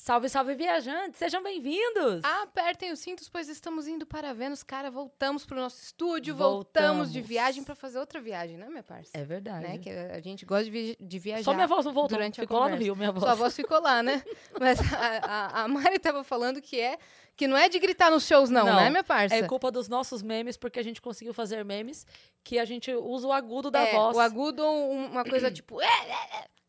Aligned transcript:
Salve, 0.00 0.28
salve, 0.28 0.54
viajantes! 0.54 1.18
Sejam 1.18 1.42
bem-vindos! 1.42 2.22
Apertem 2.42 2.92
os 2.92 3.00
cintos, 3.00 3.28
pois 3.28 3.48
estamos 3.48 3.88
indo 3.88 4.06
para 4.06 4.32
Vênus. 4.32 4.62
Cara, 4.62 4.92
voltamos 4.92 5.44
pro 5.44 5.56
nosso 5.58 5.82
estúdio, 5.82 6.36
voltamos, 6.36 7.08
de 7.08 7.14
Voltamos. 7.18 7.28
viagem 7.28 7.64
para 7.64 7.74
fazer 7.74 7.98
outra 7.98 8.20
viagem, 8.20 8.56
né, 8.56 8.68
minha 8.68 8.82
parça? 8.84 9.10
É 9.12 9.24
verdade. 9.24 9.66
Né? 9.66 9.76
Que 9.78 9.90
a 9.90 10.20
gente 10.20 10.46
gosta 10.46 10.64
de, 10.66 10.70
vi- 10.70 10.96
de 11.00 11.18
viajar. 11.18 11.42
Só 11.42 11.52
minha 11.52 11.66
voz 11.66 11.84
não 11.84 11.92
voltou, 11.92 12.16
durante 12.16 12.40
a 12.40 12.44
ficou 12.44 12.60
lá 12.60 12.68
no. 12.68 12.76
Rio, 12.76 12.94
minha 12.94 13.10
voz. 13.10 13.24
Sua 13.24 13.34
voz 13.34 13.56
ficou 13.56 13.80
lá, 13.82 14.00
né? 14.00 14.22
Mas 14.58 14.78
a, 14.94 15.18
a, 15.18 15.62
a 15.64 15.68
Mari 15.68 15.98
tava 15.98 16.22
falando 16.22 16.62
que 16.62 16.80
é 16.80 16.96
que 17.36 17.48
não 17.48 17.56
é 17.56 17.68
de 17.68 17.78
gritar 17.80 18.08
nos 18.10 18.24
shows, 18.24 18.48
não, 18.50 18.64
Não, 18.66 18.76
né, 18.76 18.90
minha 18.90 19.04
parça? 19.04 19.34
É 19.34 19.42
culpa 19.48 19.68
dos 19.70 19.88
nossos 19.88 20.22
memes, 20.22 20.56
porque 20.56 20.78
a 20.78 20.82
gente 20.82 21.02
conseguiu 21.02 21.34
fazer 21.34 21.64
memes 21.64 22.06
que 22.44 22.58
a 22.58 22.64
gente 22.64 22.90
usa 22.94 23.26
o 23.26 23.32
agudo 23.32 23.68
da 23.68 23.80
É, 23.80 23.92
voz. 23.92 24.16
O 24.16 24.20
agudo, 24.20 24.64
um- 24.64 25.06
uma 25.06 25.24
coisa 25.24 25.50
tipo. 25.52 25.78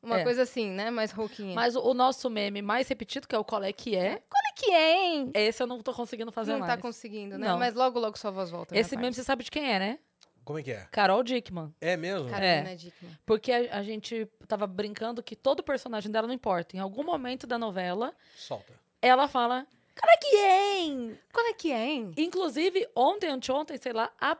Uma 0.02 0.22
É. 0.22 0.24
coisa 0.24 0.44
assim, 0.44 0.70
né? 0.70 0.90
Mais 0.90 1.12
rouquinha. 1.12 1.54
Mas 1.54 1.76
o, 1.76 1.82
o 1.82 1.94
nosso 1.94 2.30
meme 2.30 2.62
mais 2.62 2.88
repetido, 2.88 3.28
que 3.28 3.36
é 3.36 3.40
o 3.40 3.44
Qual 3.44 3.64
é 3.64 3.74
que 3.74 3.96
é, 3.96 4.22
Qual 4.30 4.42
é 4.48 4.54
que 4.56 4.72
é, 4.72 5.06
hein? 5.08 5.32
esse 5.34 5.62
eu 5.62 5.68
não 5.68 5.82
tô 5.82 5.94
conseguindo 5.94 6.32
fazer 6.32 6.54
não 6.54 6.60
mais. 6.60 6.72
tá 6.74 6.78
conseguindo, 6.82 7.38
né? 7.38 7.48
Não. 7.48 7.58
Mas 7.60 7.74
logo, 7.74 8.00
logo 8.00 8.18
sua 8.18 8.32
voz 8.32 8.50
volta. 8.50 8.78
Esse 8.78 8.96
meme 8.96 9.14
você 9.14 9.24
sabe 9.24 9.44
de 9.44 9.52
quem 9.52 9.72
é, 9.72 9.78
né? 9.80 10.00
Como 10.46 10.58
é 10.58 10.64
que 10.64 10.72
é? 10.72 10.88
Carol 10.92 11.22
Dickman. 11.22 11.74
É 11.80 11.96
mesmo? 11.98 12.28
Carolina 12.30 12.76
Dickman. 12.76 13.12
Porque 13.26 13.52
a, 13.52 13.78
a 13.78 13.84
gente 13.84 14.26
tava 14.48 14.66
brincando 14.66 15.22
que 15.22 15.36
todo 15.36 15.62
personagem 15.62 16.10
dela 16.12 16.26
não 16.28 16.34
importa. 16.34 16.76
Em 16.76 16.80
algum 16.80 17.04
momento 17.04 17.46
da 17.46 17.58
novela, 17.60 18.14
Solta. 18.36 18.74
ela 19.02 19.28
fala. 19.28 19.68
Qual 20.02 20.12
é 20.14 20.18
que 20.18 20.36
é, 20.38 20.78
hein? 20.80 21.20
Qual 21.34 21.46
é 21.46 21.54
que 21.54 21.72
é, 21.74 21.86
hein? 21.86 22.12
Inclusive, 22.18 22.88
ontem, 22.96 23.28
anteontem, 23.28 23.78
sei 23.78 23.92
lá, 23.92 24.10
a, 24.20 24.32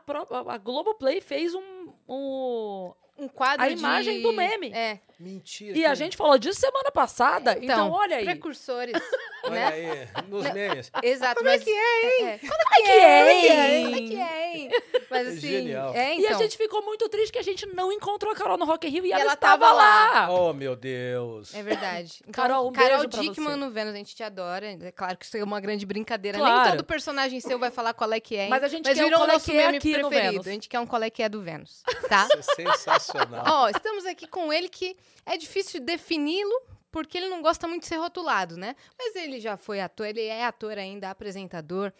a 0.48 0.56
Globoplay 0.58 1.20
fez 1.20 1.54
um, 1.54 1.92
um- 2.08 2.92
Um 3.18 3.28
quadro 3.28 3.66
A 3.66 3.68
de... 3.68 3.74
imagem 3.74 4.22
do 4.22 4.32
meme. 4.32 4.72
É. 4.72 4.98
Mentira. 5.20 5.72
E 5.76 5.82
que- 5.82 5.86
a 5.86 5.94
gente 5.94 6.16
falou 6.16 6.38
disso 6.38 6.58
semana 6.58 6.90
passada. 6.90 7.58
Então, 7.60 7.90
olha 7.90 8.16
aí. 8.16 8.24
Precursores. 8.24 8.94
Olha 9.42 9.54
né? 9.54 9.66
aí, 9.68 10.08
nos 10.28 10.52
memes. 10.52 10.92
Exato. 11.02 11.36
Como 11.36 11.48
mas... 11.48 11.62
é 11.62 11.64
que 11.64 11.70
é, 11.70 12.20
hein? 12.34 12.40
Qual 12.46 12.60
é 12.60 12.82
que 12.82 12.90
é, 12.90 13.32
hein? 13.32 13.84
Como 13.84 13.96
é 13.96 14.00
que 14.00 14.20
é, 14.20 14.54
hein? 14.54 14.70
Mas 15.08 15.26
É 15.26 15.30
assim... 15.30 15.40
genial. 15.40 15.94
É, 15.94 16.14
E 16.14 16.18
então. 16.26 16.36
a 16.36 16.42
gente 16.42 16.58
ficou 16.58 16.82
muito 16.82 17.08
triste 17.08 17.32
que 17.32 17.38
a 17.38 17.42
gente 17.42 17.64
não 17.66 17.90
encontrou 17.90 18.32
a 18.32 18.36
Carol 18.36 18.58
no 18.58 18.66
Rock 18.66 18.86
in 18.86 18.90
Rio 18.90 19.06
e, 19.06 19.08
E 19.08 19.12
ela, 19.12 19.22
ela 19.22 19.32
estava 19.32 19.64
tava 19.64 19.76
lá. 19.76 20.30
Oh, 20.30 20.52
meu 20.52 20.76
Deus. 20.76 21.54
É 21.54 21.62
verdade. 21.62 22.20
Então, 22.30 22.32
Carol, 22.32 22.68
um 22.68 22.72
Carol 22.72 23.06
Dickman 23.06 23.56
no 23.56 23.70
Vênus, 23.70 23.94
a 23.94 23.96
gente 23.96 24.14
te 24.14 24.22
adora. 24.22 24.66
É 24.66 24.92
claro 24.92 25.16
que 25.16 25.24
isso 25.24 25.36
é 25.36 25.42
uma 25.42 25.58
grande 25.58 25.84
brincadeira. 25.86 26.38
Claro. 26.38 26.62
Nem 26.68 26.70
todo 26.72 26.84
personagem 26.84 27.40
seu 27.40 27.58
vai 27.58 27.70
falar 27.70 27.94
qual 27.94 28.12
é 28.12 28.20
que 28.20 28.36
é, 28.36 28.44
hein? 28.44 28.50
Mas 28.50 28.62
a 28.62 28.68
gente 28.68 28.84
Mas 28.86 28.96
quer 28.96 29.04
um 29.04 29.06
virou 29.06 29.20
qual 29.20 29.30
é 29.30 29.32
nosso 29.32 29.44
que 29.46 29.56
é 29.56 29.66
meme 29.66 29.78
aqui 29.78 29.96
no 29.96 30.08
preferido. 30.08 30.32
Vênus. 30.32 30.46
A 30.46 30.50
gente 30.50 30.68
quer 30.68 30.80
um 30.80 30.86
qual 30.86 31.02
é 31.02 31.10
que 31.10 31.22
é 31.22 31.28
do 31.28 31.40
Vênus, 31.40 31.82
tá? 32.08 32.28
Isso 32.38 32.50
é 32.50 32.54
sensacional. 32.54 33.44
Ó, 33.46 33.68
estamos 33.70 34.04
aqui 34.04 34.26
com 34.26 34.52
ele 34.52 34.68
que 34.68 34.96
é 35.26 35.36
difícil 35.36 35.80
defini-lo 35.80 36.62
porque 36.90 37.18
ele 37.18 37.28
não 37.28 37.40
gosta 37.40 37.68
muito 37.68 37.82
de 37.82 37.88
ser 37.88 37.96
rotulado, 37.96 38.56
né? 38.56 38.74
Mas 38.98 39.14
ele 39.14 39.38
já 39.40 39.56
foi 39.56 39.80
ator, 39.80 40.06
ele 40.06 40.22
é 40.22 40.44
ator 40.44 40.76
ainda, 40.76 41.10
apresentador. 41.10 41.92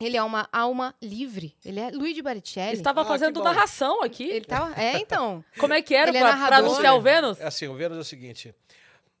Ele 0.00 0.16
é 0.16 0.22
uma 0.22 0.48
alma 0.52 0.94
livre. 1.00 1.54
Ele 1.64 1.78
é 1.78 1.90
Luigi 1.90 2.22
Baricelli. 2.22 2.76
Estava 2.76 3.02
Ah, 3.02 3.04
fazendo 3.04 3.42
narração 3.42 4.02
aqui. 4.02 4.24
Ele 4.24 4.44
tá, 4.44 4.72
é, 4.76 4.98
então. 4.98 5.44
Como 5.58 5.72
é 5.74 5.80
que 5.82 5.94
era 5.94 6.10
Ele 6.10 6.18
é 6.18 6.22
anunciar 6.22 6.96
o 6.96 7.00
Vênus? 7.00 7.40
É 7.40 7.46
assim, 7.46 7.68
o 7.68 7.74
Vênus 7.74 7.98
é 7.98 8.00
o 8.00 8.04
seguinte. 8.04 8.54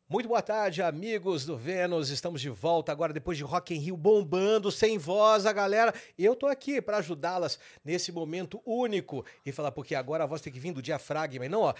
Muito 0.08 0.28
boa 0.28 0.42
tarde, 0.42 0.82
amigos 0.82 1.46
do 1.46 1.56
Vênus. 1.56 2.10
Estamos 2.10 2.40
de 2.40 2.50
volta 2.50 2.92
agora 2.92 3.12
depois 3.12 3.38
de 3.38 3.44
Rock 3.44 3.74
in 3.74 3.78
Rio 3.78 3.96
bombando, 3.96 4.70
sem 4.70 4.98
voz, 4.98 5.46
a 5.46 5.52
galera. 5.52 5.94
Eu 6.18 6.34
tô 6.36 6.46
aqui 6.48 6.82
para 6.82 6.98
ajudá-las 6.98 7.58
nesse 7.84 8.12
momento 8.12 8.60
único 8.66 9.24
e 9.46 9.52
falar 9.52 9.72
porque 9.72 9.94
agora 9.94 10.24
a 10.24 10.26
voz 10.26 10.42
tem 10.42 10.52
que 10.52 10.58
vir 10.60 10.72
do 10.72 10.82
diafragma, 10.82 11.46
e 11.46 11.48
não, 11.48 11.62
ó. 11.62 11.74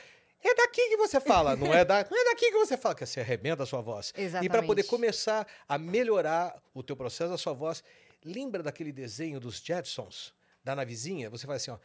É 0.44 0.54
daqui 0.54 0.88
que 0.88 0.96
você 0.96 1.20
fala, 1.20 1.54
não 1.54 1.72
é, 1.72 1.84
da, 1.84 2.04
não 2.10 2.20
é 2.20 2.24
daqui 2.24 2.50
que 2.50 2.58
você 2.58 2.76
fala, 2.76 2.94
que 2.94 3.06
você 3.06 3.20
arrebenta 3.20 3.62
a 3.62 3.66
sua 3.66 3.80
voz. 3.80 4.12
E 4.16 4.28
para 4.48 4.62
poder 4.62 4.80
Exatamente. 4.80 4.86
começar 4.86 5.46
a 5.68 5.78
melhorar 5.78 6.60
o 6.74 6.82
teu 6.82 6.96
processo 6.96 7.30
da 7.30 7.38
sua 7.38 7.52
voz, 7.52 7.82
lembra 8.24 8.62
daquele 8.62 8.92
desenho 8.92 9.38
dos 9.38 9.58
Jetsons, 9.58 10.34
da 10.64 10.74
navezinha? 10.74 11.30
Você 11.30 11.46
faz 11.46 11.62
assim, 11.62 11.70
ó. 11.70 11.78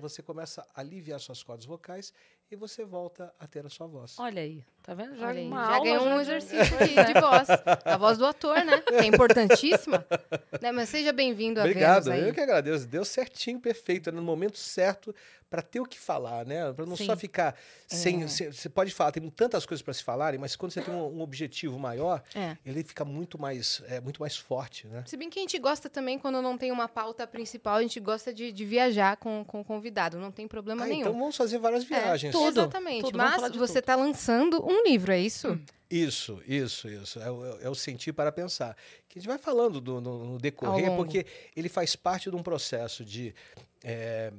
Você 0.00 0.22
começa 0.22 0.66
a 0.74 0.80
aliviar 0.80 1.18
suas 1.18 1.42
cordas 1.42 1.66
vocais 1.66 2.12
e 2.50 2.56
você 2.56 2.84
volta 2.84 3.32
a 3.38 3.46
ter 3.46 3.64
a 3.64 3.68
sua 3.68 3.86
voz. 3.86 4.18
Olha 4.18 4.40
aí, 4.40 4.64
tá 4.82 4.94
vendo? 4.94 5.16
Já, 5.16 5.28
Olha 5.28 5.40
aí, 5.40 5.50
já 5.50 5.80
ganhou 5.80 6.06
um 6.06 6.20
exercício 6.20 6.76
aqui 6.76 6.94
de 7.04 7.20
voz. 7.20 7.48
A 7.84 7.96
voz 7.98 8.16
do 8.16 8.24
ator, 8.24 8.64
né? 8.64 8.80
Que 8.80 8.94
é 8.94 9.06
importantíssima. 9.06 10.04
Né? 10.60 10.72
Mas 10.72 10.88
seja 10.88 11.12
bem-vindo 11.12 11.60
a 11.60 11.62
Obrigado, 11.62 12.04
Vênus 12.04 12.20
aí. 12.20 12.28
eu 12.28 12.34
que 12.34 12.40
agradeço. 12.40 12.84
Deu 12.86 13.04
certinho, 13.04 13.60
perfeito, 13.60 14.10
no 14.10 14.22
momento 14.22 14.58
certo 14.58 15.14
para 15.50 15.62
ter 15.62 15.80
o 15.80 15.86
que 15.86 15.98
falar, 15.98 16.44
né? 16.44 16.72
Para 16.72 16.84
não 16.84 16.96
só 16.96 17.14
Sim. 17.14 17.16
ficar 17.20 17.54
sem, 17.86 18.22
É. 18.22 18.26
Você 18.26 18.68
pode 18.68 18.92
falar, 18.92 19.12
tem 19.12 19.28
tantas 19.30 19.64
coisas 19.64 19.82
para 19.82 19.94
se 19.94 20.02
falarem, 20.04 20.38
mas 20.38 20.54
quando 20.56 20.72
você 20.72 20.82
tem 20.82 20.92
um, 20.92 21.18
um 21.18 21.20
objetivo 21.22 21.78
maior, 21.78 22.22
É. 22.34 22.56
ele 22.66 22.84
fica 22.84 23.04
muito 23.04 23.40
mais, 23.40 23.82
é, 23.88 24.00
muito 24.00 24.20
mais 24.20 24.36
forte, 24.36 24.86
né? 24.86 25.04
Se 25.06 25.16
bem 25.16 25.30
que 25.30 25.38
a 25.38 25.42
gente 25.42 25.58
gosta 25.58 25.88
também, 25.88 26.18
quando 26.18 26.42
não 26.42 26.58
tem 26.58 26.70
uma 26.70 26.86
pauta 26.88 27.26
principal, 27.26 27.76
a 27.76 27.82
gente 27.82 27.98
gosta 27.98 28.32
de, 28.32 28.52
de 28.52 28.64
viajar 28.64 29.16
com, 29.16 29.44
com 29.44 29.60
o 29.60 29.64
convidado. 29.64 30.18
Não 30.18 30.30
tem 30.30 30.46
problema 30.46 30.84
Ah, 30.84 30.86
nenhum. 30.86 31.00
então 31.00 31.12
vamos 31.12 31.36
fazer 31.36 31.58
várias 31.58 31.84
É, 31.84 31.86
viagens. 31.86 32.32
tudo. 32.32 32.60
Exatamente. 32.60 33.04
tudo, 33.04 33.16
Mas 33.16 33.56
você 33.56 33.78
está 33.78 33.96
lançando 33.96 34.62
um 34.64 34.84
livro, 34.84 35.12
é 35.12 35.18
isso? 35.20 35.58
Isso, 35.90 36.42
isso, 36.46 36.86
isso. 36.88 37.18
É, 37.18 37.30
o- 37.30 37.60
é 37.62 37.70
o 37.70 37.74
sentir 37.74 38.12
para 38.12 38.30
pensar. 38.30 38.76
Que 39.08 39.18
a 39.18 39.22
gente 39.22 39.28
vai 39.28 39.38
falando 39.38 39.80
do- 39.80 40.00
no, 40.02 40.24
no 40.32 40.38
decorrer, 40.38 40.94
porque 40.94 41.24
ele 41.56 41.70
faz 41.70 41.96
parte 41.96 42.28
de 42.28 42.36
um 42.36 42.42
processo 42.42 43.02
de. 43.02 43.34
É, 43.82 44.30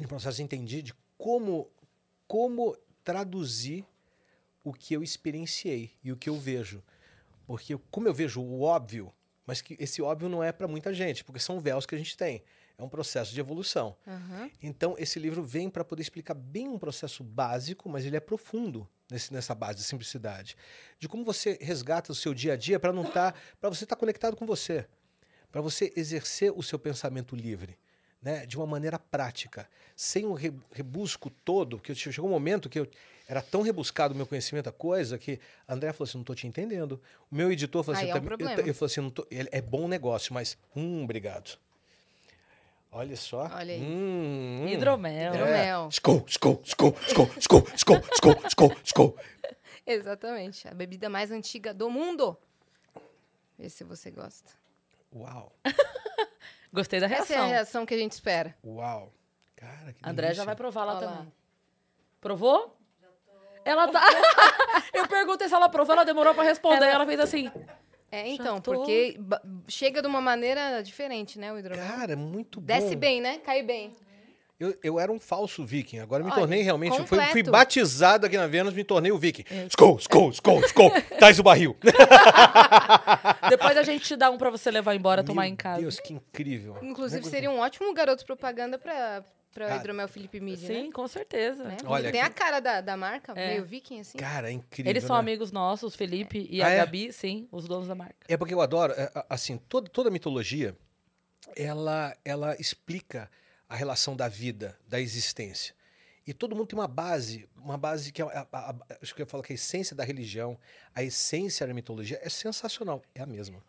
um 0.00 0.06
processo 0.06 0.36
de 0.36 0.42
entender 0.42 0.82
de 0.82 0.94
como, 1.16 1.70
como 2.26 2.76
traduzir 3.04 3.84
o 4.64 4.72
que 4.72 4.94
eu 4.94 5.02
experienciei 5.02 5.92
e 6.02 6.12
o 6.12 6.16
que 6.16 6.28
eu 6.28 6.36
vejo. 6.38 6.82
Porque 7.46 7.78
como 7.90 8.08
eu 8.08 8.14
vejo 8.14 8.40
o 8.40 8.62
óbvio, 8.62 9.12
mas 9.46 9.60
que 9.62 9.76
esse 9.78 10.02
óbvio 10.02 10.28
não 10.28 10.42
é 10.42 10.50
para 10.52 10.66
muita 10.66 10.92
gente, 10.92 11.24
porque 11.24 11.38
são 11.40 11.60
véus 11.60 11.86
que 11.86 11.94
a 11.94 11.98
gente 11.98 12.16
tem. 12.16 12.42
É 12.76 12.82
um 12.82 12.88
processo 12.88 13.32
de 13.32 13.40
evolução. 13.40 13.96
Aham. 14.06 14.50
Então, 14.62 14.96
esse 14.98 15.18
livro 15.18 15.42
vem 15.42 15.70
para 15.70 15.82
poder 15.84 16.02
explicar 16.02 16.34
bem 16.34 16.68
um 16.68 16.78
processo 16.78 17.24
básico, 17.24 17.88
mas 17.88 18.04
ele 18.04 18.16
é 18.16 18.20
profundo 18.20 18.86
nesse- 19.10 19.32
nessa 19.32 19.54
base 19.54 19.78
de 19.78 19.84
simplicidade. 19.84 20.56
De 20.98 21.08
como 21.08 21.24
você 21.24 21.56
resgata 21.60 22.12
o 22.12 22.14
seu 22.14 22.34
dia 22.34 22.52
a 22.52 22.56
dia 22.56 22.78
para 22.78 22.92
não 22.92 23.04
estar. 23.04 23.34
para 23.60 23.70
você 23.70 23.84
estar 23.84 23.96
conectado 23.96 24.36
com 24.36 24.44
você. 24.44 24.86
Para 25.50 25.62
você 25.62 25.90
exercer 25.96 26.52
o 26.54 26.62
seu 26.62 26.78
pensamento 26.78 27.34
livre. 27.34 27.78
Né, 28.26 28.44
de 28.44 28.56
uma 28.56 28.66
maneira 28.66 28.98
prática, 28.98 29.68
sem 29.94 30.26
o 30.26 30.32
re- 30.32 30.52
rebusco 30.72 31.30
todo, 31.44 31.78
que 31.78 31.92
eu- 31.92 31.94
chegou 31.94 32.26
um 32.28 32.32
momento 32.32 32.68
que 32.68 32.76
eu 32.80 32.88
era 33.28 33.40
tão 33.40 33.62
rebuscado 33.62 34.14
o 34.14 34.16
meu 34.16 34.26
conhecimento 34.26 34.64
da 34.64 34.72
coisa 34.72 35.16
que 35.16 35.38
a 35.68 35.74
André 35.74 35.92
falou 35.92 36.08
assim, 36.08 36.18
não 36.18 36.22
estou 36.22 36.34
te 36.34 36.44
entendendo. 36.44 37.00
O 37.30 37.36
meu 37.36 37.52
editor 37.52 37.84
falou 37.84 37.96
Aí 38.00 38.10
assim, 38.10 38.18
é 38.18 38.20
um 38.20 38.24
"Eu- 38.24 38.50
eu- 38.58 38.66
eu, 38.66 38.74
falou 38.74 38.86
assim, 38.90 39.00
não 39.00 39.10
tô- 39.10 39.24
ele- 39.30 39.48
é 39.52 39.62
bom 39.62 39.86
negócio, 39.86 40.34
mas 40.34 40.58
hum, 40.74 41.04
obrigado. 41.04 41.56
Olha 42.90 43.16
só. 43.16 43.42
Olha 43.54 43.74
aí. 43.74 43.80
Hum, 43.80 44.62
hum. 44.64 44.68
Hidromel. 44.70 45.32
Hidromel. 45.32 45.88
Skol, 45.92 46.24
skol, 46.26 46.60
skol, 46.64 46.96
skol, 47.06 47.30
skol, 47.38 47.62
skol, 47.76 48.00
skol, 48.12 48.42
skol, 48.48 48.76
skol. 48.82 49.18
Exatamente. 49.86 50.66
A 50.66 50.74
bebida 50.74 51.08
mais 51.08 51.30
antiga 51.30 51.72
do 51.72 51.88
mundo. 51.88 52.36
Vê 53.56 53.68
se 53.68 53.84
você 53.84 54.10
gosta. 54.10 54.50
Uau, 55.14 55.52
Gostei 56.76 57.00
da 57.00 57.06
Essa 57.06 57.14
é 57.14 57.16
a 57.16 57.24
reação. 57.40 57.48
reação 57.48 57.86
que 57.86 57.94
a 57.94 57.98
gente 57.98 58.12
espera. 58.12 58.54
uau. 58.64 59.10
Cara, 59.56 59.92
que 59.94 59.98
André 60.08 60.26
já 60.26 60.32
delícia. 60.32 60.44
vai 60.44 60.54
provar 60.56 60.84
lá 60.84 60.96
Olha 60.98 61.06
lá. 61.06 61.12
também. 61.16 61.32
Provou? 62.20 62.76
Ela 63.64 63.88
tá. 63.88 64.00
Eu 64.92 65.08
perguntei 65.08 65.48
se 65.48 65.54
ela 65.54 65.68
provou, 65.70 65.94
ela 65.94 66.04
demorou 66.04 66.34
pra 66.34 66.44
responder. 66.44 66.76
Ela- 66.84 66.86
Ela 66.92 67.06
fez 67.06 67.18
assim. 67.18 67.50
É, 68.12 68.28
então, 68.28 68.60
tô- 68.60 68.72
porque 68.74 69.18
chega 69.66 70.00
de 70.02 70.06
uma 70.06 70.20
maneira 70.20 70.80
diferente, 70.82 71.38
né, 71.38 71.52
o 71.52 71.58
hidromel. 71.58 71.84
Cara, 71.84 72.12
é 72.12 72.16
muito 72.16 72.60
bom. 72.60 72.66
Desce 72.66 72.94
bem, 72.94 73.20
né? 73.20 73.38
Cai 73.38 73.62
bem. 73.62 73.90
Eu, 74.58 74.74
eu 74.82 74.98
era 75.00 75.12
um 75.12 75.18
falso 75.18 75.66
viking, 75.66 75.98
agora 75.98 76.22
me 76.24 76.30
Olha, 76.30 76.38
tornei 76.40 76.62
realmente. 76.62 76.98
eu 76.98 77.06
fui, 77.06 77.20
fui 77.26 77.42
batizado 77.42 78.24
aqui 78.24 78.38
na 78.38 78.46
Vênus, 78.46 78.72
me 78.72 78.84
tornei 78.84 79.12
o 79.12 79.18
viking. 79.18 79.44
É. 79.50 79.66
Skol, 79.66 79.96
skol, 79.98 80.30
skol, 80.30 80.60
skol. 80.60 80.90
Traz 81.18 81.38
o 81.38 81.42
barril. 81.42 81.76
Depois 83.48 83.76
a 83.76 83.82
gente 83.82 84.04
te 84.04 84.16
dá 84.16 84.30
um 84.30 84.38
pra 84.38 84.50
você 84.50 84.70
levar 84.70 84.94
embora, 84.94 85.22
tomar 85.24 85.42
Meu 85.42 85.50
em 85.52 85.56
casa. 85.56 85.80
Deus, 85.80 85.98
que 86.00 86.12
incrível. 86.14 86.78
Inclusive, 86.82 87.24
seria 87.26 87.50
um 87.50 87.58
ótimo 87.58 87.92
garoto 87.94 88.24
propaganda 88.24 88.78
para 88.78 89.24
para 89.52 89.72
Ah, 89.72 89.76
hidromel 89.76 90.06
Felipe 90.06 90.38
Midi, 90.38 90.66
Sim, 90.66 90.82
né? 90.88 90.92
com 90.92 91.08
certeza. 91.08 91.64
né? 91.64 91.78
Olha 91.86 92.12
Tem 92.12 92.20
a 92.20 92.26
aqui. 92.26 92.34
cara 92.34 92.60
da, 92.60 92.82
da 92.82 92.94
marca, 92.94 93.32
É. 93.34 93.52
meio 93.52 93.64
viking, 93.64 94.00
assim. 94.00 94.18
que- 94.18 94.22
Cara, 94.22 94.50
é 94.50 94.52
incrível. 94.52 94.90
Eles 94.90 95.02
são 95.02 95.16
né? 95.16 95.20
amigos 95.20 95.50
nossos, 95.50 95.94
o 95.94 95.96
Felipe 95.96 96.46
e 96.50 96.60
Ah, 96.60 96.66
a 96.66 96.70
é? 96.72 96.76
Gabi, 96.76 97.10
sim, 97.10 97.48
os 97.50 97.66
donos 97.66 97.88
da 97.88 97.94
marca. 97.94 98.16
É 98.28 98.36
porque 98.36 98.52
eu 98.52 98.60
adoro, 98.60 98.92
é, 98.92 99.10
a- 99.14 99.24
assim, 99.30 99.56
toda, 99.66 99.88
toda 99.88 100.10
mitologia, 100.10 100.76
ela, 101.56 102.14
ela 102.22 102.54
explica 102.60 103.30
a 103.66 103.74
relação 103.74 104.14
da 104.14 104.28
vida, 104.28 104.76
da 104.86 105.00
existência. 105.00 105.74
E 106.26 106.34
todo 106.34 106.56
mundo 106.56 106.66
tem 106.66 106.78
uma 106.78 106.88
base, 106.88 107.48
uma 107.56 107.78
base 107.78 108.10
que 108.10 108.20
é, 108.20 108.24
a- 108.24 108.46
a- 108.52 108.70
a- 108.70 108.76
acho 109.00 109.14
que 109.14 109.22
eu 109.22 109.26
falo 109.26 109.42
que 109.42 109.52
a 109.52 109.54
essência 109.54 109.94
da 109.94 110.02
religião, 110.02 110.58
a 110.94 111.02
essência 111.02 111.66
da 111.66 111.72
mitologia 111.72 112.18
é 112.20 112.28
sensacional, 112.28 113.02
é 113.14 113.22
a 113.22 113.26
mesma. 113.26 113.62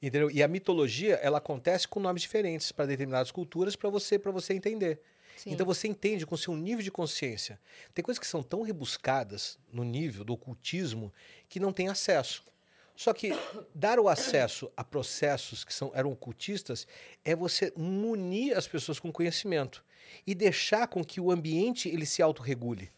Entendeu? 0.00 0.30
E 0.30 0.42
a 0.42 0.48
mitologia, 0.48 1.14
ela 1.16 1.38
acontece 1.38 1.86
com 1.88 1.98
nomes 2.00 2.22
diferentes 2.22 2.70
para 2.72 2.86
determinadas 2.86 3.30
culturas 3.30 3.74
para 3.76 3.88
você, 3.90 4.18
para 4.18 4.30
você 4.32 4.52
entender. 4.54 5.00
Sim. 5.36 5.50
Então 5.52 5.66
você 5.66 5.88
entende 5.88 6.26
com 6.26 6.34
o 6.34 6.38
seu 6.38 6.54
nível 6.56 6.82
de 6.84 6.90
consciência. 6.90 7.58
Tem 7.94 8.04
coisas 8.04 8.18
que 8.18 8.26
são 8.26 8.42
tão 8.42 8.62
rebuscadas 8.62 9.58
no 9.72 9.82
nível 9.82 10.24
do 10.24 10.32
ocultismo 10.32 11.12
que 11.48 11.58
não 11.58 11.72
tem 11.72 11.88
acesso. 11.88 12.44
Só 12.94 13.12
que 13.12 13.32
dar 13.74 13.98
o 13.98 14.08
acesso 14.08 14.70
a 14.76 14.84
processos 14.84 15.64
que 15.64 15.72
são, 15.72 15.90
eram 15.94 16.12
ocultistas 16.12 16.86
é 17.24 17.34
você 17.34 17.72
munir 17.76 18.56
as 18.56 18.68
pessoas 18.68 19.00
com 19.00 19.10
conhecimento 19.10 19.82
e 20.26 20.34
deixar 20.34 20.86
com 20.88 21.04
que 21.04 21.20
o 21.20 21.30
ambiente 21.30 21.88
ele 21.88 22.06
se 22.06 22.22
autorregule. 22.22 22.90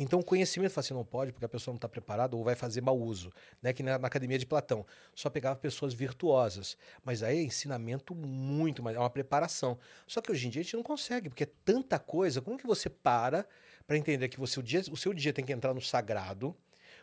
Então, 0.00 0.20
o 0.20 0.24
conhecimento 0.24 0.70
fala 0.70 0.84
assim, 0.84 0.94
não 0.94 1.04
pode, 1.04 1.32
porque 1.32 1.44
a 1.44 1.48
pessoa 1.48 1.72
não 1.72 1.76
está 1.76 1.88
preparada 1.88 2.36
ou 2.36 2.44
vai 2.44 2.54
fazer 2.54 2.80
mau 2.80 2.96
uso. 2.96 3.32
Né? 3.60 3.72
Que 3.72 3.82
na, 3.82 3.98
na, 3.98 4.06
academia 4.06 4.38
de 4.38 4.46
Platão 4.46 4.86
só 5.12 5.28
pegava 5.28 5.56
pessoas 5.56 5.92
virtuosas. 5.92 6.76
Mas 7.04 7.20
aí 7.20 7.38
é 7.38 7.42
ensinamento 7.42 8.14
muito 8.14 8.80
mais, 8.80 8.96
é 8.96 9.00
uma 9.00 9.10
preparação. 9.10 9.76
Só 10.06 10.20
que 10.20 10.30
hoje 10.30 10.46
em 10.46 10.50
dia 10.50 10.60
a 10.60 10.62
gente 10.62 10.76
não 10.76 10.84
consegue, 10.84 11.28
porque 11.28 11.42
é 11.42 11.48
tanta 11.64 11.98
coisa. 11.98 12.40
Como 12.40 12.56
que 12.56 12.66
você 12.66 12.88
para 12.88 13.44
para 13.88 13.96
entender 13.96 14.28
que 14.28 14.38
você, 14.38 14.60
o, 14.60 14.62
dia, 14.62 14.82
o 14.92 14.96
seu 14.98 15.14
dia 15.14 15.32
tem 15.32 15.42
que 15.42 15.52
entrar 15.52 15.72
no 15.72 15.80
sagrado, 15.80 16.54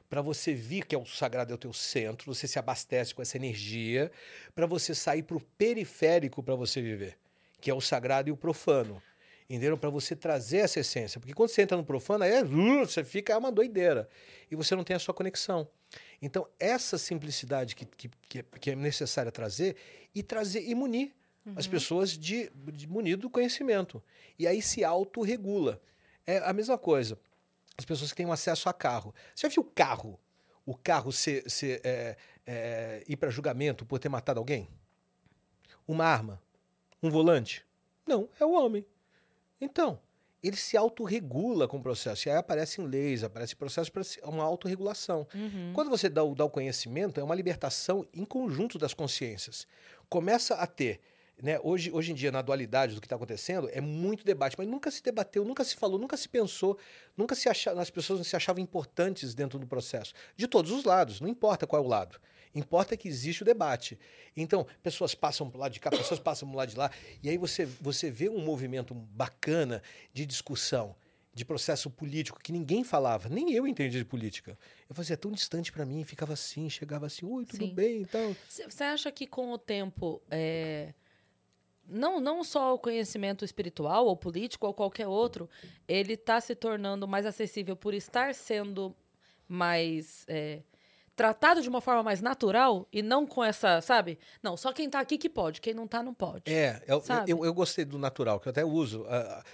para 0.08 0.22
você 0.22 0.54
vir 0.54 0.86
que 0.86 0.94
é 0.94 0.98
o 0.98 1.04
sagrado 1.04 1.52
é 1.52 1.56
o 1.56 1.58
teu 1.58 1.74
centro, 1.74 2.32
você 2.32 2.48
se 2.48 2.60
abastece 2.60 3.14
com 3.16 3.24
essa 3.24 3.38
energia, 3.38 4.12
para 4.54 4.68
você 4.68 4.94
sair 4.94 5.24
para 5.24 5.36
o 5.36 5.42
periférico 5.42 6.44
para 6.44 6.54
você 6.54 6.84
viver, 6.84 7.18
que 7.60 7.72
é 7.72 7.74
o 7.74 7.82
sagrado 7.82 8.30
e 8.30 8.32
o 8.32 8.38
profano. 8.38 9.02
Entenderam? 9.50 9.78
Para 9.78 9.90
você 9.90 10.16
trazer 10.16 10.58
essa 10.58 10.80
essência. 10.80 11.20
Porque 11.20 11.34
quando 11.34 11.50
você 11.50 11.62
entra 11.62 11.78
no 11.78 11.84
profano, 11.84 12.24
aí 12.24 12.32
é, 12.32 12.44
uh, 12.44 12.80
você 12.80 13.04
fica 13.04 13.34
é 13.34 13.38
uma 13.38 13.52
doideira. 13.52 14.10
E 14.50 14.56
você 14.56 14.76
não 14.76 14.84
tem 14.84 14.96
a 14.96 15.00
sua 15.00 15.14
conexão. 15.14 15.68
Então, 16.22 16.48
essa 16.60 16.98
simplicidade 16.98 17.76
que, 17.76 17.86
que, 17.86 18.44
que 18.44 18.72
é 18.72 18.76
necessária 18.76 19.32
trazer 19.32 19.76
e 20.14 20.24
trazer 20.24 20.68
e 20.68 20.74
munir 20.74 21.14
uhum. 21.46 21.54
as 21.56 21.68
pessoas 21.68 22.18
de, 22.18 22.50
de 22.74 22.88
munir 22.88 23.18
do 23.18 23.30
conhecimento. 23.30 24.04
E 24.38 24.48
aí 24.48 24.62
se 24.62 24.84
autorregula. 24.84 25.82
É 26.26 26.38
a 26.40 26.52
mesma 26.52 26.78
coisa. 26.78 27.20
As 27.78 27.86
pessoas 27.86 28.12
que 28.12 28.18
têm 28.18 28.32
acesso 28.32 28.68
a 28.68 28.74
carro. 28.74 29.14
Você 29.36 29.48
já 29.48 29.54
viu 29.54 29.62
o 29.62 29.66
carro? 29.66 30.20
O 30.66 30.76
carro 30.76 31.12
ser, 31.12 31.48
ser, 31.50 31.82
é, 31.84 32.18
é, 32.48 33.04
ir 33.08 33.16
para 33.18 33.30
julgamento 33.30 33.86
por 33.86 34.00
ter 34.00 34.10
matado 34.10 34.40
alguém? 34.40 34.68
Uma 35.88 36.06
arma? 36.06 36.42
Um 37.04 37.12
volante? 37.12 37.64
Não, 38.08 38.28
é 38.40 38.46
o 38.46 38.54
homem. 38.54 38.84
Então, 39.60 40.00
ele 40.48 40.56
se 40.56 40.78
autorregula 40.78 41.68
com 41.68 41.78
o 41.78 41.82
processo. 41.82 42.28
E 42.28 42.32
aí 42.32 42.38
aparecem 42.38 42.86
leis, 42.86 43.24
aparece 43.24 43.56
processo 43.56 43.92
para 43.92 44.04
uma 44.24 44.44
autorregulação. 44.44 45.28
Uhum. 45.34 45.72
Quando 45.74 45.90
você 45.90 46.08
dá 46.08 46.24
o, 46.24 46.36
dá 46.36 46.46
o 46.46 46.50
conhecimento, 46.50 47.20
é 47.20 47.24
uma 47.24 47.34
libertação 47.34 48.06
em 48.14 48.24
conjunto 48.24 48.78
das 48.78 48.94
consciências. 48.94 49.68
Começa 50.08 50.56
a 50.56 50.68
ter. 50.68 51.00
Né, 51.42 51.60
hoje, 51.62 51.92
hoje 51.92 52.14
em 52.14 52.16
dia, 52.16 52.32
na 52.32 52.42
dualidade 52.42 52.96
do 52.96 53.02
que 53.02 53.08
está 53.08 53.18
acontecendo, 53.18 53.70
é 53.74 53.82
muito 53.82 54.24
debate, 54.24 54.56
mas 54.58 54.66
nunca 54.70 54.90
se 54.90 55.04
debateu, 55.04 55.44
nunca 55.44 55.66
se 55.66 55.76
falou, 55.76 56.00
nunca 56.00 56.16
se 56.16 56.30
pensou, 56.30 56.78
nunca 57.18 57.36
se 57.36 57.50
achava, 57.50 57.82
as 57.82 57.90
pessoas 57.90 58.20
não 58.20 58.24
se 58.24 58.38
achavam 58.38 58.64
importantes 58.64 59.36
dentro 59.36 59.60
do 59.60 59.68
processo. 59.68 60.14
De 60.38 60.48
todos 60.48 60.72
os 60.72 60.86
lados, 60.86 61.20
não 61.20 61.28
importa 61.28 61.68
qual 61.68 61.84
é 61.84 61.86
o 61.86 61.90
lado. 61.90 62.18
Importa 62.56 62.96
que 62.96 63.08
existe 63.08 63.44
o 63.44 63.46
debate. 63.46 64.00
Então, 64.36 64.66
pessoas 64.82 65.14
passam 65.14 65.50
para 65.50 65.60
lado 65.60 65.74
de 65.74 65.80
cá, 65.80 65.90
pessoas 65.92 66.20
passam 66.20 66.48
para 66.48 66.58
lado 66.58 66.70
de 66.70 66.78
lá, 66.78 66.90
e 67.22 67.30
aí 67.30 67.38
você, 67.38 67.66
você 67.66 68.10
vê 68.10 68.30
um 68.30 68.40
movimento 68.40 68.94
bacana 68.94 69.84
de 70.14 70.26
discussão, 70.26 70.96
de 71.34 71.44
processo 71.44 71.90
político 71.90 72.40
que 72.42 72.54
ninguém 72.54 72.84
falava, 72.84 73.28
nem 73.28 73.54
eu 73.54 73.68
entendia 73.68 74.00
de 74.00 74.06
política. 74.06 74.58
Eu 74.88 74.96
fazia 74.96 75.18
tão 75.18 75.32
distante 75.32 75.72
para 75.72 75.86
mim, 75.86 76.04
ficava 76.06 76.32
assim, 76.32 76.70
chegava 76.70 77.06
assim, 77.06 77.26
oi, 77.26 77.46
tudo 77.46 77.66
Sim. 77.66 77.74
bem, 77.74 78.02
então. 78.02 78.36
Você 78.48 78.84
acha 78.84 79.12
que 79.12 79.28
com 79.28 79.52
o 79.52 79.58
tempo 79.58 80.22
é 80.32 80.94
não, 81.88 82.20
não 82.20 82.44
só 82.44 82.74
o 82.74 82.80
conhecimento 82.80 83.46
espiritual 83.46 84.08
ou 84.08 84.16
político 84.16 84.66
ou 84.66 84.74
qualquer 84.74 85.08
outro, 85.08 85.50
ele 85.88 86.14
está 86.14 86.42
se 86.42 86.56
tornando 86.56 87.08
mais 87.08 87.26
acessível 87.26 87.76
por 87.76 87.94
estar 87.94 88.34
sendo 88.34 88.96
mais 89.48 90.26
é, 90.28 90.64
tratado 91.16 91.62
de 91.62 91.70
uma 91.70 91.82
forma 91.82 92.04
mais 92.04 92.22
natural 92.22 92.88
e 92.92 93.02
não 93.02 93.26
com 93.26 93.44
essa, 93.44 93.80
sabe? 93.82 94.20
Não, 94.44 94.58
só 94.58 94.74
quem 94.74 94.90
tá 94.90 95.00
aqui 95.00 95.18
que 95.18 95.30
pode, 95.30 95.62
quem 95.62 95.74
não 95.74 95.88
tá, 95.88 96.04
não 96.04 96.14
pode. 96.14 96.52
É, 96.52 96.84
eu, 96.88 97.02
eu, 97.28 97.46
eu, 97.46 97.54
gostei 97.54 97.86
do 97.86 97.98
natural, 97.98 98.40
que 98.40 98.48
eu 98.48 98.52
até 98.52 98.66
uso, 98.66 99.06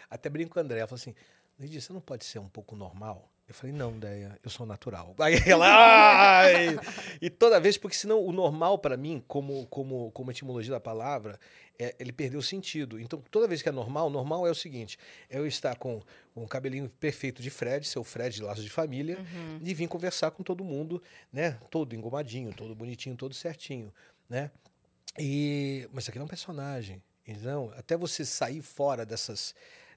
até 0.10 0.30
brinco 0.30 0.54
com 0.54 0.60
a 0.60 0.63
André, 0.63 0.80
ela 0.80 0.88
falou 0.88 1.00
assim, 1.00 1.13
Lidia, 1.60 1.80
você 1.80 1.94
não 1.94 2.02
pode 2.02 2.25
ser 2.25 2.40
um 2.40 2.50
pouco 2.50 2.75
normal? 2.75 3.31
Eu 3.51 3.56
falei, 3.56 3.75
não, 3.75 4.00
Deia, 4.00 4.39
eu 4.42 4.50
sou 4.50 4.65
natural. 4.65 5.13
Aí 5.19 5.36
ela, 5.45 5.68
ai! 5.68 6.80
e 7.21 7.30
toda 7.30 7.59
vez, 7.59 7.77
porque 7.77 7.98
senão 7.98 8.24
o 8.24 8.31
normal 8.31 8.80
para 8.80 8.95
mim, 8.95 9.21
como, 9.27 9.68
como, 9.68 10.09
como 10.12 10.31
etimologia 10.31 10.71
da 10.71 10.80
palavra, 10.80 11.38
é, 11.77 11.94
ele 12.00 12.13
perdeu 12.13 12.39
o 12.39 12.44
sentido. 12.44 12.98
Então, 12.98 13.21
toda 13.30 13.50
vez 13.50 13.62
que 13.62 13.68
é 13.68 13.71
normal, 13.74 14.09
normal 14.09 14.48
é 14.48 14.51
o 14.51 14.56
seguinte: 14.56 14.98
é 15.30 15.38
eu 15.38 15.45
estar 15.45 15.75
com 15.75 16.01
um 16.33 16.48
cabelinho 16.48 16.89
perfeito 16.92 17.42
de 17.42 17.50
Fred, 17.50 17.86
seu 17.86 18.06
Fred 18.06 18.33
de 18.33 18.42
laço 18.42 18.63
de 18.63 18.69
família, 18.69 19.19
uhum. 19.19 19.59
e 19.62 19.74
vir 19.74 19.89
conversar 19.89 20.31
com 20.31 20.44
todo 20.44 20.63
mundo, 20.63 21.03
né? 21.31 21.59
Todo 21.69 21.94
engomadinho, 21.94 22.53
todo 22.53 22.74
bonitinho, 22.74 23.18
todo 23.18 23.33
certinho, 23.33 23.94
né? 24.30 24.50
E, 25.19 25.89
mas 25.92 26.06
isso 26.06 26.12
aqui 26.12 26.19
não 26.19 26.24
é 26.24 26.27
um 26.27 26.30
personagem. 26.30 27.03
Então, 27.27 27.69
até 27.75 27.98
você 27.98 28.24
sair 28.24 28.62
fora 28.62 29.06
dessas 29.06 29.53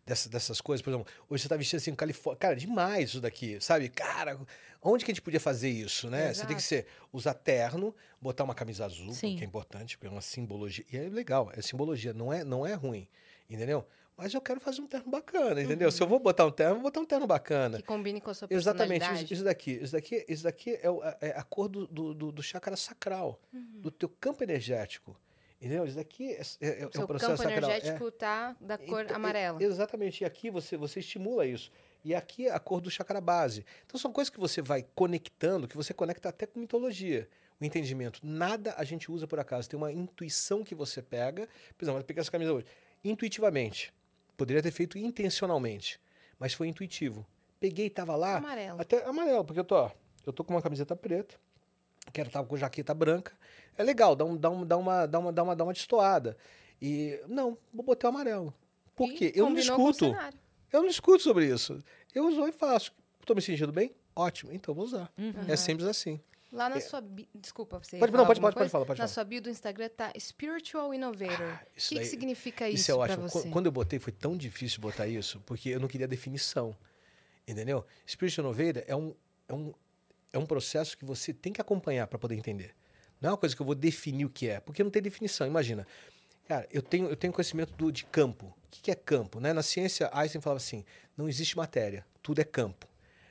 dessas, 0.07 0.29
dessas 0.29 0.61
coisas. 0.61 0.83
Por 0.83 0.91
exemplo, 0.91 1.13
hoje 1.29 1.43
você 1.43 1.49
tá 1.49 1.57
vestido 1.57 1.79
assim, 1.79 1.95
Califórnia. 1.95 2.39
Cara, 2.39 2.57
demais 2.57 3.11
isso 3.11 3.21
daqui, 3.21 3.59
sabe? 3.61 3.89
Cara, 3.89 4.39
onde 4.83 5.05
que 5.05 5.11
a 5.11 5.15
gente 5.15 5.23
podia 5.23 5.41
fazer 5.41 5.69
isso, 5.69 6.11
né? 6.11 6.25
Exato. 6.25 6.39
Você 6.39 6.47
tem 6.47 6.57
que 6.57 6.63
ser, 6.63 6.87
usar 7.13 7.35
terno, 7.35 7.95
botar 8.21 8.45
uma 8.45 8.55
camisa 8.55 8.85
azul, 8.85 9.13
Sim. 9.13 9.37
que 9.37 9.43
é 9.43 9.47
importante, 9.47 9.97
porque 9.97 10.09
é 10.09 10.11
uma 10.11 10.23
simbologia. 10.23 10.85
E 10.93 10.97
é 10.97 11.09
legal, 11.09 11.51
é 11.55 11.63
simbologia, 11.63 12.13
não 12.13 12.33
é, 12.33 12.45
não 12.45 12.67
é 12.67 12.75
ruim, 12.75 13.09
entendeu? 13.49 13.87
Mas 14.17 14.33
eu 14.33 14.41
quero 14.41 14.61
fazer 14.61 14.81
um 14.81 14.87
terno 14.87 15.11
bacana, 15.11 15.61
entendeu? 15.61 15.89
Uhum. 15.89 15.93
Se 15.93 16.01
eu 16.01 16.07
vou 16.07 16.21
botar 16.21 16.47
um 16.47 16.51
terno, 16.51 16.75
vou 16.75 16.85
botar 16.85 17.01
um 17.01 17.05
terno 17.05 17.27
bacana. 17.27 17.79
Que 17.79 17.83
combine 17.83 18.21
com 18.21 18.31
a 18.31 18.35
sua 18.35 18.47
personalidade. 18.47 18.93
Exatamente, 18.93 19.25
isso, 19.25 19.35
isso 19.35 19.45
daqui. 19.45 19.73
Isso 19.73 19.93
daqui, 19.93 20.25
isso 20.29 20.45
daqui 20.45 20.79
é, 20.81 20.89
o, 20.89 21.03
é 21.21 21.35
a 21.37 21.43
cor 21.43 21.69
do, 21.69 21.87
do, 21.89 22.31
do 22.31 22.43
chakra 22.43 22.77
sacral, 22.77 23.41
uhum. 23.53 23.81
do 23.81 23.91
teu 23.91 24.09
campo 24.09 24.45
energético. 24.45 25.17
Entendeu? 25.65 25.87
Isso 25.87 25.97
daqui 25.97 26.31
é, 26.31 26.43
é, 26.61 26.83
é 26.83 26.87
o 26.87 27.07
processo 27.07 27.43
campo 27.43 27.51
energético 27.51 28.09
está 28.09 28.55
é. 28.61 28.67
da 28.67 28.77
cor 28.77 29.05
então, 29.05 29.17
amarela. 29.17 29.63
exatamente. 29.63 30.21
E 30.21 30.25
aqui 30.27 30.51
você, 30.51 30.77
você 30.77 31.01
estimula 31.01 31.47
isso. 31.47 31.71
E 32.05 32.15
aqui 32.15 32.49
é 32.49 32.53
a 32.53 32.59
cor 32.59 32.83
do 32.83 32.91
chakra 32.91 33.19
base. 33.19 33.65
Então 33.87 33.99
são 33.99 34.13
coisas 34.13 34.29
que 34.29 34.39
você 34.39 34.61
vai 34.61 34.85
conectando, 34.95 35.67
que 35.67 35.75
você 35.75 35.95
conecta 35.95 36.29
até 36.29 36.47
com 36.47 36.61
mitologia. 36.61 37.27
O 37.59 37.65
entendimento. 37.65 38.21
Nada 38.23 38.75
a 38.77 38.85
gente 38.85 39.11
usa 39.11 39.27
por 39.27 39.41
acaso. 39.41 39.71
Tem 39.71 39.79
uma 39.79 39.91
intuição 39.91 40.63
que 40.63 40.75
você 40.75 41.01
pega. 41.01 41.49
Por 41.79 41.85
exemplo, 41.87 42.01
eu 42.01 42.05
peguei 42.05 42.21
essa 42.21 42.31
camisa 42.31 42.53
hoje. 42.53 42.67
Intuitivamente. 43.03 43.91
Poderia 44.37 44.63
ter 44.63 44.71
feito 44.71 44.99
intencionalmente. 44.99 45.99
Mas 46.39 46.53
foi 46.53 46.69
intuitivo. 46.69 47.27
Peguei 47.59 47.87
e 47.87 47.91
tava 47.91 48.17
lá. 48.17 48.37
Amarelo. 48.37 48.83
Até 48.83 49.03
amarelo, 49.07 49.45
porque 49.47 49.61
eu 49.61 49.65
tô, 49.65 49.77
ó, 49.77 49.91
eu 50.27 50.33
tô 50.33 50.45
com 50.45 50.53
uma 50.53 50.61
camiseta 50.61 50.95
preta. 50.95 51.37
Quero 52.13 52.29
estar 52.29 52.45
com 52.45 52.57
jaqueta 52.57 52.95
branca 52.95 53.33
é 53.77 53.83
legal, 53.83 54.15
dá, 54.15 54.25
um, 54.25 54.37
dá, 54.37 54.51
um, 54.51 54.67
dá, 54.67 54.77
uma, 54.77 55.07
dá, 55.07 55.19
uma, 55.19 55.33
dá, 55.33 55.43
uma, 55.43 55.57
dá 55.57 55.65
uma 55.65 55.73
destoada. 55.73 56.37
E 56.81 57.21
não, 57.29 57.57
vou 57.73 57.85
botar 57.85 58.09
o 58.09 58.11
amarelo. 58.11 58.55
Por 58.95 59.09
e 59.11 59.15
quê? 59.15 59.33
Eu 59.35 59.49
não 59.51 59.59
escuto. 59.59 60.15
Eu 60.73 60.83
não 60.83 60.89
escuto 60.89 61.23
sobre 61.23 61.47
isso. 61.47 61.83
Eu 62.15 62.27
uso 62.27 62.47
e 62.47 62.53
faço. 62.53 62.93
Estou 63.21 63.35
me 63.35 63.43
sentindo 63.43 63.73
bem? 63.73 63.93
Ótimo, 64.15 64.53
então 64.53 64.75
vou 64.75 64.85
usar. 64.85 65.13
Uhum. 65.19 65.33
É 65.49 65.57
simples 65.57 65.89
assim. 65.89 66.21
Lá 66.53 66.69
na 66.69 66.77
é. 66.77 66.81
sua 66.81 67.01
bio, 67.01 67.27
desculpa, 67.35 67.81
você 67.81 67.99
pode, 67.99 68.13
não, 68.13 68.25
pode, 68.25 68.41
pode, 68.41 68.55
pode, 68.55 68.71
falar, 68.71 68.85
pode 68.85 69.01
Na 69.01 69.09
sua 69.09 69.25
bio 69.25 69.43
do 69.43 69.51
Instagram 69.51 69.89
tá 69.89 70.13
Spiritual 70.17 70.95
Innovator. 70.95 71.41
Ah, 71.41 71.61
o 71.65 71.75
que, 71.75 71.99
que, 71.99 72.05
significa 72.05 72.69
isso? 72.69 72.83
Isso 72.83 72.91
é 72.93 72.95
ótimo. 72.95 73.29
Você? 73.29 73.51
Quando 73.51 73.67
eu 73.67 73.73
botei, 73.73 73.99
foi 73.99 74.13
tão 74.13 74.37
difícil 74.37 74.81
botar 74.81 75.09
isso, 75.09 75.43
porque 75.45 75.71
eu 75.71 75.81
não 75.81 75.89
queria 75.89 76.07
definição. 76.07 76.77
Entendeu? 77.47 77.85
Spiritual 78.09 78.47
Innovator 78.47 78.85
é 78.87 78.95
um, 78.95 79.17
é 79.49 79.53
um, 79.53 79.75
é 80.35 80.39
um 80.39 80.45
processo 80.45 80.99
que 80.99 81.05
você 81.05 81.33
tem 81.33 81.53
que 81.53 81.61
acompanhar 81.61 82.09
para 82.09 82.19
poder 82.19 82.35
entender. 82.35 82.75
Não 83.21 83.31
é 83.31 83.33
uma 83.33 83.39
coisa 83.39 83.55
que 83.55 83.63
eu 83.63 83.67
vou 83.67 83.75
definir 83.75 84.25
o 84.25 84.31
que 84.31 84.49
é, 84.49 84.61
porque 84.61 84.83
não 84.83 84.91
tem 84.91 85.01
definição. 85.01 85.47
Imagina, 85.47 85.87
cara, 86.47 86.69
eu 86.73 86.83
tenho, 86.83 87.07
eu 87.09 87.17
tenho 87.17 87.33
conhecimento 87.33 87.73
do, 87.75 87.93
de 87.93 88.05
campo. 88.05 88.47
O 88.47 88.71
que, 88.71 88.83
que 88.83 88.91
é 88.91 88.95
campo? 88.97 89.39
Né? 89.39 89.53
Na 89.53 89.63
ciência, 89.63 90.11
Einstein 90.13 90.43
falava 90.43 90.59
assim: 90.59 90.85
não 91.17 91.29
existe 91.29 91.57
matéria, 91.57 92.05
tudo 92.21 92.41
é 92.41 92.45
campo. 92.45 92.89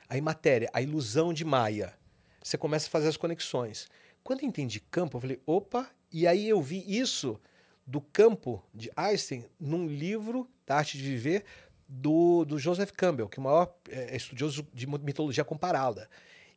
Aí, 0.08 0.20
matéria, 0.20 0.70
a 0.72 0.80
ilusão 0.80 1.32
de 1.32 1.44
Maia. 1.44 1.94
Você 2.42 2.58
começa 2.58 2.88
a 2.88 2.90
fazer 2.90 3.08
as 3.08 3.16
conexões. 3.16 3.88
Quando 4.22 4.40
eu 4.42 4.48
entendi 4.48 4.80
campo, 4.80 5.16
eu 5.16 5.20
falei, 5.20 5.40
opa, 5.46 5.90
e 6.12 6.26
aí 6.26 6.48
eu 6.48 6.60
vi 6.60 6.84
isso 6.86 7.40
do 7.86 8.00
campo 8.00 8.62
de 8.74 8.90
Einstein 8.96 9.44
num 9.60 9.86
livro 9.86 10.48
da 10.66 10.76
arte 10.76 10.96
de 10.96 11.04
viver 11.04 11.44
do, 11.88 12.44
do 12.44 12.58
Joseph 12.58 12.90
Campbell, 12.92 13.28
que 13.28 13.38
é 13.38 13.40
o 13.40 13.44
maior 13.44 13.74
é, 13.90 14.16
estudioso 14.16 14.66
de 14.72 14.86
mitologia 14.86 15.44
comparada. 15.44 16.08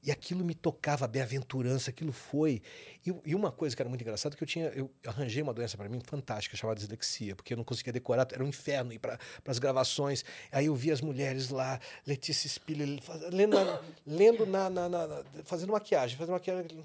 E 0.03 0.11
aquilo 0.11 0.45
me 0.45 0.53
tocava, 0.53 1.05
a 1.05 1.07
bem-aventurança, 1.07 1.89
aquilo 1.89 2.11
foi. 2.11 2.61
E, 3.05 3.13
e, 3.25 3.35
uma 3.35 3.51
coisa 3.51 3.75
que 3.75 3.81
era 3.81 3.89
muito 3.89 4.01
engraçada, 4.01 4.35
que 4.35 4.43
eu 4.43 4.47
tinha, 4.47 4.67
eu 4.67 4.89
arranjei 5.05 5.41
uma 5.41 5.53
doença 5.53 5.75
para 5.75 5.89
mim 5.89 5.99
fantástica, 5.99 6.55
chamada 6.55 6.79
dislexia, 6.79 7.35
porque 7.35 7.53
eu 7.53 7.57
não 7.57 7.63
conseguia 7.63 7.91
decorar, 7.91 8.27
era 8.31 8.43
um 8.43 8.47
inferno 8.47 8.93
ir 8.93 8.99
para 8.99 9.19
as 9.45 9.59
gravações. 9.59 10.23
Aí 10.51 10.67
eu 10.67 10.75
via 10.75 10.93
as 10.93 11.01
mulheres 11.01 11.49
lá, 11.49 11.79
Letícia 12.05 12.49
Spiller, 12.49 12.87
lendo, 13.31 13.57
lendo 14.05 14.45
na, 14.45 14.69
na, 14.69 14.87
na, 14.87 15.23
fazendo 15.43 15.71
maquiagem, 15.71 16.17
fazendo 16.17 16.33
maquiagem. 16.33 16.83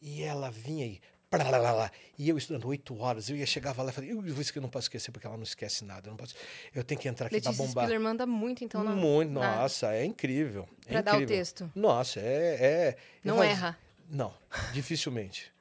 E 0.00 0.22
ela 0.22 0.50
vinha 0.50 0.84
aí, 0.84 1.00
Blá, 1.38 1.58
blá, 1.58 1.72
blá. 1.72 1.90
E 2.18 2.28
eu 2.28 2.38
estudando 2.38 2.66
oito 2.68 2.96
horas, 2.98 3.28
eu 3.28 3.36
ia 3.36 3.44
chegava 3.46 3.82
lá 3.82 3.90
e 3.90 3.92
falei, 3.92 4.12
"Eu- 4.12 4.24
isso 4.26 4.52
que 4.52 4.58
eu 4.58 4.62
não 4.62 4.68
posso 4.68 4.84
esquecer, 4.84 5.10
porque 5.10 5.26
ela 5.26 5.36
não 5.36 5.42
esquece 5.42 5.84
nada. 5.84 6.06
Eu, 6.08 6.10
não 6.12 6.16
posso, 6.16 6.34
eu 6.74 6.84
tenho 6.84 7.00
que 7.00 7.08
entrar 7.08 7.26
aqui 7.26 7.40
pra 7.40 7.52
bombar. 7.52 7.84
Spiller 7.84 8.00
manda 8.00 8.26
muito, 8.26 8.62
então, 8.64 8.84
na, 8.84 8.92
Muito, 8.92 9.32
na- 9.32 9.56
nossa, 9.58 9.92
é 9.92 10.04
incrível. 10.04 10.68
É 10.86 10.92
pra 10.92 11.00
dar 11.02 11.18
o 11.20 11.26
texto. 11.26 11.70
Nossa, 11.74 12.20
é. 12.20 12.58
é 12.60 12.96
Não 13.24 13.36
falo- 13.36 13.48
erra. 13.48 13.78
Não, 14.08 14.32
dificilmente. 14.72 15.52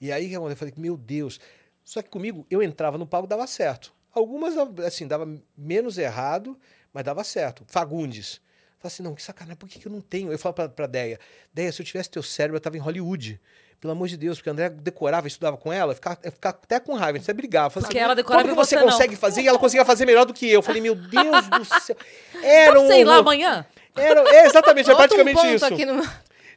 E 0.00 0.10
aí 0.12 0.32
eu 0.32 0.56
falei, 0.56 0.72
meu 0.76 0.96
Deus. 0.96 1.40
Só 1.84 2.00
que 2.02 2.08
comigo, 2.08 2.46
eu 2.50 2.62
entrava 2.62 2.96
no 2.96 3.06
palco 3.06 3.26
dava 3.26 3.46
certo. 3.46 3.92
Algumas, 4.12 4.54
assim, 4.84 5.06
dava 5.06 5.26
menos 5.56 5.98
errado, 5.98 6.58
mas 6.92 7.04
dava 7.04 7.22
certo. 7.24 7.64
Fagundes. 7.66 8.40
Falei 8.78 8.94
assim, 8.94 9.02
não, 9.02 9.14
que 9.14 9.22
sacanagem, 9.22 9.56
por 9.56 9.68
que, 9.68 9.78
que 9.78 9.86
eu 9.86 9.92
não 9.92 10.00
tenho? 10.00 10.32
Eu 10.32 10.38
falo 10.38 10.54
pra, 10.54 10.68
pra 10.68 10.86
Deia, 10.86 11.18
Deia, 11.52 11.70
se 11.70 11.82
eu 11.82 11.86
tivesse 11.86 12.10
teu 12.10 12.22
cérebro, 12.22 12.56
eu 12.56 12.60
tava 12.60 12.76
em 12.76 12.80
Hollywood. 12.80 13.40
Pelo 13.80 13.92
amor 13.92 14.08
de 14.08 14.16
Deus, 14.16 14.36
porque 14.38 14.50
a 14.50 14.52
André 14.52 14.68
decorava, 14.68 15.26
estudava 15.26 15.56
com 15.56 15.72
ela, 15.72 15.94
ficava, 15.94 16.16
ficava 16.22 16.58
até 16.62 16.78
com 16.78 16.92
raiva, 16.94 17.16
a 17.16 17.18
gente 17.18 17.24
até 17.24 17.32
brigava. 17.32 17.70
Falei 17.70 17.84
Porque 17.86 17.96
assim, 17.98 18.04
ela 18.04 18.14
decorava 18.14 18.42
como 18.48 18.54
que 18.54 18.66
você 18.66 18.76
você 18.76 18.84
não?" 18.84 18.90
consegue 18.92 19.16
fazer? 19.16 19.40
E 19.42 19.48
ela 19.48 19.58
conseguia 19.58 19.84
fazer 19.86 20.04
melhor 20.04 20.26
do 20.26 20.34
que 20.34 20.46
eu. 20.46 20.52
Eu 20.54 20.62
falei, 20.62 20.82
meu 20.82 20.94
Deus 20.94 21.48
do 21.48 21.64
céu. 21.80 21.96
Era 22.42 22.72
Vamos 22.74 22.88
um 22.90 22.92
sei 22.92 23.04
lá 23.04 23.16
amanhã? 23.16 23.64
Era, 23.96 24.20
é 24.36 24.44
exatamente, 24.46 24.90
é 24.90 24.92
Bota 24.92 25.04
um 25.04 25.08
praticamente 25.08 25.36
ponto 25.40 25.54
isso. 25.54 25.64
aqui 25.64 25.84
no... 25.86 26.02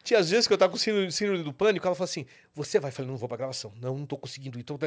Tinha 0.04 0.20
às 0.20 0.30
vezes 0.30 0.48
que 0.48 0.54
eu 0.54 0.58
tava 0.58 0.70
com 0.74 0.78
síndrome, 0.78 1.10
síndrome 1.14 1.44
do 1.44 1.54
pânico, 1.54 1.88
ela 1.88 1.96
falou 1.96 2.04
assim: 2.10 2.26
você 2.54 2.78
vai? 2.78 2.90
Eu 2.92 2.94
falei, 2.94 3.10
não 3.10 3.18
vou 3.18 3.30
pra 3.30 3.38
gravação. 3.38 3.72
Não, 3.82 3.98
não 3.98 4.06
tô 4.06 4.18
conseguindo 4.18 4.60
ir. 4.60 4.64
tô- 4.64 4.78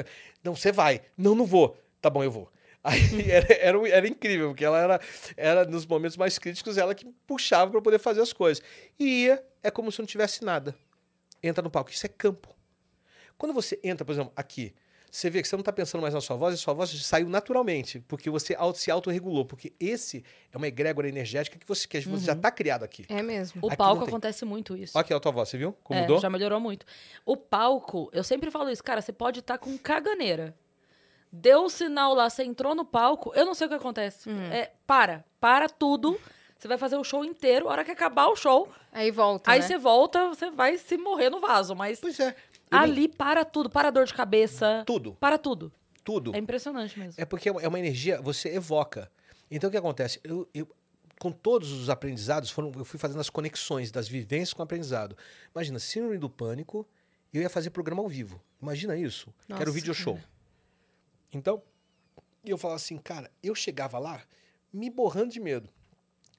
Não, 0.45 0.55
você 0.55 0.71
vai. 0.71 1.01
Não, 1.17 1.35
não 1.35 1.47
vou. 1.47 1.75
Tá 2.03 2.11
bom, 2.11 2.23
eu 2.23 2.31
vou. 2.31 2.53
Aí 2.85 3.31
era, 3.31 3.47
era, 3.55 3.81
um- 3.81 3.87
era 3.87 4.07
incrível, 4.07 4.49
porque 4.49 4.63
ela 4.65 4.79
era, 4.79 5.01
era, 5.39 5.65
nos 5.65 5.87
momentos 5.87 6.19
mais 6.19 6.39
críticos, 6.39 6.77
ela 6.77 6.95
que 6.95 7.07
puxava 7.27 7.71
pra 7.71 7.81
poder 7.81 7.99
fazer 7.99 8.21
as 8.21 8.33
coisas. 8.33 8.63
E 9.01 9.25
ia, 9.25 9.43
é 9.63 9.71
como 9.71 9.91
se 9.91 9.99
não 10.01 10.07
tivesse 10.07 10.45
nada. 10.45 10.75
Entra 11.47 11.63
no 11.63 11.71
palco. 11.71 11.91
Isso 11.91 12.05
é 12.07 12.09
campo. 12.09 12.55
Quando 13.39 13.53
você 13.53 13.79
entra, 13.85 14.05
por 14.05 14.13
exemplo, 14.13 14.33
aqui, 14.35 14.75
você 15.11 15.31
vê 15.31 15.41
que 15.41 15.49
você 15.49 15.57
não 15.57 15.61
está 15.61 15.73
pensando 15.73 16.01
mais 16.03 16.13
na 16.15 16.21
sua 16.21 16.37
voz, 16.37 16.55
e 16.55 16.59
sua 16.59 16.75
voz 16.75 16.91
saiu 17.05 17.29
naturalmente, 17.29 18.01
porque 18.01 18.29
você 18.31 18.55
auto- 18.55 18.79
se 18.79 18.91
autorregulou. 18.91 19.45
Porque 19.45 19.73
esse 19.79 20.25
é 20.53 20.57
uma 20.57 20.67
egrégora 20.67 21.09
energética 21.09 21.59
que 21.59 21.67
você, 21.67 21.87
que 21.87 22.01
você 22.01 22.25
já 22.27 22.33
está 22.33 22.51
criado 22.51 22.83
aqui. 22.83 23.05
É 23.09 23.23
mesmo. 23.23 23.61
O 23.63 23.69
Aqui 23.69 23.77
palco 23.77 24.05
acontece 24.05 24.45
muito 24.45 24.77
isso. 24.77 24.97
Olha 24.97 25.03
aqui 25.03 25.15
a 25.15 25.21
tua 25.21 25.33
voz, 25.33 25.49
você 25.49 25.59
viu? 25.59 25.73
Como 25.85 25.99
É, 25.99 26.03
mudou? 26.03 26.19
já 26.21 26.29
melhorou 26.31 26.59
muito. 26.61 26.85
O 27.25 27.37
palco, 27.37 28.09
eu 28.13 28.25
sempre 28.25 28.51
falo 28.51 28.71
isso, 28.71 28.83
cara, 28.83 29.01
você 29.01 29.13
pode 29.13 29.41
estar 29.41 29.59
com 29.59 29.77
caganeira. 29.79 30.55
Deu 31.31 31.65
o 31.65 31.69
sinal 31.71 32.15
lá, 32.15 32.31
você 32.31 32.43
entrou 32.45 32.75
no 32.75 32.85
palco, 32.85 33.33
eu 33.35 33.45
não 33.45 33.53
sei 33.55 33.67
o 33.67 33.71
que 33.71 33.77
acontece. 33.77 34.29
Hum. 34.31 34.41
É, 34.51 34.73
para, 34.87 35.25
para 35.41 35.69
tudo. 35.69 36.19
Você 36.59 36.69
vai 36.69 36.79
fazer 36.79 36.97
o 36.97 37.05
show 37.05 37.25
inteiro, 37.25 37.69
a 37.69 37.73
hora 37.73 37.85
que 37.85 37.91
acabar 37.91 38.29
o 38.29 38.37
show, 38.37 38.69
Aí 38.93 39.11
volta, 39.11 39.51
aí 39.51 39.61
né? 39.61 39.67
você 39.67 39.77
volta, 39.79 40.29
você 40.29 40.51
vai 40.51 40.79
se 40.79 40.97
morrer 40.97 41.29
no 41.31 41.39
vaso, 41.41 41.75
mas 41.75 42.01
Pois 42.01 42.19
é. 42.19 42.35
Nem- 42.73 42.81
ali 42.81 43.09
para 43.09 43.45
tudo, 43.45 43.69
para 43.71 43.89
a 43.89 43.91
dor 43.91 44.07
de 44.07 44.15
cabeça, 44.15 44.83
Tudo, 44.87 45.15
para 45.21 45.37
tudo. 45.39 45.71
tudo. 46.03 46.35
É 46.35 46.39
impressionante 46.39 46.99
mesmo. 46.99 47.21
É 47.21 47.25
porque 47.27 47.49
é 47.49 47.53
uma- 47.69 47.79
energia, 47.79 48.21
você 48.23 48.49
evoca. 48.55 49.11
Então 49.51 49.69
o 49.69 49.71
que 49.71 49.77
acontece? 49.77 50.19
Eu, 50.25 50.49
eu- 50.55 50.69
com 51.21 51.31
todos 51.31 51.71
os 51.73 51.89
aprendizados, 51.91 52.51
foram, 52.51 52.73
eu 52.77 52.85
fui 52.85 52.99
fazendo 52.99 53.21
as 53.21 53.31
conexões 53.31 53.91
das 53.91 54.09
vivências 54.09 54.53
com 54.53 54.63
o 54.63 54.65
aprendizado. 54.65 55.17
Imagina, 55.55 55.79
síndrome 55.79 56.19
do 56.19 56.29
pânico, 56.29 56.87
eu 57.33 57.43
ia 57.43 57.51
fazer 57.51 57.71
programa 57.71 58.03
ao 58.03 58.09
vivo. 58.09 58.43
Imagina 58.61 58.97
isso. 58.97 59.33
que 59.47 59.53
era 59.53 59.63
o 59.63 59.67
Nossa, 59.67 59.73
video 59.73 59.95
show. 59.95 60.15
cara. 60.15 60.29
Então, 61.33 61.63
eu 62.45 62.57
falava 62.59 62.77
assim, 62.77 62.97
cara, 62.99 63.31
eu 63.43 63.55
chegava 63.55 63.99
lá 63.99 64.23
me 64.73 64.89
borrando 64.91 65.31
de 65.33 65.41
medo. 65.41 65.69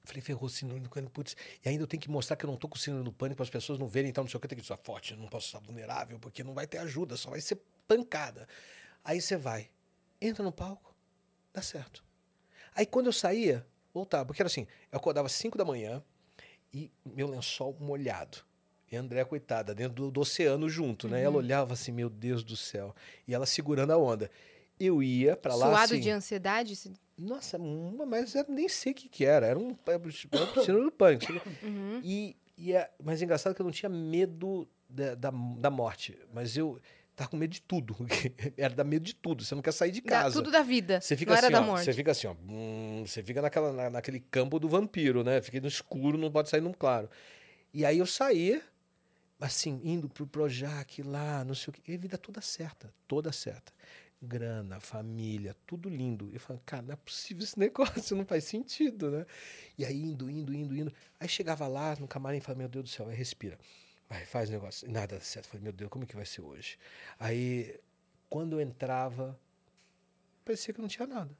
Falei, 0.08 0.22
ferrou, 0.22 0.48
síndrome 0.48 0.80
do 0.80 0.88
pânico, 0.88 1.12
putz. 1.12 1.36
E 1.62 1.68
ainda 1.68 1.82
eu 1.82 1.86
tenho 1.86 2.00
que 2.00 2.10
mostrar 2.10 2.34
que 2.34 2.46
eu 2.46 2.50
não 2.50 2.56
tô 2.56 2.66
com 2.66 2.78
síndrome 2.78 3.04
do 3.04 3.12
pânico 3.12 3.36
para 3.36 3.44
as 3.44 3.50
pessoas 3.50 3.78
não 3.78 3.86
verem, 3.86 4.08
então 4.08 4.24
não 4.24 4.28
sei 4.30 4.38
o 4.38 4.40
que, 4.40 4.46
eu 4.46 4.48
tenho 4.48 4.60
que 4.60 4.64
estar 4.64 4.78
forte, 4.78 5.12
eu 5.12 5.18
não 5.18 5.28
posso 5.28 5.46
estar 5.46 5.58
vulnerável, 5.58 6.18
porque 6.18 6.42
não 6.42 6.54
vai 6.54 6.66
ter 6.66 6.78
ajuda, 6.78 7.14
só 7.14 7.28
vai 7.28 7.42
ser 7.42 7.60
pancada. 7.86 8.48
Aí 9.04 9.20
você 9.20 9.36
vai, 9.36 9.68
entra 10.18 10.42
no 10.42 10.50
palco, 10.50 10.94
dá 11.52 11.60
certo. 11.60 12.02
Aí 12.74 12.86
quando 12.86 13.06
eu 13.06 13.12
saía, 13.12 13.66
voltava, 13.92 14.24
porque 14.24 14.40
era 14.40 14.46
assim, 14.46 14.66
eu 14.90 14.96
acordava 14.96 15.26
às 15.26 15.32
5 15.32 15.58
da 15.58 15.64
manhã 15.64 16.02
e 16.72 16.90
meu 17.04 17.28
lençol 17.28 17.76
molhado. 17.78 18.38
E 18.90 18.96
a 18.96 19.00
André, 19.00 19.22
coitada, 19.26 19.74
dentro 19.74 19.94
do, 19.94 20.10
do 20.10 20.20
oceano 20.22 20.70
junto, 20.70 21.06
né? 21.06 21.18
Uhum. 21.18 21.24
Ela 21.24 21.36
olhava 21.36 21.74
assim, 21.74 21.92
meu 21.92 22.08
Deus 22.08 22.42
do 22.42 22.56
céu. 22.56 22.94
E 23.26 23.34
ela 23.34 23.44
segurando 23.44 23.90
a 23.90 23.98
onda. 23.98 24.30
Eu 24.80 25.02
ia 25.02 25.36
pra 25.36 25.54
lá 25.54 25.66
Suado 25.66 25.92
assim, 25.92 26.00
de 26.00 26.08
ansiedade? 26.08 26.72
Nossa, 27.18 27.58
uma, 27.58 28.06
mas 28.06 28.34
eu 28.34 28.44
nem 28.48 28.68
sei 28.68 28.92
o 28.92 28.94
que, 28.94 29.08
que 29.08 29.24
era. 29.24 29.46
Era 29.46 29.58
um, 29.58 29.76
era 29.86 29.98
um 29.98 30.10
síndrome 30.10 30.84
do 30.84 30.92
pânico. 30.92 31.26
Uhum. 31.62 32.00
E, 32.04 32.36
e 32.56 32.72
é, 32.72 32.90
mas 33.02 33.20
é 33.20 33.24
engraçado 33.24 33.54
que 33.54 33.60
eu 33.60 33.64
não 33.64 33.72
tinha 33.72 33.88
medo 33.90 34.68
da, 34.88 35.14
da, 35.14 35.30
da 35.30 35.70
morte. 35.70 36.18
Mas 36.32 36.56
eu 36.56 36.80
tava 37.16 37.30
com 37.30 37.36
medo 37.36 37.50
de 37.52 37.60
tudo. 37.62 37.96
era 38.56 38.74
da 38.74 38.84
medo 38.84 39.04
de 39.04 39.14
tudo. 39.14 39.44
Você 39.44 39.54
não 39.54 39.62
quer 39.62 39.72
sair 39.72 39.90
de 39.90 40.00
Da- 40.00 40.08
casa. 40.22 40.34
tudo 40.36 40.50
da 40.50 40.62
vida. 40.62 41.00
Você 41.00 41.16
fica 41.16 41.32
não 41.32 41.38
era 41.38 41.46
assim, 41.48 41.52
da 41.54 41.60
ó, 41.60 41.64
morte. 41.64 41.84
você 41.84 41.92
fica 41.92 42.10
assim, 42.12 42.26
ó, 42.28 42.34
hum, 42.48 43.04
você 43.06 43.22
fica 43.22 43.42
naquela, 43.42 43.72
na- 43.72 43.90
naquele 43.90 44.20
campo 44.20 44.58
do 44.58 44.68
vampiro, 44.68 45.24
né? 45.24 45.40
Fica 45.42 45.60
no 45.60 45.66
escuro, 45.68 46.16
não 46.16 46.30
pode 46.30 46.48
sair 46.48 46.60
no 46.60 46.72
claro. 46.72 47.10
E 47.74 47.84
aí 47.84 47.98
eu 47.98 48.06
saía, 48.06 48.62
assim, 49.40 49.80
indo 49.84 50.08
pro 50.08 50.26
Projac 50.26 51.02
lá, 51.02 51.44
não 51.44 51.54
sei 51.54 51.70
o 51.70 51.72
quê, 51.72 51.82
e 51.88 51.94
a 51.94 51.98
vida 51.98 52.16
toda 52.18 52.40
certa, 52.40 52.92
toda 53.06 53.30
certa. 53.32 53.72
Grana, 54.20 54.80
família, 54.80 55.54
tudo 55.64 55.88
lindo. 55.88 56.28
Eu 56.32 56.40
falei, 56.40 56.60
cara, 56.66 56.82
não 56.82 56.92
é 56.92 56.96
possível 56.96 57.44
esse 57.44 57.56
negócio, 57.60 58.16
não 58.16 58.26
faz 58.26 58.44
sentido, 58.44 59.10
né? 59.10 59.26
E 59.76 59.84
aí 59.84 60.02
indo, 60.02 60.28
indo, 60.28 60.52
indo, 60.52 60.76
indo. 60.76 60.92
Aí 61.20 61.28
chegava 61.28 61.68
lá 61.68 61.94
no 61.96 62.08
camarim 62.08 62.38
e 62.38 62.40
falava, 62.40 62.58
meu 62.58 62.68
Deus 62.68 62.84
do 62.84 62.90
céu, 62.90 63.08
aí 63.08 63.14
respira. 63.14 63.58
Vai, 64.08 64.24
faz 64.24 64.48
o 64.48 64.52
negócio. 64.52 64.88
E 64.88 64.90
nada 64.90 65.20
certo. 65.20 65.46
Eu 65.46 65.50
Falei, 65.50 65.64
meu 65.64 65.72
Deus, 65.72 65.90
como 65.90 66.04
é 66.04 66.06
que 66.06 66.16
vai 66.16 66.26
ser 66.26 66.40
hoje? 66.40 66.78
Aí, 67.18 67.78
quando 68.28 68.54
eu 68.54 68.60
entrava, 68.60 69.38
parecia 70.44 70.74
que 70.74 70.80
não 70.80 70.88
tinha 70.88 71.06
nada. 71.06 71.30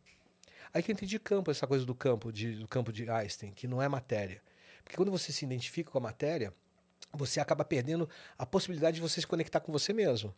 Aí 0.73 0.82
que 0.82 0.90
eu 0.90 0.94
entendi 0.94 1.18
campo, 1.18 1.50
essa 1.50 1.66
coisa 1.66 1.85
do 1.85 1.94
campo, 1.94 2.30
de, 2.30 2.56
do 2.56 2.68
campo 2.68 2.92
de 2.92 3.11
Einstein, 3.11 3.52
que 3.52 3.66
não 3.66 3.82
é 3.82 3.88
matéria. 3.88 4.42
Porque 4.85 4.97
quando 4.97 5.11
você 5.11 5.32
se 5.32 5.44
identifica 5.44 5.90
com 5.90 5.99
a 5.99 6.00
matéria, 6.00 6.54
você 7.12 7.40
acaba 7.40 7.64
perdendo 7.64 8.08
a 8.37 8.47
possibilidade 8.47 8.97
de 8.97 9.00
você 9.00 9.20
se 9.20 9.26
conectar 9.26 9.61
com 9.61 9.73
você 9.73 9.92
mesmo. 9.92 10.35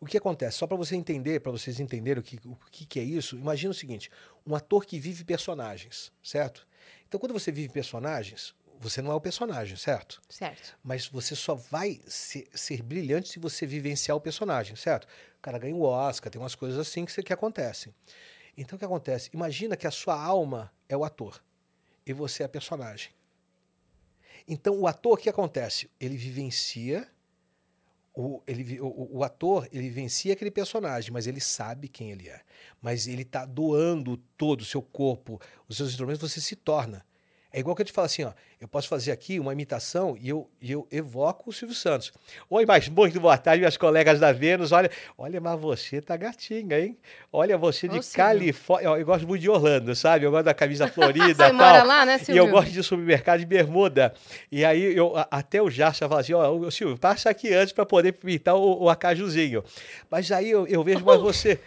O 0.00 0.06
que 0.06 0.16
acontece? 0.16 0.58
Só 0.58 0.66
para 0.66 0.76
você 0.76 0.94
entender, 0.94 1.40
para 1.40 1.52
vocês 1.52 1.80
entenderem 1.80 2.20
o, 2.20 2.22
que, 2.22 2.36
o 2.44 2.56
que, 2.70 2.84
que 2.84 3.00
é 3.00 3.02
isso, 3.02 3.36
imagina 3.36 3.70
o 3.70 3.74
seguinte: 3.74 4.10
um 4.46 4.54
ator 4.54 4.84
que 4.84 4.98
vive 4.98 5.24
personagens, 5.24 6.12
certo? 6.22 6.66
Então, 7.08 7.18
quando 7.18 7.32
você 7.32 7.50
vive 7.50 7.72
personagens, 7.72 8.54
você 8.78 9.00
não 9.00 9.10
é 9.10 9.14
o 9.14 9.20
personagem, 9.20 9.76
certo? 9.76 10.20
Certo. 10.28 10.76
Mas 10.82 11.06
você 11.06 11.34
só 11.34 11.54
vai 11.54 12.00
ser, 12.06 12.46
ser 12.54 12.82
brilhante 12.82 13.28
se 13.28 13.38
você 13.38 13.66
vivenciar 13.66 14.16
o 14.16 14.20
personagem, 14.20 14.76
certo? 14.76 15.04
O 15.38 15.42
cara 15.42 15.58
ganha 15.58 15.74
o 15.74 15.82
Oscar, 15.82 16.30
tem 16.30 16.40
umas 16.40 16.54
coisas 16.54 16.78
assim 16.78 17.04
que, 17.04 17.22
que 17.22 17.32
acontecem. 17.32 17.94
Então 18.56 18.76
o 18.76 18.78
que 18.78 18.84
acontece? 18.84 19.30
Imagina 19.32 19.76
que 19.76 19.86
a 19.86 19.90
sua 19.90 20.20
alma 20.20 20.72
é 20.88 20.96
o 20.96 21.04
ator 21.04 21.42
e 22.06 22.12
você 22.12 22.42
é 22.42 22.46
a 22.46 22.48
personagem. 22.48 23.10
Então 24.48 24.78
o 24.78 24.86
ator, 24.86 25.14
o 25.14 25.16
que 25.16 25.28
acontece? 25.28 25.90
Ele 26.00 26.16
vivencia, 26.16 27.08
o, 28.16 28.42
ele, 28.46 28.80
o, 28.80 29.18
o 29.18 29.22
ator, 29.22 29.68
ele 29.70 29.88
vivencia 29.88 30.32
aquele 30.32 30.50
personagem, 30.50 31.12
mas 31.12 31.26
ele 31.26 31.38
sabe 31.38 31.86
quem 31.86 32.10
ele 32.10 32.28
é. 32.28 32.40
Mas 32.80 33.06
ele 33.06 33.22
está 33.22 33.44
doando 33.44 34.16
todo 34.38 34.62
o 34.62 34.64
seu 34.64 34.80
corpo, 34.80 35.38
os 35.68 35.76
seus 35.76 35.90
instrumentos, 35.90 36.22
você 36.32 36.40
se 36.40 36.56
torna. 36.56 37.04
É 37.56 37.60
igual 37.60 37.74
que 37.74 37.80
eu 37.80 37.86
te 37.86 37.92
falo 37.92 38.04
assim, 38.04 38.22
ó, 38.22 38.32
eu 38.60 38.68
posso 38.68 38.86
fazer 38.86 39.10
aqui 39.12 39.40
uma 39.40 39.50
imitação 39.50 40.14
e 40.20 40.28
eu, 40.28 40.46
e 40.60 40.70
eu 40.72 40.86
evoco 40.92 41.48
o 41.48 41.52
Silvio 41.54 41.74
Santos. 41.74 42.12
Oi, 42.50 42.66
mas 42.66 42.86
muito 42.86 43.18
boa 43.18 43.38
tarde, 43.38 43.60
minhas 43.60 43.78
colegas 43.78 44.20
da 44.20 44.30
Vênus. 44.30 44.72
Olha, 44.72 44.90
olha, 45.16 45.40
mas 45.40 45.58
você 45.58 46.02
tá 46.02 46.18
gatinha, 46.18 46.78
hein? 46.78 46.98
Olha, 47.32 47.56
você 47.56 47.88
de. 47.88 47.98
Califórnia. 48.14 48.88
Eu 48.90 49.06
gosto 49.06 49.26
muito 49.26 49.40
de 49.40 49.48
Orlando, 49.48 49.96
sabe? 49.96 50.26
Eu 50.26 50.30
gosto 50.30 50.44
da 50.44 50.52
camisa 50.52 50.86
florida 50.92 51.46
Você 51.46 51.50
e 51.50 51.52
mora 51.54 51.78
tal. 51.78 51.86
lá, 51.86 52.04
né, 52.04 52.16
E 52.16 52.24
Silvio? 52.26 52.42
eu 52.42 52.48
gosto 52.50 52.70
de 52.72 52.82
supermercado 52.82 53.40
de 53.40 53.46
bermuda. 53.46 54.12
E 54.52 54.62
aí, 54.62 54.94
eu, 54.94 55.14
até 55.30 55.62
o 55.62 55.70
Jacha 55.70 56.06
fala 56.06 56.20
assim: 56.20 56.34
ó, 56.34 56.70
Silvio, 56.70 56.98
passa 56.98 57.30
aqui 57.30 57.54
antes 57.54 57.72
para 57.72 57.86
poder 57.86 58.12
pintar 58.12 58.54
o, 58.54 58.82
o 58.82 58.90
acajuzinho. 58.90 59.64
Mas 60.10 60.30
aí 60.30 60.50
eu, 60.50 60.66
eu 60.66 60.84
vejo 60.84 61.02
mais 61.06 61.22
você. 61.22 61.58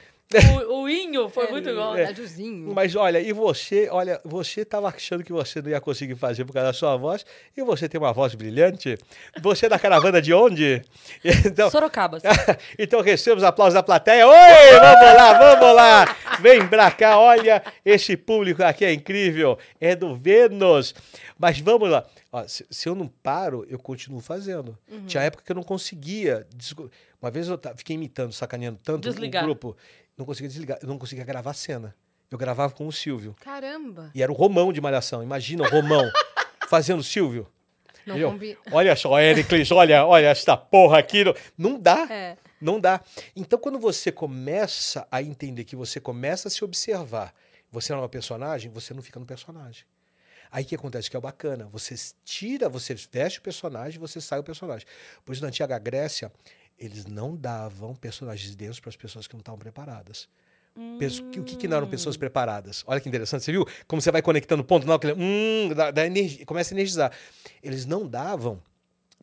O, 0.67 0.81
o 0.83 0.89
Inho 0.89 1.27
foi 1.27 1.45
É, 1.47 1.51
muito 1.51 1.67
igual. 1.69 1.97
é. 1.97 2.05
Tadiozinho. 2.05 2.71
Mas 2.71 2.95
olha, 2.95 3.19
e 3.19 3.33
você, 3.33 3.89
olha, 3.89 4.21
você 4.23 4.61
estava 4.61 4.87
achando 4.87 5.23
que 5.23 5.33
você 5.33 5.59
não 5.59 5.69
ia 5.71 5.81
conseguir 5.81 6.15
fazer 6.15 6.45
por 6.45 6.53
causa 6.53 6.67
da 6.67 6.73
sua 6.73 6.95
voz, 6.97 7.25
e 7.57 7.63
você 7.63 7.89
tem 7.89 7.99
uma 7.99 8.13
voz 8.13 8.35
brilhante. 8.35 8.95
Você 9.41 9.65
é 9.65 9.69
da 9.69 9.79
caravana 9.79 10.21
de 10.21 10.31
onde? 10.31 10.81
Então, 11.45 11.69
Sorocaba. 11.71 12.19
então 12.77 13.01
recebemos 13.01 13.43
aplausos 13.43 13.73
da 13.73 13.81
plateia. 13.81 14.27
Oi, 14.27 14.33
vamos 14.79 15.15
lá, 15.15 15.33
vamos 15.39 15.75
lá. 15.75 16.15
Vem 16.41 16.67
pra 16.67 16.91
cá, 16.91 17.17
olha, 17.17 17.63
esse 17.83 18.15
público 18.15 18.61
aqui 18.63 18.85
é 18.85 18.93
incrível. 18.93 19.57
É 19.81 19.95
do 19.95 20.15
Vênus. 20.15 20.93
Mas 21.39 21.59
vamos 21.59 21.89
lá. 21.89 22.05
Ó, 22.31 22.47
se, 22.47 22.65
se 22.69 22.87
eu 22.87 22.93
não 22.93 23.07
paro, 23.07 23.65
eu 23.67 23.79
continuo 23.79 24.19
fazendo. 24.19 24.77
Uhum. 24.91 25.05
Tinha 25.07 25.23
época 25.23 25.43
que 25.43 25.51
eu 25.51 25.55
não 25.55 25.63
conseguia. 25.63 26.45
Uma 27.21 27.31
vez 27.31 27.47
eu 27.47 27.59
fiquei 27.75 27.95
imitando, 27.95 28.31
sacaneando 28.31 28.79
tanto 28.83 29.09
Desligar. 29.09 29.43
o 29.43 29.47
grupo, 29.47 29.75
não 30.19 30.25
conseguia 30.25 30.49
desligar, 30.49 30.77
eu 30.81 30.87
não 30.87 30.99
conseguia 30.99 31.23
gravar 31.23 31.51
a 31.51 31.53
cena. 31.53 31.95
Eu 32.29 32.37
gravava 32.37 32.71
com 32.73 32.85
o 32.85 32.91
Silvio. 32.91 33.35
Caramba. 33.41 34.11
E 34.13 34.21
era 34.21 34.31
o 34.31 34.35
Romão 34.35 34.71
de 34.71 34.79
Malhação. 34.79 35.23
Imagina 35.23 35.63
o 35.63 35.69
Romão 35.69 36.07
fazendo 36.69 36.99
o 36.99 37.03
Silvio. 37.03 37.47
Não 38.05 38.31
combina. 38.31 38.59
Olha 38.71 38.95
só, 38.95 39.17
Éricles, 39.17 39.71
olha, 39.71 40.05
olha 40.05 40.27
esta 40.27 40.55
porra 40.55 40.99
aqui. 40.99 41.23
Não, 41.23 41.33
não 41.57 41.79
dá. 41.79 42.07
É. 42.09 42.37
Não 42.61 42.79
dá. 42.79 43.01
Então, 43.35 43.57
quando 43.57 43.79
você 43.79 44.11
começa 44.11 45.07
a 45.11 45.23
entender 45.23 45.63
que 45.63 45.75
você 45.75 45.99
começa 45.99 46.49
a 46.49 46.51
se 46.51 46.63
observar, 46.63 47.33
você 47.71 47.93
não 47.93 47.99
é 47.99 48.01
uma 48.03 48.09
personagem, 48.09 48.69
você 48.69 48.93
não 48.93 49.01
fica 49.01 49.19
no 49.19 49.25
personagem. 49.25 49.85
Aí 50.51 50.63
o 50.63 50.67
que 50.67 50.75
acontece? 50.75 51.09
Que 51.09 51.15
é 51.15 51.19
o 51.19 51.21
bacana. 51.21 51.67
Você 51.71 51.95
tira, 52.25 52.67
você 52.67 52.95
veste 53.11 53.39
o 53.39 53.41
personagem, 53.41 53.99
você 53.99 54.19
sai 54.19 54.39
o 54.39 54.43
personagem. 54.43 54.85
Por 55.23 55.33
isso, 55.33 55.41
na 55.41 55.47
antiga 55.47 55.77
Grécia, 55.77 56.31
eles 56.79 57.05
não 57.05 57.35
davam 57.35 57.93
personagens 57.95 58.49
de 58.51 58.55
Deus 58.57 58.79
para 58.79 58.89
as 58.89 58.95
pessoas 58.95 59.27
que 59.27 59.33
não 59.35 59.39
estavam 59.41 59.59
preparadas. 59.59 60.27
O 60.75 61.43
que, 61.43 61.55
que 61.57 61.67
não 61.67 61.75
eram 61.77 61.89
pessoas 61.89 62.15
preparadas? 62.15 62.83
Olha 62.87 63.01
que 63.01 63.09
interessante, 63.09 63.43
você 63.43 63.51
viu? 63.51 63.65
Como 63.85 64.01
você 64.01 64.11
vai 64.11 64.21
conectando 64.21 64.63
ponto, 64.63 64.87
não, 64.87 64.93
aquele, 64.95 65.13
hum, 65.13 65.73
dá, 65.75 65.91
dá 65.91 66.05
energia, 66.05 66.45
começa 66.45 66.73
a 66.73 66.75
energizar. 66.75 67.11
Eles 67.61 67.85
não 67.85 68.07
davam 68.07 68.61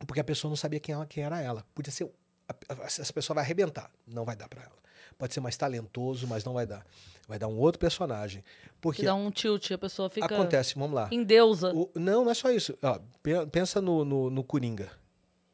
porque 0.05 0.19
a 0.19 0.23
pessoa 0.23 0.49
não 0.49 0.55
sabia 0.55 0.79
quem, 0.79 0.93
ela, 0.93 1.05
quem 1.07 1.23
era 1.23 1.41
ela. 1.41 1.65
Podia 1.73 1.91
ser. 1.91 2.11
a- 2.47 2.53
a- 2.73 2.83
Essa 2.85 3.11
pessoa 3.11 3.33
vai 3.35 3.43
arrebentar. 3.43 3.89
Não 4.05 4.23
vai 4.23 4.35
dar 4.35 4.47
para 4.47 4.61
ela. 4.61 4.77
Pode 5.17 5.33
ser 5.33 5.39
mais 5.39 5.57
talentoso, 5.57 6.27
mas 6.27 6.43
não 6.45 6.53
vai 6.53 6.67
dar. 6.67 6.85
Vai 7.27 7.39
dar 7.39 7.47
um 7.47 7.57
outro 7.57 7.79
personagem. 7.79 8.43
Porque 8.79 8.99
Que 9.01 9.05
dá 9.07 9.15
um 9.15 9.31
tilt, 9.31 9.71
a 9.71 9.77
pessoa 9.79 10.09
fica 10.11 10.27
acontece, 10.27 10.75
vamos 10.75 10.93
lá. 10.93 11.09
em 11.11 11.23
deusa. 11.23 11.73
O- 11.73 11.89
não, 11.95 12.23
não 12.25 12.29
é 12.31 12.35
só 12.35 12.51
isso. 12.51 12.77
Ó, 12.83 12.99
pe- 13.23 13.47
pensa 13.47 13.81
no, 13.81 14.05
no, 14.05 14.29
no 14.29 14.43
Coringa. 14.43 14.91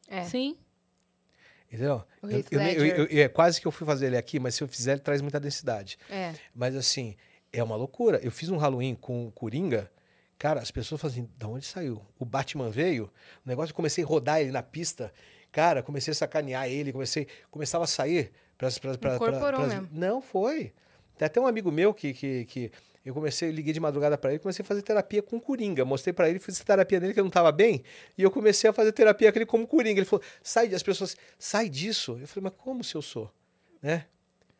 É. 0.09 0.23
Sim. 0.25 0.57
Entendeu? 1.73 2.03
O 2.21 2.29
Eu- 2.29 2.37
eu 2.51 2.85
eu- 2.85 3.05
eu- 3.07 3.23
é 3.23 3.27
quase 3.27 3.59
que 3.59 3.65
eu 3.65 3.71
fui 3.71 3.85
fazer 3.87 4.05
ele 4.07 4.17
aqui, 4.17 4.39
mas 4.39 4.53
se 4.55 4.63
eu 4.63 4.67
fizer, 4.67 4.91
ele 4.91 5.01
traz 5.01 5.21
muita 5.21 5.39
densidade. 5.39 5.97
É. 6.09 6.33
Mas 6.53 6.75
assim, 6.75 7.15
é 7.51 7.63
uma 7.63 7.75
loucura. 7.75 8.19
Eu 8.21 8.29
fiz 8.31 8.49
um 8.49 8.57
Halloween 8.57 8.93
com 8.93 9.27
o 9.27 9.31
Coringa. 9.31 9.91
Cara, 10.37 10.59
as 10.61 10.69
pessoas 10.69 11.01
falam 11.01 11.13
assim, 11.15 11.29
de 11.35 11.45
onde 11.45 11.65
saiu? 11.65 12.01
O 12.19 12.25
Batman 12.25 12.69
veio, 12.69 13.05
o 13.45 13.49
negócio, 13.49 13.71
eu 13.71 13.75
comecei 13.75 14.03
a 14.03 14.07
rodar 14.07 14.39
ele 14.41 14.51
na 14.51 14.61
pista. 14.61 15.11
Cara, 15.51 15.81
comecei 15.81 16.11
a 16.11 16.15
sacanear 16.15 16.67
ele, 16.67 16.91
comecei, 16.91 17.27
começava 17.49 17.85
a 17.85 17.87
sair 17.87 18.31
pras, 18.57 18.77
pras, 18.77 18.95
pra- 18.97 19.17
pra- 19.17 19.27
Incorporou 19.29 19.61
mesmo. 19.67 19.89
Não, 19.91 20.21
foi. 20.21 20.73
Tem 21.17 21.25
até 21.25 21.39
um 21.39 21.47
amigo 21.47 21.71
meu 21.71 21.93
que, 21.93 22.13
que, 22.13 22.45
que 22.45 22.71
eu 23.05 23.13
comecei, 23.13 23.51
liguei 23.51 23.73
de 23.73 23.79
madrugada 23.79 24.17
pra 24.17 24.31
ele, 24.31 24.39
comecei 24.39 24.63
a 24.63 24.65
fazer 24.65 24.81
terapia 24.81 25.21
com 25.21 25.37
o 25.37 25.41
Coringa. 25.41 25.83
Mostrei 25.83 26.13
pra 26.13 26.29
ele, 26.29 26.39
fiz 26.39 26.59
terapia 26.59 26.99
nele 26.99 27.13
que 27.13 27.19
eu 27.19 27.23
não 27.23 27.31
tava 27.31 27.51
bem, 27.51 27.83
e 28.17 28.23
eu 28.23 28.31
comecei 28.31 28.69
a 28.69 28.73
fazer 28.73 28.91
terapia 28.93 29.31
com 29.31 29.39
ele 29.39 29.45
como 29.45 29.67
Coringa. 29.67 29.99
Ele 29.99 30.05
falou, 30.05 30.23
sai, 30.41 30.73
as 30.73 30.81
pessoas, 30.81 31.17
sai 31.37 31.67
disso. 31.67 32.17
Eu 32.19 32.27
falei, 32.27 32.49
mas 32.49 32.61
como 32.63 32.83
se 32.83 32.95
eu 32.95 33.01
sou? 33.01 33.31
Né? 33.81 34.05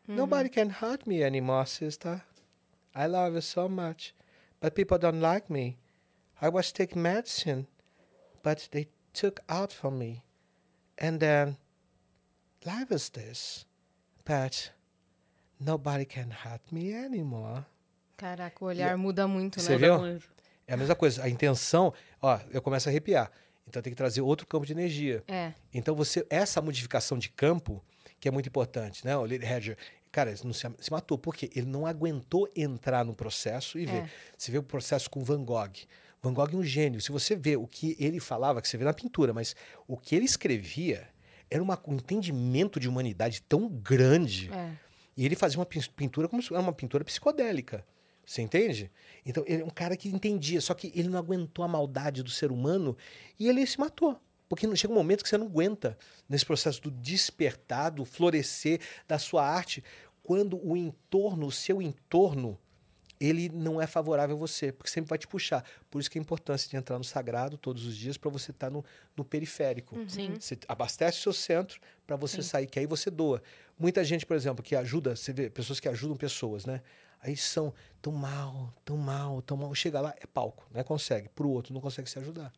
Nobody 0.06 0.50
can 0.50 0.68
hurt 0.68 1.06
me 1.06 1.24
anymore, 1.24 1.66
sister. 1.66 2.22
I 2.94 3.06
love 3.06 3.34
you 3.34 3.42
so 3.42 3.68
much. 3.68 4.14
But 4.60 4.74
people 4.74 4.98
don't 4.98 5.20
like 5.20 5.50
me. 5.50 5.78
I 6.40 6.50
was 6.50 6.70
taking 6.70 7.00
medicine, 7.00 7.66
but 8.42 8.68
they 8.70 8.88
took 9.14 9.40
out 9.48 9.72
from 9.72 9.98
me. 9.98 10.22
And 10.98 11.18
then 11.18 11.56
life 12.66 12.94
is 12.94 13.08
this. 13.08 13.64
But 14.26 14.72
nobody 15.58 16.04
can 16.04 16.30
hurt 16.30 16.70
me 16.70 16.92
anymore. 16.92 17.64
Caraca, 18.16 18.64
o 18.64 18.68
olhar 18.68 18.96
muda 18.96 19.26
muito, 19.26 19.60
Você 19.60 19.72
né? 19.72 19.78
viu? 19.78 19.98
Muito. 19.98 20.28
É 20.66 20.74
a 20.74 20.76
mesma 20.76 20.94
coisa. 20.94 21.22
A 21.22 21.28
intenção, 21.28 21.92
ó, 22.22 22.38
eu 22.50 22.62
começo 22.62 22.88
a 22.88 22.90
arrepiar. 22.90 23.30
Então 23.68 23.82
tem 23.82 23.92
que 23.92 23.96
trazer 23.96 24.20
outro 24.20 24.46
campo 24.46 24.64
de 24.66 24.72
energia. 24.72 25.22
É. 25.28 25.52
Então 25.72 25.94
você 25.94 26.26
essa 26.30 26.60
modificação 26.62 27.18
de 27.18 27.28
campo 27.28 27.82
que 28.20 28.28
é 28.28 28.30
muito 28.30 28.48
importante, 28.48 29.04
né? 29.04 29.16
O 29.16 29.24
Lee 29.24 29.38
Hedger, 29.42 29.76
cara, 30.12 30.30
ele 30.30 30.40
não 30.44 30.52
se, 30.52 30.66
se 30.78 30.90
matou 30.90 31.18
porque 31.18 31.50
ele 31.54 31.66
não 31.66 31.86
aguentou 31.86 32.48
entrar 32.56 33.04
no 33.04 33.14
processo 33.14 33.78
e 33.78 33.84
ver. 33.86 34.04
É. 34.04 34.10
Você 34.36 34.50
vê 34.52 34.58
o 34.58 34.62
processo 34.62 35.10
com 35.10 35.22
Van 35.24 35.42
Gogh. 35.44 35.72
Van 36.22 36.32
Gogh 36.32 36.50
é 36.52 36.56
um 36.56 36.62
gênio. 36.64 37.00
Se 37.00 37.10
você 37.12 37.34
vê 37.36 37.56
o 37.56 37.66
que 37.66 37.96
ele 37.98 38.20
falava, 38.20 38.62
que 38.62 38.68
você 38.68 38.78
vê 38.78 38.84
na 38.84 38.94
pintura, 38.94 39.34
mas 39.34 39.54
o 39.86 39.96
que 39.96 40.14
ele 40.14 40.24
escrevia 40.24 41.06
era 41.50 41.62
uma- 41.62 41.78
um 41.86 41.94
entendimento 41.94 42.80
de 42.80 42.88
humanidade 42.88 43.42
tão 43.42 43.68
grande. 43.68 44.50
É. 44.52 44.72
E 45.16 45.24
ele 45.26 45.36
fazia 45.36 45.58
uma 45.58 45.66
pin- 45.66 45.80
pintura 45.94 46.26
como 46.28 46.42
se 46.42 46.52
era 46.52 46.62
uma 46.62 46.72
pintura 46.72 47.04
psicodélica. 47.04 47.84
Você 48.26 48.42
entende? 48.42 48.90
Então, 49.24 49.44
ele 49.46 49.62
é 49.62 49.64
um 49.64 49.70
cara 49.70 49.96
que 49.96 50.08
entendia, 50.08 50.60
só 50.60 50.74
que 50.74 50.92
ele 50.94 51.08
não 51.08 51.18
aguentou 51.18 51.64
a 51.64 51.68
maldade 51.68 52.22
do 52.22 52.30
ser 52.30 52.50
humano 52.50 52.96
e 53.38 53.48
ele 53.48 53.66
se 53.66 53.78
matou. 53.78 54.18
Porque 54.48 54.66
não- 54.66 54.76
chega 54.76 54.92
um 54.92 54.96
momento 54.96 55.22
que 55.22 55.28
você 55.28 55.38
não 55.38 55.46
aguenta 55.46 55.96
nesse 56.28 56.44
processo 56.44 56.80
do 56.82 56.90
despertar, 56.90 57.90
do 57.90 58.04
florescer 58.04 58.80
da 59.08 59.18
sua 59.18 59.46
arte, 59.46 59.82
quando 60.22 60.58
o 60.66 60.76
entorno, 60.76 61.46
o 61.46 61.52
seu 61.52 61.82
entorno, 61.82 62.58
ele 63.20 63.48
não 63.48 63.80
é 63.80 63.86
favorável 63.86 64.36
a 64.36 64.38
você, 64.38 64.72
porque 64.72 64.90
sempre 64.90 65.08
vai 65.08 65.18
te 65.18 65.26
puxar. 65.26 65.64
Por 65.90 66.00
isso 66.00 66.10
que 66.10 66.18
é 66.18 66.20
a 66.20 66.22
importância 66.22 66.68
de 66.68 66.76
entrar 66.76 66.98
no 66.98 67.04
sagrado 67.04 67.56
todos 67.56 67.86
os 67.86 67.96
dias 67.96 68.16
para 68.18 68.30
você 68.30 68.50
estar 68.50 68.70
no, 68.70 68.84
no 69.16 69.24
periférico. 69.24 69.98
Sim. 70.08 70.34
Você 70.38 70.58
abastece 70.68 71.18
o 71.20 71.22
seu 71.22 71.32
centro 71.32 71.80
para 72.06 72.16
você 72.16 72.42
Sim. 72.42 72.48
sair, 72.48 72.66
que 72.66 72.78
aí 72.78 72.86
você 72.86 73.10
doa. 73.10 73.42
Muita 73.78 74.04
gente, 74.04 74.26
por 74.26 74.36
exemplo, 74.36 74.62
que 74.62 74.74
ajuda, 74.76 75.16
você 75.16 75.32
vê 75.32 75.48
pessoas 75.48 75.80
que 75.80 75.88
ajudam 75.88 76.16
pessoas, 76.16 76.66
né? 76.66 76.82
Aí 77.24 77.36
são 77.36 77.72
tão 78.02 78.12
mal, 78.12 78.72
tão 78.84 78.98
mal, 78.98 79.40
tão 79.40 79.56
mal. 79.56 79.74
Chega 79.74 79.98
lá, 79.98 80.14
é 80.20 80.26
palco, 80.26 80.66
né? 80.70 80.82
Consegue. 80.84 81.30
Pro 81.30 81.48
outro, 81.48 81.72
não 81.72 81.80
consegue 81.80 82.08
se 82.08 82.18
ajudar. 82.18 82.52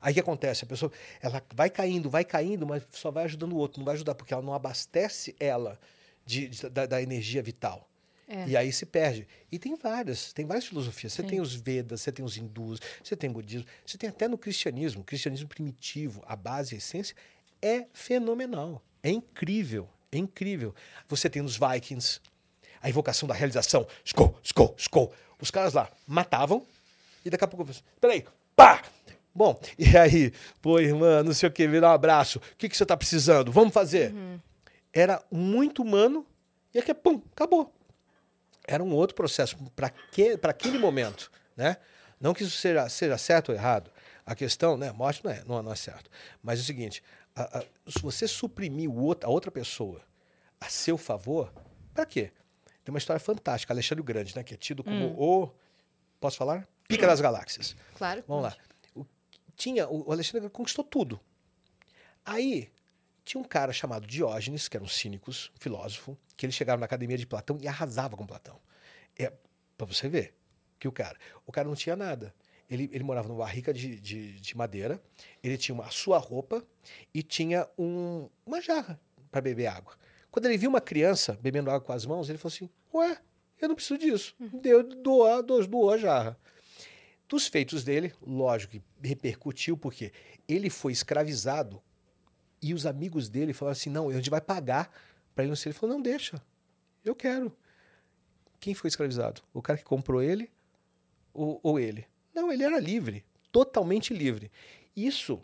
Aí 0.00 0.12
o 0.12 0.14
que 0.14 0.20
acontece? 0.20 0.64
A 0.64 0.66
pessoa, 0.68 0.92
ela 1.20 1.42
vai 1.52 1.68
caindo, 1.68 2.08
vai 2.08 2.24
caindo, 2.24 2.64
mas 2.64 2.84
só 2.92 3.10
vai 3.10 3.24
ajudando 3.24 3.54
o 3.54 3.56
outro, 3.56 3.80
não 3.80 3.84
vai 3.84 3.94
ajudar, 3.94 4.14
porque 4.14 4.32
ela 4.32 4.42
não 4.42 4.54
abastece 4.54 5.34
ela 5.40 5.80
de, 6.24 6.46
de- 6.48 6.68
da, 6.68 6.86
da 6.86 7.02
energia 7.02 7.42
vital. 7.42 7.88
É. 8.28 8.46
E 8.48 8.56
aí 8.56 8.72
se 8.72 8.86
perde. 8.86 9.26
E 9.50 9.58
tem 9.58 9.74
várias, 9.74 10.32
tem 10.32 10.46
várias 10.46 10.66
filosofias. 10.66 11.12
Você 11.12 11.22
Sim. 11.22 11.28
tem 11.28 11.40
os 11.40 11.54
Vedas, 11.54 12.00
você 12.02 12.12
tem 12.12 12.24
os 12.24 12.36
hindus, 12.36 12.80
você 13.02 13.16
tem 13.16 13.30
budismo, 13.30 13.66
você 13.84 13.98
tem 13.98 14.08
até 14.08 14.28
no 14.28 14.38
cristianismo, 14.38 15.00
o 15.02 15.04
cristianismo 15.04 15.48
primitivo, 15.48 16.22
a 16.26 16.36
base, 16.36 16.74
a 16.74 16.78
essência, 16.78 17.16
é 17.60 17.86
fenomenal. 17.92 18.80
É 19.02 19.10
incrível, 19.10 19.88
é 20.12 20.18
incrível. 20.18 20.74
Você 21.08 21.28
tem 21.28 21.42
nos 21.42 21.58
Vikings, 21.58 22.20
a 22.84 22.88
invocação 22.90 23.26
da 23.26 23.34
realização, 23.34 23.86
skol, 24.04 24.38
skol, 24.42 24.74
skol. 24.76 25.12
Os 25.40 25.50
caras 25.50 25.72
lá 25.72 25.88
matavam 26.06 26.64
e 27.24 27.30
daqui 27.30 27.42
a 27.44 27.48
pouco, 27.48 27.66
peraí, 28.00 28.24
pá! 28.54 28.82
Bom, 29.34 29.58
e 29.78 29.96
aí, 29.96 30.32
pô, 30.60 30.78
irmã, 30.78 31.22
não 31.22 31.32
sei 31.32 31.48
o 31.48 31.52
que, 31.52 31.66
me 31.66 31.80
dá 31.80 31.90
um 31.90 31.94
abraço. 31.94 32.38
O 32.38 32.56
que, 32.56 32.68
que 32.68 32.76
você 32.76 32.84
tá 32.86 32.96
precisando? 32.96 33.50
Vamos 33.50 33.72
fazer. 33.72 34.14
Era 34.92 35.20
muito 35.30 35.82
humano 35.82 36.26
e 36.74 36.78
aqui, 36.78 36.92
pum, 36.94 37.20
acabou 37.32 37.72
era 38.66 38.82
um 38.82 38.94
outro 38.94 39.14
processo 39.14 39.56
para 39.76 39.92
aquele 40.50 40.78
momento, 40.78 41.30
né? 41.54 41.76
Não 42.18 42.32
que 42.32 42.42
isso 42.44 42.56
seja, 42.56 42.88
seja 42.88 43.18
certo 43.18 43.50
ou 43.50 43.54
errado. 43.54 43.90
A 44.24 44.34
questão, 44.34 44.74
né? 44.76 44.90
Morte 44.90 45.22
não 45.22 45.30
é, 45.30 45.42
não, 45.46 45.62
não 45.62 45.72
é 45.72 45.76
certo. 45.76 46.08
Mas 46.42 46.58
é 46.60 46.62
o 46.62 46.64
seguinte: 46.64 47.02
a- 47.36 47.58
a- 47.58 47.64
se 47.86 48.00
você 48.00 48.26
suprimir 48.26 48.88
o 48.90 48.96
outro, 49.02 49.28
a 49.28 49.30
outra 49.32 49.50
pessoa 49.50 50.00
a 50.58 50.66
seu 50.70 50.96
favor, 50.96 51.52
para 51.92 52.06
quê? 52.06 52.30
Tem 52.84 52.92
uma 52.92 52.98
história 52.98 53.18
fantástica, 53.20 53.72
Alexandre 53.72 54.00
o 54.02 54.04
Grande, 54.04 54.36
né? 54.36 54.42
Que 54.44 54.54
é 54.54 54.56
tido 54.56 54.84
como 54.84 55.06
o. 55.18 55.50
Posso 56.20 56.36
falar? 56.36 56.68
Pica 56.86 57.06
das 57.06 57.20
galáxias. 57.20 57.74
Claro. 57.96 58.22
Vamos 58.28 58.44
lá. 58.44 58.56
O- 58.94 59.06
tinha, 59.56 59.88
o 59.88 60.12
Alexandre 60.12 60.48
conquistou 60.50 60.84
tudo. 60.84 61.18
Aí, 62.24 62.70
tinha 63.24 63.40
um 63.40 63.44
cara 63.44 63.72
chamado 63.72 64.06
Diógenes, 64.06 64.68
que 64.68 64.76
era 64.76 64.84
um 64.84 64.88
cínicos, 64.88 65.50
um 65.56 65.60
filósofo, 65.60 66.16
que 66.36 66.44
ele 66.46 66.52
chegava 66.52 66.78
na 66.78 66.86
academia 66.86 67.16
de 67.18 67.26
Platão 67.26 67.58
e 67.60 67.68
arrasava 67.68 68.16
com 68.16 68.26
Platão. 68.26 68.60
É, 69.18 69.32
pra 69.76 69.86
você 69.86 70.08
ver 70.08 70.34
que 70.78 70.88
o 70.88 70.92
cara, 70.92 71.18
o 71.46 71.52
cara 71.52 71.66
não 71.68 71.74
tinha 71.74 71.96
nada. 71.96 72.34
Ele, 72.70 72.88
ele 72.92 73.04
morava 73.04 73.28
numa 73.28 73.44
barrica 73.44 73.72
de, 73.74 74.00
de, 74.00 74.40
de 74.40 74.56
madeira, 74.56 75.00
ele 75.42 75.56
tinha 75.58 75.74
uma, 75.74 75.84
a 75.84 75.90
sua 75.90 76.18
roupa 76.18 76.64
e 77.12 77.22
tinha 77.22 77.68
um, 77.78 78.28
uma 78.44 78.60
jarra 78.60 78.98
para 79.30 79.40
beber 79.42 79.66
água. 79.66 79.94
Quando 80.34 80.46
ele 80.46 80.58
viu 80.58 80.68
uma 80.68 80.80
criança 80.80 81.38
bebendo 81.40 81.70
água 81.70 81.80
com 81.80 81.92
as 81.92 82.04
mãos, 82.04 82.28
ele 82.28 82.38
falou 82.38 82.52
assim: 82.52 82.68
Ué, 82.92 83.20
eu 83.62 83.68
não 83.68 83.76
preciso 83.76 83.96
disso. 83.96 84.34
Deu, 84.40 84.82
doou, 84.82 85.40
doou, 85.44 85.90
a 85.92 85.96
jarra. 85.96 86.36
Dos 87.28 87.46
feitos 87.46 87.84
dele, 87.84 88.12
lógico 88.20 88.72
que 88.72 88.82
repercutiu, 89.00 89.76
porque 89.76 90.12
ele 90.48 90.68
foi 90.70 90.90
escravizado 90.90 91.80
e 92.60 92.74
os 92.74 92.84
amigos 92.84 93.28
dele 93.28 93.52
falaram 93.52 93.74
assim: 93.74 93.90
não, 93.90 94.08
a 94.08 94.12
gente 94.14 94.28
vai 94.28 94.40
pagar 94.40 94.90
para 95.36 95.44
ele 95.44 95.50
não 95.50 95.56
ser. 95.56 95.68
Ele 95.68 95.78
falou: 95.78 95.94
não, 95.94 96.02
deixa, 96.02 96.42
eu 97.04 97.14
quero. 97.14 97.56
Quem 98.58 98.74
foi 98.74 98.88
escravizado? 98.88 99.40
O 99.52 99.62
cara 99.62 99.78
que 99.78 99.84
comprou 99.84 100.20
ele 100.20 100.50
ou, 101.32 101.60
ou 101.62 101.78
ele? 101.78 102.08
Não, 102.34 102.50
ele 102.50 102.64
era 102.64 102.80
livre, 102.80 103.24
totalmente 103.52 104.12
livre. 104.12 104.50
Isso 104.96 105.40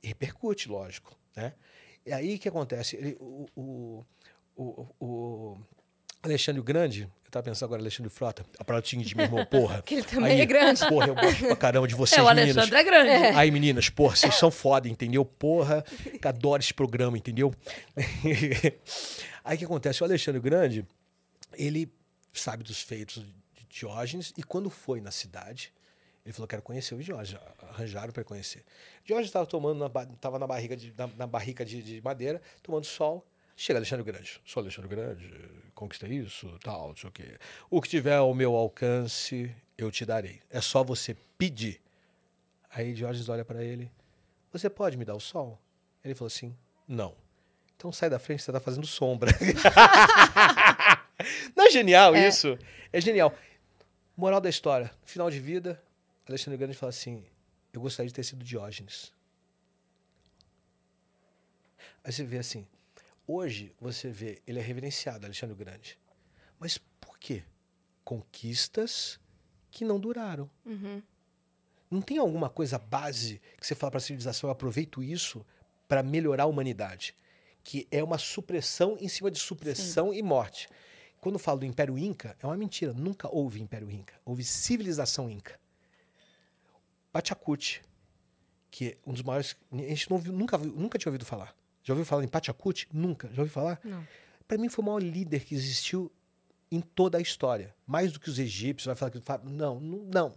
repercute, 0.00 0.68
lógico. 0.68 1.18
Né? 1.34 1.54
E 2.04 2.12
aí 2.12 2.34
o 2.34 2.38
que 2.38 2.48
acontece? 2.48 2.96
Ele, 2.96 3.16
o, 3.20 4.04
o, 4.56 4.86
o, 5.00 5.58
Alexandre 6.22 6.60
o 6.60 6.64
Grande, 6.64 7.02
eu 7.02 7.10
estava 7.26 7.44
pensando 7.44 7.68
agora, 7.68 7.82
Alexandre 7.82 8.10
Frota, 8.10 8.44
a 8.58 8.64
pratinha 8.64 9.04
de 9.04 9.16
meu 9.16 9.24
irmão, 9.26 9.44
porra. 9.46 9.82
Que 9.86 9.94
ele 9.94 10.02
também 10.02 10.32
Aí, 10.32 10.40
é 10.40 10.46
grande. 10.46 10.86
Porra, 10.88 11.08
eu 11.08 11.14
gosto 11.14 11.46
pra 11.46 11.56
caramba 11.56 11.88
de 11.88 11.94
vocês, 11.94 12.18
É, 12.18 12.22
o 12.22 12.26
meninas. 12.28 12.56
Alexandre 12.56 12.78
é 12.78 12.84
grande. 12.84 13.36
Aí, 13.36 13.50
meninas, 13.50 13.88
porra, 13.88 14.16
vocês 14.16 14.34
são 14.34 14.50
foda, 14.50 14.88
entendeu? 14.88 15.24
Porra, 15.24 15.82
que 16.20 16.28
adoro 16.28 16.62
esse 16.62 16.74
programa, 16.74 17.16
entendeu? 17.16 17.54
Aí 19.44 19.56
o 19.56 19.58
que 19.58 19.64
acontece? 19.64 20.02
O 20.02 20.06
Alexandre 20.06 20.40
Grande, 20.40 20.86
ele 21.54 21.92
sabe 22.32 22.62
dos 22.62 22.80
feitos 22.80 23.24
de 23.54 23.66
Diógenes 23.68 24.32
e 24.36 24.42
quando 24.42 24.70
foi 24.70 25.00
na 25.00 25.10
cidade, 25.10 25.72
ele 26.24 26.32
falou: 26.32 26.46
quero 26.48 26.62
conhecer 26.62 26.94
o 26.94 27.02
Diógenes. 27.02 27.40
Arranjaram 27.70 28.12
para 28.12 28.24
conhecer. 28.24 28.64
Diógenes 29.04 29.28
estava 29.28 29.46
tomando, 29.46 29.78
na, 29.78 29.88
tava 30.20 30.38
na 30.38 30.46
barriga, 30.46 30.76
de, 30.76 30.92
na, 30.96 31.06
na 31.08 31.26
barrica 31.26 31.64
de, 31.64 31.82
de 31.82 32.00
madeira, 32.00 32.40
tomando 32.62 32.84
sol. 32.84 33.26
Chega 33.56 33.78
Alexandre 33.78 34.04
Grande. 34.04 34.40
Sou 34.44 34.62
Alexandre 34.62 34.88
Grande, 34.88 35.30
conquistei 35.74 36.10
isso, 36.10 36.58
tal, 36.62 36.88
não 36.88 36.96
sei 36.96 37.08
o 37.08 37.12
quê. 37.12 37.38
O 37.70 37.82
que 37.82 37.88
tiver 37.88 38.16
ao 38.16 38.32
meu 38.34 38.54
alcance, 38.56 39.54
eu 39.76 39.90
te 39.90 40.06
darei. 40.06 40.40
É 40.48 40.60
só 40.60 40.82
você 40.82 41.14
pedir. 41.36 41.80
Aí 42.70 42.94
Diógenes 42.94 43.28
olha 43.28 43.44
para 43.44 43.62
ele. 43.62 43.90
Você 44.52 44.70
pode 44.70 44.96
me 44.96 45.04
dar 45.04 45.14
o 45.14 45.20
sol? 45.20 45.58
Ele 46.04 46.14
falou 46.14 46.28
assim: 46.28 46.56
Não. 46.88 47.14
Então 47.76 47.92
sai 47.92 48.08
da 48.08 48.18
frente, 48.18 48.42
você 48.42 48.50
está 48.50 48.60
fazendo 48.60 48.86
sombra. 48.86 49.30
Não 51.56 51.66
é 51.66 51.70
genial 51.70 52.14
É. 52.14 52.28
isso? 52.28 52.58
É 52.92 53.00
genial. 53.00 53.34
Moral 54.16 54.40
da 54.40 54.48
história: 54.48 54.90
final 55.04 55.30
de 55.30 55.40
vida, 55.40 55.82
Alexandre 56.28 56.58
Grande 56.58 56.76
fala 56.76 56.90
assim: 56.90 57.24
Eu 57.72 57.80
gostaria 57.80 58.08
de 58.08 58.14
ter 58.14 58.24
sido 58.24 58.44
Diógenes. 58.44 59.12
Aí 62.04 62.12
você 62.12 62.24
vê 62.24 62.38
assim: 62.38 62.66
hoje 63.26 63.74
você 63.80 64.10
vê, 64.10 64.42
ele 64.46 64.58
é 64.58 64.62
reverenciado, 64.62 65.26
Alexandre 65.26 65.56
Grande. 65.56 65.98
Mas 66.58 66.78
por 66.78 67.18
quê? 67.18 67.44
Conquistas 68.04 69.20
que 69.70 69.84
não 69.84 69.98
duraram. 69.98 70.50
Uhum. 70.64 71.02
Não 71.90 72.00
tem 72.00 72.18
alguma 72.18 72.48
coisa 72.48 72.78
base 72.78 73.40
que 73.58 73.66
você 73.66 73.74
fala 73.74 73.90
para 73.90 73.98
a 73.98 74.02
civilização, 74.02 74.48
eu 74.48 74.52
aproveito 74.52 75.02
isso 75.02 75.44
para 75.86 76.02
melhorar 76.02 76.44
a 76.44 76.46
humanidade, 76.46 77.14
que 77.62 77.86
é 77.90 78.02
uma 78.02 78.16
supressão 78.16 78.96
em 78.98 79.08
cima 79.08 79.30
de 79.30 79.38
supressão 79.38 80.12
e 80.12 80.22
morte. 80.22 80.68
Quando 81.20 81.34
eu 81.34 81.38
falo 81.38 81.60
do 81.60 81.66
Império 81.66 81.98
Inca, 81.98 82.34
é 82.42 82.46
uma 82.46 82.56
mentira, 82.56 82.92
nunca 82.92 83.28
houve 83.30 83.60
Império 83.60 83.90
Inca, 83.90 84.14
houve 84.24 84.42
civilização 84.42 85.28
Inca. 85.28 85.60
Pachacuti, 87.12 87.82
que 88.70 88.88
é 88.88 88.98
um 89.06 89.12
dos 89.12 89.22
maiores, 89.22 89.54
a 89.70 89.76
gente 89.76 90.10
não 90.10 90.18
nunca, 90.18 90.56
viu- 90.56 90.72
nunca 90.72 90.98
tinha 90.98 91.10
ouvido 91.10 91.24
falar. 91.26 91.54
Já 91.84 91.92
ouviu 91.92 92.06
falar 92.06 92.24
em 92.24 92.28
Pachacuti? 92.28 92.88
Nunca. 92.92 93.28
Já 93.28 93.42
ouviu 93.42 93.52
falar? 93.52 93.80
Não. 93.84 94.06
Para 94.48 94.56
mim 94.58 94.68
foi 94.68 94.82
o 94.82 94.86
maior 94.86 95.02
líder 95.02 95.44
que 95.44 95.54
existiu 95.54 96.10
em 96.70 96.80
toda 96.80 97.18
a 97.18 97.20
história. 97.20 97.74
Mais 97.86 98.12
do 98.12 98.18
que 98.20 98.30
os 98.30 98.38
egípcios, 98.38 98.86
vai 98.86 98.94
falar 98.94 99.10
que 99.10 99.20
não, 99.50 99.78
não, 99.80 99.98
não. 100.04 100.34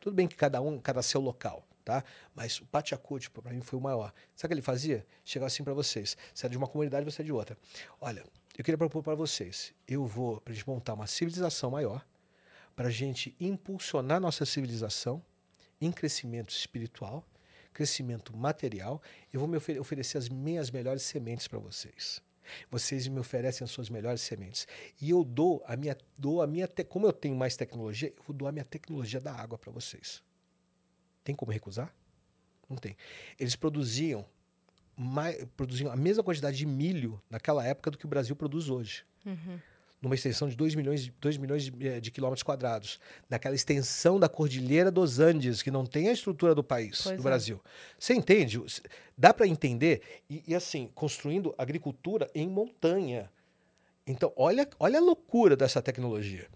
Tudo 0.00 0.14
bem 0.14 0.26
que 0.26 0.34
cada 0.34 0.60
um, 0.60 0.78
cada 0.80 1.02
seu 1.02 1.20
local, 1.20 1.64
tá? 1.84 2.02
Mas 2.34 2.60
o 2.60 2.66
Pachacuti, 2.66 3.30
para 3.30 3.52
mim, 3.52 3.60
foi 3.60 3.78
o 3.78 3.82
maior. 3.82 4.12
Sabe 4.34 4.46
o 4.46 4.48
que 4.48 4.54
ele 4.54 4.62
fazia? 4.62 5.06
Chegava 5.24 5.46
assim 5.46 5.62
para 5.62 5.72
vocês. 5.74 6.16
Você 6.34 6.46
é 6.46 6.48
de 6.48 6.56
uma 6.56 6.66
comunidade, 6.66 7.04
você 7.04 7.22
é 7.22 7.24
de 7.24 7.30
outra. 7.32 7.56
Olha, 8.00 8.24
eu 8.58 8.64
queria 8.64 8.76
propor 8.78 9.02
para 9.04 9.14
vocês. 9.14 9.72
Eu 9.86 10.04
vou, 10.04 10.40
para 10.40 10.52
a 10.52 10.56
gente 10.56 10.66
montar 10.68 10.94
uma 10.94 11.06
civilização 11.06 11.70
maior, 11.70 12.04
para 12.74 12.88
a 12.88 12.90
gente 12.90 13.36
impulsionar 13.38 14.20
nossa 14.20 14.44
civilização 14.44 15.22
em 15.84 15.92
crescimento 15.92 16.50
espiritual, 16.50 17.26
crescimento 17.72 18.36
material. 18.36 19.02
Eu 19.32 19.40
vou 19.40 19.48
me 19.48 19.56
ofere- 19.56 19.78
oferecer 19.80 20.18
as 20.18 20.28
minhas 20.28 20.70
melhores 20.70 21.02
sementes 21.02 21.48
para 21.48 21.58
vocês. 21.58 22.22
Vocês 22.70 23.06
me 23.08 23.18
oferecem 23.20 23.64
as 23.64 23.70
suas 23.70 23.88
melhores 23.88 24.20
sementes. 24.20 24.66
E 25.00 25.10
eu 25.10 25.24
dou 25.24 25.62
a 25.66 25.76
minha, 25.76 25.96
dou 26.18 26.42
a 26.42 26.46
minha, 26.46 26.68
como 26.88 27.06
eu 27.06 27.12
tenho 27.12 27.36
mais 27.36 27.56
tecnologia, 27.56 28.12
eu 28.16 28.22
vou 28.26 28.34
doar 28.34 28.50
a 28.50 28.52
minha 28.52 28.64
tecnologia 28.64 29.20
da 29.20 29.32
água 29.32 29.56
para 29.58 29.70
vocês. 29.70 30.22
Tem 31.24 31.34
como 31.34 31.52
recusar? 31.52 31.94
Não 32.68 32.76
tem. 32.76 32.96
Eles 33.38 33.54
produziam, 33.54 34.24
mai- 34.96 35.46
produziam 35.56 35.90
a 35.92 35.96
mesma 35.96 36.22
quantidade 36.22 36.56
de 36.56 36.66
milho 36.66 37.22
naquela 37.30 37.64
época 37.64 37.90
do 37.90 37.98
que 37.98 38.04
o 38.06 38.08
Brasil 38.08 38.34
produz 38.36 38.68
hoje. 38.68 39.04
Numa 40.02 40.16
extensão 40.16 40.48
de 40.48 40.56
2 40.56 40.74
milhões, 40.74 41.04
de- 41.04 41.14
2 41.20 41.36
milhões 41.36 41.62
de, 41.62 41.88
eh, 41.88 42.00
de 42.00 42.10
quilômetros 42.10 42.42
quadrados. 42.42 42.98
Naquela 43.30 43.54
extensão 43.54 44.18
da 44.18 44.28
Cordilheira 44.28 44.90
dos 44.90 45.20
Andes, 45.20 45.62
que 45.62 45.70
não 45.70 45.86
tem 45.86 46.08
a 46.08 46.12
estrutura 46.12 46.54
do 46.56 46.64
país, 46.64 47.00
Pois 47.02 47.16
do 47.16 47.20
é. 47.20 47.22
Brasil. 47.22 47.60
Você 47.96 48.12
entende? 48.12 48.60
Dá 49.16 49.32
para 49.32 49.46
entender? 49.46 50.02
E, 50.28 50.42
e, 50.48 50.54
assim, 50.56 50.90
construindo 50.92 51.54
agricultura 51.56 52.28
em 52.34 52.48
montanha. 52.48 53.30
Então, 54.04 54.32
olha, 54.36 54.68
olha 54.80 54.98
a 54.98 55.00
loucura 55.02 55.54
dessa 55.56 55.80
tecnologia. 55.80 56.48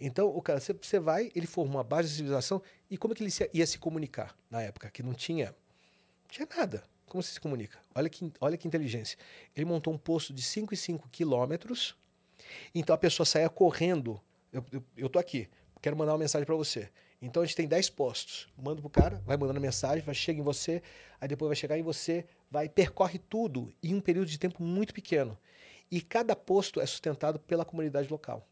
Então, 0.00 0.26
o 0.28 0.42
cara, 0.42 0.58
você- 0.58 0.72
você 0.72 0.98
vai, 0.98 1.30
ele 1.36 1.46
forma 1.46 1.70
uma 1.76 1.84
base 1.84 2.08
de 2.08 2.14
civilização, 2.16 2.60
e 2.90 2.96
como 2.98 3.12
é 3.14 3.16
que 3.16 3.22
ele 3.22 3.30
se- 3.30 3.48
ia 3.54 3.66
se 3.66 3.78
comunicar 3.78 4.36
na 4.50 4.60
época? 4.62 4.90
Que 4.90 5.04
não 5.04 5.14
tinha, 5.14 5.46
não 5.46 6.28
tinha 6.30 6.48
nada. 6.56 6.82
Como 7.06 7.22
você 7.22 7.32
se 7.32 7.40
comunica? 7.40 7.78
Olha 7.94 8.08
que, 8.08 8.32
olha 8.40 8.56
que 8.56 8.66
inteligência. 8.66 9.16
Ele 9.56 9.64
montou 9.64 9.94
um 9.94 9.98
posto 9.98 10.32
de 10.32 10.42
5 10.42 10.74
e 10.74 10.76
5 10.76 11.08
quilômetros, 11.08 11.96
então 12.74 12.94
a 12.94 12.98
pessoa 12.98 13.26
saía 13.26 13.48
correndo. 13.48 14.20
Eu, 14.52 14.64
eu, 14.72 14.82
eu 14.96 15.08
tô 15.08 15.18
aqui, 15.18 15.48
quero 15.80 15.96
mandar 15.96 16.12
uma 16.12 16.18
mensagem 16.18 16.46
para 16.46 16.54
você. 16.54 16.90
Então 17.20 17.42
a 17.42 17.46
gente 17.46 17.56
tem 17.56 17.66
10 17.66 17.90
postos. 17.90 18.48
Manda 18.56 18.80
pro 18.80 18.90
cara, 18.90 19.22
vai 19.26 19.36
mandando 19.36 19.60
mensagem, 19.60 20.04
vai 20.04 20.14
chega 20.14 20.40
em 20.40 20.42
você, 20.42 20.82
aí 21.20 21.26
depois 21.26 21.48
vai 21.48 21.56
chegar 21.56 21.76
em 21.76 21.82
você, 21.82 22.24
vai 22.50 22.68
percorre 22.68 23.18
tudo 23.18 23.72
em 23.82 23.94
um 23.94 24.00
período 24.00 24.28
de 24.28 24.38
tempo 24.38 24.62
muito 24.62 24.94
pequeno. 24.94 25.36
E 25.90 26.00
cada 26.00 26.36
posto 26.36 26.80
é 26.80 26.86
sustentado 26.86 27.38
pela 27.38 27.64
comunidade 27.64 28.08
local. 28.10 28.46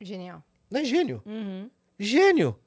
Genial. 0.00 0.42
Não 0.70 0.80
é 0.80 0.84
gênio? 0.84 1.22
Uhum. 1.26 1.70
Gênio! 1.98 2.58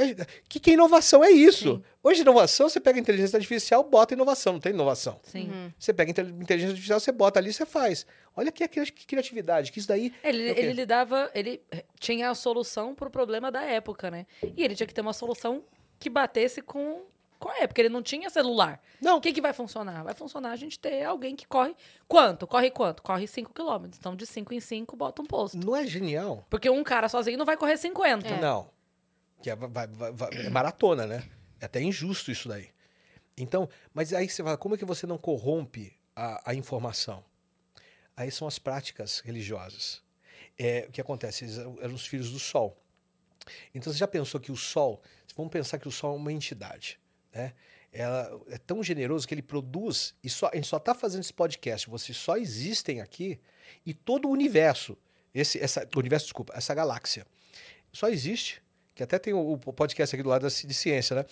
É, 0.00 0.26
que, 0.48 0.60
que 0.60 0.70
inovação 0.72 1.22
é 1.24 1.30
isso? 1.30 1.76
Sim. 1.76 1.82
Hoje, 2.02 2.20
inovação, 2.22 2.68
você 2.68 2.78
pega 2.80 2.98
inteligência 2.98 3.36
artificial, 3.36 3.82
bota 3.84 4.14
inovação, 4.14 4.54
não 4.54 4.60
tem 4.60 4.72
inovação. 4.72 5.18
Sim. 5.24 5.50
Uhum. 5.50 5.72
Você 5.78 5.92
pega 5.92 6.10
inteligência 6.10 6.68
artificial, 6.70 7.00
você 7.00 7.12
bota 7.12 7.38
ali, 7.38 7.52
você 7.52 7.66
faz. 7.66 8.06
Olha 8.36 8.52
que, 8.52 8.66
que 8.68 9.06
criatividade, 9.06 9.72
que 9.72 9.78
isso 9.80 9.88
daí. 9.88 10.12
Ele, 10.22 10.48
É 10.48 10.52
o 10.52 10.54
quê? 10.54 10.60
ele 10.60 10.72
lidava, 10.72 11.30
ele 11.34 11.60
tinha 11.98 12.30
a 12.30 12.34
solução 12.34 12.94
pro 12.94 13.10
problema 13.10 13.50
da 13.50 13.62
época, 13.62 14.10
né? 14.10 14.26
E 14.56 14.62
ele 14.64 14.74
tinha 14.76 14.86
que 14.86 14.94
ter 14.94 15.00
uma 15.00 15.12
solução 15.12 15.62
que 15.98 16.08
batesse 16.08 16.62
com, 16.62 17.02
com 17.38 17.48
a 17.48 17.58
época. 17.58 17.80
Ele 17.80 17.88
não 17.88 18.00
tinha 18.00 18.30
celular. 18.30 18.80
Não, 19.00 19.16
O 19.16 19.20
que, 19.20 19.32
que 19.32 19.40
vai 19.40 19.52
funcionar? 19.52 20.04
Vai 20.04 20.14
funcionar 20.14 20.52
a 20.52 20.56
gente 20.56 20.78
ter 20.78 21.02
alguém 21.02 21.34
que 21.34 21.46
corre. 21.48 21.74
Quanto? 22.06 22.46
Corre 22.46 22.70
quanto? 22.70 23.02
Corre 23.02 23.26
5 23.26 23.52
quilômetros. 23.52 23.98
Então, 23.98 24.14
de 24.14 24.24
5 24.24 24.54
em 24.54 24.60
5, 24.60 24.96
bota 24.96 25.20
um 25.20 25.26
posto. 25.26 25.58
não 25.58 25.74
é 25.74 25.84
genial? 25.84 26.44
Porque 26.48 26.70
um 26.70 26.84
cara 26.84 27.08
sozinho 27.08 27.36
não 27.36 27.44
vai 27.44 27.56
correr 27.56 27.76
50. 27.76 28.26
É. 28.28 28.40
Não. 28.40 28.70
Que 29.42 29.50
é, 29.50 29.56
vai- 29.56 29.86
vai- 29.86 30.12
vai- 30.12 30.46
é 30.46 30.50
maratona, 30.50 31.06
né? 31.06 31.28
É 31.60 31.66
até 31.66 31.80
injusto 31.80 32.30
isso 32.30 32.48
daí. 32.48 32.70
Então, 33.36 33.68
mas 33.94 34.12
aí 34.12 34.28
você 34.28 34.42
fala, 34.42 34.56
como 34.56 34.74
é 34.74 34.78
que 34.78 34.84
você 34.84 35.06
não 35.06 35.16
corrompe 35.18 35.96
a, 36.14 36.50
a 36.50 36.54
informação? 36.54 37.24
Aí 38.16 38.30
são 38.30 38.48
as 38.48 38.58
práticas 38.58 39.20
religiosas. 39.20 40.02
É, 40.58 40.86
o 40.88 40.92
que 40.92 41.00
acontece? 41.00 41.44
Eles 41.44 41.58
eram 41.58 41.94
os 41.94 42.06
filhos 42.06 42.32
do 42.32 42.38
sol. 42.38 42.76
Então 43.72 43.92
você 43.92 43.98
já 43.98 44.08
pensou 44.08 44.40
que 44.40 44.50
o 44.50 44.56
sol, 44.56 45.00
vamos 45.36 45.52
pensar 45.52 45.78
que 45.78 45.86
o 45.86 45.90
sol 45.90 46.14
é 46.14 46.16
uma 46.16 46.32
entidade, 46.32 46.98
né? 47.32 47.54
Ela 47.90 48.38
é 48.48 48.58
tão 48.58 48.82
generoso 48.82 49.26
que 49.26 49.32
ele 49.32 49.40
produz, 49.40 50.14
e 50.22 50.28
só, 50.28 50.50
a 50.52 50.56
gente 50.56 50.66
só 50.66 50.76
está 50.76 50.94
fazendo 50.94 51.22
esse 51.22 51.32
podcast, 51.32 51.88
vocês 51.88 52.18
só 52.18 52.36
existem 52.36 53.00
aqui, 53.00 53.40
e 53.86 53.94
todo 53.94 54.28
o 54.28 54.30
universo, 54.30 54.98
esse, 55.32 55.58
essa, 55.58 55.88
universo, 55.96 56.26
desculpa, 56.26 56.52
essa 56.54 56.74
galáxia, 56.74 57.26
só 57.90 58.08
existe, 58.10 58.62
que 58.98 59.02
até 59.04 59.16
tem 59.16 59.32
o, 59.32 59.56
podcast 59.56 60.14
aqui 60.14 60.24
do 60.24 60.28
lado 60.28 60.48
de 60.48 60.74
ciência, 60.74 61.14
né? 61.14 61.24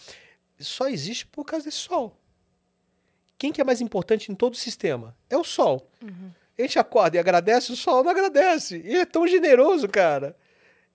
Só 0.60 0.88
existe 0.88 1.26
por 1.26 1.44
causa 1.44 1.64
desse 1.64 1.78
sol. 1.78 2.16
Quem 3.36 3.52
que 3.52 3.60
é 3.60 3.64
mais 3.64 3.80
importante 3.80 4.30
em 4.30 4.36
todo 4.36 4.54
o 4.54 4.56
sistema? 4.56 5.16
É 5.28 5.36
o 5.36 5.42
sol. 5.42 5.90
A 6.56 6.62
gente 6.62 6.78
acorda 6.78 7.16
e 7.16 7.20
agradece, 7.20 7.72
o 7.72 7.76
sol 7.76 8.04
não 8.04 8.10
agradece. 8.12 8.80
E 8.84 8.94
é 8.94 9.04
tão 9.04 9.26
generoso, 9.26 9.88
cara. 9.88 10.36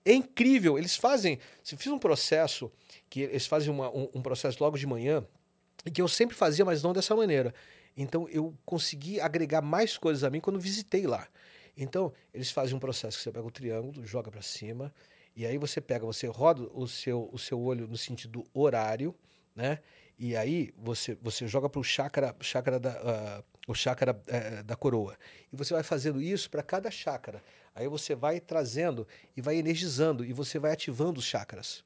É 0.04 0.12
incrível. 0.14 0.78
Eles 0.78 0.96
fazem. 0.96 1.38
Se 1.62 1.76
fiz 1.76 1.92
um 1.92 1.98
processo, 1.98 2.72
que 3.10 3.20
eles 3.20 3.46
fazem 3.46 3.70
uma- 3.70 3.90
um, 3.94 4.08
um 4.14 4.22
processo 4.22 4.56
logo 4.64 4.76
de 4.78 4.86
manhã, 4.86 5.24
e 5.84 5.90
que 5.90 6.00
eu 6.00 6.08
sempre 6.08 6.34
fazia, 6.34 6.64
mas 6.64 6.82
não 6.82 6.92
dessa 6.94 7.14
maneira. 7.14 7.54
Então 7.96 8.26
eu 8.30 8.56
consegui 8.64 9.20
agregar 9.20 9.60
mais 9.60 9.98
coisas 9.98 10.24
a 10.24 10.30
mim 10.30 10.40
quando 10.40 10.58
visitei 10.58 11.06
lá. 11.06 11.28
Então, 11.76 12.12
eles 12.34 12.50
fazem 12.50 12.74
um 12.74 12.78
processo 12.78 13.16
que 13.18 13.22
você 13.22 13.30
pega 13.30 13.46
o 13.46 13.50
triângulo, 13.50 14.04
joga 14.04 14.30
para 14.30 14.42
cima, 14.42 14.92
e 15.34 15.46
aí 15.46 15.58
você 15.58 15.80
pega, 15.80 16.04
você 16.04 16.26
roda 16.26 16.62
o 16.72 16.86
seu, 16.86 17.28
o 17.32 17.38
seu 17.38 17.60
olho 17.60 17.86
no 17.88 17.96
sentido 17.96 18.44
horário, 18.52 19.14
né? 19.54 19.78
E 20.18 20.36
aí 20.36 20.72
você, 20.76 21.16
você 21.20 21.46
joga 21.48 21.68
para 21.68 21.80
o 21.80 21.84
chakra, 21.84 22.34
chakra 22.40 22.78
da, 22.78 22.90
ah, 22.90 23.44
o 23.66 23.74
chakra 23.74 24.12
da 24.64 24.76
coroa. 24.76 25.16
E 25.52 25.56
você 25.56 25.72
vai 25.74 25.82
fazendo 25.82 26.20
isso 26.20 26.50
para 26.50 26.62
cada 26.62 26.90
chakra. 26.90 27.42
Aí 27.74 27.88
você 27.88 28.14
vai 28.14 28.38
trazendo 28.40 29.06
e 29.36 29.40
vai 29.40 29.56
energizando 29.56 30.24
e 30.24 30.32
você 30.32 30.58
vai 30.58 30.72
ativando 30.72 31.18
os 31.18 31.24
chakras. 31.24 31.84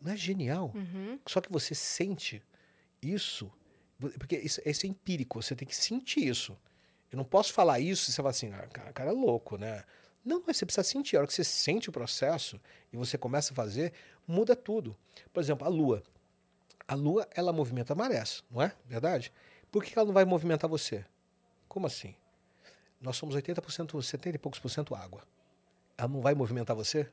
Não 0.00 0.12
é 0.12 0.16
genial? 0.16 0.72
Uhum. 0.74 1.18
Só 1.26 1.40
que 1.40 1.50
você 1.50 1.74
sente 1.74 2.42
isso, 3.02 3.50
porque 4.18 4.36
isso, 4.36 4.60
isso 4.64 4.86
é 4.86 4.88
empírico, 4.88 5.42
você 5.42 5.54
tem 5.56 5.66
que 5.66 5.74
sentir 5.74 6.26
isso. 6.26 6.56
Eu 7.10 7.16
não 7.16 7.24
posso 7.24 7.52
falar 7.52 7.80
isso 7.80 8.10
e 8.10 8.12
você 8.12 8.16
fala 8.16 8.30
assim, 8.30 8.52
ah, 8.52 8.66
cara, 8.68 8.92
cara 8.92 9.10
é 9.10 9.14
louco, 9.14 9.56
né? 9.56 9.84
Não, 10.26 10.42
mas 10.44 10.56
você 10.56 10.66
precisa 10.66 10.82
sentir. 10.82 11.16
A 11.16 11.20
hora 11.20 11.28
que 11.28 11.32
você 11.32 11.44
sente 11.44 11.88
o 11.88 11.92
processo 11.92 12.60
e 12.92 12.96
você 12.96 13.16
começa 13.16 13.52
a 13.52 13.54
fazer, 13.54 13.92
muda 14.26 14.56
tudo. 14.56 14.96
Por 15.32 15.40
exemplo, 15.40 15.64
a 15.64 15.70
lua. 15.70 16.02
A 16.88 16.96
lua, 16.96 17.28
ela 17.32 17.52
movimenta 17.52 17.94
marés, 17.94 18.42
não 18.50 18.60
é? 18.60 18.74
Verdade? 18.86 19.32
Por 19.70 19.84
que 19.84 19.96
ela 19.96 20.04
não 20.04 20.12
vai 20.12 20.24
movimentar 20.24 20.68
você? 20.68 21.04
Como 21.68 21.86
assim? 21.86 22.16
Nós 23.00 23.16
somos 23.16 23.36
80%, 23.36 24.02
70 24.02 24.34
e 24.34 24.38
poucos 24.38 24.58
por 24.58 24.68
cento 24.68 24.96
água. 24.96 25.22
Ela 25.96 26.08
não 26.08 26.20
vai 26.20 26.34
movimentar 26.34 26.74
você? 26.74 27.08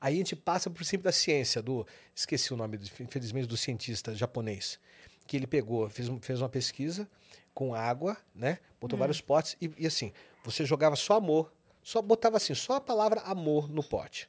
Aí 0.00 0.14
a 0.14 0.16
gente 0.16 0.34
passa 0.34 0.70
por 0.70 0.84
cima 0.86 1.02
da 1.02 1.12
ciência, 1.12 1.62
do. 1.62 1.86
Esqueci 2.14 2.52
o 2.52 2.56
nome, 2.56 2.78
infelizmente, 2.98 3.46
do 3.46 3.58
cientista 3.58 4.14
japonês. 4.14 4.78
que 5.26 5.36
ele 5.36 5.46
pegou, 5.46 5.88
fez, 5.90 6.08
fez 6.22 6.40
uma 6.40 6.48
pesquisa 6.48 7.06
com 7.52 7.74
água, 7.74 8.16
né? 8.34 8.58
Botou 8.80 8.98
vários 8.98 9.20
potes 9.20 9.56
e, 9.60 9.70
e 9.76 9.86
assim, 9.86 10.12
você 10.44 10.64
jogava 10.64 10.94
só 10.94 11.16
amor, 11.16 11.52
só 11.86 12.02
botava 12.02 12.36
assim, 12.36 12.52
só 12.52 12.74
a 12.74 12.80
palavra 12.80 13.20
amor 13.20 13.70
no 13.70 13.80
pote. 13.80 14.28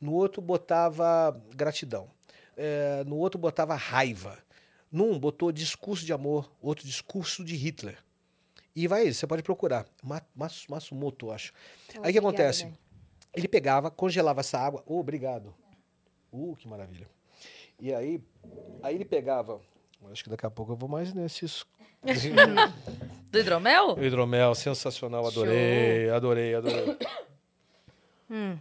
No 0.00 0.12
outro 0.12 0.42
botava 0.42 1.40
gratidão. 1.54 2.10
É, 2.56 3.04
no 3.04 3.14
outro 3.14 3.38
botava 3.38 3.76
raiva. 3.76 4.36
Num 4.90 5.16
botou 5.16 5.52
discurso 5.52 6.04
de 6.04 6.12
amor, 6.12 6.50
outro 6.60 6.84
discurso 6.84 7.44
de 7.44 7.54
Hitler. 7.54 7.96
E 8.74 8.88
vai, 8.88 9.12
você 9.12 9.24
pode 9.24 9.44
procurar. 9.44 9.86
Matsumoto, 10.66 11.30
acho. 11.30 11.52
Aí 12.02 12.10
o 12.10 12.12
que 12.12 12.18
acontece? 12.18 12.64
Dani. 12.64 12.78
Ele 13.32 13.46
pegava, 13.46 13.88
congelava 13.88 14.40
essa 14.40 14.58
água. 14.58 14.82
Oh, 14.84 14.98
obrigado. 14.98 15.54
Uh, 16.32 16.56
que 16.56 16.66
maravilha. 16.66 17.08
E 17.78 17.94
aí, 17.94 18.20
aí 18.82 18.96
ele 18.96 19.04
pegava. 19.04 19.60
Acho 20.10 20.24
que 20.24 20.30
daqui 20.30 20.46
a 20.46 20.50
pouco 20.50 20.72
eu 20.72 20.76
vou 20.76 20.88
mais 20.88 21.12
nesses. 21.12 21.64
Do 23.30 23.38
hidromel? 23.38 23.94
O 23.96 24.04
hidromel, 24.04 24.54
sensacional, 24.54 25.26
adorei, 25.26 26.08
adorei, 26.10 26.54
adorei. 26.54 26.96
Hum. 28.28 28.58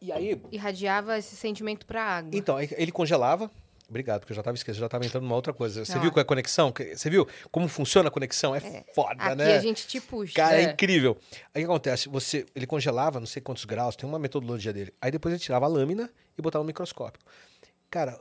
E 0.00 0.10
aí, 0.12 0.40
Irradiava 0.50 1.16
esse 1.18 1.36
sentimento 1.36 1.86
pra 1.86 2.02
água. 2.02 2.30
então, 2.36 2.60
ele 2.60 2.90
congelava. 2.92 3.48
Obrigado, 3.88 4.20
porque 4.20 4.32
eu 4.32 4.34
já 4.34 4.40
estava 4.42 4.54
esquecendo, 4.56 4.80
já 4.80 4.86
estava 4.86 5.06
entrando 5.06 5.22
numa 5.22 5.34
outra 5.34 5.52
coisa. 5.52 5.84
Você 5.84 5.94
Não. 5.94 6.02
viu 6.02 6.10
qual 6.12 6.20
é 6.20 6.22
a 6.22 6.26
conexão? 6.26 6.72
Você 6.94 7.08
viu 7.08 7.26
como 7.50 7.66
funciona 7.68 8.08
a 8.08 8.10
conexão? 8.12 8.54
É, 8.54 8.84
foda, 8.94 9.14
Aqui 9.22 9.36
né? 9.36 9.56
a 9.56 9.60
gente 9.60 9.86
te 9.86 9.98
puxa. 10.00 10.34
Cara, 10.34 10.60
é. 10.60 10.64
É. 10.64 10.70
incrível. 10.72 11.16
Aí 11.54 11.62
o 11.62 11.66
que 11.66 11.70
acontece? 11.72 12.08
Você, 12.10 12.44
ele 12.54 12.66
congelava, 12.66 13.18
não 13.18 13.26
sei 13.26 13.40
quantos 13.40 13.64
graus, 13.64 13.96
tem 13.96 14.06
uma 14.08 14.18
metodologia 14.18 14.72
dele. 14.74 14.92
Aí 15.00 15.10
depois 15.10 15.32
ele 15.32 15.40
tirava 15.42 15.64
a 15.64 15.68
lâmina 15.68 16.10
e 16.36 16.42
botava 16.42 16.62
no 16.62 16.66
microscópio. 16.66 17.20
Cara, 17.90 18.20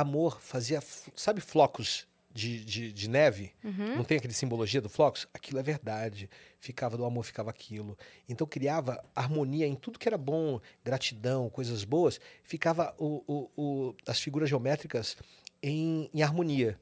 amor 0.00 0.40
fazia, 0.40 0.80
sabe 1.16 1.40
flocos 1.40 2.06
de, 2.32 2.64
de, 2.64 2.92
de 2.92 3.08
neve? 3.08 3.52
Não 3.96 4.04
tem 4.04 4.18
aquele 4.18 4.34
simbologia 4.34 4.80
do 4.80 4.88
flocos? 4.90 5.26
Aquilo 5.32 5.58
é 5.58 5.62
verdade. 5.62 6.28
Ficava 6.60 6.96
do 6.96 7.04
amor, 7.04 7.24
ficava 7.24 7.48
aquilo. 7.50 7.96
Então 8.28 8.46
criava 8.46 9.02
harmonia 9.14 9.66
em 9.66 9.74
tudo 9.74 9.98
que 9.98 10.06
era 10.08 10.18
bom, 10.18 10.60
gratidão, 10.84 11.48
coisas 11.48 11.82
boas. 11.84 12.20
Ficava 12.44 12.94
o, 12.98 13.24
o, 13.26 13.50
o- 13.56 13.96
as 14.06 14.20
figuras 14.20 14.48
geométricas 14.50 15.16
em, 15.62 16.10
em 16.12 16.22
harmonia. 16.22 16.78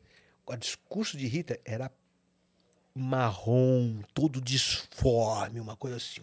O 0.47 0.57
discurso 0.57 1.17
de 1.17 1.27
Rita 1.27 1.59
era 1.65 1.91
marrom, 2.95 4.01
todo 4.15 4.41
disforme, 4.41 5.59
uma 5.59 5.77
coisa 5.77 5.97
assim. 5.97 6.21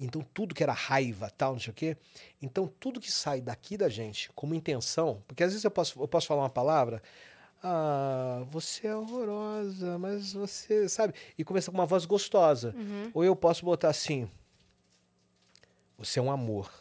Então, 0.00 0.22
tudo 0.32 0.54
que 0.54 0.62
era 0.62 0.72
raiva, 0.72 1.30
tal, 1.30 1.52
não 1.52 1.60
sei 1.60 1.70
o 1.70 1.74
quê. 1.74 1.96
Então, 2.40 2.66
tudo 2.80 3.00
que 3.00 3.12
sai 3.12 3.40
daqui 3.42 3.76
da 3.76 3.88
gente 3.88 4.30
como 4.34 4.54
intenção, 4.54 5.22
porque 5.28 5.44
às 5.44 5.50
vezes 5.50 5.64
eu 5.64 5.70
posso, 5.70 6.00
eu 6.00 6.08
posso 6.08 6.26
falar 6.26 6.42
uma 6.42 6.50
palavra, 6.50 7.02
ah, 7.62 8.42
você 8.48 8.86
é 8.86 8.96
horrorosa, 8.96 9.98
mas 9.98 10.32
você, 10.32 10.88
sabe? 10.88 11.12
E 11.36 11.44
começa 11.44 11.70
com 11.70 11.76
uma 11.76 11.86
voz 11.86 12.06
gostosa. 12.06 12.74
Ou 13.12 13.22
eu 13.22 13.36
posso 13.36 13.64
botar 13.64 13.90
assim, 13.90 14.30
você 15.98 16.18
é 16.18 16.22
um 16.22 16.30
amor. 16.30 16.72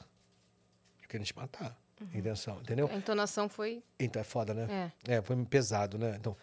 Eu 1.03 1.09
quero 1.09 1.23
te 1.25 1.35
matar. 1.35 1.77
Intenção, 2.13 2.61
entendeu? 2.61 2.89
A 2.89 2.95
entonação 2.95 3.49
foi. 3.49 3.83
Então 3.99 4.21
é 4.21 4.23
foda, 4.23 4.53
né? 4.53 4.93
É. 5.05 5.15
É, 5.15 5.21
foi 5.21 5.35
pesado, 5.43 5.97
né? 5.97 6.15
Então, 6.17 6.33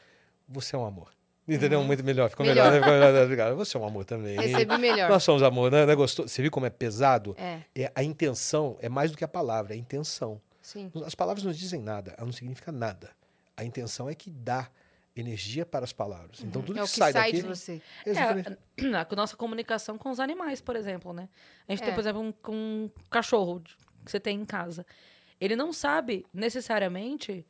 você 0.47 0.77
é 0.77 0.79
um 0.79 0.85
amor. 0.85 1.16
Entendeu? 1.49 1.83
Muito 1.85 2.03
melhor. 2.03 2.29
Ficou 2.29 2.45
melhor. 2.45 2.67
Uhum. 2.67 2.73
Melhor. 2.73 2.87
né? 2.91 2.95
Ficou 2.99 3.09
melhor. 3.09 3.25
Obrigado. 3.25 3.57
Você 3.57 3.77
é 3.77 3.81
um 3.81 3.87
amor 3.87 4.05
também. 4.05 4.37
Recebi 4.39 4.79
melhor. 4.79 5.09
Nós 5.11 5.23
somos 5.23 5.43
amor, 5.43 5.71
né? 5.71 5.83
É 5.83 5.95
gostoso? 5.95 6.29
Você 6.29 6.43
viu 6.43 6.51
como 6.51 6.67
é 6.67 6.71
pesado? 6.71 7.37
É, 7.39 7.61
É, 7.75 7.93
a 7.95 8.03
intenção 8.03 8.77
é 8.81 8.89
mais 8.89 9.11
do 9.13 9.17
que 9.17 9.25
a 9.25 9.29
palavra, 9.29 9.73
é 9.73 9.77
a 9.77 9.79
intenção. 9.79 10.41
sim. 10.61 10.91
As 11.05 11.15
palavras 11.15 11.45
não 11.45 11.53
dizem 11.53 11.81
nada, 11.81 12.13
elas 12.19 12.27
não 12.27 12.33
significam 12.33 12.75
nada. 12.75 13.11
A 13.57 13.65
intenção 13.65 14.09
é 14.11 14.15
que 14.15 14.29
dá 14.31 14.69
energia 15.15 15.65
para 15.65 15.85
as 15.85 15.93
palavras. 15.95 16.43
Então, 16.43 16.61
tudo 16.61 16.79
É 16.79 16.83
que, 16.83 16.91
que 16.91 16.97
sai, 16.99 17.13
sai 17.13 17.31
daqui... 17.33 17.43
de 17.43 17.49
você. 17.49 17.81
Exatamente. 18.05 18.51
É, 18.77 18.85
a 19.11 19.17
nossa 19.17 19.35
comunicação 19.37 19.97
com 19.97 20.11
os 20.11 20.21
animais, 20.21 20.61
por 20.61 20.77
exemplo, 20.77 21.13
né? 21.15 21.29
A 21.67 21.73
gente 21.73 21.83
É. 21.83 21.87
tem, 21.87 21.95
por 21.95 22.01
exemplo, 22.01 22.21
um, 22.21 22.35
um 22.53 22.91
cachorro 23.09 23.63
que 24.05 24.11
você 24.11 24.21
tem 24.21 24.39
em 24.39 24.45
casa. 24.45 24.85
Ele 25.41 25.57
não 25.57 25.73
sabe 25.73 26.27
necessariamente 26.35 27.47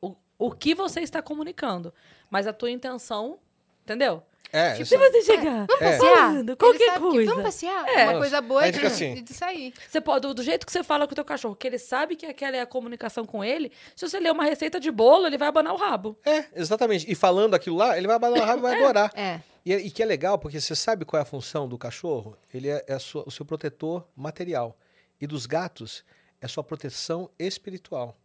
o, 0.00 0.16
o 0.38 0.50
que 0.50 0.74
você 0.74 1.00
está 1.00 1.20
comunicando, 1.22 1.92
mas 2.30 2.46
a 2.46 2.52
tua 2.52 2.70
intenção, 2.70 3.38
entendeu? 3.84 4.22
É, 4.50 4.70
Tipo, 4.72 4.82
isso- 4.82 4.90
se 4.94 4.96
você 4.98 5.22
chegar 5.22 5.66
É. 5.78 5.98
falando 5.98 6.48
Ele 6.52 6.56
qualquer 6.56 6.86
sabe 6.86 6.94
que 7.04 7.10
coisa, 7.12 7.30
vamos 7.30 7.44
passear. 7.44 7.86
É. 7.86 8.04
Uma 8.08 8.18
coisa 8.18 8.40
boa 8.40 8.66
é 8.66 8.70
de, 8.70 8.86
assim. 8.86 9.22
de 9.22 9.34
sair. 9.34 9.74
você 9.86 10.00
pode, 10.00 10.32
do, 10.32 10.42
jeito 10.42 10.64
que 10.64 10.72
você 10.72 10.82
fala 10.82 11.06
com 11.06 11.12
o 11.12 11.14
teu 11.14 11.24
cachorro, 11.24 11.54
que 11.54 11.66
ele 11.66 11.78
sabe 11.78 12.16
que 12.16 12.24
aquela 12.24 12.56
é 12.56 12.60
a 12.62 12.66
comunicação 12.66 13.26
com 13.26 13.44
ele, 13.44 13.70
se 13.94 14.08
você 14.08 14.18
ler 14.18 14.32
uma 14.32 14.44
receita 14.44 14.80
de 14.80 14.90
bolo, 14.90 15.26
ele 15.26 15.36
vai 15.36 15.48
abanar 15.48 15.74
o 15.74 15.76
rabo. 15.76 16.16
é, 16.24 16.46
exatamente. 16.56 17.04
E 17.10 17.14
falando 17.14 17.52
aquilo 17.54 17.76
lá, 17.76 17.98
ele 17.98 18.06
vai 18.06 18.16
abanar 18.16 18.40
o 18.40 18.44
rabo 18.44 18.58
e 18.60 18.62
vai 18.62 18.82
adorar. 18.82 19.12
É. 19.14 19.40
E, 19.66 19.74
e 19.74 19.90
que 19.90 20.02
é 20.02 20.06
legal, 20.06 20.38
porque 20.38 20.58
você 20.58 20.74
sabe 20.74 21.04
qual 21.04 21.18
é 21.18 21.22
a 21.22 21.26
função 21.26 21.68
do 21.68 21.76
cachorro? 21.76 22.34
Ele 22.54 22.70
é, 22.70 22.82
é 22.86 22.94
a 22.94 22.98
sua- 22.98 23.24
o 23.26 23.30
seu 23.30 23.44
protetor 23.44 24.08
material. 24.16 24.78
E 25.20 25.26
dos 25.26 25.44
gatos, 25.44 26.02
é 26.40 26.46
a 26.46 26.48
sua 26.48 26.64
proteção 26.64 27.28
espiritual. 27.38 28.16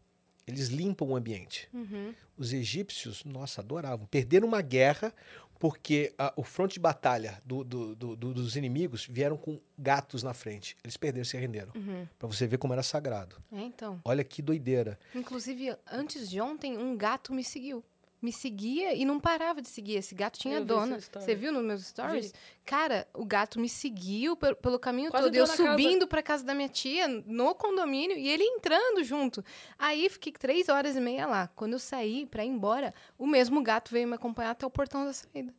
Eles 0.47 0.67
limpam 0.67 1.07
o 1.07 1.15
ambiente. 1.15 1.69
Uhum. 1.73 2.13
Os 2.37 2.51
egípcios, 2.53 3.23
nossa, 3.23 3.61
adoravam. 3.61 4.05
Perderam 4.07 4.47
uma 4.47 4.61
guerra 4.61 5.13
porque 5.59 6.13
a- 6.17 6.33
o 6.35 6.43
fronte 6.43 6.73
de 6.73 6.79
batalha 6.81 7.41
do- 7.45 7.63
do- 7.63 7.95
do- 7.95 8.15
do- 8.17 8.33
dos 8.33 8.57
inimigos 8.57 9.07
vieram 9.09 9.37
com 9.37 9.61
gatos 9.77 10.21
na 10.21 10.33
frente. 10.33 10.75
Eles 10.83 10.97
perderam, 10.97 11.23
se 11.23 11.37
renderam. 11.37 11.71
Uhum. 11.73 12.05
Pra 12.19 12.27
você 12.27 12.45
ver 12.45 12.57
como 12.57 12.73
era 12.73 12.83
sagrado. 12.83 13.37
É, 13.51 13.61
então. 13.61 14.01
Olha 14.03 14.23
que 14.25 14.41
doideira. 14.41 14.99
Inclusive, 15.15 15.73
antes 15.89 16.29
de 16.29 16.41
ontem, 16.41 16.77
um 16.77 16.97
gato 16.97 17.33
me 17.33 17.43
seguiu. 17.45 17.81
Me 18.23 18.31
seguia 18.31 18.93
e 18.95 19.03
não 19.03 19.19
parava 19.19 19.61
de 19.61 19.67
seguir. 19.67 19.95
Esse 19.97 20.15
gato 20.15 20.39
tinha 20.39 20.55
Eu 20.55 20.61
vi 20.61 20.67
dona. 20.67 20.97
Você 20.97 21.35
viu 21.35 21.51
nos 21.51 21.61
meus 21.61 21.85
stories? 21.85 22.33
Cara, 22.65 23.05
o 23.13 23.25
gato 23.25 23.59
me 23.59 23.67
seguiu 23.67 24.37
pe- 24.37 24.55
pelo 24.55 24.79
caminho 24.79 25.11
Quase 25.11 25.25
todo. 25.25 25.35
Eu 25.35 25.45
na 25.45 25.57
casa. 25.57 25.71
subindo 25.71 26.07
pra 26.07 26.23
casa 26.23 26.41
da 26.45 26.53
minha 26.55 26.69
tia, 26.69 27.05
no 27.07 27.53
condomínio, 27.53 28.17
e 28.17 28.29
ele 28.29 28.43
entrando 28.45 29.03
junto. 29.03 29.43
Aí 29.77 30.07
fiquei 30.09 30.31
três 30.31 30.69
horas 30.69 30.95
e 30.95 31.01
meia 31.01 31.27
lá. 31.27 31.49
Quando 31.53 31.73
eu 31.73 31.79
saí 31.79 32.25
pra 32.25 32.45
ir 32.45 32.47
embora, 32.47 32.93
o 33.17 33.27
mesmo 33.27 33.61
gato 33.61 33.91
veio 33.91 34.07
me 34.07 34.15
acompanhar 34.15 34.51
até 34.51 34.65
o 34.65 34.69
portão 34.69 35.03
da 35.03 35.11
saída. 35.11 35.53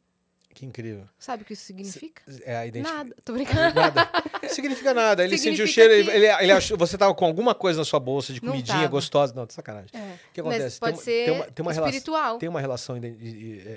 Que 0.55 0.65
incrível. 0.65 1.05
Sabe 1.19 1.43
o 1.43 1.47
que 1.47 1.53
isso 1.53 1.65
significa? 1.65 2.23
É 2.45 2.57
a. 2.57 2.81
Nada. 2.81 3.15
Tô 3.25 3.33
brincando. 3.33 3.75
Nada. 3.75 4.09
Significa 4.49 4.95
nada. 4.95 5.25
Ele 5.25 5.37
sentiu 5.37 5.65
o 5.65 5.69
Significa 5.69 5.89
cheiro, 5.95 6.11
que- 6.11 6.17
ele, 6.17 6.27
ele 6.45 6.53
achou, 6.53 6.79
você 6.79 6.97
tava 6.97 7.13
com 7.13 7.25
alguma 7.25 7.55
coisa 7.57 7.81
na 7.81 7.85
sua 7.85 7.99
bolsa 7.99 8.33
de 8.33 8.41
comidinha 8.41 8.87
gostosa. 8.87 9.35
Não, 9.35 9.45
de 9.47 9.53
sacanagem. 9.53 9.91
É. 9.93 10.15
O 10.31 10.33
que 10.33 10.41
Mas 10.43 10.55
acontece? 10.55 10.79
pode 10.81 10.93
tem, 10.93 10.95
uma- 10.97 11.03
ser 11.05 11.25
tem 11.25 11.35
uma, 11.35 11.45
tem 11.51 11.63
uma 11.65 11.73
relação, 11.73 11.89
espiritual. 11.99 12.39
tem 12.39 12.49
uma 12.49 12.61
relação 12.61 13.01
de, 13.01 13.11
de- 13.11 13.33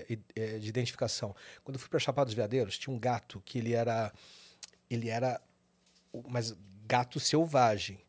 de- 0.06 0.20
de- 0.36 0.60
de 0.60 0.70
identificação. 0.70 1.36
Quando 1.64 1.76
eu 1.76 1.80
fui 1.80 1.90
para 1.90 1.98
Chapada 2.00 2.26
dos 2.26 2.36
Veadeiros, 2.36 2.78
tinha 2.78 2.96
um 2.96 3.00
gato 3.00 3.42
que 3.44 3.58
ele 3.58 3.74
era 3.74 4.14
ele 4.90 5.10
era 5.10 5.42
mas 6.30 6.56
gato 6.88 7.20
selvagem. 7.20 8.00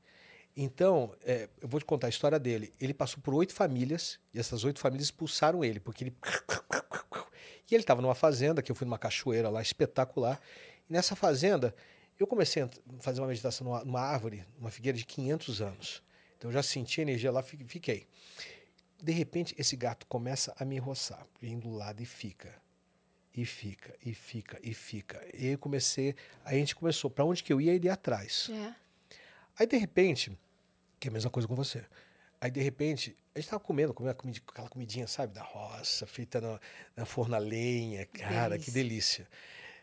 Então, 0.60 1.12
é, 1.24 1.48
eu 1.62 1.68
vou 1.68 1.78
te 1.80 1.86
contar 1.86 2.08
a 2.08 2.10
história 2.10 2.38
dele. 2.38 2.72
Ele 2.80 2.92
passou 2.92 3.22
por 3.22 3.32
oito 3.32 3.54
famílias 3.54 4.18
e 4.34 4.38
essas 4.40 4.64
oito 4.64 4.80
famílias 4.80 5.06
expulsaram 5.06 5.64
ele 5.64 5.78
porque 5.80 6.04
ele 6.04 6.16
e 7.70 7.74
ele 7.74 7.82
estava 7.82 8.00
numa 8.02 8.14
fazenda 8.14 8.62
que 8.62 8.70
eu 8.70 8.74
fui 8.76 8.84
numa 8.84 8.98
cachoeira 8.98 9.48
lá 9.50 9.60
espetacular. 9.62 10.40
E 10.88 10.92
nessa 10.92 11.14
fazenda 11.16 11.74
eu 12.18 12.26
comecei 12.26 12.62
a 12.62 12.68
fazer 13.00 13.20
uma 13.20 13.28
meditação 13.28 13.64
numa, 13.66 13.84
numa 13.84 14.00
árvore, 14.00 14.44
uma 14.58 14.70
figueira 14.70 14.96
de 14.98 15.04
500 15.04 15.60
anos. 15.62 16.02
Então 16.36 16.50
eu 16.50 16.54
já 16.54 16.62
senti 16.62 17.00
a 17.00 17.02
energia 17.02 17.30
lá, 17.30 17.42
fi- 17.42 17.62
fiquei. 17.64 18.06
De 19.00 19.12
repente, 19.12 19.54
esse 19.58 19.76
gato 19.76 20.06
começa 20.06 20.52
a 20.58 20.64
me 20.64 20.78
roçar, 20.78 21.24
indo 21.42 21.68
do 21.68 21.74
lado 21.74 22.02
e 22.02 22.06
fica. 22.06 22.52
E 23.36 23.44
fica, 23.44 23.94
e 24.04 24.12
fica, 24.12 24.58
e 24.62 24.74
fica. 24.74 25.24
E 25.32 25.46
aí 25.46 25.52
eu 25.52 25.58
comecei, 25.58 26.16
aí 26.44 26.56
a 26.56 26.58
gente 26.58 26.74
começou, 26.74 27.08
para 27.08 27.24
onde 27.24 27.44
que 27.44 27.52
eu 27.52 27.60
ia, 27.60 27.72
ele 27.72 27.86
ia 27.86 27.92
atrás. 27.92 28.48
É. 28.50 28.74
Aí 29.56 29.66
de 29.66 29.76
repente, 29.76 30.36
que 30.98 31.06
é 31.06 31.10
a 31.10 31.12
mesma 31.12 31.30
coisa 31.30 31.46
com 31.46 31.54
você. 31.54 31.84
Aí 32.40 32.50
de 32.50 32.60
repente, 32.60 33.16
a 33.34 33.40
gente 33.40 33.50
tava 33.50 33.60
comendo, 33.60 33.92
comendo 33.92 34.14
comidi- 34.16 34.42
aquela 34.46 34.68
comidinha, 34.68 35.06
sabe, 35.06 35.32
da 35.34 35.42
roça, 35.42 36.06
feita 36.06 36.40
na, 36.40 36.60
na 36.96 37.04
forno 37.04 37.34
a 37.34 37.38
lenha. 37.38 38.06
Cara, 38.06 38.58
que 38.58 38.70
delícia. 38.70 39.26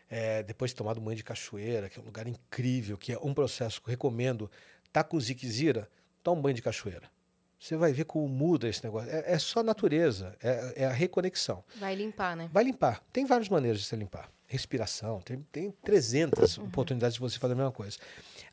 É, 0.08 0.42
depois 0.42 0.70
de 0.70 0.74
tomado 0.76 1.00
banho 1.00 1.16
de 1.16 1.24
cachoeira, 1.24 1.88
que 1.88 1.98
é 1.98 2.02
um 2.02 2.06
lugar 2.06 2.26
incrível, 2.26 2.96
que 2.96 3.12
é 3.12 3.18
um 3.18 3.34
processo 3.34 3.80
que 3.82 3.88
eu 3.88 3.90
recomendo. 3.90 4.50
Tá 4.92 5.02
com 5.04 5.18
ziquezira, 5.20 5.90
toma 6.22 6.38
um 6.38 6.42
banho 6.42 6.54
de 6.54 6.62
cachoeira. 6.62 7.10
Você 7.58 7.76
vai 7.76 7.92
ver 7.92 8.04
como 8.04 8.28
muda 8.28 8.68
esse 8.68 8.82
negócio. 8.84 9.10
É, 9.10 9.32
é 9.32 9.38
só 9.38 9.60
a 9.60 9.62
natureza, 9.62 10.36
é, 10.42 10.74
é 10.76 10.84
a 10.86 10.92
reconexão. 10.92 11.64
Vai 11.76 11.94
limpar, 11.94 12.36
né? 12.36 12.48
Vai 12.52 12.64
limpar. 12.64 13.02
Tem 13.12 13.24
várias 13.26 13.48
maneiras 13.48 13.80
de 13.80 13.86
você 13.86 13.96
limpar. 13.96 14.30
Respiração, 14.46 15.20
tem, 15.20 15.42
tem 15.50 15.70
300 15.82 16.56
Uhum. 16.58 16.66
oportunidades 16.66 17.14
de 17.14 17.20
você 17.20 17.38
fazer 17.38 17.54
a 17.54 17.56
mesma 17.56 17.72
coisa. 17.72 17.98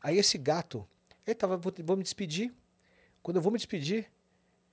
Aí 0.02 0.18
esse 0.18 0.36
gato, 0.36 0.86
ele 1.26 1.34
tava, 1.34 1.56
vou, 1.56 1.72
vou 1.84 1.96
me 1.96 2.02
despedir. 2.02 2.52
Quando 3.24 3.38
eu 3.38 3.42
vou 3.42 3.50
me 3.50 3.58
despedir, 3.58 4.08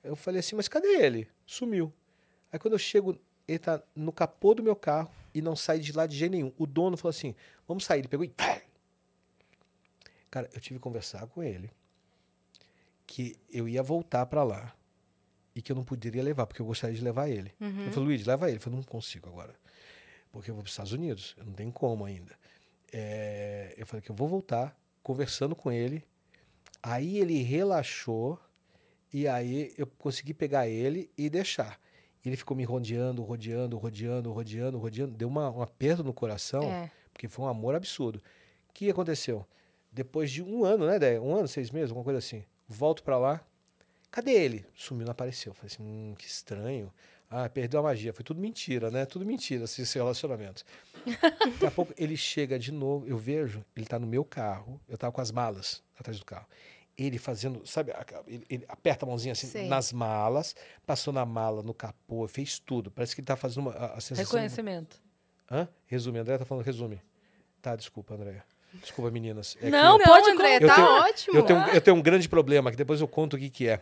eu 0.04 0.16
falei 0.16 0.42
assim, 0.42 0.56
mas 0.56 0.68
cadê 0.68 0.90
ele? 1.04 1.28
Sumiu. 1.46 1.92
Aí 2.52 2.60
quando 2.60 2.74
eu 2.74 2.78
chego, 2.80 3.18
ele 3.48 3.58
tá 3.58 3.82
no 3.96 4.12
capô 4.12 4.54
do 4.54 4.62
meu 4.62 4.76
carro 4.76 5.10
e 5.34 5.42
não 5.42 5.56
sai 5.56 5.80
de 5.80 5.92
lá 5.94 6.06
de 6.06 6.16
jeito 6.18 6.34
nenhum. 6.34 6.52
O 6.58 6.68
dono 6.68 6.98
falou 6.98 7.10
assim, 7.10 7.34
vamos 7.68 7.86
sair. 7.86 8.00
Ele 8.00 8.08
pegou 8.10 8.26
e... 8.26 8.34
Cara, 10.30 10.50
eu 10.54 10.60
tive 10.60 10.78
que 10.78 10.84
conversar 10.84 11.26
com 11.28 11.42
ele 11.42 11.72
que 13.08 13.36
eu 13.50 13.68
ia 13.68 13.82
voltar 13.82 14.26
para 14.26 14.44
lá. 14.44 14.76
e 15.56 15.62
que 15.62 15.72
eu 15.72 15.76
não 15.76 15.84
poderia 15.84 16.24
levar, 16.24 16.46
porque 16.48 16.62
eu 16.62 16.66
gostaria 16.66 16.96
de 16.96 17.04
levar 17.04 17.30
ele. 17.30 17.54
Uhum. 17.60 17.86
Eu 17.86 17.92
falei, 17.92 18.10
Luiz, 18.10 18.26
leva 18.26 18.48
ele. 18.48 18.58
Eu 18.58 18.62
falei, 18.62 18.78
não 18.78 18.84
consigo 18.84 19.30
agora, 19.30 19.54
porque 20.32 20.50
eu 20.50 20.56
vou 20.56 20.64
para 20.64 20.68
os 20.68 20.74
Estados 20.74 20.94
Unidos, 20.94 21.36
eu 21.38 21.46
não 21.46 21.54
tenho 21.54 21.72
como 21.72 22.06
ainda. 22.06 22.38
É, 22.92 23.74
eu 23.78 23.86
falei 23.86 24.02
que 24.02 24.12
eu 24.12 24.16
vou 24.16 24.28
voltar, 24.28 24.78
conversando 25.04 25.56
com 25.56 25.72
ele. 25.72 26.04
Aí 26.84 27.17
ele 27.20 27.41
relaxou 27.41 28.39
e 29.13 29.28
aí 29.28 29.74
eu 29.78 29.86
consegui 29.86 30.34
pegar 30.34 30.67
ele 30.67 31.10
e 31.17 31.30
deixar. 31.30 31.80
Ele 32.26 32.38
ficou 32.38 32.56
me 32.56 32.63
rodeando, 32.63 33.24
rodeando, 33.24 33.78
rodeando, 33.78 34.32
rodeando, 34.32 34.78
rodeando. 34.78 35.13
Deu 35.13 35.28
uma, 35.28 35.50
um 35.50 35.62
aperto 35.62 36.04
no 36.04 36.13
coração, 36.13 36.63
É. 36.63 36.91
porque 37.12 37.28
foi 37.28 37.46
um 37.46 37.48
amor 37.48 37.76
absurdo. 37.76 38.17
O 38.70 38.74
que 38.74 38.89
aconteceu? 38.89 39.46
Depois 39.91 40.32
de 40.32 40.41
um 40.41 40.63
ano, 40.63 40.86
né, 40.86 40.98
Déia? 41.00 41.22
Um 41.22 41.36
ano, 41.36 41.48
seis 41.48 41.72
meses, 41.72 41.89
alguma 41.89 42.04
coisa 42.04 42.20
assim. 42.20 42.44
Volto 42.67 43.04
pra 43.04 43.17
lá. 43.17 43.44
Cadê 44.10 44.32
ele? 44.32 44.65
Sumiu, 44.76 45.06
não 45.06 45.12
apareceu. 45.12 45.54
Falei 45.54 45.72
assim, 45.74 45.84
hum, 45.84 46.15
que 46.17 46.26
estranho. 46.26 46.91
Ah, 47.34 47.48
perdeu 47.48 47.80
a 47.80 47.84
magia. 47.84 48.12
Foi 48.12 48.26
tudo 48.26 48.41
mentira, 48.41 48.91
né? 48.91 49.06
Tudo 49.06 49.26
mentira, 49.26 49.63
esse 49.63 49.82
esse 49.84 49.98
relacionamento. 49.98 50.65
Daqui 51.06 51.65
a 51.65 51.72
pouco 51.72 51.94
ele 51.98 52.17
chega 52.17 52.60
de 52.60 52.74
novo, 52.74 53.08
eu 53.08 53.17
vejo, 53.17 53.63
ele 53.74 53.86
tá 53.86 53.98
no 53.98 54.06
meu 54.06 54.26
carro, 54.26 54.80
eu 54.89 54.98
tava 54.98 55.13
com 55.13 55.22
as 55.22 55.32
malas 55.32 55.82
atrás 55.98 56.20
do 56.20 56.26
carro. 56.26 56.46
Ele 56.98 57.17
fazendo, 57.17 57.65
sabe, 57.65 57.94
ele, 58.28 58.46
ele 58.50 58.65
aperta 58.67 59.06
a 59.06 59.08
mãozinha 59.08 59.32
assim 59.32 59.48
Sei. 59.48 59.67
nas 59.70 59.94
malas, 59.94 60.54
passou 60.86 61.13
na 61.13 61.26
mala, 61.26 61.63
no 61.63 61.74
capô, 61.74 62.28
fez 62.28 62.60
tudo. 62.60 62.91
Parece 62.91 63.15
que 63.15 63.22
ele 63.22 63.26
tá 63.28 63.38
fazendo 63.38 63.62
uma, 63.67 63.72
a, 63.72 63.86
a 63.94 64.02
sensação. 64.02 64.26
Reconhecimento. 64.26 65.02
Hã? 65.50 65.70
Resume, 65.88 66.20
André 66.20 66.38
tá 66.38 66.44
falando 66.46 66.65
resume. 66.65 67.02
Tá, 67.62 67.78
desculpa, 67.78 68.13
André. 68.13 68.44
Desculpa, 68.74 69.10
meninas. 69.10 69.58
É 69.62 69.70
Não, 69.70 69.98
eu- 69.98 70.06
Pode 70.06 70.30
André, 70.30 70.58
eu 70.58 70.67
tá 70.67 70.76
tenho- 70.76 70.88
ótimo. 70.88 71.38
eu 71.38 71.44
tenho, 71.44 71.60
eu 71.70 71.82
tenho 71.82 71.98
um 71.98 72.02
grande 72.02 72.28
problema, 72.28 72.70
que 72.72 72.78
depois 72.78 73.00
eu 73.00 73.08
conto 73.08 73.36
o 73.36 73.39
que, 73.39 73.50
que 73.50 73.67
é. 73.70 73.82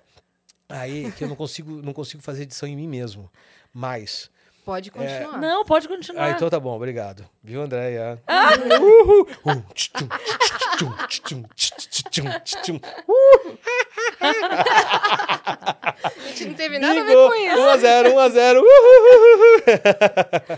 Aí 0.69 1.12
que 1.13 1.23
eu 1.23 1.27
não 1.27 1.36
consigo, 1.36 1.82
não 1.82 1.93
consigo 1.93 2.21
fazer 2.21 2.43
edição 2.43 2.69
em 2.69 2.75
mim 2.75 2.88
mesmo. 2.88 3.27
Mas. 3.73 4.29
Pode 4.63 4.91
continuar. 4.91 5.39
Não, 5.39 5.65
pode 5.65 5.88
continuar. 5.88 6.25
Ah, 6.25 6.32
então 6.32 6.47
tá 6.47 6.60
bom, 6.60 6.75
obrigado. 6.75 7.27
Viu, 7.43 7.60
Andréia? 7.62 8.21
Ah! 8.27 8.49
Uhul. 8.79 9.27
Tchum. 9.73 10.08
A 16.03 16.10
gente 16.27 16.45
não 16.45 16.53
teve 16.53 16.79
nada 16.79 17.01
a 17.01 17.03
ver 17.03 17.15
Bingo! 17.15 17.29
com 17.29 17.36
isso. 17.36 17.58
1x0, 17.58 18.13
1x0. 18.13 18.62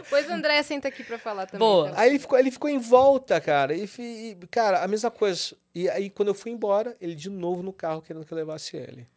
Pois 0.09 0.29
a 0.29 0.35
André 0.35 0.61
senta 0.63 0.87
aqui 0.87 1.03
pra 1.03 1.17
falar 1.17 1.45
também. 1.45 1.65
Boa. 1.65 1.89
então. 1.89 1.99
Aí 1.99 2.09
ele 2.09 2.19
ficou, 2.19 2.37
ele 2.37 2.51
ficou 2.51 2.69
em 2.69 2.79
volta, 2.79 3.39
cara. 3.39 3.73
E, 3.73 3.89
e, 3.97 4.37
cara, 4.49 4.83
a 4.83 4.87
mesma 4.87 5.09
coisa. 5.09 5.55
E 5.73 5.89
aí, 5.89 6.09
quando 6.09 6.27
eu 6.29 6.35
fui 6.35 6.51
embora, 6.51 6.95
ele 6.99 7.15
de 7.15 7.29
novo 7.29 7.63
no 7.63 7.71
carro 7.71 8.01
querendo 8.01 8.25
que 8.25 8.33
eu 8.33 8.37
levasse 8.37 8.75
ele. 8.75 9.07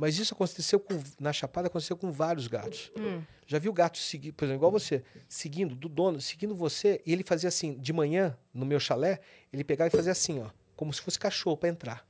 Mas 0.00 0.18
isso 0.18 0.32
aconteceu 0.32 0.80
com, 0.80 0.98
na 1.20 1.30
Chapada, 1.30 1.66
aconteceu 1.66 1.94
com 1.94 2.10
vários 2.10 2.46
gatos. 2.46 2.90
Hum. 2.96 3.20
Já 3.46 3.58
viu 3.58 3.70
gato 3.70 3.98
seguir, 3.98 4.32
por 4.32 4.46
exemplo, 4.46 4.60
igual 4.60 4.72
você, 4.72 5.04
seguindo 5.28 5.74
do 5.74 5.90
dono, 5.90 6.18
seguindo 6.22 6.54
você, 6.54 7.02
e 7.04 7.12
ele 7.12 7.22
fazia 7.22 7.48
assim, 7.48 7.74
de 7.78 7.92
manhã, 7.92 8.34
no 8.54 8.64
meu 8.64 8.80
chalé, 8.80 9.20
ele 9.52 9.62
pegava 9.62 9.88
e 9.88 9.90
fazia 9.90 10.12
assim, 10.12 10.40
ó, 10.40 10.48
como 10.74 10.90
se 10.90 11.02
fosse 11.02 11.18
cachorro 11.18 11.54
para 11.58 11.68
entrar. 11.68 12.08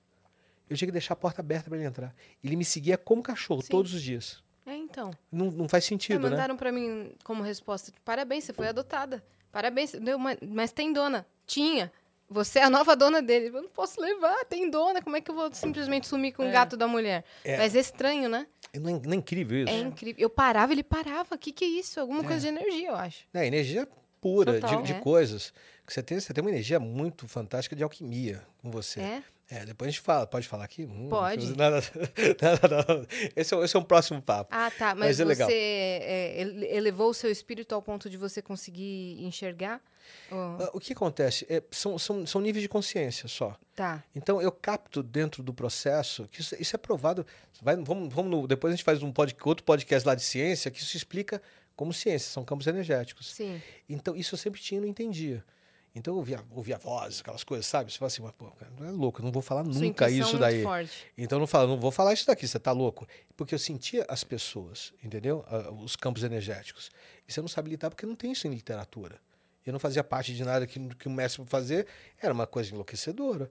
Eu 0.68 0.76
tinha 0.76 0.86
que 0.86 0.92
deixar 0.92 1.14
a 1.14 1.16
porta 1.16 1.40
aberta 1.40 1.68
para 1.68 1.76
ele 1.78 1.86
entrar. 1.88 2.14
Ele 2.44 2.54
me 2.54 2.64
seguia 2.64 2.96
como 2.96 3.24
cachorro 3.24 3.60
Sim. 3.60 3.70
todos 3.70 3.92
os 3.92 4.00
dias. 4.00 4.40
É, 4.64 4.76
então. 4.76 5.10
Não, 5.32 5.50
não 5.50 5.68
faz 5.68 5.82
É, 5.84 5.88
sentido, 5.88 6.20
né? 6.20 6.30
mandaram 6.30 6.56
pra 6.56 6.70
mim 6.70 7.10
como 7.24 7.42
resposta: 7.42 7.92
parabéns, 8.04 8.44
você 8.44 8.52
foi 8.52 8.68
adotada. 8.68 9.20
Parabéns, 9.50 9.90
deu 9.90 10.16
uma- 10.16 10.38
mas 10.46 10.70
tem 10.70 10.92
dona. 10.92 11.26
Tinha. 11.44 11.90
Você 12.32 12.60
é 12.60 12.62
a 12.62 12.70
nova 12.70 12.94
dona 12.94 13.20
dele. 13.20 13.48
Eu 13.48 13.62
não 13.62 13.68
posso 13.68 14.00
levar, 14.00 14.44
tem 14.44 14.70
dona. 14.70 15.02
Como 15.02 15.16
é 15.16 15.20
que 15.20 15.30
eu 15.30 15.34
vou 15.34 15.52
simplesmente 15.52 16.06
sumir 16.06 16.32
com 16.32 16.44
o 16.44 16.46
É. 16.46 16.52
gato 16.52 16.76
da 16.76 16.86
mulher? 16.86 17.24
É. 17.44 17.56
Mas 17.58 17.74
é 17.74 17.80
estranho, 17.80 18.28
né? 18.28 18.46
Não 18.72 18.96
é, 18.96 19.00
não 19.04 19.12
é 19.12 19.16
incrível 19.16 19.64
isso? 19.64 19.72
É 19.72 19.78
incrível. 19.80 20.22
Eu 20.22 20.30
parava, 20.30 20.72
ele 20.72 20.84
parava. 20.84 21.34
O 21.34 21.38
que, 21.38 21.50
que 21.50 21.64
é 21.64 21.68
isso? 21.68 21.98
Alguma 21.98 22.22
coisa 22.22 22.40
de 22.40 22.46
energia, 22.48 22.88
eu 22.90 22.94
acho. 22.94 23.24
É, 23.34 23.44
energia 23.44 23.88
pura 24.20 24.60
Total. 24.60 24.80
de, 24.82 24.86
de 24.86 24.92
É. 24.92 25.00
coisas. 25.00 25.52
Que 25.84 25.92
você, 25.92 26.02
tem, 26.04 26.20
você 26.20 26.32
tem 26.32 26.40
uma 26.40 26.50
energia 26.50 26.78
muito 26.78 27.26
fantástica 27.26 27.74
de 27.74 27.82
alquimia 27.82 28.40
com 28.62 28.70
você. 28.70 29.00
É? 29.00 29.22
É, 29.50 29.64
depois 29.66 29.88
a 29.88 29.90
gente 29.90 30.00
fala. 30.00 30.26
Pode 30.26 30.46
falar 30.46 30.64
aqui? 30.64 30.84
Hum, 30.84 31.08
Pode. 31.08 31.56
Nada, 31.56 31.82
nada, 32.40 32.68
nada. 32.68 33.06
Esse, 33.34 33.54
é, 33.54 33.58
esse 33.64 33.76
é 33.76 33.78
um 33.78 33.82
próximo 33.84 34.22
papo. 34.22 34.50
Ah, 34.54 34.70
tá. 34.70 34.94
Mas 34.94 35.18
Mas, 35.18 35.40
é 35.40 35.44
você 35.44 35.52
é, 35.52 36.40
ele- 36.40 36.66
elevou 36.66 37.10
o 37.10 37.14
seu 37.14 37.30
espírito 37.30 37.74
ao 37.74 37.82
ponto 37.82 38.08
de 38.08 38.16
você 38.16 38.40
conseguir 38.40 39.16
enxergar? 39.24 39.80
Oh, 40.30 40.34
Ah, 40.36 40.70
O 40.72 40.78
que 40.80 40.92
acontece? 40.92 41.46
É, 41.50 41.62
são, 41.70 41.98
são, 41.98 42.24
são 42.26 42.40
níveis 42.40 42.62
de 42.62 42.68
consciência 42.68 43.28
só. 43.28 43.56
tá. 43.74 44.02
Então 44.14 44.40
eu 44.40 44.52
capto 44.52 45.02
dentro 45.02 45.42
do 45.42 45.52
processo, 45.52 46.28
que 46.30 46.40
isso, 46.40 46.54
isso 46.60 46.76
é 46.76 46.78
provado. 46.78 47.26
Vai, 47.60 47.76
vamos, 47.76 48.12
vamos 48.14 48.30
no- 48.30 48.46
depois 48.46 48.72
a 48.72 48.76
gente 48.76 48.84
faz 48.84 49.02
um 49.02 49.10
pod, 49.12 49.34
outro 49.44 49.64
podcast 49.64 50.06
lá 50.06 50.14
de 50.14 50.22
ciência 50.22 50.70
que 50.70 50.80
isso 50.80 50.96
explica 50.96 51.42
como 51.74 51.92
ciência, 51.92 52.30
são 52.30 52.44
campos 52.44 52.66
energéticos. 52.66 53.32
Sim. 53.34 53.60
Então 53.88 54.14
isso 54.14 54.34
eu 54.34 54.38
sempre 54.38 54.60
tinha 54.60 54.78
e 54.78 54.80
não 54.82 54.88
entendia. 54.88 55.42
Então 55.94 56.14
eu 56.14 56.18
ouvia, 56.18 56.44
ouvia 56.50 56.78
voz, 56.78 57.20
aquelas 57.20 57.42
coisas, 57.42 57.66
sabe? 57.66 57.92
Você 57.92 57.98
fala 57.98 58.06
assim, 58.06 58.22
mas, 58.22 58.32
pô, 58.32 58.46
cara, 58.52 58.70
não 58.78 58.86
é 58.86 58.90
louco, 58.90 59.20
eu 59.20 59.24
não 59.24 59.32
vou 59.32 59.42
falar 59.42 59.64
nunca 59.64 60.08
isso 60.08 60.36
é 60.36 60.38
daí. 60.38 60.54
muito 60.54 60.66
forte. 60.66 61.06
Então 61.18 61.36
eu 61.36 61.40
não 61.40 61.46
falo, 61.46 61.68
não 61.68 61.80
vou 61.80 61.90
falar 61.90 62.12
isso 62.12 62.26
daqui, 62.26 62.46
você 62.46 62.58
tá 62.58 62.70
louco. 62.70 63.06
Porque 63.36 63.54
eu 63.54 63.58
sentia 63.58 64.06
as 64.08 64.22
pessoas, 64.22 64.92
entendeu? 65.02 65.44
Os 65.82 65.96
campos 65.96 66.22
energéticos. 66.22 66.90
E 67.26 67.32
você 67.32 67.40
não 67.40 67.48
sabe 67.48 67.70
lidar 67.70 67.90
porque 67.90 68.06
não 68.06 68.14
tem 68.14 68.32
isso 68.32 68.46
em 68.46 68.50
literatura. 68.50 69.20
Eu 69.66 69.72
não 69.72 69.80
fazia 69.80 70.02
parte 70.02 70.34
de 70.34 70.44
nada 70.44 70.66
que, 70.66 70.78
que 70.94 71.08
o 71.08 71.10
mestre 71.10 71.44
fazer, 71.46 71.86
era 72.20 72.32
uma 72.32 72.46
coisa 72.46 72.72
enlouquecedora. 72.72 73.50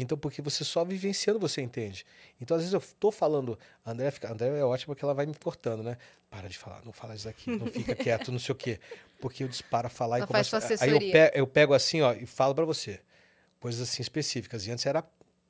Então, 0.00 0.16
porque 0.16 0.40
você 0.40 0.64
só 0.64 0.84
vivenciando 0.84 1.38
você 1.38 1.60
entende. 1.60 2.04
Então, 2.40 2.56
às 2.56 2.62
vezes 2.62 2.72
eu 2.74 2.80
tô 2.98 3.10
falando, 3.12 3.58
André, 3.84 4.10
fica, 4.10 4.32
André 4.32 4.48
é 4.58 4.64
ótima 4.64 4.94
porque 4.94 5.04
ela 5.04 5.14
vai 5.14 5.26
me 5.26 5.34
cortando, 5.34 5.82
né? 5.82 5.98
Para 6.30 6.48
de 6.48 6.56
falar, 6.56 6.82
não 6.84 6.92
fala 6.92 7.14
isso 7.14 7.24
daqui, 7.24 7.50
não 7.50 7.66
fica 7.66 7.94
quieto, 7.94 8.30
não 8.32 8.38
sei 8.38 8.52
o 8.52 8.56
quê. 8.56 8.80
Porque 9.20 9.44
eu 9.44 9.48
disparo 9.48 9.86
a 9.88 9.90
falar 9.90 10.16
Ela 10.18 10.24
e 10.24 10.26
começo. 10.28 10.56
Aí 10.56 10.62
eu, 10.62 10.66
assessoria. 10.74 11.12
pe- 11.30 11.38
eu 11.38 11.46
pego 11.46 11.74
assim, 11.74 12.00
ó, 12.00 12.12
e 12.14 12.24
falo 12.24 12.54
pra 12.54 12.64
você. 12.64 13.00
Coisas 13.58 13.80
assim 13.88 14.00
específicas. 14.00 14.66
E 14.66 14.70
antes 14.70 14.86
era 14.86 15.04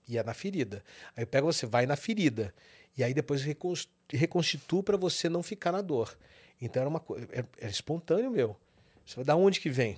ia 0.09 0.25
na 0.25 0.35
ferida. 0.35 0.83
Aí 1.17 1.23
eu 1.23 1.27
pego 1.27 1.53
você, 1.53 1.67
vai 1.67 1.87
na 1.87 1.95
ferida. 1.97 2.53
E 2.99 3.05
aí 3.05 3.15
depois 3.15 3.43
recons- 3.43 3.89
reconstituo 4.09 4.83
para 4.83 4.97
você 4.97 5.29
não 5.29 5.43
ficar 5.43 5.71
na 5.71 5.81
dor. 5.81 6.19
Então 6.61 6.81
era 6.81 6.89
uma 6.91 6.99
coisa. 6.99 7.29
Era, 7.31 7.47
era 7.59 7.71
espontâneo, 7.71 8.31
meu. 8.31 8.57
Você 9.07 9.17
vai 9.17 9.25
da 9.25 9.37
onde 9.37 9.61
que 9.61 9.71
vem? 9.71 9.97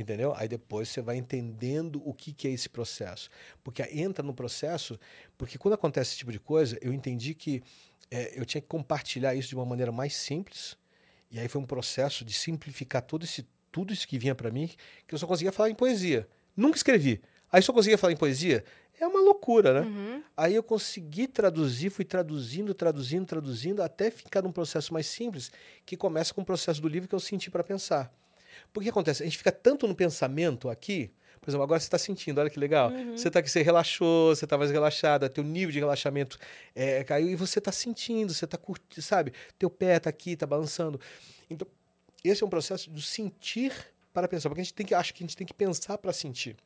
Entendeu? 0.00 0.32
Aí 0.36 0.46
depois 0.46 0.88
você 0.88 1.02
vai 1.02 1.16
entendendo 1.16 2.00
o 2.04 2.14
que, 2.14 2.32
que 2.32 2.46
é 2.46 2.52
esse 2.52 2.68
processo. 2.68 3.28
Porque 3.64 3.82
entra 3.82 4.22
no 4.22 4.32
processo, 4.32 4.98
porque 5.36 5.58
quando 5.58 5.74
acontece 5.74 6.10
esse 6.10 6.18
tipo 6.18 6.30
de 6.30 6.38
coisa, 6.38 6.78
eu 6.80 6.92
entendi 6.92 7.34
que 7.34 7.62
é, 8.08 8.38
eu 8.38 8.46
tinha 8.46 8.60
que 8.60 8.68
compartilhar 8.68 9.34
isso 9.34 9.48
de 9.48 9.56
uma 9.56 9.66
maneira 9.66 9.90
mais 9.90 10.14
simples. 10.14 10.76
E 11.32 11.40
aí 11.40 11.48
foi 11.48 11.60
um 11.60 11.66
processo 11.66 12.24
de 12.24 12.32
simplificar 12.32 13.02
todo 13.02 13.24
esse, 13.24 13.44
tudo 13.72 13.92
isso 13.92 14.06
que 14.06 14.18
vinha 14.18 14.36
para 14.36 14.52
mim, 14.52 14.70
que 15.06 15.14
eu 15.14 15.18
só 15.18 15.26
conseguia 15.26 15.50
falar 15.50 15.68
em 15.68 15.74
poesia. 15.74 16.28
Nunca 16.56 16.76
escrevi. 16.76 17.20
Aí 17.50 17.60
só 17.60 17.72
conseguia 17.72 17.98
falar 17.98 18.12
em 18.12 18.16
poesia. 18.16 18.64
É 19.00 19.06
uma 19.06 19.20
loucura, 19.20 19.80
né? 19.80 19.80
Uhum. 19.80 20.22
Aí 20.36 20.54
eu 20.54 20.62
consegui 20.62 21.26
traduzir, 21.26 21.90
fui 21.90 22.04
traduzindo, 22.04 22.72
traduzindo, 22.72 23.26
traduzindo, 23.26 23.82
até 23.82 24.12
ficar 24.12 24.42
num 24.42 24.52
processo 24.52 24.92
mais 24.92 25.06
simples, 25.06 25.50
que 25.84 25.96
começa 25.96 26.32
com 26.32 26.42
o 26.42 26.44
processo 26.44 26.80
do 26.80 26.88
livro 26.88 27.08
que 27.08 27.14
eu 27.16 27.20
senti 27.20 27.50
para 27.50 27.64
pensar. 27.64 28.12
Porque 28.72 28.84
que 28.86 28.90
acontece? 28.90 29.22
A 29.22 29.26
gente 29.26 29.38
fica 29.38 29.50
tanto 29.52 29.86
no 29.88 29.94
pensamento 29.94 30.68
aqui, 30.68 31.10
por 31.40 31.50
exemplo, 31.50 31.62
agora 31.64 31.80
você 31.80 31.86
está 31.86 31.98
sentindo, 31.98 32.40
olha 32.40 32.50
que 32.50 32.58
legal. 32.58 32.90
Você 33.16 33.28
está 33.28 33.40
aqui, 33.40 33.48
você 33.50 33.62
relaxou, 33.62 34.34
você 34.34 34.44
está 34.44 34.58
mais 34.58 34.70
relaxada, 34.70 35.28
teu 35.30 35.42
nível 35.44 35.70
de 35.72 35.78
relaxamento 35.78 36.38
é, 36.74 37.02
caiu 37.04 37.28
e 37.30 37.34
você 37.36 37.58
está 37.58 37.72
sentindo, 37.72 38.34
você 38.34 38.44
está 38.44 38.58
curtindo, 38.58 39.00
sabe? 39.02 39.32
Teu 39.58 39.70
pé 39.70 39.96
está 39.96 40.10
aqui, 40.10 40.32
está 40.32 40.46
balançando. 40.46 41.00
Então, 41.48 41.66
esse 42.22 42.42
é 42.42 42.46
um 42.46 42.50
processo 42.50 42.90
do 42.90 43.00
sentir 43.00 43.72
para 44.12 44.26
pensar, 44.28 44.48
porque 44.48 44.60
a 44.60 44.64
gente 44.64 44.74
tem 44.74 44.84
que, 44.84 44.94
acho 44.94 45.14
que 45.14 45.22
a 45.22 45.26
gente 45.26 45.36
tem 45.36 45.46
que 45.46 45.54
pensar 45.54 45.96
para 45.96 46.12
sentir. 46.12 46.56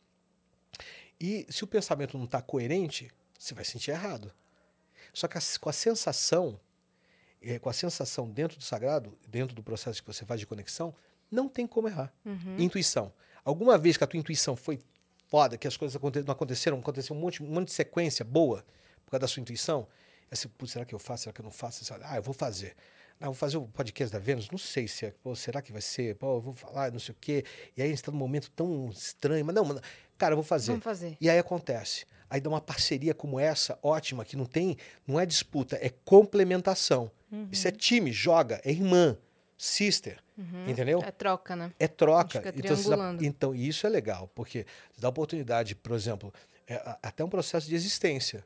E 1.21 1.47
se 1.49 1.63
o 1.63 1.67
pensamento 1.67 2.17
não 2.19 2.25
está 2.25 2.41
coerente, 2.43 3.11
você 3.39 3.55
vai 3.55 3.65
sentir 3.65 3.91
errado. 3.93 4.33
Só 5.13 5.29
que 5.29 5.37
a- 5.39 5.43
com 5.61 5.69
a 5.69 5.73
sensação, 5.73 6.59
eh, 7.41 7.59
com 7.59 7.69
a 7.69 7.73
sensação 7.73 8.29
dentro 8.31 8.57
do 8.59 8.65
sagrado, 8.65 9.17
dentro 9.29 9.55
do 9.55 9.63
processo 9.63 10.03
que 10.03 10.07
você 10.13 10.25
faz 10.25 10.41
de 10.41 10.47
conexão, 10.47 10.95
não 11.33 11.49
tem 11.49 11.67
como 11.67 11.89
errar. 11.89 12.13
Uhum. 12.25 12.57
Intuição. 12.59 13.13
Alguma 13.45 13.77
vez 13.79 13.97
que 13.97 14.05
a 14.05 14.07
tua 14.07 14.19
intuição 14.19 14.55
foi 14.55 14.79
foda, 15.29 15.57
que 15.57 15.67
as 15.67 15.77
coisas 15.77 16.01
não 16.01 16.33
aconteceram, 16.33 16.79
aconteceu 16.79 17.17
um 17.17 17.19
monte, 17.19 17.43
um 17.43 17.47
monte 17.47 17.69
de 17.69 17.73
sequência 17.73 18.25
boa 18.25 18.65
por 19.05 19.13
causa 19.13 19.23
da 19.23 19.29
sua 19.29 19.41
intuição, 19.41 19.89
é 20.31 20.35
assim, 20.35 20.49
"Putz, 20.49 20.73
será 20.73 20.85
que 20.85 20.95
eu 20.95 20.99
faço, 20.99 21.25
será 21.25 21.33
que 21.33 21.41
eu 21.41 21.45
não 21.45 21.51
faço? 21.51 21.83
Ah, 22.03 22.17
eu 22.17 22.23
vou 22.23 22.35
fazer. 22.35 22.77
Ah, 23.19 23.27
vou 23.27 23.35
fazer 23.35 23.57
o 23.57 23.67
podcast 23.69 24.13
da 24.13 24.19
Vênus, 24.19 24.51
não 24.51 24.59
sei 24.59 24.89
se 24.89 25.07
é, 25.07 25.15
pô, 25.23 25.35
será 25.37 25.63
que 25.63 25.71
vai 25.73 25.81
ser, 25.81 26.17
pô, 26.17 26.37
eu 26.37 26.41
vou 26.41 26.53
falar, 26.53 26.91
não 26.93 26.99
sei 26.99 27.13
o 27.15 27.17
quê. 27.21 27.45
E 27.77 27.81
aí 27.81 27.87
a 27.87 27.91
gente 27.91 27.99
está 27.99 28.11
num 28.13 28.19
momento 28.19 28.51
tão 28.51 28.91
estranho, 28.91 29.45
mas 29.45 29.55
não, 29.55 29.81
cara, 30.19 30.33
eu 30.33 30.37
vou 30.37 30.45
fazer. 30.45 30.73
Vamos 30.73 30.85
fazer. 30.85 31.17
E 31.21 31.31
aí 31.31 31.39
acontece. 31.39 32.05
Aí 32.29 32.41
dá 32.41 32.49
uma 32.49 32.61
parceria 32.61 33.15
como 33.15 33.39
essa, 33.39 33.79
ótima, 33.83 34.25
que 34.25 34.37
não 34.37 34.47
tem, 34.47 34.77
não 35.07 35.21
é 35.21 35.27
disputa, 35.27 35.79
é 35.81 35.91
complementação. 36.05 37.11
Isso 37.51 37.67
é 37.69 37.71
time, 37.71 38.11
joga, 38.13 38.61
é 38.65 38.71
irmã, 38.71 39.17
sister, 39.67 40.19
entendeu? 40.67 41.01
É 41.07 41.13
troca, 41.13 41.55
né? 41.55 41.73
É 41.79 41.87
troca. 41.87 42.41
Então, 42.59 42.75
dá- 42.91 42.97
então, 43.25 43.55
isso 43.55 43.87
é 43.87 43.91
legal, 43.91 44.29
porque 44.35 44.67
dá 44.99 45.09
oportunidade, 45.09 45.77
por 45.77 45.95
exemplo, 45.95 46.35
é, 46.67 46.97
até 47.01 47.23
um 47.25 47.29
processo 47.29 47.69
de 47.69 47.75
existência. 47.77 48.45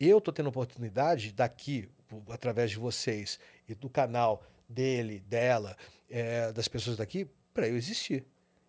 Eu 0.00 0.18
estou 0.18 0.34
tendo 0.34 0.48
oportunidade 0.48 1.32
daqui, 1.32 1.88
através 2.28 2.72
de 2.72 2.76
vocês 2.76 3.38
e 3.68 3.74
do 3.74 3.88
canal 3.88 4.42
dele, 4.68 5.20
dela, 5.28 5.76
é, 6.10 6.50
das 6.52 6.66
pessoas 6.66 6.96
daqui, 6.96 7.28
para 7.54 7.68
eu 7.68 7.76
existir. 7.76 8.24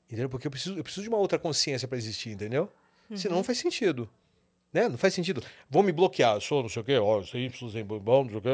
Entendeu? 0.08 0.30
Porque 0.30 0.46
eu 0.46 0.52
preciso, 0.52 0.78
eu 0.78 0.84
preciso 0.84 1.04
de 1.04 1.10
uma 1.10 1.18
outra 1.18 1.40
consciência 1.40 1.88
para 1.88 1.98
existir, 1.98 2.30
entendeu? 2.32 2.72
Senão 3.16 3.38
não 3.38 3.44
faz 3.44 3.58
sentido. 3.58 4.08
Né? 4.72 4.88
Não 4.88 5.00
faz 5.00 5.16
sentido. 5.16 5.42
Vou 5.68 5.82
me 5.82 5.92
bloquear, 5.92 6.36
eu 6.36 6.42
sou 6.42 6.62
não 6.62 6.70
sei 6.70 6.82
o 6.84 6.86
quê, 6.86 6.98
ó, 7.00 7.24
simples, 7.24 7.74
em 7.74 7.84
bom, 7.84 8.24
não 8.24 8.30
sei 8.30 8.38
o 8.38 8.42
quê, 8.42 8.50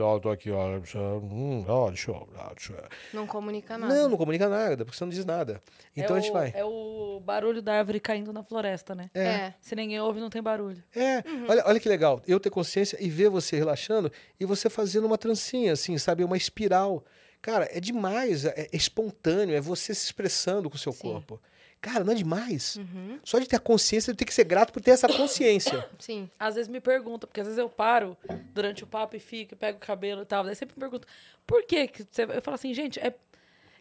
ó, 0.00 0.18
tô 0.18 0.30
aqui, 0.30 0.50
ó, 0.50 0.78
hum, 1.18 1.64
ó, 1.68 1.88
deixa 1.88 2.10
eu, 2.10 2.28
ó, 2.38 2.48
deixa 2.54 2.72
eu. 2.72 2.84
Não 3.12 3.26
comunica 3.26 3.76
nada. 3.76 3.94
Não, 3.94 4.08
não 4.08 4.16
comunica 4.16 4.48
nada, 4.48 4.78
porque 4.86 4.96
você 4.96 5.04
não 5.04 5.10
diz 5.10 5.24
nada. 5.26 5.62
Então 5.94 6.16
é 6.16 6.18
a 6.18 6.22
gente 6.22 6.30
o, 6.30 6.34
vai. 6.34 6.52
É 6.56 6.64
o 6.64 7.20
barulho 7.22 7.60
da 7.60 7.74
árvore 7.74 8.00
caindo 8.00 8.32
na 8.32 8.42
floresta, 8.42 8.94
né? 8.94 9.10
É. 9.14 9.52
Se 9.60 9.76
ninguém 9.76 10.00
ouve, 10.00 10.18
não 10.18 10.30
tem 10.30 10.42
barulho. 10.42 10.82
É, 10.96 11.22
Uhum. 11.28 11.46
olha, 11.48 11.62
olha 11.66 11.80
que 11.80 11.88
legal. 11.90 12.22
Eu 12.26 12.40
ter 12.40 12.48
consciência 12.48 12.96
e 12.98 13.10
ver 13.10 13.28
você 13.28 13.56
relaxando 13.56 14.10
e 14.38 14.46
você 14.46 14.70
fazendo 14.70 15.06
uma 15.06 15.18
trancinha, 15.18 15.72
assim, 15.74 15.98
sabe? 15.98 16.24
Uma 16.24 16.38
espiral. 16.38 17.04
Cara, 17.42 17.68
é 17.70 17.80
demais. 17.80 18.46
É, 18.46 18.54
é 18.56 18.68
espontâneo, 18.72 19.54
é 19.54 19.60
você 19.60 19.94
se 19.94 20.06
expressando 20.06 20.70
com 20.70 20.76
o 20.76 20.78
seu 20.78 20.92
Sim. 20.92 21.00
corpo. 21.02 21.40
Cara, 21.80 22.04
não 22.04 22.12
é 22.12 22.16
demais? 22.16 22.76
Uhum. 22.76 23.18
Só 23.24 23.38
de 23.38 23.48
ter 23.48 23.56
a 23.56 23.60
consciência, 23.60 24.10
eu 24.10 24.14
tenho 24.14 24.26
que 24.26 24.34
ser 24.34 24.44
grato 24.44 24.70
por 24.72 24.82
ter 24.82 24.90
essa 24.90 25.08
consciência. 25.08 25.88
Sim. 25.98 26.28
Às 26.38 26.54
vezes 26.56 26.68
me 26.68 26.78
perguntam, 26.80 27.26
porque 27.26 27.40
às 27.40 27.46
vezes 27.46 27.58
eu 27.58 27.70
paro 27.70 28.16
durante 28.52 28.84
o 28.84 28.86
papo 28.86 29.16
e 29.16 29.20
fico, 29.20 29.56
pego 29.56 29.78
o 29.78 29.80
cabelo 29.80 30.22
e 30.22 30.26
tal. 30.26 30.44
Daí 30.44 30.54
sempre 30.54 30.74
me 30.76 30.80
perguntam, 30.80 31.08
por 31.46 31.62
que 31.64 31.88
que 31.88 32.06
você... 32.10 32.24
Eu 32.24 32.42
falo 32.42 32.54
assim, 32.56 32.74
gente, 32.74 33.00
é... 33.00 33.14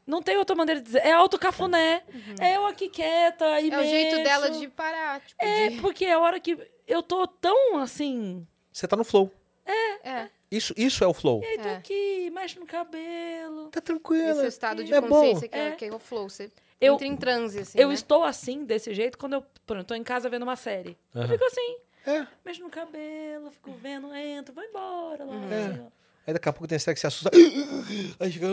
Não 0.08 0.24
tem 0.24 0.38
outra 0.38 0.56
maneira 0.56 0.80
de 0.80 0.88
dizer. 0.88 1.06
É 1.06 1.12
autocafuné. 1.12 2.04
É 2.42 2.56
eu 2.56 2.66
aqui 2.66 2.90
quieta 2.90 3.60
e 3.62 3.70
Uhum. 3.70 3.76
É 3.76 3.80
o 3.80 3.84
jeito 3.84 4.16
mexo. 4.16 4.24
dela 4.24 4.50
de 4.50 4.68
parar. 4.70 5.20
Tipo, 5.20 5.44
É, 5.46 5.70
de... 5.70 5.82
porque 5.82 6.06
é 6.06 6.14
a 6.14 6.20
hora 6.20 6.40
que 6.40 6.58
eu 6.88 7.04
tô 7.04 7.28
tão 7.28 7.78
assim... 7.78 8.48
Você 8.72 8.88
tá 8.88 8.96
no 8.96 9.04
flow. 9.04 9.32
É. 9.66 10.30
Isso, 10.52 10.74
isso 10.76 11.04
é 11.04 11.08
o 11.08 11.14
flow. 11.14 11.42
E 11.44 11.46
aí 11.46 11.58
tô 11.60 11.68
É. 11.68 11.76
aqui, 11.76 12.30
mexe 12.34 12.60
no 12.60 12.66
cabelo. 12.66 13.70
Tá 13.70 13.80
tranquilo. 13.82 14.30
Esse 14.32 14.40
é 14.42 14.44
o 14.44 14.48
estado 14.48 14.84
de 14.84 14.94
é 14.94 15.00
bom. 15.02 15.08
consciência 15.10 15.48
que 15.48 15.56
é, 15.58 15.68
É. 15.68 15.72
que 15.72 15.86
é 15.86 15.94
o 15.94 16.00
flow. 16.00 16.28
Você 16.30 16.50
Eu- 16.82 16.94
entra 16.96 17.06
em 17.08 17.16
transe, 17.16 17.60
assim, 17.60 17.80
eu 17.80 17.90
né? 17.90 17.94
estou 17.94 18.24
assim, 18.24 18.64
desse 18.66 18.94
jeito, 18.94 19.18
quando 19.18 19.34
eu, 19.34 19.40
exemplo, 19.70 19.84
tô 19.84 19.94
em 19.94 20.04
casa 20.04 20.28
vendo 20.30 20.44
uma 20.44 20.56
série. 20.56 20.98
Eu 21.14 21.22
Aham. 21.22 21.32
fico 21.34 21.46
assim, 21.46 21.76
É. 22.08 22.26
mexo 22.44 22.64
no 22.64 22.70
cabelo, 22.70 23.52
fico 23.52 23.72
vendo, 23.82 24.14
entro, 24.16 24.54
vou 24.56 24.64
embora 24.64 25.24
lá. 25.24 25.34
Uhum. 25.36 25.52
É. 25.54 25.66
assim. 25.66 25.86
Aí 26.28 26.34
daqui 26.34 26.48
a 26.50 26.54
pouco 26.54 26.68
tem 26.68 26.76
esse 26.76 26.86
cara 26.86 26.94
que 26.94 27.00
se 27.02 27.08
assusta. 27.08 27.32
Aí 28.20 28.32
fica. 28.32 28.46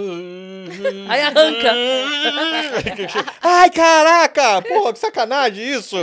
Aí 1.11 1.21
arranca. 1.21 1.73
Ai, 3.43 3.71
caraca! 3.71 4.63
Porra, 4.63 4.93
que 4.95 4.99
sacanagem 4.99 5.73
isso! 5.75 5.97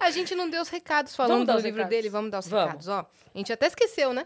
A 0.00 0.10
gente 0.10 0.34
não 0.34 0.48
deu 0.48 0.62
os 0.62 0.68
recados 0.68 1.14
falando 1.14 1.44
dar 1.46 1.54
do 1.54 1.58
livro 1.62 1.78
recados. 1.78 1.90
dele. 1.90 2.08
Vamos 2.08 2.30
dar 2.30 2.38
os 2.40 2.48
Vamos. 2.48 2.64
recados, 2.66 2.88
ó. 2.88 3.06
A 3.36 3.38
gente 3.38 3.52
até 3.52 3.66
esqueceu, 3.66 4.14
né? 4.14 4.24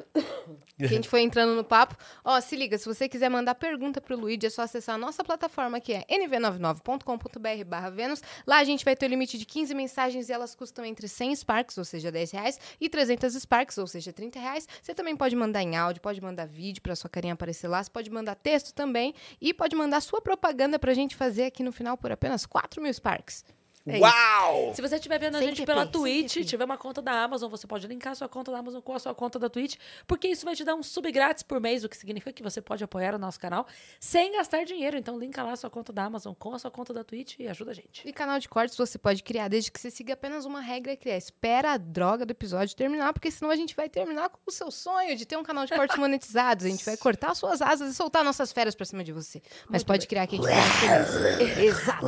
que 0.79 0.85
a 0.85 0.87
gente 0.87 1.09
foi 1.09 1.23
entrando 1.23 1.57
no 1.57 1.65
papo. 1.65 1.97
Ó, 2.25 2.41
se 2.41 2.55
liga, 2.55 2.79
se 2.79 2.87
você 2.87 3.09
quiser 3.09 3.29
mandar 3.29 3.57
pergunta 3.57 4.01
pro 4.01 4.17
Luigi, 4.17 4.47
é 4.47 4.51
só 4.51 4.63
acessar 4.63 4.95
a 4.95 4.99
nossa 4.99 5.25
plataforma, 5.25 5.81
que 5.81 5.93
é 5.93 6.05
nv99.com.br 6.09 7.65
barra 7.67 7.91
Vênus. 7.91 8.23
Lá 8.47 8.59
a 8.59 8.65
gente 8.65 8.85
vai 8.85 8.95
ter 8.95 9.07
o 9.07 9.09
limite 9.09 9.37
de 9.37 9.45
15 9.45 9.75
mensagens 9.75 10.29
e 10.29 10.33
elas 10.33 10.55
custam 10.55 10.85
entre 10.85 11.09
100 11.09 11.35
Sparks, 11.35 11.77
ou 11.77 11.85
seja, 11.85 12.13
10 12.13 12.31
reais, 12.31 12.61
e 12.81 12.89
300 12.89 13.35
Sparks, 13.35 13.79
ou 13.79 13.87
seja, 13.89 14.13
30 14.13 14.39
reais. 14.39 14.69
Você 14.81 14.95
também 14.95 15.17
pode 15.17 15.35
mandar 15.35 15.61
em 15.61 15.77
áudio, 15.77 16.01
pode 16.01 16.21
mandar 16.21 16.47
vídeo 16.47 16.81
pra 16.81 16.95
sua 16.95 17.11
carinha 17.11 17.35
aparecer 17.35 17.67
lá, 17.67 17.83
você 17.83 17.91
pode 17.91 18.09
mandar 18.13 18.37
texto 18.37 18.73
também, 18.73 19.13
e 19.41 19.53
pode 19.53 19.75
mandar 19.75 20.01
sua 20.03 20.21
propaganda 20.21 20.79
pra 20.79 20.95
gente 20.95 21.17
fazer 21.17 21.47
aqui 21.47 21.65
no 21.65 21.73
final 21.73 21.99
por 21.99 22.13
apenas 22.13 22.47
4 22.47 22.81
mil 22.81 22.95
Sparks. 22.95 23.45
É 23.87 23.95
isso. 23.97 24.03
Uau! 24.03 24.75
Se 24.75 24.83
você 24.83 24.97
estiver 24.97 25.19
vendo 25.19 25.37
a 25.37 25.41
gente 25.41 25.65
pela 25.65 25.83
sem 25.83 25.93
Twitch, 25.93 26.47
tiver 26.47 26.65
uma 26.65 26.77
conta 26.77 27.01
da 27.01 27.13
Amazon, 27.23 27.51
você 27.51 27.67
pode 27.67 27.87
linkar 27.87 28.13
a 28.13 28.15
sua 28.15 28.29
conta 28.29 28.53
da 28.53 28.59
Amazon 28.59 28.81
com 28.81 28.95
a 28.95 28.99
sua 28.99 29.15
conta 29.15 29.39
da 29.39 29.49
Twitch, 29.49 29.77
porque 30.07 30.29
isso 30.29 30.45
vai 30.45 30.55
te 30.55 30.65
dar 30.65 30.75
um 30.75 30.83
sub 30.83 31.11
grátis 31.11 31.43
por 31.43 31.61
mês, 31.61 31.83
o 31.83 31.89
que 31.89 31.97
significa 31.97 32.33
que 32.33 32.43
você 32.43 32.61
pode 32.61 32.85
apoiar 32.85 33.15
o 33.15 33.19
nosso 33.19 33.41
canal 33.41 33.67
sem 33.99 34.33
gastar 34.33 34.65
dinheiro. 34.65 34.97
Então, 34.97 35.19
linka 35.19 35.43
lá 35.43 35.53
a 35.53 35.57
sua 35.57 35.71
conta 35.71 35.93
da 35.93 36.05
Amazon 36.05 36.35
com 36.35 36.55
a 36.55 36.59
sua 36.59 36.71
conta 36.71 36.93
da 36.93 37.03
Twitch 37.03 37.37
e 37.39 37.49
ajuda 37.49 37.71
a 37.71 37.75
gente. 37.75 38.07
E 38.07 38.13
canal 38.13 38.39
de 38.39 38.49
cortes 38.49 38.77
você 38.77 38.99
pode 38.99 39.23
criar 39.23 39.49
desde 39.49 39.71
que 39.71 39.81
você 39.81 39.91
siga 39.91 40.13
apenas 40.13 40.45
uma 40.45 40.61
regra 40.61 40.95
que 40.95 41.09
é 41.09 41.17
espera 41.17 41.73
a 41.73 41.77
droga 41.77 42.27
do 42.27 42.33
episódio 42.33 42.77
terminar, 42.77 43.13
porque 43.13 43.31
senão 43.31 43.51
a 43.51 43.57
gente 43.57 43.75
vai 43.75 43.89
terminar 43.89 44.29
com 44.29 44.39
o 44.47 44.51
seu 44.51 44.71
sonho 44.71 45.17
de 45.17 45.25
ter 45.25 45.37
um 45.37 45.43
canal 45.43 45.65
de 45.65 45.75
cortes 45.75 45.97
monetizados. 45.99 46.67
A 46.67 46.69
gente 46.69 46.85
vai 46.85 46.97
cortar 46.97 47.35
suas 47.35 47.63
asas 47.63 47.93
e 47.93 47.95
soltar 47.95 48.23
nossas 48.23 48.53
férias 48.53 48.75
pra 48.75 48.85
cima 48.85 49.03
de 49.03 49.13
você. 49.13 49.41
Mas 49.69 49.83
pode 49.83 50.07
criar 50.07 50.27
que 50.27 50.37
a 50.37 50.39
gente. 50.39 50.51
Exato. 51.65 52.07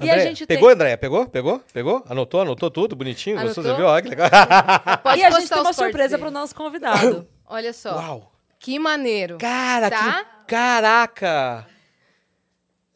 E 0.00 0.10
a 0.10 0.14
Andréia, 0.14 0.47
tem- 0.48 0.56
pegou, 0.56 0.68
Andréia? 0.70 0.98
Pegou? 0.98 1.26
Pegou? 1.28 1.60
Pegou? 1.72 2.04
Anotou? 2.08 2.40
Anotou 2.40 2.70
tudo? 2.70 2.96
Bonitinho? 2.96 3.36
Gostou? 3.40 3.62
Você 3.62 3.68
Anotou? 3.70 3.76
viu? 3.76 3.86
Olha 3.86 4.02
que 4.02 4.08
legal. 4.08 4.28
Pode 5.02 5.20
e 5.20 5.24
a 5.24 5.30
gente 5.30 5.48
tem 5.48 5.60
uma 5.60 5.72
surpresa 5.72 6.08
dele. 6.16 6.22
pro 6.22 6.30
nosso 6.30 6.54
convidado. 6.54 7.26
Olha 7.46 7.72
só. 7.72 7.94
Uau! 7.94 8.32
Que 8.58 8.78
maneiro. 8.78 9.38
Cara, 9.38 9.88
Tá? 9.90 10.24
que... 10.24 10.46
Caraca! 10.48 11.66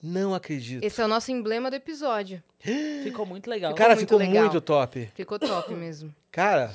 Não 0.02 0.34
acredito. 0.34 0.82
Esse 0.82 1.00
é 1.00 1.04
o 1.04 1.08
nosso 1.08 1.30
emblema 1.30 1.70
do 1.70 1.76
episódio. 1.76 2.42
Ficou 3.04 3.24
muito 3.24 3.48
legal. 3.48 3.74
Cara, 3.74 3.90
muito 3.94 4.00
ficou 4.00 4.18
legal. 4.18 4.44
muito 4.44 4.60
top. 4.60 5.08
Ficou 5.14 5.38
top 5.38 5.72
mesmo. 5.74 6.12
Cara, 6.32 6.72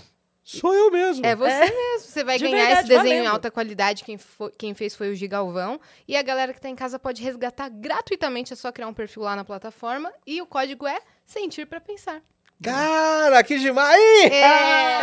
sou 0.50 0.74
eu 0.74 0.90
mesmo. 0.92 1.26
É 1.26 1.36
você 1.36 1.52
É. 1.52 1.60
mesmo. 1.72 2.08
Você 2.10 2.24
vai 2.24 2.38
De 2.38 2.46
ganhar 2.46 2.66
verdade, 2.68 2.80
esse 2.80 2.88
desenho 2.88 3.14
em 3.14 3.18
valendo. 3.18 3.34
alta 3.34 3.52
qualidade. 3.52 4.04
Quem, 4.04 4.18
fo- 4.18 4.50
quem 4.58 4.74
fez 4.74 4.96
foi 4.96 5.12
o 5.12 5.16
Gigalvão. 5.16 5.80
E 6.08 6.16
a 6.16 6.22
galera 6.22 6.54
que 6.54 6.62
tá 6.62 6.70
em 6.70 6.76
casa 6.76 6.98
pode 6.98 7.22
resgatar 7.22 7.70
gratuitamente. 7.70 8.54
É 8.54 8.56
só 8.56 8.72
criar 8.72 8.88
um 8.88 8.94
perfil 8.94 9.24
lá 9.24 9.36
na 9.36 9.44
plataforma. 9.44 10.12
E 10.26 10.42
o 10.42 10.46
código 10.46 10.88
é 10.88 11.00
Sentir 11.26 11.66
pra 11.68 11.82
Pensar. 11.82 12.22
Cara, 12.64 13.44
que 13.44 13.60
demais! 13.60 14.32
É. 14.32 15.02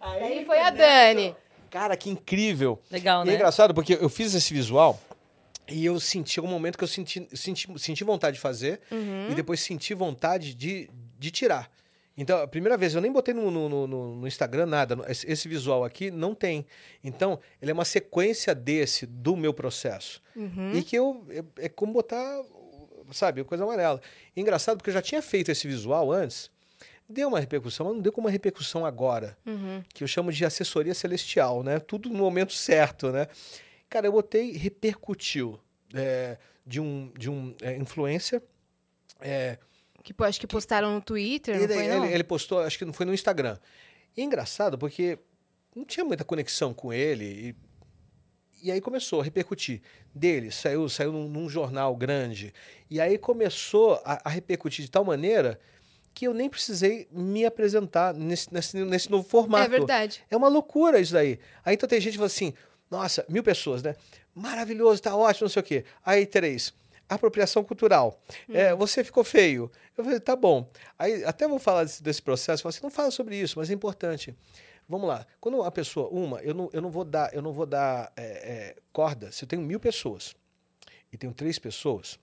Aí 0.00 0.44
foi 0.44 0.58
a 0.60 0.70
Dani. 0.70 1.34
Cara, 1.70 1.96
que 1.96 2.10
incrível. 2.10 2.80
Legal, 2.90 3.20
E 3.24 3.28
é 3.28 3.30
né? 3.30 3.34
engraçado 3.36 3.72
porque 3.74 3.94
eu 4.00 4.08
fiz 4.08 4.34
esse 4.34 4.52
visual 4.52 5.00
e 5.68 5.84
eu 5.86 5.98
senti 6.00 6.40
um 6.40 6.46
momento 6.46 6.76
que 6.76 6.84
eu 6.84 6.88
senti, 6.88 7.26
senti, 7.34 7.66
senti 7.78 8.04
vontade 8.04 8.36
de 8.36 8.40
fazer 8.42 8.80
Uhum. 8.90 9.28
e 9.30 9.34
depois 9.34 9.60
senti 9.60 9.94
vontade 9.94 10.54
de, 10.54 10.90
de 11.18 11.30
tirar. 11.30 11.70
Então, 12.16 12.42
a 12.42 12.46
primeira 12.46 12.76
vez, 12.76 12.94
eu 12.94 13.00
nem 13.00 13.10
botei 13.10 13.32
no, 13.32 13.50
no, 13.50 13.68
no- 13.68 13.86
no- 14.16 14.26
Instagram 14.28 14.66
nada. 14.66 14.98
Esse, 15.08 15.48
visual 15.48 15.82
aqui 15.84 16.10
não 16.10 16.34
tem. 16.34 16.66
Então, 17.02 17.40
ele 17.60 17.70
é 17.70 17.74
uma 17.74 17.84
sequência 17.86 18.54
desse, 18.54 19.06
do 19.06 19.34
meu 19.36 19.54
processo. 19.54 20.20
Uhum. 20.36 20.72
E 20.74 20.82
que 20.82 20.94
eu. 20.96 21.26
É, 21.58 21.64
é 21.64 21.68
como 21.70 21.92
botar, 21.92 22.42
sabe, 23.12 23.42
coisa 23.44 23.64
amarela. 23.64 24.00
Engraçado 24.36 24.76
porque 24.76 24.90
eu 24.90 24.94
já 24.94 25.00
tinha 25.02 25.22
feito 25.22 25.50
esse 25.50 25.66
visual 25.66 26.12
antes. 26.12 26.50
Deu 27.08 27.28
uma 27.28 27.40
repercussão, 27.40 27.86
mas 27.86 27.94
não 27.96 28.02
deu 28.02 28.12
como 28.12 28.26
uma 28.26 28.30
repercussão 28.32 28.86
agora 28.86 29.36
Uhum. 29.44 29.82
que 29.92 30.02
eu 30.04 30.08
chamo 30.08 30.32
de 30.32 30.44
assessoria 30.44 30.94
celestial, 30.94 31.62
né? 31.62 31.78
Tudo 31.78 32.08
no 32.08 32.14
momento 32.16 32.52
certo, 32.52 33.10
né? 33.10 33.26
Cara, 33.88 34.06
eu 34.06 34.12
botei 34.12 34.52
repercutiu 34.52 35.58
é, 35.94 36.38
de 36.66 36.80
um, 36.80 37.10
de 37.18 37.28
um 37.28 37.54
é, 37.60 37.76
influencer. 37.76 38.40
É, 39.20 39.58
Que 40.02 40.14
acho 40.24 40.40
que 40.40 40.46
postaram 40.46 40.94
no 40.94 41.00
Twitter, 41.00 41.54
não 41.56 41.62
ele, 41.64 41.74
foi, 41.74 41.84
ele- 41.84 41.94
não? 41.96 42.06
ele 42.06 42.24
postou, 42.24 42.60
acho 42.60 42.78
que 42.78 42.84
não 42.84 42.92
foi 42.92 43.06
no 43.06 43.14
Instagram. 43.14 43.56
E 44.16 44.20
é 44.20 44.24
engraçado 44.24 44.76
porque 44.76 45.18
não 45.74 45.84
tinha 45.84 46.04
muita 46.04 46.24
conexão 46.24 46.74
com 46.74 46.92
ele. 46.92 47.54
E, 48.62 48.66
e 48.68 48.72
aí 48.72 48.80
começou 48.80 49.20
a 49.20 49.24
repercutir. 49.24 49.80
Dele, 50.14 50.50
saiu, 50.50 50.88
saiu 50.88 51.12
num, 51.12 51.28
num 51.28 51.48
jornal 51.48 51.96
grande. 51.96 52.52
E 52.90 53.00
aí 53.00 53.16
começou 53.16 53.94
a, 54.04 54.20
a 54.24 54.28
repercutir 54.28 54.84
de 54.84 54.90
tal 54.90 55.04
maneira 55.04 55.58
que 56.14 56.26
eu 56.26 56.34
nem 56.34 56.48
precisei 56.48 57.08
me 57.10 57.46
apresentar 57.46 58.12
nesse, 58.12 58.52
nesse, 58.52 58.76
nesse 58.84 59.10
novo 59.10 59.26
formato. 59.26 59.64
É 59.64 59.68
verdade. 59.68 60.22
É 60.30 60.36
uma 60.36 60.48
loucura 60.48 61.00
isso 61.00 61.14
daí. 61.14 61.38
Aí 61.64 61.74
então 61.74 61.88
tem 61.88 62.00
gente 62.00 62.12
que 62.12 62.18
fala 62.18 62.26
assim, 62.26 62.52
nossa, 62.90 63.24
mil 63.28 63.42
pessoas, 63.42 63.82
né? 63.82 63.96
Maravilhoso, 64.34 65.00
tá 65.00 65.16
ótimo, 65.16 65.46
não 65.46 65.50
sei 65.50 65.60
o 65.60 65.64
quê. 65.64 65.84
Aí, 66.04 66.26
Terez, 66.26 66.74
apropriação 67.14 67.62
cultural. 67.64 68.20
É, 68.48 68.74
você 68.74 69.02
ficou 69.04 69.24
feio. 69.24 69.70
Eu 69.96 70.04
falei, 70.04 70.20
tá 70.20 70.36
bom. 70.36 70.66
Aí 70.98 71.24
até 71.24 71.46
vou 71.46 71.58
falar 71.58 71.84
desse, 71.84 72.02
desse 72.02 72.22
processo, 72.22 72.62
falo 72.62 72.70
assim, 72.70 72.82
não 72.82 72.90
fala 72.90 73.10
sobre 73.10 73.36
isso, 73.36 73.58
mas 73.58 73.70
é 73.70 73.74
importante. 73.74 74.36
Vamos 74.88 75.08
lá. 75.08 75.26
Quando 75.40 75.62
a 75.62 75.70
pessoa, 75.70 76.08
uma, 76.08 76.40
eu 76.40 76.54
não, 76.54 76.70
eu 76.72 76.80
não 76.80 76.90
vou 76.90 77.04
dar, 77.04 77.32
eu 77.32 77.40
não 77.40 77.52
vou 77.52 77.66
dar 77.66 78.12
é, 78.16 78.22
é, 78.24 78.76
corda. 78.92 79.30
Se 79.32 79.44
eu 79.44 79.48
tenho 79.48 79.62
mil 79.62 79.80
pessoas 79.80 80.34
e 81.12 81.16
tenho 81.16 81.32
três 81.32 81.58
pessoas, 81.58 82.18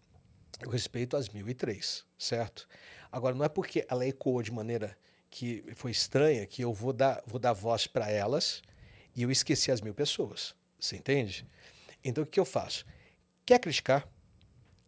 eu 0.62 0.70
respeito 0.70 1.16
as 1.16 1.30
mil 1.30 1.48
e 1.48 1.54
três, 1.54 2.06
certo? 2.18 2.68
Agora, 3.12 3.34
não 3.34 3.46
é 3.46 3.50
porque 3.50 3.86
ela 3.90 4.06
ecoou 4.06 4.42
de 4.42 4.52
maneira 4.52 4.96
que 5.30 5.64
foi 5.76 5.92
estranha 5.92 6.46
que 6.46 6.62
eu 6.62 6.74
vou 6.74 6.92
dar, 6.92 7.24
vou 7.26 7.40
dar 7.40 7.54
voz 7.54 7.88
para 7.88 8.10
elas 8.10 8.62
e 9.16 9.24
eu 9.24 9.32
esqueci 9.32 9.72
as 9.72 9.82
mil 9.82 9.94
pessoas. 9.94 10.56
Você 10.80 10.96
entende? 10.96 11.46
Então, 12.04 12.24
o 12.24 12.28
que 12.28 12.40
eu 12.40 12.46
faço? 12.46 12.86
Quer 13.46 13.60
criticar? 13.60 14.08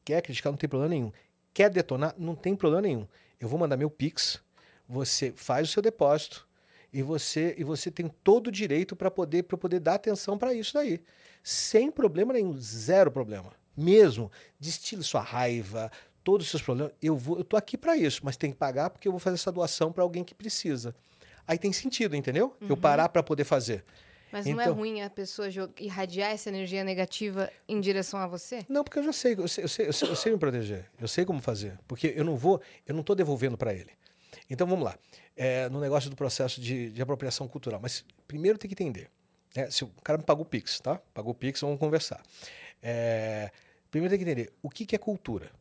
Quer 0.04 0.22
criticar, 0.22 0.52
não 0.52 0.58
tem 0.58 0.70
problema 0.70 0.90
nenhum. 0.90 1.12
Quer 1.54 1.70
detonar? 1.70 2.16
Não 2.18 2.36
tem 2.36 2.56
problema 2.56 2.82
nenhum. 2.82 3.08
Eu 3.40 3.48
vou 3.48 3.60
mandar 3.60 3.78
meu 3.78 3.90
Pix, 3.90 4.42
você 4.88 5.34
faz 5.36 5.70
o 5.70 5.72
seu 5.72 5.82
depósito 5.82 6.48
e 6.94 7.02
você 7.02 7.56
e 7.58 7.64
você 7.64 7.90
tem 7.90 8.08
todo 8.24 8.48
o 8.48 8.52
direito 8.52 8.96
para 8.96 9.10
poder, 9.10 9.44
pra 9.44 9.58
poder 9.58 9.80
dar 9.80 9.96
atenção 9.96 10.38
para 10.38 10.54
isso 10.54 10.74
daí. 10.74 11.02
Sem 11.44 11.90
problema 11.90 12.34
nenhum, 12.34 12.58
zero 12.58 13.12
problema. 13.12 13.52
Mesmo, 13.76 14.32
destile 14.60 15.02
sua 15.02 15.22
raiva, 15.22 15.92
todos 16.24 16.46
os 16.46 16.52
seus 16.52 16.62
problemas. 16.62 16.94
Eu 17.02 17.16
vou, 17.16 17.38
eu 17.38 17.44
tô 17.44 17.58
aqui 17.58 17.78
para 17.78 17.96
isso, 17.96 18.22
mas 18.24 18.38
tem 18.38 18.52
que 18.52 18.58
pagar 18.58 18.90
porque 18.90 19.08
eu 19.08 19.12
vou 19.12 19.20
fazer 19.20 19.36
essa 19.36 19.52
doação 19.52 19.92
para 19.92 20.04
alguém 20.04 20.24
que 20.24 20.36
precisa. 20.36 20.94
Aí 21.48 21.58
tem 21.58 21.74
sentido, 21.74 22.16
entendeu? 22.16 22.56
Eu 22.70 22.78
parar 22.78 23.10
para 23.10 23.24
poder 23.24 23.44
fazer. 23.44 23.84
Mas 24.32 24.46
não 24.46 24.60
é 24.60 24.64
Então- 24.64 24.74
ruim 24.76 25.02
a 25.02 25.10
pessoa 25.10 25.48
irradiar 25.80 26.32
essa 26.32 26.50
energia 26.50 26.84
negativa 26.84 27.52
em 27.68 27.80
direção 27.82 28.20
a 28.20 28.28
você? 28.28 28.66
Não, 28.70 28.84
porque 28.84 29.00
eu 29.00 29.04
já 29.04 29.14
sei, 29.14 29.34
eu 29.38 29.48
sei, 29.48 29.64
eu 29.64 29.68
sei, 29.68 29.88
eu 29.88 29.94
sei, 29.94 30.10
eu 30.10 30.16
sei 30.16 30.32
me 30.32 30.38
proteger. 30.38 30.90
Eu 31.00 31.08
sei 31.08 31.26
como 31.26 31.42
fazer. 31.42 31.78
Porque 31.88 32.14
eu 32.16 32.24
não 32.24 32.36
vou, 32.38 32.62
eu 32.88 32.94
não 32.94 33.02
estou 33.02 33.16
devolvendo 33.16 33.58
para 33.58 33.74
ele. 33.74 33.92
Então 34.50 34.66
vamos 34.68 34.86
lá. 34.86 34.98
É, 35.36 35.68
no 35.70 35.80
negócio 35.80 36.10
do 36.10 36.16
processo 36.16 36.62
de, 36.62 36.90
de 36.92 37.02
apropriação 37.02 37.48
cultural. 37.48 37.80
Mas 37.82 38.06
primeiro 38.28 38.58
tem 38.58 38.70
que 38.70 38.74
entender. 38.74 39.10
né? 39.56 39.70
se 39.70 39.84
o 39.84 39.88
cara 40.04 40.18
me 40.18 40.24
pagou 40.24 40.44
o 40.44 40.48
Pix, 40.48 40.80
tá? 40.80 41.00
Pagou 41.14 41.32
o 41.32 41.36
Pix, 41.36 41.60
vamos 41.62 41.80
conversar. 41.80 42.22
É, 42.82 43.52
primeiro 43.90 44.12
tem 44.16 44.24
que 44.24 44.30
entender 44.30 44.54
o 44.62 44.70
que, 44.70 44.86
que 44.86 44.96
é 44.96 45.00
cultura 45.00 45.52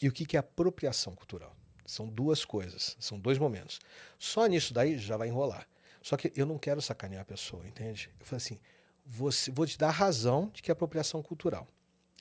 e 0.00 0.08
o 0.08 0.12
que, 0.12 0.24
que 0.24 0.36
é 0.36 0.40
apropriação 0.40 1.14
cultural. 1.14 1.54
São 1.84 2.06
duas 2.06 2.44
coisas, 2.44 2.96
são 3.00 3.18
dois 3.18 3.38
momentos. 3.38 3.80
Só 4.18 4.46
nisso 4.46 4.72
daí 4.74 4.98
já 4.98 5.16
vai 5.16 5.28
enrolar. 5.28 5.66
Só 6.08 6.16
que 6.16 6.32
eu 6.34 6.46
não 6.46 6.56
quero 6.56 6.80
sacanear 6.80 7.20
a 7.20 7.24
pessoa, 7.26 7.68
entende? 7.68 8.08
Eu 8.18 8.24
falei 8.24 8.38
assim, 8.38 8.58
você, 9.04 9.50
vou 9.50 9.66
te 9.66 9.76
dar 9.76 9.90
razão 9.90 10.50
de 10.54 10.62
que 10.62 10.70
é 10.70 10.72
apropriação 10.72 11.22
cultural. 11.22 11.68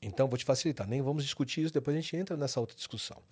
Então, 0.01 0.27
vou 0.27 0.38
te 0.38 0.43
facilitar. 0.43 0.85
Nem 0.85 1.01
vamos 1.01 1.23
discutir 1.23 1.61
isso, 1.61 1.73
depois 1.73 1.95
a 1.95 2.01
gente 2.01 2.13
entra 2.17 2.35
nessa 2.35 2.59
outra 2.59 2.75
discussão. 2.75 3.23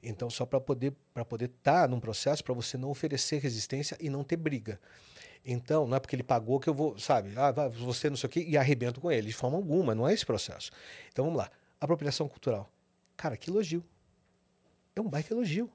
Então, 0.00 0.30
só 0.30 0.46
para 0.46 0.60
poder 0.60 0.94
para 1.12 1.24
poder 1.24 1.46
estar 1.46 1.88
num 1.88 1.98
processo, 1.98 2.44
para 2.44 2.54
você 2.54 2.78
não 2.78 2.88
oferecer 2.88 3.38
resistência 3.38 3.98
e 4.00 4.08
não 4.08 4.22
ter 4.22 4.36
briga. 4.36 4.80
Então, 5.44 5.88
não 5.88 5.96
é 5.96 5.98
porque 5.98 6.14
ele 6.14 6.22
pagou 6.22 6.60
que 6.60 6.68
eu 6.68 6.74
vou, 6.74 6.96
sabe, 7.00 7.32
ah, 7.36 7.50
você 7.66 8.08
não 8.08 8.16
sei 8.16 8.28
o 8.28 8.30
quê, 8.30 8.44
e 8.46 8.56
arrebento 8.56 9.00
com 9.00 9.10
ele, 9.10 9.26
de 9.26 9.34
forma 9.34 9.56
alguma, 9.56 9.92
não 9.92 10.06
é 10.06 10.14
esse 10.14 10.24
processo. 10.24 10.70
Então, 11.08 11.24
vamos 11.24 11.38
lá. 11.38 11.50
Apropriação 11.80 12.28
cultural. 12.28 12.70
Cara, 13.16 13.36
que 13.36 13.50
elogio. 13.50 13.84
É 14.94 15.00
um 15.00 15.08
baita 15.08 15.34
elogio. 15.34 15.68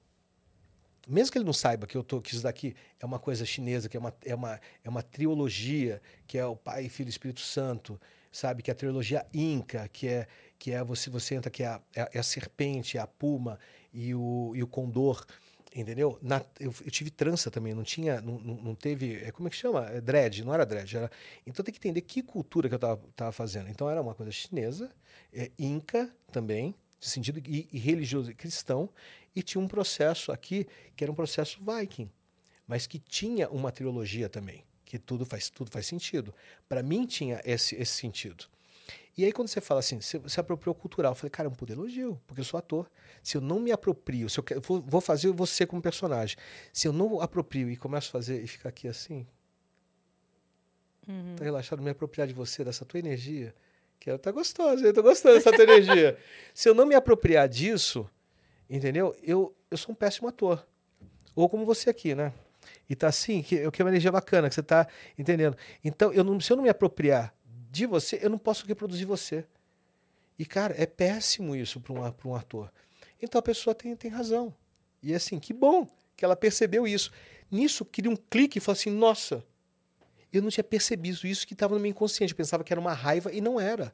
Mesmo 1.08 1.32
que 1.32 1.38
ele 1.38 1.46
não 1.46 1.54
saiba 1.54 1.88
que 1.88 1.98
eu 1.98 2.04
tô, 2.04 2.22
que 2.22 2.34
isso 2.34 2.44
daqui 2.44 2.76
é 3.00 3.06
uma 3.06 3.20
coisa 3.20 3.46
chinesa, 3.46 3.90
que 3.90 3.98
é 3.98 4.00
uma, 4.00 4.14
é 4.26 4.36
uma, 4.36 4.60
é 4.84 4.90
uma 4.90 5.02
trilogia, 5.04 6.02
que 6.28 6.38
é 6.38 6.46
o 6.46 6.56
Pai, 6.56 6.90
Filho 6.90 7.08
e 7.08 7.10
Espírito 7.10 7.42
Santo, 7.42 8.00
sabe? 8.32 8.62
Que 8.62 8.70
é 8.72 8.74
a 8.74 8.76
trilogia 8.76 9.26
Inca, 9.34 9.88
que 9.90 10.08
é, 10.08 10.28
que 10.60 10.72
é 10.72 10.84
você, 10.84 11.10
você 11.10 11.36
entra, 11.36 11.50
que 11.50 11.64
é 11.64 11.68
a, 11.68 11.82
é 11.96 12.02
a- 12.02 12.10
é 12.14 12.22
serpente, 12.24 12.98
é 12.98 13.02
a 13.02 13.08
puma 13.08 13.60
e 13.94 14.14
o, 14.14 14.54
e 14.56 14.62
o 14.64 14.68
condor, 14.68 15.26
entendeu? 15.76 16.18
Na- 16.22 16.44
eu, 16.60 16.74
eu 16.84 16.92
tive 16.92 17.10
trança 17.10 17.50
também, 17.50 17.74
não 17.74 17.84
tinha, 17.84 18.22
não, 18.22 18.40
não, 18.40 18.76
teve, 18.76 19.16
é, 19.24 19.32
como 19.32 19.48
é 19.48 19.52
que 19.52 19.58
chama? 19.58 19.86
É 19.88 20.02
dread, 20.02 20.44
não 20.44 20.54
era 20.54 20.66
dread. 20.66 20.96
Era, 20.98 21.12
então 21.46 21.64
tem 21.64 21.74
que 21.74 21.80
entender 21.80 22.02
que 22.02 22.22
cultura 22.22 22.68
que 22.70 22.76
eu 22.76 22.80
tava, 22.80 23.02
tava 23.16 23.32
fazendo. 23.32 23.70
Então 23.70 23.90
era 23.90 24.02
uma 24.02 24.14
coisa 24.14 24.32
chinesa, 24.32 24.92
é, 25.34 25.52
Inca 25.58 26.10
também, 26.32 26.76
de 27.00 27.08
sentido 27.10 27.40
e, 27.46 27.68
e 27.72 27.80
religioso 27.80 28.34
cristão, 28.36 28.90
e 29.36 29.42
tinha 29.42 29.62
um 29.62 29.68
processo 29.68 30.32
aqui 30.32 30.68
que 30.96 31.04
era 31.04 31.12
um 31.12 31.16
processo 31.16 31.60
viking, 31.60 32.10
mas 32.68 32.88
que 32.88 33.00
tinha 33.00 33.50
uma 33.50 33.72
trilogia 33.72 34.28
também, 34.30 34.64
que 34.86 34.98
tudo 35.00 35.26
faz 35.26 35.50
tudo 35.50 35.70
faz 35.72 35.86
sentido. 35.86 36.34
Para 36.68 36.82
mim 36.84 37.06
tinha 37.06 37.42
esse 37.46 37.76
esse 37.76 37.94
sentido. 37.94 38.46
E 39.18 39.26
aí 39.26 39.32
quando 39.32 39.50
você 39.50 39.60
fala 39.60 39.82
assim, 39.82 40.00
você 40.00 40.22
se 40.28 40.40
apropriou 40.40 40.74
cultural, 40.74 41.12
eu 41.12 41.16
falei, 41.16 41.30
cara, 41.30 41.48
é 41.48 41.52
um 41.52 41.54
puto 41.56 41.74
elogio, 41.74 42.20
porque 42.26 42.40
eu 42.42 42.46
sou 42.46 42.58
ator. 42.58 42.90
Se 43.22 43.36
eu 43.36 43.42
não 43.42 43.60
me 43.60 43.72
aproprio, 43.72 44.30
se 44.30 44.40
eu 44.40 44.46
vou, 44.62 44.82
vou 44.82 45.02
fazer 45.02 45.32
você 45.32 45.66
como 45.66 45.82
personagem. 45.82 46.38
Se 46.72 46.88
eu 46.88 46.94
não 46.94 47.20
aproprio 47.22 47.70
e 47.70 47.76
começo 47.76 48.08
a 48.10 48.12
fazer 48.12 48.42
e 48.42 48.48
ficar 48.48 48.70
aqui 48.70 48.88
assim, 48.88 49.28
Uhum. 51.08 51.36
tá 51.36 51.44
relaxado, 51.44 51.82
me 51.82 51.90
apropriar 51.90 52.28
de 52.28 52.34
você, 52.34 52.64
dessa 52.64 52.86
tua 52.86 53.00
energia, 53.00 53.54
que 54.00 54.10
ela 54.10 54.20
tá 54.20 54.32
gostosa, 54.32 54.86
eu 54.86 54.94
tô 54.94 55.02
gostando 55.04 55.36
dessa 55.36 55.52
tua 55.52 55.64
energia. 55.64 56.18
Se 56.54 56.70
eu 56.70 56.74
não 56.76 56.86
me 56.86 56.96
apropriar 56.96 57.50
disso, 57.50 58.10
entendeu? 58.78 59.16
Eu, 59.22 59.56
eu 59.70 59.78
sou 59.78 59.92
um 59.92 59.96
péssimo 59.96 60.28
ator. 60.28 60.66
Ou 61.36 61.50
como 61.50 61.66
você 61.66 61.90
aqui, 61.90 62.16
né? 62.16 62.34
E 62.90 62.96
tá 62.96 63.08
assim, 63.08 63.42
que, 63.42 63.70
que 63.72 63.82
é 63.82 63.86
uma 63.86 63.92
energia 63.92 64.12
bacana, 64.12 64.50
que 64.50 64.56
você 64.56 64.64
tá 64.64 64.88
entendendo. 65.18 65.56
Então, 65.84 66.12
eu 66.14 66.24
não, 66.24 66.40
se 66.40 66.52
eu 66.52 66.58
não 66.58 66.64
me 66.64 66.70
apropriar 66.70 67.34
de 67.70 67.86
você, 67.86 68.20
eu 68.22 68.30
não 68.30 68.38
posso 68.38 68.66
reproduzir 68.66 69.08
você. 69.08 69.46
E, 70.38 70.46
cara, 70.46 70.76
é 70.78 70.86
péssimo 70.86 71.56
isso 71.56 71.80
para 71.80 71.94
um, 71.94 72.12
pra 72.12 72.30
um 72.30 72.36
ator. 72.36 72.72
Então 73.22 73.40
a 73.40 73.42
pessoa 73.42 73.76
tem, 73.76 73.96
tem 73.96 74.10
razão. 74.10 74.54
E 75.02 75.14
assim, 75.14 75.40
que 75.40 75.54
bom 75.54 75.88
que 76.18 76.26
ela 76.26 76.36
percebeu 76.36 76.88
isso. 76.88 77.12
Nisso, 77.50 77.86
queria 77.86 78.10
um 78.10 78.16
clique 78.16 78.58
e 78.58 78.62
falou 78.62 78.78
assim: 78.78 78.90
nossa, 78.90 79.46
eu 80.34 80.42
não 80.42 80.50
tinha 80.50 80.64
percebido 80.64 81.28
isso 81.28 81.46
que 81.46 81.54
estava 81.54 81.76
no 81.76 81.80
meu 81.80 81.90
inconsciente. 81.90 82.34
Eu 82.34 82.38
pensava 82.38 82.64
que 82.64 82.74
era 82.74 82.80
uma 82.80 82.94
raiva 82.94 83.32
e 83.32 83.42
não 83.42 83.60
era. 83.60 83.94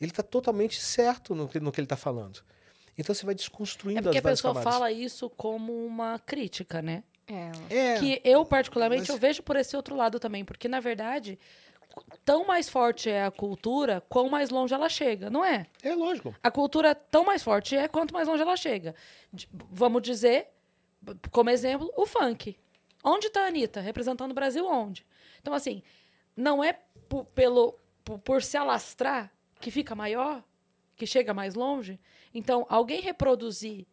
Ele 0.00 0.10
está 0.10 0.22
totalmente 0.22 0.80
certo 0.80 1.34
no 1.34 1.44
no 1.44 1.72
que 1.72 1.80
ele 1.80 1.86
está 1.86 1.96
falando. 1.96 2.42
Então 2.98 3.14
você 3.14 3.24
vai 3.26 3.34
desconstruindo 3.34 4.00
É 4.00 4.02
porque 4.02 4.16
a 4.16 4.20
as 4.20 4.22
várias 4.22 4.38
pessoa 4.40 4.54
camadas. 4.54 4.72
fala 4.74 4.92
isso 4.92 5.28
como 5.30 5.84
uma 5.86 6.18
crítica, 6.18 6.80
né? 6.80 7.02
É. 7.28 7.50
É, 7.94 7.98
Que 7.98 8.20
eu, 8.24 8.44
particularmente, 8.46 9.02
mas- 9.02 9.08
eu 9.10 9.18
vejo 9.18 9.42
por 9.42 9.56
esse 9.56 9.76
outro 9.76 9.94
lado 9.96 10.18
também. 10.20 10.44
Porque, 10.44 10.68
na 10.68 10.80
verdade, 10.80 11.38
tão 12.24 12.46
mais 12.46 12.68
forte 12.68 13.10
é 13.10 13.24
a 13.24 13.30
cultura, 13.30 14.00
quão 14.08 14.28
mais 14.28 14.48
longe 14.50 14.72
ela 14.72 14.88
chega, 14.88 15.28
não 15.28 15.44
é? 15.44 15.66
é 15.82 15.94
lógico. 15.94 16.34
A 16.42 16.50
cultura 16.50 16.94
tão 16.94 17.24
mais 17.24 17.42
forte 17.42 17.76
é 17.76 17.88
quanto 17.88 18.14
mais 18.14 18.28
longe 18.28 18.42
ela 18.42 18.56
chega. 18.56 18.94
Vamos 19.70 20.02
dizer, 20.02 20.48
como 21.30 21.50
exemplo, 21.50 21.92
o 21.96 22.06
funk. 22.06 22.56
Onde 23.04 23.26
está 23.26 23.42
a 23.44 23.46
Anitta? 23.48 23.80
Representando 23.80 24.30
o 24.30 24.34
Brasil 24.34 24.66
onde? 24.66 25.04
Então, 25.40 25.52
assim, 25.52 25.82
não 26.36 26.62
é 26.62 26.78
pelo, 27.34 27.78
po- 28.04 28.18
por 28.18 28.42
se 28.42 28.56
alastrar 28.56 29.32
que 29.60 29.70
fica 29.70 29.94
maior, 29.94 30.42
que 30.96 31.06
chega 31.06 31.32
mais 31.34 31.54
longe. 31.54 32.00
Então, 32.36 32.66
alguém 32.68 33.00
reproduzir 33.00 33.86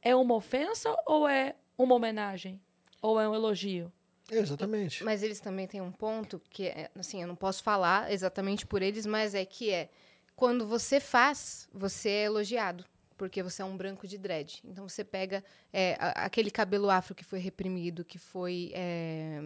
é 0.00 0.14
uma 0.16 0.34
ofensa 0.34 0.94
ou 1.06 1.28
é 1.28 1.54
uma 1.76 1.94
homenagem? 1.94 2.60
Ou 3.02 3.20
é 3.20 3.28
um 3.28 3.34
elogio? 3.34 3.92
Exatamente. 4.30 5.02
Mas 5.04 5.22
eles 5.22 5.40
também 5.40 5.66
têm 5.66 5.80
um 5.80 5.92
ponto 5.92 6.40
que 6.50 6.66
é, 6.68 6.90
assim, 6.98 7.20
eu 7.20 7.28
não 7.28 7.36
posso 7.36 7.62
falar 7.62 8.10
exatamente 8.12 8.64
por 8.66 8.80
eles, 8.80 9.04
mas 9.04 9.34
é 9.34 9.44
que 9.44 9.70
é 9.70 9.88
quando 10.36 10.66
você 10.66 10.98
faz, 11.00 11.68
você 11.72 12.08
é 12.08 12.22
elogiado. 12.24 12.84
Porque 13.18 13.42
você 13.42 13.60
é 13.60 13.64
um 13.66 13.76
branco 13.76 14.06
de 14.08 14.16
dread. 14.16 14.62
Então 14.64 14.88
você 14.88 15.04
pega 15.04 15.44
é, 15.70 15.94
a- 16.00 16.24
aquele 16.24 16.50
cabelo 16.50 16.88
afro 16.88 17.14
que 17.14 17.22
foi 17.24 17.38
reprimido, 17.38 18.02
que 18.02 18.16
foi 18.18 18.70
é, 18.74 19.42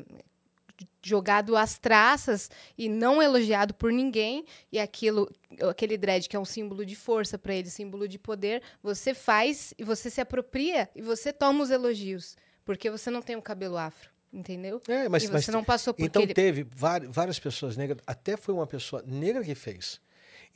jogado 1.03 1.57
às 1.57 1.79
traças 1.79 2.51
e 2.77 2.89
não 2.89 3.23
elogiado 3.23 3.75
por 3.75 3.93
ninguém, 3.93 4.45
e 4.73 4.79
aquilo, 4.79 5.31
aquele 5.69 5.97
dread 5.97 6.29
que 6.29 6.37
é 6.37 6.39
um 6.39 6.45
símbolo 6.45 6.85
de 6.85 6.97
força 6.97 7.39
para 7.39 7.55
ele, 7.55 7.69
símbolo 7.71 8.09
de 8.09 8.19
poder, 8.19 8.63
você 8.83 9.15
faz 9.15 9.75
e 9.79 9.85
você 9.85 10.11
se 10.11 10.21
apropria 10.21 10.89
e 10.95 11.03
você 11.03 11.33
toma 11.33 11.63
os 11.63 11.71
elogios. 11.71 12.37
Porque 12.65 12.91
você 12.91 13.11
não 13.11 13.21
tem 13.21 13.37
o 13.37 13.43
cabelo 13.43 13.77
afro, 13.77 14.09
entendeu? 14.33 14.81
É, 14.89 15.09
mas, 15.09 15.25
e 15.25 15.29
mas 15.29 15.45
você 15.45 15.53
não 15.53 15.63
passou 15.63 15.93
por 15.93 16.03
Então 16.03 16.23
aquele... 16.23 16.35
teve 16.35 16.65
várias 16.65 17.39
pessoas 17.39 17.77
negras, 17.77 18.01
até 18.07 18.37
foi 18.37 18.55
uma 18.55 18.67
pessoa 18.67 19.03
negra 19.07 19.45
que 19.45 19.55
fez. 19.55 20.01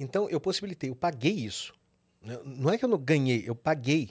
Então 0.01 0.29
eu 0.31 0.41
possibilitei, 0.41 0.89
eu 0.89 0.97
paguei 0.97 1.35
isso. 1.35 1.75
Né? 2.23 2.39
Não 2.45 2.73
é 2.73 2.79
que 2.79 2.85
eu 2.85 2.89
não 2.89 2.99
ganhei, 2.99 3.45
eu 3.47 3.55
paguei. 3.55 4.11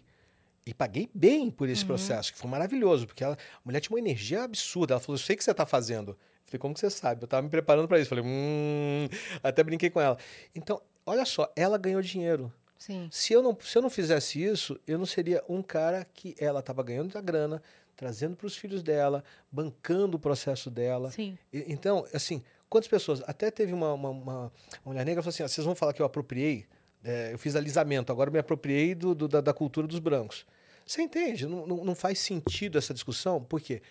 E 0.68 0.74
paguei 0.74 1.10
bem 1.14 1.50
por 1.50 1.70
esse 1.70 1.86
processo, 1.86 2.34
que 2.34 2.38
foi 2.40 2.50
maravilhoso, 2.50 3.08
porque 3.08 3.24
ela, 3.24 3.36
a 3.36 3.60
mulher 3.64 3.80
tinha 3.80 3.94
uma 3.96 4.00
energia 4.00 4.44
absurda. 4.44 4.94
Ela 4.96 5.00
falou: 5.00 5.16
Eu 5.16 5.24
sei 5.24 5.34
o 5.36 5.38
que 5.38 5.44
você 5.44 5.52
está 5.52 5.66
fazendo. 5.66 6.12
Eu 6.12 6.18
falei: 6.46 6.60
Como 6.60 6.74
que 6.74 6.80
você 6.82 6.90
sabe? 6.90 7.22
Eu 7.22 7.26
estava 7.26 7.42
me 7.42 7.50
preparando 7.50 7.88
para 7.88 8.00
isso. 8.00 8.10
Falei: 8.10 8.24
Hum. 8.28 9.08
Até 9.42 9.64
brinquei 9.64 9.90
com 9.90 10.02
ela. 10.02 10.18
Então, 10.54 10.82
olha 11.06 11.24
só, 11.26 11.50
ela 11.56 11.78
ganhou 11.78 12.02
dinheiro. 12.02 12.52
Sim. 12.78 13.08
Se 13.12 13.34
eu 13.34 13.42
não, 13.42 13.58
se 13.62 13.78
eu 13.78 13.82
não 13.82 13.90
fizesse 13.90 14.44
isso, 14.44 14.80
eu 14.86 14.98
não 15.00 15.06
seria 15.06 15.44
um 15.50 15.62
cara 15.64 16.06
que 16.14 16.36
ela 16.40 16.60
estava 16.60 16.84
ganhando 16.84 17.18
a 17.18 17.22
grana, 17.22 17.62
trazendo 17.96 18.36
para 18.36 18.46
os 18.46 18.56
filhos 18.56 18.84
dela, 18.84 19.24
bancando 19.52 20.18
o 20.18 20.20
processo 20.20 20.70
dela. 20.70 21.10
Sim. 21.12 21.38
E- 21.52 21.66
Então, 21.70 22.06
assim, 22.14 22.44
quantas 22.70 22.88
pessoas? 22.88 23.24
Até 23.26 23.50
teve 23.50 23.74
uma, 23.74 23.94
uma, 23.94 24.10
uma- 24.10 24.42
uma 24.44 24.52
mulher 24.86 25.06
negra 25.06 25.22
que 25.22 25.24
falou 25.24 25.30
assim: 25.34 25.44
"Ah, 25.44 25.48
vocês 25.48 25.66
vão 25.66 25.74
falar 25.76 25.94
que 25.94 26.02
eu 26.02 26.06
apropriei? 26.06 26.66
É, 27.04 27.32
eu 27.34 27.38
fiz 27.40 27.56
alisamento, 27.56 28.12
agora 28.12 28.28
eu 28.30 28.34
me 28.34 28.40
apropriei 28.40 28.94
do, 28.94 29.16
do- 29.16 29.28
da, 29.28 29.40
da 29.40 29.54
cultura 29.54 29.88
dos 29.88 30.00
brancos. 30.00 30.46
Você 30.88 31.02
entende? 31.02 31.46
Não, 31.46 31.68
não, 31.68 31.84
não 31.84 31.94
faz 31.94 32.18
sentido 32.18 32.78
essa 32.78 32.94
discussão, 32.94 33.44
porque, 33.44 33.82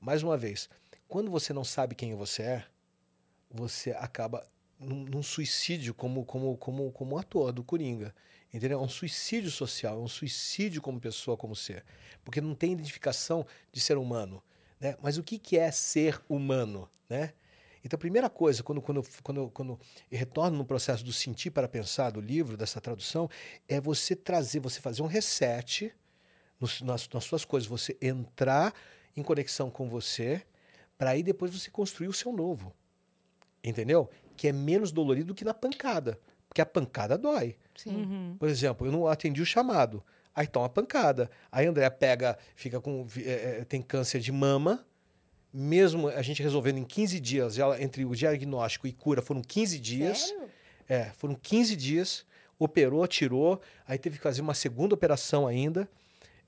mais 0.00 0.22
uma 0.22 0.38
vez, 0.38 0.70
quando 1.06 1.30
você 1.30 1.52
não 1.52 1.62
sabe 1.62 1.94
quem 1.94 2.14
você 2.14 2.42
é, 2.42 2.64
você 3.50 3.90
acaba 3.92 4.42
num, 4.80 5.04
num 5.04 5.22
suicídio 5.22 5.92
como, 5.92 6.24
como, 6.24 6.56
como, 6.56 6.90
como 6.92 7.18
ator 7.18 7.52
do 7.52 7.62
Coringa. 7.62 8.14
Entendeu? 8.52 8.80
É 8.80 8.82
um 8.82 8.88
suicídio 8.88 9.50
social, 9.50 9.98
é 9.98 10.02
um 10.02 10.08
suicídio 10.08 10.80
como 10.80 10.98
pessoa, 10.98 11.36
como 11.36 11.54
ser. 11.54 11.84
Porque 12.24 12.40
não 12.40 12.54
tem 12.54 12.72
identificação 12.72 13.46
de 13.70 13.78
ser 13.78 13.98
humano. 13.98 14.42
Né? 14.80 14.96
Mas 15.02 15.18
o 15.18 15.22
que, 15.22 15.38
que 15.38 15.58
é 15.58 15.70
ser 15.70 16.22
humano? 16.26 16.88
Né? 17.06 17.34
Então, 17.84 17.98
a 17.98 18.00
primeira 18.00 18.30
coisa, 18.30 18.62
quando, 18.62 18.80
quando, 18.80 19.02
quando, 19.22 19.50
quando 19.50 19.78
eu 20.10 20.18
retorno 20.18 20.56
no 20.56 20.64
processo 20.64 21.04
do 21.04 21.12
sentir 21.12 21.50
para 21.50 21.68
pensar 21.68 22.10
do 22.10 22.20
livro, 22.20 22.56
dessa 22.56 22.80
tradução, 22.80 23.28
é 23.68 23.78
você 23.78 24.16
trazer, 24.16 24.60
você 24.60 24.80
fazer 24.80 25.02
um 25.02 25.06
reset 25.06 25.94
nos- 26.60 26.80
nas, 26.82 27.08
nas 27.08 27.24
suas 27.24 27.44
coisas, 27.44 27.68
você 27.68 27.96
entrar 28.00 28.72
em 29.16 29.22
conexão 29.22 29.70
com 29.70 29.88
você, 29.88 30.42
para 30.98 31.10
aí 31.10 31.22
depois 31.22 31.50
você 31.52 31.70
construir 31.70 32.08
o 32.08 32.12
seu 32.12 32.32
novo. 32.32 32.72
Entendeu? 33.62 34.08
Que 34.36 34.48
é 34.48 34.52
menos 34.52 34.92
dolorido 34.92 35.28
do 35.28 35.34
que 35.34 35.44
na 35.44 35.54
pancada. 35.54 36.18
Porque 36.48 36.60
a 36.60 36.66
pancada 36.66 37.18
dói. 37.18 37.56
Sim. 37.76 37.96
Uhum. 37.96 38.36
Por 38.38 38.48
exemplo, 38.48 38.86
eu 38.86 38.92
não 38.92 39.06
atendi 39.06 39.42
o 39.42 39.46
chamado. 39.46 40.02
Aí 40.34 40.46
toma 40.46 40.68
pancada. 40.68 41.30
Aí 41.50 41.66
a 41.66 41.70
Andrea 41.70 41.90
pega, 41.90 42.38
fica 42.54 42.80
com. 42.80 43.06
é, 43.18 43.60
é, 43.60 43.64
tem 43.64 43.82
câncer 43.82 44.20
de 44.20 44.30
mama. 44.30 44.84
mesmo 45.52 46.08
a 46.08 46.20
gente 46.22 46.42
resolvendo 46.42 46.76
em 46.78 46.84
15 46.84 47.18
dias, 47.18 47.58
ela, 47.58 47.80
entre 47.82 48.04
o 48.04 48.14
diagnóstico 48.14 48.86
e 48.86 48.92
cura 48.92 49.22
foram 49.22 49.40
15 49.42 49.78
dias. 49.78 50.18
Sério? 50.28 50.48
É, 50.88 51.04
foram 51.16 51.34
15 51.34 51.74
dias, 51.74 52.24
operou, 52.58 53.06
tirou, 53.08 53.60
aí 53.86 53.98
teve 53.98 54.18
que 54.18 54.22
fazer 54.22 54.40
uma 54.42 54.54
segunda 54.54 54.94
operação 54.94 55.46
ainda. 55.46 55.88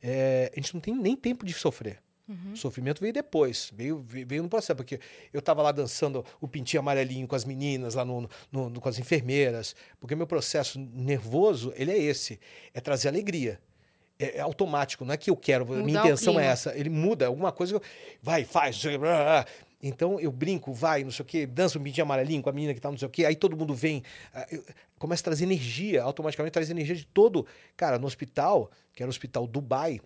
É, 0.02 0.50
a 0.52 0.60
gente 0.60 0.74
não 0.74 0.80
tem 0.80 0.94
nem 0.94 1.16
tempo 1.16 1.44
de 1.44 1.52
sofrer. 1.52 1.98
Uhum. 2.28 2.52
O 2.52 2.56
sofrimento 2.56 3.00
veio 3.00 3.12
depois, 3.12 3.70
veio, 3.74 4.04
veio 4.06 4.42
no 4.42 4.50
processo, 4.50 4.76
porque 4.76 5.00
eu 5.32 5.38
estava 5.38 5.62
lá 5.62 5.72
dançando 5.72 6.22
o 6.40 6.46
pintinho 6.46 6.80
amarelinho 6.80 7.26
com 7.26 7.34
as 7.34 7.44
meninas, 7.44 7.94
lá 7.94 8.04
no, 8.04 8.28
no- 8.52 8.68
no- 8.68 8.80
com 8.82 8.88
as 8.88 8.98
enfermeiras, 8.98 9.74
porque 9.98 10.14
meu 10.14 10.26
processo 10.26 10.78
nervoso, 10.78 11.72
ele 11.74 11.90
é 11.90 11.96
esse, 11.98 12.38
é 12.74 12.80
trazer 12.80 13.08
alegria. 13.08 13.58
É, 14.18 14.38
é 14.38 14.40
automático, 14.40 15.04
não 15.06 15.14
é 15.14 15.16
que 15.16 15.30
eu 15.30 15.36
quero, 15.36 15.64
minha 15.64 15.78
Mudar 15.80 16.02
o 16.02 16.06
intenção 16.06 16.38
é 16.38 16.44
essa. 16.46 16.76
Ele 16.76 16.90
muda, 16.90 17.26
alguma 17.28 17.50
coisa, 17.50 17.74
eu- 17.76 17.82
vai, 18.22 18.44
faz, 18.44 18.82
então 19.82 20.18
eu 20.20 20.32
brinco, 20.32 20.72
vai, 20.72 21.04
não 21.04 21.10
sei 21.10 21.22
o 21.22 21.26
quê, 21.26 21.46
danço 21.46 21.78
um 21.78 21.82
pintinho 21.82 22.04
amarelinho 22.04 22.42
com 22.42 22.48
a 22.50 22.52
menina 22.52 22.74
que 22.74 22.80
tá 22.80 22.90
não 22.90 22.98
sei 22.98 23.06
o 23.06 23.10
quê, 23.10 23.24
aí 23.24 23.36
todo 23.36 23.56
mundo 23.56 23.74
vem, 23.74 24.02
ah, 24.34 24.46
começa 24.98 25.22
a 25.22 25.24
trazer 25.24 25.44
energia, 25.44 26.02
automaticamente 26.02 26.52
traz 26.52 26.70
energia 26.70 26.94
de 26.96 27.06
todo. 27.06 27.46
Cara, 27.76 27.98
no 27.98 28.06
hospital, 28.06 28.70
que 28.92 29.02
era 29.02 29.08
o 29.08 29.10
hospital 29.10 29.46
Dubai, 29.46 30.00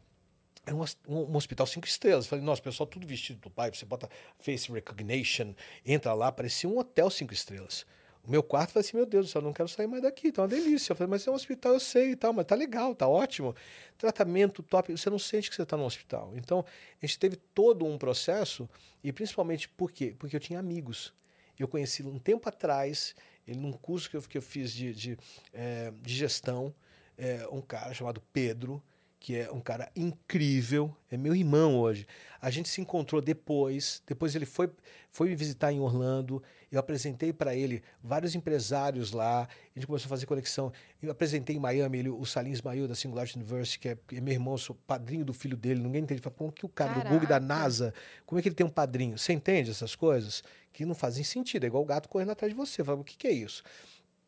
era 0.67 0.77
um, 0.77 0.83
um- 1.09 1.33
um 1.33 1.37
hospital 1.37 1.67
cinco 1.67 1.87
estrelas. 1.87 2.27
Falei, 2.27 2.45
nossa, 2.45 2.63
pessoal 2.63 2.87
tudo 2.87 3.07
vestido 3.07 3.41
do 3.41 3.51
pai, 3.51 3.71
você 3.73 3.85
bota 3.85 4.09
face 4.39 4.71
recognition, 4.71 5.55
entra 5.85 6.13
lá, 6.15 6.31
parecia 6.31 6.69
um 6.69 6.79
hotel 6.79 7.11
cinco 7.11 7.33
estrelas. 7.33 7.85
O 8.25 8.31
meu 8.31 8.43
quarto 8.43 8.73
falei 8.73 8.87
assim, 8.87 8.97
meu 8.97 9.05
Deus 9.05 9.27
do 9.27 9.33
céu, 9.33 9.41
eu 9.41 9.47
não 9.47 9.53
quero 9.53 9.69
sair 9.69 9.89
mais 9.89 10.01
daqui, 10.01 10.31
tá 10.31 10.43
uma 10.43 10.49
delícia. 10.49 10.93
Eu 10.93 10.97
falei, 10.97 11.11
mas 11.11 11.27
é 11.27 11.31
um 11.31 11.35
hospital, 11.35 11.73
eu 11.73 11.81
sei 11.81 12.13
e 12.13 12.17
tal, 12.17 12.33
mas 12.33 12.47
tá 12.47 12.55
legal, 12.55 12.95
tá 12.95 13.09
ótimo. 13.09 13.55
Tratamento 13.99 14.63
top, 14.63 14.97
você 14.97 15.11
não 15.11 15.19
sente 15.19 15.51
que 15.51 15.57
você 15.57 15.67
tá 15.67 15.77
no 15.77 15.85
hospital. 15.85 16.33
Então, 16.37 16.65
a 17.03 17.07
gente 17.07 17.19
teve 17.19 17.37
todo 17.37 17.85
um 17.85 17.99
processo, 17.99 18.69
e 19.03 19.13
principalmente 19.13 19.69
por 19.69 19.91
quê? 19.91 20.15
Porque 20.17 20.37
eu 20.37 20.41
tinha 20.41 20.61
amigos. 20.61 21.13
Eu 21.59 21.67
conheci 21.67 22.03
um 22.05 22.19
tempo 22.19 22.49
atrás, 22.49 23.15
ele 23.47 23.59
num 23.59 23.73
curso 23.73 24.09
que 24.09 24.17
eu, 24.17 24.23
que 24.23 24.39
eu 24.39 24.43
fiz 24.43 24.73
de, 24.73 24.95
de, 24.95 25.19
eh, 25.53 25.93
de 26.01 26.15
gestão, 26.15 26.73
eh, 27.19 27.47
um 27.51 27.61
cara 27.61 27.93
chamado 27.93 28.23
Pedro, 28.33 28.81
que 29.23 29.37
é 29.37 29.53
um 29.53 29.61
cara 29.61 29.89
incrível, 29.95 30.97
é 31.09 31.17
meu 31.17 31.33
irmão 31.33 31.79
hoje. 31.79 32.09
A 32.41 32.51
gente 32.51 32.69
se 32.69 32.81
encontrou 32.81 33.21
depois, 33.21 34.03
depois 34.05 34.35
ele 34.35 34.45
foi, 34.45 34.69
foi 35.13 35.29
me 35.29 35.37
visitar 35.37 35.73
em 35.73 35.79
Orlando, 35.79 36.43
eu 36.73 36.81
apresentei 36.81 37.35
para 37.35 37.55
ele 37.55 37.83
vários 38.03 38.35
empresários 38.35 39.13
lá, 39.13 39.43
a 39.43 39.79
gente 39.79 39.87
começou 39.87 40.07
a 40.07 40.09
fazer 40.09 40.25
conexão. 40.25 40.73
Eu 41.03 41.11
apresentei 41.11 41.55
em 41.55 41.59
Miami 41.59 41.99
ele, 41.99 42.09
o 42.09 42.25
Salim 42.25 42.51
Ismail 42.51 42.89
da 42.89 42.95
Singularity 42.95 43.37
University, 43.37 43.79
que 43.79 43.89
é, 43.91 43.99
é 44.15 44.21
meu 44.23 44.33
irmão, 44.33 44.57
sou 44.57 44.75
padrinho 44.87 45.23
do 45.23 45.35
filho 45.35 45.55
dele, 45.55 45.81
ninguém 45.81 46.03
entende. 46.03 46.23
Fala, 46.23 46.35
como 46.35 46.51
que 46.51 46.65
o 46.65 46.71
cara 46.71 46.95
do 46.95 47.03
Google 47.03 47.21
da 47.21 47.39
Caraca. 47.39 47.47
NASA, 47.47 47.95
como 48.25 48.39
é 48.39 48.43
que 48.43 48.49
ele 48.49 48.55
tem 48.55 48.65
um 48.65 48.71
padrinho? 48.71 49.19
Você 49.19 49.35
entende 49.35 49.71
essas 49.71 49.95
coisas? 49.95 50.43
Que 50.73 50.87
não 50.87 50.95
fazem 50.95 51.23
sentido, 51.23 51.65
é 51.65 51.67
igual 51.67 51.83
o 51.83 51.87
gato 51.87 52.09
correndo 52.09 52.31
atrás 52.31 52.51
de 52.51 52.57
você. 52.57 52.83
Fala, 52.83 52.99
o 52.99 53.05
que, 53.05 53.19
que 53.19 53.27
é 53.27 53.33
isso? 53.33 53.63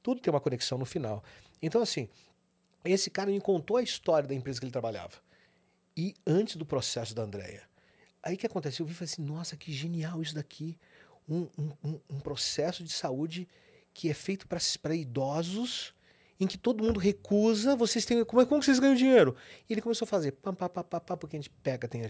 Tudo 0.03 0.21
tem 0.21 0.31
uma 0.31 0.41
conexão 0.41 0.77
no 0.77 0.85
final. 0.85 1.25
Então, 1.63 1.81
assim, 1.81 2.11
esse 2.85 3.09
cara 3.09 3.31
me 3.31 3.41
contou 3.41 3.79
a 3.79 3.83
história 3.83 4.29
da 4.29 4.35
empresa 4.35 4.61
que 4.61 4.67
ele 4.67 4.73
trabalhava. 4.73 5.15
E 5.97 6.15
antes 6.27 6.57
do 6.57 6.67
processo 6.67 7.15
da 7.15 7.23
Andrea. 7.23 7.63
Aí 8.23 8.35
o 8.35 8.39
que 8.39 8.47
aconteceu? 8.47 8.85
Eu 8.85 8.89
vi 8.89 8.93
e 8.93 8.97
falei 8.97 9.11
assim, 9.11 9.23
nossa, 9.23 9.57
que 9.57 9.73
genial 9.73 10.21
isso 10.21 10.35
daqui. 10.35 10.77
Um, 11.29 11.49
um, 11.59 12.01
um- 12.11 12.20
processo 12.20 12.85
de 12.85 12.93
saúde 12.93 13.49
que 13.93 14.11
é 14.11 14.14
feito 14.14 14.47
para 14.47 14.95
idosos, 14.95 15.95
em 16.39 16.47
que 16.47 16.59
todo 16.59 16.83
mundo 16.83 16.99
recusa, 16.99 17.77
vocês 17.77 18.05
têm. 18.05 18.25
Como, 18.25 18.43
é- 18.43 18.47
como 18.47 18.62
vocês 18.62 18.79
ganham 18.79 18.95
dinheiro? 18.95 19.35
E 19.68 19.72
ele 19.72 19.81
começou 19.81 20.05
a 20.05 20.09
fazer 20.09 20.33
pam, 20.33 20.53
pam, 20.55 20.68
pam, 20.68 20.83
pam, 20.83 21.01
pam, 21.01 21.16
porque 21.16 21.37
a 21.37 21.39
gente 21.39 21.49
pega, 21.62 21.87
tem 21.89 22.03
a, 22.05 22.09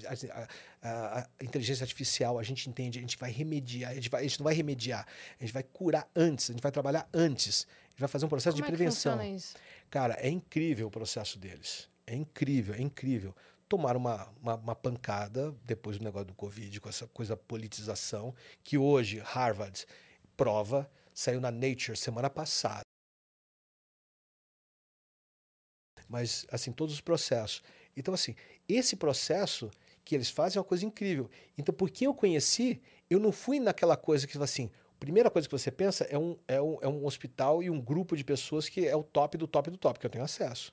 a- 0.82 1.18
a- 1.20 1.28
inteligência 1.44 1.84
artificial, 1.84 2.38
a 2.38 2.42
gente 2.42 2.68
entende, 2.68 2.98
a 2.98 3.02
gente 3.02 3.18
vai 3.18 3.30
remediar, 3.30 3.92
a 3.92 3.94
gente, 3.94 4.08
vai, 4.08 4.20
a 4.22 4.24
gente 4.26 4.40
não 4.40 4.44
vai 4.44 4.54
remediar, 4.54 5.06
a 5.38 5.44
gente 5.44 5.52
vai 5.52 5.62
curar 5.62 6.10
antes, 6.16 6.50
a 6.50 6.52
gente 6.54 6.62
vai 6.62 6.72
trabalhar 6.72 7.08
antes, 7.12 7.66
a 7.68 7.90
gente 7.90 8.00
vai 8.00 8.08
fazer 8.08 8.24
um 8.24 8.28
processo 8.28 8.56
Como 8.56 8.66
de 8.66 8.74
é 8.74 8.76
prevenção. 8.76 9.12
Cara, 9.90 10.14
é 10.18 10.28
incrível 10.28 10.88
o 10.88 10.90
processo 10.90 11.38
deles. 11.38 11.88
É 12.06 12.14
incrível, 12.14 12.74
é 12.74 12.80
incrível. 12.80 13.34
Tomaram 13.68 13.98
uma, 13.98 14.28
uma, 14.40 14.54
uma 14.56 14.74
pancada 14.74 15.54
depois 15.64 15.98
do 15.98 16.04
negócio 16.04 16.26
do 16.26 16.34
Covid, 16.34 16.80
com 16.80 16.88
essa 16.88 17.06
coisa 17.08 17.36
politização, 17.36 18.34
que 18.62 18.76
hoje 18.76 19.18
Harvard 19.18 19.86
prova, 20.36 20.90
saiu 21.12 21.40
na 21.40 21.50
Nature 21.50 21.96
semana 21.96 22.28
passada. 22.28 22.82
Mas, 26.08 26.46
assim, 26.50 26.72
todos 26.72 26.94
os 26.94 27.00
processos. 27.00 27.62
Então, 27.96 28.12
assim, 28.12 28.34
esse 28.68 28.96
processo 28.96 29.70
que 30.04 30.14
eles 30.14 30.28
fazem 30.28 30.58
é 30.58 30.60
uma 30.60 30.66
coisa 30.66 30.84
incrível. 30.84 31.30
Então, 31.56 31.74
porque 31.74 32.06
eu 32.06 32.14
conheci, 32.14 32.80
eu 33.08 33.18
não 33.18 33.32
fui 33.32 33.58
naquela 33.58 33.96
coisa 33.96 34.26
que, 34.26 34.36
assim, 34.38 34.70
a 34.96 34.98
primeira 34.98 35.30
coisa 35.30 35.48
que 35.48 35.52
você 35.52 35.70
pensa 35.70 36.04
é 36.04 36.18
um, 36.18 36.36
é, 36.46 36.60
um, 36.60 36.78
é 36.82 36.88
um 36.88 37.06
hospital 37.06 37.62
e 37.62 37.70
um 37.70 37.80
grupo 37.80 38.16
de 38.16 38.24
pessoas 38.24 38.68
que 38.68 38.86
é 38.86 38.94
o 38.94 39.02
top 39.02 39.38
do 39.38 39.46
top 39.46 39.70
do 39.70 39.78
top, 39.78 39.98
que 39.98 40.06
eu 40.06 40.10
tenho 40.10 40.24
acesso. 40.24 40.72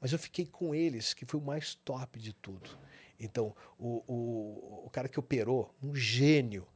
Mas 0.00 0.12
eu 0.12 0.18
fiquei 0.18 0.46
com 0.46 0.74
eles, 0.74 1.14
que 1.14 1.24
foi 1.24 1.40
o 1.40 1.42
mais 1.42 1.74
top 1.74 2.18
de 2.18 2.32
tudo. 2.32 2.70
Então, 3.18 3.54
o, 3.78 4.02
o, 4.06 4.82
o 4.86 4.90
cara 4.90 5.08
que 5.08 5.18
operou, 5.18 5.74
um 5.82 5.94
gênio, 5.94 6.66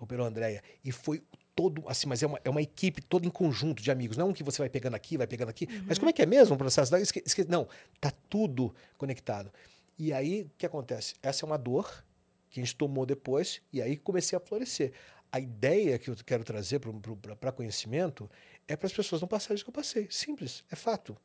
operou 0.00 0.26
a 0.26 0.28
Andrea, 0.28 0.62
e 0.84 0.90
foi 0.90 1.22
todo, 1.54 1.84
assim, 1.88 2.08
mas 2.08 2.20
é 2.22 2.26
uma, 2.26 2.40
é 2.44 2.50
uma 2.50 2.60
equipe 2.60 3.00
toda 3.00 3.26
em 3.26 3.30
conjunto 3.30 3.80
de 3.82 3.90
amigos. 3.90 4.16
Não 4.16 4.26
é 4.26 4.30
um 4.30 4.32
que 4.32 4.42
você 4.42 4.58
vai 4.58 4.68
pegando 4.68 4.94
aqui, 4.96 5.16
vai 5.16 5.26
pegando 5.26 5.50
aqui. 5.50 5.68
Mas 5.86 5.98
como 5.98 6.10
é 6.10 6.12
que 6.12 6.20
é 6.20 6.26
mesmo 6.26 6.56
o 6.56 6.58
processo? 6.58 6.94
esque- 6.96 7.22
esque- 7.24 7.44
não, 7.44 7.68
tá 8.00 8.10
tudo 8.28 8.74
conectado. 8.98 9.52
E 9.96 10.12
aí, 10.12 10.42
o 10.42 10.50
que 10.58 10.66
acontece? 10.66 11.14
Essa 11.22 11.44
é 11.44 11.46
uma 11.46 11.56
dor 11.56 12.04
que 12.50 12.58
a 12.60 12.64
gente 12.64 12.74
tomou 12.74 13.06
depois, 13.06 13.62
e 13.72 13.80
aí 13.80 13.96
comecei 13.96 14.36
a 14.36 14.40
florescer. 14.40 14.92
A 15.30 15.38
ideia 15.40 15.98
que 15.98 16.10
eu 16.10 16.16
quero 16.26 16.42
trazer 16.44 16.80
para 17.40 17.52
conhecimento 17.52 18.28
é 18.68 18.76
para 18.76 18.86
as 18.86 18.92
pessoas 18.92 19.20
não 19.20 19.28
passarem 19.28 19.54
isso 19.56 19.64
que 19.64 19.70
eu 19.70 19.74
passei. 19.74 20.08
Simples, 20.10 20.64
é 20.70 20.76
fato. 20.76 21.16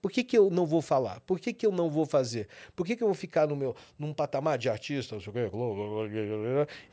Por 0.00 0.12
que, 0.12 0.22
que 0.22 0.38
eu 0.38 0.48
não 0.48 0.64
vou 0.64 0.80
falar? 0.80 1.20
Por 1.22 1.40
que, 1.40 1.52
que 1.52 1.66
eu 1.66 1.72
não 1.72 1.90
vou 1.90 2.06
fazer? 2.06 2.46
Por 2.76 2.86
que, 2.86 2.94
que 2.94 3.02
eu 3.02 3.08
vou 3.08 3.14
ficar 3.14 3.48
no 3.48 3.56
meu, 3.56 3.74
num 3.98 4.12
patamar 4.14 4.56
de 4.56 4.68
artista 4.68 5.16
não 5.16 5.20
sei 5.22 5.30
o 5.30 5.32
quê, 5.32 5.48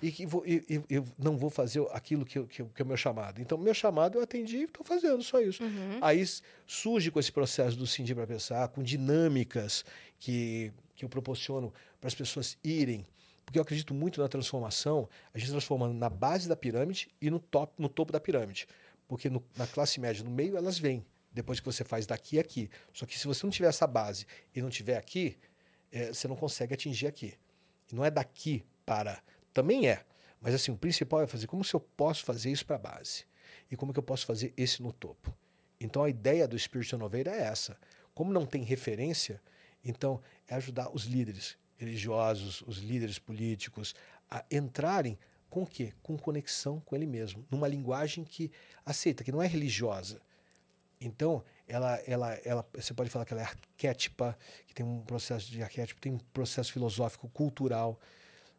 e 0.01 0.11
que 0.11 0.25
vou, 0.25 0.43
e, 0.45 0.63
e- 0.67 0.81
eu 0.89 1.05
não 1.17 1.37
vou 1.37 1.51
fazer 1.51 1.85
aquilo 1.91 2.25
que, 2.25 2.41
que, 2.45 2.63
que 2.63 2.81
é 2.81 2.83
o 2.83 2.87
meu 2.87 2.97
chamado? 2.97 3.39
Então, 3.39 3.57
meu 3.59 3.73
chamado 3.75 4.17
eu 4.17 4.23
atendi 4.23 4.57
e 4.57 4.63
estou 4.63 4.83
fazendo, 4.83 5.21
só 5.23 5.39
isso. 5.39 5.61
Aí 6.01 6.19
s- 6.21 6.41
surge 6.65 7.11
com 7.11 7.19
esse 7.19 7.31
processo 7.31 7.77
do 7.77 7.85
Cindy 7.85 8.15
para 8.15 8.25
Pensar, 8.25 8.67
com 8.69 8.81
dinâmicas 8.81 9.85
que, 10.19 10.73
que 10.95 11.05
eu 11.05 11.09
proporciono 11.09 11.71
para 12.01 12.07
as 12.07 12.15
pessoas 12.15 12.57
irem. 12.63 13.05
Porque 13.45 13.59
eu 13.59 13.61
acredito 13.61 13.93
muito 13.93 14.19
na 14.19 14.27
transformação, 14.27 15.07
a 15.31 15.37
gente 15.37 15.51
transformando 15.51 15.93
na 15.93 16.09
base 16.09 16.49
da 16.49 16.55
pirâmide 16.55 17.07
e 17.21 17.29
no, 17.29 17.39
top, 17.39 17.71
no 17.77 17.87
topo 17.87 18.11
da 18.11 18.19
pirâmide. 18.19 18.67
Porque 19.07 19.29
no- 19.29 19.43
na 19.55 19.67
classe 19.67 19.99
média, 19.99 20.23
no 20.23 20.31
meio, 20.31 20.57
elas 20.57 20.79
vêm. 20.79 21.05
Depois 21.35 21.59
que 21.59 21.65
você 21.65 21.83
faz 21.83 22.07
daqui 22.07 22.37
a 22.37 22.41
aqui. 22.41 22.69
Só 22.93 23.05
que 23.05 23.19
se 23.19 23.27
você 23.27 23.45
não 23.45 23.51
tiver 23.51 23.67
essa 23.67 23.85
base 23.85 24.25
e 24.55 24.61
não 24.61 24.69
tiver 24.69 24.95
aqui, 24.95 25.37
eh, 25.91 26.13
você 26.13 26.29
não 26.29 26.35
consegue 26.37 26.73
atingir 26.73 27.07
aqui. 27.07 27.33
E 27.91 27.93
não 27.93 28.05
é 28.05 28.09
daqui 28.09 28.63
para. 28.85 29.21
Também 29.53 29.89
é. 29.89 30.05
Mas 30.39 30.55
assim, 30.55 30.71
o 30.71 30.77
principal 30.77 31.21
é 31.21 31.27
fazer 31.27 31.45
como 31.45 31.61
se 31.61 31.73
eu 31.73 31.81
posso 31.81 32.23
fazer 32.23 32.49
isso 32.49 32.65
para 32.65 32.77
a 32.77 32.79
base. 32.79 33.25
E 33.69 33.75
como 33.75 33.91
que 33.91 33.99
eu 33.99 34.03
posso 34.03 34.25
fazer 34.25 34.53
esse 34.55 34.81
no 34.81 34.93
topo. 34.93 35.35
Então 35.77 36.05
a 36.05 36.09
ideia 36.09 36.47
do 36.47 36.57
Spirit 36.57 36.95
Innovator 36.95 37.33
é 37.33 37.41
essa. 37.41 37.77
Como 38.13 38.31
não 38.31 38.45
tem 38.45 38.63
referência, 38.63 39.41
então 39.83 40.21
é 40.47 40.55
ajudar 40.55 40.89
os 40.95 41.03
líderes 41.03 41.57
religiosos, 41.75 42.63
os 42.65 42.77
líderes 42.77 43.19
políticos 43.19 43.93
a 44.31 44.45
entrarem 44.49 45.19
com 45.49 45.63
o 45.63 45.67
quê? 45.67 45.93
Com 46.01 46.17
conexão 46.17 46.79
com 46.79 46.95
ele 46.95 47.05
mesmo, 47.05 47.45
numa 47.51 47.67
linguagem 47.67 48.23
que 48.23 48.49
aceita, 48.85 49.21
que 49.21 49.33
não 49.33 49.43
é 49.43 49.47
religiosa. 49.47 50.21
Então, 51.05 51.43
ela, 51.67 51.99
ela, 52.07 52.33
ela, 52.43 52.67
você 52.73 52.93
pode 52.93 53.09
falar 53.09 53.25
que 53.25 53.33
ela 53.33 53.41
é 53.41 53.45
arquétipa, 53.45 54.37
que 54.65 54.73
tem 54.73 54.85
um 54.85 55.01
processo 55.01 55.51
de 55.51 55.61
arquétipo, 55.61 56.01
tem 56.01 56.13
um 56.13 56.17
processo 56.17 56.73
filosófico, 56.73 57.29
cultural. 57.29 57.99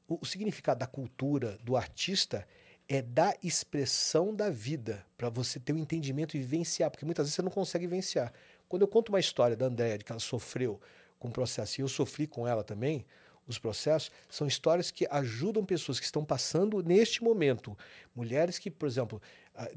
O, 0.08 0.20
o 0.22 0.24
significado 0.24 0.78
da 0.78 0.86
cultura, 0.86 1.58
do 1.62 1.76
artista, 1.76 2.46
é 2.88 3.02
da 3.02 3.34
expressão 3.42 4.32
da 4.32 4.48
vida, 4.48 5.04
para 5.18 5.28
você 5.28 5.58
ter 5.58 5.72
o 5.72 5.76
um 5.76 5.78
entendimento 5.78 6.36
e 6.36 6.40
vivenciar, 6.40 6.88
porque 6.88 7.04
muitas 7.04 7.26
vezes 7.26 7.34
você 7.34 7.42
não 7.42 7.50
consegue 7.50 7.86
vivenciar. 7.86 8.32
Quando 8.68 8.82
eu 8.82 8.88
conto 8.88 9.08
uma 9.08 9.18
história 9.20 9.56
da 9.56 9.66
Andréia, 9.66 9.98
de 9.98 10.04
que 10.04 10.12
ela 10.12 10.20
sofreu 10.20 10.80
com 11.18 11.28
o 11.28 11.32
processo, 11.32 11.80
e 11.80 11.82
eu 11.82 11.88
sofri 11.88 12.28
com 12.28 12.46
ela 12.46 12.62
também, 12.62 13.04
os 13.46 13.58
processos, 13.58 14.10
são 14.28 14.46
histórias 14.46 14.90
que 14.90 15.06
ajudam 15.10 15.64
pessoas 15.64 16.00
que 16.00 16.04
estão 16.04 16.24
passando 16.24 16.82
neste 16.82 17.22
momento. 17.22 17.76
Mulheres 18.14 18.58
que, 18.58 18.70
por 18.70 18.86
exemplo, 18.86 19.22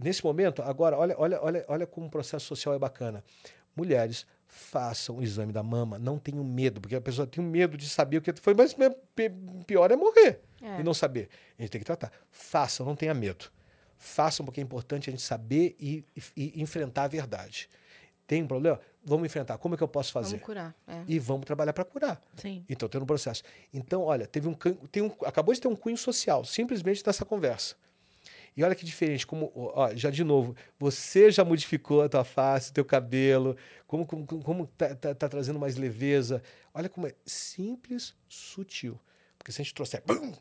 nesse 0.01 0.23
momento, 0.23 0.61
agora, 0.61 0.97
olha, 0.97 1.15
olha, 1.17 1.39
olha, 1.41 1.65
olha 1.67 1.87
como 1.87 2.07
o 2.07 2.09
processo 2.09 2.45
social 2.45 2.73
é 2.75 2.79
bacana. 2.79 3.23
Mulheres, 3.75 4.25
façam 4.47 5.17
o 5.17 5.23
exame 5.23 5.53
da 5.53 5.61
mama, 5.63 5.97
não 5.99 6.17
tenham 6.17 6.43
medo, 6.43 6.81
porque 6.81 6.95
a 6.95 7.01
pessoa 7.01 7.25
tem 7.27 7.43
medo 7.43 7.77
de 7.77 7.87
saber 7.87 8.17
o 8.17 8.21
que 8.21 8.33
foi, 8.41 8.53
mas 8.53 8.75
pior 9.65 9.91
é 9.91 9.95
morrer 9.95 10.41
É. 10.61 10.79
e 10.79 10.83
não 10.83 10.93
saber. 10.93 11.29
A 11.57 11.61
gente 11.61 11.71
tem 11.71 11.79
que 11.79 11.85
tratar. 11.85 12.11
Façam, 12.31 12.85
não 12.85 12.95
tenha 12.95 13.13
medo. 13.13 13.45
Façam, 13.97 14.45
porque 14.45 14.59
é 14.59 14.63
importante 14.63 15.09
a 15.09 15.11
gente 15.11 15.21
saber 15.21 15.75
e, 15.79 16.03
e- 16.35 16.61
enfrentar 16.61 17.03
a 17.03 17.07
verdade. 17.07 17.69
Tem 18.25 18.43
um 18.43 18.47
problema? 18.47 18.79
Vamos 19.03 19.25
enfrentar. 19.25 19.57
Como 19.57 19.75
é 19.75 19.77
que 19.77 19.83
eu 19.83 19.87
posso 19.87 20.11
fazer? 20.11 20.31
Vamos 20.31 20.45
curar. 20.45 20.75
É. 20.87 21.03
E 21.07 21.19
vamos 21.19 21.45
trabalhar 21.45 21.73
para 21.73 21.83
curar. 21.83 22.21
Sim. 22.35 22.63
Então, 22.69 22.87
tendo 22.87 23.03
um 23.03 23.05
processo. 23.07 23.43
Então, 23.73 24.03
olha, 24.03 24.25
teve 24.27 24.47
um, 24.47 24.53
tem 24.91 25.03
um 25.03 25.11
acabou 25.25 25.53
de 25.53 25.59
ter 25.59 25.67
um 25.67 25.75
cunho 25.75 25.97
social, 25.97 26.43
simplesmente 26.45 27.03
nessa 27.05 27.25
conversa. 27.25 27.75
E 28.59 28.63
olha 28.63 28.75
que 28.75 28.83
diferente, 28.83 29.25
como, 29.25 29.53
ó, 29.55 29.95
já 29.95 30.09
de 30.09 30.21
novo, 30.21 30.53
você 30.77 31.31
já 31.31 31.45
modificou 31.45 32.01
a 32.01 32.09
tua 32.09 32.25
face, 32.25 32.71
o 32.71 32.73
teu 32.73 32.83
cabelo, 32.83 33.55
como, 33.87 34.05
como, 34.05 34.27
como 34.43 34.67
tá, 34.67 34.93
tá- 34.93 35.15
tá 35.15 35.29
trazendo 35.29 35.57
mais 35.57 35.77
leveza. 35.77 36.43
Olha 36.73 36.89
como 36.89 37.07
é 37.07 37.13
simples, 37.25 38.13
sutil. 38.27 38.99
Porque 39.37 39.53
se 39.53 39.61
a 39.61 39.63
gente 39.63 39.73
trouxer, 39.73 40.03
bum, 40.05 40.33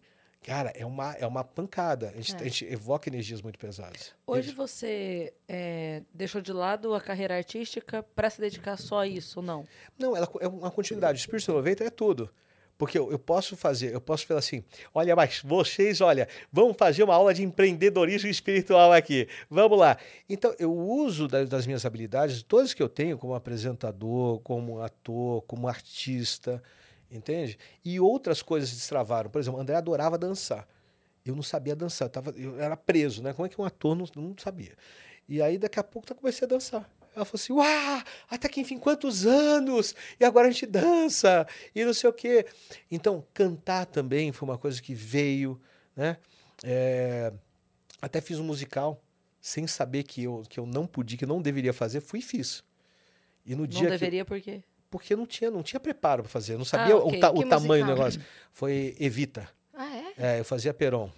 cara, 0.43 0.73
é 0.75 0.85
uma, 0.85 1.13
é 1.15 1.25
uma 1.29 1.45
pancada. 1.45 2.09
A 2.09 2.17
gente, 2.21 2.35
É. 2.35 2.41
a 2.41 2.43
gente 2.43 2.65
evoca 2.65 3.09
energias 3.09 3.41
muito 3.41 3.57
pesadas. 3.57 4.13
Hoje 4.27 4.51
você 4.53 5.33
é, 5.47 6.03
deixou 6.13 6.41
de 6.41 6.53
lado 6.53 6.93
a 6.95 7.01
carreira 7.01 7.37
artística 7.37 8.03
para 8.03 8.29
se 8.31 8.41
dedicar 8.41 8.77
só 8.77 8.99
a 9.03 9.07
isso, 9.07 9.41
não? 9.41 9.65
Não, 9.97 10.17
ela 10.17 10.29
é 10.41 10.49
uma 10.49 10.73
continuidade. 10.73 11.19
O 11.19 11.21
Espírito 11.21 11.53
90 11.53 11.85
é 11.85 11.91
tudo. 11.91 12.29
Porque 12.79 12.97
eu, 12.97 13.11
eu 13.11 13.19
posso 13.19 13.57
fazer, 13.57 13.93
eu 13.93 14.01
posso 14.01 14.25
falar 14.25 14.39
assim, 14.39 14.63
olha, 14.95 15.17
mas 15.17 15.43
vocês, 15.45 16.01
olha, 16.01 16.29
vamos 16.53 16.77
fazer 16.77 17.03
uma 17.03 17.15
aula 17.15 17.35
de 17.35 17.43
empreendedorismo 17.43 18.31
espiritual 18.31 18.93
aqui. 18.93 19.27
Vamos 19.51 19.77
lá. 19.77 19.99
Então, 20.29 20.55
eu 20.61 20.73
uso 20.73 21.27
da- 21.27 21.43
das 21.45 21.67
minhas 21.67 21.85
habilidades, 21.85 22.41
todas 22.45 22.73
que 22.73 22.81
eu 22.83 22.89
tenho, 22.89 23.19
como 23.19 23.35
apresentador, 23.35 24.39
como 24.41 24.81
ator, 24.81 25.43
como 25.43 25.67
artista, 25.67 26.63
entende? 27.11 27.59
E 27.85 27.99
outras 27.99 28.43
coisas 28.43 28.71
destravaram. 28.71 29.29
Por 29.29 29.41
exemplo, 29.41 29.61
André 29.61 29.75
adorava 29.75 30.17
dançar. 30.17 30.67
Eu 31.27 31.35
não 31.35 31.43
sabia 31.43 31.75
dançar, 31.75 32.07
eu, 32.07 32.11
tava, 32.13 32.31
eu 32.37 32.61
era 32.61 32.77
preso, 32.77 33.23
né? 33.25 33.33
Como 33.33 33.45
é 33.45 33.49
que 33.49 33.61
um 33.61 33.65
ator 33.65 33.97
não, 33.97 34.07
não 34.15 34.35
sabia? 34.39 34.73
E 35.29 35.43
aí, 35.43 35.59
daqui 35.59 35.81
a 35.81 35.85
pouco, 35.85 36.11
eu 36.11 36.17
comecei 36.17 36.47
a 36.47 36.49
dançar. 36.49 36.89
Ela 37.19 37.25
falou 37.25 37.41
assim: 37.41 37.53
Uau, 37.53 38.03
até 38.31 38.49
que 38.49 38.61
enfim, 38.61 38.79
quantos 38.79 39.27
anos? 39.27 39.95
E 40.19 40.25
agora 40.25 40.49
a 40.49 40.51
gente 40.51 40.67
dança, 40.67 41.47
e 41.75 41.85
não 41.85 41.93
sei 41.93 42.09
o 42.09 42.13
quê. 42.13 42.47
Então, 42.91 43.25
cantar 43.35 43.87
também 43.87 44.31
foi 44.33 44.49
uma 44.49 44.57
coisa 44.59 44.81
que 44.81 44.95
veio, 44.95 45.61
né? 45.97 46.17
É, 46.65 47.33
até 48.01 48.21
fiz 48.21 48.39
um 48.39 48.45
musical, 48.45 49.03
sem 49.41 49.67
saber 49.67 50.05
que 50.05 50.23
eu, 50.25 50.43
que 50.49 50.59
eu 50.61 50.67
não 50.67 50.87
podia, 50.87 51.19
que 51.19 51.25
eu 51.25 51.29
não 51.29 51.43
deveria 51.43 51.73
fazer, 51.73 52.01
fui 52.01 52.21
e 52.21 52.23
fiz. 52.23 52.63
E 53.45 53.55
no 53.55 53.63
Não 53.63 53.67
dia 53.67 53.83
que, 53.85 53.89
deveria 53.91 54.25
por 54.25 54.41
quê? 54.41 54.63
porque 54.91 55.15
não 55.17 55.27
tinha, 55.27 55.51
não 55.51 55.63
tinha 55.63 55.79
preparo 55.81 56.23
para 56.23 56.31
fazer, 56.31 56.55
eu 56.55 56.59
não 56.59 56.65
sabia 56.65 56.97
ok. 56.97 57.19
o, 57.19 57.21
ta- 57.21 57.31
o 57.31 57.35
Que 57.43 57.45
tamanho 57.47 57.85
do 57.85 57.89
musical? 57.91 57.97
negócio. 57.97 58.21
Foi 58.53 58.97
Evita. 58.99 59.49
Ah, 59.75 59.97
é? 59.97 60.13
É, 60.37 60.41
eu 60.41 60.45
fazia 60.45 60.73
Peron. 60.75 61.11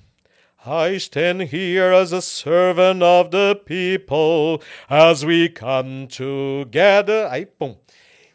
I 0.66 0.96
stand 0.96 1.44
here 1.44 1.94
as 1.94 2.12
a 2.12 2.20
servant 2.20 3.02
of 3.02 3.30
the 3.30 3.54
people 3.54 4.62
as 4.88 5.24
we 5.24 5.48
come 5.48 6.06
together. 6.06 7.28
Aí, 7.30 7.46
pum. 7.46 7.76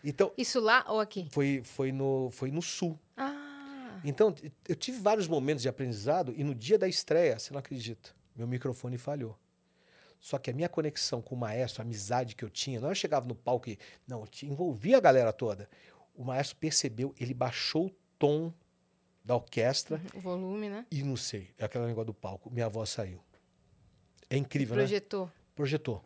Então, 0.03 0.31
Isso 0.37 0.59
lá 0.59 0.83
ou 0.87 0.99
aqui? 0.99 1.27
foi, 1.31 1.61
foi, 1.63 1.91
no, 1.91 2.29
foi 2.31 2.49
no 2.49 2.61
sul. 2.61 2.99
Ah, 3.15 3.99
Então, 4.03 4.33
eu 4.67 4.75
tive 4.75 4.99
vários 4.99 5.27
momentos 5.27 5.61
de 5.61 5.69
aprendizado 5.69 6.33
e 6.35 6.43
no 6.43 6.55
dia 6.55 6.77
da 6.77 6.87
estreia, 6.87 7.37
você 7.37 7.53
não 7.53 7.59
acredita, 7.59 8.11
meu 8.35 8.47
microfone 8.47 8.97
falhou. 8.97 9.37
Só 10.19 10.39
que 10.39 10.49
a 10.49 10.53
minha 10.53 10.69
conexão 10.69 11.21
com 11.21 11.35
o 11.35 11.37
maestro, 11.37 11.81
a 11.83 11.85
amizade 11.85 12.35
que 12.35 12.43
eu 12.43 12.49
tinha, 12.49 12.79
não 12.79 12.89
eu 12.89 12.95
chegava 12.95 13.27
no 13.27 13.35
palco 13.35 13.69
e. 13.69 13.77
Não, 14.07 14.21
eu 14.21 14.27
envolvia 14.49 14.97
a 14.97 14.99
galera 14.99 15.31
toda. 15.31 15.69
O 16.15 16.23
maestro 16.23 16.55
percebeu, 16.57 17.13
ele 17.19 17.33
baixou 17.35 17.87
o 17.87 17.91
tom 18.17 18.51
da 19.25 19.35
orquestra 19.35 19.99
o 20.13 20.19
volume, 20.19 20.69
né? 20.69 20.85
e 20.91 21.03
não 21.03 21.17
sei, 21.17 21.49
é 21.57 21.65
aquele 21.65 21.87
negócio 21.87 22.05
do 22.07 22.13
palco, 22.13 22.49
minha 22.51 22.69
voz 22.69 22.89
saiu. 22.91 23.19
É 24.29 24.37
incrível, 24.37 24.75
né? 24.75 24.83
Projetou. 24.83 25.31
Projetou. 25.55 26.05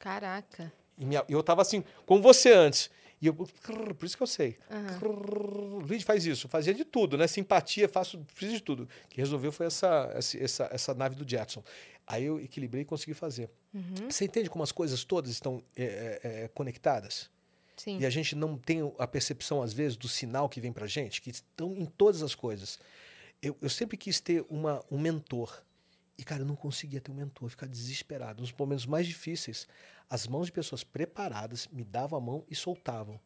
Caraca. 0.00 0.72
E 0.98 1.04
minha- 1.04 1.24
eu 1.28 1.42
tava 1.42 1.62
assim, 1.62 1.84
como 2.04 2.20
você 2.20 2.52
antes. 2.52 2.90
E 3.20 3.28
eu, 3.28 3.34
por 3.34 4.04
isso 4.04 4.16
que 4.16 4.22
eu 4.22 4.26
sei. 4.26 4.58
Crrr, 4.98 5.86
Luiz 5.86 6.02
faz 6.02 6.26
isso, 6.26 6.48
fazia 6.48 6.74
de 6.74 6.84
tudo, 6.84 7.16
né? 7.16 7.28
Simpatia, 7.28 7.88
faço, 7.88 8.20
fiz 8.34 8.50
de 8.50 8.60
tudo. 8.60 8.88
O 9.04 9.08
que 9.08 9.20
resolveu 9.20 9.52
foi 9.52 9.66
essa, 9.66 10.10
essa, 10.12 10.68
essa, 10.72 10.92
nave 10.94 11.14
do 11.14 11.28
Jetson. 11.28 11.62
Aí 12.04 12.24
eu 12.24 12.40
equilibrei 12.40 12.82
e 12.82 12.84
consegui 12.84 13.14
fazer. 13.14 13.48
Uhum. 13.72 14.10
Você 14.10 14.24
entende 14.24 14.50
como 14.50 14.64
as 14.64 14.72
coisas 14.72 15.04
todas 15.04 15.30
estão 15.30 15.62
é, 15.76 15.84
é, 15.84 16.44
é, 16.44 16.48
conectadas? 16.48 17.30
Sim. 17.76 17.98
E 17.98 18.06
a 18.06 18.10
gente 18.10 18.34
não 18.36 18.56
tem 18.56 18.80
a 18.98 19.06
percepção, 19.06 19.62
às 19.62 19.72
vezes, 19.72 19.96
do 19.96 20.08
sinal 20.08 20.48
que 20.48 20.60
vem 20.60 20.72
pra 20.72 20.86
gente, 20.86 21.20
que 21.20 21.30
estão 21.30 21.74
em 21.76 21.86
todas 21.86 22.22
as 22.22 22.34
coisas. 22.34 22.78
Eu, 23.42 23.56
eu 23.60 23.68
sempre 23.68 23.96
quis 23.96 24.20
ter 24.20 24.44
uma, 24.48 24.84
um 24.90 24.98
mentor. 24.98 25.62
E, 26.16 26.24
cara, 26.24 26.42
eu 26.42 26.46
não 26.46 26.54
conseguia 26.54 27.00
ter 27.00 27.10
um 27.10 27.14
mentor, 27.14 27.48
ficar 27.48 27.66
desesperado. 27.66 28.40
Nos 28.40 28.52
momentos 28.52 28.86
mais 28.86 29.06
difíceis, 29.06 29.66
as 30.08 30.26
mãos 30.26 30.46
de 30.46 30.52
pessoas 30.52 30.84
preparadas 30.84 31.68
me 31.72 31.82
davam 31.82 32.18
a 32.18 32.20
mão 32.20 32.44
e 32.48 32.54
soltavam. 32.54 33.18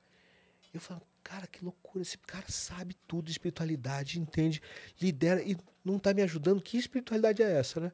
Eu 0.72 0.80
falava, 0.80 1.04
cara, 1.22 1.46
que 1.46 1.64
loucura, 1.64 2.02
esse 2.02 2.18
cara 2.18 2.46
sabe 2.48 2.94
tudo 3.06 3.26
de 3.26 3.32
espiritualidade, 3.32 4.20
entende, 4.20 4.62
lidera 5.00 5.42
e 5.42 5.56
não 5.84 5.96
está 5.96 6.14
me 6.14 6.22
ajudando. 6.22 6.62
Que 6.62 6.76
espiritualidade 6.76 7.42
é 7.42 7.58
essa, 7.58 7.80
né? 7.80 7.92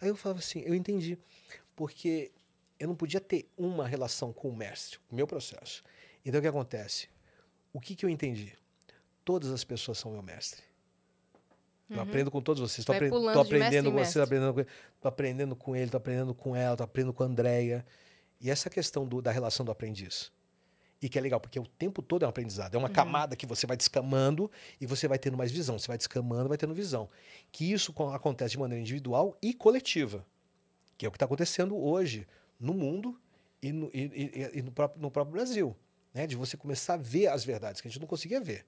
Aí 0.00 0.08
eu 0.08 0.16
falava 0.16 0.40
assim, 0.40 0.60
eu 0.60 0.74
entendi. 0.74 1.18
Porque 1.74 2.30
eu 2.78 2.88
não 2.88 2.94
podia 2.94 3.20
ter 3.20 3.48
uma 3.56 3.86
relação 3.86 4.32
com 4.32 4.48
o 4.48 4.56
mestre, 4.56 4.98
o 5.10 5.14
meu 5.14 5.26
processo. 5.26 5.82
Então 6.24 6.38
o 6.38 6.42
que 6.42 6.48
acontece? 6.48 7.08
O 7.72 7.80
que, 7.80 7.94
que 7.94 8.04
eu 8.04 8.08
entendi? 8.10 8.52
Todas 9.24 9.50
as 9.50 9.64
pessoas 9.64 9.98
são 9.98 10.12
meu 10.12 10.22
mestre. 10.22 10.62
Eu 11.90 12.00
aprendo 12.00 12.30
com 12.30 12.40
todos 12.40 12.60
vocês. 12.60 12.78
Estou 12.80 12.94
Uhum. 12.94 12.98
Aprendendo, 13.06 13.32
tô 13.32 13.40
aprendendo 13.40 13.92
com 13.92 13.98
vocês, 13.98 14.16
aprendendo 14.16 14.54
com, 14.54 14.64
tô 15.00 15.08
aprendendo 15.08 15.56
com 15.56 15.76
ele, 15.76 15.84
estou 15.84 15.98
aprendendo 15.98 16.34
com 16.34 16.56
ela, 16.56 16.74
estou 16.74 16.84
aprendendo 16.84 17.12
com 17.12 17.22
a 17.22 17.26
Andrea. 17.26 17.86
E 18.40 18.50
essa 18.50 18.70
questão 18.70 19.06
do- 19.06 19.20
da 19.20 19.30
relação 19.30 19.64
do 19.64 19.70
aprendiz. 19.72 20.32
E 21.02 21.08
que 21.08 21.18
é 21.18 21.20
legal, 21.20 21.38
porque 21.38 21.60
o 21.60 21.66
tempo 21.66 22.00
todo 22.00 22.22
é 22.22 22.26
um 22.26 22.30
aprendizado. 22.30 22.74
É 22.74 22.78
Uhum. 22.78 22.84
uma 22.84 22.88
camada 22.90 23.36
que 23.36 23.44
você 23.46 23.66
vai 23.66 23.76
descamando 23.76 24.50
e 24.80 24.86
você 24.86 25.06
vai 25.06 25.18
tendo 25.18 25.36
mais 25.36 25.52
visão. 25.52 25.78
Você 25.78 25.86
vai 25.88 25.98
descamando, 25.98 26.48
vai 26.48 26.56
tendo 26.56 26.74
visão. 26.74 27.10
Que 27.52 27.70
isso 27.70 27.92
co- 27.92 28.10
acontece 28.10 28.52
de 28.52 28.58
maneira 28.58 28.80
individual 28.80 29.36
e 29.42 29.52
coletiva. 29.52 30.24
Que 30.96 31.04
é 31.04 31.08
o 31.08 31.12
que 31.12 31.16
está 31.16 31.26
acontecendo 31.26 31.76
hoje 31.76 32.26
no 32.58 32.72
mundo 32.72 33.20
e 33.62 33.72
no, 33.72 33.90
e- 33.92 34.30
e- 34.54 34.58
e 34.58 34.62
no 34.62 34.72
próprio, 34.72 35.02
no 35.02 35.10
próprio 35.10 35.32
Brasil. 35.34 35.76
Né? 36.14 36.26
De 36.26 36.36
você 36.36 36.56
começar 36.56 36.94
a 36.94 36.96
ver 36.96 37.26
as 37.26 37.44
verdades 37.44 37.80
que 37.80 37.88
a 37.88 37.90
gente 37.90 38.00
não 38.00 38.06
conseguia 38.06 38.40
ver. 38.40 38.64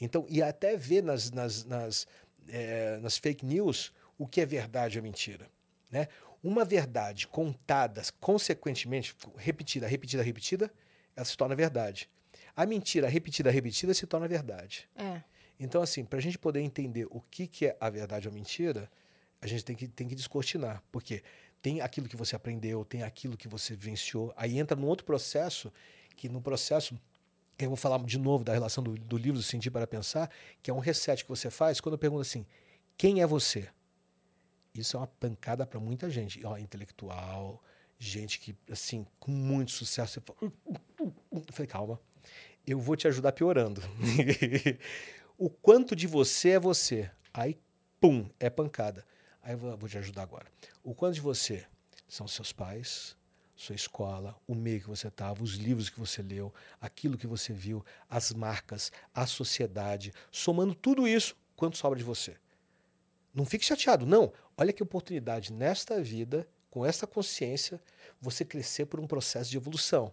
Então, 0.00 0.26
e 0.28 0.42
até 0.42 0.76
ver 0.76 1.02
nas, 1.02 1.30
nas, 1.30 1.64
nas, 1.64 2.06
eh, 2.48 2.98
nas 3.00 3.16
fake 3.16 3.44
news 3.44 3.92
o 4.18 4.26
que 4.26 4.40
é 4.40 4.46
verdade 4.46 4.98
ou 4.98 5.02
mentira. 5.02 5.48
Né? 5.90 6.08
Uma 6.42 6.64
verdade 6.64 7.26
contada 7.26 8.02
consequentemente, 8.20 9.14
repetida, 9.36 9.86
repetida, 9.86 10.22
repetida, 10.22 10.70
ela 11.16 11.24
se 11.24 11.36
torna 11.36 11.54
verdade. 11.54 12.08
A 12.56 12.66
mentira 12.66 13.08
repetida, 13.08 13.50
repetida 13.50 13.94
se 13.94 14.06
torna 14.06 14.28
verdade. 14.28 14.88
É. 14.94 15.22
Então, 15.58 15.80
assim, 15.80 16.04
para 16.04 16.18
a 16.18 16.22
gente 16.22 16.38
poder 16.38 16.60
entender 16.60 17.06
o 17.10 17.20
que, 17.30 17.46
que 17.46 17.66
é 17.66 17.76
a 17.80 17.88
verdade 17.88 18.28
ou 18.28 18.32
a 18.32 18.34
mentira, 18.34 18.90
a 19.40 19.46
gente 19.46 19.64
tem 19.64 19.76
que, 19.76 19.88
tem 19.88 20.08
que 20.08 20.14
descortinar. 20.14 20.82
Porque 20.90 21.22
tem 21.62 21.80
aquilo 21.80 22.08
que 22.08 22.16
você 22.16 22.36
aprendeu, 22.36 22.84
tem 22.84 23.02
aquilo 23.02 23.36
que 23.36 23.48
você 23.48 23.74
vivenciou. 23.74 24.32
Aí 24.36 24.58
entra 24.58 24.76
num 24.76 24.86
outro 24.86 25.06
processo, 25.06 25.72
que 26.16 26.28
no 26.28 26.40
processo, 26.40 26.98
eu 27.58 27.68
vou 27.68 27.76
falar 27.76 27.98
de 28.04 28.18
novo 28.18 28.44
da 28.44 28.52
relação 28.52 28.82
do, 28.82 28.94
do 28.94 29.16
livro 29.16 29.38
do 29.38 29.42
Sentir 29.42 29.70
para 29.70 29.86
Pensar, 29.86 30.30
que 30.62 30.70
é 30.70 30.74
um 30.74 30.78
reset 30.78 31.22
que 31.22 31.28
você 31.28 31.50
faz 31.50 31.80
quando 31.80 31.94
eu 31.94 31.98
pergunto 31.98 32.22
assim: 32.22 32.46
quem 32.96 33.20
é 33.20 33.26
você? 33.26 33.68
Isso 34.74 34.96
é 34.96 35.00
uma 35.00 35.06
pancada 35.06 35.64
para 35.64 35.78
muita 35.78 36.10
gente. 36.10 36.44
Ó, 36.44 36.58
intelectual, 36.58 37.62
gente 37.98 38.40
que, 38.40 38.56
assim, 38.70 39.06
com 39.20 39.30
muito 39.30 39.70
sucesso. 39.70 40.20
Fala, 40.20 40.52
eu 40.98 41.44
falei, 41.52 41.66
calma, 41.68 42.00
eu 42.66 42.80
vou 42.80 42.96
te 42.96 43.06
ajudar 43.06 43.32
piorando. 43.32 43.80
o 45.38 45.48
quanto 45.48 45.94
de 45.94 46.06
você 46.06 46.50
é 46.50 46.58
você. 46.58 47.10
Aí, 47.32 47.56
pum, 48.00 48.28
é 48.40 48.50
pancada. 48.50 49.06
Aí 49.42 49.52
eu 49.54 49.58
vou, 49.58 49.76
vou 49.76 49.88
te 49.88 49.98
ajudar 49.98 50.22
agora. 50.22 50.46
O 50.82 50.94
quanto 50.94 51.14
de 51.14 51.20
você 51.20 51.64
são 52.08 52.26
seus 52.26 52.52
pais, 52.52 53.16
sua 53.56 53.74
escola, 53.74 54.36
o 54.46 54.54
meio 54.54 54.80
que 54.80 54.88
você 54.88 55.08
estava, 55.08 55.42
os 55.42 55.54
livros 55.54 55.88
que 55.88 55.98
você 55.98 56.22
leu, 56.22 56.52
aquilo 56.80 57.16
que 57.16 57.26
você 57.26 57.52
viu, 57.52 57.84
as 58.08 58.32
marcas, 58.32 58.90
a 59.14 59.26
sociedade. 59.26 60.12
Somando 60.30 60.74
tudo 60.74 61.06
isso, 61.06 61.36
quanto 61.56 61.76
sobra 61.76 61.98
de 61.98 62.04
você? 62.04 62.36
Não 63.32 63.44
fique 63.44 63.64
chateado, 63.64 64.06
não. 64.06 64.32
Olha 64.56 64.72
que 64.72 64.82
oportunidade 64.82 65.52
nesta 65.52 66.00
vida, 66.00 66.48
com 66.70 66.84
essa 66.84 67.06
consciência, 67.06 67.80
você 68.20 68.44
crescer 68.44 68.86
por 68.86 69.00
um 69.00 69.06
processo 69.06 69.50
de 69.50 69.56
evolução. 69.56 70.12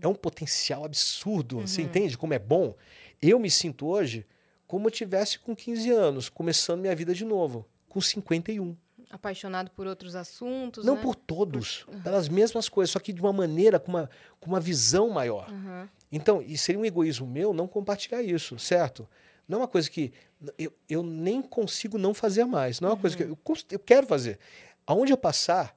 É 0.00 0.06
um 0.06 0.14
potencial 0.14 0.84
absurdo. 0.84 1.60
Você 1.60 1.82
entende 1.82 2.16
como 2.16 2.32
é 2.34 2.38
bom? 2.38 2.74
Eu 3.20 3.38
me 3.38 3.50
sinto 3.50 3.86
hoje 3.86 4.26
como 4.66 4.86
eu 4.86 4.90
tivesse 4.90 5.38
com 5.38 5.56
15 5.56 5.90
anos, 5.90 6.28
começando 6.28 6.80
minha 6.80 6.94
vida 6.94 7.14
de 7.14 7.24
novo, 7.24 7.66
com 7.88 8.00
51. 8.00 8.76
Apaixonado 9.10 9.70
por 9.70 9.86
outros 9.86 10.14
assuntos, 10.14 10.84
Não 10.84 10.96
né? 10.96 11.02
por 11.02 11.14
todos, 11.14 11.86
pelas 12.04 12.28
mesmas 12.28 12.68
coisas, 12.68 12.90
só 12.92 12.98
que 12.98 13.12
de 13.12 13.20
uma 13.20 13.32
maneira, 13.32 13.78
com 13.80 13.90
uma, 13.90 14.10
com 14.38 14.48
uma 14.50 14.60
visão 14.60 15.08
maior. 15.10 15.48
Aham. 15.50 15.88
Então, 16.12 16.42
e 16.42 16.56
seria 16.58 16.80
um 16.80 16.84
egoísmo 16.84 17.26
meu 17.26 17.52
não 17.52 17.66
compartilhar 17.68 18.22
isso, 18.22 18.58
certo? 18.58 19.08
Não 19.46 19.58
é 19.58 19.60
uma 19.62 19.68
coisa 19.68 19.88
que 19.90 20.12
eu, 20.58 20.72
eu 20.88 21.02
nem 21.02 21.40
consigo 21.42 21.96
não 21.98 22.12
fazer 22.12 22.44
mais. 22.44 22.80
Não 22.80 22.90
é 22.90 22.92
uma 22.92 22.98
coisa 23.00 23.16
que 23.16 23.22
eu, 23.22 23.36
cons- 23.36 23.66
eu 23.70 23.78
quero 23.78 24.06
fazer. 24.06 24.38
Aonde 24.86 25.12
eu 25.12 25.16
passar, 25.18 25.74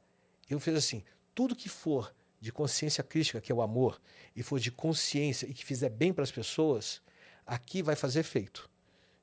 eu 0.50 0.60
fiz 0.60 0.76
assim: 0.76 1.04
tudo 1.36 1.56
que 1.56 1.68
for 1.70 2.14
de 2.40 2.52
consciência 2.52 3.04
crítica, 3.04 3.40
que 3.40 3.52
é 3.52 3.56
o 3.56 3.62
amor, 3.62 4.02
e 4.36 4.42
for 4.44 4.60
de 4.60 4.72
consciência 4.72 5.46
e 5.48 5.54
que 5.54 5.64
fizer 5.66 5.90
bem 5.90 6.12
para 6.14 6.24
as 6.24 6.32
pessoas, 6.32 7.02
aqui 7.46 7.82
vai 7.84 7.96
fazer 7.96 8.22
efeito. 8.22 8.70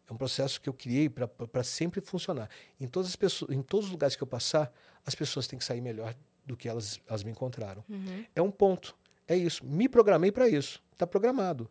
É 0.09 0.13
um 0.13 0.17
processo 0.17 0.61
que 0.61 0.69
eu 0.69 0.73
criei 0.73 1.09
para 1.09 1.63
sempre 1.63 2.01
funcionar. 2.01 2.49
Em 2.81 2.89
todas 2.89 3.11
as 3.11 3.17
pessoas, 3.17 3.51
em 3.55 3.61
todos 3.63 3.87
os 3.87 3.93
lugares 3.93 4.17
que 4.17 4.23
eu 4.23 4.27
passar, 4.27 4.73
as 5.05 5.15
pessoas 5.15 5.47
têm 5.47 5.59
que 5.59 5.65
sair 5.65 5.81
melhor 5.81 6.15
do 6.47 6.57
que 6.57 6.69
elas, 6.69 6.99
elas 7.07 7.23
me 7.23 7.31
encontraram. 7.31 7.85
Uhum. 7.89 8.25
É 8.35 8.41
um 8.41 8.51
ponto. 8.51 8.97
É 9.27 9.37
isso. 9.37 9.65
Me 9.67 9.89
programei 9.89 10.33
para 10.33 10.49
isso. 10.49 10.83
Está 10.93 11.07
programado. 11.07 11.71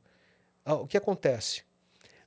Ah, 0.64 0.76
O 0.76 0.86
que 0.88 0.98
acontece? 0.98 1.64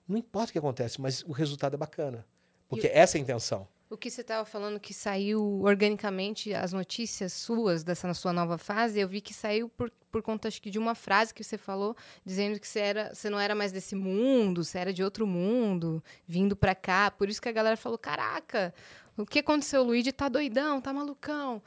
Não 0.08 0.16
importa 0.16 0.50
o 0.50 0.52
que 0.52 0.58
acontece, 0.58 1.00
mas 1.00 1.22
o 1.22 1.30
resultado 1.30 1.74
é 1.74 1.76
bacana. 1.76 2.26
Porque 2.68 2.88
essa 2.88 3.16
é 3.16 3.20
a 3.20 3.22
intenção. 3.22 3.68
O 3.92 3.96
que 3.96 4.08
você 4.08 4.20
estava 4.20 4.44
falando 4.44 4.78
que 4.78 4.94
saiu 4.94 5.62
organicamente 5.64 6.54
as 6.54 6.72
notícias 6.72 7.32
suas 7.32 7.82
dessa 7.82 8.14
sua 8.14 8.32
nova 8.32 8.56
fase, 8.56 9.00
eu 9.00 9.08
vi 9.08 9.20
que 9.20 9.34
saiu 9.34 9.68
por, 9.68 9.90
por 10.12 10.22
conta 10.22 10.46
acho 10.46 10.62
que 10.62 10.70
de 10.70 10.78
uma 10.78 10.94
frase 10.94 11.34
que 11.34 11.42
você 11.42 11.58
falou, 11.58 11.96
dizendo 12.24 12.60
que 12.60 12.68
você, 12.68 12.78
era, 12.78 13.12
você 13.12 13.28
não 13.28 13.40
era 13.40 13.52
mais 13.52 13.72
desse 13.72 13.96
mundo, 13.96 14.62
você 14.62 14.78
era 14.78 14.92
de 14.92 15.02
outro 15.02 15.26
mundo, 15.26 16.00
vindo 16.24 16.54
pra 16.54 16.72
cá. 16.72 17.10
Por 17.10 17.28
isso 17.28 17.42
que 17.42 17.48
a 17.48 17.52
galera 17.52 17.76
falou: 17.76 17.98
caraca, 17.98 18.72
o 19.16 19.26
que 19.26 19.40
aconteceu? 19.40 19.82
Luigi 19.82 20.12
tá 20.12 20.28
doidão, 20.28 20.80
tá 20.80 20.92
malucão. 20.92 21.60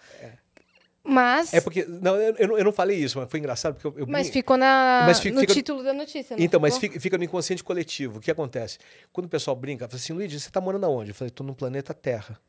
Mas, 1.04 1.54
É 1.54 1.60
porque. 1.60 1.84
Não, 1.86 2.16
eu, 2.16 2.58
eu 2.58 2.64
não- 2.64 2.72
falei 2.72 2.98
isso, 2.98 3.20
mas 3.20 3.30
foi 3.30 3.40
engraçado 3.40 3.74
porque 3.76 3.88
eu. 3.88 4.06
eu 4.06 4.08
mas 4.08 4.30
ficou 4.30 4.56
na, 4.56 5.04
Mas 5.06 5.20
fica- 5.20 5.36
no 5.36 5.42
fica- 5.42 5.54
título 5.54 5.84
da 5.84 5.94
notícia, 5.94 6.36
não 6.38 6.44
Então, 6.44 6.60
mas 6.62 6.76
ficou? 6.76 6.90
fica, 6.92 7.00
fica 7.02 7.18
no 7.18 7.24
inconsciente 7.26 7.62
coletivo. 7.64 8.20
O 8.20 8.22
que 8.22 8.32
acontece? 8.32 8.78
Quando 9.12 9.26
o 9.26 9.30
pessoal 9.30 9.56
brinca, 9.56 9.86
fala 9.88 10.00
assim, 10.00 10.14
Luigi, 10.14 10.40
você 10.40 10.48
está 10.48 10.62
morando 10.62 10.86
aonde? 10.86 11.12
Eu 11.12 11.16
falei, 11.16 11.28
estou 11.30 11.46
no 11.46 11.54
planeta 11.54 11.94
Terra. 11.94 12.40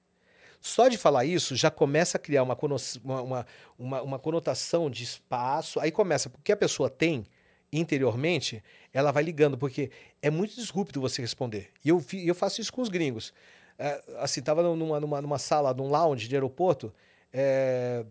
Só 0.61 0.89
de 0.89 0.97
falar 0.97 1.25
isso 1.25 1.55
já 1.57 1.71
começa 1.71 2.17
a 2.17 2.21
criar 2.21 2.43
uma, 2.45 2.57
uma, 3.03 3.47
uma, 3.77 4.03
uma, 4.03 4.19
conotação 4.21 4.89
de 4.89 5.03
espaço. 5.03 5.79
Aí 5.81 5.91
começa, 5.91 6.31
porque 6.31 6.53
a 6.53 6.57
pessoa 6.57 6.89
tem 6.89 7.27
interiormente, 7.73 8.63
ela 8.93 9.11
vai 9.11 9.23
ligando, 9.25 9.59
porque 9.59 9.91
é 10.23 10.31
muito 10.31 10.55
disrupto 10.55 11.01
você 11.01 11.21
responder. 11.21 11.69
E 11.85 11.89
eu, 11.89 12.03
eu 12.25 12.35
faço 12.35 12.61
isso 12.61 12.73
com 12.73 12.81
os 12.81 12.89
gringos. 12.89 13.33
É, 13.79 14.01
assim, 14.21 14.41
tava 14.41 14.63
numa, 14.63 15.01
numa, 15.01 15.21
numa 15.21 15.39
sala, 15.39 15.75
num 15.75 15.89
lounge 15.89 16.29
de 16.29 16.35
aeroporto, 16.37 16.95
é, 17.33 18.05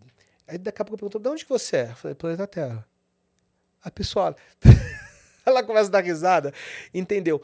aí 0.46 0.58
daqui 0.58 0.82
a 0.82 0.84
pouco 0.84 0.98
perguntou, 0.98 1.20
de 1.20 1.28
onde 1.28 1.44
que 1.44 1.50
você 1.50 1.76
é? 1.76 1.90
Eu 1.90 1.96
falei, 1.96 2.14
planeta 2.14 2.46
Terra. 2.46 2.86
A 3.82 3.90
pessoa, 3.90 4.34
ela 5.44 5.62
começa 5.62 5.88
a 5.88 5.92
dar 5.92 6.04
risada, 6.04 6.52
entendeu? 6.92 7.42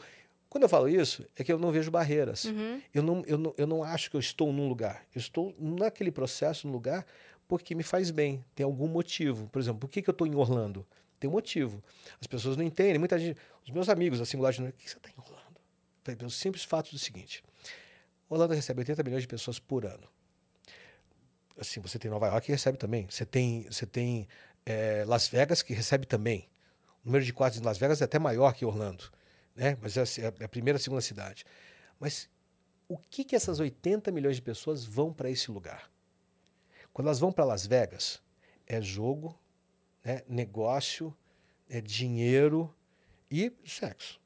Quando 0.49 0.63
eu 0.63 0.69
falo 0.69 0.89
isso, 0.89 1.25
é 1.37 1.43
que 1.43 1.53
eu 1.53 1.57
não 1.57 1.71
vejo 1.71 1.89
barreiras. 1.89 2.43
Uhum. 2.43 2.81
Eu, 2.93 3.03
não, 3.03 3.23
eu, 3.25 3.37
não, 3.37 3.53
eu 3.57 3.65
não 3.65 3.83
acho 3.83 4.09
que 4.09 4.17
eu 4.17 4.19
estou 4.19 4.51
num 4.51 4.67
lugar. 4.67 5.05
Eu 5.15 5.19
estou 5.19 5.55
naquele 5.57 6.11
processo, 6.11 6.67
num 6.67 6.73
lugar, 6.73 7.05
porque 7.47 7.73
me 7.73 7.83
faz 7.83 8.11
bem. 8.11 8.43
Tem 8.53 8.65
algum 8.65 8.87
motivo. 8.87 9.47
Por 9.47 9.59
exemplo, 9.59 9.79
por 9.79 9.89
que, 9.89 10.01
que 10.01 10.09
eu 10.09 10.11
estou 10.11 10.27
em 10.27 10.35
Orlando? 10.35 10.85
Tem 11.21 11.29
um 11.29 11.33
motivo. 11.33 11.81
As 12.19 12.27
pessoas 12.27 12.57
não 12.57 12.65
entendem. 12.65 12.97
Muita 12.97 13.17
gente, 13.17 13.39
os 13.63 13.71
meus 13.71 13.87
amigos, 13.87 14.19
assim, 14.19 14.35
lá 14.37 14.51
de 14.51 14.61
por 14.61 14.73
que 14.73 14.89
você 14.89 14.97
está 14.97 15.09
em 15.09 15.13
Orlando? 15.17 15.41
Pelo 16.03 16.29
simples 16.29 16.65
fato 16.65 16.91
do 16.91 16.97
seguinte: 16.97 17.41
Orlando 18.27 18.53
recebe 18.53 18.79
80 18.79 19.03
milhões 19.03 19.21
de 19.21 19.27
pessoas 19.27 19.57
por 19.57 19.85
ano. 19.85 20.07
Assim, 21.61 21.79
você 21.79 21.99
tem 21.99 22.09
Nova 22.09 22.27
York 22.27 22.47
que 22.47 22.51
recebe 22.51 22.77
também. 22.77 23.07
Você 23.09 23.23
tem, 23.25 23.63
você 23.69 23.85
tem 23.85 24.27
eh, 24.65 25.05
Las 25.07 25.27
Vegas 25.27 25.61
que 25.61 25.73
recebe 25.73 26.07
também. 26.07 26.49
O 27.03 27.07
número 27.07 27.23
de 27.23 27.31
quartos 27.31 27.59
em 27.59 27.63
Las 27.63 27.77
Vegas 27.77 28.01
é 28.01 28.05
até 28.05 28.17
maior 28.19 28.53
que 28.55 28.65
Orlando, 28.65 29.05
né? 29.55 29.77
Mas 29.81 29.95
é 29.95 30.01
a- 30.01 30.33
é 30.39 30.45
a 30.45 30.49
primeira, 30.49 30.77
a 30.77 30.81
segunda 30.81 31.01
cidade. 31.01 31.45
Mas 31.99 32.27
o 32.87 32.97
que 32.97 33.23
que 33.23 33.35
essas 33.35 33.59
80 33.59 34.11
milhões 34.11 34.37
de 34.37 34.41
pessoas 34.41 34.83
vão 34.85 35.13
para 35.13 35.29
esse 35.29 35.51
lugar? 35.51 35.89
Quando 36.91 37.07
elas 37.07 37.19
vão 37.19 37.31
para 37.31 37.45
Las 37.45 37.65
Vegas, 37.67 38.21
é 38.67 38.81
jogo, 38.81 39.37
né? 40.03 40.23
negócio, 40.27 41.15
é 41.69 41.79
dinheiro 41.79 42.73
e 43.29 43.53
sexo. 43.65 44.19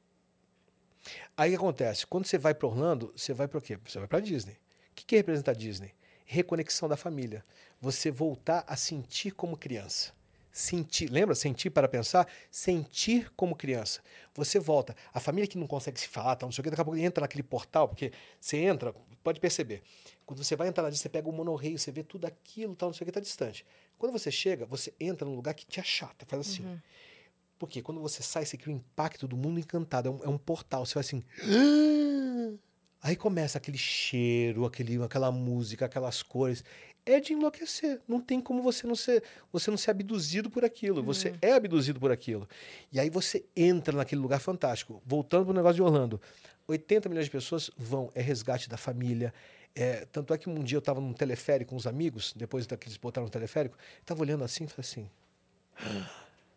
Aí 1.36 1.54
acontece? 1.54 2.06
Quando 2.06 2.26
você 2.26 2.38
vai 2.38 2.54
para 2.54 2.66
Orlando, 2.66 3.12
você 3.16 3.32
vai 3.32 3.46
para 3.46 3.58
o 3.58 3.62
quê? 3.62 3.78
Você 3.84 3.98
vai 3.98 4.08
para 4.08 4.20
Disney. 4.20 4.54
O 4.90 4.94
que, 4.94 5.04
que 5.04 5.16
representa 5.16 5.50
a 5.50 5.54
Disney? 5.54 5.94
Reconexão 6.26 6.88
da 6.88 6.96
família. 6.96 7.44
Você 7.80 8.10
voltar 8.10 8.64
a 8.66 8.76
sentir 8.76 9.30
como 9.30 9.56
criança. 9.56 10.12
Sentir, 10.50 11.10
lembra? 11.10 11.34
Sentir 11.34 11.70
para 11.70 11.86
pensar? 11.86 12.26
Sentir 12.50 13.30
como 13.36 13.54
criança. 13.54 14.00
Você 14.34 14.58
volta. 14.58 14.96
A 15.14 15.20
família 15.20 15.46
que 15.46 15.56
não 15.56 15.66
consegue 15.66 16.00
se 16.00 16.08
falar, 16.08 16.34
tal, 16.34 16.48
não 16.48 16.52
sei 16.52 16.62
o 16.62 16.64
que, 16.64 16.70
daqui 16.70 16.82
a 16.82 16.84
pouco 16.84 16.98
entra 16.98 17.20
naquele 17.20 17.42
portal, 17.42 17.86
porque 17.86 18.10
você 18.40 18.56
entra, 18.56 18.94
pode 19.22 19.38
perceber. 19.38 19.82
Quando 20.24 20.42
você 20.42 20.56
vai 20.56 20.66
entrar 20.66 20.82
na 20.82 20.90
Disney, 20.90 21.02
você 21.02 21.08
pega 21.10 21.28
o 21.28 21.32
monorreio, 21.32 21.78
você 21.78 21.92
vê 21.92 22.02
tudo 22.02 22.24
aquilo, 22.24 22.74
tal, 22.74 22.88
não 22.88 22.94
sei 22.94 23.04
o 23.04 23.06
que, 23.06 23.10
está 23.10 23.20
distante. 23.20 23.64
Quando 23.98 24.12
você 24.12 24.30
chega, 24.30 24.66
você 24.66 24.92
entra 24.98 25.28
num 25.28 25.36
lugar 25.36 25.54
que 25.54 25.64
te 25.64 25.78
achata, 25.78 26.26
faz 26.26 26.48
assim. 26.48 26.64
Porque 27.58 27.80
quando 27.82 28.00
você 28.00 28.22
sai, 28.22 28.44
você 28.44 28.56
cria 28.56 28.74
o 28.74 28.76
impacto 28.76 29.28
do 29.28 29.36
mundo 29.36 29.60
encantado. 29.60 30.08
É 30.08 30.10
um, 30.10 30.24
é 30.24 30.28
um 30.28 30.38
portal. 30.38 30.84
Você 30.84 30.94
vai 30.94 31.02
assim. 31.02 31.22
"Ah!" 33.02 33.08
Aí 33.08 33.16
começa 33.16 33.58
aquele 33.58 33.78
cheiro, 33.78 34.64
aquele, 34.64 35.02
aquela 35.02 35.30
música, 35.30 35.86
aquelas 35.86 36.22
cores. 36.22 36.64
É 37.04 37.20
de 37.20 37.34
enlouquecer. 37.34 38.00
Não 38.08 38.20
tem 38.20 38.40
como 38.40 38.60
você 38.60 38.84
não 38.84 38.96
ser, 38.96 39.22
você 39.52 39.70
não 39.70 39.78
ser 39.78 39.92
abduzido 39.92 40.50
por 40.50 40.64
aquilo. 40.64 41.02
Você 41.04 41.34
é 41.40 41.52
abduzido 41.52 42.00
por 42.00 42.10
aquilo. 42.10 42.48
E 42.92 42.98
aí 42.98 43.08
você 43.08 43.44
entra 43.54 43.96
naquele 43.96 44.20
lugar 44.20 44.40
fantástico. 44.40 45.00
Voltando 45.06 45.44
para 45.44 45.52
o 45.52 45.54
negócio 45.54 45.76
de 45.76 45.82
Orlando. 45.82 46.20
80 46.66 47.08
milhões 47.08 47.26
de 47.26 47.30
pessoas 47.30 47.70
vão. 47.76 48.10
É 48.12 48.20
resgate 48.20 48.68
da 48.68 48.76
família. 48.76 49.32
É, 49.72 50.06
tanto 50.06 50.32
é 50.32 50.38
que 50.38 50.48
um 50.48 50.64
dia 50.64 50.76
eu 50.76 50.80
estava 50.80 51.00
num 51.00 51.12
teleférico 51.12 51.70
com 51.70 51.76
uns 51.76 51.86
amigos, 51.86 52.32
depois 52.34 52.66
daqueles 52.66 52.96
botaram 52.96 53.26
no 53.26 53.30
teleférico, 53.30 53.76
estava 54.00 54.22
olhando 54.22 54.42
assim 54.42 54.64
e 54.64 54.68
falei 54.68 54.80
assim. 54.80 55.10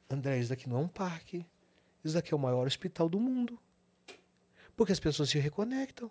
André, 0.09 0.39
isso 0.39 0.49
daqui 0.49 0.69
não 0.69 0.77
é 0.77 0.79
um 0.79 0.87
parque. 0.87 1.45
Isso 2.03 2.13
daqui 2.13 2.33
é 2.33 2.37
o 2.37 2.39
maior 2.39 2.65
hospital 2.65 3.09
do 3.09 3.19
mundo. 3.19 3.59
Porque 4.75 4.93
as 4.93 4.99
pessoas 4.99 5.29
se 5.29 5.37
reconectam. 5.37 6.09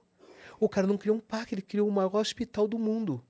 O 0.60 0.68
cara 0.68 0.86
não 0.86 0.96
criou 0.96 1.16
um 1.16 1.20
parque, 1.20 1.54
ele 1.54 1.62
criou 1.62 1.88
o 1.88 1.92
maior 1.92 2.14
hospital 2.16 2.66
do 2.66 2.78
mundo. 2.78 3.22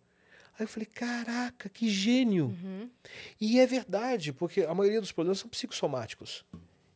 Aí 0.59 0.65
eu 0.65 0.69
falei, 0.69 0.87
caraca, 0.87 1.69
que 1.69 1.89
gênio. 1.89 2.47
Uhum. 2.47 2.91
E 3.41 3.61
é 3.61 3.67
verdade, 3.67 4.33
porque 4.33 4.63
a 4.63 4.75
maioria 4.75 5.01
dos 5.01 5.13
problemas 5.13 5.39
são 5.39 5.49
psicossomáticos. 5.49 6.45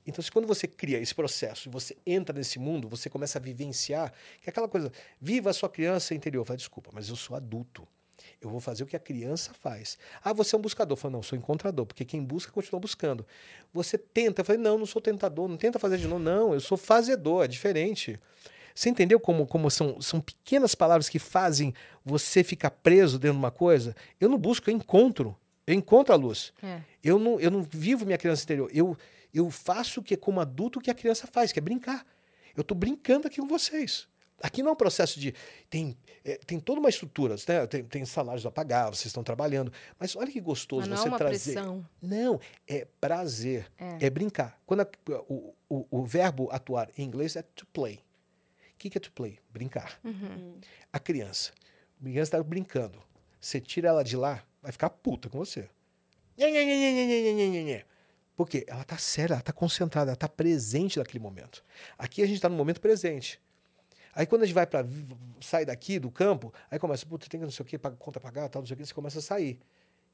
Então, 0.05 0.22
se 0.22 0.33
quando 0.33 0.49
você 0.49 0.66
cria 0.66 0.99
esse 0.99 1.14
processo 1.14 1.68
e 1.68 1.72
você 1.72 1.97
entra 2.05 2.37
nesse 2.37 2.59
mundo, 2.59 2.89
você 2.89 3.09
começa 3.09 3.39
a 3.39 3.41
vivenciar, 3.41 4.12
que 4.41 4.49
é 4.49 4.51
aquela 4.51 4.68
coisa, 4.68 4.91
viva 5.20 5.51
a 5.51 5.53
sua 5.53 5.68
criança 5.68 6.12
interior. 6.12 6.45
Falei, 6.45 6.59
desculpa, 6.59 6.91
mas 6.93 7.09
eu 7.09 7.14
sou 7.14 7.37
adulto. 7.37 7.87
Eu 8.41 8.51
vou 8.51 8.61
fazer 8.61 8.83
o 8.83 8.87
que 8.87 8.97
a 8.97 9.01
criança 9.01 9.55
faz. 9.55 9.97
Ah, 10.22 10.33
você 10.33 10.55
é 10.57 10.59
um 10.59 10.62
buscador. 10.62 10.97
Eu 10.97 11.01
falei, 11.01 11.12
não, 11.12 11.20
eu 11.20 11.24
sou 11.24 11.39
encontrador, 11.39 11.87
porque 11.87 12.05
quem 12.05 12.22
busca 12.22 12.51
continua 12.51 12.80
buscando. 12.80 13.24
Você 13.72 13.97
tenta. 13.97 14.41
Eu 14.41 14.45
falei, 14.45 14.61
não, 14.61 14.76
não 14.76 14.87
sou 14.87 15.01
tentador, 15.01 15.49
não 15.49 15.57
tenta 15.57 15.78
fazer 15.78 15.99
de 15.99 16.09
novo. 16.09 16.22
Não, 16.22 16.53
eu 16.53 16.61
sou 16.61 16.76
fazedor, 16.76 17.45
é 17.45 17.49
diferente. 17.49 18.18
Você 18.75 18.89
entendeu 18.89 19.18
como, 19.20 19.47
como 19.47 19.70
são, 19.70 20.01
são 20.01 20.20
pequenas 20.20 20.75
palavras 20.75 21.09
que 21.09 21.18
fazem 21.18 21.75
você 22.05 22.43
ficar 22.43 22.70
preso 22.70 23.18
dentro 23.18 23.35
de 23.37 23.41
uma 23.43 23.51
coisa? 23.51 23.95
Eu 24.20 24.29
não 24.29 24.39
busco, 24.39 24.68
eu 24.70 24.75
encontro. 24.75 25.37
Eu 25.66 25.75
encontro 25.75 26.12
a 26.12 26.16
luz. 26.16 26.53
É. 26.62 26.81
Eu 27.03 27.18
não, 27.18 27.39
eu 27.39 27.51
não 27.51 27.62
vivo 27.62 28.05
minha 28.05 28.18
criança 28.18 28.43
interior. 28.45 28.68
Eu, 28.73 28.97
eu 29.33 29.51
faço 29.51 30.01
o 30.01 30.03
que, 30.03 30.16
como 30.16 30.41
adulto, 30.41 30.79
o 30.79 30.83
que 30.83 30.91
a 30.91 30.95
criança 30.95 31.27
faz, 31.27 31.53
que 31.53 31.59
é 31.59 31.62
brincar. 31.62 32.05
Eu 32.57 32.62
estou 32.62 32.77
brincando 32.77 33.27
aqui 33.29 33.41
com 33.41 33.47
vocês. 33.47 34.09
Aqui 34.43 34.61
não 34.61 34.70
é 34.70 34.73
um 34.73 34.77
processo 34.77 35.20
de. 35.20 35.33
Tem, 35.70 35.97
é, 36.25 36.37
tem 36.45 36.59
toda 36.59 36.81
uma 36.81 36.89
estrutura, 36.89 37.37
né? 37.49 37.64
tem, 37.68 37.85
tem 37.85 38.05
salários 38.05 38.45
a 38.45 38.51
pagar, 38.51 38.87
vocês 38.91 39.07
estão 39.07 39.23
trabalhando. 39.23 39.73
Mas 40.01 40.16
olha 40.16 40.27
que 40.33 40.41
gostoso 40.41 40.91
não 40.91 40.97
você 40.97 41.07
é 41.07 41.11
uma 41.11 41.16
trazer. 41.18 41.53
pressão. 41.53 41.87
Não, 42.03 42.41
é 42.66 42.85
prazer, 43.01 43.70
É. 43.79 44.07
é, 44.07 44.11
brincar. 44.11 44.59
Quando 44.66 44.81
a- 44.81 44.89
o, 45.29 45.55
o, 45.68 45.87
o 45.93 46.05
verbo 46.05 46.49
atuar 46.51 46.91
em 46.99 47.05
inglês 47.05 47.37
é 47.37 47.43
to 47.43 47.64
play 47.73 48.01
que, 48.83 48.91
que 48.91 48.99
é 48.99 49.01
to 49.01 49.12
play? 49.12 49.39
Brincar. 49.51 50.01
Uhum. 50.03 50.12
Hum. 50.12 50.61
A 50.93 50.99
criança. 50.99 51.53
A 52.01 52.05
criança 52.05 52.37
está 52.37 52.43
brincando. 52.43 53.01
Você 53.41 53.61
tira 53.61 53.89
ela 53.89 54.03
de 54.03 54.16
lá, 54.16 54.45
vai 54.61 54.72
ficar 54.72 54.91
puta 54.91 55.28
com 55.28 55.39
você. 55.39 55.68
Porque 58.37 58.64
ela 58.66 58.83
tá 58.85 58.97
séria, 58.99 59.35
ela 59.35 59.43
tá 59.43 59.53
concentrada, 59.53 60.11
ela 60.11 60.16
tá 60.16 60.28
presente 60.28 60.99
naquele 60.99 61.22
momento. 61.22 61.64
Aqui 61.97 62.22
a 62.22 62.26
gente 62.26 62.37
está 62.37 62.49
no 62.49 62.57
momento 62.57 62.80
presente. 62.80 63.41
Aí 64.14 64.26
quando 64.26 64.43
a 64.43 64.47
gente 64.47 64.55
vai 64.55 64.66
para 64.66 64.87
sai 65.41 65.64
daqui 65.64 65.99
do 65.99 66.11
campo, 66.11 66.53
aí 66.70 66.78
começa, 66.78 67.07
puta, 67.07 67.28
tem 67.28 67.41
que 67.41 67.45
não 67.47 67.53
sei 67.53 67.62
o 67.64 67.66
que, 67.66 67.78
conta 67.78 68.20
pagar, 68.20 68.49
tal, 68.49 68.62
não 68.62 68.66
sei 68.66 68.76
o 68.76 68.87
você 68.87 68.93
começa 68.93 69.20
a 69.20 69.22
sair. 69.22 69.59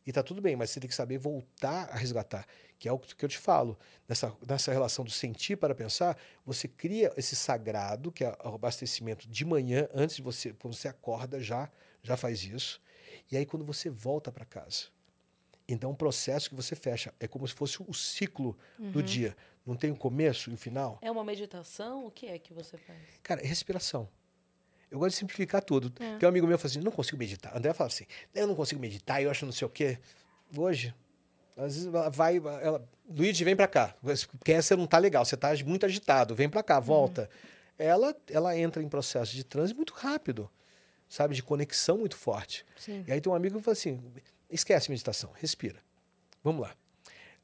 E 0.08 0.12
tá 0.12 0.22
tudo 0.22 0.40
bem, 0.40 0.56
mas 0.56 0.70
você 0.70 0.80
tem 0.80 0.88
que 0.88 0.94
saber 0.94 1.18
voltar 1.18 1.90
a 1.90 1.94
resgatar, 1.94 2.46
que 2.78 2.88
é 2.88 2.92
o 2.92 2.98
que 2.98 3.22
eu 3.22 3.28
te 3.28 3.36
falo. 3.36 3.78
Nessa, 4.08 4.34
nessa 4.48 4.72
relação 4.72 5.04
do 5.04 5.10
sentir 5.10 5.56
para 5.56 5.74
pensar, 5.74 6.16
você 6.46 6.66
cria 6.66 7.12
esse 7.14 7.36
sagrado, 7.36 8.10
que 8.10 8.24
é 8.24 8.34
o 8.42 8.54
abastecimento 8.54 9.28
de 9.28 9.44
manhã, 9.44 9.86
antes 9.92 10.16
de 10.16 10.22
você, 10.22 10.54
quando 10.54 10.72
você 10.72 10.88
acorda, 10.88 11.38
já, 11.42 11.70
já 12.02 12.16
faz 12.16 12.42
isso. 12.42 12.80
E 13.30 13.36
aí 13.36 13.44
quando 13.44 13.66
você 13.66 13.90
volta 13.90 14.32
para 14.32 14.46
casa. 14.46 14.84
Então, 15.68 15.90
é 15.90 15.92
um 15.92 15.96
processo 15.96 16.48
que 16.48 16.54
você 16.54 16.74
fecha. 16.74 17.12
É 17.20 17.28
como 17.28 17.46
se 17.46 17.52
fosse 17.52 17.76
o 17.86 17.92
ciclo 17.92 18.56
do 18.78 19.02
dia. 19.02 19.36
Não 19.66 19.76
tem 19.76 19.90
o 19.90 19.96
começo 19.96 20.48
e 20.48 20.54
o 20.54 20.56
final. 20.56 20.98
É 21.02 21.10
uma 21.10 21.22
meditação? 21.22 22.06
O 22.06 22.10
que 22.10 22.28
é 22.28 22.38
que 22.38 22.54
você 22.54 22.78
faz? 22.78 22.98
Cara, 23.22 23.42
é 23.42 23.46
respiração. 23.46 24.08
Eu 24.90 24.98
gosto 24.98 25.10
de 25.10 25.16
simplificar 25.16 25.62
tudo. 25.62 25.92
É. 26.02 26.16
Tem 26.16 26.26
um 26.26 26.30
amigo 26.30 26.46
meu 26.46 26.56
que 26.56 26.62
fala 26.62 26.72
assim, 26.72 26.80
não 26.80 26.92
consigo 26.92 27.18
meditar. 27.18 27.56
André 27.56 27.72
fala 27.74 27.88
assim, 27.88 28.04
eu 28.34 28.46
não 28.46 28.54
consigo 28.54 28.80
meditar, 28.80 29.22
eu 29.22 29.30
acho 29.30 29.44
não 29.44 29.52
sei 29.52 29.66
o 29.66 29.70
quê. 29.70 29.98
Hoje, 30.56 30.94
Às 31.58 31.74
vezes 31.74 31.86
ela 31.86 32.08
vai, 32.08 32.36
ela, 32.36 32.88
Luigi, 33.10 33.42
vem 33.42 33.56
para 33.56 33.66
cá. 33.66 33.94
Porque 34.38 34.62
você 34.62 34.76
não 34.76 34.86
tá 34.86 34.96
legal, 34.96 35.24
você 35.24 35.36
tá 35.36 35.50
muito 35.66 35.84
agitado, 35.84 36.34
vem 36.34 36.48
para 36.48 36.62
cá, 36.62 36.78
volta. 36.78 37.22
Uhum. 37.22 37.84
Ela, 37.86 38.16
ela 38.30 38.56
entra 38.56 38.80
em 38.80 38.88
processo 38.88 39.34
de 39.34 39.42
transe 39.42 39.74
muito 39.74 39.92
rápido, 39.92 40.48
sabe? 41.08 41.34
De 41.34 41.42
conexão 41.42 41.98
muito 41.98 42.16
forte. 42.16 42.64
Sim. 42.76 43.04
E 43.06 43.12
aí 43.12 43.20
tem 43.20 43.30
um 43.30 43.34
amigo 43.34 43.58
que 43.58 43.64
fala 43.64 43.72
assim: 43.72 44.00
esquece 44.48 44.88
meditação, 44.88 45.30
respira. 45.34 45.80
Vamos 46.42 46.62
lá. 46.62 46.74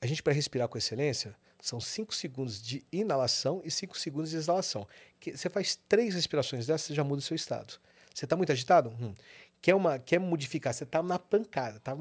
A 0.01 0.07
gente, 0.07 0.23
para 0.23 0.33
respirar 0.33 0.69
com 0.69 0.79
excelência, 0.79 1.35
são 1.65 1.81
5 1.81 2.15
segundos 2.15 2.63
de 2.63 2.85
inalação 2.93 3.63
e 3.65 3.71
5 3.71 3.99
segundos 3.99 4.29
de 4.31 4.37
exalação. 4.37 4.87
Que 5.19 5.35
você 5.35 5.49
faz 5.49 5.77
três 5.89 6.15
respirações 6.15 6.67
dessas, 6.67 6.89
você 6.89 6.95
já 6.95 7.03
muda 7.03 7.21
o 7.21 7.23
seu 7.23 7.35
estado. 7.35 7.81
Você 8.15 8.27
está 8.27 8.37
muito 8.37 8.53
agitado? 8.53 8.91
Hum. 9.01 9.15
Quer, 9.63 9.75
uma, 9.75 9.99
quer 9.99 10.21
modificar? 10.21 10.75
Você 10.75 10.85
está 10.85 11.03
na 11.03 11.19
pancada, 11.19 11.79
está 11.79 11.97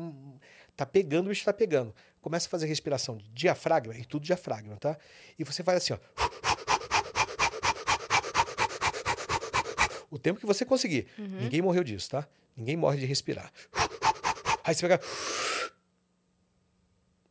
tá 0.75 0.85
pegando, 0.85 1.27
o 1.27 1.29
bicho 1.29 1.39
está 1.39 1.53
pegando. 1.53 1.95
Começa 2.21 2.45
a 2.47 2.49
fazer 2.49 2.65
respiração 2.65 3.15
de 3.15 3.29
diafragma, 3.29 3.95
e 3.95 4.03
tudo 4.03 4.25
diafragma, 4.25 4.75
tá? 4.75 4.97
E 5.39 5.45
você 5.45 5.63
faz 5.63 5.77
assim, 5.77 5.93
ó. 5.93 5.99
O 10.11 10.19
tempo 10.19 10.41
que 10.41 10.45
você 10.45 10.65
conseguir. 10.65 11.07
Uhum. 11.17 11.39
Ninguém 11.39 11.61
morreu 11.61 11.85
disso, 11.85 12.09
tá? 12.09 12.27
Ninguém 12.55 12.75
morre 12.75 12.97
de 12.97 13.05
respirar. 13.05 13.49
Aí 14.61 14.75
você 14.75 14.81
pega. 14.81 15.01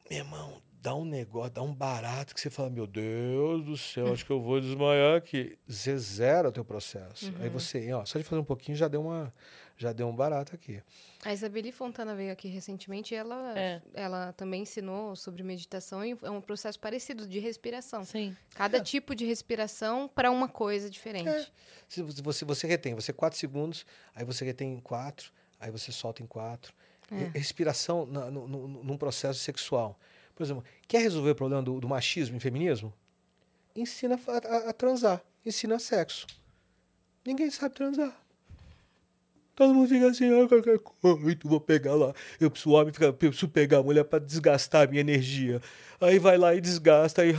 Meu 0.08 0.18
irmão, 0.20 0.61
dá 0.82 0.96
um 0.96 1.04
negócio, 1.04 1.52
dá 1.52 1.62
um 1.62 1.72
barato 1.72 2.34
que 2.34 2.40
você 2.40 2.50
fala, 2.50 2.68
meu 2.68 2.88
Deus 2.88 3.64
do 3.64 3.76
céu, 3.76 4.12
acho 4.12 4.26
que 4.26 4.32
eu 4.32 4.42
vou 4.42 4.60
desmaiar 4.60 5.16
aqui. 5.16 5.56
Você 5.66 5.96
zera 5.96 6.48
o 6.48 6.52
teu 6.52 6.64
processo. 6.64 7.26
Uhum. 7.26 7.36
Aí 7.40 7.48
você, 7.48 7.92
ó, 7.92 8.04
só 8.04 8.18
de 8.18 8.24
fazer 8.24 8.40
um 8.40 8.44
pouquinho 8.44 8.76
já 8.76 8.88
deu 8.88 9.00
uma 9.00 9.32
já 9.76 9.92
deu 9.92 10.06
um 10.06 10.14
barato 10.14 10.54
aqui. 10.54 10.82
A 11.24 11.32
Isabeli 11.32 11.72
Fontana 11.72 12.14
veio 12.14 12.32
aqui 12.32 12.46
recentemente 12.48 13.14
e 13.14 13.16
ela, 13.16 13.58
é. 13.58 13.82
ela 13.94 14.32
também 14.32 14.62
ensinou 14.62 15.16
sobre 15.16 15.42
meditação 15.42 16.04
e 16.04 16.16
é 16.22 16.30
um 16.30 16.40
processo 16.40 16.78
parecido 16.78 17.26
de 17.26 17.38
respiração. 17.38 18.04
Sim. 18.04 18.36
Cada 18.54 18.78
é. 18.78 18.80
tipo 18.80 19.14
de 19.14 19.24
respiração 19.24 20.08
para 20.08 20.30
uma 20.30 20.48
coisa 20.48 20.90
diferente. 20.90 21.28
É. 21.28 21.46
Se 21.88 22.02
você, 22.02 22.44
você 22.44 22.66
retém, 22.66 22.94
você 22.94 23.12
quatro 23.12 23.38
segundos, 23.38 23.86
aí 24.14 24.24
você 24.24 24.44
retém 24.44 24.74
em 24.74 24.80
quatro, 24.80 25.32
aí 25.58 25.70
você 25.70 25.90
solta 25.90 26.22
em 26.22 26.26
quatro. 26.26 26.72
É. 27.10 27.36
Respiração 27.36 28.06
na, 28.06 28.30
no, 28.30 28.46
no, 28.46 28.84
num 28.84 28.96
processo 28.96 29.40
sexual. 29.40 29.98
Por 30.34 30.42
exemplo, 30.42 30.64
quer 30.88 31.00
resolver 31.00 31.30
o 31.30 31.34
problema 31.34 31.62
do, 31.62 31.80
do 31.80 31.88
machismo 31.88 32.36
e 32.36 32.40
feminismo? 32.40 32.92
Ensina 33.74 34.18
a, 34.26 34.32
a, 34.32 34.70
a 34.70 34.72
transar. 34.72 35.22
Ensina 35.44 35.78
sexo. 35.78 36.26
Ninguém 37.24 37.50
sabe 37.50 37.74
transar. 37.74 38.22
Todo 39.54 39.74
mundo 39.74 39.88
fica 39.88 40.08
assim, 40.08 40.28
ah, 40.32 40.48
qualquer 40.48 40.78
coisa, 40.78 41.38
vou 41.44 41.60
pegar 41.60 41.94
lá. 41.94 42.14
Eu 42.40 42.50
preciso, 42.50 42.70
o 42.70 42.72
homem 42.72 42.92
eu 42.98 43.12
preciso 43.12 43.48
pegar 43.48 43.78
a 43.78 43.82
mulher 43.82 44.04
para 44.04 44.18
desgastar 44.18 44.82
a 44.82 44.86
minha 44.86 45.00
energia. 45.00 45.60
Aí 46.00 46.18
vai 46.18 46.38
lá 46.38 46.54
e 46.54 46.60
desgasta, 46.60 47.22
aí. 47.22 47.34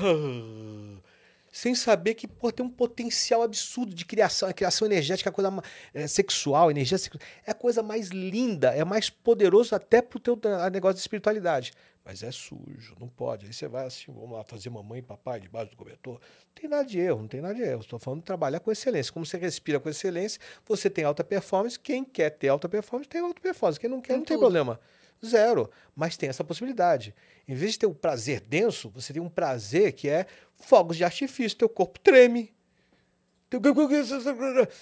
Sem 1.51 1.75
saber 1.75 2.13
que 2.13 2.27
pô, 2.27 2.51
tem 2.51 2.65
um 2.65 2.69
potencial 2.69 3.41
absurdo 3.41 3.93
de 3.93 4.05
criação. 4.05 4.47
A 4.47 4.53
criação 4.53 4.87
energética, 4.87 5.29
a 5.29 5.33
coisa 5.33 5.51
é, 5.93 6.07
sexual, 6.07 6.69
energia 6.69 6.97
sexual, 6.97 7.21
é 7.45 7.51
a 7.51 7.55
coisa 7.55 7.81
mais 7.81 8.09
linda, 8.09 8.69
é 8.69 8.83
mais 8.83 9.09
poderoso 9.09 9.75
até 9.75 10.01
pro 10.01 10.19
teu 10.19 10.39
negócio 10.71 10.95
de 10.95 11.01
espiritualidade 11.01 11.73
mas 12.05 12.21
é 12.21 12.31
sujo, 12.31 12.95
não 12.99 13.07
pode. 13.07 13.45
Aí 13.45 13.53
você 13.53 13.67
vai 13.67 13.85
assim, 13.85 14.11
vamos 14.11 14.31
lá 14.31 14.43
fazer 14.43 14.69
mamãe 14.69 14.99
e 14.99 15.01
papai 15.01 15.39
debaixo 15.39 15.71
do 15.71 15.77
cobertor. 15.77 16.15
Não 16.15 16.53
tem 16.53 16.69
nada 16.69 16.83
de 16.83 16.99
erro, 16.99 17.21
não 17.21 17.27
tem 17.27 17.39
nada 17.39 17.55
de 17.55 17.61
erro. 17.61 17.81
Estou 17.81 17.97
falando 17.97 18.19
de 18.19 18.25
trabalhar 18.25 18.59
com 18.59 18.71
excelência. 18.71 19.13
Como 19.13 19.25
você 19.25 19.37
respira 19.37 19.79
com 19.79 19.89
excelência, 19.89 20.39
você 20.65 20.89
tem 20.89 21.05
alta 21.05 21.23
performance. 21.23 21.79
Quem 21.79 22.03
quer 22.03 22.31
ter 22.31 22.49
alta 22.49 22.67
performance, 22.67 23.09
tem 23.09 23.21
alta 23.21 23.39
performance. 23.39 23.79
Quem 23.79 23.89
não 23.89 24.01
quer, 24.01 24.13
tem 24.13 24.17
não 24.17 24.25
tem 24.25 24.37
problema. 24.37 24.79
Zero. 25.25 25.71
Mas 25.95 26.17
tem 26.17 26.27
essa 26.27 26.43
possibilidade. 26.43 27.15
Em 27.47 27.55
vez 27.55 27.73
de 27.73 27.79
ter 27.79 27.87
um 27.87 27.93
prazer 27.93 28.41
denso, 28.41 28.89
você 28.89 29.13
tem 29.13 29.21
um 29.21 29.29
prazer 29.29 29.93
que 29.93 30.09
é 30.09 30.25
fogos 30.55 30.97
de 30.97 31.05
artifício. 31.05 31.57
Teu 31.57 31.69
corpo 31.69 31.99
treme. 31.99 32.53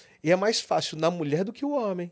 E 0.23 0.31
é 0.31 0.35
mais 0.35 0.61
fácil 0.61 0.97
na 0.97 1.11
mulher 1.11 1.43
do 1.43 1.51
que 1.51 1.65
o 1.65 1.71
homem. 1.71 2.11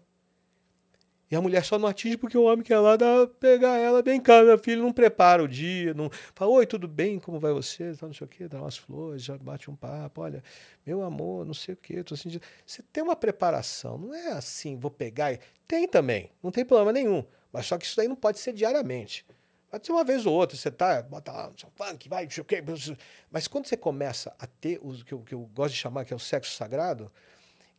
E 1.32 1.36
a 1.36 1.41
mulher 1.41 1.63
só 1.63 1.77
não 1.77 1.88
atinge 1.88 2.17
porque 2.17 2.36
o 2.36 2.45
homem 2.45 2.63
quer 2.63 2.80
lá 2.80 2.95
dar, 2.95 3.27
pegar 3.27 3.77
ela, 3.77 4.01
bem 4.01 4.19
cá, 4.19 4.41
meu 4.41 4.57
filho, 4.57 4.82
não 4.82 4.91
prepara 4.91 5.43
o 5.43 5.47
dia, 5.47 5.93
não 5.93 6.09
fala, 6.34 6.51
oi, 6.51 6.65
tudo 6.65 6.88
bem, 6.88 7.19
como 7.19 7.39
vai 7.39 7.53
você? 7.53 7.93
Não 8.01 8.11
sei 8.11 8.25
o 8.25 8.27
quê, 8.27 8.47
dá 8.47 8.59
umas 8.59 8.77
flores, 8.77 9.23
já 9.23 9.38
bate 9.38 9.69
um 9.69 9.75
papo, 9.75 10.21
olha, 10.21 10.43
meu 10.84 11.03
amor, 11.03 11.45
não 11.45 11.53
sei 11.53 11.75
o 11.75 11.77
quê, 11.77 12.03
tô 12.03 12.17
sentindo. 12.17 12.41
Você 12.65 12.82
tem 12.91 13.03
uma 13.03 13.15
preparação, 13.15 13.95
não 13.99 14.13
é 14.13 14.32
assim, 14.32 14.75
vou 14.75 14.89
pegar. 14.89 15.38
Tem 15.67 15.88
também, 15.88 16.32
não 16.41 16.49
tem 16.49 16.65
problema 16.65 16.91
nenhum. 16.91 17.23
Mas 17.53 17.67
só 17.67 17.77
que 17.77 17.86
isso 17.86 17.95
daí 17.95 18.07
não 18.07 18.15
pode 18.15 18.39
ser 18.39 18.51
diariamente. 18.51 19.23
Pode 19.69 19.86
ser 19.86 19.91
uma 19.91 20.03
vez 20.03 20.25
ou 20.25 20.34
outra, 20.34 20.57
você 20.57 20.71
tá, 20.71 21.03
bota 21.03 21.32
lá, 21.32 21.51
funk, 21.75 22.09
vai, 22.09 22.23
não 22.23 22.32
sei 22.32 22.41
o 22.41 22.45
quê. 22.45 22.63
Mas 23.30 23.47
quando 23.47 23.67
você 23.67 23.77
começa 23.77 24.36
a 24.39 24.47
ter 24.47 24.80
o 24.82 24.93
que 25.05 25.13
eu, 25.13 25.19
que 25.19 25.36
eu 25.36 25.41
gosto 25.53 25.75
de 25.75 25.80
chamar 25.80 26.05
que 26.05 26.13
é 26.13 26.15
o 26.15 26.19
sexo 26.19 26.55
sagrado, 26.55 27.11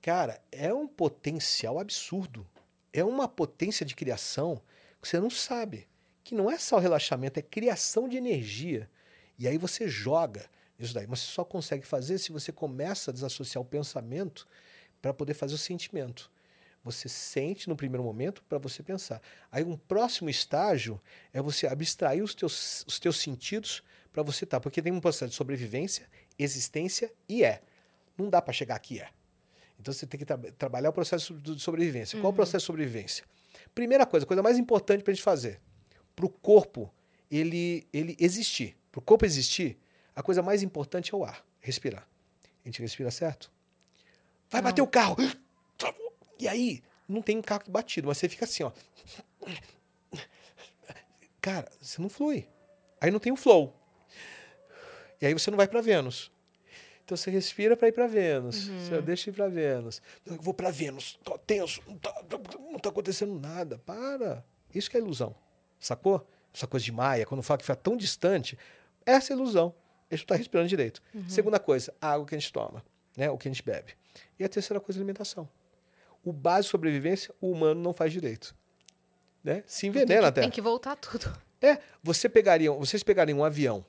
cara, 0.00 0.40
é 0.52 0.72
um 0.72 0.86
potencial 0.86 1.80
absurdo 1.80 2.46
é 2.92 3.04
uma 3.04 3.28
potência 3.28 3.84
de 3.86 3.94
criação 3.94 4.62
que 5.00 5.08
você 5.08 5.20
não 5.20 5.30
sabe. 5.30 5.88
Que 6.22 6.34
não 6.34 6.50
é 6.50 6.58
só 6.58 6.78
relaxamento, 6.78 7.38
é 7.38 7.42
criação 7.42 8.08
de 8.08 8.16
energia. 8.16 8.90
E 9.38 9.48
aí 9.48 9.56
você 9.56 9.88
joga 9.88 10.48
isso 10.78 10.94
daí. 10.94 11.06
Mas 11.06 11.20
você 11.20 11.32
só 11.32 11.44
consegue 11.44 11.86
fazer 11.86 12.18
se 12.18 12.32
você 12.32 12.52
começa 12.52 13.10
a 13.10 13.14
desassociar 13.14 13.62
o 13.62 13.64
pensamento 13.64 14.46
para 15.00 15.14
poder 15.14 15.34
fazer 15.34 15.54
o 15.54 15.58
sentimento. 15.58 16.30
Você 16.82 17.08
sente 17.08 17.68
no 17.68 17.76
primeiro 17.76 18.02
momento 18.02 18.42
para 18.48 18.58
você 18.58 18.82
pensar. 18.82 19.20
Aí 19.52 19.62
um 19.62 19.76
próximo 19.76 20.30
estágio 20.30 21.00
é 21.32 21.40
você 21.42 21.66
abstrair 21.66 22.22
os 22.22 22.34
teus, 22.34 22.84
os 22.86 22.98
teus 22.98 23.18
sentidos 23.18 23.82
para 24.12 24.22
você 24.22 24.44
estar. 24.44 24.56
Tá. 24.56 24.60
Porque 24.60 24.80
tem 24.80 24.92
um 24.92 25.00
processo 25.00 25.30
de 25.30 25.36
sobrevivência, 25.36 26.08
existência 26.38 27.12
e 27.28 27.44
é. 27.44 27.62
Não 28.16 28.30
dá 28.30 28.40
para 28.40 28.52
chegar 28.52 28.76
aqui 28.76 29.00
é. 29.00 29.08
Então 29.80 29.92
você 29.92 30.06
tem 30.06 30.18
que 30.18 30.26
tra 30.26 30.36
trabalhar 30.58 30.90
o 30.90 30.92
processo 30.92 31.34
de 31.34 31.58
sobrevivência. 31.58 32.16
Uhum. 32.16 32.22
Qual 32.22 32.30
é 32.30 32.32
o 32.32 32.36
processo 32.36 32.64
de 32.64 32.66
sobrevivência? 32.66 33.24
Primeira 33.74 34.04
coisa, 34.04 34.24
a 34.24 34.26
coisa 34.26 34.42
mais 34.42 34.58
importante 34.58 35.02
para 35.02 35.12
a 35.12 35.14
gente 35.14 35.24
fazer, 35.24 35.60
para 36.14 36.26
o 36.26 36.28
corpo 36.28 36.92
ele, 37.30 37.86
ele 37.92 38.16
existir, 38.18 38.76
para 38.90 38.98
o 38.98 39.02
corpo 39.02 39.24
existir, 39.24 39.78
a 40.14 40.22
coisa 40.22 40.42
mais 40.42 40.62
importante 40.62 41.14
é 41.14 41.16
o 41.16 41.24
ar, 41.24 41.44
respirar. 41.60 42.06
A 42.64 42.68
gente 42.68 42.82
respira 42.82 43.10
certo? 43.10 43.50
Vai 44.50 44.60
não. 44.60 44.70
bater 44.70 44.82
o 44.82 44.86
carro! 44.86 45.16
E 46.38 46.48
aí, 46.48 46.82
não 47.08 47.22
tem 47.22 47.38
um 47.38 47.42
carro 47.42 47.62
batido, 47.68 48.08
mas 48.08 48.18
você 48.18 48.28
fica 48.28 48.44
assim, 48.44 48.62
ó. 48.62 48.72
Cara, 51.40 51.70
você 51.80 52.00
não 52.02 52.08
flui. 52.08 52.46
Aí 53.00 53.10
não 53.10 53.18
tem 53.18 53.32
o 53.32 53.36
flow. 53.36 53.74
E 55.20 55.26
aí 55.26 55.32
você 55.32 55.50
não 55.50 55.56
vai 55.56 55.68
para 55.68 55.80
Vênus. 55.80 56.30
Então 57.10 57.16
você 57.16 57.28
respira 57.28 57.76
para 57.76 57.88
ir 57.88 57.92
para 57.92 58.06
Vênus. 58.06 58.68
Uhum. 58.68 58.78
Você 58.78 59.02
deixa 59.02 59.30
ir 59.30 59.32
para 59.32 59.48
Vênus. 59.48 60.00
Eu 60.24 60.36
vou 60.36 60.54
para 60.54 60.70
Vênus, 60.70 61.18
tô 61.24 61.36
tenso, 61.36 61.82
não 61.88 61.98
tá, 61.98 62.24
não 62.70 62.78
tá 62.78 62.88
acontecendo 62.88 63.34
nada. 63.34 63.78
Para. 63.78 64.44
Isso 64.72 64.88
que 64.88 64.96
é 64.96 65.00
ilusão. 65.00 65.34
Sacou? 65.80 66.24
Essa 66.54 66.68
coisa 66.68 66.84
de 66.84 66.92
Maia, 66.92 67.26
quando 67.26 67.42
fala 67.42 67.58
que 67.58 67.64
fica 67.64 67.74
tão 67.74 67.96
distante, 67.96 68.56
essa 69.04 69.32
é 69.32 69.34
ilusão. 69.34 69.74
A 70.08 70.14
gente 70.14 70.20
não 70.20 70.24
está 70.24 70.36
respirando 70.36 70.68
direito. 70.68 71.02
Uhum. 71.12 71.28
Segunda 71.28 71.58
coisa, 71.58 71.92
a 72.00 72.12
água 72.12 72.24
que 72.26 72.36
a 72.36 72.38
gente 72.38 72.52
toma, 72.52 72.84
né? 73.16 73.28
o 73.28 73.36
que 73.36 73.48
a 73.48 73.50
gente 73.50 73.64
bebe. 73.64 73.94
E 74.38 74.44
a 74.44 74.48
terceira 74.48 74.78
coisa, 74.78 75.00
alimentação. 75.00 75.48
O 76.22 76.32
básico 76.32 76.62
de 76.62 76.70
sobrevivência, 76.70 77.34
o 77.40 77.50
humano 77.50 77.80
não 77.80 77.92
faz 77.92 78.12
direito. 78.12 78.54
Né? 79.42 79.64
Se 79.66 79.88
envenena 79.88 80.28
até. 80.28 80.42
Tem 80.42 80.50
que 80.50 80.60
voltar 80.60 80.94
tudo. 80.94 81.36
É, 81.60 81.78
você 82.04 82.28
pegaria, 82.28 82.70
vocês 82.70 83.02
pegariam 83.02 83.40
um 83.40 83.44
avião 83.44 83.84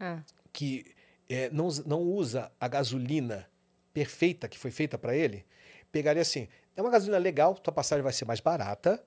ah. 0.00 0.20
que 0.50 0.86
é, 1.34 1.50
não, 1.50 1.68
não 1.86 2.02
usa 2.02 2.50
a 2.60 2.68
gasolina 2.68 3.48
perfeita 3.92 4.48
que 4.48 4.58
foi 4.58 4.70
feita 4.70 4.98
para 4.98 5.16
ele, 5.16 5.44
pegaria 5.90 6.22
assim: 6.22 6.48
é 6.76 6.82
uma 6.82 6.90
gasolina 6.90 7.18
legal, 7.18 7.54
tua 7.54 7.72
passagem 7.72 8.02
vai 8.02 8.12
ser 8.12 8.24
mais 8.24 8.40
barata 8.40 9.02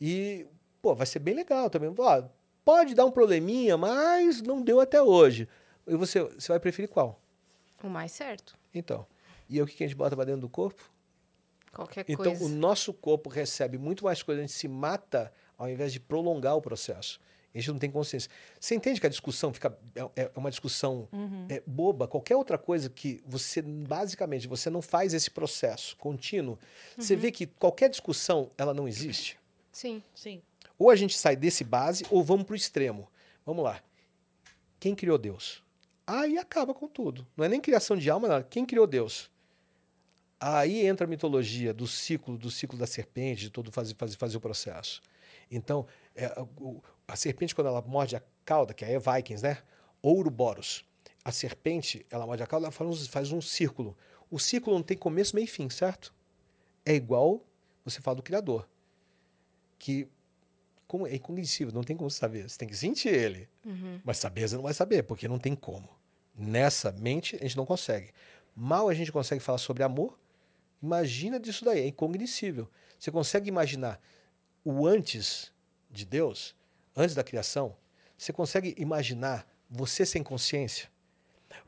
e, 0.00 0.46
pô, 0.80 0.94
vai 0.94 1.06
ser 1.06 1.18
bem 1.18 1.34
legal 1.34 1.70
também. 1.70 1.92
Ó, 1.96 2.22
pode 2.64 2.94
dar 2.94 3.04
um 3.04 3.10
probleminha, 3.10 3.76
mas 3.76 4.42
não 4.42 4.62
deu 4.62 4.80
até 4.80 5.02
hoje. 5.02 5.48
E 5.86 5.96
você, 5.96 6.22
você 6.22 6.48
vai 6.48 6.60
preferir 6.60 6.88
qual? 6.88 7.20
O 7.82 7.88
mais 7.88 8.12
certo. 8.12 8.56
Então. 8.74 9.06
E 9.48 9.60
o 9.60 9.66
que 9.66 9.82
a 9.82 9.86
gente 9.86 9.96
bota 9.96 10.14
para 10.14 10.26
dentro 10.26 10.42
do 10.42 10.48
corpo? 10.48 10.90
Qualquer 11.72 12.04
então, 12.06 12.16
coisa. 12.16 12.32
Então, 12.32 12.46
o 12.46 12.48
nosso 12.48 12.92
corpo 12.92 13.28
recebe 13.28 13.78
muito 13.78 14.04
mais 14.04 14.22
coisa, 14.22 14.40
a 14.40 14.46
gente 14.46 14.52
se 14.52 14.68
mata 14.68 15.32
ao 15.58 15.68
invés 15.68 15.92
de 15.92 16.00
prolongar 16.00 16.56
o 16.56 16.62
processo. 16.62 17.20
A 17.54 17.58
gente 17.58 17.72
não 17.72 17.78
tem 17.78 17.90
consciência. 17.90 18.30
Você 18.58 18.74
entende 18.74 19.00
que 19.00 19.06
a 19.06 19.10
discussão 19.10 19.52
fica 19.52 19.76
é, 20.16 20.22
é 20.22 20.30
uma 20.36 20.50
discussão 20.50 21.08
uhum. 21.12 21.46
é, 21.48 21.62
boba? 21.66 22.06
Qualquer 22.06 22.36
outra 22.36 22.56
coisa 22.56 22.88
que 22.88 23.20
você 23.26 23.60
basicamente 23.60 24.46
você 24.46 24.70
não 24.70 24.80
faz 24.80 25.12
esse 25.12 25.30
processo 25.30 25.96
contínuo, 25.96 26.52
uhum. 26.96 27.02
você 27.02 27.16
vê 27.16 27.32
que 27.32 27.46
qualquer 27.46 27.90
discussão 27.90 28.50
ela 28.56 28.72
não 28.72 28.86
existe. 28.86 29.38
Sim, 29.72 30.02
sim. 30.14 30.40
Ou 30.78 30.90
a 30.90 30.96
gente 30.96 31.18
sai 31.18 31.34
desse 31.34 31.64
base 31.64 32.04
ou 32.08 32.22
vamos 32.22 32.44
para 32.44 32.52
o 32.52 32.56
extremo. 32.56 33.08
Vamos 33.44 33.64
lá. 33.64 33.82
Quem 34.78 34.94
criou 34.94 35.18
Deus? 35.18 35.62
Aí 36.06 36.38
acaba 36.38 36.72
com 36.72 36.88
tudo. 36.88 37.26
Não 37.36 37.44
é 37.44 37.48
nem 37.48 37.60
criação 37.60 37.96
de 37.96 38.08
alma, 38.08 38.28
nada. 38.28 38.46
Quem 38.48 38.64
criou 38.64 38.86
Deus? 38.86 39.30
Aí 40.40 40.86
entra 40.86 41.06
a 41.06 41.08
mitologia 41.08 41.74
do 41.74 41.86
ciclo, 41.86 42.38
do 42.38 42.50
ciclo 42.50 42.78
da 42.78 42.86
serpente, 42.86 43.42
de 43.42 43.50
todo 43.50 43.70
fazer, 43.70 43.94
fazer, 43.94 44.16
fazer 44.16 44.36
o 44.38 44.40
processo. 44.40 45.02
Então, 45.50 45.86
é, 46.14 46.32
o, 46.56 46.82
a 47.10 47.16
serpente, 47.16 47.54
quando 47.54 47.66
ela 47.66 47.82
morde 47.82 48.16
a 48.16 48.22
cauda, 48.44 48.72
que 48.72 48.84
aí 48.84 48.94
é 48.94 48.98
Vikings, 48.98 49.42
né? 49.42 49.58
Ouroboros. 50.00 50.84
A 51.24 51.32
serpente, 51.32 52.06
ela 52.10 52.26
morde 52.26 52.42
a 52.42 52.46
cauda, 52.46 52.66
ela 52.66 52.72
faz 52.72 52.88
um, 52.88 53.06
faz 53.06 53.32
um 53.32 53.40
círculo. 53.40 53.96
O 54.30 54.38
círculo 54.38 54.76
não 54.76 54.82
tem 54.82 54.96
começo, 54.96 55.34
meio 55.34 55.44
e 55.44 55.48
fim, 55.48 55.68
certo? 55.68 56.14
É 56.84 56.94
igual 56.94 57.44
você 57.84 58.00
fala 58.00 58.16
do 58.16 58.22
Criador. 58.22 58.68
Que 59.78 60.08
como 60.86 61.06
é 61.06 61.14
incognoscível, 61.14 61.72
não 61.72 61.82
tem 61.82 61.96
como 61.96 62.10
saber. 62.10 62.48
Você 62.48 62.58
tem 62.58 62.68
que 62.68 62.76
sentir 62.76 63.10
ele. 63.10 63.48
Uhum. 63.64 64.00
Mas 64.04 64.18
saber 64.18 64.48
você 64.48 64.56
não 64.56 64.62
vai 64.62 64.74
saber, 64.74 65.02
porque 65.02 65.28
não 65.28 65.38
tem 65.38 65.54
como. 65.54 65.88
Nessa 66.34 66.92
mente, 66.92 67.36
a 67.36 67.42
gente 67.42 67.56
não 67.56 67.66
consegue. 67.66 68.12
Mal 68.54 68.88
a 68.88 68.94
gente 68.94 69.12
consegue 69.12 69.40
falar 69.40 69.58
sobre 69.58 69.82
amor, 69.82 70.18
imagina 70.82 71.38
disso 71.38 71.64
daí, 71.64 71.80
é 71.80 71.86
incognoscível. 71.86 72.68
Você 72.98 73.10
consegue 73.10 73.48
imaginar 73.48 74.00
o 74.64 74.86
antes 74.86 75.52
de 75.90 76.04
Deus, 76.04 76.54
antes 76.96 77.14
da 77.14 77.22
criação? 77.24 77.76
Você 78.16 78.32
consegue 78.32 78.74
imaginar 78.78 79.46
você 79.68 80.04
sem 80.04 80.22
consciência? 80.22 80.88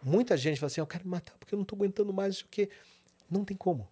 Muita 0.02 0.36
gente 0.36 0.58
fala 0.60 0.66
assim, 0.68 0.80
eu 0.80 0.86
quero 0.86 1.04
me 1.04 1.10
matar 1.10 1.34
porque 1.38 1.54
eu 1.54 1.56
não 1.56 1.62
estou 1.62 1.76
aguentando 1.76 2.12
mais 2.12 2.36
isso 2.36 2.46
que 2.50 2.68
Não 3.30 3.44
tem 3.44 3.56
como. 3.56 3.88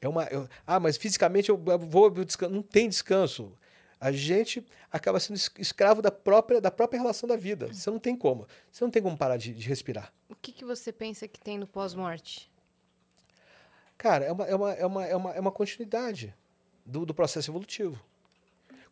É 0.00 0.08
uma, 0.08 0.24
eu- 0.24 0.48
ah, 0.66 0.78
mas 0.78 0.96
fisicamente 0.96 1.48
eu 1.48 1.60
eu 1.66 1.78
vou 1.78 2.06
eu 2.14 2.24
descanso. 2.24 2.54
Não 2.54 2.62
tem 2.62 2.88
descanso. 2.88 3.52
A 3.98 4.12
gente 4.12 4.64
acaba 4.92 5.18
sendo 5.18 5.36
es- 5.36 5.50
escravo 5.58 6.00
da 6.02 6.10
própria, 6.12 6.60
da 6.60 6.70
própria 6.70 7.00
relação 7.00 7.26
da 7.28 7.34
vida. 7.36 7.66
Você 7.72 7.90
não 7.90 7.98
tem 7.98 8.14
como. 8.16 8.46
Você 8.70 8.84
não 8.84 8.90
tem 8.90 9.02
como 9.02 9.16
parar 9.16 9.36
de, 9.38 9.52
de 9.54 9.66
respirar. 9.66 10.12
O 10.28 10.34
que, 10.36 10.52
que 10.52 10.64
você 10.64 10.92
pensa 10.92 11.26
que 11.26 11.40
tem 11.40 11.58
no 11.58 11.66
pós-morte? 11.66 12.50
Cara, 13.98 14.24
é 14.26 14.32
uma, 14.32 14.44
é 14.44 14.54
uma, 14.54 14.72
é 14.72 14.86
uma, 14.86 15.06
é 15.06 15.16
uma, 15.16 15.32
é 15.32 15.40
uma 15.40 15.50
continuidade 15.52 16.34
do, 16.84 17.06
do 17.06 17.14
processo 17.14 17.50
evolutivo. 17.50 17.98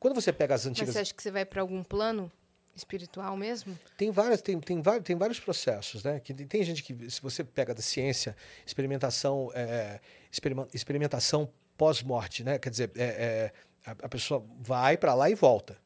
Quando 0.05 0.17
você 0.17 0.35
pega 0.35 0.55
as 0.55 0.67
Mas 0.67 0.73
antigas. 0.73 0.93
você 0.93 0.99
acha 0.99 1.15
que 1.15 1.23
você 1.23 1.31
vai 1.31 1.47
para 1.47 1.63
algum 1.63 1.83
plano 1.83 2.31
espiritual 2.77 3.39
mesmo? 3.39 3.79
Tem, 3.97 4.11
várias, 4.11 4.43
tem, 4.43 4.61
tem, 4.61 4.83
vários, 4.83 5.03
tem 5.03 5.17
vários 5.17 5.41
processos, 5.41 6.05
né? 6.05 6.21
Que 6.21 6.35
tem, 6.35 6.47
tem 6.47 6.63
gente 6.63 6.83
que, 6.83 7.11
se 7.11 7.23
você 7.23 7.43
pega 7.43 7.73
da 7.75 7.81
ciência, 7.81 8.37
experimentação, 8.67 9.51
é, 9.55 9.99
experima- 10.31 10.69
experimentação 10.75 11.51
pós-morte, 11.79 12.45
né? 12.45 12.59
Quer 12.59 12.69
dizer, 12.69 12.91
é, 12.97 13.03
é, 13.03 13.53
a, 13.87 13.93
a 13.93 14.09
pessoa 14.11 14.45
vai 14.61 14.99
para 14.99 15.15
lá 15.15 15.31
e 15.31 15.35
volta. 15.35 15.79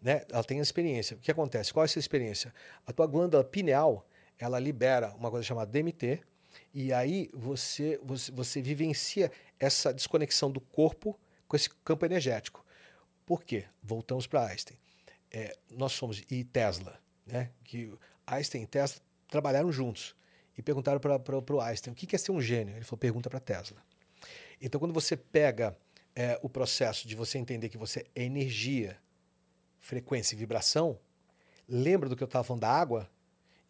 Né? 0.00 0.22
Ela 0.30 0.44
tem 0.44 0.60
a 0.60 0.62
experiência. 0.62 1.16
O 1.16 1.18
que 1.18 1.32
acontece? 1.32 1.72
Qual 1.72 1.82
é 1.82 1.86
essa 1.86 1.98
experiência? 1.98 2.54
A 2.86 2.92
tua 2.92 3.08
glândula 3.08 3.42
pineal, 3.42 4.06
ela 4.38 4.60
libera 4.60 5.12
uma 5.16 5.32
coisa 5.32 5.44
chamada 5.44 5.68
DMT, 5.68 6.20
e 6.72 6.92
aí 6.92 7.28
você, 7.34 7.98
você, 8.04 8.30
você 8.30 8.62
vivencia 8.62 9.32
essa 9.58 9.92
desconexão 9.92 10.48
do 10.48 10.60
corpo 10.60 11.18
com 11.48 11.56
esse 11.56 11.68
campo 11.84 12.06
energético. 12.06 12.64
Por 13.28 13.44
quê? 13.44 13.66
Voltamos 13.82 14.26
para 14.26 14.46
Einstein. 14.46 14.78
É, 15.30 15.54
nós 15.70 15.92
somos, 15.92 16.24
e 16.30 16.44
Tesla, 16.44 16.98
né? 17.26 17.50
que 17.62 17.92
Einstein 18.26 18.62
e 18.62 18.66
Tesla 18.66 19.02
trabalharam 19.28 19.70
juntos 19.70 20.16
e 20.56 20.62
perguntaram 20.62 20.98
para 20.98 21.54
o 21.54 21.60
Einstein 21.60 21.92
o 21.92 21.94
que 21.94 22.16
é 22.16 22.18
ser 22.18 22.32
um 22.32 22.40
gênio. 22.40 22.74
Ele 22.74 22.86
falou: 22.86 22.98
pergunta 22.98 23.28
para 23.28 23.38
Tesla. 23.38 23.76
Então, 24.62 24.78
quando 24.80 24.94
você 24.94 25.14
pega 25.14 25.76
é, 26.16 26.40
o 26.42 26.48
processo 26.48 27.06
de 27.06 27.14
você 27.14 27.36
entender 27.36 27.68
que 27.68 27.76
você 27.76 28.06
é 28.14 28.24
energia, 28.24 28.96
frequência 29.78 30.34
e 30.34 30.38
vibração, 30.38 30.98
lembra 31.68 32.08
do 32.08 32.16
que 32.16 32.22
eu 32.22 32.28
estava 32.28 32.44
falando 32.44 32.62
da 32.62 32.70
água? 32.70 33.10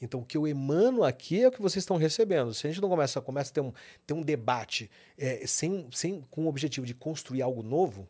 Então, 0.00 0.20
o 0.20 0.24
que 0.24 0.36
eu 0.36 0.46
emano 0.46 1.02
aqui 1.02 1.42
é 1.42 1.48
o 1.48 1.50
que 1.50 1.60
vocês 1.60 1.82
estão 1.82 1.96
recebendo. 1.96 2.54
Se 2.54 2.64
a 2.64 2.70
gente 2.70 2.80
não 2.80 2.88
começa, 2.88 3.20
começa 3.20 3.50
a 3.50 3.54
ter 3.54 3.60
um, 3.60 3.72
ter 4.06 4.14
um 4.14 4.22
debate 4.22 4.88
é, 5.18 5.44
sem, 5.48 5.88
sem, 5.90 6.20
com 6.30 6.44
o 6.44 6.48
objetivo 6.48 6.86
de 6.86 6.94
construir 6.94 7.42
algo 7.42 7.64
novo, 7.64 8.08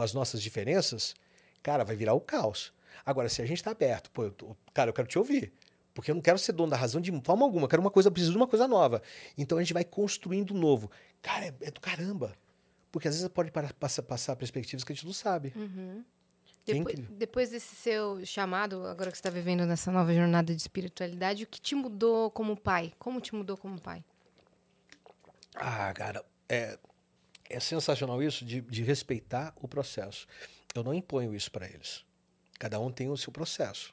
com 0.00 0.04
as 0.04 0.14
nossas 0.14 0.40
diferenças, 0.40 1.14
cara, 1.62 1.84
vai 1.84 1.94
virar 1.94 2.14
o 2.14 2.20
caos. 2.20 2.72
Agora, 3.04 3.28
se 3.28 3.42
a 3.42 3.46
gente 3.46 3.58
está 3.58 3.70
aberto, 3.70 4.10
pô, 4.10 4.24
eu 4.24 4.30
tô- 4.30 4.56
cara, 4.72 4.88
eu 4.88 4.94
quero 4.94 5.06
te 5.06 5.18
ouvir. 5.18 5.52
Porque 5.92 6.10
eu 6.10 6.14
não 6.14 6.22
quero 6.22 6.38
ser 6.38 6.52
dono 6.52 6.70
da 6.70 6.76
razão 6.76 7.02
de 7.02 7.12
forma 7.22 7.44
alguma. 7.44 7.64
Eu 7.64 7.68
quero 7.68 7.82
uma 7.82 7.90
coisa, 7.90 8.08
eu 8.08 8.12
preciso 8.12 8.32
de 8.32 8.38
uma 8.38 8.46
coisa 8.46 8.66
nova. 8.66 9.02
Então 9.36 9.58
a 9.58 9.60
gente 9.60 9.74
vai 9.74 9.84
construindo 9.84 10.54
novo. 10.54 10.90
Cara, 11.20 11.46
é, 11.46 11.54
é 11.60 11.70
do 11.70 11.80
caramba. 11.80 12.34
Porque 12.90 13.08
às 13.08 13.14
vezes 13.14 13.28
pode 13.28 13.50
passar, 13.78 14.02
passar 14.02 14.36
perspectivas 14.36 14.84
que 14.84 14.92
a 14.92 14.94
gente 14.94 15.04
não 15.04 15.12
sabe. 15.12 15.52
Uhum. 15.54 16.02
É 16.66 16.72
Depois, 16.72 16.98
depois 17.10 17.50
desse 17.50 17.74
seu 17.76 18.24
chamado, 18.24 18.86
agora 18.86 19.10
que 19.10 19.18
você 19.18 19.20
está 19.20 19.30
vivendo 19.30 19.66
nessa 19.66 19.92
nova 19.92 20.14
jornada 20.14 20.54
de 20.54 20.60
espiritualidade, 20.62 21.44
o 21.44 21.46
que 21.46 21.60
te 21.60 21.74
mudou 21.74 22.30
como 22.30 22.56
pai? 22.56 22.94
Como 22.98 23.20
te 23.20 23.34
mudou 23.34 23.56
como 23.56 23.78
pai? 23.78 24.02
Ah, 25.54 25.92
cara, 25.92 26.24
é, 26.48 26.78
é 27.50 27.60
sensacional 27.60 28.22
isso 28.22 28.44
de, 28.44 28.60
de 28.60 28.82
respeitar 28.82 29.52
o 29.56 29.68
processo. 29.68 30.26
Eu 30.74 30.82
não 30.84 30.94
imponho 30.94 31.34
isso 31.34 31.50
para 31.50 31.66
eles. 31.68 32.04
Cada 32.58 32.78
um 32.78 32.90
tem 32.90 33.08
o 33.10 33.16
seu 33.16 33.32
processo. 33.32 33.92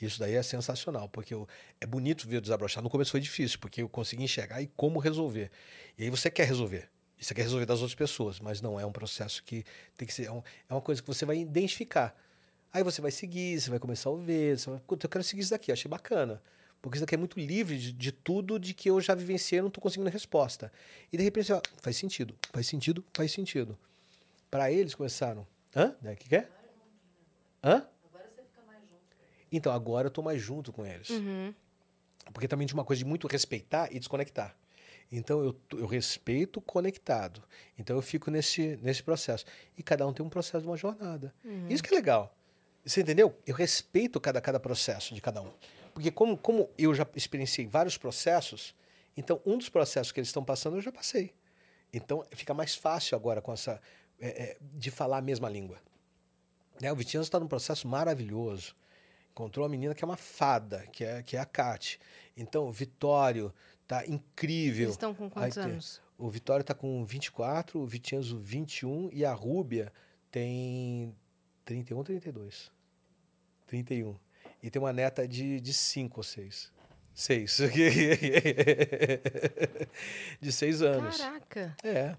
Isso 0.00 0.18
daí 0.18 0.34
é 0.34 0.42
sensacional, 0.42 1.08
porque 1.08 1.32
eu- 1.34 1.46
é 1.80 1.86
bonito 1.86 2.28
ver 2.28 2.40
desabrochar. 2.40 2.82
No 2.82 2.90
começo 2.90 3.10
foi 3.12 3.20
difícil, 3.20 3.58
porque 3.58 3.82
eu 3.82 3.88
consegui 3.88 4.24
enxergar 4.24 4.60
e 4.60 4.66
como 4.76 4.98
resolver. 4.98 5.50
E 5.98 6.04
aí 6.04 6.10
você 6.10 6.30
quer 6.30 6.46
resolver. 6.46 6.88
Você 7.18 7.32
quer 7.34 7.42
resolver 7.42 7.64
das 7.64 7.80
outras 7.80 7.94
pessoas, 7.94 8.40
mas 8.40 8.60
não 8.60 8.78
é 8.78 8.84
um 8.84 8.92
processo 8.92 9.42
que 9.44 9.64
tem 9.96 10.06
que 10.06 10.12
ser. 10.12 10.26
É, 10.26 10.32
um- 10.32 10.42
é 10.68 10.74
uma 10.74 10.80
coisa 10.80 11.00
que 11.00 11.06
você 11.06 11.24
vai 11.24 11.38
identificar. 11.38 12.14
Aí 12.72 12.82
você 12.82 13.00
vai 13.00 13.10
seguir, 13.12 13.60
você 13.60 13.70
vai 13.70 13.78
começar 13.78 14.10
a 14.10 14.14
ver. 14.16 14.58
Você 14.58 14.68
vai, 14.68 14.80
"Puta, 14.80 15.06
eu 15.06 15.10
quero 15.10 15.22
seguir 15.24 15.42
isso 15.42 15.50
daqui, 15.50 15.70
achei 15.72 15.88
bacana. 15.88 16.42
Porque 16.84 16.98
isso 16.98 17.06
daqui 17.06 17.14
é 17.14 17.18
muito 17.18 17.40
livre 17.40 17.78
de, 17.78 17.92
de 17.94 18.12
tudo 18.12 18.58
de 18.58 18.74
que 18.74 18.90
eu 18.90 19.00
já 19.00 19.14
vivenciei 19.14 19.58
e 19.58 19.62
não 19.62 19.68
estou 19.68 19.80
conseguindo 19.80 20.10
resposta. 20.10 20.70
E 21.10 21.16
de 21.16 21.24
repente, 21.24 21.46
você 21.46 21.54
fala, 21.54 21.62
faz 21.80 21.96
sentido, 21.96 22.36
faz 22.52 22.66
sentido, 22.66 23.02
faz 23.14 23.32
sentido. 23.32 23.78
Para 24.50 24.70
eles 24.70 24.94
começaram. 24.94 25.46
Hã? 25.74 25.96
O 26.02 26.14
que, 26.14 26.28
que 26.28 26.36
é? 26.36 26.46
Hã? 27.64 27.88
Então, 29.50 29.72
agora 29.72 30.08
eu 30.08 30.10
tô 30.10 30.20
mais 30.20 30.42
junto 30.42 30.74
com 30.74 30.84
eles. 30.84 31.08
Uhum. 31.08 31.54
Porque 32.34 32.46
também 32.46 32.66
tinha 32.66 32.76
uma 32.76 32.84
coisa 32.84 32.98
de 32.98 33.06
muito 33.06 33.26
respeitar 33.28 33.88
e 33.90 33.98
desconectar. 33.98 34.54
Então, 35.10 35.42
eu, 35.42 35.58
eu 35.72 35.86
respeito 35.86 36.60
conectado. 36.60 37.42
Então, 37.78 37.96
eu 37.96 38.02
fico 38.02 38.30
nesse, 38.30 38.78
nesse 38.82 39.02
processo. 39.02 39.46
E 39.78 39.82
cada 39.82 40.06
um 40.06 40.12
tem 40.12 40.24
um 40.24 40.28
processo 40.28 40.60
de 40.60 40.66
uma 40.66 40.76
jornada. 40.76 41.34
Isso 41.70 41.82
que 41.82 41.94
é 41.94 41.96
legal. 41.96 42.36
Você 42.84 43.00
entendeu? 43.00 43.34
Eu 43.46 43.54
respeito 43.54 44.20
cada, 44.20 44.38
cada 44.42 44.60
processo 44.60 45.14
de 45.14 45.22
cada 45.22 45.40
um. 45.40 45.50
Porque 45.94 46.10
como, 46.10 46.36
como 46.36 46.68
eu 46.76 46.92
já 46.94 47.06
experienciei 47.14 47.66
vários 47.66 47.96
processos, 47.96 48.74
então 49.16 49.40
um 49.46 49.56
dos 49.56 49.68
processos 49.68 50.12
que 50.12 50.20
eles 50.20 50.28
estão 50.28 50.44
passando 50.44 50.76
eu 50.76 50.82
já 50.82 50.92
passei. 50.92 51.32
Então, 51.92 52.26
fica 52.32 52.52
mais 52.52 52.74
fácil 52.74 53.16
agora 53.16 53.40
com 53.40 53.52
essa... 53.52 53.80
é, 54.18 54.28
é, 54.28 54.56
de 54.60 54.90
falar 54.90 55.18
a 55.18 55.22
mesma 55.22 55.48
língua. 55.48 55.78
Né? 56.80 56.92
O 56.92 56.96
Vitinho 56.96 57.22
está 57.22 57.38
num 57.38 57.46
processo 57.46 57.86
maravilhoso. 57.86 58.74
Encontrou 59.30 59.64
uma 59.64 59.70
menina 59.70 59.94
que 59.94 60.04
é 60.04 60.06
uma 60.06 60.16
fada, 60.16 60.86
que 60.92 61.04
é, 61.04 61.22
que 61.22 61.36
é 61.36 61.40
a 61.40 61.44
Kate. 61.44 62.00
Então, 62.36 62.66
o 62.66 62.72
Vitório 62.72 63.54
tá 63.86 64.04
incrível. 64.06 64.86
Eles 64.86 64.94
estão 64.94 65.14
com 65.14 65.30
quantos 65.30 65.58
Aí 65.58 65.64
anos? 65.64 66.02
O 66.18 66.28
Vitório 66.28 66.64
tá 66.64 66.74
com 66.74 67.04
24, 67.04 67.80
o 67.80 67.86
Vicenzo 67.86 68.38
21 68.38 69.10
e 69.12 69.24
a 69.24 69.32
Rúbia 69.32 69.92
tem 70.30 71.14
31 71.64 71.98
ou 71.98 72.04
32? 72.04 72.72
31. 73.66 74.16
E 74.64 74.70
tem 74.70 74.80
uma 74.80 74.92
neta 74.92 75.28
de, 75.28 75.60
de 75.60 75.74
5 75.74 76.20
ou 76.20 76.24
6. 76.24 76.72
6. 77.14 77.58
de 80.40 80.52
6 80.52 80.82
anos. 80.82 81.16
Caraca! 81.18 81.76
É. 81.84 82.16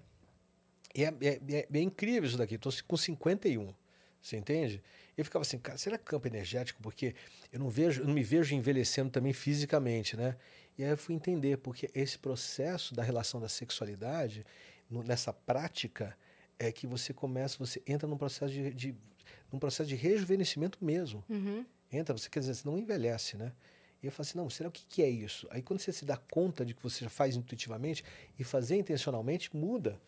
E 0.94 1.04
é, 1.04 1.08
é, 1.20 1.40
é- 1.56 1.68
é 1.72 1.80
incrível 1.80 2.28
isso 2.28 2.38
daqui. 2.38 2.54
Estou 2.54 2.72
com 2.86 2.96
51. 2.96 3.74
Você 4.22 4.36
entende? 4.36 4.82
Eu 5.16 5.24
ficava 5.24 5.42
assim, 5.42 5.58
cara, 5.58 5.78
será 5.78 5.96
que 5.98 6.04
campo 6.04 6.26
energético? 6.26 6.80
Porque 6.82 7.14
eu 7.52 7.60
não 7.60 7.68
vejo, 7.68 8.02
eu 8.02 8.06
não 8.06 8.14
me 8.14 8.22
vejo 8.22 8.54
envelhecendo 8.54 9.10
também 9.10 9.32
fisicamente, 9.32 10.16
né? 10.16 10.36
E 10.78 10.84
aí 10.84 10.90
eu 10.90 10.96
fui 10.96 11.14
entender, 11.14 11.58
porque 11.58 11.90
esse 11.94 12.18
processo 12.18 12.94
da 12.94 13.02
relação 13.02 13.40
da 13.40 13.48
sexualidade, 13.48 14.44
no- 14.90 15.02
nessa 15.02 15.32
prática, 15.32 16.16
é 16.58 16.72
que 16.72 16.86
você 16.86 17.12
começa, 17.12 17.56
você 17.58 17.82
entra 17.86 18.08
num 18.08 18.16
processo 18.16 18.52
de, 18.52 18.72
de 18.72 18.94
num 19.52 19.58
processo 19.58 19.88
de 19.88 19.94
rejuvenescimento 19.96 20.78
mesmo. 20.84 21.24
Uhum. 21.28 21.64
Entra, 21.92 22.16
você 22.16 22.28
quer 22.28 22.40
dizer, 22.40 22.54
você 22.54 22.68
não 22.68 22.78
envelhece, 22.78 23.36
né? 23.36 23.52
E 24.02 24.06
eu 24.06 24.12
falo 24.12 24.26
assim, 24.26 24.38
não, 24.38 24.50
será 24.50 24.68
o 24.68 24.72
que, 24.72 24.84
que 24.88 25.02
é 25.02 25.08
isso? 25.08 25.46
Aí 25.50 25.62
quando 25.62 25.80
você 25.80 25.92
se 25.92 26.04
dá 26.04 26.16
conta 26.16 26.64
de 26.64 26.74
que 26.74 26.82
você 26.82 27.04
já 27.04 27.10
faz 27.10 27.34
intuitivamente 27.36 28.04
e 28.38 28.44
fazer 28.44 28.76
intencionalmente, 28.76 29.54
muda 29.56 29.98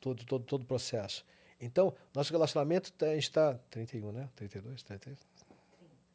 todo, 0.00 0.24
todo, 0.24 0.44
todo 0.44 0.62
o 0.62 0.66
processo. 0.66 1.24
Então, 1.60 1.94
nosso 2.14 2.32
relacionamento, 2.32 2.92
tá- 2.92 3.06
a 3.06 3.14
gente 3.14 3.24
está 3.24 3.54
31, 3.70 4.12
né? 4.12 4.28
32, 4.36 4.82
33? 4.82 5.18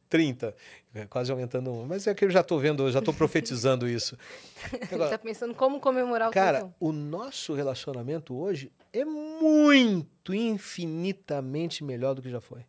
30, 0.08 0.56
é, 0.94 1.06
quase 1.08 1.32
aumentando 1.32 1.72
um. 1.72 1.86
Mas 1.86 2.08
é 2.08 2.14
que 2.14 2.24
eu 2.26 2.30
já 2.30 2.42
estou 2.42 2.60
vendo, 2.60 2.90
já 2.92 3.00
estou 3.00 3.14
profetizando 3.14 3.88
isso. 3.88 4.18
Ele 4.92 5.10
tá 5.10 5.18
pensando 5.18 5.54
como 5.54 5.80
comemorar 5.80 6.30
o 6.30 6.32
Cara, 6.32 6.74
o 6.80 6.92
nosso 6.92 7.54
relacionamento 7.54 8.34
hoje 8.36 8.72
é 8.94 9.04
muito, 9.04 10.34
infinitamente 10.34 11.84
melhor 11.84 12.14
do 12.14 12.22
que 12.22 12.30
já 12.30 12.40
foi. 12.40 12.66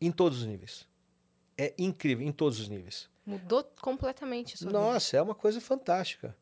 Em 0.00 0.10
todos 0.10 0.40
os 0.40 0.46
níveis. 0.46 0.86
É 1.56 1.72
incrível, 1.78 2.26
em 2.26 2.32
todos 2.32 2.58
os 2.60 2.68
níveis. 2.68 3.08
Mudou 3.24 3.64
completamente 3.80 4.54
a 4.54 4.56
sua 4.56 4.66
vida. 4.68 4.78
Nossa, 4.78 5.16
é 5.16 5.22
uma 5.22 5.34
coisa 5.34 5.60
fantástica. 5.60 6.36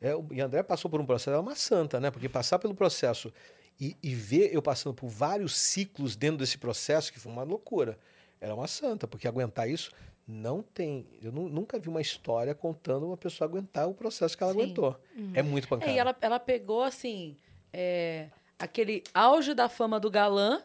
É, 0.00 0.12
e 0.30 0.40
a 0.40 0.46
André 0.46 0.62
passou 0.62 0.90
por 0.90 1.00
um 1.00 1.06
processo, 1.06 1.30
ela 1.30 1.38
é 1.38 1.40
uma 1.42 1.54
santa, 1.54 2.00
né? 2.00 2.10
Porque 2.10 2.28
passar 2.28 2.58
pelo 2.58 2.74
processo 2.74 3.32
e, 3.80 3.96
e 4.02 4.14
ver 4.14 4.52
eu 4.54 4.60
passando 4.60 4.94
por 4.94 5.08
vários 5.08 5.56
ciclos 5.56 6.16
dentro 6.16 6.38
desse 6.38 6.58
processo, 6.58 7.12
que 7.12 7.18
foi 7.20 7.30
uma 7.32 7.42
loucura. 7.42 7.98
Ela 8.40 8.52
é 8.52 8.54
uma 8.54 8.66
santa, 8.66 9.06
porque 9.06 9.26
aguentar 9.28 9.68
isso 9.68 9.90
Não 10.28 10.60
tem. 10.62 11.06
Eu 11.22 11.30
nu- 11.30 11.48
nunca 11.48 11.78
vi 11.78 11.88
uma 11.88 12.00
história 12.00 12.52
contando 12.54 13.06
uma 13.06 13.16
pessoa 13.16 13.48
aguentar 13.48 13.88
o 13.88 13.94
processo 13.94 14.36
que 14.36 14.42
ela 14.42 14.52
Sim. 14.52 14.60
aguentou. 14.62 15.00
É 15.32 15.40
muito 15.42 15.68
pancada. 15.68 15.90
É, 15.90 15.94
e 15.94 15.98
ela, 15.98 16.16
ela 16.20 16.40
pegou, 16.40 16.82
assim, 16.82 17.36
é, 17.72 18.28
aquele 18.58 19.04
auge 19.14 19.54
da 19.54 19.68
fama 19.68 20.00
do 20.00 20.10
galã, 20.10 20.62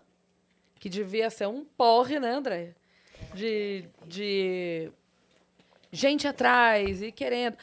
que 0.80 0.90
devia 0.90 1.30
ser 1.30 1.48
um 1.48 1.64
porre, 1.64 2.20
né, 2.20 2.32
André? 2.32 2.74
De, 3.34 3.86
de 4.06 4.92
gente 5.92 6.28
atrás 6.28 7.02
e 7.02 7.12
querendo. 7.12 7.56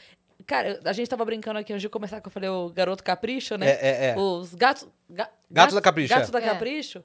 Cara, 0.47 0.81
a 0.85 0.93
gente 0.93 1.09
tava 1.09 1.25
brincando 1.25 1.59
aqui 1.59 1.73
antes 1.73 1.83
de 1.83 1.89
começar, 1.89 2.21
que 2.21 2.27
eu 2.27 2.33
falei 2.33 2.49
o 2.49 2.71
garoto 2.71 3.05
capricho, 3.05 3.57
né? 3.59 3.69
É, 3.69 3.73
é, 3.73 4.07
é. 4.11 4.17
Os 4.19 4.55
gatos... 4.55 4.89
ga- 5.11 5.31
Gatos 5.51 5.75
da 5.75 5.81
Capricho, 5.81 6.15
Gatos 6.15 6.29
é. 6.31 6.33
da 6.33 6.39
É. 6.41 6.43
Capricho. 6.43 7.05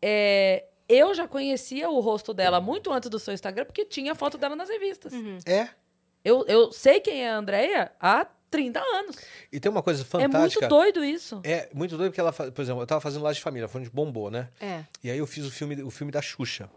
É, 0.00 0.64
eu 0.88 1.14
já 1.14 1.26
conhecia 1.26 1.88
o 1.88 2.00
rosto 2.00 2.34
dela 2.34 2.60
muito 2.60 2.92
antes 2.92 3.08
do 3.08 3.18
seu 3.18 3.32
Instagram, 3.32 3.64
porque 3.64 3.84
tinha 3.86 4.14
foto 4.14 4.36
dela 4.36 4.54
nas 4.56 4.68
revistas. 4.68 5.12
É. 5.46 5.68
Eu, 6.24 6.44
eu 6.46 6.70
sei 6.70 7.00
quem 7.00 7.24
é 7.24 7.30
a 7.30 7.36
Andrea 7.36 7.92
há 7.98 8.26
30 8.50 8.78
anos. 8.80 9.16
E 9.50 9.58
tem 9.58 9.70
uma 9.72 9.82
coisa 9.82 10.02
É 10.02 10.04
fantástica. 10.04 10.60
muito 10.60 10.68
doido 10.68 11.02
isso. 11.04 11.40
É 11.44 11.70
muito 11.72 11.96
doido 11.96 12.10
porque 12.10 12.20
ela, 12.20 12.32
por 12.32 12.60
exemplo, 12.60 12.82
eu 12.82 12.86
tava 12.86 13.00
fazendo 13.00 13.22
Laje 13.22 13.38
de 13.38 13.42
Família, 13.42 13.66
foi 13.68 13.80
onde 13.80 13.88
bombou, 13.90 14.30
né? 14.30 14.48
É. 14.60 14.84
E 15.02 15.10
aí 15.10 15.16
eu 15.16 15.26
fiz 15.26 15.46
o 15.46 15.50
filme, 15.50 15.82
o 15.82 15.90
filme 15.90 16.12
da 16.12 16.20
Xuxa. 16.20 16.68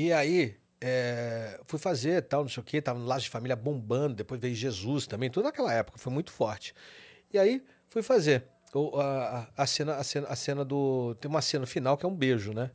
E 0.00 0.12
aí 0.12 0.54
é, 0.80 1.58
fui 1.66 1.76
fazer 1.76 2.22
tal, 2.22 2.42
não 2.42 2.48
sei 2.48 2.60
o 2.60 2.64
quê, 2.64 2.80
tava 2.80 3.00
no 3.00 3.04
Laje 3.04 3.24
de 3.24 3.30
Família 3.30 3.56
bombando, 3.56 4.14
depois 4.14 4.40
veio 4.40 4.54
Jesus 4.54 5.08
também, 5.08 5.28
toda 5.28 5.48
aquela 5.48 5.74
época, 5.74 5.98
foi 5.98 6.12
muito 6.12 6.30
forte. 6.30 6.72
E 7.32 7.36
aí 7.36 7.60
fui 7.88 8.00
fazer 8.00 8.44
o- 8.72 8.96
a, 9.00 9.48
a- 9.56 9.66
cena, 9.66 9.96
a, 9.96 10.04
cena, 10.04 10.28
a 10.28 10.36
cena 10.36 10.64
do. 10.64 11.16
Tem 11.16 11.28
uma 11.28 11.42
cena 11.42 11.66
final 11.66 11.96
que 11.98 12.06
é 12.06 12.08
um 12.08 12.14
beijo, 12.14 12.52
né? 12.52 12.70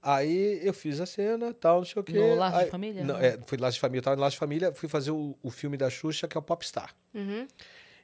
Aí 0.00 0.60
eu 0.62 0.72
fiz 0.72 0.98
a 0.98 1.04
cena, 1.04 1.52
tal, 1.52 1.78
não 1.78 1.84
sei 1.84 2.00
o 2.00 2.04
quê. 2.04 2.12
No 2.14 2.36
de 2.36 2.56
Aí- 2.56 2.70
Família? 2.70 3.04
Não, 3.04 3.18
é, 3.18 3.36
fui 3.44 3.58
Laje 3.58 3.74
de 3.74 3.80
Família, 3.80 3.98
eu 3.98 4.04
tava 4.04 4.16
no 4.16 4.22
Laje 4.22 4.34
de 4.36 4.38
Família, 4.38 4.72
fui 4.72 4.88
fazer 4.88 5.10
o, 5.10 5.36
o 5.42 5.50
filme 5.50 5.76
da 5.76 5.90
Xuxa, 5.90 6.26
que 6.26 6.38
é 6.38 6.40
o 6.40 6.42
Popstar. 6.42 6.94
Uhum. 7.12 7.46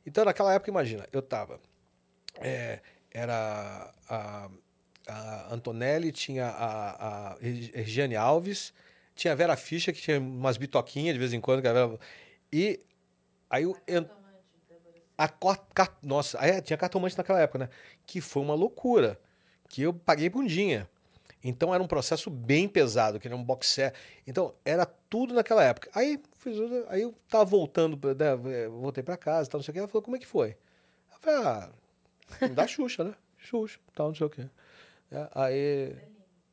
Então, 0.04 0.24
naquela 0.26 0.52
época, 0.52 0.70
imagina, 0.70 1.06
eu 1.10 1.22
tava. 1.22 1.58
é, 2.38 2.80
era 3.10 3.94
a, 4.08 4.50
a 5.12 5.54
Antonelli, 5.54 6.10
tinha 6.12 6.46
a, 6.46 7.32
a 7.32 7.34
Regi- 7.38 7.72
Regiane 7.74 8.16
Alves, 8.16 8.72
tinha 9.14 9.32
a 9.32 9.36
Vera 9.36 9.56
Fischer, 9.56 9.94
que 9.94 10.00
tinha 10.00 10.18
umas 10.20 10.56
bitoquinhas 10.56 11.12
de 11.14 11.18
vez 11.18 11.32
em 11.32 11.40
quando. 11.40 11.60
que 11.62 11.68
a 11.68 11.72
Vera- 11.72 11.98
e 12.52 12.80
aí 13.50 13.64
eu. 13.64 13.76
en- 13.88 14.06
A, 15.18 15.28
co- 15.28 15.56
ca- 15.74 15.96
nossa, 16.02 16.40
aí 16.40 16.60
tinha 16.62 16.76
cartomante 16.76 17.16
naquela 17.16 17.40
época, 17.40 17.58
né? 17.58 17.68
Que 18.06 18.20
foi 18.20 18.42
uma 18.42 18.54
loucura. 18.54 19.20
Que 19.68 19.82
eu 19.82 19.92
paguei 19.94 20.28
bundinha. 20.28 20.88
Então 21.44 21.74
era 21.74 21.82
um 21.82 21.86
processo 21.86 22.30
bem 22.30 22.68
pesado, 22.68 23.18
que 23.20 23.26
era 23.28 23.36
um 23.36 23.42
boxer. 23.42 23.92
Então 24.26 24.54
era 24.64 24.86
tudo 24.86 25.34
naquela 25.34 25.62
época. 25.64 25.90
Aí, 25.94 26.20
fiz, 26.38 26.56
o- 26.58 26.86
aí 26.88 27.02
eu 27.02 27.14
tava 27.28 27.44
voltando, 27.44 27.98
né, 28.14 28.64
eu 28.66 28.72
voltei 28.80 29.02
pra 29.02 29.16
casa, 29.16 29.48
tal, 29.50 29.58
não 29.58 29.64
sei 29.64 29.72
o 29.72 29.74
que. 29.74 29.78
Ela 29.80 29.88
falou, 29.88 30.02
como 30.02 30.16
é 30.16 30.20
que 30.20 30.26
foi? 30.26 30.50
Eu 31.12 31.18
falei, 31.20 31.40
ah, 31.46 31.70
da 32.54 32.66
Xuxa, 32.66 33.04
né? 33.04 33.14
Xuxa, 33.38 33.78
tal, 33.94 34.08
não 34.08 34.14
sei 34.14 34.26
o 34.26 34.30
que. 34.30 34.48
Aí, 35.34 35.96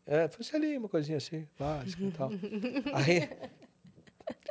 é, 0.05 0.27
foi 0.27 0.45
ali, 0.59 0.77
uma 0.77 0.89
coisinha 0.89 1.17
assim, 1.17 1.47
básica 1.57 2.03
e 2.03 2.11
tal. 2.11 2.29
Aí 2.93 3.29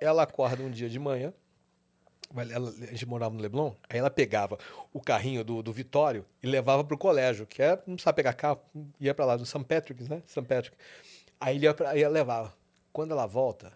ela 0.01 0.23
acorda 0.23 0.63
um 0.63 0.71
dia 0.71 0.89
de 0.89 0.99
manhã, 0.99 1.33
ela- 2.51 2.69
a 2.71 2.87
gente 2.87 3.07
morava 3.07 3.35
no 3.35 3.41
Leblon, 3.41 3.75
aí 3.89 3.99
ela 3.99 4.11
pegava 4.11 4.59
o 4.93 5.01
carrinho 5.01 5.43
do, 5.45 5.63
do 5.63 5.73
Vitório 5.73 6.25
e 6.43 6.47
levava 6.47 6.85
pro 6.85 6.97
colégio, 6.99 7.47
que 7.47 7.63
é, 7.63 7.81
não 7.87 7.99
sabe 7.99 8.17
pegar 8.17 8.33
carro, 8.35 8.61
ia 9.01 9.15
para 9.15 9.25
lá, 9.25 9.37
do 9.37 9.45
St. 9.47 9.65
Patrick's, 9.65 10.09
né? 10.09 10.23
St. 10.27 10.43
Patrick. 10.43 10.77
Aí 11.41 11.57
ele 11.57 11.65
ia 11.67 11.75
pra, 11.75 11.93
levava. 12.09 12.55
Quando 12.93 13.13
ela 13.13 13.27
volta, 13.27 13.73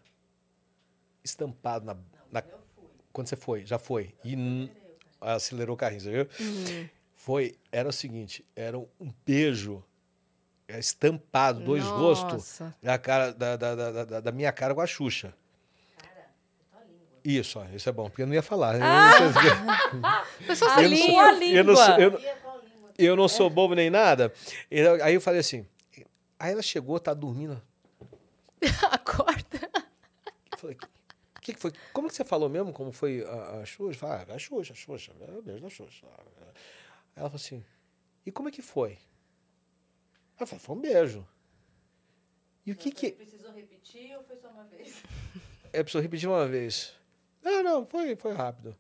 estampado 1.25 1.85
na. 1.85 1.97
na- 2.31 2.43
quando 3.13 3.29
você 3.29 3.37
foi, 3.37 3.65
já 3.65 3.79
foi. 3.79 4.15
E 4.25 4.71
acelerou 5.21 5.75
o 5.75 5.77
carrinho, 5.77 6.01
você 6.01 6.11
viu? 6.11 6.29
Foi, 7.15 7.55
era 7.71 7.89
o 7.89 7.93
seguinte, 7.93 8.45
era 8.57 8.77
um 8.79 9.13
beijo 9.25 9.77
é, 9.77 9.92
estampado, 10.79 11.61
dois 11.61 11.85
rostos, 11.85 12.33
Nossa. 12.61 12.75
da, 12.83 12.99
cara, 12.99 13.33
da, 13.33 13.57
da, 13.57 13.75
da, 14.05 14.21
da- 14.21 14.33
minha 14.33 14.53
cara 14.53 14.75
com 14.75 14.81
a 14.81 14.87
Xuxa. 14.87 15.35
Isso, 17.25 17.61
ó, 17.61 17.65
isso 17.75 17.89
é 17.89 17.93
bom, 17.93 18.09
porque 18.11 18.23
eu 18.23 18.27
não 18.27 18.35
ia 18.35 18.43
falar. 18.43 18.75
A 18.83 19.19
eu 20.43 20.53
não 20.53 20.57
sou- 20.57 20.83
língua. 20.83 22.01
eu 22.01 22.11
não- 22.11 22.21
eu 22.99 23.17
não 23.17 23.29
sou 23.29 23.49
bobo 23.51 23.75
nem 23.75 23.91
nada. 23.91 24.33
Aí 25.03 25.15
eu 25.15 25.21
falei 25.21 25.41
assim. 25.41 25.67
Aí 26.39 26.53
ela 26.53 26.63
chegou, 26.63 26.99
tá 26.99 27.15
dormindo. 27.15 27.61
Acorda. 28.91 29.71
Eu 30.53 30.59
falei, 30.59 30.77
o 31.37 31.41
que, 31.41 31.55
que 31.55 31.61
foi? 31.61 31.73
Como 31.93 32.09
que 32.09 32.15
você 32.15 32.25
falou 32.25 32.49
mesmo? 32.49 32.73
Como 32.73 32.91
foi 32.93 33.25
a, 33.25 33.61
a 33.61 33.65
Xuxa? 33.65 33.95
Eu 33.95 33.95
falei, 33.99 34.27
ah, 34.29 34.35
a 34.35 34.39
Xuxa, 34.39 34.73
a 34.73 34.77
Xuxa, 34.77 35.13
é 35.21 35.31
o 35.39 35.43
beijo 35.43 35.63
da 35.63 35.71
Xuxa. 35.71 36.05
Aí 36.05 36.47
ela 37.17 37.29
falou 37.31 37.37
assim, 37.37 37.65
e 38.27 38.33
como 38.33 38.49
é 38.49 38.53
que 38.53 38.63
foi? 38.63 38.99
Eu 40.43 40.47
falei, 40.47 40.65
foi 40.65 40.77
um 40.77 40.81
beijo. 40.81 41.27
E 42.65 42.73
o 42.73 42.77
que 42.77 42.91
que... 42.91 43.13
Precisou 43.13 43.53
repetir 43.53 44.17
ou 44.17 44.25
foi 44.25 44.37
só 44.37 44.49
uma 44.49 44.65
vez? 44.65 45.03
Eu 45.73 45.85
preciso 45.85 46.03
repetir 46.03 46.29
uma 46.29 46.47
vez. 46.47 46.93
Não, 47.43 47.63
não, 47.63 47.87
foi, 47.87 48.15
foi 48.15 48.35
rápido. 48.35 48.77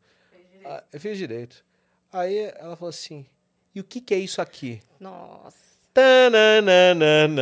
Ah, 0.65 0.85
eu 0.93 1.01
fiz 1.01 1.19
direito. 1.19 1.65
Aí 2.13 2.37
ela 2.39 2.77
falou 2.77 2.91
assim, 2.91 3.27
e 3.75 3.81
o 3.81 3.85
que 3.85 4.01
que 4.01 4.15
é 4.15 4.19
isso 4.19 4.41
aqui? 4.41 4.81
Nossa. 5.01 5.57
Tananana. 5.93 7.37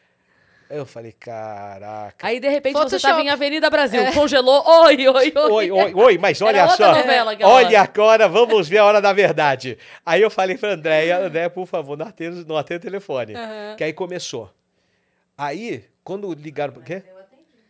Eu 0.74 0.86
falei, 0.86 1.12
caraca. 1.12 2.27
Aí, 2.27 2.40
de 2.40 2.49
repente, 2.49 2.73
você 2.73 2.85
Photoshop. 2.85 3.03
tava 3.12 3.20
em 3.20 3.28
Avenida 3.28 3.69
Brasil, 3.69 4.01
congelou. 4.15 4.62
Oi, 4.85 5.07
oi, 5.07 5.09
oi. 5.09 5.32
Oi, 5.36 5.70
oi, 5.70 5.94
oi, 5.94 6.19
mas 6.19 6.40
olha 6.40 6.61
Era 6.61 6.69
só. 6.70 6.94
novela 6.94 7.36
Olha 7.43 7.82
agora, 7.82 8.27
vamos 8.27 8.69
ver 8.70 8.78
a 8.78 8.85
hora 8.86 9.01
da 9.03 9.12
verdade. 9.12 9.77
Aí 10.05 10.23
eu 10.23 10.31
falei 10.31 10.57
pra 10.57 10.70
Andréia, 10.70 11.19
Andréia, 11.19 11.51
por 11.51 11.66
favor, 11.66 11.99
não 11.99 12.07
atenda, 12.07 12.43
não 12.47 12.57
atenda 12.57 12.78
o 12.78 12.82
telefone. 12.85 13.35
Que 13.77 13.85
aí 13.85 13.93
começou. 13.93 14.51
Aí, 15.36 15.85
quando 16.03 16.32
ligaram... 16.32 16.73
Por 16.73 16.82
quê? 16.82 17.03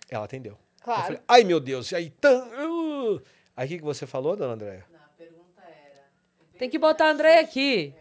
Ela 0.09 0.25
atendeu. 0.25 0.53
Eu 0.53 0.85
Claro. 0.85 1.03
falei, 1.03 1.21
ai 1.27 1.43
meu 1.43 1.59
Deus, 1.59 1.91
e 1.91 1.97
aí... 1.97 2.11
Tan, 2.11 2.45
uh. 2.45 3.21
Aí 3.57 3.67
o 3.67 3.69
que, 3.69 3.79
que 3.79 3.85
você 3.85 4.07
falou, 4.07 4.37
dona 4.37 4.55
Andréia? 4.55 4.85
Tem 6.59 6.71
que 6.71 6.79
botar 6.79 7.07
a 7.07 7.11
André 7.11 7.41
aqui. 7.41 7.93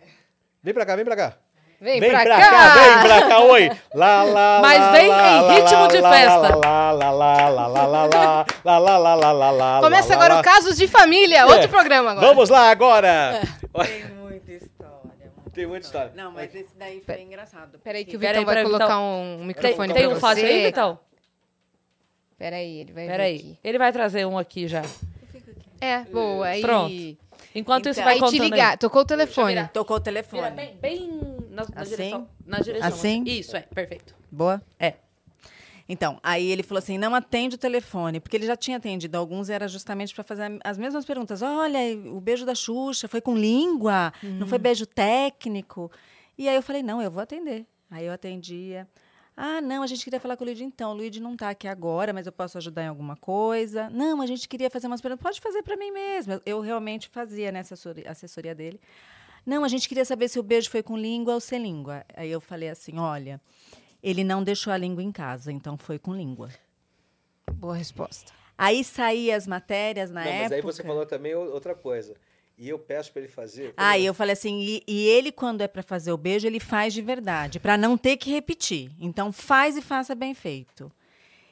Vem 0.61 0.73
pra 0.75 0.85
cá, 0.85 0.95
vem 0.95 1.05
pra 1.05 1.15
cá. 1.15 1.37
Vem, 1.81 1.99
Vem 1.99 2.11
pra, 2.11 2.21
pra 2.21 2.37
cá. 2.37 2.49
cá, 2.51 2.73
vem 2.75 3.01
pra 3.01 3.27
cá, 3.27 3.39
oi. 3.39 3.71
Lá, 3.95 4.21
lá, 4.23 4.59
Mas 4.61 4.79
lá, 4.79 4.91
vem 4.91 5.07
lá, 5.07 5.31
em 5.37 5.41
lá, 5.41 5.53
ritmo 5.53 5.79
lá, 5.81 5.87
de 5.87 5.99
lá, 5.99 6.11
festa. 6.11 6.55
Lá, 6.57 6.91
lá, 6.91 7.11
lá, 7.11 7.11
lá, 7.11 7.67
lá, 7.67 7.67
lá, 7.67 7.87
lá, 7.87 8.45
lá, 8.63 8.87
lá, 8.87 8.97
lá, 8.99 9.15
lá, 9.15 9.31
lá, 9.31 9.51
lá, 9.51 9.81
Começa 9.81 10.09
lá, 10.09 10.15
agora 10.15 10.33
lá. 10.35 10.39
o 10.41 10.43
Casos 10.43 10.77
de 10.77 10.87
Família, 10.87 11.47
outro 11.47 11.67
programa 11.69 12.11
agora. 12.11 12.27
Vamos 12.27 12.49
lá 12.49 12.69
agora. 12.69 13.41
Tem 13.83 14.05
muita 14.13 14.51
história. 14.51 15.31
Tem 15.51 15.65
muita 15.65 15.85
história. 15.87 16.11
Não, 16.15 16.31
mas 16.31 16.53
esse 16.53 16.69
daí 16.77 17.01
foi 17.03 17.19
engraçado. 17.23 17.79
Peraí 17.83 18.05
que 18.05 18.15
o 18.15 18.19
Vitão 18.19 18.45
vai 18.45 18.61
colocar 18.63 18.85
Vitão. 18.85 19.37
um 19.39 19.45
microfone 19.45 19.91
tem 19.91 20.07
pra 20.07 20.15
um 20.15 20.19
fácil 20.19 20.45
aí. 20.45 20.65
Vitão? 20.65 20.99
Peraí, 22.37 22.79
ele 22.81 22.93
vai 22.93 23.07
Peraí. 23.07 23.37
vir 23.37 23.39
aqui. 23.53 23.59
Ele 23.63 23.77
vai 23.79 23.91
trazer 23.91 24.25
um 24.27 24.37
aqui 24.37 24.67
já. 24.67 24.83
É, 25.79 26.01
boa. 26.01 26.47
Pronto. 26.61 26.93
Enquanto 27.53 27.89
isso, 27.89 27.99
Então, 27.99 28.03
vai 28.05 28.13
Aí 28.13 28.19
contando 28.19 28.35
te 28.37 28.41
aí. 28.43 28.49
ligar. 28.49 28.77
Tocou 28.77 29.01
o 29.01 29.05
telefone. 29.05 29.67
Tocou 29.73 29.97
o 29.97 29.99
telefone. 29.99 30.51
bem, 30.51 30.77
bem 30.79 31.30
na, 31.51 31.63
na 31.63 31.81
Assim? 31.81 31.95
direção. 31.95 32.29
Na 32.45 32.59
direção. 32.59 32.87
Assim? 32.87 33.23
Isso, 33.25 33.55
é. 33.57 33.61
Perfeito. 33.61 34.15
Boa? 34.31 34.61
É. 34.79 34.95
Então, 35.87 36.19
aí 36.23 36.49
ele 36.49 36.63
falou 36.63 36.79
assim: 36.79 36.97
não 36.97 37.13
atende 37.13 37.55
o 37.55 37.59
telefone, 37.59 38.19
porque 38.19 38.37
ele 38.37 38.45
já 38.45 38.55
tinha 38.55 38.77
atendido 38.77 39.17
alguns 39.17 39.49
e 39.49 39.53
era 39.53 39.67
justamente 39.67 40.15
para 40.15 40.23
fazer 40.23 40.59
as 40.63 40.77
mesmas 40.77 41.03
perguntas. 41.03 41.41
Olha, 41.41 41.79
o 42.05 42.21
beijo 42.21 42.45
da 42.45 42.55
Xuxa 42.55 43.07
foi 43.07 43.19
com 43.19 43.35
língua, 43.35 44.13
não 44.23 44.47
foi 44.47 44.57
beijo 44.57 44.85
técnico. 44.85 45.91
E 46.37 46.47
aí 46.47 46.55
eu 46.55 46.61
falei: 46.63 46.81
não, 46.81 47.01
eu 47.01 47.11
vou 47.11 47.21
atender. 47.21 47.65
Aí 47.89 48.05
eu 48.05 48.13
atendia. 48.13 48.87
Ah, 49.35 49.61
não, 49.61 49.81
a 49.81 49.87
gente 49.87 50.03
queria 50.03 50.19
falar 50.19 50.37
com 50.37 50.43
o 50.43 50.47
Luigi 50.47 50.63
então. 50.63 50.91
O 50.91 50.93
Luigi 50.93 51.19
não 51.19 51.33
está 51.33 51.49
aqui 51.49 51.67
agora, 51.67 52.13
mas 52.13 52.25
eu 52.25 52.31
posso 52.31 52.57
ajudar 52.57 52.83
em 52.83 52.87
alguma 52.87 53.15
coisa. 53.15 53.89
Não, 53.89 54.21
a 54.21 54.25
gente 54.25 54.47
queria 54.47 54.69
fazer 54.69 54.87
umas 54.87 55.01
perguntas. 55.01 55.23
Pode 55.23 55.41
fazer 55.41 55.63
para 55.63 55.75
mim 55.75 55.91
mesmo. 55.91 56.41
Eu, 56.45 56.59
realmente 56.61 57.09
fazia 57.09 57.51
nessa 57.51 57.73
assessoria, 57.73 58.09
assessoria 58.09 58.53
dele. 58.53 58.79
Não, 59.45 59.63
a 59.63 59.67
gente 59.67 59.87
queria 59.87 60.05
saber 60.05 60.27
se 60.29 60.39
o 60.39 60.43
beijo 60.43 60.69
foi 60.69 60.83
com 60.83 60.97
língua 60.97 61.33
ou 61.33 61.39
sem 61.39 61.61
língua. 61.61 62.05
Aí 62.15 62.29
eu 62.29 62.39
falei 62.41 62.69
assim: 62.69 62.97
olha, 62.97 63.41
ele 64.01 64.23
não 64.23 64.43
deixou 64.43 64.71
a 64.71 64.77
língua 64.77 65.03
em 65.03 65.11
casa, 65.11 65.51
então 65.51 65.77
foi 65.77 65.97
com 65.97 66.13
língua. 66.13 66.49
Boa 67.53 67.75
resposta. 67.75 68.31
Aí 68.57 68.83
saía 68.83 69.35
as 69.35 69.47
matérias 69.47 70.11
na 70.11 70.21
Não, 70.23 70.27
época. 70.29 70.43
mas 70.43 70.51
aí 70.51 70.61
você 70.61 70.83
falou 70.83 71.05
também 71.05 71.33
outra 71.33 71.73
coisa. 71.73 72.15
E 72.57 72.69
eu 72.69 72.77
peço 72.77 73.11
pra 73.11 73.23
ele 73.23 73.31
fazer. 73.31 73.73
Ah, 73.75 73.97
e 73.97 74.05
eu 74.05 74.13
falei 74.13 74.33
assim, 74.33 74.59
e, 74.59 74.83
e 74.87 75.07
ele 75.07 75.31
quando 75.31 75.61
é 75.61 75.67
para 75.67 75.81
fazer 75.81 76.11
o 76.11 76.17
beijo, 76.17 76.45
ele 76.45 76.59
faz 76.59 76.93
de 76.93 77.01
verdade, 77.01 77.59
para 77.59 77.75
não 77.75 77.97
ter 77.97 78.17
que 78.17 78.29
repetir. 78.29 78.91
Então 78.99 79.31
faz 79.31 79.75
e 79.75 79.81
faça 79.81 80.13
bem 80.13 80.35
feito. 80.35 80.91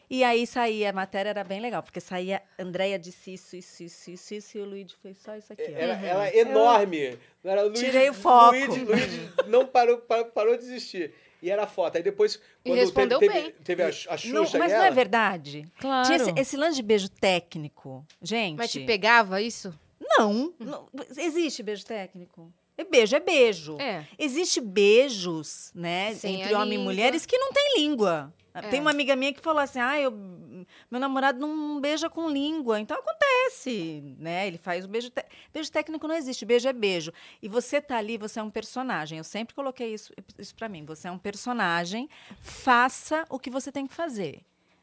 E 0.10 0.24
aí 0.24 0.48
saía, 0.48 0.90
a 0.90 0.94
matéria 0.94 1.30
era 1.30 1.44
bem 1.44 1.60
legal, 1.62 1.84
porque 1.84 2.00
saía, 2.02 2.42
Andréia 2.58 2.98
disse 2.98 3.34
isso, 3.36 3.56
isso, 3.56 3.84
isso, 3.84 4.10
isso, 4.12 4.34
isso, 4.34 4.58
e 4.58 4.62
o 4.62 4.66
Luigi 4.66 4.96
fez 5.04 5.18
só 5.20 5.36
isso 5.36 5.54
aqui. 5.54 5.72
Ela, 5.72 5.94
ela 6.06 6.28
é 6.28 6.40
enorme. 6.40 7.18
Era 7.44 7.64
o 7.64 7.68
Luigi- 7.68 7.86
Tirei 7.86 8.10
o 8.10 8.14
foco. 8.14 8.56
Luigi, 8.56 8.84
Luigi 8.86 9.30
não 9.48 9.66
parou, 9.68 9.98
parou, 10.00 10.26
parou 10.26 10.58
de 10.58 10.64
existir. 10.64 11.14
E 11.42 11.50
era 11.50 11.66
foto. 11.68 11.96
Aí 11.98 12.04
depois, 12.04 12.40
E 12.66 12.70
quando 12.70 12.80
respondeu 12.80 13.20
teve, 13.20 13.34
teve, 13.34 13.46
bem. 13.52 13.56
teve 13.64 13.84
a, 13.84 13.88
a 13.88 14.18
Xuxa 14.18 14.34
Não, 14.34 14.44
e 14.46 14.58
mas 14.58 14.72
ela... 14.72 14.80
não 14.82 14.86
é 14.88 14.92
verdade? 14.92 15.66
Claro. 15.80 16.06
Tinha 16.08 16.18
esse, 16.18 16.34
esse 16.38 16.58
lance 16.58 16.76
de 16.76 16.82
beijo 16.84 17.08
técnico. 17.10 18.04
Gente. 18.22 18.58
Mas 18.58 18.72
te 18.72 18.80
pegava 18.82 19.42
isso? 19.42 19.74
Não, 20.02 20.54
não. 20.60 20.88
Existe 21.18 21.62
beijo 21.64 21.86
técnico. 21.86 22.52
É 22.78 22.84
beijo, 22.84 23.16
é 23.16 23.20
beijo. 23.20 23.78
É. 23.80 24.06
Existe 24.18 24.60
beijos, 24.60 25.72
né, 25.76 26.14
Sem 26.16 26.42
entre 26.42 26.54
homem 26.56 26.68
e 26.74 26.78
língua. 26.78 26.84
mulheres 26.86 27.26
que 27.26 27.38
não 27.38 27.52
tem 27.54 27.74
língua. 27.78 28.34
É. 28.64 28.70
Tem 28.70 28.80
uma 28.82 28.92
amiga 28.92 29.16
minha 29.16 29.34
que 29.34 29.40
falou 29.42 29.62
assim: 29.62 29.80
ah, 29.80 30.00
eu, 30.00 30.12
meu 30.12 31.00
namorado 31.00 31.40
não 31.40 31.80
beija 31.80 32.10
com 32.10 32.30
língua. 32.30 32.80
Então 32.80 32.98
acontece, 32.98 34.16
né? 34.18 34.48
Ele 34.48 34.58
faz 34.58 34.86
o 34.86 34.88
beijo. 34.88 35.10
te- 35.10 35.26
Beijo 35.54 35.72
técnico 35.72 36.08
não 36.08 36.16
existe, 36.16 36.46
beijo 36.46 36.68
é 36.68 36.74
beijo. 36.74 37.12
E 37.42 37.48
você 37.50 37.82
tá 37.82 37.98
ali, 37.98 38.18
você 38.18 38.40
é 38.40 38.44
um 38.44 38.50
personagem. 38.50 39.18
Eu 39.18 39.24
sempre 39.24 39.56
coloquei 39.56 39.94
isso, 39.94 40.14
isso 40.38 40.54
para 40.56 40.70
mim. 40.70 40.86
Você 40.86 41.08
é 41.08 41.12
um 41.12 41.18
personagem, 41.18 42.10
faça 42.40 43.26
o 43.30 43.40
que 43.40 43.50
você 43.50 43.72
tem 43.72 43.86
que 43.88 43.94
fazer, 43.94 44.42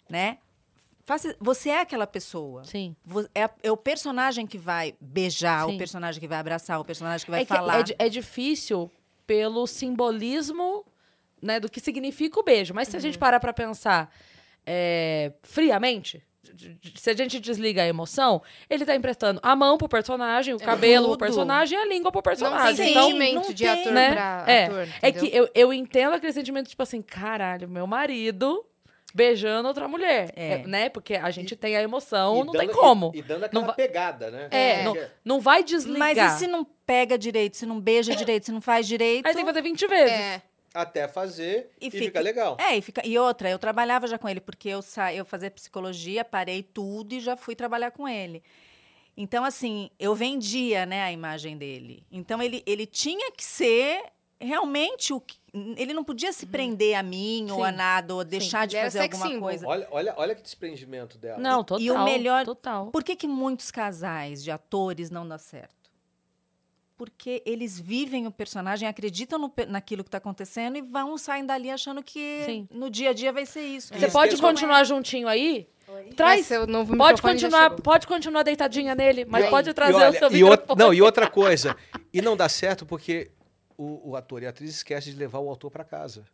né? 0.08 0.38
Faça, 1.04 1.36
você 1.38 1.70
é 1.70 1.80
aquela 1.82 2.06
pessoa. 2.06 2.64
Sim. 2.64 2.96
É, 3.32 3.48
é 3.62 3.70
o 3.70 3.76
personagem 3.76 4.44
que 4.44 4.58
vai 4.58 4.94
beijar, 5.00 5.64
Sim. 5.68 5.74
o 5.76 5.78
personagem 5.78 6.20
que 6.20 6.26
vai 6.26 6.38
abraçar, 6.38 6.80
o 6.80 6.84
personagem 6.84 7.24
que 7.24 7.30
vai 7.30 7.42
é, 7.42 7.44
que 7.44 7.54
falar. 7.54 7.78
é, 7.90 8.06
é 8.06 8.08
difícil 8.08 8.90
pelo 9.24 9.66
simbolismo 9.68 10.84
né, 11.42 11.60
do 11.60 11.68
que 11.70 11.80
significa 11.80 12.38
o 12.40 12.42
beijo. 12.42 12.72
Mas 12.74 12.88
se 12.88 12.96
a 12.96 12.98
Uhum. 12.98 13.02
gente 13.02 13.18
parar 13.18 13.38
pra 13.40 13.52
pensar 13.52 14.10
é, 14.66 15.32
friamente, 15.42 16.22
se 16.96 17.10
a 17.10 17.14
gente 17.14 17.38
desliga 17.40 17.82
a 17.82 17.86
emoção, 17.86 18.42
ele 18.70 18.84
tá 18.84 18.94
emprestando 18.94 19.38
a 19.42 19.54
mão 19.54 19.76
pro 19.76 19.88
personagem, 19.88 20.54
o 20.54 20.58
cabelo 20.58 21.04
pro 21.08 21.12
tudo. 21.12 21.18
personagem 21.20 21.78
e 21.78 21.82
a 21.82 21.84
língua 21.86 22.10
pro 22.10 22.18
Não 22.18 22.22
tem 22.22 22.30
personagem. 22.30 22.90
Então, 22.90 23.04
sentimento 23.06 23.34
não 23.34 23.52
de 23.52 23.64
tem, 23.64 23.68
ator 23.80 23.92
né? 23.92 24.12
pra 24.12 24.44
É, 24.46 24.64
ator. 24.66 24.88
É 25.02 25.08
entendeu? 25.08 25.30
que 25.30 25.36
eu, 25.36 25.48
eu 25.54 25.72
entendo 25.72 26.14
aquele 26.14 26.32
sentimento, 26.32 26.68
tipo 26.68 26.82
assim, 26.82 27.02
caralho, 27.02 27.68
meu 27.68 27.86
marido 27.86 28.64
beijando 29.14 29.66
outra 29.68 29.88
mulher. 29.88 30.32
É. 30.36 30.52
É, 30.60 30.66
né? 30.66 30.88
Porque 30.88 31.14
a 31.14 31.30
gente 31.30 31.56
tem 31.56 31.74
a 31.76 31.82
emoção, 31.82 32.34
E 32.34 32.38
não 32.44 32.52
dando- 32.52 32.58
tem 32.58 32.68
como. 32.68 33.12
E, 33.14 33.18
e 33.18 33.22
dando 33.22 33.44
aquela 33.44 33.60
Não 33.60 33.66
vai- 33.66 33.76
pegada, 33.76 34.30
né? 34.30 34.48
É, 34.50 34.80
É. 34.80 34.84
Não, 34.84 34.96
não 35.24 35.40
vai 35.40 35.64
desligar. 35.64 35.98
Mas 35.98 36.18
e 36.18 36.38
se 36.38 36.46
não 36.46 36.64
pega 36.86 37.16
direito, 37.16 37.56
se 37.56 37.64
não 37.66 37.80
beija 37.80 38.14
direito, 38.14 38.44
se 38.46 38.52
não 38.52 38.60
faz 38.60 38.86
direito? 38.86 39.26
Aí 39.26 39.32
tem 39.34 39.42
que 39.44 39.48
fazer 39.50 39.62
20 39.62 39.86
vezes. 39.86 40.12
É. 40.12 40.42
Até 40.76 41.08
fazer 41.08 41.70
e, 41.80 41.86
E 41.86 41.90
fica, 41.90 42.04
fica- 42.04 42.20
legal. 42.20 42.56
É, 42.60 42.76
e, 42.76 42.82
fica, 42.82 43.00
e 43.06 43.18
outra, 43.18 43.48
eu 43.48 43.58
trabalhava 43.58 44.06
já 44.06 44.18
com 44.18 44.28
ele, 44.28 44.40
porque 44.40 44.68
eu, 44.68 44.82
sa, 44.82 45.12
eu 45.14 45.24
fazia 45.24 45.50
psicologia, 45.50 46.24
parei 46.24 46.62
tudo 46.62 47.14
e 47.14 47.20
já 47.20 47.36
fui 47.36 47.54
trabalhar 47.54 47.90
com 47.90 48.06
ele. 48.08 48.42
Então, 49.16 49.44
assim, 49.44 49.88
eu 49.98 50.14
vendia 50.14 50.84
né, 50.84 51.02
a 51.02 51.10
imagem 51.10 51.56
dele. 51.56 52.04
Então, 52.12 52.42
ele, 52.42 52.62
ele 52.66 52.84
tinha 52.84 53.32
que 53.32 53.42
ser 53.42 54.02
realmente 54.38 55.12
o 55.14 55.20
que. 55.20 55.38
Ele 55.54 55.94
não 55.94 56.04
podia 56.04 56.30
se 56.34 56.44
prender 56.44 56.94
a 56.94 57.02
mim 57.02 57.50
ou 57.50 57.64
a 57.64 57.68
Uhum. 57.68 57.70
Sim. 57.72 57.76
nada, 57.78 58.14
ou 58.14 58.22
deixar 58.22 58.66
de 58.66 58.74
Ele 58.76 58.80
era 58.82 58.90
fazer 58.90 59.00
alguma 59.04 59.26
symbol. 59.26 59.40
coisa. 59.48 59.66
Olha, 59.66 59.88
olha, 59.90 60.14
olha 60.18 60.34
que 60.34 60.42
desprendimento 60.42 61.16
dela. 61.16 61.38
Não, 61.38 61.64
total. 61.64 61.82
e 61.82 61.90
o 61.90 62.04
melhor- 62.04 62.44
Total. 62.44 62.88
Por 62.90 63.02
que, 63.02 63.16
que 63.16 63.26
muitos 63.26 63.70
casais 63.70 64.44
de 64.44 64.50
atores 64.50 65.08
não 65.10 65.26
dão 65.26 65.38
certo? 65.38 65.74
Porque 66.96 67.42
eles 67.44 67.78
vivem 67.78 68.26
o 68.26 68.30
personagem, 68.30 68.88
acreditam 68.88 69.38
no 69.38 69.52
naquilo 69.68 70.02
que 70.02 70.08
está 70.08 70.18
acontecendo 70.18 70.76
e 70.78 70.80
vão 70.80 71.18
saem 71.18 71.44
dali 71.44 71.70
achando 71.70 72.02
que 72.02 72.42
Sim. 72.46 72.68
no 72.70 72.88
dia 72.88 73.10
a 73.10 73.12
dia 73.12 73.32
vai 73.32 73.44
ser 73.44 73.60
isso. 73.62 73.92
Você 73.92 74.06
É. 74.06 74.10
pode 74.10 74.36
continuar 74.38 74.82
juntinho 74.84 75.28
aí? 75.28 75.68
Mas 75.86 76.14
Traz. 76.14 76.48
Pode 76.96 77.22
continuar, 77.22 77.70
pode 77.76 78.06
continuar 78.06 78.42
deitadinha 78.42 78.94
nele, 78.94 79.24
mas 79.24 79.44
aí? 79.44 79.50
pode 79.50 79.70
E 79.70 79.74
trazer 79.74 79.94
olha, 79.94 80.10
o 80.10 80.12
seu 80.14 80.32
e, 80.32 80.40
não, 80.76 80.92
e 80.92 81.00
outra 81.02 81.28
coisa. 81.30 81.76
E 82.12 82.20
não 82.22 82.36
dá 82.36 82.48
certo 82.48 82.84
porque 82.86 83.30
o, 83.76 84.10
o 84.10 84.16
ator 84.16 84.42
e 84.42 84.46
a 84.46 84.50
atriz 84.50 84.70
esquecem 84.70 85.12
de 85.12 85.18
levar 85.18 85.38
o 85.38 85.48
autor 85.50 85.70
para 85.70 85.84
casa. 85.84 86.24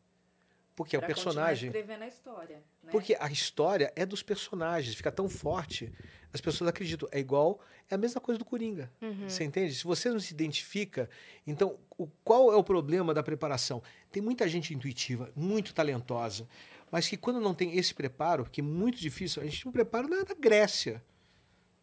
Porque 0.75 0.97
é 0.97 0.99
o 0.99 1.03
Pra 1.03 1.09
personagem. 1.09 1.69
escrevendo 1.69 2.03
a 2.03 2.07
história. 2.09 2.63
Né? 2.83 2.91
Porque 2.91 3.17
a 3.19 3.31
história 3.31 3.93
é 3.97 4.05
dos 4.07 4.23
personagens, 4.23 4.95
fica 4.95 5.11
tão 5.13 5.29
forte, 5.29 5.93
as 6.33 6.41
pessoas 6.41 6.69
acreditam. 6.69 7.09
É 7.13 7.19
igual, 7.19 7.61
é 7.91 7.95
a 7.95 7.99
mesma 7.99 8.21
coisa 8.21 8.39
do 8.39 8.45
Coringa. 8.45 8.91
Uhum. 9.01 9.29
Você 9.29 9.45
entende? 9.45 9.75
Se 9.75 9.85
você 9.85 10.11
não 10.11 10.19
se 10.21 10.33
identifica, 10.33 11.09
então 11.47 11.79
o, 11.99 12.07
qual 12.25 12.53
é 12.53 12.57
o 12.57 12.65
problema 12.65 13.13
da 13.15 13.23
preparação? 13.23 13.83
Tem 14.11 14.23
muita 14.23 14.49
gente 14.49 14.75
intuitiva, 14.75 15.31
muito 15.37 15.73
talentosa, 15.75 16.49
mas 16.91 17.09
que 17.09 17.17
quando 17.17 17.41
não 17.41 17.55
tem 17.55 17.77
esse 17.79 17.95
preparo, 17.95 18.45
que 18.51 18.61
é 18.61 18.65
muito 18.65 18.99
difícil, 18.99 19.43
a 19.43 19.45
gente 19.47 19.65
não 19.65 19.73
prepara 19.73 20.07
na, 20.09 20.17
na 20.19 20.35
Grécia. 20.39 21.03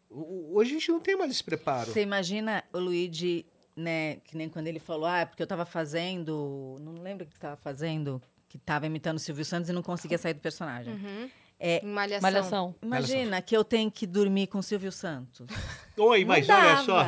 O- 0.08 0.56
Hoje 0.56 0.70
a 0.70 0.74
gente 0.78 0.90
não 0.90 1.00
tem 1.00 1.16
mais 1.16 1.30
esse 1.30 1.42
preparo. 1.44 1.90
Você 1.92 2.02
imagina 2.02 2.62
o 2.72 2.78
Luigi, 2.78 3.46
né, 3.76 4.16
que 4.24 4.36
nem 4.36 4.48
quando 4.48 4.66
ele 4.66 4.78
falou, 4.80 5.06
ah, 5.06 5.24
porque 5.24 5.42
eu 5.42 5.44
estava 5.44 5.64
fazendo, 5.64 6.76
não 6.80 6.94
lembro 7.00 7.24
o 7.24 7.28
que 7.28 7.34
estava 7.36 7.56
fazendo, 7.56 8.20
que 8.50 8.56
estava 8.58 8.84
imitando 8.84 9.16
o 9.16 9.20
Silvio 9.20 9.44
Santos 9.44 9.70
e 9.70 9.72
não 9.72 9.80
conseguia 9.82 10.18
sair 10.18 10.34
do 10.34 10.40
personagem. 10.40 10.92
Uhum. 10.92 11.30
É, 11.62 11.80
Em 11.84 11.86
Malhação. 11.88 12.22
Malhação. 12.22 12.74
Imagina 12.82 13.40
que 13.40 13.56
eu 13.56 13.62
tenho 13.62 13.90
que 13.92 14.06
dormir 14.06 14.46
com 14.48 14.58
o 14.58 14.62
Silvio 14.62 14.90
Santos. 14.90 15.46
Oi, 15.96 16.24
mas 16.24 16.48
olha 16.48 16.76
só, 16.78 17.06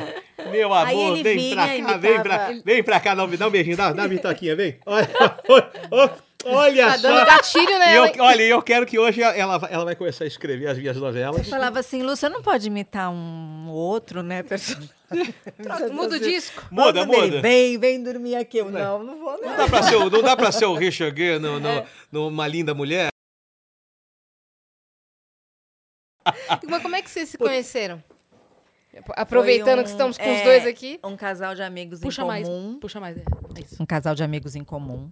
meu 0.51 0.73
amor, 0.73 1.21
vem 1.21 1.35
vinha 1.37 1.55
pra 1.55 1.65
cá, 1.67 1.97
vem 1.97 2.11
imitava- 2.15 2.23
pra- 2.23 2.61
vem 2.63 2.83
pra 2.83 2.99
cá, 2.99 3.15
dá, 3.15 3.25
um 3.25 3.49
beijinho, 3.51 3.75
dá, 3.75 3.91
uma 3.91 4.07
bitoquinha, 4.07 4.55
vem. 4.55 4.77
Olha, 4.85 5.09
olha 6.45 6.87
Tá 6.91 6.97
dando 6.97 7.25
gatilho 7.25 7.69
E 7.69 7.79
nela. 7.79 8.07
eu, 8.15 8.23
olha, 8.23 8.41
eu 8.43 8.61
quero 8.61 8.85
que 8.85 8.97
hoje 8.99 9.21
ela, 9.21 9.67
ela 9.69 9.85
vai 9.85 9.95
começar 9.95 10.23
a 10.23 10.27
escrever 10.27 10.67
as 10.67 10.77
minhas 10.77 10.97
novelas. 10.97 11.37
Eu 11.37 11.43
falava 11.45 11.79
assim, 11.79 12.01
Lu, 12.03 12.15
você 12.15 12.27
não 12.29 12.41
pode 12.41 12.67
imitar 12.67 13.11
um 13.11 13.69
outro, 13.69 14.21
né, 14.23 14.41
personagem? 14.47 14.93
Muda 15.91 16.15
o 16.15 16.19
disco. 16.19 16.63
Muda, 16.71 17.05
dele, 17.05 17.17
muda. 17.21 17.41
Vem, 17.41 17.77
vem 17.77 18.01
dormir 18.03 18.35
aqui. 18.35 18.57
Eu, 18.57 18.69
não, 18.71 19.03
não 19.03 19.17
vou, 19.19 19.33
Não 19.41 19.49
não. 19.49 19.57
dá 19.57 19.67
pra 19.67 19.83
ser, 19.83 19.95
o- 19.95 20.09
não 20.09 20.21
dá 20.21 20.35
pra 20.35 20.51
ser 20.51 20.65
o 20.65 20.73
Richard 20.75 21.15
Gere 21.17 21.39
no, 21.39 21.59
no, 21.59 21.85
numa 22.11 22.47
linda 22.47 22.73
mulher? 22.73 23.09
Mas 26.69 26.81
como 26.81 26.95
é 26.95 27.01
que 27.01 27.09
vocês 27.09 27.29
se 27.29 27.37
conheceram? 27.37 28.01
Aproveitando 29.15 29.79
um- 29.79 29.83
que 29.83 29.89
estamos 29.89 30.17
com 30.17 30.23
os 30.31 30.39
é, 30.39 30.43
dois 30.43 30.67
aqui. 30.67 30.99
Um 31.03 31.17
casal 31.17 31.55
de 31.55 31.63
amigos 31.63 31.99
Puxa 31.99 32.21
em 32.21 32.25
mais. 32.27 32.47
comum. 32.47 32.79
Puxa 32.79 32.99
mais. 32.99 33.17
É. 33.17 33.23
Isso. 33.59 33.81
Um 33.81 33.85
casal 33.85 34.13
de 34.15 34.23
amigos 34.23 34.55
em 34.55 34.63
comum. 34.63 35.09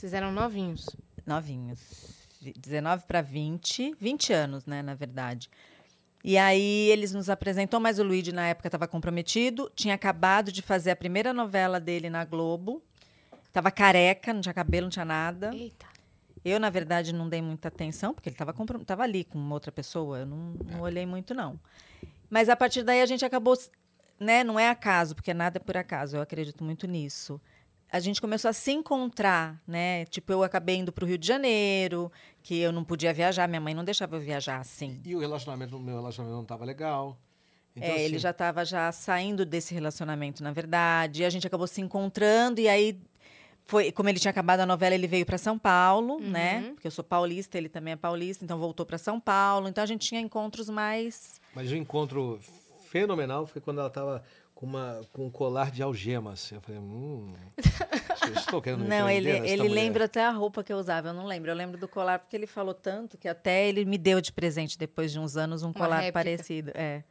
Vocês 0.00 0.14
eram 0.14 0.32
novinhos. 0.32 0.86
novinhos. 1.26 1.78
Vi- 2.40 2.54
19 2.56 3.04
para 3.06 3.20
20, 3.20 3.94
20 4.00 4.32
anos, 4.32 4.64
né, 4.64 4.80
na 4.80 4.94
verdade. 4.94 5.50
E 6.24 6.38
aí 6.38 6.88
eles 6.88 7.12
nos 7.12 7.28
apresentou, 7.28 7.78
mas 7.78 7.98
o 7.98 8.02
Luigi 8.02 8.32
na 8.32 8.48
época 8.48 8.68
estava 8.68 8.88
comprometido, 8.88 9.70
tinha 9.76 9.94
acabado 9.94 10.50
de 10.50 10.62
fazer 10.62 10.90
a 10.92 10.96
primeira 10.96 11.34
novela 11.34 11.78
dele 11.78 12.08
na 12.08 12.24
Globo. 12.24 12.82
Tava 13.52 13.70
careca, 13.70 14.32
não 14.32 14.40
tinha 14.40 14.54
cabelo, 14.54 14.84
não 14.86 14.90
tinha 14.90 15.04
nada. 15.04 15.54
Eita. 15.54 15.84
Eu, 16.42 16.58
na 16.58 16.70
verdade, 16.70 17.12
não 17.12 17.28
dei 17.28 17.42
muita 17.42 17.68
atenção, 17.68 18.14
porque 18.14 18.30
ele 18.30 18.34
estava 18.34 18.54
tava 18.86 19.02
ali 19.02 19.22
com 19.24 19.38
uma 19.38 19.52
outra 19.54 19.70
pessoa. 19.70 20.20
Eu 20.20 20.26
não, 20.26 20.54
não 20.64 20.80
olhei 20.80 21.04
muito, 21.04 21.34
não. 21.34 21.60
Mas 22.30 22.48
a 22.48 22.56
partir 22.56 22.82
daí 22.82 23.02
a 23.02 23.06
gente 23.06 23.22
acabou. 23.22 23.54
Né, 24.18 24.42
não 24.44 24.58
é 24.58 24.70
acaso, 24.70 25.14
porque 25.14 25.34
nada 25.34 25.58
é 25.58 25.60
por 25.60 25.76
acaso, 25.76 26.16
eu 26.16 26.22
acredito 26.22 26.64
muito 26.64 26.86
nisso. 26.86 27.38
A 27.92 27.98
gente 27.98 28.20
começou 28.20 28.48
a 28.48 28.52
se 28.52 28.70
encontrar, 28.70 29.60
né? 29.66 30.04
Tipo, 30.06 30.32
eu 30.32 30.42
acabei 30.42 30.76
indo 30.76 30.92
para 30.92 31.04
o 31.04 31.08
Rio 31.08 31.18
de 31.18 31.26
Janeiro, 31.26 32.10
que 32.42 32.58
eu 32.58 32.70
não 32.70 32.84
podia 32.84 33.12
viajar, 33.12 33.48
minha 33.48 33.60
mãe 33.60 33.74
não 33.74 33.84
deixava 33.84 34.16
eu 34.16 34.20
viajar 34.20 34.60
assim. 34.60 35.00
E 35.04 35.14
o 35.16 35.18
relacionamento, 35.18 35.76
o 35.76 35.80
meu 35.80 35.96
relacionamento 35.96 36.36
não 36.36 36.44
tava 36.44 36.64
legal. 36.64 37.18
Então, 37.74 37.88
é, 37.88 38.02
ele 38.02 38.16
assim, 38.16 38.18
já 38.18 38.30
estava 38.30 38.64
já 38.64 38.90
saindo 38.92 39.44
desse 39.44 39.74
relacionamento, 39.74 40.42
na 40.42 40.52
verdade. 40.52 41.22
E 41.22 41.24
a 41.24 41.30
gente 41.30 41.46
acabou 41.46 41.66
se 41.66 41.80
encontrando 41.80 42.60
e 42.60 42.68
aí 42.68 43.00
foi, 43.62 43.92
como 43.92 44.08
ele 44.08 44.18
tinha 44.18 44.30
acabado 44.30 44.60
a 44.60 44.66
novela, 44.66 44.94
ele 44.94 45.06
veio 45.06 45.24
para 45.24 45.38
São 45.38 45.58
Paulo, 45.58 46.18
né? 46.20 46.70
Porque 46.74 46.86
eu 46.86 46.90
sou 46.90 47.04
paulista, 47.04 47.56
ele 47.56 47.68
também 47.68 47.92
é 47.92 47.96
paulista, 47.96 48.44
então 48.44 48.58
voltou 48.58 48.84
para 48.84 48.98
São 48.98 49.20
Paulo. 49.20 49.68
Então 49.68 49.82
a 49.82 49.86
gente 49.86 50.06
tinha 50.08 50.20
encontros 50.20 50.68
mais 50.68 51.40
Mas 51.54 51.70
o 51.70 51.76
encontro 51.76 52.40
fenomenal 52.88 53.46
foi 53.46 53.60
quando 53.60 53.78
ela 53.78 53.90
tava 53.90 54.24
com, 54.60 54.66
uma, 54.66 55.00
com 55.10 55.26
um 55.26 55.30
colar 55.30 55.70
de 55.70 55.82
algemas. 55.82 56.52
Eu 56.52 56.60
falei, 56.60 56.78
hum. 56.78 57.32
eu 58.26 58.34
Estou 58.34 58.60
querendo 58.60 58.82
me 58.82 58.88
Não, 58.90 59.08
ele, 59.08 59.30
ele 59.30 59.62
mulher. 59.62 59.74
lembra 59.74 60.04
até 60.04 60.22
a 60.22 60.30
roupa 60.30 60.62
que 60.62 60.70
eu 60.70 60.76
usava, 60.76 61.08
eu 61.08 61.14
não 61.14 61.24
lembro. 61.24 61.50
Eu 61.50 61.54
lembro 61.54 61.78
do 61.78 61.88
colar 61.88 62.18
porque 62.18 62.36
ele 62.36 62.46
falou 62.46 62.74
tanto 62.74 63.16
que 63.16 63.26
até 63.26 63.66
ele 63.66 63.86
me 63.86 63.96
deu 63.96 64.20
de 64.20 64.30
presente 64.30 64.78
depois 64.78 65.10
de 65.10 65.18
uns 65.18 65.34
anos 65.34 65.62
um 65.62 65.72
colar 65.72 66.00
réplica. 66.00 66.12
parecido. 66.12 66.72
É. 66.74 67.02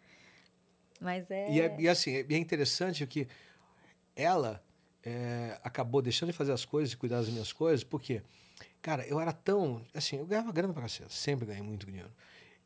Mas 1.02 1.30
é. 1.32 1.52
E, 1.52 1.60
é, 1.60 1.76
e 1.80 1.90
assim, 1.90 2.18
é, 2.18 2.26
é 2.30 2.38
interessante 2.38 3.06
que 3.08 3.28
ela 4.16 4.64
é, 5.04 5.58
acabou 5.64 6.04
deixando 6.04 6.32
de 6.32 6.38
fazer 6.38 6.52
as 6.52 6.66
coisas 6.66 6.94
e 6.94 6.98
cuidar 6.98 7.18
das 7.18 7.30
minhas 7.30 7.52
coisas, 7.52 7.84
porque, 7.84 8.22
cara, 8.80 9.08
eu 9.08 9.20
era 9.20 9.34
tão. 9.34 9.82
Assim, 9.96 10.18
eu 10.18 10.26
ganhava 10.28 10.52
grana 10.52 10.72
pra 10.72 10.84
cacete, 10.84 11.12
sempre 11.12 11.48
ganhei 11.48 11.64
muito 11.64 11.88
dinheiro. 11.88 12.12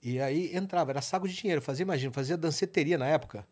E 0.01 0.19
aí 0.19 0.53
entrava, 0.53 0.91
era 0.91 1.01
saco 1.01 1.25
de 1.25 1.33
dinheiro. 1.33 1.61
Fazia, 1.61 1.83
imagina, 1.83 2.11
fazia 2.11 2.35
danceteria 2.35 2.97
na 2.97 3.07
época. 3.07 3.47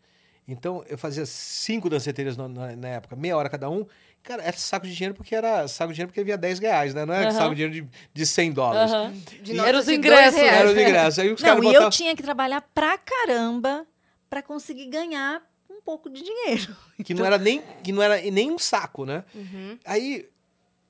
Então, 0.47 0.83
eu 0.89 0.97
fazia 0.97 1.25
cinco 1.25 1.89
danceterias 1.89 2.35
na, 2.35 2.47
na- 2.47 2.75
na 2.75 2.87
época, 2.89 3.15
meia 3.15 3.37
hora 3.37 3.49
cada 3.49 3.69
um. 3.69 3.85
Cara, 4.23 4.43
era 4.43 4.55
saco 4.57 4.85
de 4.85 4.93
dinheiro 4.93 5.15
porque 5.15 5.33
era 5.33 5.67
saco 5.67 5.91
de 5.91 5.95
dinheiro 5.95 6.09
porque 6.09 6.19
havia 6.21 6.37
10 6.37 6.59
reais, 6.59 6.93
né? 6.93 7.05
Não 7.05 7.13
era 7.13 7.29
Aham. 7.29 7.37
saco 7.37 7.55
de 7.55 7.65
dinheiro 7.67 7.87
de, 7.87 7.99
de 8.13 8.25
100 8.25 8.51
dólares. 8.51 8.91
Aham. 8.91 9.13
De 9.41 9.53
E 9.53 9.59
Era 9.59 9.79
os 9.79 9.85
de 9.85 9.95
ingressos. 9.95 10.39
Era 10.39 10.65
os 10.69 10.77
ingressos. 10.77 11.19
Aí 11.19 11.31
os 11.33 11.41
Não, 11.41 11.49
e 11.55 11.57
eu 11.57 11.61
botavam. 11.63 11.89
tinha 11.89 12.15
que 12.15 12.21
trabalhar 12.21 12.61
pra 12.73 12.97
caramba 12.97 13.85
pra 14.29 14.41
conseguir 14.43 14.85
ganhar 14.87 15.41
um 15.69 15.81
pouco 15.81 16.09
de 16.09 16.21
dinheiro. 16.23 16.75
Que 17.03 17.15
não 17.15 17.25
era 17.25 17.37
nem, 17.39 17.63
que 17.83 17.91
não 17.91 18.01
era 18.03 18.21
nem 18.29 18.51
um 18.51 18.59
saco, 18.59 19.05
né? 19.05 19.23
Uhum. 19.33 19.79
Aí 19.85 20.29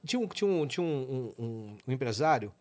tinha 0.06 0.20
um, 0.20 0.28
tinha 0.28 0.50
um, 0.50 0.68
tinha 0.68 0.84
um, 0.86 1.34
um- 1.40 1.44
um- 1.46 1.78
um 1.88 1.92
empresário 1.94 2.52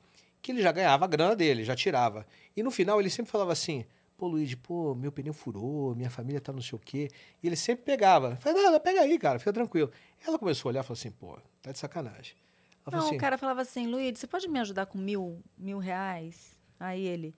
que 0.40 0.52
ele 0.52 0.62
já 0.62 0.70
ganhava 0.70 1.04
a 1.04 1.08
grana 1.08 1.34
dele, 1.34 1.64
já 1.64 1.74
tirava. 1.74 2.24
E 2.56 2.62
no 2.62 2.70
final 2.70 3.00
ele 3.00 3.10
sempre 3.10 3.32
falava 3.32 3.52
assim: 3.52 3.84
pô, 4.20 4.28
Luigi, 4.28 4.54
pô, 4.54 4.94
meu 4.94 5.10
pneu 5.10 5.32
furou, 5.32 5.94
minha 5.94 6.10
família 6.10 6.42
tá 6.42 6.52
não 6.52 6.60
sei 6.60 6.76
o 6.76 6.78
quê. 6.78 7.08
E 7.42 7.46
ele 7.46 7.56
sempre 7.56 7.86
pegava. 7.86 8.36
Falei, 8.36 8.62
nada, 8.62 8.78
pega 8.78 9.00
aí, 9.00 9.18
cara, 9.18 9.38
fica 9.38 9.50
tranquilo. 9.50 9.90
Ela 10.26 10.38
começou 10.38 10.68
a 10.68 10.70
olhar 10.72 10.80
e 10.80 10.82
falou 10.82 10.98
assim: 10.98 11.10
pô, 11.10 11.38
tá 11.62 11.72
de 11.72 11.78
sacanagem. 11.78 12.36
Ela 12.86 12.98
Não, 12.98 13.06
assim: 13.06 13.16
o 13.16 13.18
cara 13.18 13.38
falava 13.38 13.62
assim, 13.62 13.86
Luiz, 13.86 14.18
você 14.18 14.26
pode 14.26 14.46
me 14.46 14.60
ajudar 14.60 14.84
com 14.84 14.98
mil, 14.98 15.42
mil 15.56 15.78
reais? 15.78 16.54
Aí 16.78 17.02
ele, 17.02 17.34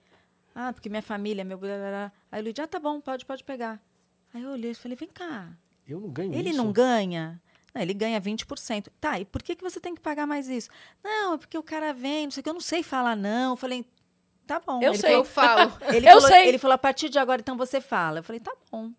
ah, 0.52 0.72
porque 0.72 0.88
minha 0.88 1.02
família, 1.02 1.44
meu... 1.44 1.56
blá, 1.56 1.76
blá, 1.76 1.88
blá. 1.88 2.12
Aí 2.32 2.40
o 2.40 2.44
Luiz, 2.44 2.58
ah, 2.58 2.66
tá 2.66 2.80
bom, 2.80 3.00
pode, 3.00 3.24
pode 3.24 3.44
pegar. 3.44 3.80
Aí 4.34 4.42
eu 4.42 4.50
olhei 4.50 4.72
e 4.72 4.74
falei, 4.74 4.96
vem 4.96 5.08
cá, 5.08 5.56
eu 5.86 6.00
não 6.00 6.10
ganho 6.10 6.34
ele 6.34 6.50
isso. 6.50 6.58
não 6.58 6.72
ganha? 6.72 7.40
Não, 7.72 7.80
ele 7.80 7.94
ganha 7.94 8.20
20%. 8.20 8.88
Tá, 9.00 9.20
e 9.20 9.24
por 9.24 9.40
que, 9.40 9.54
que 9.54 9.62
você 9.62 9.78
tem 9.78 9.94
que 9.94 10.00
pagar 10.00 10.26
mais 10.26 10.48
isso? 10.48 10.68
Não, 11.02 11.34
é 11.34 11.38
porque 11.38 11.56
o 11.56 11.62
cara 11.62 11.92
vem, 11.94 12.24
não 12.24 12.32
sei 12.32 12.40
o 12.40 12.44
que, 12.44 12.50
eu 12.50 12.54
não 12.54 12.60
sei 12.60 12.82
falar 12.82 13.14
não. 13.14 13.52
Eu 13.52 13.56
falei, 13.56 13.86
tá 14.52 14.62
bom. 14.64 14.80
Eu 14.82 14.92
ele 14.92 14.98
sei. 14.98 15.14
Eu 15.14 15.24
falo. 15.24 15.72
Ele 15.88 16.06
Eu 16.06 16.20
falou, 16.20 16.28
sei. 16.28 16.48
Ele 16.48 16.58
falou, 16.58 16.74
a 16.74 16.78
partir 16.78 17.08
de 17.08 17.18
agora, 17.18 17.40
então 17.40 17.56
você 17.56 17.80
fala. 17.80 18.18
Eu 18.18 18.22
falei, 18.22 18.40
tá 18.40 18.52
bom. 18.70 18.90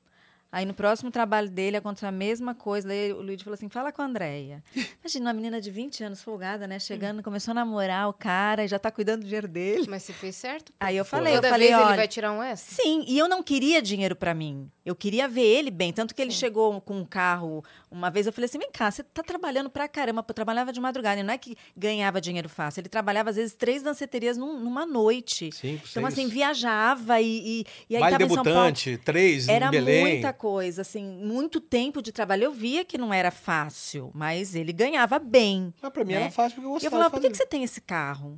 Aí 0.52 0.68
no 0.68 0.74
próximo 0.76 1.10
trabalho 1.10 1.50
dele 1.50 1.78
aconteceu 1.78 2.08
a 2.08 2.12
mesma 2.12 2.54
coisa. 2.54 2.88
Daí 2.88 3.12
o 3.12 3.24
Luiz 3.24 3.42
falou 3.42 3.56
assim: 3.56 3.68
fala 3.70 3.92
com 3.92 4.04
a 4.04 4.06
Andréia. 4.06 4.64
Imagina 5.04 5.26
uma 5.26 5.34
menina 5.34 5.60
de 5.60 5.72
20 5.72 6.04
anos, 6.04 6.22
folgada, 6.22 6.68
né? 6.68 6.78
Chegando, 6.78 7.24
começou 7.24 7.54
a 7.54 7.56
namorar 7.56 8.08
o 8.08 8.14
cara 8.14 8.64
e 8.64 8.68
já 8.68 8.78
tá 8.78 8.92
cuidando 8.92 9.22
do 9.22 9.26
dinheiro 9.26 9.48
dele. 9.48 9.88
Mas 9.90 10.04
você 10.04 10.14
fez 10.14 10.36
certo? 10.36 10.72
Aí 10.80 10.96
eu 10.96 11.04
falei, 11.04 11.34
eu 11.34 11.38
Toda 11.38 11.50
falei, 11.50 11.70
vez 11.70 11.80
olha. 11.80 11.88
ele 11.88 11.98
vai 11.98 12.08
tirar 12.08 12.32
um 12.32 12.44
extra? 12.44 12.84
Sim, 12.84 13.04
e 13.08 13.18
eu 13.18 13.28
não 13.28 13.42
queria 13.42 13.82
dinheiro 13.82 14.16
pra 14.16 14.36
mim. 14.36 14.70
Eu 14.86 14.96
queria 14.96 15.30
ver 15.30 15.44
ele 15.46 15.72
bem. 15.72 15.94
Tanto 15.94 16.14
que 16.14 16.22
ele 16.22 16.32
chegou 16.32 16.82
com 16.82 16.98
um 17.00 17.06
carro. 17.06 17.64
Uma 17.90 18.10
vez 18.12 18.28
eu 18.28 18.34
falei 18.34 18.46
assim: 18.48 18.58
vem 18.58 18.70
cá, 18.70 18.92
você 18.92 19.02
tá 19.02 19.24
trabalhando 19.24 19.70
pra 19.70 19.88
caramba. 19.88 20.26
Eu 20.28 20.34
trabalhava 20.34 20.74
de 20.74 20.80
madrugada. 20.82 21.22
E 21.22 21.24
não 21.24 21.34
é 21.34 21.38
que 21.38 21.56
ganhava 21.76 22.20
dinheiro 22.20 22.50
fácil. 22.50 22.82
Ele 22.82 22.90
trabalhava, 22.90 23.30
às 23.30 23.38
vezes, 23.38 23.56
três 23.56 23.82
danceterias 23.82 24.36
num- 24.36 24.60
numa 24.60 24.86
noite. 24.86 25.52
Cinco, 25.54 25.88
Então, 25.90 26.06
assim, 26.06 26.28
viajava 26.28 27.22
e, 27.22 27.62
e, 27.62 27.66
e 27.92 27.96
aí 27.96 28.02
Baile 28.02 28.18
tava 28.18 28.24
em 28.32 28.36
São 28.36 28.44
Paulo. 28.44 28.60
debutante, 28.60 28.98
três 28.98 29.48
Era 29.48 29.68
em 29.68 29.72
Belém. 29.72 30.02
muita 30.16 30.34
coisa, 30.34 30.82
assim, 30.82 31.04
muito 31.04 31.62
tempo 31.62 32.02
de 32.02 32.12
trabalho. 32.12 32.44
Eu 32.44 32.52
via 32.52 32.84
que 32.84 32.98
não 32.98 33.14
era 33.14 33.32
fácil, 33.32 34.12
mas 34.14 34.54
ele 34.54 34.74
ganhava 34.74 35.18
bem. 35.18 35.74
Mas 35.82 35.92
pra 35.94 36.04
mim 36.04 36.14
né? 36.14 36.22
era 36.24 36.32
fácil 36.32 36.56
porque 36.56 36.68
eu 36.68 36.72
E 36.72 36.72
eu 36.72 36.74
gostava 36.74 36.92
falava, 36.92 37.10
por 37.12 37.22
que, 37.22 37.30
que 37.30 37.38
você 37.38 37.46
tem 37.46 37.64
esse 37.64 37.80
carro? 37.80 38.38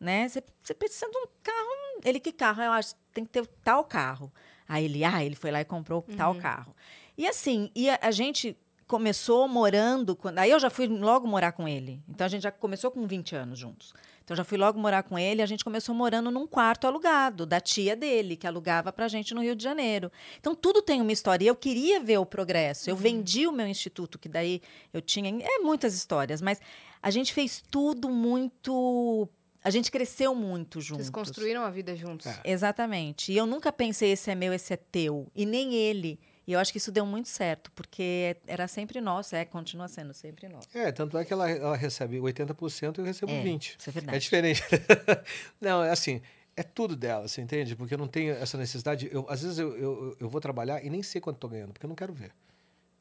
Né? 0.00 0.28
Você, 0.28 0.42
você 0.60 0.74
precisa 0.74 1.08
de 1.08 1.16
um 1.16 1.26
carro. 1.42 2.00
Ele, 2.04 2.18
que 2.18 2.32
carro? 2.32 2.60
Eu 2.60 2.72
acho 2.72 2.94
tem 3.12 3.24
que 3.24 3.30
ter 3.30 3.46
tal 3.62 3.84
carro. 3.84 4.32
Aí 4.68 4.84
ele, 4.84 5.04
ah, 5.04 5.24
ele 5.24 5.34
foi 5.34 5.50
lá 5.50 5.60
e 5.60 5.64
comprou 5.64 6.04
Uhum. 6.08 6.16
tal 6.16 6.34
carro. 6.36 6.74
E 7.16 7.26
assim, 7.26 7.70
e 7.74 7.88
a, 7.88 7.98
a 8.02 8.10
gente 8.10 8.56
começou 8.86 9.46
morando. 9.48 10.14
Quando, 10.16 10.38
aí 10.38 10.50
eu 10.50 10.58
já 10.60 10.68
fui 10.70 10.86
logo 10.86 11.26
morar 11.26 11.52
com 11.52 11.66
ele. 11.68 12.02
Então 12.08 12.24
a 12.24 12.28
gente 12.28 12.42
já 12.42 12.50
começou 12.50 12.90
com 12.90 13.06
20 13.06 13.34
anos 13.36 13.58
juntos. 13.58 13.92
Então 14.24 14.34
já 14.36 14.42
fui 14.44 14.56
logo 14.56 14.78
morar 14.78 15.02
com 15.02 15.18
ele. 15.18 15.42
A 15.42 15.46
gente 15.46 15.62
começou 15.64 15.94
morando 15.94 16.30
num 16.30 16.46
quarto 16.46 16.86
alugado 16.86 17.44
da 17.44 17.60
tia 17.60 17.94
dele, 17.94 18.36
que 18.36 18.46
alugava 18.46 18.90
pra 18.92 19.06
gente 19.06 19.34
no 19.34 19.42
Rio 19.42 19.54
de 19.54 19.62
Janeiro. 19.62 20.10
Então 20.40 20.54
tudo 20.54 20.80
tem 20.82 21.00
uma 21.02 21.12
história. 21.12 21.44
E 21.44 21.48
eu 21.48 21.54
queria 21.56 22.00
ver 22.00 22.18
o 22.18 22.24
progresso. 22.26 22.88
Eu 22.88 22.96
vendi 22.96 23.46
o 23.46 23.52
meu 23.52 23.66
instituto, 23.66 24.18
que 24.18 24.28
daí 24.28 24.62
eu 24.92 25.00
tinha. 25.02 25.30
É 25.42 25.58
muitas 25.58 25.94
histórias, 25.94 26.40
mas 26.40 26.58
a 27.02 27.10
gente 27.10 27.32
fez 27.34 27.62
tudo 27.70 28.08
muito. 28.08 29.28
A 29.64 29.70
gente 29.70 29.90
cresceu 29.90 30.34
muito 30.34 30.78
juntos. 30.80 31.06
Vocês 31.06 31.10
construíram 31.10 31.62
a 31.62 31.70
vida 31.70 31.96
juntos. 31.96 32.26
É. 32.26 32.40
Exatamente. 32.44 33.32
E 33.32 33.36
eu 33.36 33.46
nunca 33.46 33.72
pensei 33.72 34.12
esse 34.12 34.30
é 34.30 34.34
meu, 34.34 34.52
esse 34.52 34.74
é 34.74 34.76
teu. 34.76 35.26
E 35.34 35.46
nem 35.46 35.74
ele. 35.74 36.20
E 36.46 36.52
eu 36.52 36.60
acho 36.60 36.70
que 36.70 36.76
isso 36.76 36.92
deu 36.92 37.06
muito 37.06 37.30
certo, 37.30 37.72
porque 37.72 38.36
era 38.46 38.68
sempre 38.68 39.00
nosso, 39.00 39.34
é, 39.34 39.46
continua 39.46 39.88
sendo 39.88 40.12
sempre 40.12 40.46
nosso. 40.46 40.68
É, 40.74 40.92
tanto 40.92 41.16
é 41.16 41.24
que 41.24 41.32
ela, 41.32 41.50
ela 41.50 41.76
recebe 41.76 42.18
80% 42.18 42.98
e 42.98 43.00
eu 43.00 43.04
recebo 43.06 43.32
É, 43.32 43.42
20%. 43.42 43.76
isso 43.78 43.88
é 43.88 43.92
verdade. 43.92 44.16
É 44.16 44.20
diferente. 44.20 44.62
não, 45.58 45.82
é 45.82 45.90
assim, 45.90 46.20
é 46.54 46.62
tudo 46.62 46.94
dela, 46.94 47.26
você 47.26 47.40
entende? 47.40 47.74
Porque 47.74 47.94
eu 47.94 47.98
não 47.98 48.06
tenho 48.06 48.34
essa 48.34 48.58
necessidade. 48.58 49.08
Eu, 49.10 49.24
às 49.30 49.42
vezes 49.42 49.58
eu, 49.58 49.74
eu, 49.78 50.16
eu 50.20 50.28
vou 50.28 50.40
trabalhar 50.40 50.84
e 50.84 50.90
nem 50.90 51.02
sei 51.02 51.18
quanto 51.18 51.36
estou 51.36 51.48
ganhando, 51.48 51.72
porque 51.72 51.86
eu 51.86 51.88
não 51.88 51.96
quero 51.96 52.12
ver. 52.12 52.30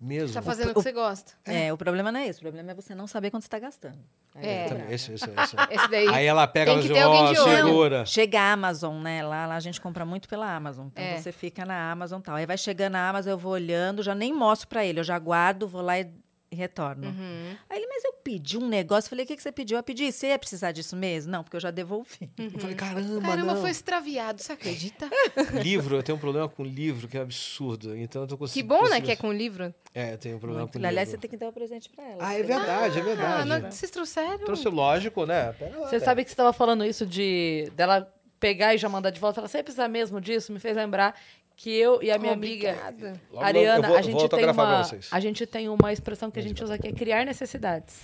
Mesmo. 0.03 0.27
Você 0.27 0.33
tá 0.33 0.41
fazendo 0.41 0.71
o 0.71 0.73
que 0.73 0.81
você 0.81 0.91
gosta. 0.91 1.31
É. 1.45 1.71
o 1.71 1.77
problema 1.77 2.11
não 2.11 2.19
é 2.19 2.27
esse, 2.27 2.39
o 2.39 2.41
problema 2.41 2.71
é 2.71 2.75
você 2.75 2.93
não 2.93 3.07
saber 3.07 3.31
quanto 3.31 3.43
você 3.43 3.47
está 3.47 3.57
gastando. 3.57 3.97
É. 4.35 4.67
brava. 4.67 4.93
Esse, 4.93 5.13
esse, 5.13 5.23
esse. 5.29 5.55
Esse 5.71 5.87
daí. 5.89 6.07
Aí 6.09 6.25
ela 6.25 6.45
pega 6.45 6.73
e 6.73 6.79
assim, 6.79 6.91
ó, 7.01 7.27
olho. 7.29 7.35
segura. 7.41 8.05
Chega 8.05 8.41
a 8.41 8.51
Amazon, 8.51 9.01
né? 9.01 9.23
Lá, 9.23 9.45
lá 9.45 9.55
a 9.55 9.59
gente 9.61 9.79
compra 9.79 10.05
muito 10.05 10.27
pela 10.27 10.53
Amazon. 10.53 10.87
Então 10.87 11.03
É. 11.03 11.17
você 11.21 11.31
fica 11.31 11.63
na 11.65 11.89
Amazon 11.91 12.19
e 12.19 12.23
tal. 12.23 12.35
Aí 12.35 12.45
vai 12.45 12.57
chegando 12.57 12.95
a 12.95 13.09
Amazon, 13.09 13.31
eu 13.31 13.37
vou 13.37 13.53
olhando, 13.53 14.03
já 14.03 14.13
nem 14.13 14.33
mostro 14.33 14.67
pra 14.67 14.83
ele, 14.85 14.99
eu 14.99 15.03
já 15.05 15.17
guardo, 15.17 15.67
vou 15.67 15.81
lá 15.81 15.97
e, 15.97 16.11
e 16.53 16.55
retorno. 16.55 17.07
Uhum. 17.07 17.55
Aí 17.69 17.77
ele, 17.77 17.87
mas 17.87 18.03
eu 18.05 18.13
pedi 18.13 18.57
um 18.57 18.67
negócio. 18.67 19.09
Falei, 19.09 19.25
o 19.25 19.27
que, 19.27 19.35
que 19.35 19.41
você 19.43 19.51
pediu? 19.51 19.77
Eu 19.77 19.83
pedi, 19.83 20.11
você 20.11 20.27
ia 20.27 20.39
precisar 20.39 20.71
disso 20.71 20.95
mesmo? 20.95 21.31
Não, 21.31 21.43
porque 21.43 21.55
eu 21.57 21.59
já 21.61 21.71
devolvi. 21.71 22.29
Eu 22.37 22.51
falei, 22.51 22.75
caramba, 22.75 23.21
Caramba, 23.27 23.53
não. 23.55 23.61
foi 23.61 23.71
extraviado, 23.71 24.41
você 24.41 24.51
acredita? 24.53 25.09
Livro, 25.63 25.95
eu 25.95 26.03
tenho 26.03 26.17
um 26.17 26.21
problema 26.21 26.47
com 26.47 26.63
livro 26.63 27.07
que 27.07 27.17
é 27.17 27.21
absurdo. 27.21 27.95
Então 27.97 28.21
eu 28.23 28.27
tô 28.27 28.35
Que 28.35 28.39
conseguindo. 28.39 28.67
bom, 28.75 28.87
né, 28.89 29.01
que 29.01 29.11
é 29.11 29.15
com 29.15 29.31
livro. 29.33 29.73
É, 29.93 30.13
eu 30.13 30.17
tenho 30.17 30.37
um 30.37 30.39
problema 30.39 30.67
com 30.67 30.77
Aliás, 30.77 30.95
livro. 31.09 31.11
você 31.11 31.17
tem 31.17 31.29
que 31.29 31.37
dar 31.37 31.49
o 31.49 31.53
presente 31.53 31.89
pra 31.89 32.03
ela. 32.03 32.17
Ah, 32.27 32.33
é 32.33 32.43
verdade, 32.43 32.97
é 32.97 33.01
Ah, 33.01 33.03
verdade. 33.05 33.49
não- 33.49 33.71
vocês 33.71 33.91
trouxeram? 33.91 34.39
Trouxe 34.39 34.67
lógico, 34.69 35.25
né? 35.25 35.53
Pega 35.53 35.77
lá, 35.79 35.89
Você 35.89 35.99
sabe 35.99 36.23
que 36.23 36.29
você 36.29 36.33
estava 36.33 36.53
falando 36.53 36.85
isso 36.85 37.05
de 37.05 37.71
dela 37.75 38.11
pegar 38.39 38.75
e 38.75 38.77
já 38.77 38.89
mandar 38.89 39.09
de 39.09 39.19
volta. 39.19 39.39
Ela, 39.39 39.47
você 39.47 39.63
precisa 39.63 39.87
mesmo 39.87 40.19
disso? 40.19 40.51
Me 40.51 40.59
fez 40.59 40.75
lembrar 40.75 41.15
que 41.55 41.69
eu 41.75 42.01
e 42.01 42.11
a 42.11 42.17
minha 42.17 42.33
amiga 42.33 42.69
Obrigada. 42.71 43.07
Logo, 43.31 43.35
logo 43.35 43.45
Ariana, 43.45 43.85
eu 43.85 43.89
vou, 43.89 43.97
a 43.97 44.01
gente 44.01 44.29
tem 44.29 44.49
uma 44.49 44.83
vocês. 44.83 45.07
a 45.11 45.19
gente 45.19 45.45
tem 45.45 45.69
uma 45.69 45.93
expressão 45.93 46.29
que 46.31 46.39
a 46.39 46.43
gente 46.43 46.63
usa 46.63 46.77
que 46.77 46.87
é 46.87 46.91
criar 46.91 47.25
necessidades. 47.25 48.01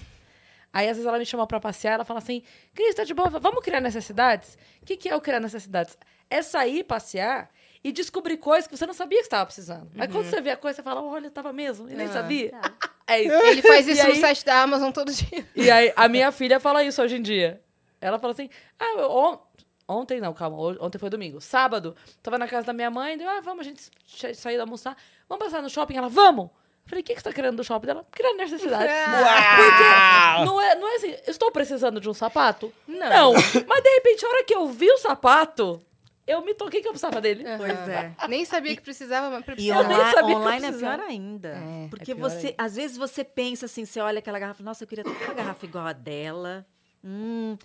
Aí 0.71 0.88
às 0.88 0.97
vezes 0.97 1.05
ela 1.07 1.17
me 1.17 1.26
chama 1.26 1.47
pra 1.47 1.59
passear, 1.59 1.93
ela 1.95 2.05
fala 2.05 2.19
assim: 2.19 2.43
"Cris, 2.76 2.93
tá 2.93 3.03
de 3.03 3.13
boa, 3.13 3.30
vamos 3.30 3.63
criar 3.63 3.81
necessidades?" 3.81 4.57
O 4.81 4.85
que 4.85 4.95
que 4.95 5.09
é 5.09 5.15
o 5.15 5.21
criar 5.21 5.39
necessidades? 5.39 5.97
É 6.30 6.41
sair 6.43 6.84
passear 6.84 7.49
e 7.84 7.91
descobrir 7.91 8.38
coisas 8.38 8.67
que 8.67 8.77
você 8.77 8.85
não 8.85 8.93
sabia 8.93 9.17
que 9.17 9.23
estava 9.23 9.45
precisando. 9.45 9.89
Mas 9.95 10.11
quando 10.11 10.26
você 10.30 10.39
vê 10.41 10.51
a 10.51 10.57
coisa, 10.57 10.76
você 10.77 10.84
fala: 10.84 11.01
"Olha, 11.01 11.31
tava 11.31 11.51
mesmo", 11.51 11.89
e 11.89 11.95
nem 11.95 12.05
Ah. 12.07 12.13
sabia. 12.13 12.51
É 13.11 13.23
isso. 13.23 13.34
Ele 13.34 13.61
faz 13.63 13.88
isso 13.88 14.03
no 14.03 14.09
aí- 14.13 14.19
site 14.21 14.45
da 14.45 14.61
Amazon 14.61 14.91
todo 14.91 15.11
dia. 15.11 15.43
E 15.55 15.71
aí, 15.71 15.91
a 15.95 16.07
minha 16.07 16.31
filha 16.31 16.59
fala 16.59 16.84
isso 16.84 17.01
hoje 17.01 17.15
em 17.15 17.21
dia. 17.23 17.59
Ela 17.99 18.19
fala 18.19 18.34
assim: 18.34 18.47
ah, 18.80 18.93
eu- 18.99 19.41
ontem 19.89 20.21
não, 20.21 20.33
calma, 20.33 20.57
ontem 20.79 20.97
foi 20.97 21.09
domingo. 21.09 21.41
Sábado, 21.41 21.95
tava 22.21 22.37
na 22.37 22.47
casa 22.47 22.67
da 22.67 22.73
minha 22.73 22.89
mãe, 22.91 23.17
deu, 23.17 23.27
ah, 23.29 23.41
vamos, 23.41 23.61
a 23.61 23.63
gente 23.69 23.81
sa- 24.07 24.33
sair 24.33 24.55
de 24.55 24.61
almoçar. 24.61 24.95
Vamos 25.27 25.43
passar 25.43 25.61
no 25.61 25.69
shopping? 25.69 25.97
Ela, 25.97 26.07
vamos! 26.09 26.45
Eu 26.45 26.89
falei, 26.89 27.01
o 27.01 27.05
que, 27.05 27.13
que 27.13 27.19
você 27.21 27.29
tá 27.29 27.33
querendo 27.33 27.57
do 27.57 27.63
shopping? 27.63 27.89
Ela, 27.89 28.05
criar 28.11 28.33
necessidade. 28.33 28.85
Porque 29.55 30.45
não 30.45 30.59
é, 30.61 30.75
não 30.75 30.87
é 30.91 30.95
assim, 30.95 31.15
estou 31.27 31.51
precisando 31.51 31.99
de 31.99 32.09
um 32.09 32.13
sapato? 32.13 32.73
Não. 32.87 33.33
Mas 33.33 33.83
de 33.83 33.89
repente, 33.95 34.25
a 34.25 34.29
hora 34.29 34.43
que 34.43 34.55
eu 34.55 34.67
vi 34.67 34.89
o 34.91 34.97
sapato, 34.97 35.79
eu 36.25 36.41
me 36.43 36.53
toquei 36.55 36.81
que 36.81 36.87
eu 36.87 36.91
precisava 36.91 37.21
dele. 37.21 37.43
Pois 37.57 37.87
é. 37.89 38.11
Nem 38.27 38.43
sabia 38.45 38.75
que 38.75 38.81
precisava, 38.81 39.29
mas 39.29 39.41
E 39.41 39.43
precisava. 39.43 39.83
nem 39.87 39.97
online, 39.97 40.11
sabia 40.15 40.25
que 40.27 40.31
eu 40.31 40.37
online 40.41 40.65
é 40.67 40.71
pior 40.71 40.99
ainda. 40.99 41.49
É, 41.49 41.87
porque 41.89 42.11
é 42.11 42.15
pior 42.15 42.29
você, 42.29 42.47
ainda. 42.47 42.63
às 42.63 42.75
vezes 42.75 42.97
você 42.97 43.23
pensa 43.23 43.65
assim, 43.67 43.85
você 43.85 43.99
olha 43.99 44.19
aquela 44.19 44.39
garrafa, 44.39 44.63
nossa, 44.63 44.83
eu 44.83 44.87
queria 44.87 45.03
ter 45.03 45.09
uma 45.11 45.33
garrafa 45.33 45.65
igual 45.65 45.85
a 45.85 45.93
dela. 45.93 46.65
Hum, 47.03 47.55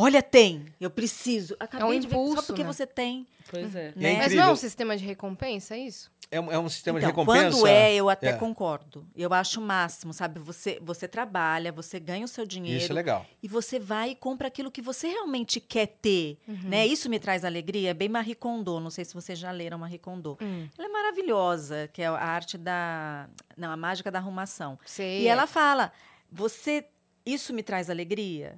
olha, 0.00 0.22
tem, 0.22 0.66
eu 0.80 0.90
preciso. 0.90 1.56
Acabei 1.60 1.86
É 1.86 1.98
um 1.98 2.00
de 2.00 2.06
ver, 2.06 2.14
só 2.14 2.20
impulso, 2.22 2.46
porque 2.46 2.62
né? 2.64 2.72
você 2.72 2.86
tem. 2.86 3.26
Pois 3.50 3.74
é. 3.74 3.92
E 3.96 4.06
é 4.06 4.12
né? 4.12 4.18
Mas 4.18 4.34
não 4.34 4.44
é 4.44 4.52
um 4.52 4.56
sistema 4.56 4.96
de 4.96 5.04
recompensa, 5.04 5.74
é 5.74 5.78
isso? 5.80 6.10
É 6.32 6.40
um, 6.40 6.52
é 6.52 6.56
um 6.56 6.68
sistema 6.68 7.00
Então, 7.00 7.10
de 7.10 7.16
recompensa. 7.16 7.56
quando 7.58 7.66
é, 7.66 7.92
eu 7.92 8.08
até 8.08 8.28
É. 8.28 8.32
concordo. 8.34 9.04
Eu 9.16 9.34
acho 9.34 9.58
o 9.60 9.62
máximo, 9.64 10.14
sabe? 10.14 10.38
Você, 10.38 10.78
você 10.80 11.08
trabalha, 11.08 11.72
você 11.72 11.98
ganha 11.98 12.24
o 12.24 12.28
seu 12.28 12.46
dinheiro. 12.46 12.78
Isso 12.80 12.92
é 12.92 12.94
legal. 12.94 13.26
E 13.42 13.48
você 13.48 13.80
vai 13.80 14.10
e 14.10 14.14
compra 14.14 14.46
aquilo 14.46 14.70
que 14.70 14.80
você 14.80 15.08
realmente 15.08 15.58
quer 15.58 15.88
ter, 15.88 16.38
né? 16.46 16.86
Isso 16.86 17.10
me 17.10 17.18
traz 17.18 17.44
alegria. 17.44 17.90
É 17.90 17.94
bem 17.94 18.08
Marie 18.08 18.36
Kondo, 18.36 18.78
não 18.78 18.90
sei 18.90 19.04
se 19.04 19.12
vocês 19.12 19.36
já 19.40 19.50
leram 19.50 19.78
Marie 19.78 19.98
Kondo. 19.98 20.38
Ela 20.78 20.88
é 20.88 20.92
maravilhosa, 20.92 21.90
que 21.92 22.00
é 22.00 22.06
a 22.06 22.12
arte 22.14 22.56
da... 22.56 23.28
Não, 23.56 23.72
a 23.72 23.76
mágica 23.76 24.08
da 24.08 24.20
arrumação. 24.20 24.78
Sei. 24.86 25.22
E 25.22 25.26
ela 25.26 25.48
fala, 25.48 25.92
você... 26.30 26.84
Isso 27.26 27.52
me 27.52 27.62
traz 27.62 27.90
alegria? 27.90 28.56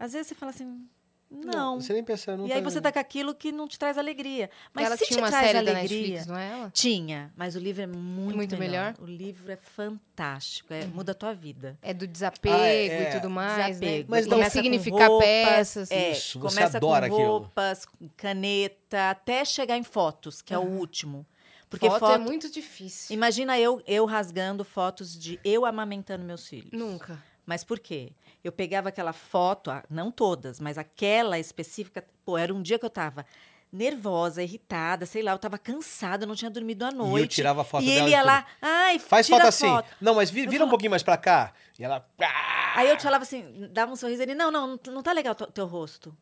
Às 0.00 0.12
vezes 0.14 0.28
você 0.28 0.34
fala 0.34 0.50
assim, 0.50 0.88
não. 1.30 1.80
Você 1.80 1.92
nem 1.92 2.02
pensa, 2.02 2.36
não 2.36 2.46
e 2.48 2.52
aí 2.52 2.60
você 2.60 2.80
tá 2.80 2.90
com 2.90 2.98
aquilo 2.98 3.32
que 3.34 3.52
não 3.52 3.68
te 3.68 3.78
traz 3.78 3.96
alegria. 3.96 4.50
Mas 4.74 4.86
ela 4.86 4.96
se 4.96 5.04
tinha 5.04 5.18
te 5.18 5.22
uma 5.22 5.28
traz 5.28 5.46
série 5.46 5.64
da 5.64 5.70
alegria... 5.70 5.98
Netflix, 6.00 6.26
não 6.26 6.36
é 6.36 6.50
ela? 6.50 6.70
Tinha, 6.74 7.32
mas 7.36 7.54
o 7.54 7.58
livro 7.60 7.82
é 7.82 7.86
muito, 7.86 8.34
Muito 8.34 8.56
melhor? 8.56 8.96
O 8.98 9.04
livro 9.04 9.52
é 9.52 9.56
fantástico, 9.56 10.72
é, 10.72 10.86
muda 10.86 11.12
a 11.12 11.14
tua 11.14 11.32
vida. 11.32 11.78
É 11.82 11.94
do 11.94 12.06
desapego 12.06 12.56
Ah, 12.56 12.66
é, 12.66 13.08
e 13.08 13.12
tudo 13.12 13.30
mais, 13.30 13.78
Desapego. 13.78 13.98
né? 14.02 14.06
Mas 14.08 14.26
não- 14.26 14.30
não 14.30 14.38
Começa 14.38 14.58
com 14.58 14.62
significar 14.64 15.08
roupas, 15.08 15.28
peças. 15.28 15.90
É, 15.92 16.10
Isso, 16.12 16.40
você 16.40 16.56
começa 16.56 16.76
adora 16.78 17.08
com 17.08 17.14
aquilo. 17.14 17.28
roupas, 17.30 17.84
com 17.86 18.08
caneta, 18.16 19.10
até 19.10 19.44
chegar 19.44 19.76
em 19.76 19.84
fotos, 19.84 20.42
que 20.42 20.52
é 20.54 20.58
o 20.58 20.62
último. 20.62 21.24
Porque 21.68 21.86
foto, 21.88 22.00
foto, 22.00 22.12
é 22.14 22.18
muito 22.18 22.50
difícil. 22.50 23.14
imagina 23.14 23.56
eu 23.56 23.80
eu 23.86 24.04
rasgando 24.04 24.64
fotos 24.64 25.16
de 25.16 25.38
eu 25.44 25.64
amamentando 25.64 26.24
meus 26.24 26.48
filhos. 26.48 26.72
Nunca. 26.72 27.22
Mas 27.46 27.62
por 27.62 27.78
quê? 27.78 28.12
Eu 28.42 28.52
pegava 28.52 28.88
aquela 28.88 29.12
foto, 29.12 29.70
ah, 29.70 29.84
não 29.90 30.10
todas, 30.10 30.58
mas 30.60 30.78
aquela 30.78 31.38
específica, 31.38 32.04
pô, 32.24 32.38
era 32.38 32.54
um 32.54 32.62
dia 32.62 32.78
que 32.78 32.84
eu 32.86 32.90
tava 32.90 33.26
nervosa, 33.72 34.42
irritada, 34.42 35.06
sei 35.06 35.22
lá, 35.22 35.32
eu 35.32 35.38
tava 35.38 35.56
cansada, 35.56 36.24
eu 36.24 36.28
não 36.28 36.34
tinha 36.34 36.50
dormido 36.50 36.84
à 36.84 36.88
E 36.90 36.94
noite. 36.94 37.22
eu 37.22 37.28
tirava 37.28 37.62
foto 37.62 37.84
E 37.84 37.86
dela. 37.86 37.98
ele 38.00 38.08
e 38.08 38.10
ia 38.12 38.18
tudo. 38.18 38.26
lá, 38.26 38.46
ai, 38.60 38.98
Faz 38.98 39.28
foto 39.28 39.46
assim. 39.46 39.68
foto. 39.68 39.88
Não, 40.00 40.14
mas 40.14 40.28
vira 40.30 40.64
um 40.64 40.68
pouquinho 40.68 40.90
mais 40.90 41.02
pra 41.02 41.16
cá. 41.16 41.52
E 41.78 41.84
ela. 41.84 42.04
"Ah!" 42.20 42.72
Aí 42.76 42.88
eu 42.88 42.96
te 42.96 43.02
falava 43.04 43.22
assim, 43.22 43.68
dava 43.70 43.92
um 43.92 43.96
sorriso, 43.96 44.22
ele, 44.22 44.34
não, 44.34 44.50
não, 44.50 44.78
não 44.88 45.02
tá 45.02 45.12
legal 45.12 45.36
o 45.40 45.46
teu 45.46 45.66
rosto. 45.66 46.16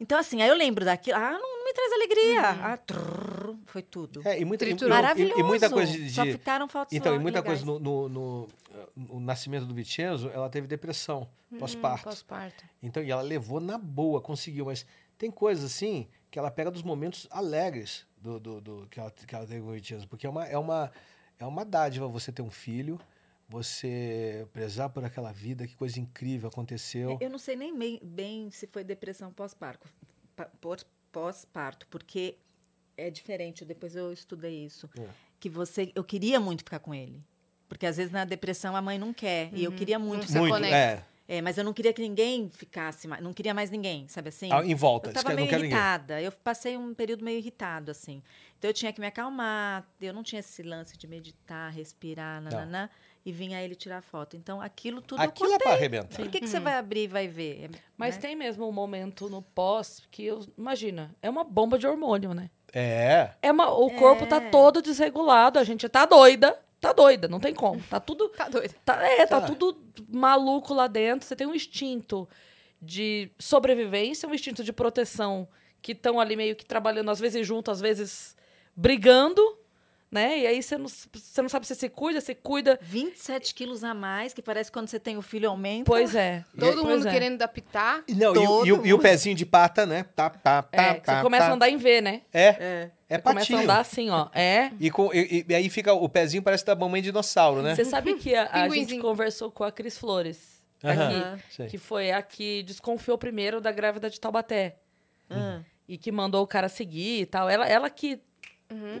Então, 0.00 0.18
assim, 0.18 0.40
aí 0.42 0.48
eu 0.48 0.54
lembro 0.56 0.84
daquilo, 0.84 1.16
ah, 1.18 1.32
não, 1.32 1.40
não 1.58 1.64
me 1.64 1.72
traz 1.72 1.92
alegria. 1.92 2.40
Ah, 2.50 2.76
trrr, 2.76 3.56
foi 3.66 3.82
tudo. 3.82 4.22
É, 4.26 4.38
e 4.40 4.44
muita, 4.44 4.64
e- 4.64 4.68
Triturou. 4.68 4.92
e- 4.96 5.02
Maravilhoso. 5.02 5.40
E, 5.40 5.42
muita 5.42 5.68
coisa 5.68 5.92
de. 5.92 6.10
Só 6.10 6.24
de- 6.24 6.32
ficaram 6.32 6.68
fotos 6.68 6.94
então, 6.96 7.14
e 7.14 7.18
muita 7.18 7.40
legais. 7.40 7.62
coisa 7.62 7.80
no, 7.80 8.08
no, 8.08 8.08
no- 8.08 8.48
no 8.96 9.20
nascimento 9.20 9.66
do 9.66 9.74
Vicenzo, 9.74 10.30
ela 10.32 10.48
teve 10.48 10.66
depressão 10.66 11.28
pós-parto. 11.58 12.04
Pós-parto. 12.04 12.64
Então, 12.82 13.02
e 13.02 13.10
ela 13.10 13.22
levou 13.22 13.60
na 13.60 13.76
boa, 13.76 14.20
conseguiu. 14.20 14.66
Mas 14.66 14.86
tem 15.18 15.30
coisas 15.30 15.64
assim 15.64 16.06
que 16.30 16.38
ela 16.38 16.50
pega 16.50 16.70
dos 16.70 16.82
momentos 16.82 17.26
alegres 17.30 18.06
do, 18.18 18.38
do, 18.38 18.60
do- 18.60 18.86
que, 18.90 19.00
ela, 19.00 19.10
que 19.10 19.34
ela 19.34 19.46
teve 19.46 19.60
com 19.60 19.68
o 19.68 19.72
Vicenzo. 19.72 20.06
Porque 20.06 20.26
é 20.26 20.30
uma, 20.30 20.46
é, 20.46 20.56
uma, 20.56 20.92
é 21.40 21.44
uma 21.46 21.64
dádiva 21.64 22.06
você 22.06 22.30
ter 22.30 22.42
um 22.42 22.50
filho, 22.50 23.00
você 23.48 24.46
prezar 24.52 24.90
por 24.90 25.04
aquela 25.04 25.32
vida, 25.32 25.66
que 25.66 25.74
coisa 25.74 25.98
incrível 25.98 26.48
aconteceu. 26.48 27.16
Eu 27.20 27.30
não 27.30 27.38
sei 27.38 27.56
nem 27.56 27.76
bem, 27.76 27.98
bem 28.02 28.50
se 28.50 28.66
foi 28.66 28.84
depressão 28.84 29.32
pós-parto, 29.32 29.88
pa- 30.36 30.50
pós- 30.60 30.86
pós-parto, 31.10 31.86
porque 31.88 32.36
é 32.96 33.10
diferente. 33.10 33.64
Depois 33.64 33.96
eu 33.96 34.12
estudei 34.12 34.64
isso. 34.64 34.88
É. 34.98 35.06
Que 35.40 35.48
você, 35.48 35.90
eu 35.94 36.04
queria 36.04 36.38
muito 36.38 36.60
ficar 36.64 36.78
com 36.80 36.94
ele, 36.94 37.22
porque 37.68 37.86
às 37.86 37.96
vezes 37.96 38.12
na 38.12 38.24
depressão 38.24 38.76
a 38.76 38.82
mãe 38.82 38.98
não 38.98 39.12
quer 39.12 39.50
e 39.54 39.64
eu 39.64 39.72
queria 39.72 39.98
muito. 39.98 40.22
Não 40.22 40.28
se 40.28 40.38
Muito, 40.38 40.52
conecta. 40.52 40.76
é. 40.76 41.04
É, 41.30 41.42
mas 41.42 41.58
eu 41.58 41.62
não 41.64 41.74
queria 41.74 41.92
que 41.92 42.00
ninguém 42.00 42.48
ficasse 42.48 43.06
mais, 43.06 43.22
não 43.22 43.34
queria 43.34 43.52
mais 43.52 43.70
ninguém, 43.70 44.08
sabe 44.08 44.30
assim? 44.30 44.48
Ah, 44.50 44.64
em 44.64 44.74
volta. 44.74 45.10
Eu 45.10 45.12
tava 45.12 45.28
não 45.28 45.36
meio 45.36 45.46
quer 45.46 45.56
ninguém. 45.56 45.70
irritada. 45.72 46.22
Eu 46.22 46.32
passei 46.32 46.74
um 46.74 46.94
período 46.94 47.22
meio 47.22 47.36
irritado, 47.36 47.90
assim. 47.90 48.22
Então 48.58 48.70
eu 48.70 48.72
tinha 48.72 48.90
que 48.94 48.98
me 48.98 49.06
acalmar. 49.06 49.86
Eu 50.00 50.14
não 50.14 50.22
tinha 50.22 50.40
esse 50.40 50.62
lance 50.62 50.96
de 50.96 51.06
meditar, 51.06 51.70
respirar, 51.70 52.40
nananã, 52.40 52.88
e 53.28 53.32
vinha 53.32 53.60
ele 53.62 53.74
tirar 53.74 54.00
foto. 54.00 54.36
Então 54.36 54.60
aquilo 54.60 55.02
tudo 55.02 55.20
Aquilo 55.20 55.50
eu 55.50 55.54
é 55.54 55.58
pra 55.58 55.64
contei. 55.72 55.78
arrebentar. 55.78 56.16
Por 56.16 56.28
que, 56.30 56.40
que 56.40 56.46
você 56.46 56.58
vai 56.58 56.74
abrir 56.76 57.04
e 57.04 57.06
vai 57.08 57.28
ver? 57.28 57.70
Mas 57.96 58.14
né? 58.16 58.22
tem 58.22 58.34
mesmo 58.36 58.66
um 58.66 58.72
momento 58.72 59.28
no 59.28 59.42
pós 59.42 60.02
que 60.10 60.24
eu. 60.24 60.40
Imagina, 60.56 61.14
é 61.20 61.28
uma 61.28 61.44
bomba 61.44 61.78
de 61.78 61.86
hormônio, 61.86 62.32
né? 62.32 62.50
É. 62.72 63.30
É 63.42 63.52
uma, 63.52 63.70
o 63.70 63.90
corpo 63.90 64.26
tá 64.26 64.36
É. 64.36 64.50
todo 64.50 64.80
desregulado, 64.80 65.58
a 65.58 65.64
gente 65.64 65.86
tá 65.88 66.06
doida. 66.06 66.58
Tá 66.80 66.92
doida, 66.92 67.26
não 67.28 67.40
tem 67.40 67.52
como. 67.54 67.82
Tá 67.90 67.98
tudo. 68.00 68.28
Tá 68.36 68.48
doido. 68.48 68.72
Tá, 68.84 69.02
é, 69.06 69.26
tá 69.26 69.40
Tá. 69.40 69.46
tudo 69.48 69.76
maluco 70.08 70.72
lá 70.72 70.86
dentro. 70.86 71.26
Você 71.26 71.34
tem 71.36 71.46
um 71.46 71.54
instinto 71.54 72.28
de 72.80 73.30
sobrevivência, 73.38 74.28
um 74.28 74.34
instinto 74.34 74.62
de 74.64 74.72
proteção 74.72 75.48
que 75.82 75.92
estão 75.92 76.18
ali 76.20 76.36
meio 76.36 76.54
que 76.56 76.64
trabalhando, 76.64 77.10
às 77.10 77.18
vezes 77.20 77.46
junto, 77.46 77.70
às 77.70 77.80
vezes 77.80 78.36
brigando, 78.76 79.57
né? 80.10 80.38
E 80.38 80.46
aí 80.46 80.62
você 80.62 80.78
não, 80.78 80.88
você 80.88 81.42
não 81.42 81.48
sabe 81.48 81.66
se 81.66 81.74
se 81.74 81.88
cuida, 81.88 82.20
se 82.20 82.34
cuida. 82.34 82.78
27 82.82 83.54
quilos 83.54 83.84
a 83.84 83.92
mais, 83.94 84.32
que 84.32 84.40
parece 84.42 84.70
que 84.70 84.78
quando 84.78 84.88
você 84.88 84.98
tem 84.98 85.16
o 85.16 85.22
filho 85.22 85.48
aumenta. 85.50 85.84
Pois 85.84 86.14
é. 86.14 86.44
Todo 86.58 86.82
Pois 86.82 86.96
mundo 86.96 87.08
é. 87.08 87.12
querendo 87.12 87.34
adaptar. 87.34 88.02
E 88.08 88.14
Não, 88.14 88.34
e, 88.34 88.38
o- 88.38 88.66
e 88.66 88.72
o, 88.72 88.86
e 88.86 88.94
o 88.94 88.98
pezinho 88.98 89.34
de 89.36 89.44
pata, 89.44 89.84
né? 89.84 90.04
Tá, 90.14 90.30
tá, 90.30 90.62
tá, 90.62 90.82
É, 90.82 90.94
tá, 90.94 91.16
você 91.16 91.22
começa 91.22 91.44
tá. 91.46 91.50
a 91.50 91.54
andar 91.54 91.68
em 91.68 91.76
V, 91.76 92.00
né? 92.00 92.22
É, 92.32 92.42
É. 92.44 92.90
é 93.08 93.16
Você 93.16 93.22
começa 93.22 93.40
patinho. 93.40 93.58
a 93.58 93.62
andar 93.62 93.80
assim, 93.80 94.10
ó. 94.10 94.28
É. 94.34 94.70
E, 94.80 94.90
com, 94.90 95.12
e, 95.12 95.44
e 95.48 95.54
aí 95.54 95.68
fica 95.68 95.92
o 95.92 96.08
pezinho 96.08 96.42
parece 96.42 96.64
da 96.64 96.74
mamãe 96.74 97.02
dinossauro, 97.02 97.62
né? 97.62 97.74
Você 97.74 97.84
sabe 97.84 98.14
que 98.14 98.34
a, 98.34 98.48
a 98.50 98.68
gente 98.68 98.98
conversou 98.98 99.50
com 99.50 99.64
a 99.64 99.70
Cris 99.72 99.98
Flores 99.98 100.62
aqui, 100.82 101.42
Sei. 101.50 101.66
que 101.66 101.76
foi 101.76 102.12
a 102.12 102.22
que 102.22 102.62
desconfiou 102.62 103.18
primeiro 103.18 103.60
da 103.60 103.70
grávida 103.72 104.08
de 104.08 104.18
Taubaté. 104.20 104.76
Ah. 105.28 105.60
E 105.86 105.96
que 105.98 106.12
mandou 106.12 106.42
o 106.42 106.46
cara 106.46 106.68
seguir 106.68 107.20
e 107.22 107.26
tal. 107.26 107.48
Ela, 107.48 107.66
ela 107.66 107.90
que. 107.90 108.20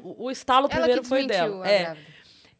O, 0.02 0.24
o 0.24 0.30
estalo 0.30 0.66
Ela 0.70 0.80
primeiro 0.80 1.02
que 1.02 1.08
foi 1.08 1.26
dela. 1.26 1.64
a 1.64 1.68
É. 1.70 1.82
grávida. 1.82 2.06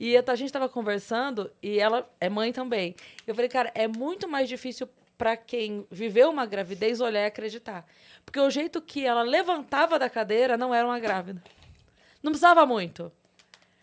E 0.00 0.16
a 0.16 0.34
gente 0.36 0.52
tava 0.52 0.68
conversando 0.68 1.50
e 1.62 1.80
ela 1.80 2.08
é 2.20 2.28
mãe 2.28 2.52
também. 2.52 2.94
Eu 3.26 3.34
falei, 3.34 3.48
cara, 3.48 3.72
é 3.74 3.88
muito 3.88 4.28
mais 4.28 4.48
difícil 4.48 4.88
pra 5.16 5.36
quem 5.36 5.84
viveu 5.90 6.30
uma 6.30 6.46
gravidez 6.46 7.00
olhar 7.00 7.22
e 7.22 7.26
acreditar. 7.26 7.84
Porque 8.24 8.38
o 8.38 8.48
jeito 8.48 8.80
que 8.80 9.04
ela 9.04 9.22
levantava 9.22 9.98
da 9.98 10.08
cadeira 10.08 10.56
não 10.56 10.72
era 10.72 10.86
uma 10.86 11.00
grávida. 11.00 11.42
Não 12.22 12.30
precisava 12.30 12.64
muito. 12.64 13.10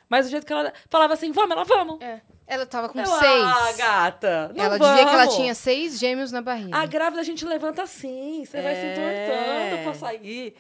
Mas 0.08 0.28
o 0.28 0.30
jeito 0.30 0.46
que 0.46 0.54
ela 0.54 0.72
falava 0.90 1.14
assim, 1.16 1.32
vamos, 1.34 1.52
ela 1.52 1.66
vamos. 1.66 2.00
É. 2.02 2.22
Ela 2.48 2.66
tava 2.66 2.88
com 2.90 3.00
Eu, 3.00 3.06
seis. 3.08 3.44
Ah, 3.44 3.74
gata. 3.76 4.52
Ela 4.56 4.78
dizia 4.78 4.96
que 4.96 5.02
ela 5.02 5.18
vamos." 5.26 5.36
tinha 5.36 5.56
seis 5.56 5.98
gêmeos 6.00 6.32
na 6.32 6.42
barriga. 6.44 6.78
A 6.78 6.86
grávida 6.86 7.20
a 7.22 7.26
gente 7.26 7.44
levanta 7.44 7.82
assim, 7.84 8.46
você 8.46 8.62
vai 8.62 8.76
se 8.76 8.82
É. 8.82 8.94
entortando 8.94 9.84
pra 9.84 9.94
sair. 9.96 10.56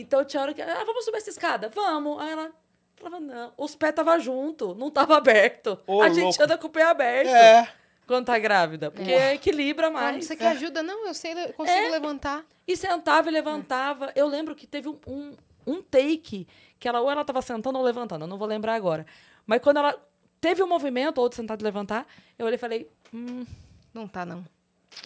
Então 0.00 0.24
tinha 0.24 0.42
hora 0.42 0.54
que. 0.54 0.62
Ah, 0.62 0.82
vamos 0.84 1.04
subir 1.04 1.18
essa 1.18 1.30
escada? 1.30 1.68
Vamos. 1.74 2.20
Aí 2.20 2.30
ela 2.30 2.50
falava, 2.96 3.20
não. 3.20 3.52
Os 3.56 3.74
pés 3.76 3.90
estavam 3.90 4.18
junto, 4.20 4.74
não 4.74 4.90
tava 4.90 5.16
aberto. 5.16 5.78
Ô, 5.86 6.02
a 6.02 6.08
gente 6.08 6.24
louco. 6.24 6.42
anda 6.42 6.58
com 6.58 6.66
o 6.66 6.70
pé 6.70 6.82
aberto 6.84 7.28
É. 7.28 7.72
quando 8.06 8.26
tá 8.26 8.38
grávida. 8.38 8.90
Porque 8.90 9.12
equilibra 9.12 9.88
Como 9.88 9.98
mais. 10.00 10.24
você 10.24 10.36
quer 10.36 10.48
ajuda? 10.48 10.82
Não, 10.82 11.06
eu 11.06 11.14
sei, 11.14 11.32
eu 11.32 11.52
consigo 11.54 11.78
É. 11.78 11.90
levantar. 11.90 12.44
E 12.66 12.76
sentava 12.76 13.28
e 13.28 13.32
levantava. 13.32 14.12
Eu 14.14 14.26
lembro 14.26 14.54
que 14.54 14.66
teve 14.66 14.88
um, 14.88 14.98
um, 15.06 15.36
um 15.66 15.82
take 15.82 16.46
que 16.78 16.86
ela 16.88 17.00
ou 17.00 17.10
ela 17.10 17.24
tava 17.24 17.42
sentando 17.42 17.78
ou 17.78 17.84
levantando, 17.84 18.24
eu 18.24 18.28
não 18.28 18.38
vou 18.38 18.46
lembrar 18.46 18.74
agora. 18.74 19.04
Mas 19.46 19.60
quando 19.60 19.78
ela 19.78 19.96
teve 20.40 20.62
um 20.62 20.68
movimento, 20.68 21.18
ou 21.18 21.28
de 21.28 21.34
sentar 21.34 21.58
e 21.60 21.64
levantar, 21.64 22.06
eu 22.38 22.46
olhei 22.46 22.54
e 22.56 22.58
falei, 22.58 22.88
hum, 23.12 23.44
Não 23.92 24.06
tá, 24.06 24.24
não. 24.24 24.44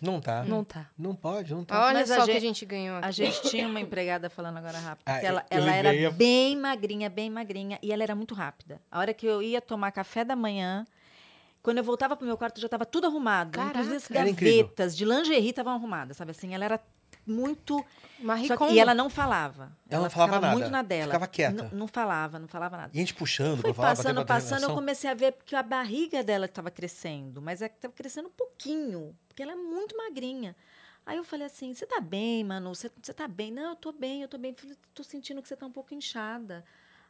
Não 0.02 0.20
tá. 0.20 0.42
não 0.42 0.64
tá. 0.64 0.90
Não 0.98 1.14
pode, 1.14 1.54
não 1.54 1.64
tá. 1.64 1.86
Olha 1.86 2.00
Mas 2.00 2.08
só 2.08 2.22
o 2.22 2.24
que 2.24 2.32
a 2.32 2.40
gente- 2.40 2.66
ganhou 2.66 2.96
aqui. 2.96 3.06
A 3.06 3.10
gente 3.12 3.40
tinha 3.48 3.68
uma 3.68 3.80
empregada 3.80 4.28
falando 4.28 4.56
agora 4.56 4.76
rápido. 4.78 5.04
Ah, 5.06 5.18
ela 5.22 5.46
eu- 5.48 5.58
eu 5.58 5.62
ela 5.62 5.74
era 5.76 6.08
a- 6.08 6.10
bem 6.10 6.56
magrinha, 6.56 7.08
bem 7.08 7.30
magrinha. 7.30 7.78
E 7.80 7.92
ela 7.92 8.02
era 8.02 8.14
muito 8.16 8.34
rápida. 8.34 8.80
A 8.90 8.98
hora 8.98 9.14
que 9.14 9.24
eu 9.24 9.40
ia 9.40 9.60
tomar 9.60 9.92
café 9.92 10.24
da 10.24 10.34
manhã, 10.34 10.84
quando 11.62 11.78
eu 11.78 11.84
voltava 11.84 12.16
pro 12.16 12.26
meu 12.26 12.36
quarto, 12.36 12.60
já 12.60 12.66
estava 12.66 12.84
tudo 12.84 13.06
arrumado. 13.06 13.52
Caraca. 13.52 13.78
Inclusive 13.78 13.96
as 13.96 14.08
gavetas 14.08 14.96
de 14.96 15.04
lingerie 15.04 15.50
estavam 15.50 15.72
arrumadas, 15.72 16.16
sabe 16.16 16.32
assim? 16.32 16.52
Ela 16.52 16.64
era 16.64 16.80
muito. 17.26 17.84
Que- 17.86 18.72
e 18.74 18.78
ela 18.78 18.94
não 18.94 19.10
falava. 19.10 19.72
Ela 19.90 20.04
não 20.04 20.10
falava 20.10 20.40
nada. 20.40 20.52
muito 20.52 20.70
na 20.70 20.82
dela. 20.82 21.06
Ficava 21.06 21.26
quieta. 21.26 21.64
Não, 21.64 21.70
não 21.70 21.88
falava, 21.88 22.38
não 22.38 22.46
falava 22.46 22.76
nada. 22.76 22.90
E 22.94 22.98
a 22.98 23.00
gente 23.00 23.14
puxando 23.14 23.60
pra 23.60 23.70
ter 23.72 23.76
passando, 23.76 24.24
passando, 24.24 24.62
eu 24.64 24.74
comecei 24.74 25.10
a 25.10 25.14
ver 25.14 25.36
que 25.44 25.56
a 25.56 25.62
barriga 25.62 26.22
dela 26.22 26.44
estava 26.46 26.70
crescendo, 26.70 27.42
mas 27.42 27.62
é 27.62 27.68
que 27.68 27.76
estava 27.76 27.92
crescendo 27.94 28.28
um 28.28 28.32
pouquinho, 28.32 29.16
porque 29.26 29.42
ela 29.42 29.52
é 29.52 29.56
muito 29.56 29.96
magrinha. 29.96 30.54
Aí 31.04 31.16
eu 31.16 31.24
falei 31.24 31.46
assim: 31.46 31.74
você 31.74 31.84
tá 31.84 32.00
bem, 32.00 32.44
Manu? 32.44 32.72
Você, 32.74 32.88
tá 32.88 33.26
bem? 33.26 33.50
Não, 33.50 33.70
eu 33.70 33.76
tô 33.76 33.90
bem, 33.92 34.22
eu 34.22 34.28
tô 34.28 34.38
bem. 34.38 34.54
Falei, 34.54 34.76
tô 34.94 35.02
sentindo 35.02 35.42
que 35.42 35.48
você 35.48 35.56
tá 35.56 35.66
um 35.66 35.72
pouco 35.72 35.92
inchada. 35.92 36.64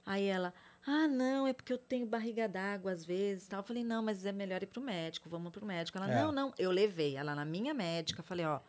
Aí 0.06 0.24
ela, 0.24 0.52
ah, 0.86 1.06
não, 1.06 1.46
é 1.46 1.52
porque 1.52 1.72
eu 1.72 1.78
tenho 1.78 2.06
barriga 2.06 2.48
d'água 2.48 2.90
às 2.90 3.04
vezes. 3.04 3.46
Tal. 3.46 3.60
Eu 3.60 3.64
falei, 3.64 3.84
não, 3.84 4.02
mas 4.02 4.24
é 4.24 4.32
melhor 4.32 4.62
ir 4.62 4.66
pro 4.66 4.80
médico, 4.80 5.28
vamos 5.28 5.52
pro 5.52 5.64
médico. 5.66 5.98
Ela, 5.98 6.10
É. 6.10 6.22
não, 6.22 6.32
não. 6.32 6.54
Eu 6.58 6.70
levei 6.70 7.16
ela 7.16 7.34
na 7.34 7.44
minha 7.44 7.74
médica, 7.74 8.22
falei, 8.22 8.46
ó, 8.46 8.60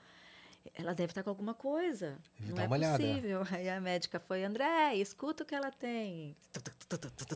ela 0.76 0.94
deve 0.94 1.11
estar 1.11 1.23
com 1.23 1.30
alguma 1.30 1.53
coisa. 1.53 2.18
Deve 2.40 2.53
não 2.53 2.64
é 2.64 2.68
uma 2.68 2.76
olhada. 2.76 2.98
possível. 3.03 3.41
Aí 3.52 3.69
a 3.69 3.80
médica 3.81 4.19
foi, 4.19 4.44
André, 4.44 4.95
escuta 4.95 5.44
o 5.44 5.45
que 5.45 5.53
ela 5.53 5.72
tem. 5.72 6.35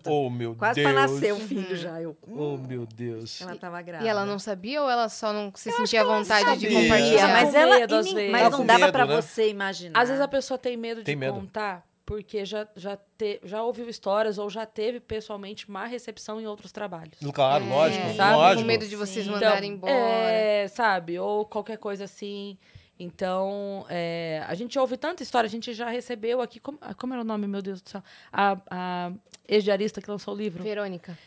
Oh, 0.06 0.30
meu 0.30 0.56
Quase 0.56 0.82
Deus. 0.82 0.92
para 0.94 1.02
nascer 1.02 1.34
o 1.34 1.38
filho 1.40 1.76
já. 1.76 2.02
Eu, 2.02 2.16
Oh, 2.28 2.58
meu 2.58 2.86
Deus. 2.86 3.42
ela 3.42 3.54
estava 3.56 3.82
grávida. 3.82 4.06
E 4.08 4.10
ela 4.10 4.26
não 4.26 4.40
sabia 4.40 4.82
ou 4.82 4.90
ela 4.90 5.10
só 5.10 5.34
não 5.34 5.52
se 5.56 5.72
sentia 5.72 6.02
à 6.02 6.04
vontade 6.06 6.60
de 6.60 6.66
sabia. 6.68 6.82
compartilhar? 6.82 7.22
Ela 7.30 7.34
mas 7.42 7.52
com 7.52 7.58
ela 7.58 7.80
medo, 7.80 7.96
às 7.96 8.06
nin- 8.06 8.14
vezes. 8.16 8.32
mas 8.32 8.42
Ela 8.42 8.50
não 8.58 8.66
dava 8.66 8.92
para 8.92 9.06
né? 9.06 9.16
você 9.22 9.50
imaginar. 9.50 10.00
Às 10.00 10.10
vezes 10.10 10.22
a 10.24 10.28
pessoa 10.28 10.58
tem 10.58 10.78
medo 10.78 11.04
Tem 11.04 11.16
de 11.16 11.20
medo. 11.20 11.34
contar 11.34 11.86
porque 12.06 12.46
já, 12.46 12.66
já, 12.74 12.96
te, 13.18 13.42
já 13.44 13.62
ouviu 13.64 13.90
histórias 13.90 14.38
ou 14.38 14.50
já 14.50 14.66
teve 14.66 14.98
pessoalmente 15.02 15.70
má 15.70 15.86
recepção 15.86 16.40
em 16.40 16.48
outros 16.48 16.72
trabalhos. 16.72 17.20
Claro, 17.34 17.66
É, 17.66 17.68
lógico, 17.68 18.14
sabe? 18.16 18.36
lógico. 18.38 18.62
Com 18.62 18.68
medo 18.68 18.88
de 18.88 18.96
vocês 18.96 19.26
Sim. 19.26 19.32
mandarem 19.32 19.74
Então, 19.74 19.90
embora. 19.90 19.92
É, 20.32 20.68
sabe? 20.70 21.20
Ou 21.20 21.46
qualquer 21.46 21.78
coisa 21.78 22.06
assim. 22.06 22.58
Então, 23.00 23.86
é, 23.90 24.44
a 24.48 24.56
gente 24.56 24.78
ouve 24.80 24.98
tanta 24.98 25.22
história, 25.22 25.48
a 25.48 25.50
gente 25.50 25.74
já 25.74 25.90
recebeu 25.90 26.42
aqui. 26.42 26.60
Como, 26.60 26.78
ah, 26.82 26.94
como 26.94 27.14
era 27.14 27.22
o 27.22 27.26
nome, 27.26 27.48
meu 27.48 27.62
Deus 27.62 27.82
do 27.82 27.90
céu? 27.90 28.04
A, 28.32 28.58
a 28.70 29.12
ex-diarista 29.48 30.02
que 30.02 30.10
lançou 30.10 30.34
o 30.34 30.38
livro. 30.38 30.64
Verônica. 30.64 31.18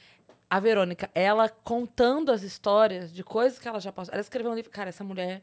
A 0.49 0.59
Verônica, 0.59 1.09
ela 1.15 1.49
contando 1.49 2.33
as 2.33 2.43
histórias 2.43 3.13
de 3.13 3.23
coisas 3.23 3.59
que 3.59 3.69
ela 3.69 3.79
já 3.81 3.93
passou. 3.93 4.13
Ela 4.13 4.21
escreveu 4.21 4.51
um 4.51 4.55
livro. 4.55 4.71
Cara, 4.71 4.89
essa 4.89 5.05
mulher 5.05 5.43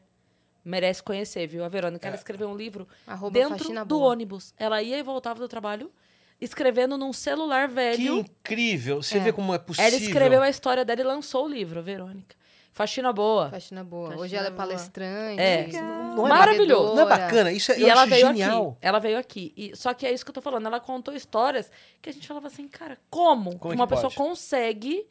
merece 0.62 1.02
conhecer, 1.02 1.46
viu? 1.46 1.64
A 1.64 1.68
Verônica, 1.68 2.06
ela 2.06 2.16
escreveu 2.16 2.48
um 2.50 2.54
livro 2.56 2.86
Arroba 3.06 3.32
dentro 3.32 3.72
do 3.86 3.98
boa. 3.98 4.10
ônibus. 4.12 4.52
Ela 4.58 4.82
ia 4.82 4.98
e 4.98 5.02
voltava 5.02 5.40
do 5.40 5.48
trabalho 5.48 5.90
escrevendo 6.38 6.98
num 6.98 7.12
celular 7.12 7.68
Que 7.68 7.74
velho. 7.74 8.18
incrível. 8.18 9.02
Você 9.02 9.16
É. 9.16 9.20
vê 9.20 9.32
como 9.32 9.54
é 9.54 9.58
possível. 9.58 9.88
Ela 9.88 9.96
escreveu 9.96 10.42
a 10.42 10.48
história 10.50 10.84
dela 10.84 11.00
e 11.00 11.04
lançou 11.04 11.46
o 11.46 11.48
livro, 11.48 11.78
a 11.78 11.82
Verônica. 11.82 12.36
Faxina 12.78 13.12
boa. 13.12 13.50
Faxina 13.50 13.82
boa. 13.82 14.04
Faxina 14.10 14.22
Hoje 14.24 14.36
ela 14.36 14.46
é 14.46 14.50
boa. 14.50 14.56
palestrante. 14.66 15.40
É. 15.40 15.66
Não 16.14 16.24
é 16.26 16.28
Maravilhoso. 16.28 16.94
Não 16.94 17.02
é 17.02 17.06
bacana? 17.06 17.50
Isso 17.50 17.72
é, 17.72 17.78
E 17.78 17.82
eu 17.82 17.88
ela 17.88 18.06
veio 18.06 18.26
genial. 18.28 18.68
aqui. 18.68 18.78
Ela 18.80 18.98
veio 19.00 19.18
aqui. 19.18 19.52
E, 19.56 19.76
só 19.76 19.92
que 19.92 20.06
é 20.06 20.12
isso 20.12 20.24
que 20.24 20.30
eu 20.30 20.34
tô 20.34 20.40
falando. 20.40 20.66
Ela 20.66 20.78
contou 20.78 21.12
histórias 21.12 21.70
que 22.00 22.08
a 22.08 22.12
gente 22.12 22.26
falava 22.28 22.46
assim, 22.46 22.68
cara, 22.68 22.96
como, 23.10 23.58
Como 23.58 23.72
é 23.72 23.76
que 23.76 23.80
uma 23.82 23.86
que 23.88 23.94
pessoa 23.94 24.12
pode? 24.12 24.16
consegue 24.30 25.06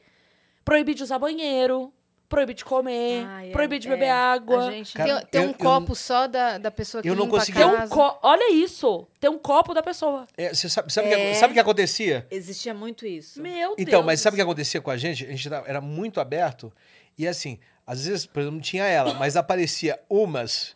proibir 0.63 0.95
de 0.95 1.03
usar 1.03 1.19
banheiro, 1.19 1.91
proibir 2.29 2.53
de 2.55 2.65
comer, 2.65 3.25
Ai, 3.25 3.49
é- 3.49 3.51
proibir 3.51 3.79
de 3.79 3.87
é. 3.87 3.91
beber 3.91 4.09
água. 4.09 4.69
Gente... 4.71 4.93
Cara, 4.93 5.19
tem 5.21 5.27
tem 5.29 5.41
eu- 5.43 5.47
um 5.47 5.51
eu- 5.51 5.57
copo 5.57 5.95
só 5.95 6.27
da, 6.27 6.57
da 6.57 6.69
pessoa 6.69 7.01
que 7.01 7.09
eu 7.09 7.15
não 7.15 7.27
consegui- 7.27 7.63
um 7.63 7.87
co- 7.87 8.19
Olha 8.21 8.51
isso! 8.53 9.07
Tem 9.19 9.29
um 9.29 9.37
copo 9.39 9.73
da 9.73 9.81
pessoa. 9.81 10.25
É, 10.37 10.53
você 10.53 10.67
sabe, 10.67 10.91
sabe, 10.91 11.07
o 11.07 11.11
que- 11.11 11.15
É. 11.17 11.33
sabe 11.35 11.51
o 11.51 11.53
que 11.53 11.59
acontecia? 11.59 12.27
Existia 12.29 12.73
muito 12.73 13.05
isso. 13.05 13.41
Meu 13.41 13.75
Deus. 13.75 13.87
Então, 13.87 14.03
mas 14.03 14.19
sabe 14.19 14.35
o 14.35 14.37
que 14.37 14.41
acontecia 14.41 14.81
com 14.81 14.91
a 14.91 14.97
gente? 14.97 15.25
A 15.25 15.29
gente 15.31 15.47
era 15.65 15.79
muito 15.79 16.19
aberto 16.19 16.71
e 17.17 17.27
assim, 17.27 17.59
às 17.85 18.05
vezes, 18.05 18.25
por 18.25 18.39
exemplo, 18.39 18.55
não 18.55 18.61
tinha 18.61 18.85
ela, 18.85 19.13
mas 19.15 19.35
aparecia 19.35 19.99
umas 20.09 20.75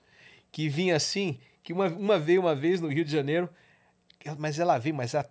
que 0.51 0.68
vinha 0.68 0.95
assim, 0.95 1.39
que 1.63 1.72
uma, 1.72 1.88
uma 1.88 2.18
veio 2.18 2.41
uma 2.41 2.55
vez 2.55 2.81
no 2.81 2.88
Rio 2.88 3.05
de 3.05 3.11
Janeiro, 3.11 3.49
mas 4.38 4.59
ela 4.59 4.77
veio, 4.77 4.95
mas 4.95 5.13
ela 5.13 5.30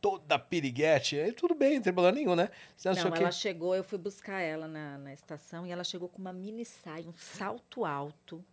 toda 0.00 0.38
piriguete, 0.38 1.18
aí 1.18 1.32
tudo 1.32 1.54
bem, 1.54 1.76
não 1.76 1.82
tem 1.82 1.92
problema 1.92 2.16
nenhum, 2.16 2.34
né? 2.34 2.48
Não, 2.84 2.92
Não, 3.10 3.16
ela 3.16 3.32
chegou, 3.32 3.74
eu 3.74 3.84
fui 3.84 3.98
buscar 3.98 4.40
ela 4.40 4.66
na, 4.66 4.98
na 4.98 5.12
estação 5.12 5.66
e 5.66 5.70
ela 5.70 5.84
chegou 5.84 6.08
com 6.08 6.18
uma 6.18 6.32
mini 6.32 6.64
saia, 6.64 7.08
um 7.08 7.14
salto 7.14 7.84
alto, 7.84 8.44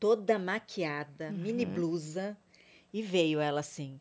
toda 0.00 0.38
maquiada, 0.38 1.30
mini 1.30 1.64
blusa, 1.64 2.36
e 2.92 3.02
veio 3.02 3.40
ela 3.40 3.60
assim. 3.60 4.00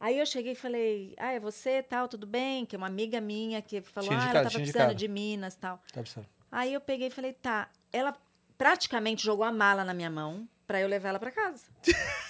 Aí 0.00 0.18
eu 0.18 0.26
cheguei 0.26 0.52
e 0.52 0.56
falei, 0.56 1.14
ah, 1.16 1.32
é 1.32 1.38
você, 1.38 1.82
tal, 1.82 2.08
tudo 2.08 2.26
bem? 2.26 2.66
Que 2.66 2.74
é 2.74 2.78
uma 2.78 2.88
amiga 2.88 3.20
minha 3.20 3.62
que 3.62 3.80
falou, 3.80 4.10
ah, 4.10 4.30
ela 4.30 4.42
tava 4.42 4.50
precisando 4.50 4.94
de 4.94 5.06
Minas, 5.06 5.54
tal. 5.54 5.80
Tá 5.92 6.02
pensando. 6.02 6.26
Aí 6.52 6.74
eu 6.74 6.80
peguei 6.80 7.08
e 7.08 7.10
falei, 7.10 7.32
tá. 7.32 7.68
Ela 7.92 8.14
praticamente 8.58 9.24
jogou 9.24 9.44
a 9.44 9.50
mala 9.50 9.84
na 9.84 9.94
minha 9.94 10.10
mão 10.10 10.46
pra 10.66 10.78
eu 10.80 10.86
levar 10.86 11.08
ela 11.08 11.18
pra 11.18 11.30
casa. 11.32 11.64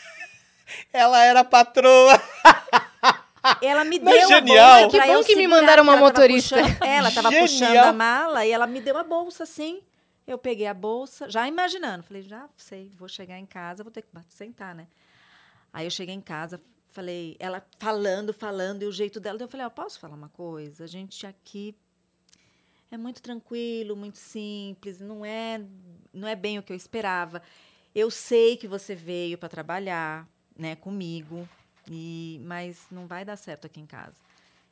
Ela 0.93 1.23
era 1.24 1.44
patroa. 1.44 2.12
Ela 3.61 3.85
me 3.85 3.99
deu 3.99 4.28
genial? 4.28 4.74
a 4.74 4.81
bolsa 4.82 4.90
Que 4.99 5.07
bom 5.07 5.12
eu 5.12 5.24
que 5.24 5.36
me 5.36 5.47
mandaram 5.49 5.82
uma 5.82 5.93
ela 5.97 6.01
tava 6.01 6.12
motorista. 6.20 6.57
puxando- 6.62 6.82
ela 6.85 7.11
tava 7.11 7.28
puxando 7.32 7.66
Genial. 7.69 7.89
a 7.89 7.93
mala 7.93 8.47
e 8.47 8.51
ela 8.53 8.66
me 8.69 8.81
deu 8.81 8.97
a 8.97 9.03
bolsa, 9.03 9.43
assim. 9.43 9.82
Eu 10.27 10.39
peguei 10.39 10.66
a 10.69 10.73
bolsa, 10.74 11.28
já 11.28 11.47
imaginando. 11.49 12.05
Falei, 12.05 12.23
já 12.23 12.49
sei, 12.57 12.93
vou 12.97 13.09
chegar 13.09 13.36
em 13.39 13.44
casa, 13.44 13.82
vou 13.82 13.93
ter 13.93 14.03
que 14.03 14.09
sentar, 14.28 14.74
né? 14.74 14.86
Aí 15.73 15.85
eu 15.86 15.90
cheguei 15.90 16.15
em 16.15 16.20
casa, 16.20 16.61
falei, 16.90 17.36
ela 17.40 17.66
falando, 17.81 18.32
falando, 18.32 18.82
e 18.85 18.86
o 18.86 18.93
jeito 18.93 19.19
dela. 19.19 19.36
Eu 19.40 19.49
falei, 19.49 19.66
ó, 19.66 19.70
posso 19.70 19.99
falar 19.99 20.15
uma 20.15 20.28
coisa? 20.28 20.85
A 20.85 20.86
gente 20.86 21.27
aqui 21.27 21.74
é 22.94 22.98
muito 22.98 23.23
tranquilo, 23.23 23.97
muito 23.97 24.19
simples, 24.19 25.01
não 25.01 25.24
é, 25.24 25.60
não 26.12 26.28
é 26.28 26.36
bem 26.36 26.59
o 26.59 26.62
que 26.62 26.73
eu 26.73 26.77
esperava. 26.77 27.43
Eu 27.94 28.10
sei 28.10 28.56
que 28.56 28.69
você 28.69 28.94
veio 28.94 29.39
para 29.39 29.48
trabalhar, 29.48 30.28
né, 30.56 30.77
comigo, 30.77 31.48
e 31.90 32.40
mas 32.44 32.86
não 32.90 33.06
vai 33.06 33.24
dar 33.24 33.36
certo 33.36 33.66
aqui 33.66 33.81
em 33.81 33.86
casa. 33.86 34.16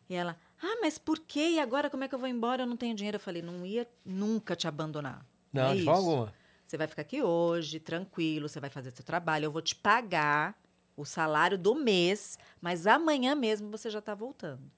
E 0.08 0.14
ela, 0.14 0.36
ah, 0.62 0.78
mas 0.80 0.98
por 0.98 1.18
quê? 1.18 1.52
E 1.52 1.60
agora 1.60 1.88
como 1.88 2.04
é 2.04 2.08
que 2.08 2.14
eu 2.14 2.18
vou 2.18 2.28
embora? 2.28 2.62
Eu 2.62 2.66
não 2.66 2.76
tenho 2.76 2.94
dinheiro. 2.94 3.16
Eu 3.16 3.20
falei, 3.20 3.40
não 3.40 3.64
ia 3.64 3.88
nunca 4.04 4.54
te 4.54 4.68
abandonar. 4.68 5.24
Não, 5.52 5.70
é 5.70 5.76
de 5.76 5.84
forma 5.84 5.98
alguma. 5.98 6.34
Você 6.66 6.76
vai 6.76 6.86
ficar 6.86 7.02
aqui 7.02 7.22
hoje, 7.22 7.80
tranquilo, 7.80 8.48
você 8.48 8.60
vai 8.60 8.70
fazer 8.70 8.92
seu 8.92 9.04
trabalho, 9.04 9.46
eu 9.46 9.50
vou 9.50 9.60
te 9.60 9.74
pagar 9.74 10.56
o 10.96 11.04
salário 11.04 11.58
do 11.58 11.74
mês, 11.74 12.38
mas 12.60 12.86
amanhã 12.86 13.34
mesmo 13.34 13.70
você 13.70 13.90
já 13.90 13.98
está 13.98 14.14
voltando. 14.14 14.70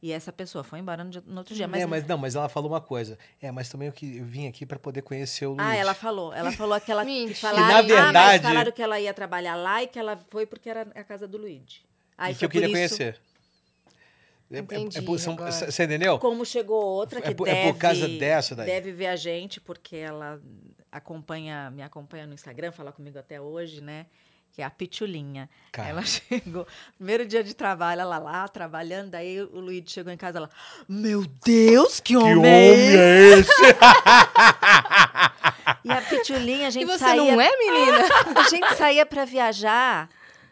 E 0.00 0.12
essa 0.12 0.32
pessoa 0.32 0.62
foi 0.62 0.78
embora 0.78 1.02
no, 1.02 1.10
dia- 1.10 1.22
no 1.26 1.38
outro 1.38 1.54
dia. 1.54 1.66
Mas, 1.66 1.82
é, 1.82 1.86
mas 1.86 2.06
não, 2.06 2.16
mas 2.16 2.36
ela 2.36 2.48
falou 2.48 2.70
uma 2.70 2.80
coisa. 2.80 3.18
É, 3.42 3.50
mas 3.50 3.68
também 3.68 3.88
eu, 3.88 3.92
que, 3.92 4.18
eu 4.18 4.24
vim 4.24 4.46
aqui 4.46 4.64
para 4.64 4.78
poder 4.78 5.02
conhecer 5.02 5.44
o 5.46 5.50
Luiz. 5.54 5.60
Ah, 5.60 5.74
ela 5.74 5.92
falou. 5.92 6.32
Ela 6.32 6.52
falou 6.52 6.74
aquela 6.74 7.04
que 7.04 7.34
falaram, 7.34 7.66
Que, 7.66 7.72
na 7.72 7.78
ah, 7.78 7.82
verdade- 7.82 8.12
mas 8.14 8.42
falaram 8.42 8.72
que 8.72 8.80
ela 8.82 9.00
ia 9.00 9.12
trabalhar 9.12 9.56
lá 9.56 9.82
e 9.82 9.88
que 9.88 9.98
ela 9.98 10.16
foi 10.28 10.46
porque 10.46 10.70
era 10.70 10.82
a 10.94 11.02
casa 11.02 11.26
do 11.26 11.36
Luigi. 11.36 11.82
Aí 12.16 12.32
e 12.32 12.36
que 12.36 12.44
eu 12.44 12.48
queria 12.48 12.66
isso- 12.68 12.74
conhecer. 12.76 13.20
É- 14.50 14.56
é- 14.56 14.58
é 14.58 14.62
Entendi 14.62 15.02
por- 15.02 15.18
são-. 15.18 15.36
Você 15.36 15.82
entendeu? 15.84 16.18
Como 16.18 16.44
chegou 16.46 16.80
outra 16.82 17.18
É 17.18 17.22
que 17.22 17.28
é 17.30 17.34
deve, 17.34 17.72
por 17.72 17.78
causa 17.78 18.08
dessa 18.08 18.54
daí. 18.56 18.66
deve 18.66 18.92
ver 18.92 19.08
a 19.08 19.16
gente, 19.16 19.60
porque 19.60 19.96
ela 19.96 20.40
acompanha, 20.90 21.70
me 21.70 21.82
acompanha 21.82 22.26
no 22.26 22.34
Instagram, 22.34 22.72
fala 22.72 22.92
comigo 22.92 23.18
até 23.18 23.40
hoje, 23.40 23.80
né? 23.80 24.06
Que 24.52 24.62
é 24.62 24.64
a 24.64 24.70
Pitulinha. 24.70 25.48
Cara. 25.70 25.88
Ela 25.90 26.02
chegou, 26.06 26.66
primeiro 26.96 27.24
dia 27.26 27.44
de 27.44 27.54
trabalho, 27.54 28.00
ela 28.00 28.18
lá 28.18 28.48
trabalhando, 28.48 29.10
daí 29.10 29.40
o 29.40 29.60
Luiz 29.60 29.84
chegou 29.86 30.12
em 30.12 30.16
casa, 30.16 30.38
ela, 30.38 30.50
meu 30.88 31.24
Deus, 31.44 32.00
que 32.00 32.14
Que 32.14 32.16
homem, 32.16 32.36
homem 32.36 32.48
é 32.48 33.38
esse?" 33.38 33.50
é 33.64 33.68
esse? 33.68 33.78
E 35.84 35.90
a 35.92 36.00
Pitulinha, 36.02 36.66
a 36.66 36.68
E 36.68 36.72
gente 36.72 36.86
você 36.86 36.98
saía, 36.98 37.32
não 37.32 37.40
é, 37.40 37.50
menina? 37.56 37.98
a 38.36 38.48
gente 38.48 38.74
saía 38.74 39.06
pra 39.06 39.24
viajar, 39.24 40.08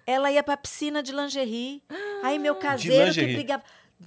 ela 0.06 0.30
ia 0.30 0.42
pra 0.42 0.56
piscina 0.56 1.02
de 1.02 1.12
lingerie. 1.12 1.82
Aí 2.22 2.38
meu 2.38 2.54
caseiro 2.56 3.12
que 3.12 3.26
brigava. 3.34 3.62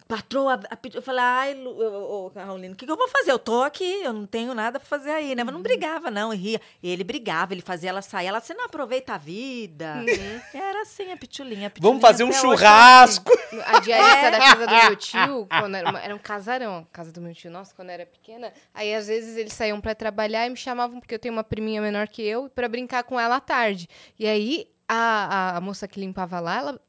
Patroa, 0.08 0.60
a 0.70 0.78
eu 0.94 1.02
falei, 1.02 1.22
ai, 1.24 1.54
Lu- 1.56 1.72
ô, 1.72 2.28
o 2.28 2.76
que, 2.76 2.86
que 2.86 2.92
eu 2.92 2.96
vou 2.96 3.08
fazer? 3.08 3.32
Eu 3.32 3.40
tô 3.40 3.64
aqui, 3.64 3.84
eu 4.04 4.14
não 4.14 4.26
tenho 4.28 4.54
nada 4.54 4.80
pra 4.80 4.88
fazer 4.88 5.10
aí, 5.10 5.34
né? 5.36 5.44
Mas 5.44 5.48
Uhum. 5.52 5.54
não 5.60 5.64
brigava, 5.64 6.12
não, 6.12 6.32
e 6.32 6.38
ria. 6.38 6.62
Ele 6.84 7.04
brigava, 7.04 7.54
ele 7.54 7.62
fazia 7.64 7.90
ela 7.90 8.02
sair. 8.04 8.28
Ela, 8.28 8.40
você 8.40 8.54
não 8.54 8.66
aproveita 8.66 9.16
a 9.16 9.18
vida. 9.18 10.06
Era 10.54 10.84
assim, 10.84 11.12
a 11.12 11.18
pitulinha. 11.18 11.68
a 11.68 11.72
Vamos 11.82 11.98
Pitulinha 11.98 12.02
fazer 12.02 12.24
um 12.24 12.28
até 12.30 12.38
hoje 12.38 12.42
churrasco. 12.58 13.32
A 13.66 13.80
diarista 13.80 14.26
É. 14.28 14.32
da 14.32 14.38
casa 14.40 14.68
do 14.68 14.76
meu 14.76 14.96
tio, 14.96 15.48
quando 15.60 15.76
era, 15.76 15.90
uma- 15.90 16.02
era 16.04 16.16
um 16.16 16.20
casarão, 16.20 16.88
a 16.90 16.94
casa 16.96 17.12
do 17.12 17.20
meu 17.20 17.34
tio, 17.34 17.50
nossa, 17.50 17.74
quando 17.74 17.90
era 17.90 18.06
pequena. 18.06 18.54
Aí, 18.74 18.94
às 18.94 19.08
vezes, 19.08 19.38
eles 19.38 19.54
saíam 19.54 19.82
pra 19.82 19.96
trabalhar 19.96 20.46
e 20.46 20.52
me 20.52 20.58
chamavam, 20.58 21.00
porque 21.00 21.16
eu 21.16 21.20
tenho 21.20 21.34
uma 21.34 21.44
priminha 21.44 21.82
menor 21.82 22.08
que 22.08 22.22
eu, 22.22 22.48
pra 22.50 22.68
brincar 22.70 23.04
com 23.04 23.20
ela 23.20 23.38
à 23.38 23.42
tarde. 23.42 23.88
E 24.20 24.28
aí, 24.28 24.68
a, 24.88 25.54
a, 25.54 25.58
a 25.58 25.62
moça 25.62 25.88
que 25.88 26.00
limpava 26.00 26.40
lá, 26.40 26.58
ela 26.58 26.82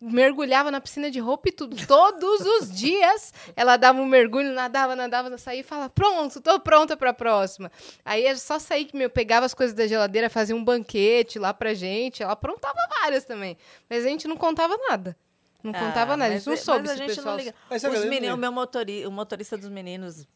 mergulhava 0.00 0.70
na 0.70 0.80
piscina 0.80 1.10
de 1.10 1.18
roupa 1.20 1.48
e 1.48 1.52
tudo. 1.52 1.76
Todos 1.86 2.40
os 2.40 2.70
dias, 2.72 3.32
ela 3.56 3.76
dava 3.76 4.00
um 4.00 4.06
mergulho, 4.06 4.52
nadava, 4.52 4.94
nadava, 4.96 5.36
saía 5.38 5.60
e 5.60 5.62
falava, 5.62 5.90
pronto, 5.90 6.40
tô 6.40 6.58
pronta 6.60 6.96
pra 6.96 7.12
próxima. 7.12 7.70
Aí, 8.04 8.24
era 8.24 8.38
só 8.38 8.58
sair 8.58 8.84
que, 8.84 8.96
meu, 8.96 9.08
pegava 9.10 9.46
as 9.46 9.54
coisas 9.54 9.74
da 9.74 9.86
geladeira, 9.86 10.28
fazia 10.30 10.54
um 10.56 10.64
banquete 10.64 11.38
lá 11.38 11.52
pra 11.54 11.74
gente. 11.74 12.22
Ela 12.22 12.32
aprontava 12.32 12.78
várias 13.00 13.24
também. 13.24 13.56
Mas 13.88 14.04
a 14.04 14.08
gente 14.08 14.26
não 14.28 14.36
contava 14.36 14.76
nada. 14.88 15.16
Não 15.62 15.72
Ah, 15.74 15.78
contava 15.78 16.14
nada, 16.16 16.34
a 16.34 16.36
gente 16.36 16.46
não 16.46 16.52
mas- 16.52 16.60
soube 16.60 16.80
mas 16.82 16.90
a 16.90 16.96
gente 16.96 17.08
pessoal... 17.16 17.26
não 17.36 17.36
liga. 17.42 17.54
Os 17.70 18.04
meninos, 18.04 18.34
o 18.34 18.38
meu 18.38 18.52
motori, 18.52 19.06
o 19.06 19.10
motorista 19.10 19.56
dos 19.56 19.70
meninos 19.70 20.26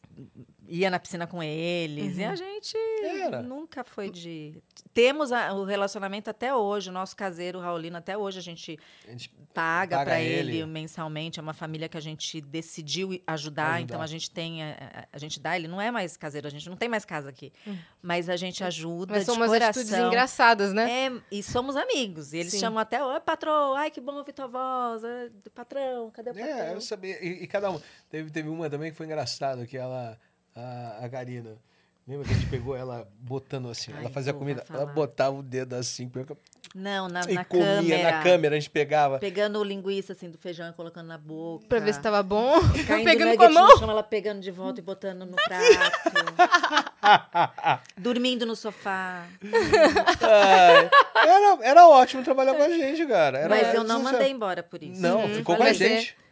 ia 0.71 0.91
na 0.91 0.99
piscina 0.99 1.27
com 1.27 1.43
eles 1.43 2.19
e 2.19 2.25
a 2.25 2.35
gente 2.37 2.77
Era. 3.03 3.41
nunca 3.43 3.83
foi 3.83 4.11
de 4.11 4.63
temos 4.93 5.33
a- 5.33 5.55
o 5.55 5.65
relacionamento 5.65 6.29
até 6.29 6.55
hoje 6.55 6.91
o 6.91 6.93
nosso 6.93 7.17
caseiro 7.17 7.59
Raulino 7.59 7.97
até 7.97 8.17
hoje 8.19 8.39
a 8.39 8.43
gente 8.43 8.79
A 9.07 9.11
gente 9.11 9.31
paga, 9.55 9.97
Paga 9.97 10.11
para 10.11 10.21
ele. 10.21 10.59
ele. 10.59 10.67
mensalmente 10.67 11.41
é 11.41 11.43
uma 11.43 11.55
família 11.55 11.89
que 11.89 11.97
a 11.97 12.01
gente 12.01 12.41
decidiu 12.41 13.09
ajudar, 13.27 13.65
Ajudar. 13.77 13.81
então 13.81 14.03
a 14.03 14.07
gente 14.07 14.31
tem 14.31 14.63
a, 14.63 14.71
a- 14.73 15.09
a 15.13 15.19
gente 15.19 15.41
dá 15.41 15.57
ele 15.57 15.67
não 15.69 15.81
é 15.81 15.91
mais 15.91 16.17
caseiro 16.17 16.47
a 16.47 16.51
gente 16.51 16.69
não 16.69 16.77
tem 16.77 16.89
mais 16.89 17.05
casa 17.05 17.31
aqui 17.31 17.53
mas 18.03 18.29
a 18.29 18.37
gente 18.37 18.63
ajuda 18.63 19.15
Mas 19.15 19.25
são 19.25 19.35
de 19.35 19.41
umas 19.41 19.51
coração 19.51 19.83
atitudes 19.83 20.07
engraçadas, 20.07 20.73
né? 20.73 21.07
é, 21.07 21.13
e 21.33 21.43
somos 21.43 21.77
amigos. 21.77 22.33
E 22.33 22.39
eles 22.39 22.53
Sim. 22.53 22.61
chamam 22.61 22.79
até, 22.79 23.03
oi, 23.05 23.21
patrão, 23.21 23.75
ai, 23.75 23.91
que 23.91 24.01
bom 24.01 24.15
ouvir 24.15 24.33
tua 24.33 24.47
voz. 24.47 25.03
Ai, 25.05 25.31
Patrão, 25.55 26.11
cadê 26.11 26.31
o 26.31 26.35
patrão? 26.35 26.49
É, 26.57 26.75
eu 26.75 26.81
sabia. 26.81 27.23
E, 27.25 27.43
e 27.43 27.47
cada 27.47 27.71
um. 27.71 27.81
Teve, 28.09 28.31
teve 28.31 28.49
uma 28.49 28.71
também 28.71 28.91
que 28.91 28.97
foi 28.97 29.07
engraçado, 29.07 29.67
que 29.67 29.77
ela, 29.77 30.19
a, 30.59 31.05
a 31.05 31.09
Karina. 31.09 31.57
Lembra 32.07 32.27
que 32.27 32.33
a 32.33 32.37
gente 32.37 32.49
pegou 32.49 32.75
ela 32.75 33.07
botando 33.21 33.69
assim? 33.69 33.93
Ai, 33.93 34.01
ela 34.01 34.09
fazia 34.11 34.33
pô, 34.33 34.39
comida, 34.39 34.65
ela 34.71 34.87
botava 34.87 35.37
o 35.37 35.43
dedo 35.43 35.75
assim, 35.75 36.11
Não, 36.75 37.07
na, 37.07 37.21
e 37.29 37.35
na 37.35 37.45
comia 37.45 37.67
câmera. 37.75 38.11
na 38.11 38.23
câmera, 38.23 38.57
a 38.57 38.59
gente 38.59 38.71
pegava. 38.71 39.19
Pegando 39.19 39.59
o 39.59 39.63
linguiça 39.65 40.15
assim 40.15 40.31
do 40.31 40.39
feijão 40.39 40.71
e 40.71 40.73
colocando 40.73 41.07
na 41.07 41.19
boca. 41.19 41.67
Pra 41.69 41.79
ver 41.81 41.93
se 41.93 42.01
tava 42.01 42.23
bom. 42.23 42.55
Caindo 42.87 43.05
Pegando 43.13 43.37
com 43.37 43.43
a 43.43 43.51
mão. 43.51 43.77
chão, 43.77 43.91
ela 43.91 44.03
pegando 44.03 44.41
de 44.41 44.51
volta 44.51 44.81
e 44.81 44.83
botando 44.83 45.27
no 45.27 45.37
prato. 45.37 45.65
Dormindo 47.99 48.47
no 48.47 48.57
sofá. 48.57 49.27
Ai, 50.23 50.91
era, 51.29 51.59
era 51.63 51.89
ótimo 51.89 52.23
trabalhar 52.23 52.55
com 52.55 52.63
a 52.63 52.69
gente, 52.71 53.07
cara. 53.07 53.39
Era- 53.39 53.49
Mas 53.51 53.75
eu 53.75 53.85
não 53.85 54.03
mandei 54.03 54.31
embora 54.31 54.63
por 54.63 54.83
isso. 54.83 55.01
Não, 55.01 55.25
Uhum. 55.25 55.35
ficou 55.35 55.57
com 55.57 55.63
a 55.63 55.75
você- 55.75 55.89
gente. 55.89 56.17
Só- 56.17 56.28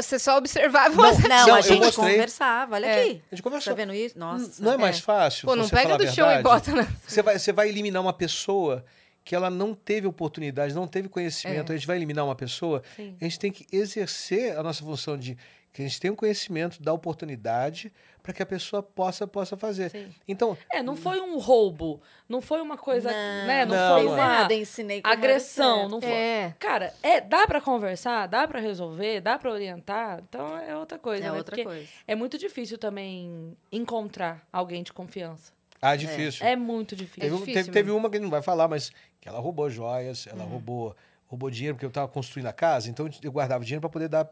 Você 0.00 0.18
só 0.18 0.36
observava. 0.38 0.94
Não, 0.94 1.14
você- 1.14 1.28
Não, 1.28 1.46
Não, 1.46 1.54
a 1.56 1.60
gente 1.60 1.80
mostrei. 1.84 2.12
conversava. 2.14 2.74
Olha 2.76 2.86
É. 2.86 3.00
aqui. 3.02 3.22
A 3.30 3.34
gente 3.34 3.42
Tá 3.42 3.42
conversou. 3.42 3.74
vendo 3.74 3.94
isso? 3.94 4.18
Nossa. 4.18 4.62
não 4.62 4.72
é 4.72 4.76
mais 4.76 5.00
fácil? 5.00 5.46
Pô, 5.46 5.56
não 5.56 5.64
você 5.64 5.74
pega 5.76 5.96
do 5.98 6.06
chão 6.06 6.30
e 6.30 6.42
bota 6.42 6.72
na... 6.72 6.86
Você 7.06 7.22
vai, 7.22 7.38
você 7.38 7.52
vai 7.52 7.68
eliminar 7.68 8.00
uma 8.02 8.12
pessoa 8.12 8.84
que 9.24 9.34
ela 9.34 9.50
não 9.50 9.74
teve 9.74 10.06
oportunidade, 10.06 10.74
não 10.74 10.86
teve 10.86 11.06
É. 11.06 11.10
conhecimento. 11.10 11.70
A 11.72 11.76
gente 11.76 11.86
vai 11.86 11.96
eliminar 11.96 12.24
uma 12.24 12.34
pessoa. 12.34 12.82
Sim. 12.96 13.14
A 13.20 13.24
gente 13.24 13.38
tem 13.38 13.52
que 13.52 13.66
exercer 13.70 14.56
a 14.58 14.62
nossa 14.62 14.82
função 14.82 15.18
de 15.18 15.36
que 15.72 15.82
a 15.82 15.84
gente 15.86 16.00
tenha 16.00 16.12
o 16.12 16.16
conhecimento, 16.16 16.82
dar 16.82 16.92
oportunidade 16.92 17.92
para 18.22 18.32
que 18.32 18.42
a 18.42 18.46
pessoa 18.46 18.82
possa 18.82 19.26
possa 19.26 19.56
fazer. 19.56 19.90
Sim. 19.90 20.12
Então, 20.26 20.56
É, 20.70 20.82
não 20.82 20.96
foi 20.96 21.20
um 21.20 21.38
roubo. 21.38 22.00
Não 22.28 22.40
foi 22.42 22.60
uma 22.60 22.76
coisa. 22.76 23.10
né? 23.10 23.64
Não, 23.64 23.74
não, 23.76 23.94
foi 23.94 24.04
não. 24.04 24.12
uma 24.12 24.16
nada, 24.16 24.54
ensinei 24.54 25.00
agressão. 25.04 25.88
Não 25.88 26.00
foi. 26.00 26.10
É. 26.10 26.54
Cara, 26.58 26.92
é, 27.02 27.20
dá 27.20 27.46
pra 27.46 27.60
conversar, 27.60 28.26
dá 28.26 28.46
pra 28.48 28.60
resolver, 28.60 29.20
dá 29.20 29.38
pra 29.38 29.50
orientar. 29.50 30.20
Então 30.28 30.58
é 30.58 30.76
outra 30.76 30.98
coisa. 30.98 31.24
É 31.24 31.30
né? 31.30 31.36
outra 31.36 31.54
Porque 31.56 31.64
coisa. 31.64 31.86
É 32.06 32.14
muito 32.14 32.36
difícil 32.36 32.76
também 32.76 33.56
encontrar 33.70 34.46
alguém 34.52 34.82
de 34.82 34.92
confiança. 34.92 35.52
ah, 35.80 35.94
difícil. 35.96 36.44
É 36.44 36.56
muito 36.56 36.96
difícil. 36.96 37.20
Teve, 37.22 37.34
um- 37.34 37.38
difícil 37.38 37.62
teve, 37.62 37.70
teve 37.72 37.90
uma 37.92 38.10
que 38.10 38.16
a 38.16 38.18
gente 38.18 38.24
não 38.24 38.30
vai 38.30 38.42
falar, 38.42 38.66
mas 38.68 38.90
que 39.20 39.28
ela 39.28 39.38
roubou 39.38 39.70
joias, 39.70 40.26
ela 40.26 40.42
Uhum. 40.44 40.50
roubou, 40.50 40.96
roubou 41.28 41.50
dinheiro 41.50 41.76
porque 41.76 41.86
eu 41.86 41.90
estava 41.90 42.08
construindo 42.08 42.46
a 42.46 42.52
casa, 42.52 42.90
então 42.90 43.08
eu 43.22 43.30
guardava 43.32 43.64
dinheiro 43.64 43.80
para 43.80 43.90
poder 43.90 44.08
dar. 44.08 44.28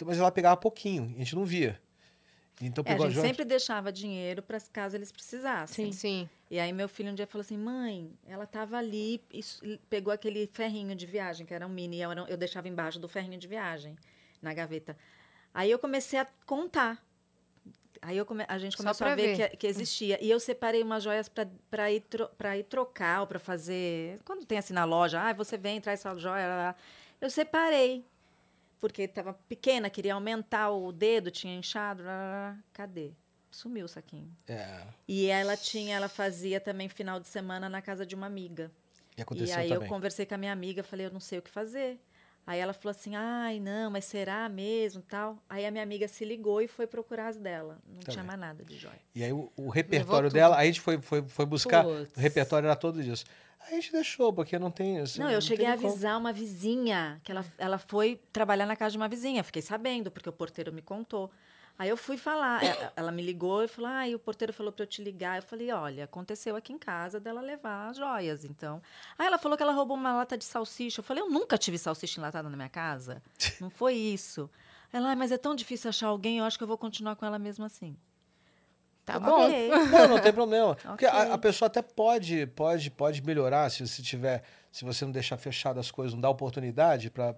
Então, 0.00 0.08
mas 0.08 0.18
ela 0.18 0.32
pegava 0.32 0.56
pouquinho, 0.56 1.12
a 1.14 1.18
gente 1.18 1.34
não 1.36 1.44
via. 1.44 1.78
Então 2.58 2.82
É, 2.86 2.88
a 2.88 2.92
pegou 2.92 3.04
a, 3.04 3.08
gente 3.10 3.16
joia. 3.16 3.26
sempre 3.28 3.44
deixava 3.44 3.92
dinheiro 3.92 4.42
para 4.42 4.58
caso 4.72 4.96
eles 4.96 5.12
precisassem. 5.12 5.92
Sim. 5.92 5.92
Sim. 5.92 6.28
E 6.50 6.58
aí 6.58 6.72
meu 6.72 6.88
filho 6.88 7.10
um 7.10 7.14
dia 7.14 7.26
falou 7.26 7.42
assim, 7.42 7.58
mãe, 7.58 8.10
ela 8.26 8.46
tava 8.46 8.78
ali, 8.78 9.22
e 9.30 9.78
pegou 9.90 10.10
aquele 10.10 10.46
ferrinho 10.54 10.94
de 10.96 11.04
viagem, 11.04 11.44
que 11.44 11.52
era 11.52 11.66
um 11.66 11.70
mini, 11.70 12.00
eu, 12.00 12.10
eu 12.28 12.36
deixava 12.38 12.66
embaixo 12.66 12.98
do 12.98 13.08
ferrinho 13.08 13.38
de 13.38 13.46
viagem, 13.46 13.94
na 14.40 14.54
gaveta. 14.54 14.96
Aí 15.52 15.70
eu 15.70 15.78
comecei 15.78 16.18
a 16.18 16.26
contar. 16.46 17.04
Aí 18.00 18.16
eu 18.16 18.24
come- 18.24 18.46
a 18.48 18.58
gente 18.58 18.78
começou 18.78 19.06
a 19.06 19.14
ver, 19.14 19.36
ver. 19.36 19.50
Que, 19.50 19.56
que 19.58 19.66
existia. 19.66 20.18
E 20.24 20.30
eu 20.30 20.40
separei 20.40 20.82
umas 20.82 21.02
joias 21.02 21.28
para 21.70 21.92
ir, 21.92 22.00
tro- 22.00 22.30
pra 22.38 22.56
ir 22.56 22.62
trocar 22.64 23.20
ou 23.20 23.26
para 23.26 23.38
fazer. 23.38 24.18
Quando 24.24 24.46
tem 24.46 24.56
assim 24.56 24.72
na 24.72 24.84
loja, 24.86 25.20
ah, 25.20 25.32
você 25.34 25.58
vem, 25.58 25.78
traz 25.78 26.00
sua 26.00 26.16
joia. 26.16 26.46
lá, 26.48 26.56
lá. 26.56 26.76
Eu 27.20 27.28
separei. 27.28 28.02
Porque 28.80 29.02
estava 29.02 29.34
pequena, 29.34 29.90
queria 29.90 30.14
aumentar 30.14 30.70
o 30.70 30.90
dedo, 30.90 31.30
tinha 31.30 31.54
inchado. 31.54 32.02
lá, 32.02 32.08
lá, 32.10 32.30
lá. 32.32 32.58
Cadê? 32.72 33.12
Sumiu 33.50 33.84
o 33.84 33.88
saquinho. 33.88 34.34
É, 34.48 34.82
E 35.06 35.26
ela 35.26 35.56
tinha, 35.56 35.96
ela 35.96 36.08
fazia 36.08 36.60
também 36.60 36.88
final 36.88 37.18
de 37.20 37.28
semana 37.28 37.68
na 37.68 37.82
casa 37.82 38.06
de 38.06 38.14
uma 38.14 38.26
amiga. 38.26 38.70
e 39.16 39.22
aconteceu 39.22 39.56
e 39.56 39.60
aí 39.60 39.68
também. 39.68 39.84
eu 39.84 39.88
conversei 39.88 40.24
com 40.24 40.34
a 40.34 40.38
minha 40.38 40.52
amiga, 40.52 40.82
falei, 40.82 41.06
eu 41.06 41.10
não 41.10 41.20
sei 41.20 41.40
o 41.40 41.42
que 41.42 41.50
fazer. 41.50 41.98
Aí 42.50 42.58
ela 42.58 42.72
falou 42.72 42.90
assim, 42.90 43.14
ai, 43.14 43.60
não, 43.60 43.92
mas 43.92 44.04
será 44.06 44.48
mesmo, 44.48 45.00
tal. 45.02 45.38
Aí 45.48 45.64
a 45.64 45.70
minha 45.70 45.84
amiga 45.84 46.08
se 46.08 46.24
ligou 46.24 46.60
e 46.60 46.66
foi 46.66 46.84
procurar 46.84 47.28
as 47.28 47.36
dela. 47.36 47.78
Não 47.86 48.00
Tá 48.00 48.10
tinha 48.10 48.24
mais 48.24 48.40
nada 48.40 48.64
de 48.64 48.76
joia. 48.76 48.98
E 49.14 49.22
aí 49.22 49.32
o, 49.32 49.52
o 49.56 49.68
repertório 49.68 50.28
dela, 50.28 50.56
aí 50.56 50.64
a 50.68 50.72
gente 50.72 50.80
foi, 50.80 51.00
foi, 51.00 51.22
foi 51.22 51.46
buscar, 51.46 51.84
Puts. 51.84 52.10
o 52.16 52.18
repertório 52.20 52.66
era 52.66 52.74
todo 52.74 53.00
disso. 53.04 53.24
Aí 53.60 53.74
a 53.74 53.80
gente 53.80 53.92
deixou, 53.92 54.32
porque 54.32 54.58
não 54.58 54.68
tem... 54.68 54.98
assim, 54.98 55.20
Não, 55.20 55.30
eu 55.30 55.40
cheguei 55.40 55.64
a 55.64 55.70
tem 55.70 55.78
como. 55.82 55.90
avisar 55.92 56.18
uma 56.18 56.32
vizinha, 56.32 57.20
que 57.22 57.30
ela, 57.30 57.44
ela 57.56 57.78
foi 57.78 58.20
trabalhar 58.32 58.66
na 58.66 58.74
casa 58.74 58.90
de 58.90 58.96
uma 58.96 59.06
vizinha. 59.06 59.44
Fiquei 59.44 59.62
sabendo, 59.62 60.10
porque 60.10 60.28
o 60.28 60.32
porteiro 60.32 60.72
me 60.72 60.82
contou. 60.82 61.30
Aí 61.80 61.88
eu 61.88 61.96
fui 61.96 62.18
falar, 62.18 62.62
ela, 62.62 62.92
ela 62.94 63.10
me 63.10 63.22
ligou 63.22 63.64
e 63.64 63.66
falou, 63.66 63.90
ah, 63.90 64.06
e 64.06 64.14
o 64.14 64.18
porteiro 64.18 64.52
falou 64.52 64.70
para 64.70 64.82
eu 64.82 64.86
te 64.86 65.02
ligar. 65.02 65.36
Eu 65.38 65.42
falei, 65.42 65.72
olha, 65.72 66.04
aconteceu 66.04 66.54
aqui 66.54 66.74
em 66.74 66.78
casa 66.78 67.18
dela 67.18 67.40
levar 67.40 67.88
as 67.88 67.96
joias, 67.96 68.44
então. 68.44 68.82
Aí 69.18 69.26
ela 69.26 69.38
falou 69.38 69.56
que 69.56 69.62
ela 69.62 69.72
roubou 69.72 69.96
uma 69.96 70.12
lata 70.12 70.36
de 70.36 70.44
salsicha. 70.44 71.00
Eu 71.00 71.04
falei, 71.04 71.22
eu 71.22 71.30
nunca 71.30 71.56
tive 71.56 71.78
salsicha 71.78 72.20
enlatada 72.20 72.50
na 72.50 72.54
minha 72.56 72.68
casa. 72.68 73.22
Não 73.58 73.70
foi 73.70 73.94
isso. 73.94 74.50
Ela, 74.92 75.08
"Ai, 75.08 75.16
mas 75.16 75.32
é 75.32 75.38
tão 75.38 75.54
difícil 75.54 75.88
achar 75.88 76.08
alguém, 76.08 76.36
eu 76.36 76.44
acho 76.44 76.58
que 76.58 76.62
eu 76.64 76.68
vou 76.68 76.76
continuar 76.76 77.16
com 77.16 77.24
ela 77.24 77.38
mesmo 77.38 77.64
assim. 77.64 77.96
Tá 79.06 79.18
bom. 79.18 79.46
Ok. 79.46 79.68
Não, 79.70 80.08
não 80.08 80.20
tem 80.20 80.34
problema. 80.34 80.74
Porque 80.84 81.06
a, 81.06 81.32
a 81.32 81.38
pessoa 81.38 81.66
até 81.68 81.80
pode, 81.80 82.46
pode, 82.48 82.90
pode 82.90 83.22
melhorar 83.22 83.70
se 83.70 83.86
você 83.86 84.02
tiver, 84.02 84.42
se 84.70 84.84
você 84.84 85.04
não 85.04 85.12
deixar 85.12 85.36
fechado 85.36 85.80
as 85.80 85.90
coisas, 85.90 86.14
não 86.14 86.20
dar 86.20 86.30
oportunidade 86.30 87.10
para 87.10 87.32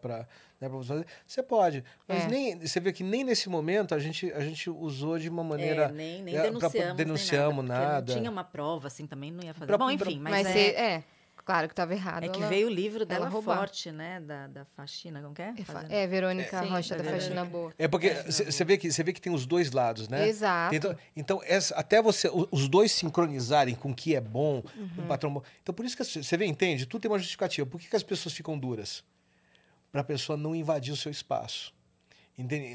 né, 0.61 0.69
pra 0.69 0.69
você 0.69 0.89
fazer, 0.89 1.07
você 1.27 1.43
pode. 1.43 1.85
Mas 2.07 2.25
É. 2.25 2.29
nem, 2.29 2.59
você 2.61 2.79
vê 2.79 2.93
que 2.93 3.03
nem 3.03 3.25
nesse 3.25 3.49
momento 3.49 3.95
a 3.95 3.99
gente, 3.99 4.31
a 4.33 4.41
gente 4.41 4.69
usou 4.71 5.19
de 5.19 5.29
uma 5.29 5.43
maneira. 5.43 5.85
É, 5.85 5.93
nem, 5.93 6.23
nem 6.23 6.35
é, 6.37 6.41
pra- 6.43 6.51
denunciamos, 6.51 6.97
denunciamos 6.97 7.57
nem 7.65 7.69
nada. 7.69 7.87
nada. 7.93 8.13
Não 8.13 8.19
tinha 8.21 8.31
uma 8.31 8.45
prova, 8.45 8.87
assim, 8.89 9.07
também 9.07 9.33
não 9.33 9.43
ia 9.43 9.55
fazer. 9.55 9.67
Pra- 9.67 9.79
Bom, 9.79 9.87
pra- 9.97 10.07
enfim, 10.11 10.21
mas, 10.21 10.33
Mas, 10.45 10.47
é, 10.57 10.61
é, 10.61 10.93
é, 10.95 11.05
claro 11.45 11.69
que 11.69 11.73
estava 11.73 11.93
errado. 11.93 12.25
é 12.25 12.29
que 12.29 12.39
ela- 12.39 12.49
veio 12.49 12.67
o 12.67 12.71
livro 12.71 13.05
dela 13.05 13.31
forte, 13.31 13.91
né? 13.93 14.21
Da, 14.21 14.47
da 14.47 14.65
faxina, 14.77 15.21
como 15.23 15.35
que 15.35 15.43
é? 15.43 15.55
É, 15.91 16.03
É, 16.03 16.07
Verônica 16.07 16.63
Sim, 16.63 16.69
Rocha 16.69 16.91
da 16.91 17.01
é 17.01 17.03
verdade. 17.03 17.23
Faxina 17.25 17.45
Boa. 17.45 17.73
É 17.79 17.89
porque 17.89 18.11
você 18.11 18.65
vê, 18.65 18.77
que- 18.79 18.91
você 18.93 19.03
vê 19.03 19.13
que 19.13 19.21
tem 19.21 19.33
os 19.33 19.45
dois 19.47 19.71
lados, 19.73 20.09
né? 20.09 20.29
Exato. 20.29 20.75
Então, 20.75 20.97
então 21.17 21.41
essa- 21.45 21.75
até 21.75 22.01
você, 22.03 22.31
os 22.51 22.69
dois 22.69 22.93
sincronizarem 22.93 23.75
com 23.75 23.91
o 23.91 23.95
que 23.95 24.15
é 24.15 24.21
bom, 24.21 24.63
Uhum. 24.77 24.89
com 24.97 25.03
o 25.03 25.07
patrão 25.07 25.33
bom. 25.33 25.43
Então, 25.63 25.75
por 25.75 25.85
isso 25.85 25.97
que 25.97 26.05
você 26.05 26.37
vê, 26.37 26.47
entende? 26.47 26.87
Tudo 26.87 27.03
tem 27.03 27.11
uma 27.11 27.19
justificativa. 27.19 27.67
Por 27.67 27.81
que, 27.81 27.89
que 27.89 27.97
as 27.97 28.03
pessoas 28.03 28.35
ficam 28.35 28.59
duras? 28.59 29.05
Para 29.91 30.01
a 30.01 30.05
pessoa 30.05 30.37
não 30.37 30.55
invadir 30.55 30.93
o 30.93 30.97
seu 30.97 31.11
espaço. 31.13 31.73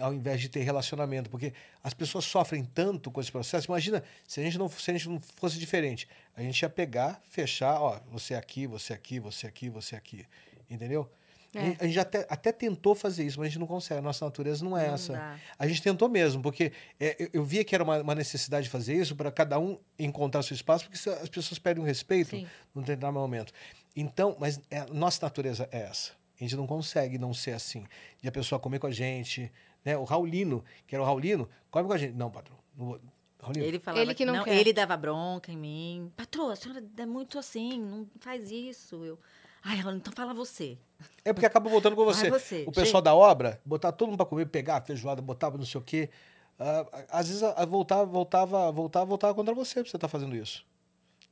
Ao 0.02 0.14
invés 0.14 0.40
de 0.40 0.50
ter 0.50 0.62
relacionamento. 0.62 1.30
Porque 1.30 1.52
as 1.84 1.94
pessoas 1.94 2.26
sofrem 2.26 2.64
tanto 2.64 3.10
com 3.12 3.20
esse 3.20 3.32
processo. 3.32 3.68
Imagina 3.68 4.04
se 4.28 4.40
a 4.40 4.44
gente 4.44 4.58
não, 4.58 4.70
se 4.70 4.90
a 4.92 4.94
gente 4.94 5.10
não 5.10 5.20
fosse 5.36 5.58
diferente. 5.58 6.08
A 6.36 6.42
gente 6.42 6.62
ia 6.62 6.70
pegar, 6.70 7.22
fechar, 7.30 7.82
ó, 7.82 8.00
você 8.12 8.36
aqui, 8.36 8.68
você 8.68 8.94
aqui, 8.94 9.20
você 9.20 9.48
aqui, 9.48 9.70
você 9.70 9.96
aqui. 9.96 10.26
Entendeu? 10.70 11.10
A 11.56 11.60
É. 11.60 11.66
gente- 11.66 11.82
A 11.82 11.88
gente 11.88 12.00
até, 12.00 12.28
até 12.30 12.52
tentou 12.52 12.94
fazer 12.94 13.26
isso, 13.26 13.40
mas 13.40 13.48
a 13.48 13.50
gente 13.50 13.60
não 13.60 13.66
consegue. 13.68 14.00
A 14.00 14.02
nossa 14.02 14.24
natureza 14.26 14.64
não 14.64 14.78
é 14.78 14.88
Não 14.88 14.94
essa. 14.94 15.14
dá. 15.14 15.40
A 15.58 15.68
gente 15.68 15.82
tentou 15.82 16.08
mesmo, 16.08 16.42
porque 16.42 16.72
é, 17.00 17.16
eu, 17.18 17.30
eu 17.34 17.44
via 17.44 17.64
que 17.64 17.74
era 17.74 17.84
uma, 17.84 18.00
uma 18.02 18.14
necessidade 18.14 18.66
de 18.66 18.70
fazer 18.70 18.96
isso 18.96 19.16
para 19.16 19.32
cada 19.32 19.58
um 19.58 19.80
encontrar 19.98 20.44
seu 20.44 20.54
espaço, 20.54 20.84
porque 20.86 20.98
se 20.98 21.10
as 21.10 21.30
pessoas 21.30 21.58
perdem 21.58 21.84
o 21.84 21.88
respeito 21.88 22.32
Sim. 22.32 22.48
num 22.76 22.82
determinado 22.82 23.14
momento. 23.18 23.52
Então, 23.96 24.36
mas 24.40 24.60
é, 24.70 24.80
a 24.80 24.86
nossa 24.88 25.26
natureza 25.26 25.68
é 25.72 25.80
essa. 25.84 26.12
A 26.40 26.44
gente 26.44 26.56
não 26.56 26.68
consegue 26.68 27.18
não 27.18 27.34
ser 27.34 27.52
assim. 27.52 27.86
De 28.22 28.28
a 28.28 28.32
pessoa 28.32 28.60
comer 28.60 28.80
com 28.80 28.88
a 28.88 28.92
gente. 28.92 29.52
Né? 29.84 29.98
O 29.98 30.04
Raulino, 30.04 30.64
que 30.86 30.96
era 30.96 31.02
o 31.02 31.06
Raulino, 31.06 31.50
come 31.72 31.88
com 31.88 31.94
a 31.94 31.98
gente. 31.98 32.14
Não, 32.14 32.30
patrão. 32.30 32.58
Não 32.78 32.86
vou. 32.86 33.00
Raulino, 33.42 33.66
Ele 33.66 33.80
falava 33.80 34.04
Ele 34.04 34.14
que 34.14 34.26
não 34.26 34.44
quer. 34.44 34.56
Ele 34.56 34.74
dava 34.74 34.98
bronca 34.98 35.52
em 35.52 35.58
mim. 35.58 36.12
Patroa, 36.16 36.54
a 36.54 36.56
senhora 36.56 36.84
é 36.98 37.06
muito 37.06 37.38
assim, 37.38 37.80
não 37.80 38.08
faz 38.20 38.52
isso. 38.52 39.04
Eu, 39.04 39.20
ai, 39.64 39.80
então 39.80 40.12
fala 40.14 40.34
você. 40.34 40.78
É 41.24 41.32
porque 41.32 41.46
acaba 41.46 41.70
voltando 41.70 41.96
com 41.96 42.04
você. 42.04 42.30
Você, 42.30 42.66
o 42.68 42.72
pessoal 42.72 43.02
da 43.02 43.14
obra, 43.14 43.62
botar 43.64 43.92
todo 43.92 44.10
mundo 44.10 44.18
para 44.18 44.26
comer, 44.26 44.48
pegar 44.48 44.78
a 44.78 44.82
feijoada, 44.82 45.22
botava 45.22 45.58
não 45.58 45.66
sei 45.66 45.80
o 45.80 45.84
quê. 45.84 46.10
Ah, 46.60 46.86
às 47.10 47.28
vezes 47.28 47.44
a 47.44 47.66
voltava, 47.66 48.06
voltava, 48.06 48.72
voltava, 48.72 49.06
voltava 49.06 49.34
contra 49.36 49.54
você 49.54 49.82
pra 49.82 49.90
você 49.90 49.98
estar 49.98 50.08
fazendo 50.08 50.36
isso. 50.36 50.66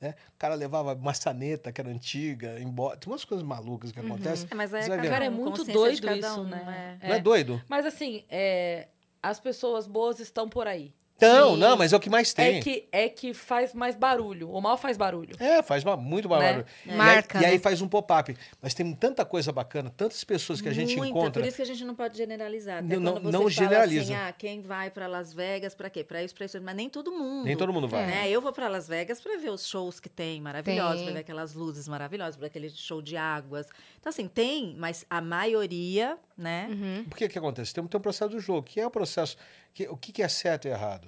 Né? 0.06 0.15
O 0.36 0.38
cara 0.38 0.53
levava 0.53 0.94
maçaneta, 0.94 1.72
que 1.72 1.82
era 1.82 1.90
antiga, 1.90 2.60
embora. 2.60 2.95
Tem 2.95 3.11
umas 3.11 3.26
coisas 3.26 3.45
malucas 3.45 3.91
que 3.91 3.99
acontecem. 3.99 4.48
É, 4.52 4.53
mas 4.56 4.72
é 4.72 4.82
vendo. 4.82 5.10
Cara, 5.10 5.26
é 5.26 5.30
um, 5.30 5.34
muito 5.34 5.64
doido 5.64 6.06
cada 6.06 6.15
isso, 6.18 6.41
um, 6.41 6.44
né? 6.44 6.99
Não 7.02 7.15
é 7.15 7.19
doido? 7.19 7.61
Mas 7.68 7.86
assim, 7.88 8.23
é, 8.30 8.88
as 9.22 9.40
pessoas 9.40 9.88
boas 9.88 10.19
estão 10.19 10.48
por 10.48 10.68
aí. 10.68 10.94
Não, 11.21 11.53
Sim. 11.53 11.59
não, 11.61 11.77
mas 11.77 11.93
é 11.93 11.95
o 11.95 11.99
que 11.99 12.09
mais 12.09 12.33
tem. 12.33 12.57
É 12.57 12.61
que, 12.61 12.87
é 12.91 13.07
que 13.07 13.33
faz 13.33 13.73
mais 13.73 13.95
barulho. 13.95 14.49
O 14.51 14.59
mal 14.59 14.77
faz 14.77 14.97
barulho. 14.97 15.33
É, 15.39 15.63
faz 15.63 15.81
muito 15.97 16.27
barulho. 16.27 16.65
E 16.85 16.91
aí- 16.91 16.97
Marca, 16.97 17.41
E 17.41 17.45
aí, 17.45 17.53
né? 17.53 17.59
faz 17.59 17.81
um 17.81 17.87
pop-up. 17.87 18.35
Mas 18.61 18.73
tem 18.73 18.93
tanta 18.93 19.23
coisa 19.23 19.51
bacana, 19.53 19.89
tantas 19.95 20.21
pessoas 20.25 20.59
que 20.59 20.67
a 20.67 20.73
gente 20.73 20.97
Muita, 20.97 21.09
encontra. 21.11 21.41
Por 21.41 21.47
isso 21.47 21.55
que 21.55 21.61
a 21.61 21.65
gente 21.65 21.85
não 21.85 21.95
pode 21.95 22.17
generalizar. 22.17 22.79
Até 22.83 22.95
Não- 22.95 22.99
não- 22.99 23.11
quando 23.13 23.23
você 23.23 23.31
não 23.31 23.39
fala 23.39 23.49
generaliza. 23.49 24.01
Assim, 24.03 24.13
ah, 24.13 24.33
quem 24.37 24.59
vai 24.61 24.89
para 24.91 25.07
Las 25.07 25.33
Vegas 25.33 25.73
para 25.73 25.89
quê? 25.89 26.03
Para 26.03 26.21
isso, 26.21 26.35
para 26.35 26.45
isso. 26.47 26.61
Mas 26.61 26.75
nem 26.75 26.89
todo 26.89 27.11
mundo. 27.13 27.45
Nem 27.45 27.55
todo 27.55 27.71
mundo 27.71 27.87
vai. 27.87 28.05
Né? 28.05 28.29
Eu 28.29 28.41
vou 28.41 28.51
para 28.51 28.67
Las 28.67 28.85
Vegas 28.87 29.21
para 29.21 29.37
ver 29.37 29.51
os 29.51 29.65
shows 29.65 30.01
que 30.01 30.09
tem 30.09 30.41
maravilhosos, 30.41 31.01
para 31.03 31.13
ver 31.13 31.19
aquelas 31.19 31.53
luzes 31.53 31.87
maravilhosas, 31.87 32.35
para 32.35 32.47
aquele 32.47 32.69
show 32.69 33.01
de 33.01 33.15
águas. 33.15 33.67
Então, 34.01 34.09
assim, 34.09 34.27
tem, 34.27 34.75
mas 34.77 35.05
a 35.09 35.21
maioria, 35.21 36.17
né? 36.37 36.67
Uhum. 36.69 37.05
Por 37.05 37.17
que 37.17 37.29
que 37.29 37.39
acontece? 37.39 37.73
Tem, 37.73 37.85
tem 37.87 37.97
um 37.97 38.01
processo 38.01 38.31
do 38.31 38.39
jogo, 38.39 38.63
que 38.63 38.79
é 38.81 38.85
o 38.85 38.91
processo. 38.91 39.37
Que, 39.73 39.87
o 39.89 39.97
que, 39.97 40.11
que 40.13 40.23
é 40.23 40.27
certo 40.29 40.67
e 40.67 40.71
errado? 40.71 41.05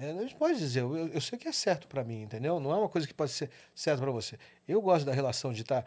É, 0.00 0.12
a 0.12 0.22
gente 0.22 0.36
pode 0.36 0.56
dizer, 0.56 0.82
eu, 0.82 1.08
eu 1.08 1.20
sei 1.20 1.36
que 1.36 1.48
é 1.48 1.52
certo 1.52 1.88
para 1.88 2.04
mim, 2.04 2.22
entendeu? 2.22 2.60
Não 2.60 2.70
é 2.70 2.76
uma 2.76 2.88
coisa 2.88 3.04
que 3.04 3.12
pode 3.12 3.32
ser 3.32 3.50
certo 3.74 4.00
para 4.00 4.12
você. 4.12 4.38
Eu 4.66 4.80
gosto 4.80 5.04
da 5.04 5.12
relação 5.12 5.52
de 5.52 5.62
estar 5.62 5.84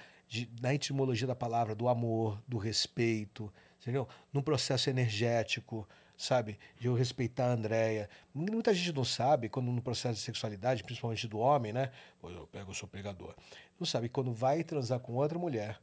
na 0.61 0.73
etimologia 0.73 1.25
da 1.25 1.33
palavra, 1.33 1.73
do 1.73 1.87
amor, 1.87 2.37
do 2.45 2.57
respeito, 2.57 3.51
entendeu? 3.81 4.05
Num 4.33 4.41
processo 4.41 4.89
energético, 4.89 5.87
sabe? 6.17 6.59
De 6.77 6.87
eu 6.87 6.93
respeitar 6.93 7.45
a 7.45 7.53
Andrea. 7.53 8.09
Muita 8.33 8.73
gente 8.73 8.91
não 8.91 9.05
sabe, 9.05 9.47
quando 9.47 9.71
no 9.71 9.81
processo 9.81 10.15
de 10.15 10.21
sexualidade, 10.25 10.83
principalmente 10.83 11.25
do 11.25 11.39
homem, 11.39 11.71
né? 11.71 11.89
Eu 12.21 12.45
pego, 12.47 12.71
eu 12.71 12.75
sou 12.75 12.89
pegador. 12.89 13.33
Não 13.79 13.87
sabe, 13.87 14.09
quando 14.09 14.33
vai 14.33 14.61
transar 14.61 14.99
com 14.99 15.13
outra 15.13 15.39
mulher, 15.39 15.79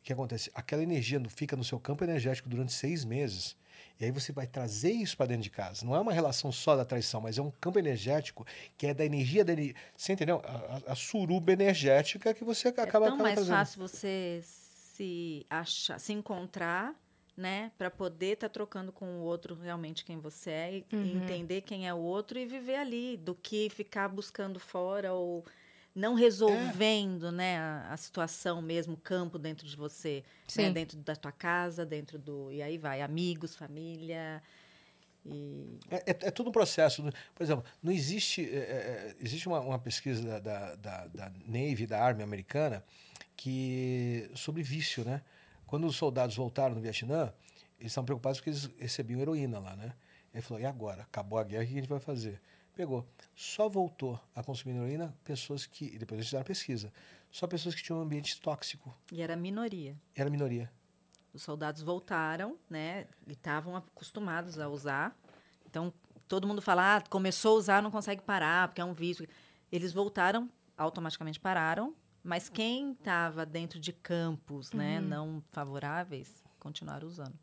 o 0.00 0.02
que 0.02 0.14
acontece? 0.14 0.50
Aquela 0.54 0.82
energia 0.82 1.20
fica 1.28 1.54
no 1.54 1.62
seu 1.62 1.78
campo 1.78 2.04
energético 2.04 2.48
durante 2.48 2.72
seis 2.72 3.04
meses. 3.04 3.54
E 3.98 4.04
aí 4.04 4.10
você 4.10 4.30
vai 4.32 4.46
trazer 4.46 4.92
isso 4.92 5.16
para 5.16 5.26
dentro 5.26 5.42
de 5.44 5.50
casa. 5.50 5.84
Não 5.86 5.94
é 5.96 6.00
uma 6.00 6.12
relação 6.12 6.52
só 6.52 6.76
da 6.76 6.84
traição, 6.84 7.20
mas 7.20 7.38
é 7.38 7.42
um 7.42 7.50
campo 7.50 7.78
energético 7.78 8.46
que 8.76 8.86
é 8.86 8.94
da 8.94 9.04
energia 9.04 9.44
da 9.44 9.52
ener- 9.52 9.74
Você 9.96 10.12
entendeu? 10.12 10.42
A, 10.44 10.76
a- 10.88 10.92
a 10.92 10.94
suruba 10.94 11.52
energética 11.52 12.34
que 12.34 12.44
você 12.44 12.68
acaba 12.68 13.06
é 13.06 13.08
tão 13.10 13.16
mais 13.18 13.34
trazendo. 13.34 13.56
fácil 13.56 13.80
você 13.80 14.40
se 14.42 15.46
achar, 15.48 15.98
se 15.98 16.12
encontrar, 16.12 16.94
né, 17.36 17.70
para 17.76 17.90
poder 17.90 18.32
estar 18.32 18.48
trocando 18.48 18.90
com 18.90 19.18
o 19.18 19.20
outro 19.20 19.54
realmente 19.54 20.04
quem 20.04 20.18
você 20.18 20.50
é 20.50 20.74
e, 20.78 20.86
e 20.90 20.96
Uhum. 20.96 21.22
entender 21.22 21.60
quem 21.62 21.86
é 21.86 21.92
o 21.92 21.98
outro 21.98 22.38
e 22.38 22.46
viver 22.46 22.76
ali, 22.76 23.16
do 23.18 23.34
que 23.34 23.68
ficar 23.68 24.08
buscando 24.08 24.58
fora 24.58 25.12
ou 25.12 25.44
não 25.96 26.14
resolvendo, 26.14 27.32
né, 27.32 27.56
a, 27.58 27.94
a 27.94 27.96
situação 27.96 28.60
mesmo, 28.60 28.94
o 28.94 28.98
campo 28.98 29.38
dentro 29.38 29.66
de 29.66 29.74
você, 29.74 30.22
né, 30.54 30.70
dentro 30.70 30.98
da 30.98 31.16
tua 31.16 31.32
casa, 31.32 31.86
dentro 31.86 32.18
do 32.18 32.52
e 32.52 32.62
aí 32.62 32.76
vai, 32.76 33.00
amigos, 33.00 33.56
família 33.56 34.42
e 35.24 35.78
É, 35.90 35.96
é, 35.96 36.10
é 36.10 36.30
tudo 36.30 36.50
um 36.50 36.52
processo. 36.52 37.02
Por 37.34 37.42
exemplo, 37.42 37.64
não 37.82 37.90
existe. 37.92 38.48
é, 38.48 38.58
é, 38.58 39.16
existe 39.20 39.48
uma, 39.48 39.60
uma 39.60 39.78
pesquisa 39.78 40.22
da, 40.22 40.38
da, 40.38 40.74
da, 40.76 41.06
da 41.06 41.32
Navy, 41.46 41.86
da 41.86 42.00
Army 42.00 42.22
americana, 42.22 42.84
que 43.36 44.30
sobre 44.34 44.62
vício, 44.62 45.04
né? 45.04 45.22
Quando 45.66 45.86
os 45.86 45.96
soldados 45.96 46.36
voltaram 46.36 46.76
no 46.76 46.80
Vietnã, 46.80 47.32
eles 47.80 47.90
estavam 47.90 48.06
preocupados 48.06 48.38
porque 48.38 48.50
eles 48.50 48.70
recebiam 48.78 49.20
heroína 49.20 49.58
lá, 49.58 49.74
né? 49.74 49.94
Ele 50.32 50.42
falou: 50.42 50.62
e 50.62 50.66
agora? 50.66 51.02
Acabou 51.02 51.38
a 51.38 51.44
guerra, 51.44 51.64
o 51.64 51.66
que 51.66 51.72
a 51.72 51.76
gente 51.76 51.88
vai 51.88 52.00
fazer? 52.00 52.40
Pegou. 52.76 53.08
Só 53.34 53.70
voltou 53.70 54.20
a 54.34 54.42
consumir 54.42 54.76
heroína 54.76 55.16
pessoas 55.24 55.64
que. 55.64 55.98
Depois 55.98 56.18
eles 56.18 56.26
fizeram 56.26 56.44
pesquisa. 56.44 56.92
Só 57.30 57.46
pessoas 57.46 57.74
que 57.74 57.82
tinham 57.82 57.98
um 57.98 58.02
ambiente 58.02 58.38
tóxico. 58.38 58.94
e 59.10 59.22
era 59.22 59.34
minoria. 59.34 59.96
Era 60.14 60.28
minoria. 60.28 60.70
Os 61.32 61.42
soldados 61.42 61.80
voltaram, 61.82 62.58
né? 62.68 63.06
E 63.26 63.32
estavam 63.32 63.74
acostumados 63.76 64.58
a 64.58 64.68
usar. 64.68 65.18
Então, 65.64 65.92
todo 66.28 66.46
mundo 66.46 66.60
fala, 66.60 66.96
ah, 66.96 67.00
começou 67.08 67.56
a 67.56 67.58
usar, 67.58 67.82
não 67.82 67.90
consegue 67.90 68.20
parar, 68.22 68.68
porque 68.68 68.80
é 68.80 68.84
um 68.84 68.94
vício. 68.94 69.26
Eles 69.72 69.92
voltaram, 69.92 70.50
automaticamente 70.76 71.40
pararam, 71.40 71.94
mas 72.22 72.48
quem 72.48 72.92
estava 72.92 73.46
dentro 73.46 73.80
de 73.80 73.92
campos 73.92 74.72
né, 74.72 75.00
não 75.00 75.42
favoráveis, 75.50 76.42
continuaram 76.58 77.08
usando. 77.08 77.38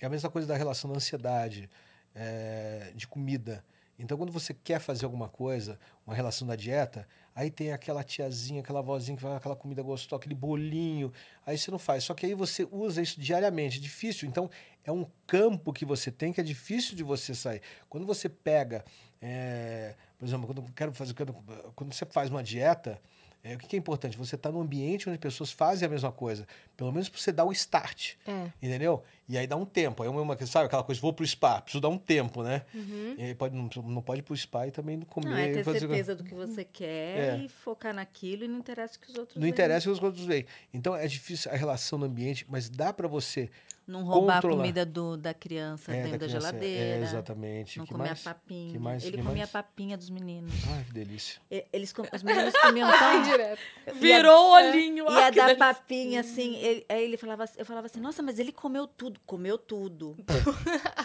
É 0.00 0.06
a 0.06 0.10
mesma 0.10 0.30
coisa 0.30 0.46
da 0.46 0.56
relação 0.56 0.90
da 0.90 0.96
ansiedade, 0.96 1.68
é, 2.14 2.92
de 2.94 3.06
comida. 3.06 3.64
Então, 3.98 4.18
quando 4.18 4.32
você 4.32 4.52
quer 4.52 4.80
fazer 4.80 5.04
alguma 5.04 5.28
coisa, 5.28 5.78
uma 6.06 6.14
relação 6.14 6.46
da 6.46 6.56
dieta, 6.56 7.06
aí 7.34 7.50
tem 7.50 7.72
aquela 7.72 8.02
tiazinha, 8.02 8.60
aquela 8.60 8.82
vozinha 8.82 9.16
que 9.16 9.22
faz 9.22 9.36
aquela 9.36 9.54
comida 9.54 9.82
gostosa, 9.82 10.20
aquele 10.20 10.34
bolinho, 10.34 11.12
aí 11.46 11.56
você 11.56 11.70
não 11.70 11.78
faz. 11.78 12.04
Só 12.04 12.14
que 12.14 12.26
aí 12.26 12.34
você 12.34 12.66
usa 12.70 13.00
isso 13.00 13.20
diariamente, 13.20 13.78
é 13.78 13.80
difícil. 13.80 14.28
Então, 14.28 14.50
é 14.84 14.90
um 14.90 15.06
campo 15.26 15.72
que 15.72 15.84
você 15.84 16.10
tem 16.10 16.32
que 16.32 16.40
é 16.40 16.44
difícil 16.44 16.96
de 16.96 17.02
você 17.02 17.34
sair. 17.34 17.62
Quando 17.88 18.04
você 18.04 18.28
pega, 18.28 18.84
é, 19.22 19.94
por 20.18 20.26
exemplo, 20.26 20.46
quando, 20.46 20.72
quero 20.72 20.92
fazer, 20.92 21.14
quando, 21.14 21.34
quando 21.74 21.92
você 21.92 22.04
faz 22.04 22.30
uma 22.30 22.42
dieta, 22.42 23.00
é, 23.44 23.54
o 23.54 23.58
que, 23.58 23.76
é 23.76 23.78
importante? 23.78 24.16
Você 24.16 24.36
está 24.36 24.50
num 24.50 24.62
ambiente 24.62 25.06
onde 25.08 25.18
pessoas 25.18 25.52
fazem 25.52 25.86
a 25.86 25.90
mesma 25.90 26.10
coisa. 26.10 26.46
Pelo 26.74 26.90
menos 26.90 27.10
para 27.10 27.20
você 27.20 27.30
dar 27.30 27.44
o 27.44 27.52
start. 27.52 28.14
É. 28.26 28.50
Entendeu? 28.62 29.02
E 29.28 29.36
aí 29.36 29.46
dá 29.46 29.54
um 29.54 29.66
tempo. 29.66 30.02
Aí 30.02 30.08
uma, 30.08 30.46
sabe 30.46 30.64
aquela 30.66 30.82
coisa, 30.82 30.98
vou 31.00 31.12
pro 31.12 31.26
spa, 31.26 31.60
preciso 31.60 31.80
dar 31.82 31.90
um 31.90 31.98
tempo, 31.98 32.42
né? 32.42 32.62
Uhum. 32.74 33.14
E 33.18 33.22
aí 33.22 33.34
pode, 33.34 33.54
não, 33.54 33.68
não 33.84 34.00
pode 34.00 34.20
ir 34.20 34.22
pro 34.22 34.34
spa 34.34 34.66
e 34.66 34.70
também 34.70 34.96
não 34.96 35.04
comer. 35.04 35.28
Não, 35.28 35.36
é 35.36 35.52
ter 35.52 35.62
fazer- 35.64 35.80
certeza 35.80 36.14
do 36.16 36.24
que 36.24 36.34
você 36.34 36.64
quer 36.64 37.34
É. 37.34 37.36
e 37.44 37.48
focar 37.48 37.92
naquilo 37.94 38.44
e 38.44 38.48
não 38.48 38.58
interessa 38.58 38.96
o 38.96 39.00
que 39.00 39.10
os 39.12 39.18
outros 39.18 39.36
Não 39.36 39.42
veem. 39.42 39.52
interessa 39.52 39.88
o 39.90 39.92
que 39.92 39.98
os 39.98 40.02
outros 40.02 40.24
veem. 40.24 40.46
Então 40.72 40.96
é 40.96 41.06
difícil 41.06 41.52
a 41.52 41.54
relação 41.54 41.98
no 41.98 42.06
ambiente, 42.06 42.46
mas 42.48 42.70
dá 42.70 42.92
para 42.94 43.06
você. 43.06 43.50
Não 43.86 44.02
roubar 44.02 44.36
Controlar. 44.36 44.54
a 44.54 44.56
comida 44.58 44.86
do, 44.86 45.14
da 45.16 45.34
criança 45.34 45.92
É, 45.92 45.96
dentro 46.04 46.12
da, 46.12 46.26
criança, 46.26 46.40
geladeira. 46.48 46.82
É, 46.84 47.02
exatamente. 47.02 47.78
Não 47.78 47.84
que 47.84 47.92
comer 47.92 48.04
mais? 48.08 48.26
a 48.26 48.34
papinha. 48.34 48.72
Que 48.72 48.78
mais? 48.78 49.04
Ele 49.04 49.16
Que 49.18 49.22
comia 49.22 49.36
mais? 49.36 49.48
a 49.50 49.52
papinha 49.62 49.96
dos 49.98 50.08
meninos. 50.08 50.52
Ai, 50.72 50.84
que 50.84 50.92
delícia. 50.94 51.38
E- 51.50 51.66
Eles, 51.70 51.92
com- 51.92 52.02
os 52.10 52.22
meninos 52.22 52.54
comiam 52.62 52.88
tão... 52.98 53.22
Direto. 53.22 53.60
Virou 53.96 54.46
o 54.46 54.52
olhinho. 54.54 55.04
Ia 55.04 55.26
ah, 55.26 55.30
dar 55.30 55.46
delícia. 55.48 55.56
papinha, 55.56 56.20
assim. 56.20 56.56
Ele, 56.56 56.86
aí 56.88 57.04
ele 57.04 57.16
falava, 57.18 57.44
assim- 57.44 57.58
eu 57.58 57.66
falava 57.66 57.86
assim, 57.86 58.00
nossa, 58.00 58.22
mas 58.22 58.38
ele 58.38 58.52
comeu 58.52 58.86
tudo. 58.86 59.20
Comeu 59.26 59.58
tudo. 59.58 60.16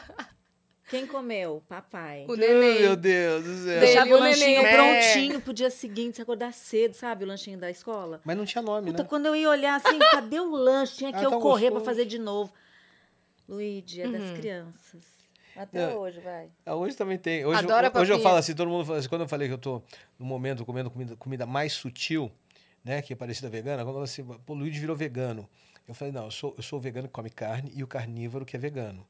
Quem 0.89 1.05
comeu? 1.05 1.61
Papai. 1.69 2.25
O 2.27 2.35
neném. 2.35 2.79
meu 2.81 2.95
Deus 2.95 3.43
do 3.45 3.53
céu. 3.57 3.79
Deixava 3.79 4.09
o 4.09 4.13
o 4.15 4.19
lanchinho 4.19 4.63
neném, 4.63 4.63
né? 4.63 4.73
prontinho 4.73 5.41
pro 5.41 5.53
dia 5.53 5.69
seguinte, 5.69 6.15
se 6.15 6.21
acordar 6.23 6.51
cedo, 6.51 6.93
sabe? 6.95 7.23
O 7.23 7.27
lanchinho 7.27 7.59
da 7.59 7.69
escola. 7.69 8.19
Mas 8.25 8.35
não 8.35 8.43
tinha 8.43 8.61
nome, 8.63 8.89
Puta, 8.89 9.03
né? 9.03 9.09
quando 9.09 9.27
eu 9.27 9.35
ia 9.35 9.47
olhar 9.49 9.75
assim, 9.75 9.99
cadê 9.99 10.39
o 10.39 10.49
lanche? 10.49 10.95
Tinha 10.97 11.11
que 11.11 11.19
Ah, 11.19 11.23
eu 11.23 11.29
tão 11.29 11.39
correr 11.41 11.67
pra 11.69 11.75
gostoso. 11.79 11.85
fazer 11.85 12.05
de 12.05 12.17
novo. 12.17 12.51
Luigi, 13.53 14.01
é 14.01 14.07
das 14.07 14.21
Uhum. 14.21 14.35
crianças. 14.35 15.03
Até 15.55 15.91
É. 15.91 15.95
hoje, 15.95 16.19
vai. 16.21 16.49
Ah, 16.65 16.75
hoje 16.75 16.95
também 16.95 17.17
tem. 17.17 17.45
Hoje, 17.45 17.59
Adoro 17.59 17.91
a 17.93 17.99
hoje 17.99 18.13
eu 18.13 18.19
falo 18.19 18.37
assim, 18.37 18.53
todo 18.53 18.69
mundo 18.69 18.85
fala 18.85 18.99
assim, 18.99 19.09
quando 19.09 19.21
eu 19.21 19.27
falei 19.27 19.47
que 19.47 19.53
eu 19.53 19.57
tô 19.57 19.81
no 20.17 20.25
momento 20.25 20.63
comendo 20.63 20.89
comida, 20.89 21.15
comida 21.17 21.45
mais 21.45 21.73
sutil, 21.73 22.31
né, 22.83 23.01
que 23.01 23.11
é 23.11 23.15
parecida 23.15 23.49
vegana, 23.49 23.83
quando 23.83 23.97
eu 23.97 24.03
assim, 24.03 24.23
pô, 24.23 24.53
o 24.53 24.55
Luigi 24.55 24.79
virou 24.79 24.95
vegano. 24.95 25.49
Eu 25.87 25.93
falei, 25.93 26.13
não, 26.13 26.25
eu 26.25 26.31
sou, 26.31 26.53
eu 26.55 26.63
sou 26.63 26.77
o 26.77 26.81
vegano 26.81 27.07
que 27.07 27.13
come 27.13 27.29
carne 27.31 27.71
e 27.75 27.83
o 27.83 27.87
carnívoro 27.87 28.45
que 28.45 28.55
é 28.55 28.59
vegano. 28.59 29.05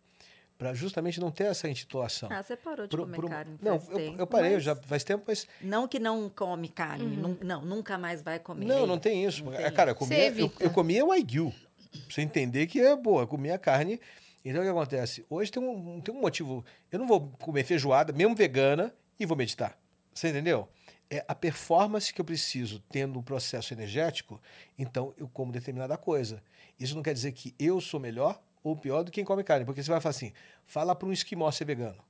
Pra 0.58 0.74
justamente 0.74 1.20
não 1.20 1.30
ter 1.30 1.46
essa 1.46 1.70
intitulação. 1.70 2.30
Ah, 2.32 2.42
você 2.42 2.56
parou 2.58 2.86
de 2.88 2.90
Pro- 2.90 3.04
comer 3.04 3.16
pro- 3.18 3.30
carne 3.30 3.58
não, 3.62 3.80
faz 3.80 3.90
eu, 3.92 3.96
tempo, 3.98 4.22
eu 4.22 4.28
parei, 4.28 4.50
eu 4.52 4.54
mas 4.56 4.64
já 4.64 4.76
faz 4.76 5.04
tempo, 5.04 5.24
mas 5.28 5.48
Não 5.62 5.88
que 5.88 6.00
não 6.00 6.30
come 6.30 6.68
carne. 6.70 7.16
nun- 7.16 7.38
Não, 7.44 7.62
nunca 7.64 7.98
mais 7.98 8.22
vai 8.22 8.40
comer. 8.40 8.66
não, 8.66 8.88
não 8.88 8.98
tem 8.98 9.24
isso. 9.26 9.44
Não 9.44 9.54
É, 9.54 9.64
tem 9.64 9.72
Cara, 9.74 9.92
eu 9.92 9.96
Você 9.96 10.00
comia, 10.32 10.42
eu, 10.46 10.52
eu 10.60 10.70
comia 10.72 11.06
o 11.06 11.10
Wagyu. 11.10 11.54
Pra 11.92 12.00
você 12.10 12.22
entender 12.22 12.66
que 12.68 12.80
é 12.80 12.96
boa, 12.96 13.24
eu 13.24 13.28
comia 13.28 13.58
carne. 13.58 14.00
Então 14.44 14.62
o 14.62 14.64
que 14.64 14.70
acontece? 14.70 15.26
Hoje 15.30 15.52
tem 15.52 15.62
um, 15.62 16.02
tem 16.02 16.14
um 16.14 16.22
motivo. 16.22 16.64
Eu 16.92 17.00
não 17.00 17.08
vou 17.08 17.30
comer 17.40 17.64
feijoada, 17.64 18.14
mesmo 18.14 18.36
vegana, 18.36 18.94
e 19.20 19.26
vou 19.26 19.38
meditar. 19.38 19.78
Você 20.14 20.30
entendeu? 20.30 20.68
É 21.10 21.26
a 21.28 21.36
performance 21.36 22.14
que 22.14 22.22
eu 22.22 22.26
preciso 22.26 22.80
tendo 22.90 23.20
um 23.20 23.24
processo 23.24 23.74
energético, 23.74 24.42
então 24.78 25.14
eu 25.18 25.28
como 25.28 25.52
determinada 25.52 25.98
coisa. 25.98 26.42
Isso 26.80 26.96
não 26.96 27.04
quer 27.04 27.14
dizer 27.14 27.32
que 27.32 27.54
eu 27.60 27.82
sou 27.82 28.00
melhor 28.00 28.42
ou 28.64 28.76
pior 28.76 29.04
do 29.04 29.12
que 29.12 29.16
quem 29.16 29.26
come 29.26 29.44
carne, 29.44 29.66
porque 29.66 29.82
você 29.84 29.90
vai 29.90 30.00
falar 30.00 30.12
assim: 30.12 30.32
fala 30.66 30.96
para 30.96 31.08
um 31.08 31.12
esquimó 31.12 31.50
ser 31.52 31.66
vegano. 31.66 32.04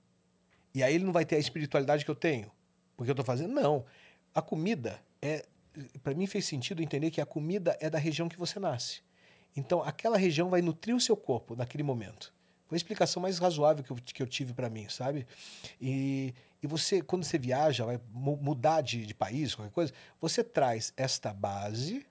E 0.73 0.83
aí 0.83 0.93
ele 0.93 1.03
não 1.03 1.13
vai 1.13 1.25
ter 1.25 1.35
a 1.35 1.39
espiritualidade 1.39 2.05
que 2.05 2.11
eu 2.11 2.15
tenho. 2.15 2.51
Porque 2.95 3.09
eu 3.09 3.13
estou 3.13 3.25
fazendo. 3.25 3.53
Não. 3.53 3.85
A 4.33 4.41
comida 4.41 5.01
é. 5.21 5.45
Para 6.03 6.13
mim 6.13 6.27
fez 6.27 6.45
sentido 6.45 6.81
entender 6.81 7.11
que 7.11 7.21
a 7.21 7.25
comida 7.25 7.77
é 7.79 7.89
da 7.89 7.97
região 7.97 8.27
que 8.27 8.37
você 8.37 8.59
nasce. 8.59 9.01
Então 9.55 9.83
aquela 9.83 10.17
região 10.17 10.49
vai 10.49 10.61
nutrir 10.61 10.95
o 10.95 10.99
seu 10.99 11.17
corpo 11.17 11.55
naquele 11.55 11.83
momento. 11.83 12.33
Foi 12.67 12.75
a 12.75 12.77
explicação 12.77 13.21
mais 13.21 13.39
razoável 13.39 13.83
que 13.83 13.91
eu, 13.91 13.97
que 13.97 14.21
eu 14.21 14.27
tive 14.27 14.53
para 14.53 14.69
mim, 14.69 14.87
sabe? 14.89 15.25
E, 15.81 16.33
e 16.61 16.67
você, 16.67 17.01
quando 17.01 17.23
você 17.23 17.37
viaja, 17.37 17.83
vai 17.83 17.99
mu- 18.13 18.37
mudar 18.37 18.81
de, 18.81 19.05
de 19.05 19.13
país, 19.13 19.55
qualquer 19.55 19.73
coisa, 19.73 19.93
você 20.21 20.43
traz 20.43 20.93
esta 20.95 21.33
base 21.33 22.05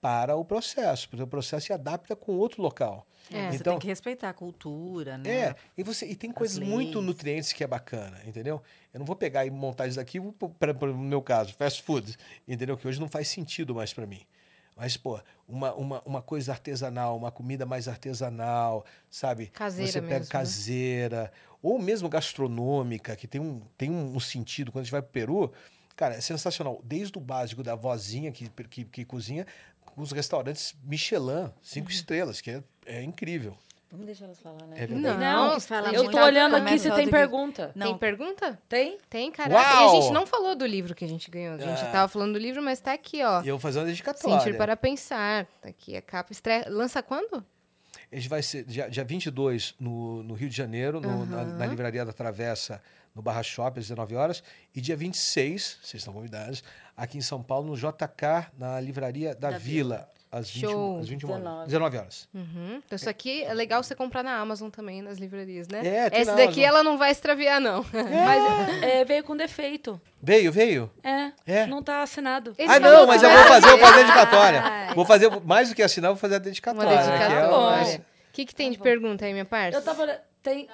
para 0.00 0.36
o 0.36 0.44
processo, 0.44 1.08
porque 1.08 1.22
o 1.22 1.26
processo 1.26 1.66
se 1.66 1.72
adapta 1.72 2.14
com 2.14 2.32
outro 2.32 2.60
local. 2.60 3.06
É. 3.30 3.50
Você 3.50 3.56
então, 3.56 3.74
tem 3.74 3.80
que 3.80 3.86
respeitar 3.86 4.28
a 4.28 4.34
cultura, 4.34 5.16
né? 5.16 5.30
é, 5.30 5.54
e, 5.78 5.82
você, 5.82 6.04
e 6.06 6.14
tem 6.14 6.30
coisas 6.30 6.58
muito 6.58 6.98
leis. 6.98 7.06
nutrientes 7.06 7.52
que 7.54 7.64
é 7.64 7.66
bacana, 7.66 8.20
entendeu? 8.26 8.60
Eu 8.92 8.98
não 8.98 9.06
vou 9.06 9.16
pegar 9.16 9.46
e 9.46 9.50
montar 9.50 9.86
isso 9.86 9.96
daqui, 9.96 10.20
para 10.58 10.74
no 10.74 10.98
meu 10.98 11.22
caso, 11.22 11.54
fast 11.54 11.82
food, 11.82 12.16
entendeu? 12.46 12.76
Que 12.76 12.86
hoje 12.86 13.00
não 13.00 13.08
faz 13.08 13.28
sentido 13.28 13.74
mais 13.74 13.94
para 13.94 14.06
mim. 14.06 14.26
Mas, 14.76 14.96
pô, 14.96 15.20
uma, 15.48 15.72
uma, 15.74 16.02
uma 16.04 16.22
coisa 16.22 16.52
artesanal, 16.52 17.16
uma 17.16 17.30
comida 17.30 17.64
mais 17.64 17.86
artesanal, 17.86 18.84
sabe? 19.10 19.46
Caseira 19.48 19.92
Você 19.92 20.00
pega 20.00 20.10
mesmo, 20.10 20.24
né? 20.24 20.30
caseira, 20.30 21.32
ou 21.62 21.78
mesmo 21.78 22.08
gastronômica, 22.08 23.14
que 23.16 23.26
tem 23.28 23.40
um, 23.40 23.60
tem 23.78 23.90
um 23.90 24.18
sentido. 24.18 24.72
Quando 24.72 24.82
a 24.82 24.84
gente 24.84 24.92
vai 24.92 25.00
pro 25.02 25.10
Peru, 25.12 25.52
cara, 25.94 26.14
é 26.16 26.20
sensacional. 26.20 26.80
Desde 26.84 27.16
o 27.16 27.20
básico 27.20 27.62
da 27.62 27.74
vozinha 27.74 28.32
que, 28.32 28.48
que, 28.68 28.84
que 28.84 29.04
cozinha, 29.04 29.46
com 29.84 30.02
os 30.02 30.10
restaurantes 30.10 30.74
Michelin, 30.82 31.50
cinco 31.62 31.88
Uhum. 31.88 31.94
estrelas, 31.94 32.40
que 32.40 32.50
é, 32.50 32.62
é 32.86 33.02
incrível. 33.02 33.56
Vamos 33.90 34.06
deixar 34.06 34.24
elas 34.24 34.40
falar, 34.40 34.66
né? 34.66 34.76
É 34.76 34.86
verdade. 34.88 35.18
Não, 35.20 35.54
que 35.54 35.60
fala 35.60 35.92
Eu 35.92 36.10
tô 36.10 36.18
olhando 36.18 36.56
aqui 36.56 36.78
se 36.80 36.88
a 36.90 36.94
tem 36.96 37.08
pergunta. 37.08 37.70
Não. 37.76 37.86
Tem 37.88 37.98
pergunta? 37.98 38.58
Tem? 38.68 38.98
Tem, 39.08 39.30
caraca. 39.30 39.54
E 39.82 39.84
a 39.84 40.00
gente 40.00 40.12
não 40.12 40.26
falou 40.26 40.56
do 40.56 40.66
livro 40.66 40.94
que 40.96 41.04
a 41.04 41.08
gente 41.08 41.30
ganhou. 41.30 41.54
A 41.54 41.58
gente 41.58 41.80
Ah. 41.84 41.90
tava 41.92 42.08
falando 42.08 42.32
do 42.32 42.38
livro, 42.40 42.60
mas 42.60 42.80
tá 42.80 42.92
aqui, 42.92 43.22
ó. 43.22 43.40
E 43.42 43.48
eu 43.48 43.54
vou 43.54 43.60
fazer 43.60 43.78
uma 43.78 43.86
dedicatória. 43.86 44.40
Sentir 44.40 44.56
para 44.56 44.76
pensar. 44.76 45.46
Tá 45.62 45.68
aqui 45.68 45.96
a 45.96 46.02
capa. 46.02 46.32
Estreia. 46.32 46.64
Lança 46.68 47.02
quando? 47.02 47.44
A 48.10 48.16
gente 48.16 48.28
vai 48.28 48.42
ser 48.42 48.64
dia, 48.64 48.88
dia 48.88 49.04
22 49.04 49.74
no, 49.78 50.22
no 50.24 50.34
Rio 50.34 50.48
de 50.48 50.56
Janeiro, 50.56 51.00
no- 51.00 51.24
na, 51.26 51.42
Aham. 51.42 51.56
na 51.56 51.66
Livraria 51.66 52.04
da 52.04 52.12
Travessa, 52.12 52.82
no 53.14 53.22
Barra 53.22 53.42
Shop, 53.44 53.78
às 53.78 53.84
19 53.86 54.14
horas. 54.16 54.42
E 54.74 54.80
dia 54.80 54.96
26, 54.96 55.78
vocês 55.82 56.00
estão 56.00 56.12
convidados, 56.12 56.62
aqui 56.96 57.18
em 57.18 57.20
São 57.20 57.42
Paulo, 57.42 57.68
no 57.68 57.76
JK, 57.76 58.50
na 58.58 58.80
Livraria 58.80 59.34
da, 59.34 59.50
Da 59.52 59.58
Vila, 59.58 60.08
às 60.38 60.50
21, 60.50 60.70
Show. 60.70 60.98
às 61.00 61.08
21 61.08 61.28
horas. 61.30 61.42
19. 61.44 61.66
19 61.66 61.96
horas. 61.98 62.28
Uhum. 62.34 62.82
Então 62.84 62.96
isso 62.96 63.08
aqui 63.08 63.42
é 63.44 63.54
legal 63.54 63.82
você 63.82 63.94
comprar 63.94 64.22
na 64.22 64.36
Amazon 64.38 64.68
também, 64.70 65.00
nas 65.02 65.18
livrarias, 65.18 65.68
né? 65.68 65.78
É, 65.86 66.10
tem 66.10 66.20
Essa 66.20 66.32
daqui 66.32 66.64
Amazon. 66.64 66.64
ela 66.64 66.82
não 66.82 66.98
vai 66.98 67.10
extraviar, 67.10 67.60
não. 67.60 67.84
Mas 67.92 68.82
é, 68.82 69.04
veio 69.04 69.22
com 69.24 69.36
defeito. 69.36 70.00
Veio, 70.22 70.50
veio? 70.50 70.90
É, 71.02 71.32
É. 71.46 71.66
não 71.66 71.82
tá 71.82 72.02
assinado. 72.02 72.54
Ele 72.58 72.70
ah, 72.72 72.80
não, 72.80 73.06
mas 73.06 73.20
que 73.20 73.26
eu 73.26 73.30
vou 73.30 73.44
fazer, 73.44 73.66
eu 73.66 73.70
vou 73.70 73.78
fazer 73.80 73.94
a 73.94 74.02
dedicatória. 74.02 74.62
Vou 74.94 75.04
fazer, 75.04 75.30
mais 75.44 75.68
do 75.68 75.74
que 75.74 75.82
assinar, 75.82 76.10
eu 76.10 76.14
vou 76.14 76.20
fazer 76.20 76.34
a 76.34 76.38
Uma 76.38 76.44
dedicatória. 76.44 76.90
que 76.90 76.94
é 76.94 77.04
o 77.06 77.18
dedicatória. 77.18 77.76
mais- 77.76 77.94
O 77.96 78.00
que, 78.32 78.44
que 78.44 78.54
tem 78.54 78.70
de 78.70 78.78
pergunta 78.78 79.24
aí, 79.24 79.32
minha 79.32 79.44
parça? 79.44 79.78
Eu 79.78 79.82
tava. 79.82 80.02
olhando- 80.02 80.18
Tem. 80.42 80.68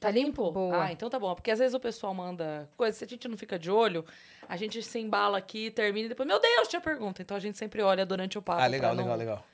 Tá 0.00 0.10
limpo? 0.10 0.50
Boa. 0.50 0.84
Ah, 0.84 0.92
então 0.92 1.10
tá 1.10 1.18
bom. 1.18 1.34
Porque 1.34 1.50
às 1.50 1.58
vezes 1.58 1.74
o 1.74 1.78
pessoal 1.78 2.14
manda 2.14 2.66
coisa, 2.74 2.96
se 2.96 3.04
a 3.04 3.06
gente 3.06 3.28
não 3.28 3.36
fica 3.36 3.58
de 3.58 3.70
olho, 3.70 4.02
a 4.48 4.56
gente 4.56 4.82
se 4.82 4.98
embala 4.98 5.36
aqui, 5.36 5.70
termina 5.70 6.06
e 6.06 6.08
depois, 6.08 6.26
meu 6.26 6.40
Deus, 6.40 6.68
tinha 6.68 6.80
pergunta. 6.80 7.20
Então 7.20 7.36
a 7.36 7.40
gente 7.40 7.58
sempre 7.58 7.82
olha 7.82 8.06
durante 8.06 8.38
o 8.38 8.42
papo. 8.42 8.62
Ah, 8.62 8.66
legal, 8.66 8.94
não, 8.94 9.02
legal, 9.04 9.18
legal. 9.18 9.46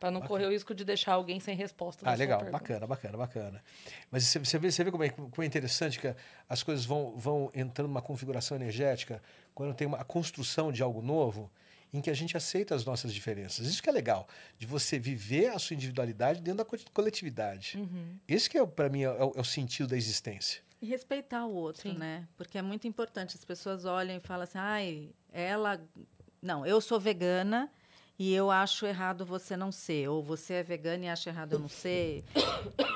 Pra 0.00 0.10
não 0.10 0.20
correr 0.20 0.46
o 0.46 0.50
risco 0.50 0.74
de 0.74 0.84
deixar 0.84 1.12
alguém 1.12 1.38
sem 1.38 1.54
resposta. 1.54 2.04
Ah, 2.04 2.14
legal, 2.16 2.44
bacana, 2.50 2.84
bacana, 2.84 3.16
bacana. 3.16 3.64
Mas 4.10 4.24
você, 4.24 4.40
você 4.40 4.58
vê, 4.58 4.72
você 4.72 4.82
vê 4.82 4.90
como, 4.90 5.04
é, 5.04 5.10
como 5.10 5.30
é 5.38 5.46
interessante 5.46 6.00
que 6.00 6.12
as 6.48 6.60
coisas 6.64 6.84
vão, 6.84 7.12
vão 7.16 7.52
entrando 7.54 7.86
numa 7.86 8.02
configuração 8.02 8.56
energética 8.56 9.22
quando 9.54 9.72
tem 9.72 9.86
uma 9.86 9.98
a 9.98 10.04
construção 10.04 10.72
de 10.72 10.82
algo 10.82 11.00
novo 11.00 11.48
em 11.92 12.00
que 12.00 12.08
a 12.10 12.14
gente 12.14 12.36
aceita 12.36 12.74
as 12.74 12.84
nossas 12.84 13.12
diferenças. 13.12 13.66
Isso 13.66 13.82
que 13.82 13.88
é 13.88 13.92
legal, 13.92 14.26
de 14.58 14.66
você 14.66 14.98
viver 14.98 15.48
a 15.48 15.58
sua 15.58 15.74
individualidade 15.74 16.40
dentro 16.40 16.58
da 16.58 16.64
co- 16.64 16.78
coletividade. 16.92 17.76
Uhum. 17.76 18.16
Esse 18.26 18.48
que 18.48 18.56
é, 18.56 18.66
para 18.66 18.88
mim 18.88 19.02
é 19.02 19.10
o, 19.10 19.32
é 19.36 19.40
o 19.40 19.44
sentido 19.44 19.88
da 19.90 19.96
existência. 19.96 20.62
E 20.80 20.86
respeitar 20.86 21.44
o 21.46 21.52
outro, 21.54 21.90
Sim. 21.90 21.96
né? 21.98 22.26
Porque 22.36 22.58
é 22.58 22.62
muito 22.62 22.88
importante. 22.88 23.36
As 23.36 23.44
pessoas 23.44 23.84
olham 23.84 24.16
e 24.16 24.20
falam 24.20 24.42
assim, 24.44 24.58
ai, 24.58 25.10
ela. 25.32 25.80
Não, 26.40 26.66
eu 26.66 26.80
sou 26.80 26.98
vegana 26.98 27.70
e 28.24 28.32
eu 28.34 28.50
acho 28.50 28.86
errado 28.86 29.24
você 29.26 29.56
não 29.56 29.72
ser, 29.72 30.08
ou 30.08 30.22
você 30.22 30.54
é 30.54 30.62
vegana 30.62 31.06
e 31.06 31.08
acha 31.08 31.30
errado 31.30 31.54
eu 31.54 31.58
não 31.58 31.68
ser. 31.68 32.22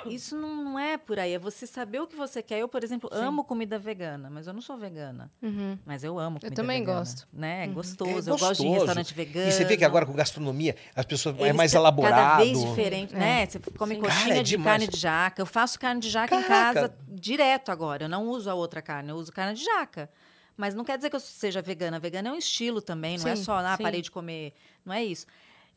Isso 0.06 0.36
não, 0.36 0.62
não 0.64 0.78
é 0.78 0.96
por 0.96 1.18
aí, 1.18 1.32
é 1.32 1.38
você 1.38 1.66
saber 1.66 2.00
o 2.00 2.06
que 2.06 2.14
você 2.14 2.42
quer. 2.42 2.58
Eu, 2.60 2.68
por 2.68 2.84
exemplo, 2.84 3.10
Sim. 3.12 3.20
amo 3.24 3.42
comida 3.44 3.78
vegana, 3.78 4.30
mas 4.30 4.46
eu 4.46 4.52
não 4.52 4.60
sou 4.60 4.76
vegana. 4.76 5.30
Uhum. 5.42 5.76
Mas 5.84 6.04
eu 6.04 6.18
amo 6.18 6.38
comida 6.38 6.54
também 6.54 6.78
vegana, 6.80 6.98
gosto. 7.00 7.26
Né? 7.32 7.64
É 7.64 7.66
Uhum. 7.68 7.74
gostoso. 7.74 8.30
É 8.30 8.32
Eu 8.32 8.38
gosto 8.38 8.40
de 8.40 8.46
gostoso. 8.68 8.72
restaurante 8.74 9.14
vegano. 9.14 9.48
E 9.48 9.52
você 9.52 9.64
vê 9.64 9.76
que 9.76 9.84
agora 9.84 10.06
com 10.06 10.12
gastronomia, 10.12 10.76
as 10.94 11.04
pessoas 11.04 11.36
é 11.38 11.42
Eles 11.42 11.56
mais 11.56 11.72
tão 11.72 11.80
elaborado. 11.80 12.14
Cada 12.14 12.36
vez 12.44 12.62
diferente, 12.64 13.14
né? 13.14 13.46
Você 13.46 13.58
come 13.76 13.94
Sim. 13.96 14.00
coxinha 14.00 14.22
Cara, 14.28 14.34
é 14.38 14.42
de 14.42 14.50
demais. 14.50 14.66
carne 14.66 14.88
de 14.88 14.96
jaca. 14.98 15.42
Eu 15.42 15.46
faço 15.46 15.78
carne 15.80 16.00
de 16.00 16.08
jaca 16.10 16.34
em 16.36 16.42
Caraca. 16.42 16.74
casa 16.80 16.94
direto 17.08 17.70
agora. 17.72 18.04
Eu 18.04 18.08
não 18.08 18.28
uso 18.28 18.48
a 18.48 18.54
outra 18.54 18.80
carne, 18.80 19.10
eu 19.10 19.16
uso 19.16 19.32
carne 19.32 19.54
de 19.54 19.64
jaca. 19.64 20.08
Mas 20.56 20.74
não 20.74 20.84
quer 20.84 20.96
dizer 20.96 21.10
que 21.10 21.16
eu 21.16 21.20
seja 21.20 21.60
vegana. 21.60 21.98
Vegana 21.98 22.28
é 22.30 22.32
um 22.32 22.36
estilo 22.36 22.80
também, 22.80 23.18
não 23.18 23.28
é 23.28 23.36
Sim, 23.36 23.44
só, 23.44 23.56
ah, 23.58 23.76
sim. 23.76 23.82
parei 23.82 24.00
de 24.00 24.10
comer. 24.10 24.52
Não 24.84 24.94
é 24.94 25.04
isso. 25.04 25.26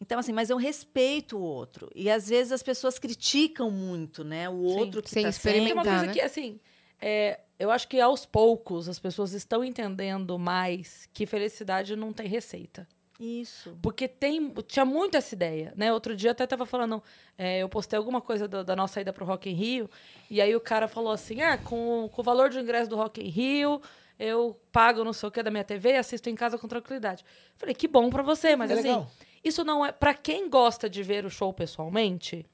Então, 0.01 0.17
assim, 0.17 0.31
mas 0.31 0.49
eu 0.49 0.55
respeito 0.57 1.37
o 1.37 1.41
outro. 1.41 1.91
E 1.93 2.09
às 2.09 2.29
vezes 2.29 2.53
as 2.53 2.63
pessoas 2.63 2.97
criticam 2.97 3.69
muito, 3.69 4.23
né? 4.23 4.47
O 4.49 4.53
Sim, 4.69 4.79
outro 4.79 5.01
que 5.03 5.09
sem 5.09 5.23
tá 5.23 5.29
experimentar. 5.29 5.65
Tem 5.65 5.73
uma 5.73 5.83
coisa 5.83 6.05
né? 6.07 6.13
que, 6.13 6.21
assim, 6.21 6.59
é, 7.01 7.41
eu 7.59 7.69
acho 7.69 7.87
que 7.87 7.99
aos 7.99 8.25
poucos 8.25 8.87
as 8.87 8.97
pessoas 8.97 9.33
estão 9.33 9.61
entendendo 9.63 10.39
mais 10.39 11.09
que 11.13 11.25
felicidade 11.25 11.97
não 11.97 12.13
tem 12.13 12.27
receita. 12.27 12.87
Isso. 13.19 13.77
Porque 13.81 14.07
tem, 14.07 14.49
tinha 14.65 14.85
muito 14.85 15.17
essa 15.17 15.35
ideia, 15.35 15.73
né? 15.75 15.91
Outro 15.91 16.15
dia 16.15 16.31
até 16.31 16.47
tava 16.47 16.65
falando, 16.65 17.03
é, 17.37 17.59
eu 17.59 17.67
postei 17.67 17.97
alguma 17.97 18.21
coisa 18.21 18.47
do- 18.47 18.63
da 18.63 18.77
nossa 18.77 19.01
ida 19.01 19.11
pro 19.11 19.25
Rock 19.25 19.49
in 19.49 19.53
Rio, 19.53 19.89
e 20.31 20.39
aí 20.39 20.55
o 20.55 20.61
cara 20.61 20.87
falou 20.87 21.11
assim, 21.11 21.41
ah, 21.41 21.57
com, 21.57 22.09
com 22.13 22.21
o 22.21 22.23
valor 22.23 22.49
de 22.49 22.57
ingresso 22.57 22.89
do 22.89 22.95
Rock 22.95 23.19
in 23.21 23.27
Rio, 23.27 23.81
eu 24.19 24.59
pago 24.71 25.03
não 25.03 25.13
sei 25.13 25.29
o 25.29 25.31
que 25.31 25.41
da 25.41 25.49
minha 25.49 25.63
TV 25.63 25.91
e 25.93 25.97
assisto 25.97 26.29
em 26.29 26.35
casa 26.35 26.57
com 26.57 26.67
tranquilidade. 26.67 27.23
Falei, 27.55 27.73
que 27.73 27.87
bom 27.87 28.09
pra 28.09 28.21
você, 28.21 28.55
mas 28.55 28.69
É 28.69 28.73
assim, 28.73 28.83
legal. 28.89 29.09
isso 29.43 29.63
não 29.63 29.85
é... 29.85 29.91
Pra 29.93 30.13
quem 30.13 30.49
gosta 30.49 30.89
de 30.89 31.01
ver 31.01 31.25
o 31.25 31.29
show 31.29 31.53
pessoalmente, 31.53 32.45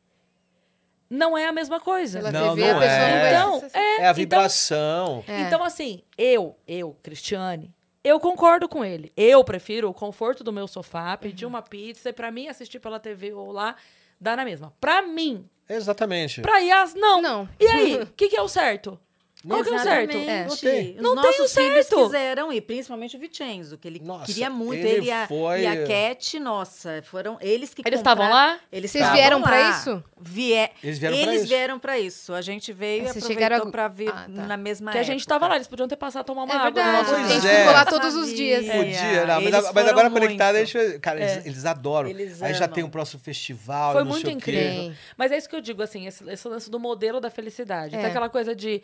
não 1.10 1.38
é 1.38 1.48
a 1.48 1.52
mesma 1.52 1.80
coisa. 1.80 2.20
Pela 2.20 2.32
Não, 2.32 2.56
TV, 2.56 2.74
não 2.74 2.82
é. 2.82 3.34
não 3.34 3.58
Então, 3.58 3.70
é, 3.74 3.80
É 3.80 3.96
a 3.98 4.02
então- 4.04 4.14
vibração. 4.14 5.24
É. 5.28 5.42
então, 5.42 5.64
assim, 5.64 6.02
eu, 6.18 6.56
eu, 6.68 6.96
Cristiane, 7.04 7.74
eu 8.04 8.20
concordo 8.20 8.68
com 8.68 8.84
ele. 8.84 9.12
Eu 9.16 9.44
prefiro 9.44 9.90
o 9.90 9.94
conforto 9.94 10.44
do 10.44 10.52
meu 10.54 10.68
sofá, 10.68 11.16
pedir 11.18 11.46
uma 11.46 11.62
pizza 11.62 12.10
e 12.10 12.14
pra 12.14 12.32
mim 12.32 12.48
assistir 12.48 12.80
pela 12.80 13.00
TV 13.00 13.34
ou 13.34 13.52
lá, 13.52 13.76
dá 14.20 14.36
na 14.36 14.44
mesma. 14.46 14.74
Pra 14.80 15.02
mim, 15.02 15.48
Exatamente. 15.70 16.42
pra 16.42 16.58
Yas, 16.60 16.94
não. 16.96 17.22
Não. 17.22 17.50
E 17.60 17.68
aí, 17.68 17.96
o 18.02 18.08
que, 18.16 18.30
que 18.30 18.38
é 18.38 18.42
o 18.42 18.48
certo? 18.48 19.00
Qual 19.48 19.64
que 19.64 19.70
é 19.70 19.76
o 19.76 19.80
certo? 19.80 20.18
É. 20.18 20.46
Não 20.46 20.58
tem. 20.58 20.96
Os 20.96 21.02
Não 21.02 21.12
tem 21.16 21.24
o 21.24 21.26
nossos 21.26 21.54
filhos 21.54 21.86
certo. 21.88 22.04
quiseram 22.06 22.52
ir, 22.54 22.62
principalmente 22.62 23.16
o 23.16 23.20
Vicenzo, 23.20 23.78
que 23.78 23.88
ele 23.88 24.00
Nossa, 24.04 24.26
queria 24.26 24.50
muito. 24.50 24.80
ele 24.86 24.96
Ele, 24.96 25.06
e, 25.08 25.12
a, 25.12 25.28
foi- 25.28 25.62
e 25.62 25.68
a 25.68 25.86
Cat, 25.86 26.40
nossa, 26.40 27.02
foram 27.04 27.38
eles 27.42 27.74
que 27.74 27.82
Eles 27.86 28.00
estavam 28.00 28.30
lá? 28.30 28.58
Eles 28.72 28.92
Vocês 28.92 29.08
vieram 29.12 29.42
pra 29.42 29.60
lá. 29.60 29.70
isso? 29.72 30.04
Vie... 30.20 30.70
Eles 30.84 30.98
vieram 31.00 31.16
pra 31.18 31.24
Eles 31.28 31.40
isso. 31.42 31.48
vieram 31.48 31.80
pra 31.80 32.00
isso. 32.00 32.34
A 32.34 32.42
gente 32.42 32.74
veio 32.74 32.98
e 32.98 33.02
Aí 33.02 33.08
vocês 33.08 33.24
aproveitou 33.24 33.44
chegaram 33.44 33.68
a- 33.68 33.72
pra 33.72 33.88
vir 33.88 34.10
Ah, 34.10 34.28
tá. 34.34 34.42
na 34.48 34.58
mesma 34.58 34.92
Que 34.92 34.98
a 34.98 35.02
época. 35.02 35.14
gente 35.14 35.28
tava 35.28 35.48
lá, 35.48 35.56
eles 35.56 35.68
podiam 35.68 35.88
ter 35.88 35.96
passado 35.96 36.22
a 36.22 36.24
tomar 36.24 36.44
uma 36.44 36.54
É 36.54 36.58
água 36.58 36.70
no 36.70 36.76
verdade. 36.76 36.98
nosso 36.98 37.14
Pois 37.16 37.32
a 37.32 37.34
gente 37.36 37.48
é. 37.48 37.58
ficou 37.60 37.74
lá 37.74 37.86
todos 37.86 38.16
os 38.16 38.34
dias. 38.34 38.66
Podia, 38.66 39.26
não, 39.26 39.42
mas, 39.42 39.54
a- 39.54 39.74
mas 39.74 39.88
agora 39.88 40.10
conectado, 40.10 40.56
a 40.56 40.64
gente, 40.64 41.00
cara, 41.00 41.20
eles, 41.22 41.46
eles 41.46 41.66
adoram. 41.66 42.10
Eles 42.10 42.42
Aí 42.42 42.54
já 42.54 42.68
tem 42.68 42.84
um 42.84 42.90
próximo 42.90 43.20
festival. 43.22 43.94
Foi 43.94 44.04
muito 44.04 44.28
o 44.28 44.32
incrível. 44.32 44.62
Tem. 44.72 44.98
Mas 45.18 45.32
é 45.32 45.38
isso 45.38 45.48
que 45.50 45.56
eu 45.56 45.62
digo, 45.62 45.82
assim, 45.84 46.08
esse, 46.08 46.48
lance 46.48 46.70
do 46.70 46.80
modelo 46.80 47.20
da 47.20 47.30
felicidade. 47.30 47.96
É. 47.96 48.00
Tem 48.00 48.08
aquela 48.10 48.30
coisa 48.30 48.56
de. 48.56 48.82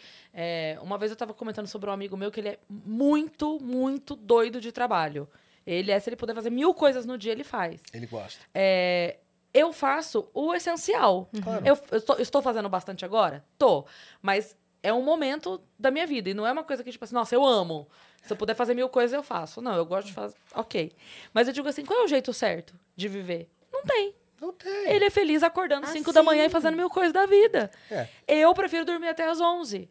É, 0.51 0.77
uma 0.81 0.97
vez 0.97 1.11
eu 1.11 1.17
tava 1.17 1.33
comentando 1.33 1.67
sobre 1.67 1.89
um 1.89 1.93
amigo 1.93 2.17
meu 2.17 2.29
que 2.31 2.39
ele 2.39 2.49
é 2.49 2.59
muito, 2.69 3.59
muito 3.61 4.15
doido 4.15 4.59
de 4.59 4.71
trabalho. 4.71 5.27
Ele 5.65 5.91
é, 5.91 5.99
se 5.99 6.09
ele 6.09 6.15
puder 6.15 6.33
fazer 6.35 6.49
mil 6.49 6.73
coisas 6.73 7.05
no 7.05 7.17
dia, 7.17 7.31
ele 7.31 7.43
faz. 7.43 7.81
Ele 7.93 8.07
gosta. 8.07 8.39
É, 8.53 9.17
eu 9.53 9.71
faço 9.71 10.27
o 10.33 10.53
essencial. 10.53 11.29
Claro. 11.43 11.65
Eu, 11.65 11.77
eu 11.91 12.01
tô- 12.01 12.13
eu 12.15 12.21
estou 12.21 12.41
fazendo 12.41 12.67
bastante 12.67 13.05
agora? 13.05 13.43
Tô. 13.57 13.85
Mas 14.21 14.55
é 14.83 14.91
um 14.91 15.03
momento 15.03 15.61
da 15.77 15.91
minha 15.91 16.07
vida. 16.07 16.29
E 16.29 16.33
não 16.33 16.45
é 16.47 16.51
uma 16.51 16.63
coisa 16.63 16.83
que, 16.83 16.91
tipo 16.91 17.03
assim, 17.05 17.13
nossa, 17.13 17.35
eu 17.35 17.45
amo. 17.45 17.87
Se 18.23 18.33
eu 18.33 18.37
puder 18.37 18.55
fazer 18.55 18.73
mil 18.73 18.89
coisas, 18.89 19.13
eu 19.13 19.23
faço. 19.23 19.61
Não, 19.61 19.75
eu 19.75 19.85
gosto 19.85 20.07
de 20.07 20.13
fazer. 20.13 20.35
Ok. 20.55 20.91
Mas 21.33 21.47
eu 21.47 21.53
digo 21.53 21.67
assim, 21.67 21.85
qual 21.85 22.01
é 22.01 22.03
o 22.03 22.07
jeito 22.07 22.33
certo 22.33 22.73
de 22.95 23.07
viver? 23.07 23.49
Não 23.71 23.83
tem. 23.83 24.15
Não 24.41 24.51
tem. 24.53 24.89
Ele 24.91 25.05
é 25.05 25.09
feliz 25.11 25.43
acordando 25.43 25.85
Ah, 25.85 25.89
5 25.89 26.11
da 26.11 26.23
manhã 26.23 26.45
e 26.45 26.49
fazendo 26.49 26.75
mil 26.75 26.89
coisas 26.89 27.13
da 27.13 27.27
vida. 27.27 27.69
É. 27.91 28.07
Eu 28.27 28.51
prefiro 28.55 28.83
dormir 28.85 29.07
até 29.09 29.27
as 29.29 29.39
11. 29.39 29.87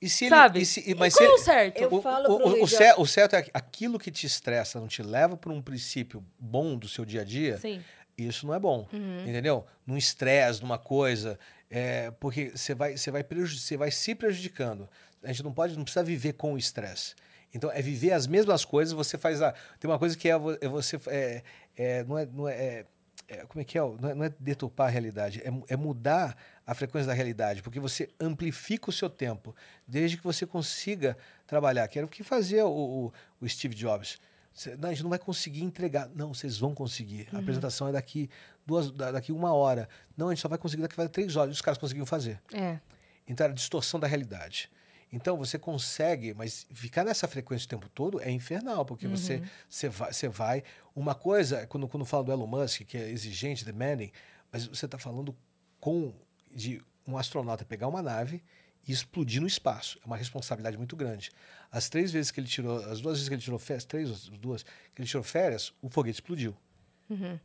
E 0.00 0.08
se 0.08 0.24
ele, 0.24 0.30
Sabe? 0.34 0.60
e 0.60 0.66
se- 0.66 0.94
mas 0.94 1.14
é 1.20 1.36
se- 1.36 1.44
certo? 1.44 1.78
Eu 1.80 1.92
o, 1.92 2.00
falo 2.02 2.28
o- 2.30 2.32
o- 2.32 2.46
o 2.46 2.48
Luiz, 2.60 2.70
cer- 2.70 2.94
o 2.98 3.06
certo 3.06 3.36
é 3.36 3.42
que 3.42 3.50
aquilo 3.52 3.98
que 3.98 4.10
te 4.10 4.26
estressa, 4.26 4.80
não 4.80 4.88
te 4.88 5.02
leva 5.02 5.36
para 5.36 5.52
um 5.52 5.60
princípio 5.60 6.24
bom 6.38 6.76
do 6.78 6.88
seu 6.88 7.04
dia 7.04 7.20
a 7.20 7.24
dia, 7.24 7.58
Sim. 7.58 7.82
isso 8.16 8.46
não 8.46 8.54
é 8.54 8.58
bom. 8.58 8.88
Uhum. 8.92 9.20
Entendeu? 9.28 9.66
Num 9.86 9.96
estresse, 9.98 10.62
numa 10.62 10.78
coisa. 10.78 11.38
é, 11.72 12.10
porque 12.18 12.50
você 12.54 12.74
vai, 12.74 12.96
você, 12.96 13.10
vai 13.12 13.22
você 13.24 13.76
vai 13.76 13.90
se 13.92 14.12
prejudicando. 14.14 14.88
A 15.22 15.28
gente 15.28 15.44
não 15.44 15.52
pode, 15.52 15.76
não 15.76 15.84
precisa 15.84 16.02
viver 16.02 16.32
com 16.32 16.54
o 16.54 16.58
estresse. 16.58 17.14
Então, 17.54 17.70
é 17.70 17.80
viver 17.82 18.12
as 18.12 18.26
mesmas 18.26 18.64
coisas, 18.64 18.92
você 18.92 19.16
faz 19.18 19.40
a. 19.42 19.52
Tem 19.78 19.88
uma 19.90 19.98
coisa 19.98 20.16
que 20.16 20.28
é, 20.28 20.32
é 20.62 20.68
você. 20.68 20.98
É, 21.08 21.42
é, 21.76 22.04
não 22.04 22.18
é. 22.18 22.26
Não 22.26 22.48
é, 22.48 22.54
é- 22.54 22.86
é- 23.28 23.36
como 23.46 23.60
é 23.60 23.64
que 23.64 23.78
é? 23.78 23.80
Não 23.82 24.08
é, 24.10 24.14
não 24.14 24.24
é 24.24 24.32
deturpar 24.40 24.88
a 24.88 24.90
realidade, 24.90 25.40
é, 25.44 25.72
é 25.72 25.76
mudar 25.76 26.36
a 26.70 26.74
frequência 26.74 27.08
da 27.08 27.12
realidade, 27.14 27.62
porque 27.62 27.80
você 27.80 28.08
amplifica 28.20 28.90
o 28.90 28.92
seu 28.92 29.10
tempo, 29.10 29.54
desde 29.86 30.16
que 30.16 30.22
você 30.22 30.46
consiga 30.46 31.16
trabalhar, 31.46 31.88
que 31.88 31.98
era 31.98 32.06
o 32.06 32.08
que 32.08 32.22
fazia 32.22 32.64
o, 32.66 33.06
o- 33.06 33.12
o 33.40 33.48
Steve 33.48 33.74
Jobs. 33.74 34.18
Cê- 34.52 34.76
não, 34.76 34.88
a 34.88 34.92
gente 34.92 35.02
não 35.02 35.10
vai 35.10 35.18
conseguir 35.18 35.62
entregar. 35.64 36.08
Não, 36.14 36.32
vocês 36.32 36.58
vão 36.58 36.74
conseguir. 36.74 37.28
A 37.32 37.38
apresentação 37.38 37.88
é 37.88 37.92
daqui 37.92 38.28
duas, 38.66 38.90
da- 38.92 39.10
daqui 39.12 39.32
uma 39.32 39.52
hora. 39.52 39.88
Não, 40.16 40.28
a 40.28 40.30
gente 40.34 40.40
só 40.42 40.48
vai 40.48 40.58
conseguir 40.58 40.82
daqui 40.82 41.00
a 41.00 41.08
três 41.08 41.34
horas. 41.36 41.54
Os 41.56 41.60
caras 41.60 41.76
conseguiam 41.78 42.06
fazer. 42.06 42.40
É. 42.52 42.78
Então 43.26 43.44
era 43.44 43.52
a 43.52 43.56
distorção 43.56 43.98
da 43.98 44.06
realidade. 44.06 44.70
Então 45.12 45.36
você 45.36 45.58
consegue, 45.58 46.34
mas 46.34 46.66
ficar 46.72 47.04
nessa 47.04 47.26
frequência 47.26 47.66
o 47.66 47.68
tempo 47.68 47.88
todo 47.88 48.20
é 48.20 48.30
infernal, 48.30 48.84
porque 48.84 49.08
você, 49.08 49.42
você, 49.68 49.88
vai, 49.88 50.12
você 50.12 50.28
vai. 50.28 50.62
Uma 50.94 51.16
coisa, 51.16 51.66
quando, 51.66 51.88
quando 51.88 52.04
fala 52.04 52.22
do 52.22 52.30
Elon 52.32 52.46
Musk, 52.46 52.82
que 52.82 52.96
é 52.96 53.08
exigente, 53.10 53.64
demanding, 53.64 54.12
mas 54.52 54.66
você 54.66 54.84
está 54.86 54.98
falando 54.98 55.34
com 55.80 56.12
de 56.50 56.82
um 57.06 57.16
astronauta 57.16 57.64
pegar 57.64 57.88
uma 57.88 58.02
nave 58.02 58.42
e 58.86 58.92
explodir 58.92 59.40
no 59.40 59.46
espaço. 59.46 59.98
É 60.02 60.06
uma 60.06 60.16
responsabilidade 60.16 60.76
muito 60.76 60.96
grande. 60.96 61.30
As 61.70 61.88
três 61.88 62.10
vezes 62.10 62.30
que 62.30 62.40
ele 62.40 62.48
tirou, 62.48 62.76
as 62.76 63.00
duas 63.00 63.16
vezes 63.16 63.28
que 63.28 63.34
ele 63.34 63.42
tirou 63.42 63.58
férias, 63.58 63.84
três 63.84 64.28
ou 64.28 64.36
duas, 64.38 64.62
que 64.62 65.00
ele 65.00 65.08
tirou 65.08 65.22
férias, 65.22 65.72
o 65.82 65.88
foguete 65.88 66.16
explodiu. 66.16 66.56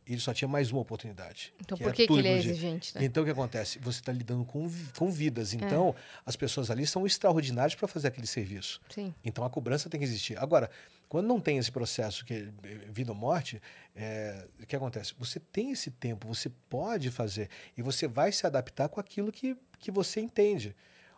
E 0.06 0.12
ele 0.12 0.20
só 0.20 0.32
tinha 0.32 0.46
mais 0.46 0.70
uma 0.70 0.80
oportunidade. 0.80 1.52
Uhum. 1.52 1.58
Então 1.62 1.78
que 1.78 1.84
por 1.84 1.92
que, 1.92 2.06
que 2.06 2.12
ele 2.12 2.28
é 2.28 2.38
exigente, 2.38 2.94
né? 2.94 3.04
Então 3.04 3.22
o 3.22 3.26
que 3.26 3.32
acontece? 3.32 3.78
Você 3.80 4.00
está 4.00 4.12
lidando 4.12 4.44
com, 4.44 4.70
com 4.96 5.10
vidas. 5.10 5.52
Então 5.52 5.94
as 6.24 6.36
pessoas 6.36 6.70
ali 6.70 6.86
são 6.86 7.04
extraordinárias 7.04 7.74
para 7.74 7.88
fazer 7.88 8.08
aquele 8.08 8.26
serviço. 8.26 8.80
Sim. 8.88 9.12
Então 9.24 9.44
a 9.44 9.50
cobrança 9.50 9.90
tem 9.90 9.98
que 9.98 10.06
existir. 10.06 10.38
Agora, 10.38 10.70
quando 11.08 11.26
não 11.26 11.40
tem 11.40 11.58
esse 11.58 11.70
processo 11.70 12.24
que 12.24 12.34
é 12.34 12.48
vida 12.90 13.12
ou 13.12 13.16
morte, 13.16 13.60
é, 13.94 14.46
o 14.60 14.66
que 14.66 14.74
acontece? 14.74 15.14
Você 15.18 15.38
tem 15.38 15.70
esse 15.70 15.90
tempo, 15.90 16.26
você 16.26 16.48
pode 16.68 17.10
fazer 17.10 17.48
e 17.76 17.82
você 17.82 18.08
vai 18.08 18.32
se 18.32 18.46
adaptar 18.46 18.88
com 18.88 18.98
aquilo 19.00 19.30
que, 19.30 19.56
que 19.78 19.90
você 19.90 20.20
entende. 20.20 20.74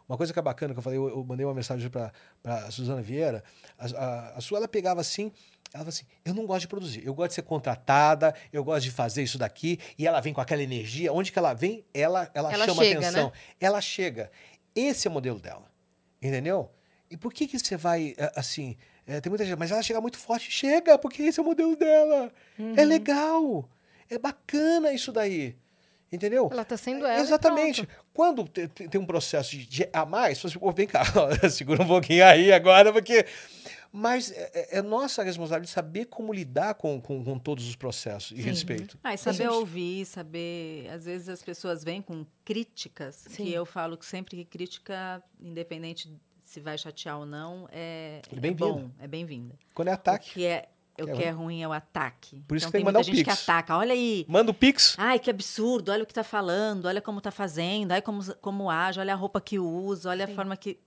Uma 0.09 0.17
coisa 0.17 0.33
que 0.33 0.39
é 0.39 0.43
bacana 0.43 0.73
que 0.73 0.79
eu 0.79 0.83
falei, 0.83 0.99
eu, 0.99 1.09
eu 1.09 1.23
mandei 1.25 1.45
uma 1.45 1.55
mensagem 1.55 1.91
para 1.91 2.13
a 2.45 2.71
Suzana 2.71 3.03
Vieira. 3.03 3.45
A, 3.79 3.87
a, 3.87 4.29
a 4.37 4.41
sua 4.41 4.57
ela 4.59 4.69
pegava 4.69 5.03
assim, 5.03 5.31
ela 5.73 5.85
falou 5.85 5.89
assim: 5.89 6.07
eu 6.25 6.33
não 6.33 6.47
gosto 6.47 6.63
de 6.63 6.69
produzir, 6.69 7.07
eu 7.07 7.13
gosto 7.13 7.29
de 7.31 7.35
ser 7.35 7.43
contratada, 7.43 8.35
eu 8.51 8.65
gosto 8.65 8.85
de 8.85 8.91
fazer 8.91 9.23
isso 9.23 9.37
daqui, 9.37 9.79
e 9.99 10.07
ela 10.07 10.21
vem 10.21 10.33
com 10.33 10.41
aquela 10.41 10.63
energia. 10.63 11.13
Onde 11.13 11.31
que 11.31 11.39
ela 11.39 11.53
vem, 11.53 11.85
ela, 11.93 12.31
ela, 12.33 12.53
Ela 12.53 12.67
chama 12.67 12.83
chega, 12.85 13.01
atenção. 13.01 13.27
né? 13.27 13.33
Ela 13.61 13.81
chega. 13.83 14.31
Esse 14.75 15.07
é 15.07 15.11
o 15.11 15.13
modelo 15.13 15.39
dela. 15.39 15.71
Entendeu? 16.23 16.71
E 17.11 17.17
por 17.17 17.33
que 17.33 17.47
que 17.47 17.59
você 17.59 17.77
vai, 17.77 18.15
eh, 18.17 18.33
assim, 18.35 18.77
eh, 19.09 19.21
tem 19.21 19.31
muita 19.31 19.45
gente, 19.45 19.59
mas 19.59 19.71
ela 19.73 19.83
chega 19.83 20.01
muito 20.01 20.19
forte. 20.19 20.51
Chega, 20.51 20.97
porque 20.99 21.23
esse 21.23 21.41
é 21.41 21.43
o 21.43 21.47
modelo 21.47 21.75
dela. 21.75 22.31
É 22.77 22.85
legal. 22.85 23.69
É 24.09 24.19
bacana 24.19 24.93
isso 24.93 25.11
daí. 25.11 25.57
Entendeu? 26.11 26.49
Ela 26.51 26.65
tá 26.65 26.77
sendo 26.77 27.05
ela. 27.05 27.21
Exatamente. 27.21 27.87
Quando 28.15 28.45
te- 28.49 28.67
te- 28.69 28.89
tem 28.89 28.99
um 29.01 29.05
processo 29.05 29.51
de, 29.51 29.67
de 29.67 29.89
a 29.93 30.07
mais, 30.07 30.39
você 30.39 30.49
fala 30.49 30.61
"Pô, 30.61 30.73
vem 30.73 30.87
cá, 30.87 31.03
segura 31.51 31.83
um 31.83 31.87
pouquinho 31.87 32.25
aí 32.25 32.51
agora, 32.53 32.93
porque. 32.93 33.27
Mas 33.93 34.31
é, 34.33 34.51
é- 34.55 34.79
é 34.79 34.83
nossa 34.83 35.23
responsabilidade 35.23 35.71
saber 35.71 36.07
como 36.07 36.33
lidar 36.33 36.75
com, 36.75 37.01
com, 37.01 37.25
com 37.25 37.39
todos 37.39 37.67
os 37.69 37.75
processos 37.77 38.39
e 38.39 38.41
respeito. 38.43 38.99
Ah, 39.03 39.15
e 39.15 39.19
saber 39.19 39.45
Gente. 39.45 39.49
ouvir, 39.53 40.05
saber. 40.07 40.89
Às 40.91 41.05
vezes 41.07 41.29
as 41.29 41.43
pessoas 41.43 41.83
vêm 41.85 42.01
com 42.03 42.25
críticas, 42.45 43.25
Sim. 43.29 43.45
que 43.45 43.53
eu 43.53 43.65
falo 43.67 43.97
que 43.97 44.05
sempre 44.07 44.37
que 44.37 44.45
crítica, 44.45 45.23
independente 45.41 46.11
se 46.49 46.61
vai 46.61 46.79
chatear 46.79 47.19
ou 47.19 47.27
não, 47.27 47.69
é, 47.71 48.23
É 48.33 48.37
é 48.37 48.41
bem-vinda. 48.41 48.73
bom, 48.73 48.91
é 48.99 49.07
bem-vinda. 49.07 49.55
Quando 49.75 49.89
é 49.89 49.91
O 49.91 49.95
ataque, 49.95 50.31
que 50.33 50.45
é, 50.47 50.69
o 51.01 51.05
Que 51.05 51.11
é 51.11 51.15
que 51.15 51.23
é 51.25 51.31
ruim 51.31 51.63
é 51.63 51.69
o 51.69 51.73
ataque. 51.73 52.43
Por 52.49 52.57
isso 52.57 52.67
então, 52.67 52.71
que 52.71 52.73
tem 52.73 52.73
que 52.73 52.73
tem 52.79 52.85
mandar 52.85 52.99
muita 53.01 53.11
o 53.13 53.15
gente 53.15 53.25
que 53.25 53.31
Pix. 53.31 53.43
ataca. 53.43 53.77
Olha 53.77 53.93
aí. 53.93 54.25
manda 54.29 54.51
o 54.51 54.55
Pix. 54.55 54.95
Ai, 54.99 55.19
que 55.19 55.29
absurdo, 55.31 55.93
olha 55.93 56.03
o 56.03 56.07
que 56.07 56.15
tá 56.15 56.25
falando, 56.25 56.87
olha 56.87 57.01
como 57.03 57.21
tá 57.21 57.31
fazendo, 57.31 57.93
olha 57.93 58.01
como, 58.03 58.23
como 58.37 58.71
age, 58.71 58.99
olha 58.99 59.13
a 59.13 59.17
roupa 59.17 59.41
que 59.41 59.59
usa, 59.59 60.09
olha 60.11 60.25
a 60.25 60.29
forma 60.29 60.57
que. 60.57 60.79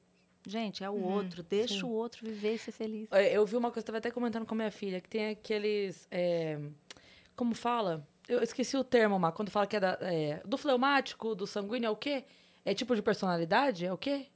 Gente, 0.48 0.84
é 0.84 0.90
o 0.90 1.00
outro, 1.00 1.44
deixa 1.44 1.76
sim. 1.76 1.84
o 1.84 1.90
outro 1.90 2.26
viver 2.26 2.56
e 2.56 2.58
ser 2.58 2.72
feliz. 2.72 3.08
É, 3.12 3.32
Eu 3.38 3.46
vi 3.46 3.56
uma 3.56 3.70
coisa, 3.70 3.82
estava 3.82 4.00
até 4.00 4.10
comentando 4.10 4.44
com 4.46 4.56
a 4.56 4.58
minha 4.58 4.72
filha, 4.72 5.00
que 5.00 5.08
tem 5.08 5.30
aqueles. 5.30 6.08
é, 6.10 6.58
Como 7.36 7.54
fala? 7.54 8.04
Eu 8.28 8.42
esqueci 8.42 8.76
o 8.76 8.84
termo, 8.84 9.20
Má, 9.20 9.32
quando 9.32 9.52
fala 9.52 9.68
que 9.68 9.76
é, 9.76 9.80
da- 9.80 9.98
é, 10.02 10.42
do 10.44 10.58
fleumático, 10.58 11.36
do 11.36 11.46
sanguíneo, 11.46 11.86
é 11.88 11.90
o 11.92 11.96
quê? 11.96 12.24
É 12.66 12.74
tipo 12.74 12.96
de 12.96 13.02
personalidade? 13.04 13.86
É 13.86 13.94
o 13.94 13.98
quê? 13.98 14.28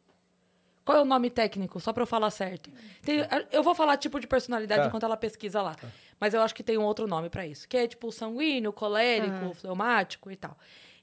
Qual 0.85 0.97
é 0.99 1.01
o 1.01 1.05
nome 1.05 1.29
técnico? 1.31 1.79
Só 1.79 1.91
pra 1.91 2.03
eu 2.03 2.07
falar 2.07 2.29
certo. 2.29 2.69
Tem- 3.01 3.21
eu 3.51 3.63
vou 3.63 3.73
falar 3.73 3.97
tipo 3.97 4.19
de 4.19 4.27
personalidade 4.27 4.81
Tá. 4.83 4.87
enquanto 4.87 5.03
ela 5.03 5.17
pesquisa 5.17 5.59
lá. 5.61 5.75
Mas 6.19 6.33
eu 6.35 6.41
acho 6.41 6.53
que 6.53 6.61
tem 6.63 6.77
um 6.77 6.83
outro 6.83 7.07
nome 7.07 7.27
pra 7.29 7.45
isso. 7.45 7.67
Que 7.67 7.75
é 7.77 7.87
tipo 7.87 8.11
sanguíneo, 8.11 8.71
colérico, 8.71 9.53
fleumático 9.55 10.29
e 10.31 10.35
tal. 10.35 10.55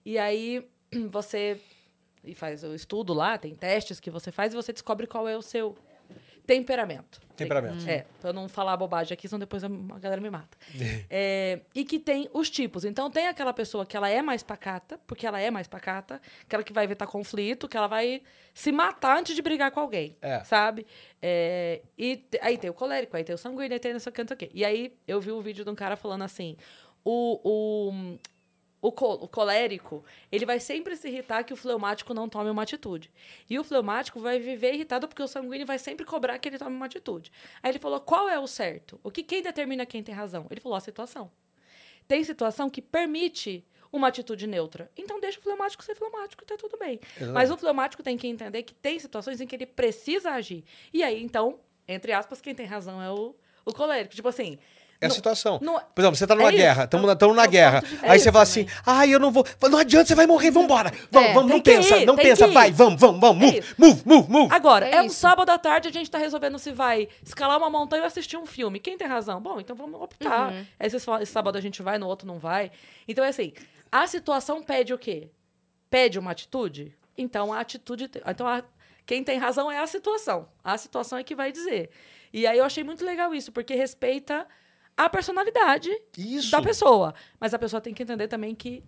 E 0.04 0.18
aí 0.18 0.66
você 1.10 1.60
e 2.24 2.34
faz 2.34 2.62
o 2.62 2.72
estudo 2.72 3.12
lá, 3.12 3.36
tem 3.36 3.52
testes 3.56 3.98
que 3.98 4.08
você 4.08 4.30
faz 4.30 4.52
e 4.52 4.56
você 4.56 4.72
descobre 4.72 5.08
qual 5.08 5.28
é 5.28 5.36
o 5.36 5.42
seu 5.42 5.76
temperamento. 6.46 7.20
Temperamento. 7.36 7.88
É, 7.88 8.04
pra 8.20 8.30
eu 8.30 8.34
não 8.34 8.48
falar 8.48 8.76
bobagem 8.76 9.14
aqui, 9.14 9.26
senão 9.26 9.38
depois 9.40 9.64
a 9.64 9.68
galera 9.98 10.20
me 10.20 10.30
mata. 10.30 10.56
É, 11.10 11.60
e 11.74 11.84
que 11.84 11.98
tem 11.98 12.28
os 12.32 12.48
tipos. 12.50 12.84
Então, 12.84 13.10
tem 13.10 13.26
aquela 13.26 13.52
pessoa 13.52 13.84
que 13.86 13.96
ela 13.96 14.08
é 14.08 14.20
mais 14.22 14.42
pacata, 14.42 14.98
porque 15.06 15.26
ela 15.26 15.40
é 15.40 15.50
mais 15.50 15.66
pacata, 15.66 16.20
aquela 16.42 16.62
que 16.62 16.72
vai 16.72 16.84
evitar 16.84 17.06
conflito, 17.06 17.68
que 17.68 17.76
ela 17.76 17.86
vai 17.86 18.22
se 18.54 18.70
matar 18.72 19.18
antes 19.18 19.34
de 19.34 19.42
brigar 19.42 19.70
com 19.70 19.80
alguém, 19.80 20.16
É. 20.20 20.42
sabe? 20.44 20.86
É, 21.20 21.80
e 21.98 22.24
aí 22.40 22.58
tem 22.58 22.68
o 22.70 22.74
colérico, 22.74 23.16
aí 23.16 23.24
tem 23.24 23.34
o 23.34 23.38
sanguíneo, 23.38 23.72
aí 23.72 23.80
tem 23.80 23.92
não 23.92 24.00
sei 24.00 24.10
o 24.10 24.12
que, 24.12 24.20
não 24.22 24.28
sei 24.28 24.34
o 24.34 24.38
que. 24.38 24.50
E 24.54 24.64
aí, 24.64 24.94
eu 25.06 25.20
vi 25.20 25.32
um 25.32 25.40
vídeo 25.40 25.64
de 25.64 25.70
um 25.70 25.74
cara 25.74 25.96
falando 25.96 26.22
assim, 26.22 26.56
o... 27.04 27.40
o 27.42 28.18
o, 28.82 28.90
co- 28.92 29.14
o 29.14 29.28
colérico, 29.28 30.04
ele 30.30 30.44
vai 30.44 30.58
sempre 30.60 30.96
se 30.96 31.08
irritar 31.08 31.44
que 31.44 31.52
o 31.54 31.56
fleumático 31.56 32.12
não 32.12 32.28
tome 32.28 32.50
uma 32.50 32.62
atitude. 32.62 33.10
E 33.48 33.56
o 33.58 33.62
fleumático 33.64 34.18
vai 34.20 34.38
viver 34.40 34.74
irritado 34.74 35.06
porque 35.08 35.22
o 35.22 35.28
sanguíneo 35.28 35.64
vai 35.66 35.78
sempre 35.78 36.04
cobrar 36.04 36.36
que 36.38 36.48
ele 36.48 36.58
tome 36.58 36.74
uma 36.76 36.86
atitude. 36.86 37.30
Aí 37.62 37.70
ele 37.70 37.78
falou: 37.78 38.00
qual 38.00 38.28
é 38.28 38.38
o 38.38 38.46
certo? 38.46 39.00
O 39.04 39.10
que 39.10 39.22
quem 39.22 39.40
determina 39.40 39.86
quem 39.86 40.02
tem 40.02 40.12
razão? 40.14 40.46
Ele 40.50 40.60
falou: 40.60 40.76
a 40.76 40.80
situação. 40.80 41.30
Tem 42.08 42.24
situação 42.24 42.68
que 42.68 42.82
permite 42.82 43.64
uma 43.92 44.08
atitude 44.08 44.46
neutra. 44.46 44.90
Então 44.96 45.20
deixa 45.20 45.38
o 45.38 45.42
fleumático 45.42 45.84
ser 45.84 45.94
fleumático 45.94 46.42
e 46.42 46.46
tá 46.46 46.56
tudo 46.56 46.76
bem. 46.76 46.98
Mas 47.32 47.50
o 47.50 47.56
fleumático 47.56 48.02
tem 48.02 48.16
que 48.18 48.26
entender 48.26 48.64
que 48.64 48.74
tem 48.74 48.98
situações 48.98 49.40
em 49.40 49.46
que 49.46 49.54
ele 49.54 49.66
precisa 49.66 50.32
agir. 50.32 50.64
E 50.92 51.02
aí, 51.04 51.22
então, 51.22 51.60
entre 51.86 52.10
aspas, 52.12 52.40
quem 52.40 52.54
tem 52.54 52.66
razão 52.66 53.00
é 53.00 53.10
o, 53.12 53.36
o 53.64 53.72
colérico. 53.72 54.14
Tipo 54.14 54.28
assim. 54.28 54.58
É 55.02 55.06
a 55.06 55.10
situação. 55.10 55.58
não- 55.62 55.80
Por 55.94 56.00
exemplo, 56.00 56.16
você 56.16 56.26
tá 56.26 56.34
numa 56.34 56.48
É 56.48 56.52
guerra, 56.52 56.84
estamos 56.84 57.06
na 57.06 57.12
É 57.12 57.46
o 57.46 57.50
guerra. 57.50 57.80
ponto 57.80 57.84
de 57.88 57.90
vista. 57.92 58.06
Aí 58.06 58.16
É 58.16 58.18
você 58.18 58.32
fala 58.32 58.42
assim, 58.42 58.66
ai, 58.86 59.10
eu 59.14 59.18
não 59.18 59.30
vou. 59.30 59.44
Não 59.70 59.78
adianta, 59.78 60.06
você 60.06 60.14
vai 60.14 60.26
morrer, 60.26 60.50
vambora. 60.50 60.92
Vamos, 61.10 61.28
É, 61.30 61.34
vamos, 61.34 61.50
não 61.50 61.60
pensa, 61.60 61.96
ir, 61.98 62.06
não 62.06 62.16
pensa, 62.16 62.46
vai, 62.48 62.70
vamos, 62.72 63.00
vamos, 63.00 63.20
vamos, 63.20 63.42
É 63.42 63.46
move, 63.46 63.64
move, 63.78 64.02
move, 64.04 64.30
move. 64.30 64.54
Agora, 64.54 64.86
É 64.88 64.94
é, 64.96 65.02
um 65.02 65.08
sábado 65.08 65.50
à 65.50 65.58
tarde, 65.58 65.88
a 65.88 65.92
gente 65.92 66.10
tá 66.10 66.18
resolvendo 66.18 66.58
se 66.58 66.70
vai 66.72 67.08
escalar 67.24 67.58
uma 67.58 67.68
montanha 67.70 68.02
ou 68.02 68.06
assistir 68.06 68.36
um 68.36 68.46
filme. 68.46 68.78
Quem 68.80 68.96
tem 68.96 69.06
razão? 69.08 69.40
Bom, 69.40 69.60
então 69.60 69.74
vamos 69.76 70.00
optar. 70.00 70.52
Uhum. 70.52 70.66
Aí 70.78 70.88
vocês 70.90 71.04
falam, 71.04 71.22
esse 71.22 71.32
sábado 71.32 71.56
a 71.56 71.60
gente 71.60 71.82
vai, 71.82 71.98
no 71.98 72.06
outro 72.06 72.26
não 72.26 72.38
vai. 72.38 72.70
Então 73.08 73.24
é 73.24 73.28
assim, 73.28 73.52
a 73.90 74.06
situação 74.06 74.62
pede 74.62 74.94
o 74.94 74.98
quê? 74.98 75.28
Pede 75.90 76.18
uma 76.18 76.30
atitude? 76.30 76.94
Então 77.18 77.52
a 77.52 77.60
atitude. 77.60 78.10
Então 78.26 78.46
a- 78.46 78.62
quem 79.04 79.22
tem 79.24 79.38
razão 79.38 79.70
é 79.70 79.78
a 79.78 79.86
situação. 79.86 80.48
A 80.64 80.78
situação 80.78 81.18
é 81.18 81.24
que 81.24 81.34
vai 81.34 81.50
dizer. 81.52 81.90
E 82.32 82.46
aí 82.46 82.56
eu 82.56 82.64
achei 82.64 82.82
muito 82.82 83.04
legal 83.04 83.34
isso, 83.34 83.52
porque 83.52 83.74
respeita 83.74 84.46
a 84.96 85.08
personalidade 85.08 85.90
Isso. 86.16 86.50
da 86.50 86.60
pessoa. 86.62 87.14
Mas 87.40 87.54
a 87.54 87.58
pessoa 87.58 87.80
tem 87.80 87.94
que 87.94 88.02
entender 88.02 88.28
também 88.28 88.54
que 88.54 88.82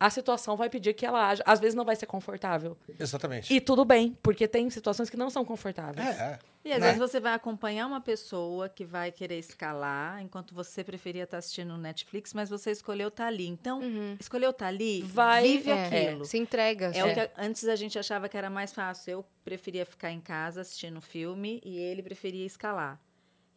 a 0.00 0.08
situação 0.10 0.56
vai 0.56 0.70
pedir 0.70 0.94
que 0.94 1.04
ela 1.04 1.28
haja. 1.28 1.42
Às 1.44 1.58
vezes 1.58 1.74
não 1.74 1.84
vai 1.84 1.96
ser 1.96 2.06
confortável. 2.06 2.78
Exatamente. 3.00 3.52
E 3.52 3.60
tudo 3.60 3.84
bem, 3.84 4.16
porque 4.22 4.46
tem 4.46 4.70
situações 4.70 5.10
que 5.10 5.16
não 5.16 5.28
são 5.28 5.44
confortáveis. 5.44 6.06
É, 6.06 6.10
é. 6.22 6.38
E 6.64 6.72
às 6.72 6.78
Né? 6.78 6.86
vezes 6.86 7.00
você 7.00 7.18
vai 7.18 7.32
acompanhar 7.34 7.86
uma 7.86 8.00
pessoa 8.00 8.68
que 8.68 8.84
vai 8.84 9.10
querer 9.10 9.38
escalar, 9.40 10.22
enquanto 10.22 10.54
você 10.54 10.84
preferia 10.84 11.24
estar 11.24 11.38
assistindo 11.38 11.70
no 11.70 11.78
Netflix, 11.78 12.32
mas 12.32 12.48
você 12.48 12.70
escolheu 12.70 13.08
estar 13.08 13.26
ali. 13.26 13.48
Então, 13.48 13.80
escolheu 14.20 14.50
estar 14.50 14.68
ali, 14.68 15.02
Vai- 15.02 15.42
vive 15.42 15.70
é, 15.70 15.86
aquilo. 16.06 16.24
Se 16.24 16.38
entrega. 16.38 16.92
É 16.94 17.02
o 17.02 17.08
é. 17.08 17.14
que 17.14 17.20
a- 17.20 17.30
antes 17.36 17.66
a 17.66 17.74
gente 17.74 17.98
achava 17.98 18.28
que 18.28 18.36
era 18.36 18.48
mais 18.48 18.72
fácil. 18.72 19.10
Eu 19.10 19.24
preferia 19.44 19.84
ficar 19.84 20.12
em 20.12 20.20
casa 20.20 20.60
assistindo 20.60 21.00
filme 21.00 21.60
e 21.64 21.76
ele 21.76 22.04
preferia 22.04 22.46
escalar. 22.46 23.00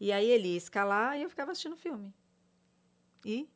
E 0.03 0.11
aí 0.11 0.27
ele 0.27 0.47
ia 0.49 0.57
escalar 0.57 1.15
e 1.15 1.21
eu 1.21 1.29
ficava 1.29 1.51
assistindo 1.51 1.77
filme. 1.77 2.11
E 3.23 3.47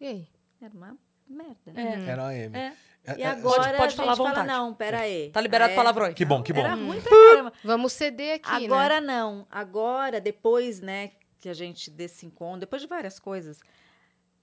E 0.00 0.06
aí? 0.06 0.28
era 0.62 0.72
uma 0.72 0.96
merda. 1.26 1.72
É. 1.74 2.08
Era 2.08 2.22
a 2.22 2.28
Amy. 2.28 2.56
É. 2.56 2.72
É, 3.04 3.18
E 3.18 3.22
é, 3.22 3.26
agora 3.26 3.62
pode 3.72 3.82
a 3.82 3.88
gente 3.88 3.96
falar 3.96 4.16
fala, 4.16 4.28
vontade. 4.28 4.46
não, 4.46 4.74
peraí. 4.74 5.30
Tá 5.30 5.40
liberado 5.40 5.72
É, 5.72 5.74
palavrões. 5.74 6.14
Que 6.14 6.24
bom, 6.24 6.40
que 6.42 6.52
bom. 6.52 6.60
Era 6.60 6.74
ruim 6.74 7.00
pra 7.00 7.10
caramba. 7.10 7.52
Vamos 7.64 7.92
ceder 7.94 8.36
aqui, 8.36 8.48
né? 8.60 8.64
Agora 8.66 9.00
não. 9.00 9.44
Agora, 9.50 10.20
depois, 10.20 10.80
né, 10.80 11.10
que 11.40 11.48
a 11.48 11.54
gente 11.54 11.90
desse 11.90 12.24
encontro, 12.26 12.60
depois 12.60 12.80
de 12.82 12.86
várias 12.88 13.18
coisas, 13.18 13.58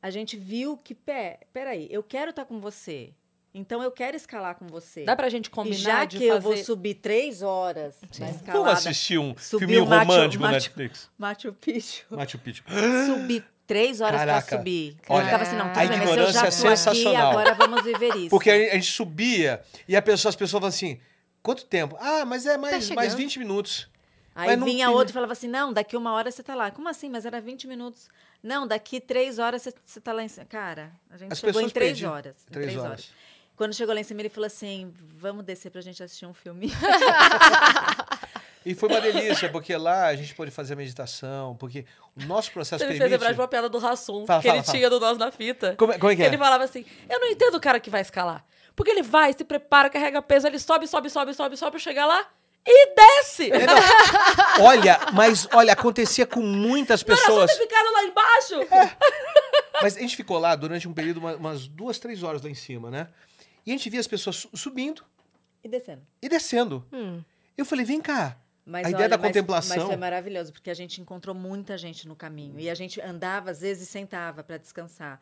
a 0.02 0.10
gente 0.10 0.36
viu 0.36 0.76
que, 0.78 0.94
pé, 0.94 1.40
peraí, 1.54 1.88
eu 1.90 2.04
quero 2.04 2.32
estar 2.32 2.44
com 2.46 2.60
você. 2.60 3.14
Então 3.58 3.82
eu 3.82 3.90
quero 3.90 4.18
escalar 4.18 4.56
com 4.56 4.68
você. 4.68 5.06
Dá 5.06 5.16
pra 5.16 5.30
gente 5.30 5.46
e 5.46 5.50
combinar 5.50 5.78
já 5.78 6.06
de 6.06 6.18
que 6.18 6.26
eu 6.26 6.36
fazer... 6.36 6.44
vou 6.44 6.58
subir 6.58 6.96
três 6.96 7.42
horas 7.42 7.96
na 8.02 8.26
Vamos 8.26 8.36
escalada, 8.42 8.72
assistir 8.74 9.18
um 9.18 9.34
Machu- 9.34 10.06
romântico 10.06 10.42
Machu- 10.44 10.54
Netflix. 10.54 11.10
Machu 11.18 11.54
Picchu, 11.54 12.06
Machu 12.10 12.38
Picchu. 12.38 12.64
subir 13.08 13.46
três 13.66 14.02
horas 14.02 14.20
Caraca. 14.20 14.48
pra 14.48 14.58
subir. 14.58 14.98
Olha, 15.08 15.22
eu 15.22 15.26
ficava 15.26 15.44
assim, 15.44 15.56
não, 15.56 15.66
a 15.68 15.70
tudo 15.70 15.80
bem, 15.80 15.88
mas 15.88 16.00
eu 16.00 16.06
ignorância 16.14 16.34
já 16.34 16.40
é 16.40 16.42
tô 16.42 16.48
aqui, 16.48 16.78
sensacional. 16.78 17.32
agora 17.32 17.54
vamos 17.54 17.82
viver 17.84 18.14
isso. 18.18 18.30
Porque 18.30 18.50
a 18.52 18.56
a 18.56 18.74
gente 18.76 18.92
subia 18.92 19.62
e 19.88 19.96
a 19.96 20.02
pessoa, 20.02 20.30
as 20.30 20.36
pessoas 20.36 20.60
falam 20.60 20.68
assim: 20.68 21.00
quanto 21.42 21.64
tempo? 21.66 21.96
Ah, 22.00 22.26
mas 22.26 22.46
é 22.46 22.58
mais, 22.58 22.84
chegando. 22.84 22.96
mais 22.98 23.14
20 23.14 23.40
minutos. 23.40 23.88
Aí 24.38 24.58
Mas 24.58 24.66
vinha 24.66 24.92
outro 24.92 25.12
e 25.12 25.14
falava 25.14 25.32
assim: 25.32 25.48
não, 25.48 25.72
daqui 25.72 25.96
uma 25.96 26.12
hora 26.12 26.30
você 26.30 26.44
tá 26.44 26.54
lá. 26.56 26.70
Como 26.72 26.90
assim? 26.90 27.10
Mas 27.10 27.26
era 27.26 27.40
20 27.40 27.68
minutos. 27.68 28.10
Não, 28.44 28.68
daqui 28.68 29.00
três 29.00 29.40
horas 29.40 29.62
você, 29.62 29.74
você 29.86 30.02
tá 30.02 30.12
lá 30.12 30.22
em 30.24 30.28
cima. 30.28 30.46
Cara, 30.46 30.92
a 31.10 31.16
gente 31.18 31.32
As 31.32 31.40
chegou 31.40 31.52
em 31.62 31.64
pessoas 31.64 31.72
três 31.72 32.04
horas. 32.04 32.36
em 32.50 32.52
Três 32.54 32.76
horas. 32.76 33.10
Quando 33.56 33.74
chegou 33.74 33.94
lá 33.96 34.02
em 34.02 34.04
cima, 34.04 34.22
ele 34.22 34.30
falou 34.30 34.48
assim: 34.48 34.94
vamos 35.18 35.44
descer 35.46 35.70
pra 35.72 35.82
gente 35.82 36.02
assistir 36.04 36.26
um 36.26 36.34
filme. 36.34 36.72
E 38.66 38.74
foi 38.74 38.90
uma 38.90 39.00
delícia, 39.00 39.48
porque 39.48 39.78
lá 39.78 40.08
a 40.08 40.16
gente 40.16 40.34
pôde 40.34 40.50
fazer 40.50 40.74
a 40.74 40.76
meditação, 40.76 41.56
porque 41.56 41.86
o 42.20 42.26
nosso 42.26 42.52
processo 42.52 42.80
Você 42.80 42.86
me 42.86 42.90
fez 42.94 43.00
permite... 43.00 43.12
lembrar 43.20 43.32
de 43.34 43.40
uma 43.40 43.48
piada 43.48 43.70
do 43.70 43.78
Rassum, 43.78 44.26
Fala, 44.26 44.42
que 44.42 44.48
fala, 44.48 44.58
ele 44.60 44.66
fala. 44.66 44.78
tinha 44.78 44.90
do 44.90 45.00
Nós 45.00 45.20
na 45.20 45.32
Fita. 45.32 45.76
Como 45.78 45.94
é- 45.94 46.00
como 46.00 46.12
é 46.12 46.16
que 46.16 46.24
é? 46.24 46.26
Ele 46.26 46.38
falava 46.40 46.64
assim, 46.64 46.84
eu 47.08 47.20
não 47.20 47.28
entendo 47.28 47.54
o 47.54 47.60
cara 47.62 47.80
que 47.80 47.92
vai 47.92 48.02
escalar. 48.02 48.44
Porque 48.76 48.90
ele 48.90 49.04
vai, 49.04 49.32
se 49.34 49.44
prepara, 49.44 49.88
carrega 49.88 50.20
peso, 50.20 50.48
ele 50.48 50.58
sobe, 50.58 50.88
sobe, 50.88 51.10
sobe, 51.12 51.36
sobe, 51.36 51.56
sobe, 51.58 51.80
chega 51.80 52.08
lá 52.08 52.26
e 52.66 52.96
desce. 52.96 53.52
É, 53.52 53.68
não. 53.68 54.66
Olha, 54.66 55.00
mas 55.14 55.48
olha, 55.54 55.74
acontecia 55.74 56.26
com 56.26 56.42
muitas 56.42 57.04
Não 57.04 57.14
era 57.14 57.22
só 57.22 57.28
pessoas. 57.28 57.52
ter 57.56 57.62
ficado 57.68 57.94
lá 57.94 58.04
embaixo. 58.04 58.56
Mas 59.80 59.96
a 59.96 60.00
gente 60.00 60.16
ficou 60.16 60.40
lá 60.40 60.56
durante 60.56 60.88
um 60.88 60.94
período, 60.94 61.18
uma- 61.20 61.36
umas 61.36 61.68
duas, 61.68 62.00
três 62.00 62.24
horas 62.24 62.42
lá 62.42 62.50
em 62.50 62.56
cima, 62.56 62.90
né? 62.90 63.10
E 63.66 63.72
a 63.72 63.78
gente 63.78 63.90
via 63.90 64.00
as 64.00 64.08
pessoas 64.08 64.36
su- 64.38 64.50
subindo 64.56 65.04
e 65.64 65.68
descendo. 65.70 66.02
e 66.22 66.30
descendo. 66.30 66.86
Hum. 66.94 67.22
Eu 67.58 67.66
falei, 67.66 67.86
vem 67.86 68.02
cá. 68.02 68.38
Mas 68.66 68.88
A 68.88 68.90
ideia 68.90 69.02
olha, 69.04 69.10
da 69.10 69.18
mas- 69.18 69.28
contemplação- 69.28 69.78
Mas 69.78 69.86
foi 69.88 69.96
maravilhoso, 69.96 70.52
porque 70.52 70.70
a 70.70 70.74
gente 70.74 71.00
encontrou 71.00 71.36
muita 71.36 71.78
gente 71.78 72.08
no 72.08 72.16
caminho. 72.16 72.60
E 72.60 72.70
a 72.70 72.74
gente 72.76 73.00
andava, 73.00 73.52
às 73.52 73.62
vezes, 73.62 73.84
e 73.88 73.92
sentava 73.92 74.44
para 74.44 74.58
descansar. 74.58 75.20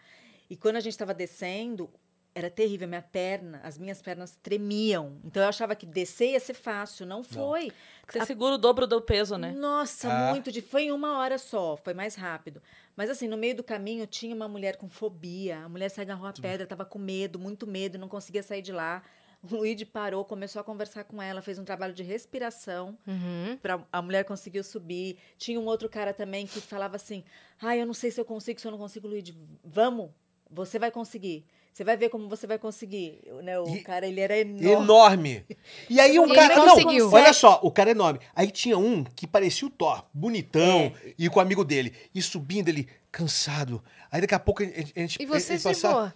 E 0.50 0.56
quando 0.56 0.78
a 0.78 0.80
gente 0.80 0.94
estava 0.94 1.14
descendo, 1.14 1.90
era 2.36 2.50
terrível. 2.50 2.88
Minha 2.88 3.02
perna, 3.02 3.60
as 3.64 3.78
minhas 3.78 4.02
pernas 4.02 4.38
tremiam. 4.42 5.18
Então 5.24 5.42
eu 5.44 5.50
achava 5.50 5.76
que 5.76 5.86
descer 5.86 6.32
ia 6.32 6.40
ser 6.40 6.54
fácil. 6.54 7.06
Não 7.06 7.24
foi. 7.24 7.72
Você 8.10 8.26
segura 8.26 8.56
o 8.56 8.58
dobro 8.58 8.86
do 8.88 9.02
peso, 9.02 9.38
né? 9.38 9.52
Nossa, 9.52 10.12
Ah. 10.12 10.30
muito 10.32 10.52
de. 10.52 10.62
Foi 10.62 10.84
em 10.84 10.92
uma 10.92 11.18
hora 11.20 11.38
só, 11.38 11.78
foi 11.78 11.94
mais 11.94 12.16
rápido. 12.16 12.62
Mas 12.96 13.10
assim, 13.10 13.28
no 13.28 13.38
meio 13.38 13.56
do 13.56 13.64
caminho 13.64 14.06
tinha 14.08 14.36
uma 14.36 14.48
mulher 14.48 14.78
com 14.78 14.90
fobia. 14.90 15.60
A 15.60 15.70
mulher 15.70 15.90
se 15.90 16.00
agarrou 16.02 16.28
à 16.28 16.34
pedra, 16.34 16.64
estava 16.64 16.86
com 16.86 17.00
medo, 17.00 17.40
muito 17.40 17.66
medo, 17.68 17.98
não 17.98 18.08
conseguia 18.10 18.44
sair 18.44 18.62
de 18.62 18.72
lá. 18.72 19.02
O 19.46 19.58
Luigi 19.58 19.84
parou, 19.84 20.24
começou 20.24 20.62
a 20.62 20.64
conversar 20.64 21.04
com 21.04 21.22
ela, 21.22 21.42
fez 21.42 21.60
um 21.60 21.66
trabalho 21.66 21.94
de 21.94 22.02
respiração 22.02 22.98
Uhum. 23.06 23.58
para 23.62 23.86
a 23.92 24.02
mulher 24.02 24.24
conseguiu 24.24 24.64
subir. 24.64 25.18
Tinha 25.38 25.60
um 25.60 25.66
outro 25.66 25.90
cara 25.90 26.14
também 26.14 26.48
que 26.48 26.62
falava 26.62 26.96
assim: 26.96 27.26
"Ai, 27.62 27.82
eu 27.82 27.86
não 27.86 27.94
sei 27.94 28.10
se 28.10 28.22
eu 28.22 28.24
consigo, 28.24 28.62
se 28.62 28.66
eu 28.66 28.72
não 28.72 28.78
consigo, 28.78 29.06
Luigi. 29.06 29.38
Vamos, 29.62 30.12
você 30.50 30.80
vai 30.80 30.90
conseguir. 30.92 31.46
Você 31.74 31.84
vai 31.84 31.98
ver 31.98 32.10
como 32.10 32.30
você 32.30 32.46
vai 32.46 32.60
conseguir." 32.60 33.20
Né, 33.44 33.60
o 33.60 33.68
E- 33.68 33.82
cara, 33.82 34.06
ele 34.06 34.20
era 34.22 34.38
enorme. 34.38 34.70
Enorme. 34.72 35.46
E 35.90 36.00
aí 36.00 36.20
um 36.20 36.26
Ele 36.26 36.36
cara. 36.36 36.56
conseguiu. 36.56 37.06
Não, 37.10 37.14
olha 37.14 37.34
só, 37.34 37.60
o 37.64 37.72
cara 37.72 37.90
é 37.90 37.94
enorme. 37.94 38.20
Aí 38.36 38.52
tinha 38.52 38.78
um 38.78 39.04
que 39.04 39.26
parecia 39.26 39.68
o 39.68 39.72
Thor, 39.72 40.04
bonitão, 40.14 40.94
É. 41.06 41.14
e 41.18 41.28
com 41.30 41.40
o 41.40 41.42
amigo 41.42 41.64
dele. 41.66 41.94
E 42.14 42.22
subindo 42.22 42.70
ele, 42.70 42.88
cansado. 43.12 43.84
Aí 44.12 44.22
daqui 44.22 44.36
a 44.36 44.40
pouco 44.40 44.62
a 44.62 44.66
gente. 44.66 45.18
E 45.20 45.26
vocês 45.26 45.50
ele 45.50 45.58
de 45.58 45.64
passava- 45.82 45.94
boa? 45.94 46.14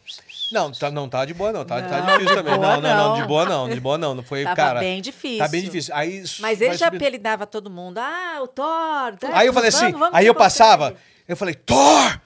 Não, 0.52 0.72
tá, 0.72 0.92
não 0.92 1.10
tá 1.10 1.26
de 1.26 1.34
boa, 1.34 1.52
não. 1.52 1.66
Tá, 1.66 1.82
tá 1.82 1.98
Não, 2.02 2.06
difícil 2.20 2.28
de 2.28 2.36
também. 2.36 2.56
boa 2.56 2.76
Não, 2.76 2.82
não, 2.82 2.90
não, 2.98 3.08
não. 3.16 3.22
de 3.22 3.28
boa 3.28 3.46
não. 3.46 3.70
De 3.70 3.80
boa 3.80 3.98
não. 3.98 4.16
Não 4.16 4.24
foi, 4.24 4.44
Tava 4.44 4.56
cara. 4.56 4.80
bem 4.80 5.02
difícil. 5.02 5.40
Tá 5.40 5.48
bem 5.48 5.64
difícil. 5.64 5.96
Aí, 5.96 6.24
Mas 6.40 6.62
ele 6.62 6.78
já 6.78 6.86
subindo. 6.86 7.02
apelidava 7.02 7.48
todo 7.48 7.70
mundo. 7.72 7.98
Ah, 7.98 8.40
o 8.44 8.48
Thor. 8.48 9.18
tá, 9.20 9.30
Aí 9.34 9.48
eu 9.48 9.54
falei 9.54 9.70
assim, 9.70 9.86
vamos, 9.86 10.00
vamos 10.00 10.16
aí 10.16 10.28
eu 10.28 10.34
você 10.34 10.38
passava, 10.38 10.92
consegue." 10.92 11.08
eu 11.28 11.36
falei, 11.36 11.56
Thor, 11.56 12.22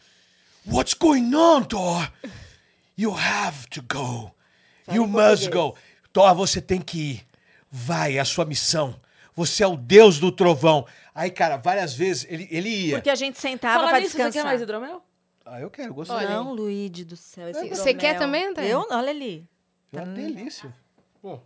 what's 0.68 0.94
going 0.94 1.34
on, 1.34 1.64
Thor? 1.64 2.12
You 3.02 3.16
have 3.16 3.68
to 3.70 3.82
go. 3.82 4.32
Fala 4.86 4.96
you 4.96 5.08
must 5.08 5.50
go. 5.50 5.76
Thor, 6.14 6.36
você 6.36 6.62
tem 6.62 6.80
que 6.80 7.00
ir. 7.00 7.28
Vai, 7.72 8.18
é 8.18 8.20
a 8.20 8.26
sua 8.26 8.46
missão. 8.46 8.96
Você 9.34 9.64
é 9.64 9.68
o 9.68 9.76
deus 9.76 10.20
do 10.20 10.32
trovão. 10.32 10.86
Aí, 11.16 11.32
cara, 11.32 11.58
várias 11.58 11.96
vezes 11.96 12.28
ele, 12.30 12.48
ele 12.52 12.70
ia. 12.70 12.98
Porque 12.98 13.10
a 13.10 13.16
gente 13.16 13.40
sentava 13.40 13.80
Fala 13.80 13.88
para 13.90 14.00
nisso, 14.02 14.12
você 14.12 14.18
descansar. 14.18 14.44
quer 14.44 14.48
mais 14.48 14.62
hidromel? 14.62 15.04
Ah, 15.44 15.60
eu 15.60 15.72
quero, 15.72 15.96
gostei. 15.96 16.16
Olha 16.16 16.30
Não, 16.30 16.54
Luíde 16.54 17.04
do 17.04 17.18
céu. 17.18 17.50
esse 17.50 17.70
Você 17.70 17.92
quer 17.96 18.20
também, 18.20 18.46
Antônio? 18.50 18.70
Eu? 18.70 18.88
Olha 18.92 19.10
ali. 19.10 19.50
É 19.92 19.98
uma 19.98 20.14
delícia. 20.14 20.72
Pô, 21.20 21.40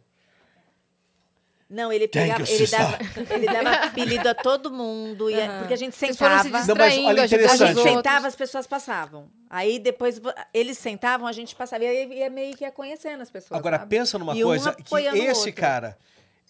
Não, 1.67 1.91
ele 1.91 2.07
pegava, 2.07 2.41
you, 2.41 2.47
ele 2.47 2.67
dava, 2.67 2.97
ele 3.33 3.45
dava 3.47 3.69
apelido 3.87 4.29
a 4.29 4.35
todo 4.35 4.71
mundo. 4.71 5.29
E 5.29 5.33
é- 5.33 5.59
porque 5.59 5.73
a 5.73 5.77
gente 5.77 5.93
foram 5.93 6.13
se 6.13 6.13
sentava. 6.13 6.43
Não, 6.43 6.51
mas 6.51 6.65
distraindo, 6.67 7.07
olha 7.07 7.21
A 7.23 7.25
interessante. 7.25 7.63
os 7.63 7.69
gente 7.69 7.81
sentava, 7.83 8.27
as 8.27 8.35
pessoas 8.35 8.67
passavam. 8.67 9.27
Aí 9.49 9.79
depois 9.79 10.21
eles 10.53 10.77
sentavam, 10.77 11.25
a 11.27 11.31
gente 11.31 11.55
passava. 11.55 11.83
E 11.83 11.87
aí 11.87 12.13
ia 12.19 12.29
meio 12.29 12.55
que 12.55 12.63
ia 12.63 12.71
conhecendo 12.71 13.21
as 13.23 13.31
pessoas. 13.31 13.57
Agora, 13.59 13.79
sabe? 13.79 13.89
pensa 13.89 14.19
numa 14.19 14.35
E 14.35 14.43
um 14.43 14.47
coisa, 14.47 14.73
que 14.73 14.95
esse 14.95 15.39
outro. 15.49 15.53
cara, 15.53 15.97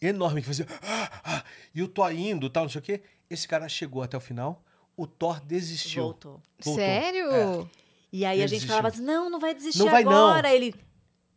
enorme, 0.02 0.42
que 0.42 0.48
fazia... 0.48 0.68
"Ah, 0.84 1.10
ah", 1.24 1.44
e 1.74 1.82
o 1.82 1.88
Thor 1.88 2.12
indo, 2.12 2.50
tal, 2.50 2.64
não 2.64 2.70
sei 2.70 2.80
o 2.80 2.84
quê, 2.84 3.02
esse 3.30 3.48
cara 3.48 3.70
chegou 3.70 4.04
até 4.04 4.18
o 4.18 4.20
final, 4.20 4.62
o 4.98 5.08
Thor 5.08 5.40
desistiu. 5.40 6.04
Voltou. 6.04 6.42
Voltou. 6.60 6.76
Sério? 6.84 7.32
É. 7.32 7.66
E 8.12 8.26
aí 8.26 8.38
Ele 8.38 8.44
a 8.44 8.48
gente 8.48 8.60
desistiu. 8.60 8.68
falava 8.70 8.88
assim: 8.90 9.02
não, 9.02 9.30
não 9.30 9.40
vai 9.40 9.54
desistir 9.54 9.80
Não 9.80 9.90
vai, 9.90 10.04
não. 10.04 10.12
agora. 10.12 10.54
Ele. 10.54 10.76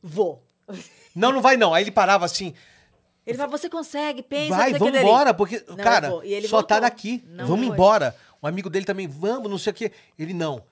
Vou. 0.02 0.44
Não, 1.14 1.30
não 1.32 1.40
vai 1.40 1.56
não. 1.56 1.72
Aí 1.74 1.82
ele 1.84 1.90
parava 1.90 2.24
assim, 2.24 2.54
Ele 3.28 3.36
falava, 3.36 3.56
você 3.58 3.68
consegue, 3.68 4.22
pensa. 4.22 4.56
vai, 4.56 4.72
vamos 4.74 4.98
embora, 4.98 5.34
porque, 5.34 5.62
Não, 5.68 5.76
cara, 5.76 6.08
só 6.10 6.62
tá 6.62 6.76
voltou. 6.76 6.80
daqui, 6.80 7.24
Não 7.28 7.46
vamos 7.46 7.66
foi. 7.66 7.74
embora. 7.74 8.16
Um 8.42 8.46
amigo 8.46 8.70
dele 8.70 8.84
também, 8.86 9.06
vamos, 9.06 9.50
não 9.50 9.58
sei 9.58 9.70
o 9.72 9.74
quê. 9.74 9.92
Ele, 10.18 10.32
não. 10.32 10.62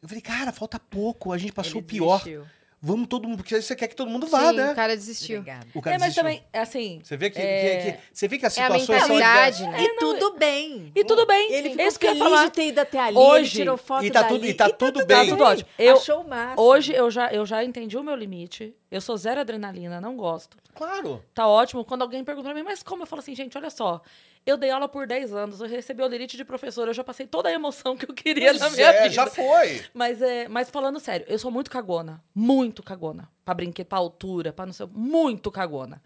Eu 0.00 0.08
falei, 0.08 0.22
cara, 0.22 0.52
falta 0.52 0.78
pouco, 0.78 1.32
a 1.32 1.38
gente 1.38 1.52
passou 1.52 1.78
Ele 1.78 1.80
o 1.80 1.84
pior. 1.84 2.18
desistiu. 2.18 2.46
Vamos 2.80 3.08
todo 3.08 3.26
mundo, 3.28 3.38
porque 3.38 3.60
você 3.60 3.74
quer 3.74 3.88
que 3.88 3.96
todo 3.96 4.08
mundo 4.08 4.28
vá, 4.28 4.50
Sim, 4.50 4.56
né? 4.56 4.70
o 4.70 4.74
cara 4.76 4.94
desistiu. 4.96 5.40
Obrigada. 5.40 5.66
O 5.74 5.82
cara 5.82 5.96
É, 5.96 5.98
mas 5.98 6.14
desistiu. 6.14 6.22
também, 6.22 6.44
assim. 6.52 7.00
Você 7.02 7.16
vê 7.16 7.28
que, 7.28 7.38
é, 7.40 7.76
que- 7.82 7.92
que- 7.92 7.98
você 8.12 8.28
vê 8.28 8.38
que 8.38 8.46
as 8.46 8.56
É 8.56 8.60
a 8.62 8.64
situações 8.66 9.02
são 9.04 9.16
diversas. 9.16 9.66
né? 9.66 9.82
E 9.82 9.96
tudo 9.96 10.34
bem. 10.38 10.92
E 10.94 11.04
tudo 11.04 11.26
bem. 11.26 11.52
Ele 11.52 11.70
ficou 11.70 11.84
Esse 11.84 11.98
que 11.98 12.06
eu 12.06 12.10
ia 12.10 12.14
feliz 12.16 12.30
falar. 12.30 12.44
de 12.46 12.52
ter 12.52 12.66
ido 12.68 12.78
até 12.80 13.00
ali, 13.00 13.16
Hoje- 13.16 13.50
tirou 13.50 13.76
foto 13.76 14.04
e 14.04 14.10
tá 14.12 14.22
dali, 14.22 14.34
tudo- 14.34 14.46
e 14.46 14.54
tá 14.54 14.70
tudo 14.70 15.04
bem. 15.06 15.16
Tá 15.24 15.24
tudo 15.32 15.42
ótimo. 15.44 15.68
Eu- 15.76 15.96
Achou 15.96 16.20
o 16.20 16.28
máximo. 16.28 16.62
Hoje 16.62 16.92
eu 16.94 17.10
já, 17.10 17.32
eu 17.32 17.44
já 17.44 17.64
entendi 17.64 17.96
o 17.96 18.02
meu 18.04 18.14
limite. 18.14 18.72
Eu 18.90 19.00
sou 19.00 19.16
zero 19.16 19.40
adrenalina, 19.40 20.00
não 20.00 20.16
gosto. 20.16 20.56
Claro. 20.72 21.20
Tá 21.34 21.48
ótimo. 21.48 21.84
Quando 21.84 22.02
alguém 22.02 22.22
pergunta 22.22 22.46
pra 22.48 22.54
mim, 22.54 22.62
mas 22.62 22.82
como? 22.84 23.02
Eu 23.02 23.06
falo 23.08 23.20
assim, 23.20 23.34
gente, 23.34 23.58
olha 23.58 23.70
só. 23.70 24.00
Eu 24.46 24.56
dei 24.56 24.70
aula 24.70 24.88
por 24.88 25.06
10 25.06 25.32
anos, 25.34 25.60
eu 25.60 25.68
recebi 25.68 26.02
olerite 26.02 26.36
de 26.36 26.44
professora, 26.44 26.90
eu 26.90 26.94
já 26.94 27.04
passei 27.04 27.26
toda 27.26 27.48
a 27.48 27.52
emoção 27.52 27.96
que 27.96 28.06
eu 28.10 28.14
queria 28.14 28.52
na 28.54 28.58
Pois 28.60 28.72
minha 28.74 28.86
é, 28.88 29.02
vida. 29.02 29.10
já 29.14 29.26
foi. 29.26 29.84
Mas, 29.92 30.22
é, 30.22 30.48
mas 30.48 30.70
falando 30.70 30.98
sério, 30.98 31.26
eu 31.28 31.38
sou 31.38 31.50
muito 31.50 31.70
cagona. 31.70 32.22
Muito 32.34 32.82
cagona. 32.82 33.28
Pra 33.44 33.52
brinquedo, 33.54 33.86
pra 33.86 33.98
altura, 33.98 34.52
pra 34.52 34.64
não 34.66 34.72
sei. 34.72 34.86
Muito 34.92 35.50
cagona. 35.50 36.02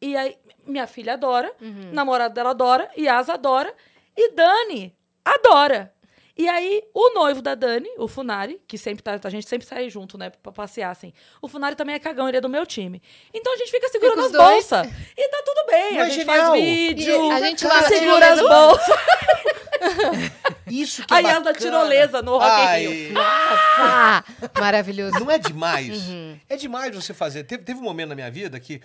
E 0.00 0.16
aí, 0.16 0.36
minha 0.66 0.86
filha 0.86 1.12
adora, 1.14 1.52
namorado 1.92 2.34
dela 2.34 2.50
adora, 2.50 2.90
Yas 2.98 3.28
adora, 3.28 3.72
e 4.16 4.32
Dani 4.32 4.94
adora. 5.24 5.91
E 6.36 6.48
aí, 6.48 6.82
o 6.94 7.12
noivo 7.14 7.42
da 7.42 7.54
Dani, 7.54 7.88
o 7.98 8.08
Funari, 8.08 8.60
que 8.66 8.78
sempre 8.78 9.02
tá, 9.02 9.18
a 9.22 9.30
gente 9.30 9.46
sempre 9.48 9.66
sai 9.66 9.90
junto, 9.90 10.16
né, 10.16 10.30
pra 10.30 10.50
passear, 10.50 10.90
assim. 10.90 11.12
O 11.42 11.48
Funari 11.48 11.76
também 11.76 11.94
é 11.94 11.98
cagão, 11.98 12.26
ele 12.26 12.38
é 12.38 12.40
do 12.40 12.48
meu 12.48 12.64
time. 12.64 13.02
Então 13.34 13.52
a 13.52 13.56
gente 13.58 13.70
fica 13.70 13.88
segurando 13.90 14.24
Fica 14.24 14.42
as 14.42 14.50
bolsas. 14.52 14.86
E 15.16 15.28
tá 15.28 15.42
tudo 15.44 15.66
bem, 15.70 15.94
Não 15.94 16.00
a 16.02 16.08
gente 16.08 16.24
genial? 16.24 16.50
faz 16.50 16.60
vídeo, 16.62 17.26
E 17.26 17.30
a 17.32 17.40
gente 17.40 17.64
lá 17.66 17.82
segura 17.82 18.32
as 18.32 18.40
bolsas. 18.40 18.96
Isso 20.70 21.04
que 21.04 21.12
é 21.12 21.16
A 21.16 21.20
Yas 21.20 21.32
da 21.34 21.52
bacana. 21.52 21.58
tirolesa 21.58 22.22
no 22.22 22.38
Rock 22.38 22.60
in 22.82 22.88
Rio. 22.88 23.14
Ah, 23.18 24.24
maravilhoso. 24.58 25.18
Não 25.20 25.30
é 25.30 25.38
demais? 25.38 26.08
Uhum. 26.08 26.38
É 26.48 26.56
demais 26.56 26.94
você 26.94 27.12
fazer. 27.12 27.44
Teve, 27.44 27.62
teve 27.62 27.78
um 27.78 27.82
momento 27.82 28.10
na 28.10 28.14
minha 28.14 28.30
vida 28.30 28.58
que 28.58 28.80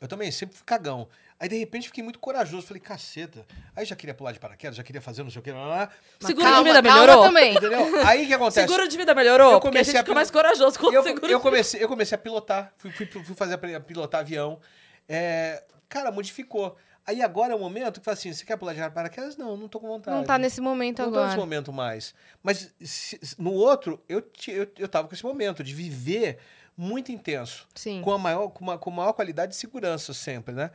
eu 0.00 0.06
também 0.06 0.30
sempre 0.30 0.56
fui 0.56 0.64
cagão. 0.64 1.08
Aí, 1.42 1.48
de 1.48 1.58
repente, 1.58 1.88
fiquei 1.88 2.04
muito 2.04 2.20
corajoso. 2.20 2.64
Falei, 2.64 2.80
caceta. 2.80 3.44
Aí 3.74 3.84
já 3.84 3.96
queria 3.96 4.14
pular 4.14 4.30
de 4.30 4.38
paraquedas, 4.38 4.76
já 4.76 4.84
queria 4.84 5.00
fazer 5.02 5.24
não 5.24 5.30
sei 5.30 5.40
o 5.40 5.42
que. 5.42 5.50
Lá, 5.50 5.66
lá. 5.66 5.90
Mas 6.20 6.28
Seguro 6.28 6.46
calma, 6.46 6.62
de 6.62 6.68
vida 6.70 6.82
calma 6.88 7.00
melhorou? 7.04 7.24
também. 7.24 7.56
Entendeu? 7.56 8.06
Aí 8.06 8.22
o 8.22 8.26
que 8.28 8.34
acontece? 8.34 8.60
Seguro 8.68 8.86
de 8.88 8.96
vida 8.96 9.12
melhorou? 9.12 9.50
Eu 9.50 9.60
porque 9.60 9.66
a 9.66 9.70
comecei 9.72 9.84
gente 9.92 9.96
a 9.96 10.02
fica 10.02 10.04
pil- 10.12 10.14
mais 10.14 10.30
corajoso 10.30 10.78
com 10.78 10.86
o 10.86 10.92
eu, 10.94 11.02
seguro 11.02 11.26
eu, 11.26 11.38
de 11.38 11.42
comecei, 11.42 11.82
eu 11.82 11.88
comecei 11.88 12.14
a 12.14 12.18
pilotar. 12.18 12.72
Fui, 12.78 12.92
fui, 12.92 13.06
fui 13.06 13.34
fazer 13.34 13.54
a 13.54 13.80
pilotar 13.80 14.20
avião. 14.20 14.60
É, 15.08 15.64
cara, 15.88 16.12
modificou. 16.12 16.76
Aí 17.04 17.20
agora 17.20 17.52
é 17.52 17.56
o 17.56 17.58
momento 17.58 17.98
que 17.98 18.04
fala 18.04 18.14
assim: 18.14 18.32
você 18.32 18.44
quer 18.44 18.56
pular 18.56 18.72
de 18.74 18.90
paraquedas? 18.90 19.36
Não, 19.36 19.56
não 19.56 19.66
tô 19.66 19.80
com 19.80 19.88
vontade. 19.88 20.16
Não 20.16 20.22
tá 20.24 20.38
nesse 20.38 20.60
momento 20.60 21.00
Não 21.00 21.06
tô 21.06 21.14
agora. 21.16 21.26
nesse 21.26 21.38
momento 21.38 21.72
mais. 21.72 22.14
Mas 22.40 22.72
se- 22.80 23.18
no 23.36 23.52
outro, 23.52 24.00
eu, 24.08 24.22
eu, 24.46 24.68
eu 24.78 24.88
tava 24.88 25.08
com 25.08 25.14
esse 25.14 25.24
momento 25.24 25.64
de 25.64 25.74
viver 25.74 26.38
muito 26.76 27.10
intenso. 27.10 27.66
Sim. 27.74 28.00
Com 28.02 28.12
a 28.12 28.18
maior, 28.18 28.48
com, 28.50 28.62
uma, 28.64 28.78
com 28.78 28.90
maior 28.92 29.12
qualidade 29.12 29.50
de 29.50 29.58
segurança 29.58 30.14
sempre, 30.14 30.54
né? 30.54 30.70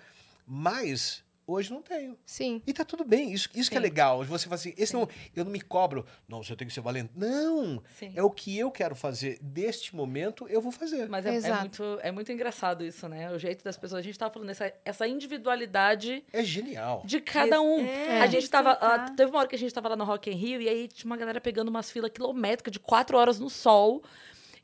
Mas 0.48 1.24
hoje 1.46 1.72
não 1.72 1.82
tenho. 1.82 2.18
Sim. 2.26 2.62
E 2.68 2.74
tá 2.74 2.84
tudo 2.84 3.06
bem, 3.06 3.32
isso, 3.34 3.50
isso 3.56 3.70
que 3.72 3.78
é 3.78 3.80
legal. 3.80 4.24
Você 4.26 4.46
fala 4.46 4.56
assim, 4.56 4.74
esse 4.78 4.94
não, 4.94 5.08
eu 5.36 5.46
não 5.46 5.52
me 5.52 5.62
cobro. 5.62 6.06
Não, 6.28 6.44
você 6.44 6.56
tem 6.56 6.68
que 6.68 6.74
ser 6.74 6.82
valente. 6.82 7.12
Não! 7.16 7.82
Sim. 7.98 8.12
É 8.16 8.22
o 8.24 8.30
que 8.30 8.58
eu 8.58 8.70
quero 8.72 8.96
fazer. 8.96 9.38
Deste 9.42 9.96
momento, 9.96 10.46
eu 10.50 10.62
vou 10.62 10.72
fazer. 10.74 11.08
Mas 11.08 11.26
é, 11.26 11.30
é 11.30 11.36
Exato. 11.36 11.60
muito, 11.62 12.00
é 12.02 12.12
muito 12.12 12.32
engraçado 12.32 12.84
isso, 12.84 13.08
né? 13.08 13.32
O 13.32 13.40
jeito 13.40 13.64
das 13.64 13.78
pessoas. 13.78 14.00
A 14.00 14.04
gente 14.04 14.18
tava 14.20 14.34
falando 14.34 14.50
essa, 14.50 14.74
essa 14.84 15.08
individualidade 15.08 16.24
É 16.34 16.44
genial. 16.44 17.02
de 17.06 17.22
cada 17.22 17.62
um. 17.62 17.80
É, 17.80 18.22
a 18.22 18.28
gente 18.28 18.50
tava. 18.50 18.72
respeitar. 18.72 18.96
ah, 19.06 19.10
teve 19.12 19.32
uma 19.32 19.40
hora 19.40 19.48
que 19.48 19.56
a 19.56 19.60
gente 19.60 19.74
tava 19.74 19.90
lá 19.90 19.96
no 19.96 20.04
Rock 20.04 20.30
in 20.30 20.34
Rio 20.36 20.62
e 20.62 20.68
aí 20.68 20.88
tinha 20.88 21.10
uma 21.10 21.18
galera 21.18 21.40
pegando 21.40 21.70
umas 21.70 21.90
filas 21.90 22.12
quilométricas 22.12 22.72
de 22.72 22.80
quatro 22.80 23.18
horas 23.18 23.40
no 23.40 23.50
sol. 23.50 24.04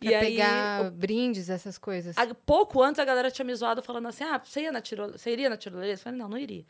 Pra 0.03 0.11
e 0.11 0.15
aí, 0.15 0.25
pegar 0.31 0.91
brindes, 0.91 1.49
essas 1.49 1.77
coisas. 1.77 2.17
a- 2.17 2.33
pouco 2.33 2.81
antes 2.81 2.99
a 2.99 3.05
galera 3.05 3.31
tinha 3.31 3.45
me 3.45 3.55
zoado 3.55 3.81
falando 3.81 4.07
assim: 4.07 4.23
ah, 4.23 4.39
você, 4.43 4.61
ia 4.61 4.71
na 4.71 4.81
tiro, 4.81 5.11
você 5.11 5.31
iria 5.31 5.49
na 5.49 5.57
tirolesa? 5.57 6.01
Eu 6.01 6.03
falei, 6.03 6.19
não, 6.19 6.29
não 6.29 6.37
iria. 6.37 6.65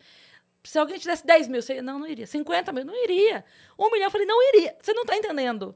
Se 0.63 0.79
alguém 0.79 0.97
te 0.97 1.07
desse 1.07 1.25
10 1.25 1.47
mil, 1.49 1.61
você 1.61 1.75
ia? 1.75 1.81
Não, 1.81 1.99
não 1.99 2.07
iria. 2.07 2.25
50 2.25 2.71
mil, 2.71 2.85
não 2.85 3.03
iria. 3.03 3.43
Um 3.77 3.91
milhão, 3.91 4.07
eu 4.07 4.11
falei, 4.11 4.25
não 4.25 4.41
iria. 4.49 4.77
Você 4.81 4.93
não 4.93 5.05
tá 5.05 5.17
entendendo. 5.17 5.75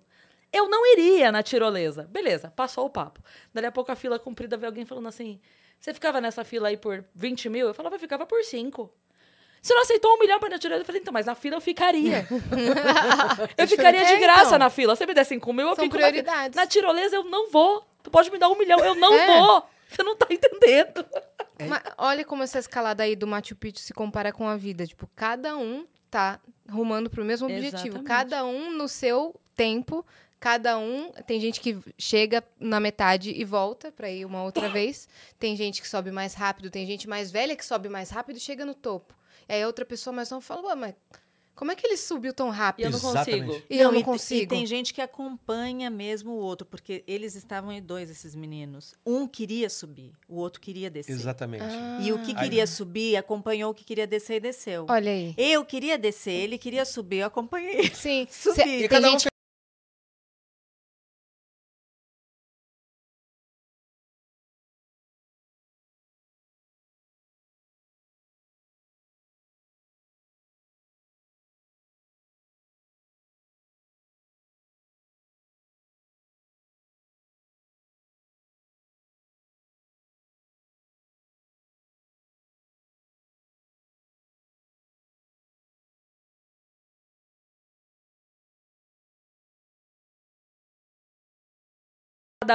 Eu 0.51 0.69
não 0.69 0.85
iria 0.93 1.29
na 1.31 1.43
tirolesa. 1.43 2.03
Beleza, 2.03 2.49
passou 2.55 2.85
o 2.85 2.89
papo. 2.89 3.21
Dali 3.53 3.67
a 3.67 3.71
pouco 3.71 3.91
a 3.91 3.95
fila 3.95 4.17
comprida 4.17 4.55
veio 4.55 4.69
alguém 4.69 4.85
falando 4.85 5.07
assim: 5.07 5.41
você 5.79 5.93
ficava 5.93 6.21
nessa 6.21 6.43
fila 6.43 6.69
aí 6.69 6.77
por 6.77 7.03
20 7.13 7.49
mil? 7.49 7.67
Eu 7.67 7.73
falava, 7.73 7.95
eu 7.95 7.99
ficava 7.99 8.25
por 8.25 8.43
5. 8.43 8.91
Você 9.61 9.73
não 9.73 9.81
aceitou 9.81 10.13
um 10.15 10.19
milhão 10.19 10.39
pra 10.39 10.47
ir 10.47 10.51
na 10.51 10.59
tirolesa? 10.59 10.81
Eu 10.81 10.85
falei, 10.85 11.01
então, 11.01 11.13
mas 11.13 11.25
na 11.25 11.35
fila 11.35 11.55
eu 11.57 11.61
ficaria. 11.61 12.25
eu 13.57 13.67
ficaria 13.67 14.05
de 14.05 14.13
É, 14.13 14.17
graça 14.19 14.45
então. 14.47 14.59
na 14.59 14.69
fila. 14.69 14.95
Se 14.95 14.99
você 14.99 15.05
me 15.07 15.13
der 15.13 15.25
5 15.25 15.53
mil, 15.53 15.67
eu 15.67 15.75
São 15.75 15.83
fico 15.85 15.95
na 15.97 16.07
prioridades. 16.07 16.55
Na 16.55 16.65
tirolesa 16.65 17.15
eu 17.15 17.23
não 17.25 17.49
vou. 17.49 17.85
Tu 18.03 18.09
pode 18.09 18.31
me 18.31 18.37
dar 18.37 18.49
um 18.49 18.57
milhão, 18.57 18.79
eu 18.79 18.95
não 18.95 19.13
É. 19.13 19.25
vou. 19.39 19.63
Você 19.89 20.03
não 20.03 20.15
tá 20.15 20.27
entendendo. 20.31 21.05
Mas 21.67 21.81
olha 21.97 22.23
como 22.23 22.43
essa 22.43 22.59
escalada 22.59 23.03
aí 23.03 23.15
do 23.15 23.25
Machu 23.27 23.55
Picchu 23.55 23.79
se 23.81 23.93
compara 23.93 24.31
com 24.31 24.47
a 24.47 24.55
vida. 24.55 24.85
Tipo, 24.85 25.09
cada 25.15 25.57
um 25.57 25.85
tá 26.09 26.39
rumando 26.69 27.09
pro 27.09 27.25
mesmo 27.25 27.47
objetivo. 27.47 27.97
Exatamente. 27.97 28.05
Cada 28.07 28.45
um 28.45 28.71
no 28.71 28.87
seu 28.87 29.35
tempo. 29.55 30.05
Cada 30.39 30.77
um. 30.77 31.11
Tem 31.25 31.39
gente 31.41 31.59
que 31.59 31.75
chega 31.97 32.43
na 32.59 32.79
metade 32.79 33.31
e 33.31 33.43
volta 33.43 33.91
pra 33.91 34.07
ir 34.09 34.23
uma 34.23 34.43
outra 34.43 34.69
vez. 34.69 35.09
Tem 35.39 35.55
gente 35.55 35.81
que 35.81 35.87
sobe 35.87 36.11
mais 36.11 36.35
rápido. 36.35 36.69
Tem 36.69 36.85
gente 36.85 37.09
mais 37.09 37.31
velha 37.31 37.55
que 37.55 37.65
sobe 37.65 37.89
mais 37.89 38.11
rápido 38.11 38.37
e 38.37 38.39
chega 38.39 38.63
no 38.63 38.75
topo. 38.75 39.15
E 39.49 39.53
aí 39.53 39.65
outra 39.65 39.85
pessoa 39.85 40.13
mais 40.13 40.29
nova 40.29 40.41
fala, 40.41 40.61
Ué, 40.67 40.75
mas 40.75 40.95
como 41.55 41.71
é 41.71 41.75
que 41.75 41.87
ele 41.87 41.97
subiu 41.97 42.33
tão 42.33 42.49
E 42.49 42.51
rápido? 42.51 42.85
eu 42.85 42.91
não 42.91 42.97
Exatamente. 42.99 43.45
consigo. 43.47 43.63
E 43.69 43.79
eu 43.79 43.91
não 43.91 43.99
e 43.99 44.03
consigo. 44.03 44.43
E 44.43 44.47
tem 44.47 44.65
gente 44.67 44.93
que 44.93 45.01
acompanha 45.01 45.89
mesmo 45.89 46.31
o 46.33 46.35
outro, 46.37 46.67
porque 46.67 47.03
eles 47.07 47.33
estavam 47.35 47.71
em 47.71 47.81
dois, 47.81 48.11
esses 48.11 48.35
meninos. 48.35 48.93
Um 49.05 49.27
queria 49.27 49.67
subir, 49.69 50.11
o 50.29 50.35
outro 50.35 50.61
queria 50.61 50.87
descer. 50.89 51.13
Exatamente. 51.13 51.63
E 52.03 52.11
o 52.13 52.19
que 52.19 52.31
Aí- 52.31 52.43
queria 52.43 52.67
subir, 52.67 53.15
acompanhou 53.15 53.71
o 53.71 53.73
que 53.73 53.83
queria 53.83 54.05
descer 54.05 54.35
e 54.35 54.39
desceu. 54.39 54.85
Olha 54.87 55.11
aí. 55.11 55.33
Eu 55.35 55.65
queria 55.65 55.97
descer, 55.97 56.31
ele 56.43 56.59
queria 56.59 56.85
subir, 56.85 57.17
eu 57.21 57.27
acompanhei. 57.27 57.89
Sim. 57.89 58.27
Subi. 58.31 58.55
Cê- 58.55 58.61
E 58.67 58.79
tem 58.81 58.87
cada 58.89 59.07
um 59.07 59.11
gente 59.13 59.27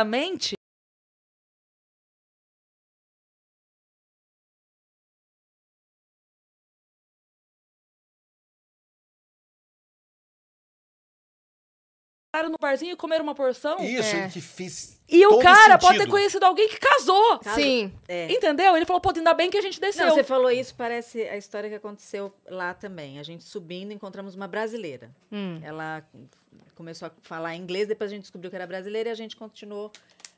Mente, 0.00 0.56
Pararam 12.32 12.48
no 12.50 12.56
barzinho 12.58 12.92
e 12.94 12.96
comeram 12.96 13.22
uma 13.24 13.34
porção. 13.34 13.76
Isso, 13.84 14.16
É. 14.16 14.26
que 14.30 14.40
fez. 14.40 14.98
E 15.06 15.26
o 15.26 15.38
cara 15.38 15.76
pode 15.76 15.92
ter 15.92 15.98
sentido. 15.98 16.10
conhecido 16.10 16.46
alguém 16.46 16.66
que 16.66 16.78
casou. 16.78 17.40
Sim. 17.54 17.92
É. 18.08 18.32
Entendeu? 18.32 18.74
Ele 18.74 18.86
falou, 18.86 19.02
pô, 19.02 19.12
ainda 19.14 19.34
bem 19.34 19.50
que 19.50 19.58
a 19.58 19.60
gente 19.60 19.78
desceu. 19.78 20.06
Não, 20.06 20.14
você 20.14 20.24
falou 20.24 20.50
isso, 20.50 20.74
parece 20.74 21.20
a 21.28 21.36
história 21.36 21.68
que 21.68 21.76
aconteceu 21.76 22.32
lá 22.48 22.72
também. 22.72 23.18
A 23.18 23.22
gente 23.22 23.44
subindo, 23.44 23.92
encontramos 23.92 24.34
uma 24.34 24.48
brasileira. 24.48 25.10
Hum. 25.30 25.60
Ela 25.62 26.02
começou 26.74 27.08
a 27.08 27.12
falar 27.20 27.54
inglês, 27.54 27.86
depois 27.86 28.10
a 28.10 28.14
gente 28.14 28.22
descobriu 28.22 28.48
que 28.48 28.56
era 28.56 28.66
brasileira 28.66 29.10
e 29.10 29.12
a 29.12 29.14
gente 29.14 29.36
continuou 29.36 29.92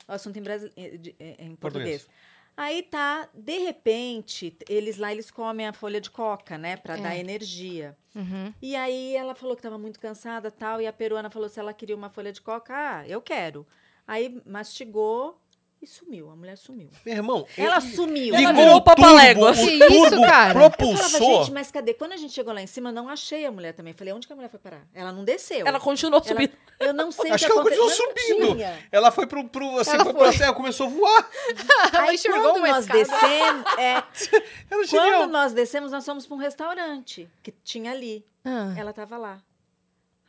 o 0.08 0.12
assunto 0.12 0.36
em, 0.36 0.42
brasi- 0.42 0.72
eh, 0.76 0.98
eh, 1.20 1.34
em 1.38 1.54
Português. 1.54 1.60
português. 1.60 2.08
Aí 2.56 2.82
tá, 2.82 3.28
de 3.34 3.58
repente, 3.58 4.56
eles 4.68 4.96
lá 4.96 5.10
eles 5.12 5.30
comem 5.30 5.66
a 5.66 5.72
folha 5.72 6.00
de 6.00 6.10
coca, 6.10 6.56
né, 6.56 6.76
Pra 6.76 6.96
É. 6.96 7.00
dar 7.00 7.16
energia. 7.16 7.96
Uhum. 8.14 8.52
E 8.62 8.76
aí 8.76 9.16
ela 9.16 9.34
falou 9.34 9.56
que 9.56 9.60
estava 9.60 9.76
muito 9.78 9.98
cansada, 9.98 10.50
tal, 10.50 10.80
e 10.80 10.86
a 10.86 10.92
peruana 10.92 11.28
falou 11.30 11.48
se 11.48 11.58
ela 11.58 11.74
queria 11.74 11.96
uma 11.96 12.10
folha 12.10 12.32
de 12.32 12.40
coca, 12.40 12.72
ah, 12.74 13.08
eu 13.08 13.20
quero. 13.20 13.66
Aí 14.06 14.40
mastigou 14.46 15.40
e 15.84 15.86
sumiu, 15.86 16.30
a 16.30 16.36
mulher 16.36 16.56
sumiu. 16.58 16.88
Meu 17.04 17.14
irmão, 17.14 17.46
Ela 17.56 17.76
ele- 17.76 17.94
sumiu. 17.94 18.34
Ela 18.34 18.38
ligou 18.38 18.54
virou 18.64 18.76
o 18.76 18.82
papalégua. 18.82 19.54
turbo, 19.54 19.62
o 19.62 19.68
Que 19.68 19.72
isso, 19.94 20.10
turbo 20.10 20.26
cara? 20.26 20.48
Eu 20.48 20.52
falava, 20.54 20.70
propulsor. 20.76 21.20
gente, 21.44 21.52
mas 21.52 21.70
cadê? 21.70 21.94
Quando 21.94 22.12
a 22.12 22.16
gente 22.16 22.32
chegou 22.32 22.52
lá 22.52 22.60
em 22.62 22.66
cima, 22.66 22.88
eu 22.90 22.92
não 22.94 23.08
achei 23.08 23.44
a 23.46 23.52
mulher 23.52 23.72
também. 23.74 23.92
Falei, 23.92 24.12
onde 24.12 24.26
que 24.26 24.32
a 24.32 24.36
mulher 24.36 24.48
foi 24.48 24.58
parar? 24.58 24.82
Ela 24.92 25.12
não 25.12 25.24
desceu. 25.24 25.66
Ela 25.66 25.78
continuou 25.78 26.20
Ela- 26.20 26.28
subindo. 26.28 26.52
Eu 26.80 26.92
não 26.92 27.12
sei 27.12 27.30
Acho 27.30 27.44
o 27.44 27.46
que 27.46 27.52
ela 27.52 27.62
continuou 27.62 27.88
Não 27.88 27.94
subindo. 27.96 28.52
tinha. 28.56 28.88
Ela 28.90 29.10
foi 29.12 29.26
pro, 29.26 29.48
pro 29.48 29.78
assim, 29.78 29.92
Ela 29.92 30.04
foi 30.04 30.12
pro 30.14 30.32
céu, 30.32 30.54
começou 30.54 30.86
a 30.86 30.90
voar. 30.90 31.30
Ela 31.94 32.08
Aí 32.08 32.14
enxergou 32.16 32.42
quando 32.42 32.56
uma 32.56 32.68
nós 32.68 32.84
escada. 32.84 32.98
descemos, 32.98 33.78
é, 33.78 34.02
quando 34.68 34.84
genial. 34.86 35.26
nós 35.28 35.52
descemos, 35.52 35.92
nós 35.92 36.04
fomos 36.04 36.26
para 36.26 36.34
um 36.36 36.40
restaurante 36.40 37.28
que 37.42 37.52
tinha 37.62 37.92
ali. 37.92 38.26
Ah. 38.44 38.74
Ela 38.76 38.90
estava 38.90 39.16
lá. 39.16 39.40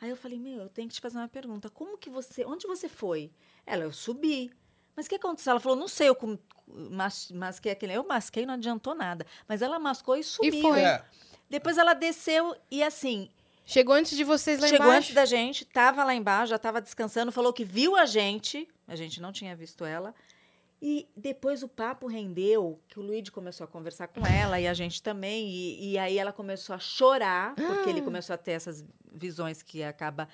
Aí 0.01 0.09
eu 0.09 0.15
falei, 0.17 0.37
meu, 0.37 0.61
eu 0.61 0.69
tenho 0.69 0.87
que 0.87 0.93
te 0.95 1.01
fazer 1.01 1.17
uma 1.17 1.27
pergunta. 1.27 1.69
Como 1.69 1.97
que 1.97 2.09
você, 2.09 2.45
onde 2.45 2.67
você 2.67 2.87
foi? 2.87 3.31
Ela, 3.65 3.83
eu 3.85 3.91
subi. 3.91 4.51
Mas 4.95 5.05
o 5.05 5.09
que 5.09 5.15
aconteceu? 5.15 5.51
Ela 5.51 5.59
falou, 5.59 5.77
não 5.77 5.87
sei, 5.87 6.09
eu 6.09 6.17
mas, 6.67 7.31
masquei 7.31 7.71
aquele. 7.71 7.93
Eu 7.93 8.07
masquei, 8.07 8.45
não 8.45 8.53
adiantou 8.55 8.95
nada. 8.95 9.25
Mas 9.47 9.61
ela 9.61 9.77
mascou 9.79 10.15
e 10.15 10.23
sumiu. 10.23 10.61
foi. 10.61 10.81
É. 10.81 11.03
Depois 11.49 11.77
ela 11.77 11.93
desceu 11.93 12.55
e 12.71 12.81
assim, 12.81 13.29
Chegou 13.65 13.95
antes 13.95 14.15
de 14.15 14.23
vocês 14.23 14.59
lá 14.59 14.67
chegou 14.67 14.85
embaixo. 14.85 14.99
antes 14.99 15.15
da 15.15 15.25
gente, 15.25 15.65
tava 15.65 16.03
lá 16.03 16.13
embaixo, 16.13 16.51
já 16.51 16.59
tava 16.59 16.79
descansando, 16.79 17.31
falou 17.31 17.51
que 17.51 17.65
viu 17.65 17.95
a 17.95 18.05
gente. 18.05 18.67
A 18.87 18.95
gente 18.95 19.19
não 19.19 19.31
tinha 19.31 19.55
visto 19.55 19.83
ela. 19.83 20.13
E 20.79 21.07
depois 21.17 21.63
o 21.63 21.67
papo 21.67 22.05
rendeu, 22.05 22.79
que 22.87 22.99
o 22.99 23.01
Luigi 23.01 23.31
começou 23.31 23.63
a 23.63 23.67
conversar 23.67 24.07
com 24.07 24.25
ela 24.25 24.59
e 24.59 24.67
a 24.67 24.73
gente 24.73 25.01
também. 25.01 25.47
E, 25.49 25.93
e 25.93 25.97
aí 25.97 26.19
ela 26.19 26.31
começou 26.31 26.75
a 26.75 26.79
chorar, 26.79 27.55
porque 27.55 27.89
ele 27.89 28.01
começou 28.03 28.35
a 28.35 28.37
ter 28.37 28.51
essas 28.51 28.85
visões 29.11 29.63
que 29.63 29.81
acaba. 29.83 30.29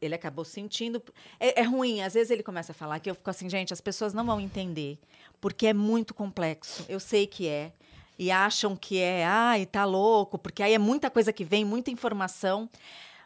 Ele 0.00 0.14
acabou 0.14 0.44
sentindo. 0.44 1.02
É, 1.38 1.60
é 1.60 1.62
ruim, 1.62 2.02
às 2.02 2.14
vezes 2.14 2.30
ele 2.30 2.42
começa 2.42 2.72
a 2.72 2.74
falar 2.74 3.00
que 3.00 3.10
eu 3.10 3.14
fico 3.14 3.30
assim, 3.30 3.48
gente, 3.48 3.72
as 3.72 3.80
pessoas 3.80 4.14
não 4.14 4.24
vão 4.24 4.40
entender, 4.40 4.98
porque 5.40 5.66
é 5.66 5.74
muito 5.74 6.14
complexo. 6.14 6.84
Eu 6.88 7.00
sei 7.00 7.26
que 7.26 7.48
é. 7.48 7.72
E 8.18 8.30
acham 8.30 8.76
que 8.76 8.98
é, 9.00 9.24
ai, 9.24 9.66
tá 9.66 9.84
louco, 9.84 10.38
porque 10.38 10.62
aí 10.62 10.72
é 10.72 10.78
muita 10.78 11.10
coisa 11.10 11.32
que 11.32 11.44
vem, 11.44 11.64
muita 11.64 11.90
informação. 11.90 12.70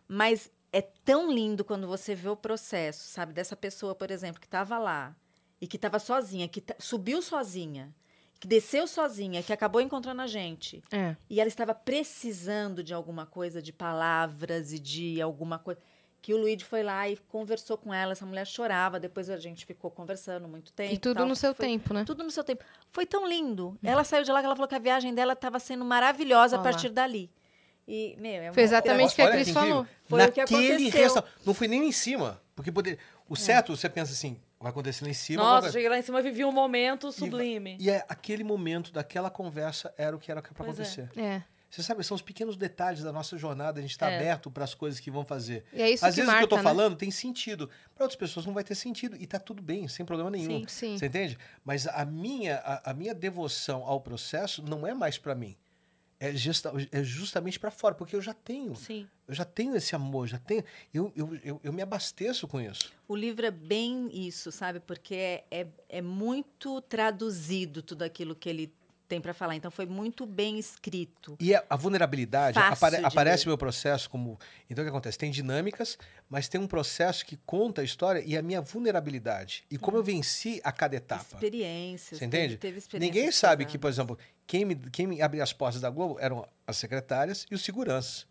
Mas 0.08 0.50
é 0.72 0.80
tão 0.80 1.30
lindo 1.32 1.64
quando 1.64 1.86
você 1.86 2.14
vê 2.14 2.28
o 2.28 2.36
processo, 2.36 3.08
sabe? 3.08 3.32
Dessa 3.32 3.56
pessoa, 3.56 3.94
por 3.94 4.10
exemplo, 4.10 4.40
que 4.40 4.46
estava 4.46 4.78
lá 4.78 5.14
e 5.60 5.66
que 5.66 5.76
estava 5.76 5.98
sozinha, 5.98 6.48
que 6.48 6.62
subiu 6.78 7.20
sozinha, 7.20 7.94
que 8.38 8.46
desceu 8.46 8.86
sozinha, 8.86 9.42
que 9.42 9.52
acabou 9.52 9.80
encontrando 9.80 10.22
a 10.22 10.26
gente. 10.26 10.82
É. 10.92 11.16
E 11.28 11.40
ela 11.40 11.48
estava 11.48 11.74
precisando 11.74 12.82
de 12.82 12.94
alguma 12.94 13.26
coisa, 13.26 13.60
de 13.60 13.72
palavras 13.72 14.72
e 14.72 14.78
de 14.78 15.20
alguma 15.20 15.58
coisa. 15.58 15.80
Que 16.20 16.34
o 16.34 16.36
Luigi 16.36 16.64
foi 16.64 16.82
lá 16.82 17.08
e 17.08 17.16
conversou 17.28 17.78
com 17.78 17.94
ela. 17.94 18.12
Essa 18.12 18.26
mulher 18.26 18.46
chorava. 18.46 18.98
Depois 18.98 19.30
a 19.30 19.36
gente 19.36 19.64
ficou 19.64 19.90
conversando 19.90 20.48
muito 20.48 20.72
tempo. 20.72 20.92
E 20.92 20.98
tudo 20.98 21.18
tal. 21.18 21.26
no 21.26 21.36
seu 21.36 21.54
Foi- 21.54 21.66
tempo, 21.66 21.94
né? 21.94 22.04
Tudo 22.04 22.24
no 22.24 22.30
seu 22.30 22.42
tempo. 22.42 22.64
Foi 22.90 23.06
tão 23.06 23.26
lindo. 23.26 23.78
Ela 23.82 24.02
saiu 24.04 24.24
de 24.24 24.32
lá 24.32 24.40
que 24.40 24.46
ela 24.46 24.56
falou 24.56 24.68
que 24.68 24.74
a 24.74 24.80
viagem 24.80 25.14
dela 25.14 25.34
estava 25.34 25.58
sendo 25.60 25.84
maravilhosa 25.84 26.56
a 26.56 26.58
Olha 26.58 26.66
lá. 26.66 26.72
partir 26.72 26.88
dali. 26.90 27.30
E, 27.86 28.16
meu, 28.18 28.42
é 28.42 28.52
Foi 28.52 28.62
exatamente 28.62 29.12
o 29.12 29.14
que 29.14 29.22
a 29.22 29.30
Cris 29.30 29.48
falou. 29.50 29.86
Foi 30.08 30.22
o 30.26 30.32
que 30.32 30.40
Naquele 30.40 30.72
aconteceu. 30.74 31.00
resta- 31.02 31.24
Não 31.46 31.54
foi 31.54 31.68
nem 31.68 31.88
em 31.88 31.92
cima. 31.92 32.42
Porque 32.54 32.70
poder... 32.70 32.98
o 33.28 33.34
certo, 33.36 33.74
você 33.74 33.88
pensa 33.88 34.12
assim, 34.12 34.38
vai 34.60 34.70
acontecer 34.70 35.04
lá 35.04 35.10
em 35.10 35.14
cima. 35.14 35.42
Nossa, 35.42 35.62
vai- 35.62 35.72
cheguei 35.72 35.88
lá 35.88 35.98
em 35.98 36.02
cima 36.02 36.18
e 36.18 36.22
vivi 36.22 36.44
um 36.44 36.52
momento 36.52 37.10
sublime. 37.12 37.78
E 37.80 37.88
é, 37.88 38.04
aquele 38.08 38.44
momento 38.44 38.92
daquela 38.92 39.30
conversa 39.30 39.94
era 39.96 40.14
o 40.14 40.18
que 40.18 40.30
era 40.30 40.42
para 40.42 40.52
é. 40.66 40.68
acontecer. 40.68 41.08
É. 41.16 41.42
Você 41.70 41.82
sabe, 41.82 42.02
são 42.02 42.14
os 42.14 42.22
pequenos 42.22 42.56
detalhes 42.56 43.02
da 43.02 43.12
nossa 43.12 43.36
jornada, 43.36 43.78
a 43.78 43.82
gente 43.82 43.90
está 43.90 44.10
É. 44.10 44.16
aberto 44.16 44.50
para 44.50 44.64
as 44.64 44.74
coisas 44.74 44.98
que 45.00 45.10
vão 45.10 45.24
fazer. 45.24 45.64
E 45.72 45.82
é 45.82 45.90
isso 45.90 46.04
Às 46.06 46.14
que 46.14 46.22
vezes 46.22 46.34
o 46.34 46.38
que 46.38 46.44
eu 46.44 46.48
tô 46.48 46.56
marca, 46.56 46.70
né? 46.70 46.74
falando 46.76 46.96
tem 46.96 47.10
sentido. 47.10 47.68
Para 47.94 48.04
outras 48.04 48.18
pessoas 48.18 48.46
não 48.46 48.54
vai 48.54 48.64
ter 48.64 48.74
sentido. 48.74 49.16
E 49.20 49.26
tá 49.26 49.38
tudo 49.38 49.62
bem, 49.62 49.86
sem 49.86 50.06
problema 50.06 50.30
nenhum. 50.30 50.60
Sim, 50.60 50.64
sim. 50.68 50.98
Você 50.98 51.06
entende? 51.06 51.36
Mas 51.64 51.86
a 51.86 52.04
minha, 52.06 52.56
a, 52.56 52.90
a 52.90 52.94
minha 52.94 53.14
devoção 53.14 53.84
ao 53.84 54.00
processo 54.00 54.62
não 54.62 54.86
é 54.86 54.94
mais 54.94 55.18
para 55.18 55.34
mim. 55.34 55.54
É, 56.20 56.34
justa- 56.34 56.72
é 56.90 57.04
justamente 57.04 57.60
para 57.60 57.70
fora, 57.70 57.94
porque 57.94 58.16
eu 58.16 58.20
já 58.22 58.34
tenho. 58.34 58.74
Sim. 58.74 59.06
Eu 59.28 59.34
já 59.34 59.44
tenho 59.44 59.76
esse 59.76 59.94
amor, 59.94 60.26
já 60.26 60.38
tenho. 60.38 60.64
Eu, 60.92 61.12
eu, 61.14 61.36
eu, 61.44 61.60
eu 61.62 61.72
me 61.72 61.80
abasteço 61.82 62.48
com 62.48 62.60
isso. 62.60 62.92
O 63.06 63.14
livro 63.14 63.46
é 63.46 63.50
bem 63.52 64.08
isso, 64.12 64.50
sabe? 64.50 64.80
Porque 64.80 65.14
é, 65.14 65.44
é, 65.50 65.66
é 65.88 66.02
muito 66.02 66.80
traduzido 66.80 67.82
tudo 67.82 68.02
aquilo 68.02 68.34
que 68.34 68.48
ele 68.48 68.72
tem 69.08 69.20
para 69.20 69.32
falar. 69.32 69.56
Então 69.56 69.70
foi 69.70 69.86
muito 69.86 70.26
bem 70.26 70.58
escrito. 70.58 71.36
E 71.40 71.54
a, 71.54 71.64
a 71.70 71.76
vulnerabilidade 71.76 72.58
apare- 72.58 73.04
aparece 73.04 73.46
o 73.46 73.48
meu 73.48 73.56
processo 73.58 74.08
como. 74.10 74.38
Então 74.68 74.82
o 74.82 74.86
que 74.86 74.90
acontece? 74.90 75.16
Tem 75.16 75.30
dinâmicas, 75.30 75.96
mas 76.28 76.46
tem 76.48 76.60
um 76.60 76.66
processo 76.66 77.24
que 77.24 77.36
conta 77.46 77.80
a 77.80 77.84
história 77.84 78.22
e 78.24 78.36
a 78.36 78.42
minha 78.42 78.60
vulnerabilidade. 78.60 79.64
E 79.70 79.78
como 79.78 79.96
eu 79.96 80.02
venci 80.04 80.60
a 80.62 80.70
cada 80.70 80.96
etapa. 80.96 81.24
Experiências. 81.34 82.18
Você 82.20 82.28
teve- 82.28 82.44
entende? 82.44 82.56
Teve 82.58 82.78
experiências 82.78 83.16
Ninguém 83.16 83.32
sabe 83.32 83.64
que, 83.64 83.78
por 83.78 83.88
exemplo, 83.88 84.18
quem 84.46 84.64
me, 84.64 84.76
quem 84.76 85.06
me 85.06 85.22
abria 85.22 85.42
as 85.42 85.52
portas 85.52 85.80
da 85.80 85.88
Globo 85.90 86.18
eram 86.20 86.46
as 86.66 86.76
secretárias 86.76 87.46
e 87.50 87.54
os 87.54 87.62
seguranças. 87.64 88.26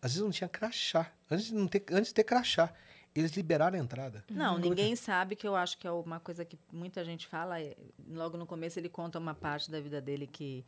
Às 0.00 0.12
vezes 0.12 0.22
não 0.22 0.30
tinha 0.30 0.48
crachá. 0.48 1.10
Antes 1.30 1.46
de, 1.46 1.54
não 1.54 1.66
ter, 1.66 1.84
antes 1.90 2.08
de 2.08 2.14
ter 2.14 2.24
crachá, 2.24 2.72
eles 3.18 3.32
liberaram 3.32 3.78
a 3.78 3.82
entrada. 3.82 4.24
Não, 4.30 4.54
Uhum. 4.54 4.60
ninguém 4.60 4.94
sabe, 4.96 5.34
que 5.36 5.46
eu 5.46 5.54
acho 5.56 5.76
que 5.78 5.86
é 5.86 5.90
uma 5.90 6.20
coisa 6.20 6.44
que 6.44 6.58
muita 6.72 7.04
gente 7.04 7.26
fala. 7.26 7.60
é, 7.60 7.76
Logo 8.10 8.36
no 8.36 8.46
começo 8.46 8.78
ele 8.78 8.88
conta 8.88 9.18
uma 9.18 9.34
parte 9.34 9.70
da 9.70 9.80
vida 9.80 10.00
dele 10.00 10.26
que 10.26 10.64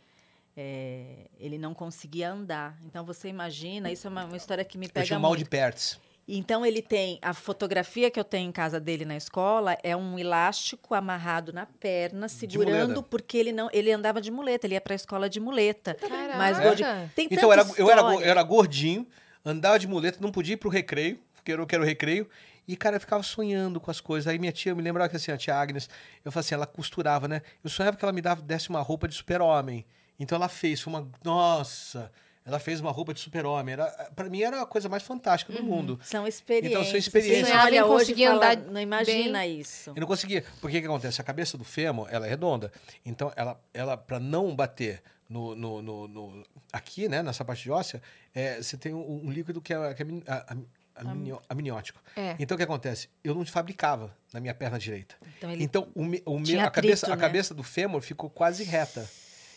é, 0.57 1.29
ele 1.39 1.59
não 1.59 1.73
conseguia 1.75 2.31
andar. 2.33 2.77
Então 2.85 3.05
você 3.05 3.29
imagina, 3.29 3.91
isso 3.91 4.07
é 4.07 4.11
uma, 4.11 4.25
uma 4.25 4.37
história 4.37 4.65
que 4.65 4.77
me 4.77 4.87
Eu 4.87 4.91
pega 4.93 5.07
tinha 5.07 5.19
um 5.19 5.23
mal 5.23 5.37
de 5.37 5.45
Pertz. 5.45 5.99
Então 6.29 6.65
ele 6.65 6.81
tem 6.81 7.19
a 7.23 7.35
fotografia 7.35 8.09
que 8.11 8.21
eu 8.21 8.23
tenho 8.25 8.49
em 8.49 8.53
casa 8.53 8.79
dele 8.79 9.05
na 9.05 9.17
escola 9.17 9.77
é 9.83 9.97
um 9.97 10.17
elástico 10.19 10.95
amarrado 10.95 11.53
na 11.53 11.67
perna, 11.67 12.29
segurando 12.29 13.03
porque 13.03 13.37
ele 13.37 13.53
não 13.53 13.69
ele 13.73 13.91
andava 13.91 14.21
de 14.21 14.31
muleta, 14.31 14.67
ele 14.67 14.75
ia 14.75 14.81
para 14.81 14.95
a 14.95 14.97
escola 14.97 15.29
de 15.29 15.41
muleta. 15.41 15.95
Caraca. 15.95 16.37
Mas 16.37 16.61
gordinho. 16.61 17.11
Tem 17.17 17.27
Então 17.31 17.45
eu 17.49 17.53
era, 17.53 17.67
eu, 17.77 17.91
era, 17.91 18.01
eu 18.03 18.21
era 18.21 18.43
gordinho, 18.45 19.07
andava 19.45 19.77
de 19.79 19.89
muleta, 19.89 20.19
não 20.21 20.31
podia 20.31 20.55
ir 20.55 20.59
pro 20.59 20.69
recreio, 20.71 21.19
porque 21.59 21.75
eu 21.77 21.81
quero 21.81 21.85
recreio. 21.85 22.29
E, 22.69 22.77
cara, 22.77 22.97
eu 22.97 23.01
ficava 23.01 23.23
sonhando 23.23 23.81
com 23.81 23.91
as 23.91 24.01
coisas. 24.01 24.29
Aí 24.29 24.39
minha 24.39 24.53
tia, 24.53 24.73
eu 24.73 24.77
me 24.77 24.83
lembrava 24.83 25.09
que 25.09 25.17
assim, 25.17 25.33
a 25.33 25.37
tia 25.37 25.55
Agnes, 25.57 25.89
eu 26.25 26.31
falava 26.31 26.47
assim, 26.47 26.55
ela 26.55 26.67
costurava, 26.67 27.27
né? 27.27 27.43
Eu 27.65 27.71
sonhava 27.71 27.97
que 27.97 28.05
ela 28.05 28.13
me 28.13 28.21
dava, 28.21 28.43
desse 28.43 28.69
uma 28.71 28.81
roupa 28.81 29.09
de 29.09 29.15
super-homem. 29.15 29.85
Então 30.19 30.37
ela 30.37 30.49
fez, 30.49 30.81
foi 30.81 30.93
uma. 30.93 31.09
Nossa! 31.25 32.13
Ela 32.45 32.59
fez 32.59 32.81
uma 32.81 32.91
roupa 32.91 33.13
de 33.13 33.21
super-homem. 33.21 33.75
Era, 33.75 33.87
pra 34.17 34.29
mim 34.29 34.43
era 34.43 34.63
a 34.63 34.67
coisa 34.67 34.89
mais 34.89 35.03
fantástica 35.03 35.53
do 35.53 35.63
mundo. 35.63 36.01
São 36.03 36.27
experiências. 36.27 36.73
Então, 36.81 36.85
são 36.91 36.99
experiências. 36.99 37.41
Você 37.47 37.53
Sonhava 37.53 37.69
em 37.71 37.73
olha 37.75 37.87
hoje 37.87 38.05
conseguir 38.07 38.23
e 38.23 38.27
fala, 38.27 38.37
andar 38.53 38.57
não 38.73 38.81
imagina 38.81 39.47
isso. 39.47 39.91
Eu 39.91 40.01
não 40.01 40.07
conseguia. 40.07 40.45
Porque 40.61 40.79
o 40.79 40.81
que 40.81 40.87
acontece? 40.87 41.21
A 41.21 41.25
cabeça 41.25 41.59
do 41.59 41.65
fêmur, 41.65 42.09
ela 42.11 42.27
é 42.27 42.31
redonda. 42.31 42.73
Então, 43.05 43.31
ela, 43.37 43.61
ela 43.75 43.97
para 43.97 44.19
não 44.19 44.55
bater 44.57 45.03
no, 45.29 45.55
no, 45.55 45.83
no- 45.83 46.09
no- 46.09 46.45
aqui, 46.73 47.09
né, 47.09 47.23
nessa 47.23 47.45
parte 47.45 47.63
de 47.63 47.71
óssea, 47.71 48.03
é, 48.35 48.61
você 48.61 48.77
tem 48.77 48.95
um, 48.95 49.27
um 49.27 49.31
líquido 49.31 49.61
que 49.61 49.73
é, 49.73 49.95
que 49.95 50.03
é 50.03 50.07
a- 50.27 50.53
a- 50.53 50.57
amnio- 51.01 51.43
amniótico. 51.49 52.01
É. 52.17 52.37
Então, 52.39 52.55
o 52.55 52.59
que 52.59 52.65
acontece? 52.65 53.09
Eu 53.23 53.35
não 53.35 53.45
fabricava 53.47 54.17
na 54.33 54.41
minha 54.41 54.55
perna 54.55 54.79
direita. 54.79 55.15
Então 55.39 55.53
Então, 55.53 55.89
o, 55.95 56.05
me- 56.05 56.23
o 56.27 56.39
meu- 56.39 56.61
a, 56.61 56.71
cabeça, 56.71 57.07
atrito, 57.07 57.13
a 57.13 57.17
né? 57.17 57.21
cabeça 57.21 57.55
do 57.55 57.63
fêmur 57.63 58.01
ficou 58.03 58.29
quase 58.31 58.65
reta. 58.65 59.09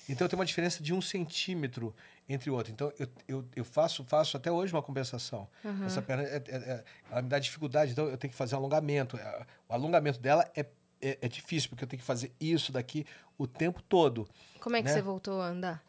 Então, 0.09 0.27
tem 0.27 0.37
uma 0.37 0.45
diferença 0.45 0.83
de 0.83 0.93
um 0.93 1.01
centímetro 1.01 1.95
entre 2.27 2.49
o 2.49 2.53
outro. 2.55 2.71
Então, 2.73 2.91
eu, 2.99 3.07
eu, 3.27 3.45
eu 3.55 3.63
faço, 3.65 4.03
faço 4.03 4.35
até 4.35 4.51
hoje 4.51 4.73
uma 4.73 4.81
compensação. 4.81 5.47
Essa 5.85 6.01
perna, 6.01 6.23
é- 6.23 6.35
é- 6.47 6.55
é- 6.55 6.83
ela 7.09 7.21
me 7.21 7.29
dá 7.29 7.39
dificuldade, 7.39 7.91
então 7.93 8.07
eu 8.07 8.17
tenho 8.17 8.31
que 8.31 8.37
fazer 8.37 8.55
um 8.55 8.59
alongamento. 8.59 9.15
É, 9.17 9.45
O 9.69 9.73
alongamento 9.73 10.19
dela 10.19 10.49
é, 10.55 10.65
é, 11.01 11.17
é 11.21 11.27
difícil, 11.29 11.69
porque 11.69 11.83
eu 11.85 11.87
tenho 11.87 11.99
que 12.01 12.05
fazer 12.05 12.33
isso 12.39 12.71
daqui 12.71 13.05
o 13.37 13.47
tempo 13.47 13.81
todo. 13.81 14.27
Como 14.59 14.75
é 14.75 14.81
que 14.81 14.87
né? 14.89 14.93
você 14.93 15.01
voltou 15.01 15.41
a 15.41 15.47
andar? 15.47 15.81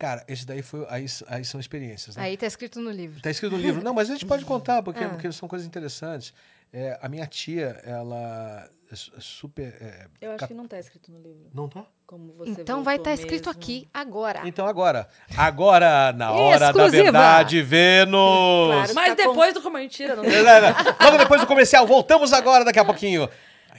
Cara, 0.00 0.24
esse 0.26 0.46
daí 0.46 0.62
foi. 0.62 0.86
Aí, 0.88 1.04
aí 1.28 1.44
são 1.44 1.60
experiências, 1.60 2.16
né? 2.16 2.22
Aí 2.22 2.36
tá 2.36 2.46
escrito 2.46 2.80
no 2.80 2.90
livro. 2.90 3.20
Tá 3.20 3.30
escrito 3.30 3.52
no 3.52 3.58
livro. 3.58 3.84
Não, 3.84 3.92
mas 3.92 4.08
a 4.08 4.14
gente 4.14 4.24
pode 4.24 4.46
contar, 4.46 4.82
porque, 4.82 5.04
Ah. 5.04 5.10
porque 5.10 5.30
são 5.30 5.46
coisas 5.46 5.66
interessantes. 5.68 6.32
É, 6.72 6.98
a 7.02 7.08
minha 7.08 7.26
tia, 7.26 7.78
ela 7.84 8.66
é 8.66 8.80
é 8.92 8.96
super. 9.20 9.76
é, 9.80 10.06
Eu 10.20 10.30
acho 10.30 10.38
cap- 10.40 10.48
que 10.48 10.56
não 10.56 10.64
está 10.64 10.76
escrito 10.78 11.12
no 11.12 11.18
livro. 11.20 11.48
Não 11.54 11.68
tá? 11.68 11.84
Como 12.06 12.32
você 12.32 12.60
Então 12.62 12.82
vai 12.82 12.96
estar 12.96 13.12
escrito 13.12 13.46
mesmo. 13.46 13.50
aqui 13.62 13.88
agora. 13.94 14.40
Então 14.44 14.66
agora. 14.66 15.06
Agora, 15.36 16.12
na 16.12 16.32
hora 16.32 16.66
Exclusiva. 16.66 16.96
da 16.96 17.02
verdade, 17.04 17.62
Vênus! 17.62 18.66
Claro. 18.72 18.94
Mas 18.94 19.14
Tá 19.14 19.22
com- 19.22 19.28
depois 19.30 19.54
do 19.54 19.62
comer 19.62 19.78
mentira, 19.80 20.16
não 20.16 20.24
Não, 20.24 20.30
não, 20.30 20.42
não. 20.42 20.96
Logo 21.06 21.18
depois 21.18 21.40
do 21.40 21.46
comercial, 21.46 21.86
voltamos 21.86 22.32
agora, 22.32 22.64
daqui 22.64 22.78
a 22.80 22.84
pouquinho. 22.84 23.28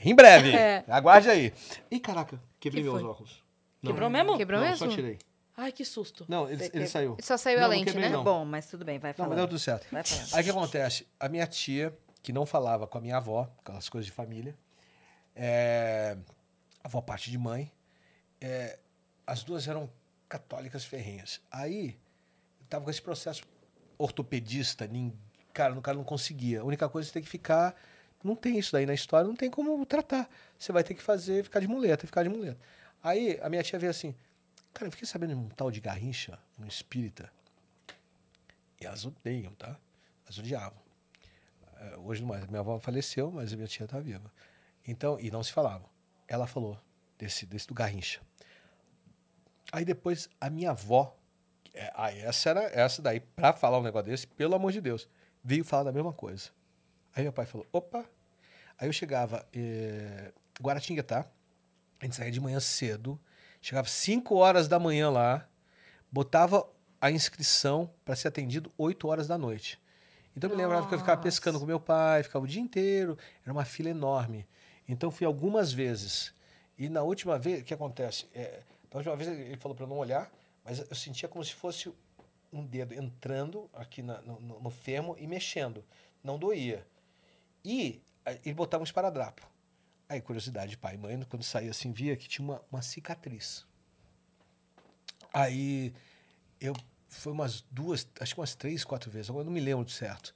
Em 0.04 0.14
breve. 0.14 0.54
É. 0.56 0.82
Aguarde 0.88 1.28
aí. 1.28 1.52
Ih, 1.90 2.00
caraca, 2.00 2.40
quebrei 2.58 2.82
Que 2.82 2.88
meus 2.88 3.02
óculos. 3.02 3.42
Não, 3.82 3.90
Quebrou 3.92 4.08
mesmo? 4.08 4.36
Quebrou 4.38 4.60
não, 4.60 4.68
mesmo? 4.68 4.88
só 4.88 4.94
tirei. 4.94 5.18
Ai, 5.56 5.70
que 5.70 5.84
susto. 5.84 6.24
Não, 6.28 6.48
ele, 6.48 6.62
ele 6.64 6.70
que- 6.70 6.86
saiu. 6.86 7.16
Só 7.20 7.36
saiu 7.36 7.58
Não, 7.58 7.66
a 7.66 7.68
não 7.68 7.76
lente, 7.76 7.84
quebrei, 7.86 8.08
né? 8.08 8.16
não. 8.16 8.24
Bom, 8.24 8.44
mas 8.44 8.66
tudo 8.66 8.84
bem, 8.84 8.98
vai 8.98 9.10
Não, 9.10 9.16
falar. 9.16 9.28
mas 9.30 9.38
deu 9.38 9.48
tudo 9.48 9.58
certo. 9.58 9.86
Aí 10.32 10.40
o 10.40 10.44
que 10.44 10.50
acontece? 10.50 11.06
A 11.20 11.28
minha 11.28 11.46
tia, 11.46 11.96
que 12.22 12.32
não 12.32 12.46
falava 12.46 12.86
com 12.86 12.96
a 12.96 13.00
minha 13.00 13.16
avó, 13.18 13.50
aquelas 13.58 13.88
coisas 13.88 14.06
de 14.06 14.12
família. 14.12 14.56
É, 15.36 16.16
avó 16.82 17.00
parte 17.00 17.30
de 17.30 17.38
mãe. 17.38 17.70
É, 18.40 18.78
as 19.26 19.42
duas 19.44 19.68
eram 19.68 19.90
católicas 20.28 20.84
ferrenhas. 20.84 21.40
Aí, 21.50 21.98
eu 22.60 22.66
tava 22.68 22.84
com 22.84 22.90
esse 22.90 23.02
processo 23.02 23.42
ortopedista, 23.98 24.86
ninguém, 24.86 25.18
cara, 25.52 25.74
o 25.74 25.82
cara 25.82 25.96
não 25.96 26.04
conseguia. 26.04 26.60
A 26.60 26.64
única 26.64 26.88
coisa 26.88 27.08
é 27.10 27.12
ter 27.12 27.20
que 27.22 27.28
ficar. 27.28 27.74
Não 28.24 28.34
tem 28.36 28.58
isso 28.58 28.72
daí 28.72 28.86
na 28.86 28.94
história, 28.94 29.26
não 29.26 29.36
tem 29.36 29.50
como 29.50 29.84
tratar. 29.84 30.28
Você 30.58 30.72
vai 30.72 30.82
ter 30.82 30.94
que 30.94 31.02
fazer, 31.02 31.44
ficar 31.44 31.60
de 31.60 31.68
muleta, 31.68 32.06
ficar 32.06 32.22
de 32.22 32.28
muleta. 32.28 32.58
Aí 33.02 33.38
a 33.42 33.48
minha 33.48 33.62
tia 33.62 33.78
veio 33.78 33.90
assim, 33.90 34.14
cara, 34.72 34.86
eu 34.86 34.92
fiquei 34.92 35.06
sabendo 35.06 35.34
de 35.34 35.40
um 35.40 35.48
tal 35.48 35.70
de 35.70 35.80
Garrincha, 35.80 36.38
um 36.58 36.66
espírita. 36.66 37.32
E 38.80 38.86
elas 38.86 39.04
odeiam, 39.04 39.54
tá? 39.54 39.78
Elas 40.24 40.38
odiavam. 40.38 40.80
É, 41.76 41.96
hoje 41.98 42.20
não 42.20 42.28
mais. 42.28 42.46
Minha 42.46 42.60
avó 42.60 42.78
faleceu, 42.78 43.30
mas 43.30 43.52
a 43.52 43.56
minha 43.56 43.68
tia 43.68 43.86
tá 43.86 43.98
viva. 44.00 44.32
Então, 44.86 45.18
e 45.20 45.30
não 45.30 45.42
se 45.42 45.52
falavam. 45.52 45.88
Ela 46.26 46.46
falou 46.46 46.80
desse, 47.18 47.46
desse 47.46 47.66
do 47.66 47.74
Garrincha. 47.74 48.20
Aí 49.70 49.84
depois 49.84 50.28
a 50.40 50.50
minha 50.50 50.70
avó, 50.70 51.16
é, 51.72 51.92
aí 51.94 52.20
essa 52.20 52.50
era 52.50 52.62
essa 52.64 53.00
daí, 53.00 53.20
pra 53.20 53.52
falar 53.52 53.78
um 53.78 53.82
negócio 53.82 54.10
desse, 54.10 54.26
pelo 54.26 54.54
amor 54.54 54.72
de 54.72 54.80
Deus, 54.80 55.08
veio 55.42 55.64
falar 55.64 55.84
da 55.84 55.92
mesma 55.92 56.12
coisa. 56.12 56.50
Aí 57.14 57.22
meu 57.22 57.32
pai 57.32 57.46
falou, 57.46 57.66
opa. 57.72 58.04
Aí 58.78 58.88
eu 58.88 58.92
chegava, 58.92 59.46
eh, 59.52 60.32
Guaratinguetá, 60.60 61.26
a 62.00 62.04
gente 62.04 62.16
saía 62.16 62.32
de 62.32 62.40
manhã 62.40 62.58
cedo, 62.58 63.20
chegava 63.62 63.88
5 63.88 64.34
horas 64.34 64.68
da 64.68 64.78
manhã 64.78 65.08
lá, 65.08 65.48
botava 66.10 66.68
a 67.00 67.10
inscrição 67.10 67.88
para 68.04 68.14
ser 68.14 68.28
atendido 68.28 68.70
8 68.76 69.08
horas 69.08 69.26
da 69.26 69.38
noite. 69.38 69.80
Então 70.36 70.50
eu 70.50 70.56
me 70.56 70.62
lembrava 70.62 70.86
que 70.88 70.94
eu 70.94 70.98
ficava 70.98 71.20
pescando 71.20 71.58
com 71.58 71.64
meu 71.66 71.80
pai, 71.80 72.22
ficava 72.22 72.44
o 72.44 72.48
dia 72.48 72.60
inteiro, 72.60 73.16
era 73.42 73.52
uma 73.52 73.64
fila 73.64 73.88
enorme. 73.90 74.46
Então 74.88 75.10
fui 75.10 75.26
algumas 75.26 75.72
vezes. 75.72 76.34
E 76.78 76.88
na 76.88 77.02
última 77.02 77.38
vez, 77.38 77.60
o 77.62 77.64
que 77.64 77.72
acontece? 77.74 78.26
É, 78.34 78.62
da 78.90 78.98
última 78.98 79.14
vez 79.16 79.28
ele 79.30 79.56
falou 79.56 79.76
para 79.76 79.86
não 79.86 79.96
olhar, 79.98 80.30
mas 80.64 80.78
eu 80.78 80.94
sentia 80.96 81.28
como 81.28 81.44
se 81.44 81.54
fosse 81.54 81.92
um 82.52 82.64
dedo 82.64 82.94
entrando 82.94 83.68
aqui 83.74 84.02
na- 84.02 84.20
no, 84.22 84.40
no, 84.40 84.60
no 84.60 84.70
fermo 84.70 85.16
e 85.18 85.26
mexendo. 85.26 85.84
Não 86.22 86.38
doía. 86.38 86.86
E 87.64 88.00
ele 88.44 88.54
botava 88.54 88.82
um 88.82 88.84
esparadrapo. 88.84 89.46
Aí, 90.12 90.20
curiosidade 90.20 90.72
de 90.72 90.76
pai 90.76 90.96
e 90.96 90.98
mãe, 90.98 91.18
quando 91.22 91.42
saía 91.42 91.70
assim, 91.70 91.90
via 91.90 92.14
que 92.14 92.28
tinha 92.28 92.46
uma, 92.46 92.62
uma 92.70 92.82
cicatriz. 92.82 93.66
Aí, 95.32 95.94
eu 96.60 96.74
foi 97.08 97.32
umas 97.32 97.62
duas, 97.70 98.06
acho 98.20 98.34
que 98.34 98.40
umas 98.40 98.54
três, 98.54 98.84
quatro 98.84 99.10
vezes, 99.10 99.30
agora 99.30 99.44
não 99.44 99.52
me 99.52 99.60
lembro 99.60 99.88
certo. 99.88 100.34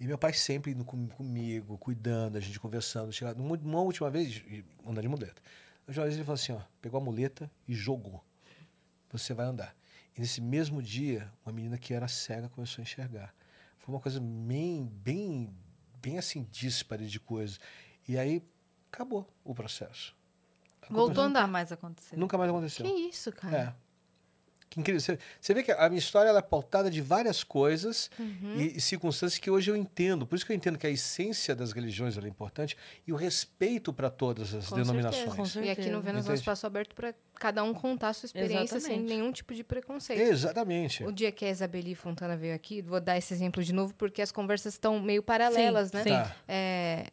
E 0.00 0.06
meu 0.06 0.16
pai 0.16 0.32
sempre 0.32 0.70
indo 0.72 0.82
com- 0.82 1.08
comigo, 1.08 1.76
cuidando, 1.76 2.36
a 2.36 2.40
gente 2.40 2.58
conversando. 2.58 3.12
Chegava, 3.12 3.38
numa, 3.38 3.54
uma 3.56 3.80
última 3.82 4.08
vez, 4.08 4.42
andando 4.82 5.02
de 5.02 5.08
muleta. 5.08 5.42
Última 5.86 6.04
vez 6.04 6.16
ele 6.16 6.24
falou 6.24 6.34
assim, 6.34 6.52
ó, 6.52 6.60
pegou 6.80 6.98
a 6.98 7.04
muleta 7.04 7.50
e 7.66 7.74
jogou. 7.74 8.24
Você 9.12 9.34
vai 9.34 9.44
andar. 9.44 9.76
E 10.16 10.20
nesse 10.22 10.40
mesmo 10.40 10.82
dia, 10.82 11.30
uma 11.44 11.52
menina 11.52 11.76
que 11.76 11.92
era 11.92 12.08
cega 12.08 12.48
começou 12.48 12.80
a 12.80 12.84
enxergar. 12.84 13.34
Foi 13.76 13.94
uma 13.94 14.00
coisa 14.00 14.20
bem, 14.20 14.86
bem, 14.86 15.54
bem 16.00 16.16
assim, 16.16 16.46
díspare 16.50 17.06
de 17.06 17.20
coisas. 17.20 17.60
E 18.06 18.16
aí, 18.16 18.42
acabou 18.92 19.26
o 19.44 19.54
processo. 19.54 20.14
Voltou 20.90 21.22
a 21.24 21.26
andar. 21.26 21.46
mais 21.46 21.70
aconteceu. 21.70 22.18
Nunca 22.18 22.38
mais 22.38 22.48
aconteceu. 22.50 22.86
Que 22.86 22.92
isso, 22.92 23.30
cara? 23.32 23.56
É. 23.84 23.88
Que 24.70 24.80
incrível. 24.80 25.00
Você, 25.00 25.18
você 25.40 25.54
vê 25.54 25.62
que 25.62 25.72
a 25.72 25.88
minha 25.88 25.98
história 25.98 26.28
ela 26.28 26.40
é 26.40 26.42
pautada 26.42 26.90
de 26.90 27.00
várias 27.00 27.42
coisas 27.42 28.10
Uhum. 28.18 28.54
e, 28.58 28.76
e 28.76 28.80
circunstâncias 28.82 29.38
que 29.38 29.50
hoje 29.50 29.70
eu 29.70 29.76
entendo. 29.76 30.26
Por 30.26 30.36
isso 30.36 30.44
que 30.44 30.52
eu 30.52 30.56
entendo 30.56 30.76
que 30.78 30.86
a 30.86 30.90
essência 30.90 31.54
das 31.56 31.72
religiões 31.72 32.18
ela 32.18 32.26
é 32.26 32.28
importante 32.28 32.76
e 33.06 33.12
o 33.12 33.16
respeito 33.16 33.94
para 33.94 34.10
todas 34.10 34.52
as 34.54 34.68
Com 34.68 34.76
denominações. 34.76 35.24
certeza. 35.24 35.60
E 35.64 35.70
aqui 35.70 35.80
no 35.80 35.86
certeza. 35.86 36.00
Vênus 36.02 36.28
é 36.28 36.30
um 36.30 36.34
espaço 36.34 36.66
aberto 36.66 36.94
para 36.94 37.14
cada 37.36 37.64
um 37.64 37.72
contar 37.72 38.10
a 38.10 38.12
sua 38.12 38.26
experiência 38.26 38.78
sem 38.78 38.92
Exatamente. 38.96 39.08
nenhum 39.08 39.32
tipo 39.32 39.54
de 39.54 39.64
preconceito. 39.64 40.20
Exatamente. 40.20 41.02
O 41.04 41.12
dia 41.12 41.32
que 41.32 41.46
a 41.46 41.50
Isabeli 41.50 41.94
Fontana 41.94 42.36
veio 42.36 42.54
aqui, 42.54 42.82
vou 42.82 43.00
dar 43.00 43.16
esse 43.16 43.32
exemplo 43.32 43.64
de 43.64 43.72
novo 43.72 43.94
porque 43.94 44.20
as 44.20 44.30
conversas 44.30 44.74
estão 44.74 45.00
meio 45.00 45.22
paralelas, 45.22 45.88
Sim, 45.88 45.96
né? 45.96 46.02
sim. 46.04 46.10
Tá. 46.10 46.36
É, 46.46 47.06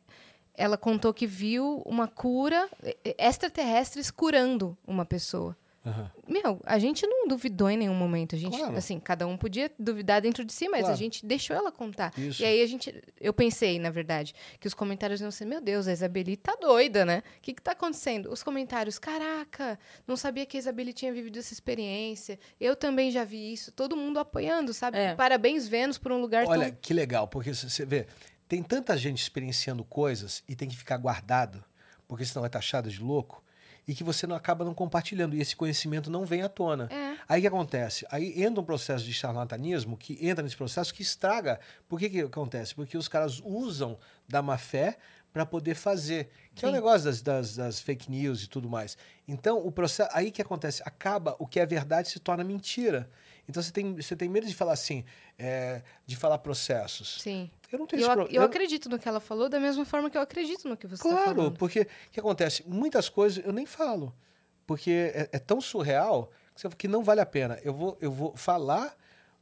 ela 0.58 0.78
contou 0.78 1.14
que 1.14 1.28
viu 1.28 1.82
uma 1.86 2.08
cura, 2.08 2.70
extraterrestres 3.18 4.12
curando 4.12 4.78
uma 4.88 5.06
pessoa. 5.06 5.56
Aham. 5.86 6.10
Meu, 6.28 6.60
a 6.66 6.80
gente 6.80 7.06
não 7.06 7.28
duvidou 7.28 7.70
em 7.70 7.78
nenhum 7.78 7.94
momento. 7.94 8.34
A 8.36 8.40
gente, 8.40 8.58
Claro. 8.58 8.76
assim, 8.76 9.00
cada 9.00 9.28
um 9.28 9.38
podia 9.38 9.72
duvidar 9.78 10.20
dentro 10.20 10.44
de 10.44 10.52
si, 10.52 10.68
mas 10.68 10.80
a 10.82 10.86
Claro. 10.86 10.98
gente 10.98 11.24
deixou 11.24 11.56
ela 11.56 11.72
contar. 11.72 12.12
Isso. 12.18 12.42
E 12.42 12.46
aí 12.46 12.60
a 12.64 12.66
gente, 12.66 12.92
eu 13.22 13.32
pensei, 13.32 13.78
na 13.78 13.92
verdade, 13.92 14.34
que 14.60 14.68
os 14.68 14.74
comentários 14.74 15.22
iam 15.22 15.30
ser, 15.30 15.46
meu 15.46 15.62
Deus, 15.62 15.88
a 15.88 15.94
Isabeli 15.94 16.38
tá 16.38 16.56
doida, 16.60 17.06
né? 17.06 17.22
O 17.38 17.42
que 17.44 17.54
que 17.54 17.62
tá 17.62 17.74
acontecendo? 17.74 18.32
Os 18.32 18.42
comentários, 18.42 18.98
caraca, 18.98 19.78
não 20.08 20.18
sabia 20.18 20.44
que 20.48 20.58
a 20.58 20.60
Isabeli 20.60 20.92
tinha 20.92 21.14
vivido 21.14 21.38
essa 21.38 21.54
experiência. 21.54 22.40
Eu 22.60 22.76
também 22.76 23.12
já 23.12 23.24
vi 23.24 23.54
isso. 23.54 23.72
Todo 23.72 23.96
mundo 23.96 24.18
apoiando, 24.18 24.74
sabe? 24.74 24.98
É. 24.98 25.14
Parabéns, 25.14 25.68
Vênus, 25.68 26.00
por 26.00 26.12
um 26.12 26.20
lugar 26.20 26.48
Olha, 26.48 26.70
tão... 26.72 26.78
que 26.82 26.96
legal, 26.96 27.28
porque 27.28 27.54
você 27.54 27.86
vê, 27.86 28.08
tem 28.48 28.62
tanta 28.62 28.98
gente 28.98 29.22
experienciando 29.22 29.84
coisas 29.84 30.44
e 30.48 30.56
tem 30.56 30.70
que 30.70 30.78
ficar 30.78 30.98
guardado, 30.98 31.64
porque 32.08 32.26
senão 32.26 32.46
é 32.46 32.50
taxado 32.50 32.90
de 32.90 33.02
louco, 33.02 33.44
e 33.88 33.94
que 33.94 34.04
você 34.04 34.26
não 34.26 34.36
acaba 34.36 34.66
não 34.66 34.74
compartilhando, 34.74 35.36
e 35.36 35.42
esse 35.42 35.56
conhecimento 35.56 36.10
não 36.10 36.26
vem 36.26 36.42
à 36.42 36.50
tona. 36.50 36.90
É. 36.92 37.18
Aí 37.28 37.40
o 37.40 37.42
que 37.42 37.48
acontece? 37.48 38.06
Aí 38.10 38.44
entra 38.44 38.62
um 38.62 38.66
processo 38.66 39.06
de 39.06 39.14
charlatanismo 39.14 39.96
que 39.96 40.18
entra 40.26 40.44
nesse 40.44 40.58
processo 40.58 40.94
que 40.94 41.02
estraga. 41.02 41.60
Por 41.88 42.00
que 42.00 42.10
que 42.10 42.22
acontece? 42.22 42.74
Porque 42.74 42.98
os 42.98 43.08
caras 43.08 43.42
usam 43.44 43.98
da 44.28 44.42
má 44.42 44.58
fé 44.58 44.98
para 45.32 45.46
poder 45.46 45.76
fazer. 45.76 46.30
Que 46.56 46.66
é 46.66 46.68
o 46.68 46.72
Sim. 46.72 46.76
negócio 46.76 47.06
das, 47.06 47.22
das, 47.22 47.56
das 47.56 47.80
fake 47.80 48.10
news 48.10 48.44
e 48.44 48.48
tudo 48.48 48.70
mais. 48.70 48.98
Então, 49.28 49.60
o 49.60 49.72
processo. 49.72 50.10
Aí 50.14 50.32
que 50.32 50.42
acontece? 50.42 50.82
Acaba 50.86 51.36
o 51.38 51.46
que 51.46 51.60
é 51.60 51.66
verdade 51.66 52.10
se 52.10 52.20
torna 52.20 52.44
mentira. 52.44 53.10
Então 53.48 53.62
você 53.62 53.72
tem, 53.72 53.96
você 53.96 54.16
tem 54.16 54.28
medo 54.28 54.48
de 54.48 54.56
falar 54.56 54.74
assim, 54.74 55.04
é, 55.38 55.82
de 56.06 56.16
falar 56.16 56.38
processos. 56.40 57.22
Sim. 57.22 57.52
Eu 57.76 57.80
não 57.80 57.86
tenho 57.88 58.02
Eu, 58.02 58.06
esse 58.06 58.12
ac- 58.20 58.26
pro- 58.28 58.36
eu 58.36 58.42
acredito 58.44 58.90
no 58.90 58.98
que 58.98 59.08
ela 59.08 59.20
falou 59.20 59.48
da 59.50 59.60
mesma 59.60 59.86
forma 59.86 60.10
que 60.10 60.18
eu 60.18 60.22
acredito 60.22 60.68
no 60.68 60.76
que 60.78 60.88
você 60.88 60.96
está 61.08 61.10
Claro, 61.10 61.36
falando. 61.36 61.58
porque 61.58 61.82
o 61.82 62.12
que 62.12 62.20
acontece? 62.20 62.64
Muitas 62.68 63.10
coisas 63.10 63.44
eu 63.46 63.52
nem 63.54 63.66
falo. 63.66 64.14
Porque 64.66 65.12
é, 65.14 65.30
é 65.34 65.40
tão 65.40 65.62
surreal 65.62 66.32
que, 66.78 66.88
não 66.88 67.04
vale 67.04 67.22
a 67.22 67.26
pena. 67.26 67.60
Eu 67.64 67.74
vou, 67.74 67.98
eu 68.02 68.12
vou 68.12 68.36
falar 68.36 68.96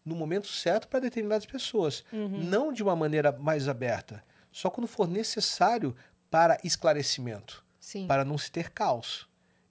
no 0.04 0.16
momento 0.16 0.48
certo 0.48 0.88
para 0.88 1.00
determinadas 1.00 1.46
pessoas. 1.46 2.04
Não 2.12 2.74
de 2.74 2.84
uma 2.84 2.96
maneira 2.96 3.32
mais 3.32 3.70
aberta. 3.70 4.24
Só 4.52 4.70
quando 4.70 4.88
for 4.88 5.08
necessário 5.08 5.96
para 6.30 6.58
esclarecimento. 6.64 7.64
Sim. 7.80 8.06
Para 8.08 8.26
não 8.26 8.38
se 8.38 8.52
ter 8.52 8.70
caos. 8.72 9.28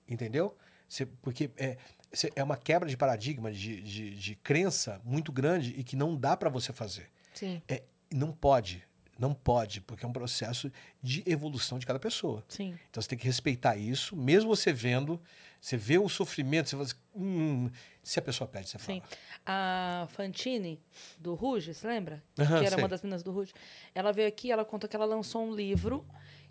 Entendeu? 0.09 0.57
Você- 0.89 1.07
porque 1.07 1.51
é, 1.57 1.77
você- 2.13 2.33
é 2.37 2.43
uma 2.43 2.57
quebra 2.57 2.89
de 2.89 2.97
paradigma, 2.97 3.51
de, 3.53 3.81
de, 3.83 4.11
de 4.15 4.35
crença 4.37 5.01
muito 5.05 5.31
grande 5.33 5.75
e 5.77 5.83
que 5.85 5.97
não 5.97 6.17
dá 6.17 6.37
para 6.37 6.49
você 6.51 6.73
fazer. 6.73 7.09
Sim. 7.35 7.61
É, 7.69 7.83
não 8.15 8.33
pode. 8.33 8.85
Não 9.19 9.35
pode, 9.35 9.81
porque 9.83 10.05
é 10.05 10.09
um 10.09 10.13
processo 10.13 10.73
de 11.01 11.23
evolução 11.27 11.79
de 11.79 11.87
cada 11.87 11.99
pessoa. 11.99 12.43
Sim. 12.49 12.77
Então 12.91 13.01
você 13.01 13.09
tem 13.09 13.19
que 13.19 13.27
respeitar 13.27 13.77
isso, 13.77 14.17
mesmo 14.17 14.55
você 14.55 14.73
vendo, 14.73 15.21
você 15.61 15.77
vê 15.77 15.99
o 15.99 16.09
sofrimento, 16.09 16.69
você 16.69 16.77
fala 16.77 16.83
assim, 16.85 16.97
hum, 17.15 17.71
se 18.03 18.19
a 18.19 18.23
pessoa 18.23 18.49
pede, 18.49 18.71
você 18.71 18.79
fala. 18.79 18.99
Sim. 18.99 19.03
A 19.47 20.09
Fantine, 20.11 20.81
do 21.19 21.35
Ruge, 21.35 21.73
você 21.73 21.87
lembra? 21.87 22.23
Aham, 22.39 22.59
que 22.59 22.67
era 22.67 22.75
sei. 22.75 22.79
uma 22.79 22.89
das 22.89 23.03
meninas 23.03 23.23
do 23.23 23.31
Ruge. 23.31 23.53
Ela 23.95 24.13
veio 24.13 24.27
aqui, 24.27 24.51
ela 24.51 24.65
contou 24.65 24.89
que 24.89 24.97
ela 24.97 25.05
lançou 25.05 25.47
um 25.47 25.55
livro, 25.55 26.05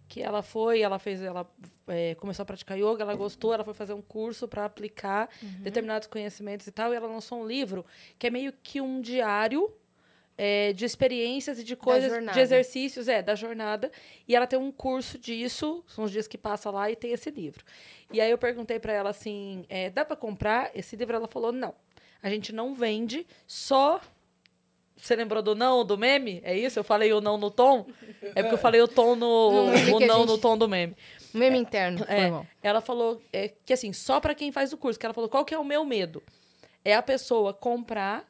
que 0.08 0.22
ela 0.22 0.42
foi, 0.42 0.82
ela 0.82 1.00
fez, 1.00 1.22
ela 1.22 1.50
é, 1.88 2.16
começou 2.16 2.44
a 2.44 2.46
praticar 2.46 2.78
yoga, 2.78 3.02
ela 3.02 3.16
gostou, 3.16 3.54
ela 3.54 3.64
foi 3.64 3.74
fazer 3.74 3.94
um 3.94 4.02
curso 4.02 4.48
para 4.48 4.66
aplicar 4.66 5.30
determinados 5.60 6.08
conhecimentos 6.08 6.68
e 6.68 6.72
tal, 6.72 6.94
e 6.94 6.96
ela 6.96 7.08
lançou 7.08 7.42
um 7.42 7.48
livro 7.48 7.86
que 8.20 8.28
é 8.28 8.30
meio 8.30 8.54
que 8.64 8.80
um 8.80 9.02
diário 9.02 9.74
é, 10.44 10.74
de 10.74 10.86
experiências 10.86 11.60
e 11.60 11.64
de 11.64 11.76
coisas, 11.76 12.12
de 12.34 12.40
exercícios, 12.40 13.08
é, 13.08 13.22
da 13.22 13.36
jornada. 13.36 13.92
E 14.28 14.36
ela 14.36 14.48
tem 14.48 14.58
um 14.58 14.72
curso 14.72 15.20
disso, 15.20 15.84
são 15.86 16.06
os 16.06 16.12
dias 16.12 16.28
que 16.28 16.36
passa 16.36 16.72
lá 16.72 16.90
e 16.90 16.96
tem 16.96 17.12
esse 17.12 17.30
livro. 17.30 17.64
E 18.12 18.20
aí 18.20 18.32
eu 18.32 18.40
perguntei 18.40 18.80
para 18.80 18.92
ela 18.92 19.12
assim, 19.12 19.64
é, 19.70 19.92
dá 19.92 20.04
para 20.04 20.16
comprar 20.16 20.72
esse 20.74 20.96
livro? 20.96 21.16
Ela 21.16 21.28
falou, 21.28 21.52
não. 21.52 21.76
A 22.24 22.30
gente 22.30 22.52
não 22.52 22.74
vende, 22.74 23.28
só... 23.46 24.02
Você 24.98 25.16
lembrou 25.16 25.44
do 25.44 25.54
não, 25.54 25.86
do 25.86 25.96
meme? 25.96 26.42
É 26.44 26.58
isso? 26.58 26.78
Eu 26.80 26.84
falei 26.84 27.14
o 27.14 27.22
não 27.22 27.38
no 27.38 27.52
tom? 27.52 27.86
É 28.36 28.42
porque 28.42 28.56
eu 28.56 28.60
falei 28.60 28.82
o 28.82 28.88
tom 28.88 29.16
no... 29.16 29.52
Não, 29.70 29.74
é 29.74 29.94
o 29.94 30.00
não 30.00 30.20
gente- 30.20 30.28
no 30.28 30.38
tom 30.40 30.58
do 30.58 30.68
meme. 30.68 30.96
Meme 31.36 31.60
interno, 31.60 32.04
É, 32.08 32.46
ela 32.64 32.82
falou 32.82 33.22
é, 33.32 33.54
que 33.64 33.74
assim, 33.74 33.94
só 33.94 34.20
para 34.20 34.34
quem 34.36 34.52
faz 34.52 34.74
o 34.74 34.78
curso, 34.78 35.00
que 35.00 35.06
ela 35.06 35.14
falou, 35.14 35.30
qual 35.30 35.46
que 35.46 35.54
é 35.54 35.58
o 35.58 35.64
meu 35.64 35.86
medo? 35.86 36.22
É 36.84 36.96
a 36.96 37.02
pessoa 37.02 37.54
comprar, 37.54 38.26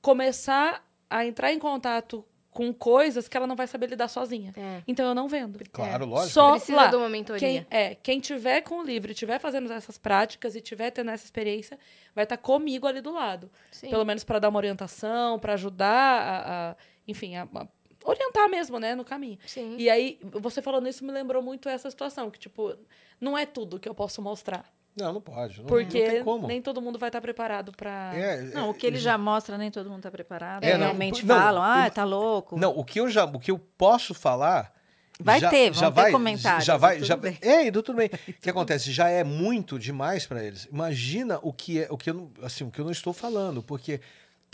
começar 0.00 0.85
a 1.10 1.24
entrar 1.24 1.52
em 1.52 1.58
contato 1.58 2.24
com 2.50 2.72
coisas 2.72 3.28
que 3.28 3.36
ela 3.36 3.46
não 3.46 3.54
vai 3.54 3.66
saber 3.66 3.86
lidar 3.90 4.08
sozinha. 4.08 4.52
É. 4.56 4.82
Então 4.88 5.06
eu 5.06 5.14
não 5.14 5.28
vendo. 5.28 5.58
Claro, 5.70 6.06
lógico. 6.06 6.32
Só 6.32 6.52
Precisa 6.52 6.76
lá. 6.76 6.86
de 6.86 6.96
uma 6.96 7.08
mentoria. 7.08 7.38
Quem, 7.38 7.66
é, 7.70 7.94
quem 7.96 8.18
tiver 8.18 8.62
com 8.62 8.78
o 8.78 8.82
livro, 8.82 9.10
e 9.12 9.14
tiver 9.14 9.38
fazendo 9.38 9.70
essas 9.72 9.98
práticas 9.98 10.56
e 10.56 10.60
tiver 10.62 10.90
tendo 10.90 11.10
essa 11.10 11.24
experiência, 11.24 11.78
vai 12.14 12.24
estar 12.24 12.38
comigo 12.38 12.86
ali 12.86 13.02
do 13.02 13.12
lado. 13.12 13.50
Sim. 13.70 13.90
Pelo 13.90 14.06
menos 14.06 14.24
para 14.24 14.38
dar 14.38 14.48
uma 14.48 14.58
orientação, 14.58 15.38
para 15.38 15.52
ajudar 15.52 15.92
a, 16.22 16.70
a- 16.70 16.76
enfim, 17.06 17.36
a, 17.36 17.46
a 17.54 17.66
orientar 18.06 18.48
mesmo, 18.48 18.78
né, 18.78 18.94
no 18.94 19.04
caminho. 19.04 19.38
Sim. 19.46 19.76
E 19.78 19.90
aí, 19.90 20.18
você 20.22 20.62
falando 20.62 20.88
isso 20.88 21.04
me 21.04 21.12
lembrou 21.12 21.42
muito 21.42 21.68
essa 21.68 21.90
situação, 21.90 22.30
que, 22.30 22.38
tipo, 22.38 22.74
não 23.20 23.36
é 23.36 23.44
tudo 23.44 23.78
que 23.78 23.88
eu 23.88 23.94
posso 23.94 24.22
mostrar. 24.22 24.64
Não, 24.96 25.12
não 25.12 25.20
pode. 25.20 25.56
Não, 25.58 25.64
não 25.64 25.68
Porque 25.68 26.02
tem 26.10 26.24
como. 26.24 26.46
nem 26.46 26.62
todo 26.62 26.80
mundo 26.80 26.98
vai 26.98 27.08
estar 27.10 27.20
preparado 27.20 27.70
pra. 27.76 28.12
É, 28.14 28.40
Não, 28.54 28.70
o 28.70 28.74
que 28.74 28.86
ele 28.86 28.98
já 28.98 29.18
mostra, 29.18 29.58
nem 29.58 29.70
todo 29.70 29.88
mundo 29.90 29.98
está 29.98 30.10
preparado. 30.10 30.64
É, 30.64 30.72
não, 30.72 30.86
Realmente 30.86 31.24
não, 31.26 31.36
falam, 31.36 31.62
ah, 31.62 31.82
tem- 31.82 31.90
tá 31.92 32.04
louco. 32.04 32.58
Não, 32.58 32.70
o 32.76 32.82
que 32.84 32.98
eu 33.00 33.10
já, 33.10 33.24
o 33.24 33.38
que 33.38 33.50
eu 33.50 33.58
posso 33.58 34.14
falar 34.14 34.72
Vai 35.20 35.40
já, 35.40 35.48
ter, 35.48 35.72
já 35.74 35.88
vão 35.88 35.92
ter 35.92 36.00
vai, 36.02 36.12
comentários, 36.12 36.64
Já 36.66 36.76
vai, 36.76 36.96
tudo 36.96 37.06
já 37.06 37.16
bem. 37.16 37.38
É, 37.40 37.66
e 37.66 37.72
tudo 37.72 37.94
bem. 37.94 38.10
O 38.28 38.32
que 38.40 38.50
acontece? 38.50 38.92
Já 38.92 39.08
é 39.08 39.22
muito 39.24 39.78
demais 39.78 40.26
para 40.26 40.44
eles. 40.44 40.66
Imagina 40.70 41.38
o 41.42 41.52
que 41.52 41.80
é, 41.82 41.86
o 41.90 41.96
que 41.96 42.10
eu, 42.10 42.14
não- 42.14 42.30
assim, 42.42 42.64
o 42.64 42.70
que 42.70 42.78
eu 42.80 42.84
não 42.84 42.92
estou 42.92 43.12
falando, 43.12 43.62
porque 43.62 44.00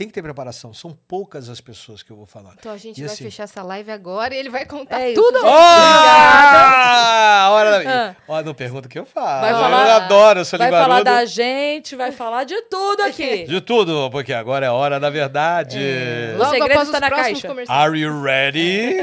tem 0.03 0.09
que 0.09 0.15
ter 0.15 0.23
preparação. 0.23 0.75
São 0.75 0.93
poucas 1.07 1.49
as 1.49 1.61
pessoas 1.61 2.03
que 2.03 2.11
eu 2.11 2.17
vou 2.17 2.27
falar. 2.27 2.55
Então 2.59 2.73
a 2.73 2.77
gente 2.77 2.99
E 3.01 3.05
vai 3.05 3.13
assim- 3.13 3.25
fechar 3.25 3.45
essa 3.45 3.63
live 3.63 3.91
agora 3.93 4.35
e 4.35 4.39
ele 4.39 4.51
vai 4.51 4.67
contar 4.67 5.01
É 5.01 5.13
isso, 5.13 5.23
tudo. 5.23 5.39
Ah, 5.47 7.49
hora 7.53 7.71
da... 7.85 8.09
Ah. 8.11 8.17
Ó, 8.27 8.43
não 8.43 8.55
pergunta 8.55 8.87
o 8.87 8.91
que 8.91 8.99
eu 8.99 9.07
falo. 9.07 9.41
Vai 9.43 9.53
eu 9.53 9.57
falar- 9.57 9.97
adoro, 9.97 10.41
eu 10.41 10.45
sou 10.45 10.59
vai 10.59 10.71
falar 10.71 11.03
da 11.03 11.25
gente, 11.25 11.95
vai 11.97 12.13
falar 12.13 12.45
de 12.45 12.61
tudo 12.63 13.03
aqui. 13.03 13.45
De 13.53 13.61
tudo, 13.61 14.11
porque 14.11 14.33
agora 14.33 14.67
é 14.67 14.71
hora 14.71 14.99
da 14.99 15.11
verdade. 15.11 15.79
É. 15.81 16.35
Logo 16.37 16.51
segredo 16.51 16.73
após 16.73 16.89
está 16.89 16.99
os 16.99 17.01
na 17.01 17.09
próximos 17.09 17.43
caixa. 17.43 17.49
comerciais. 17.49 17.81
Are 17.81 17.99
you 17.99 18.23
ready? 18.23 18.97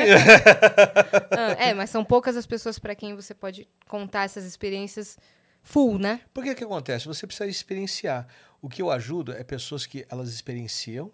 Ah, 1.32 1.56
é, 1.58 1.74
mas 1.74 1.90
são 1.90 2.04
poucas 2.04 2.36
as 2.36 2.46
pessoas 2.46 2.80
para 2.80 2.96
quem 2.96 3.16
você 3.16 3.34
pode 3.34 3.68
contar 3.88 4.24
essas 4.26 4.46
experiências 4.46 5.18
full, 5.62 6.00
né? 6.00 6.22
Porque 6.34 6.52
o 6.52 6.56
que 6.56 6.64
acontece? 6.64 7.08
Você 7.08 7.26
precisa 7.28 7.50
experienciar. 7.50 8.26
O 8.62 8.68
que 8.70 8.82
eu 8.82 8.92
ajudo 8.92 9.32
é 9.32 9.44
pessoas 9.44 9.86
que 9.86 10.06
elas 10.10 10.30
experienciam 10.30 11.12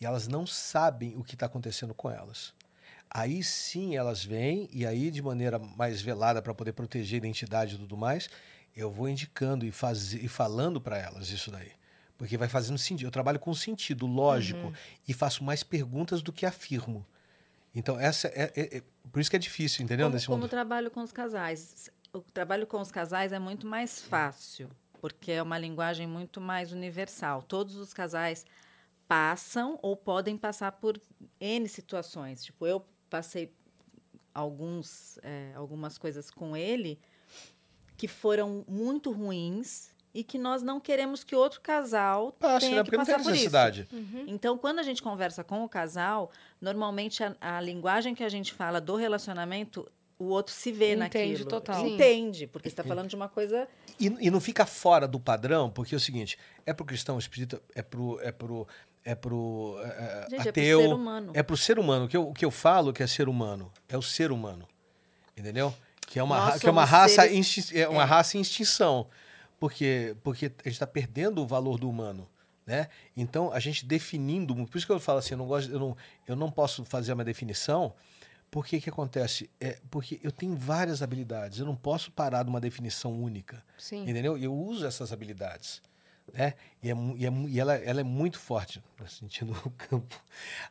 e 0.00 0.06
elas 0.06 0.28
não 0.28 0.46
sabem 0.46 1.16
o 1.16 1.24
que 1.24 1.34
está 1.34 1.46
acontecendo 1.46 1.92
com 1.94 2.10
elas. 2.10 2.54
Aí 3.10 3.42
sim 3.42 3.96
elas 3.96 4.24
vêm 4.24 4.68
e 4.72 4.86
aí 4.86 5.10
de 5.10 5.22
maneira 5.22 5.58
mais 5.58 6.00
velada 6.00 6.40
para 6.42 6.54
poder 6.54 6.72
proteger 6.72 7.16
a 7.16 7.18
identidade 7.24 7.74
e 7.74 7.78
tudo 7.78 7.96
mais, 7.96 8.28
eu 8.76 8.90
vou 8.90 9.08
indicando 9.08 9.64
e, 9.64 9.72
faz, 9.72 10.12
e 10.12 10.28
falando 10.28 10.80
para 10.80 10.98
elas 10.98 11.30
isso 11.30 11.50
daí. 11.50 11.72
Porque 12.16 12.36
vai 12.36 12.48
fazendo 12.48 12.78
sentido. 12.78 13.06
Eu 13.06 13.10
trabalho 13.10 13.38
com 13.38 13.52
sentido 13.54 14.06
lógico 14.06 14.72
e 15.06 15.12
faço 15.14 15.42
mais 15.42 15.62
perguntas 15.62 16.20
do 16.22 16.32
que 16.32 16.44
afirmo. 16.44 17.04
Então, 17.74 17.98
essa 17.98 18.28
é, 18.28 18.52
é- 18.56 18.76
é- 18.78 18.82
por 19.10 19.20
isso 19.20 19.30
que 19.30 19.36
é 19.36 19.38
difícil, 19.38 19.84
entendeu? 19.84 20.06
Como, 20.06 20.14
Nesse 20.14 20.26
como 20.26 20.38
mundo. 20.40 20.50
trabalho 20.50 20.90
com 20.90 21.00
os 21.02 21.12
casais. 21.12 21.90
O 22.12 22.20
trabalho 22.20 22.66
com 22.66 22.80
os 22.80 22.90
casais 22.90 23.32
é 23.32 23.38
muito 23.38 23.66
mais 23.66 24.00
fácil, 24.00 24.68
porque 25.00 25.32
é 25.32 25.42
uma 25.42 25.58
linguagem 25.58 26.06
muito 26.06 26.40
mais 26.40 26.72
universal. 26.72 27.42
Todos 27.42 27.76
os 27.76 27.92
casais 27.94 28.44
passam 29.06 29.78
ou 29.82 29.96
podem 29.96 30.36
passar 30.36 30.72
por 30.72 31.00
N 31.40 31.66
situações. 31.68 32.44
Tipo, 32.44 32.66
eu 32.66 32.84
passei 33.08 33.52
alguns, 34.34 35.18
é, 35.22 35.52
algumas 35.54 35.96
coisas 35.96 36.30
com 36.30 36.56
ele 36.56 36.98
que 37.96 38.06
foram 38.06 38.64
muito 38.68 39.10
ruins 39.10 39.90
e 40.14 40.22
que 40.22 40.38
nós 40.38 40.62
não 40.62 40.80
queremos 40.80 41.22
que 41.22 41.34
outro 41.34 41.60
casal 41.60 42.32
Passe, 42.32 42.66
tenha 42.66 42.76
né? 42.76 42.82
que 42.82 42.84
Porque 42.84 42.96
não 42.96 43.04
tem 43.04 43.14
passar 43.14 43.24
por 43.24 43.30
isso. 43.34 43.44
necessidade. 43.44 43.88
Então, 44.26 44.56
quando 44.56 44.78
a 44.78 44.82
gente 44.82 45.02
conversa 45.02 45.44
com 45.44 45.64
o 45.64 45.68
casal, 45.68 46.30
normalmente 46.60 47.22
a, 47.22 47.36
a 47.40 47.60
linguagem 47.60 48.14
que 48.14 48.24
a 48.24 48.28
gente 48.28 48.52
fala 48.52 48.80
do 48.80 48.96
relacionamento, 48.96 49.90
o 50.18 50.26
outro 50.26 50.52
se 50.54 50.72
vê 50.72 50.94
Entende 50.94 50.98
naquilo. 51.32 51.44
total. 51.48 51.86
Entende, 51.86 52.46
porque 52.46 52.68
você 52.68 52.72
está 52.72 52.82
falando 52.82 53.08
de 53.08 53.14
uma 53.16 53.28
coisa. 53.28 53.68
E, 54.00 54.06
e 54.20 54.30
não 54.30 54.40
fica 54.40 54.66
fora 54.66 55.06
do 55.06 55.20
padrão, 55.20 55.70
porque 55.70 55.94
é 55.94 55.98
o 55.98 56.00
seguinte, 56.00 56.36
é 56.66 56.72
pro 56.72 56.84
cristão 56.84 57.18
espírita, 57.18 57.62
é 57.74 57.82
pro, 57.82 58.18
é 58.20 58.32
pro, 58.32 58.66
é 59.04 59.14
pro 59.14 59.76
é, 59.82 59.86
é, 59.86 60.26
Gente, 60.30 60.34
é 60.34 60.38
pro 60.42 60.48
ateu, 60.50 60.80
ser 60.82 60.92
humano. 60.94 61.30
é 61.34 61.42
pro 61.42 61.56
ser 61.56 61.78
humano. 61.78 62.04
O 62.06 62.08
que, 62.08 62.16
eu, 62.16 62.28
o 62.28 62.34
que 62.34 62.44
eu 62.44 62.50
falo 62.50 62.92
que 62.92 63.02
é 63.02 63.06
ser 63.06 63.28
humano, 63.28 63.72
é 63.88 63.96
o 63.96 64.02
ser 64.02 64.32
humano. 64.32 64.66
Entendeu? 65.36 65.72
Que 66.06 66.18
é 66.18 66.22
uma, 66.22 66.36
Nós 66.38 66.54
ra- 66.54 66.58
que 66.58 66.66
é 66.66 66.70
uma 66.70 66.84
raça 66.84 67.22
seres- 67.22 67.36
insti- 67.36 67.78
é 67.80 67.88
uma 67.88 68.02
é. 68.02 68.04
raça 68.04 68.36
em 68.36 68.40
extinção. 68.40 69.06
Porque, 69.60 70.16
porque 70.22 70.46
a 70.46 70.68
gente 70.68 70.72
está 70.74 70.86
perdendo 70.86 71.42
o 71.42 71.46
valor 71.46 71.78
do 71.78 71.88
humano. 71.88 72.28
Né? 72.66 72.88
Então, 73.16 73.52
a 73.52 73.58
gente 73.60 73.84
definindo, 73.86 74.54
por 74.66 74.76
isso 74.76 74.86
que 74.86 74.92
eu 74.92 75.00
falo 75.00 75.18
assim, 75.20 75.32
eu 75.34 75.38
não, 75.38 75.46
gosto, 75.46 75.70
eu 75.72 75.78
não, 75.78 75.96
eu 76.26 76.36
não 76.36 76.50
posso 76.50 76.84
fazer 76.84 77.12
uma 77.12 77.24
definição, 77.24 77.94
porque 78.50 78.80
que 78.80 78.88
acontece? 78.88 79.50
É, 79.60 79.78
porque 79.90 80.18
eu 80.22 80.32
tenho 80.32 80.56
várias 80.56 81.02
habilidades, 81.02 81.58
eu 81.58 81.66
não 81.66 81.76
posso 81.76 82.10
parar 82.10 82.44
numa 82.44 82.60
definição 82.60 83.12
única. 83.12 83.62
Sim. 83.76 84.02
Entendeu? 84.02 84.38
Eu 84.38 84.54
uso 84.54 84.86
essas 84.86 85.12
habilidades. 85.12 85.82
Né? 86.32 86.54
E, 86.82 86.90
é, 86.90 86.94
e, 87.16 87.26
é 87.26 87.30
e 87.48 87.60
ela, 87.60 87.74
ela 87.74 88.00
é 88.00 88.04
muito 88.04 88.38
forte, 88.38 88.82
no 88.98 89.08
sentido 89.08 89.52
do 89.52 89.70
campo. 89.70 90.22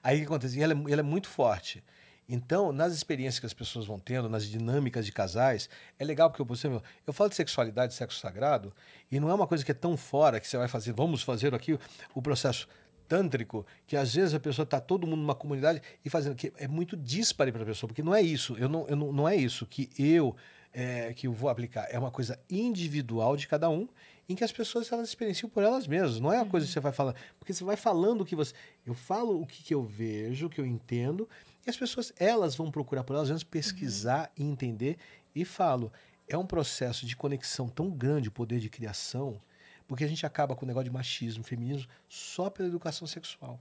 Aí 0.03 0.17
o 0.17 0.19
que 0.19 0.25
acontece? 0.25 0.57
E 0.59 0.63
ela, 0.63 0.73
é, 0.73 0.91
ela 0.91 1.01
é 1.01 1.03
muito 1.03 1.27
forte. 1.27 1.83
Então, 2.29 2.73
nas 2.73 2.93
experiências 2.93 3.39
que 3.39 3.45
as 3.45 3.53
pessoas 3.53 3.85
vão 3.85 3.97
tendo, 3.97 4.27
nas 4.27 4.45
dinâmicas 4.45 5.05
de 5.05 5.13
casais, 5.13 5.69
é 5.97 6.03
legal 6.03 6.29
porque, 6.29 6.43
por 6.43 6.53
exemplo, 6.55 6.83
eu 7.05 7.13
falo 7.13 7.29
de 7.29 7.37
sexualidade, 7.37 7.93
sexo 7.93 8.19
sagrado, 8.19 8.73
e 9.09 9.17
não 9.17 9.29
é 9.29 9.33
uma 9.33 9.47
coisa 9.47 9.63
que 9.63 9.71
é 9.71 9.73
tão 9.73 9.95
fora 9.95 10.39
que 10.39 10.47
você 10.47 10.57
vai 10.57 10.67
fazer, 10.67 10.91
vamos 10.91 11.23
fazer 11.23 11.55
aqui 11.55 11.79
o 12.13 12.21
processo 12.21 12.67
tântrico, 13.07 13.65
que 13.85 13.95
às 13.95 14.13
vezes 14.13 14.34
a 14.34 14.39
pessoa 14.39 14.63
está 14.63 14.79
todo 14.79 15.07
mundo 15.07 15.21
numa 15.21 15.35
comunidade 15.35 15.81
e 16.03 16.09
fazendo 16.09 16.35
que 16.35 16.51
é 16.57 16.67
muito 16.67 16.95
dispare 16.97 17.51
para 17.51 17.63
a 17.63 17.65
pessoa, 17.65 17.88
porque 17.88 18.03
não 18.03 18.13
é 18.13 18.21
isso, 18.21 18.55
eu 18.57 18.67
não, 18.67 18.88
eu 18.88 18.95
não, 18.95 19.11
não 19.13 19.29
é 19.29 19.35
isso 19.35 19.65
que 19.65 19.89
eu 19.97 20.35
é, 20.73 21.13
que 21.13 21.25
eu 21.25 21.34
vou 21.34 21.49
aplicar, 21.49 21.88
é 21.89 21.97
uma 21.97 22.11
coisa 22.11 22.39
individual 22.49 23.35
de 23.35 23.47
cada 23.47 23.69
um, 23.69 23.88
em 24.29 24.35
que 24.35 24.43
as 24.43 24.51
pessoas 24.51 24.91
elas 24.91 25.07
experienciam 25.07 25.49
por 25.49 25.63
elas 25.63 25.88
mesmas, 25.88 26.19
não 26.19 26.31
é 26.31 26.38
uma 26.38 26.49
coisa 26.49 26.67
que 26.67 26.71
você 26.71 26.79
vai 26.79 26.91
falar, 26.91 27.15
porque 27.39 27.53
você 27.53 27.63
vai 27.63 27.77
falando 27.77 28.21
o 28.21 28.25
que 28.25 28.35
você, 28.35 28.53
eu 28.85 28.93
falo 28.93 29.41
o 29.41 29.47
que, 29.47 29.63
que 29.63 29.73
eu 29.73 29.84
vejo, 29.84 30.47
o 30.47 30.49
que 30.49 30.59
eu 30.59 30.65
entendo, 30.65 31.27
e 31.65 31.69
as 31.69 31.77
pessoas 31.77 32.13
elas 32.17 32.55
vão 32.55 32.69
procurar 32.69 33.03
por 33.03 33.15
elas 33.15 33.29
mesmas 33.29 33.43
pesquisar 33.43 34.31
e 34.38 34.43
entender 34.43 34.97
e 35.34 35.45
falo, 35.45 35.91
é 36.27 36.38
um 36.38 36.45
processo 36.45 37.05
de 37.05 37.15
conexão 37.15 37.69
tão 37.69 37.89
grande, 37.89 38.29
o 38.29 38.31
poder 38.31 38.59
de 38.59 38.69
criação, 38.69 39.41
porque 39.88 40.03
a 40.03 40.07
gente 40.07 40.26
acaba 40.26 40.55
com 40.55 40.65
o 40.65 40.68
negócio 40.68 40.89
de 40.89 40.93
machismo, 40.93 41.43
feminismo, 41.43 41.89
só 42.09 42.49
pela 42.49 42.68
educação 42.68 43.07
sexual. 43.07 43.59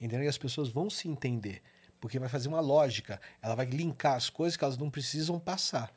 Entendeu? 0.00 0.26
E 0.26 0.28
as 0.28 0.38
pessoas 0.38 0.68
vão 0.68 0.90
se 0.90 1.08
entender, 1.08 1.62
porque 2.00 2.18
vai 2.18 2.28
fazer 2.28 2.48
uma 2.48 2.60
lógica, 2.60 3.20
ela 3.40 3.54
vai 3.54 3.66
linkar 3.66 4.14
as 4.14 4.28
coisas 4.28 4.56
que 4.56 4.64
elas 4.64 4.76
não 4.76 4.90
precisam 4.90 5.40
passar. 5.40 5.92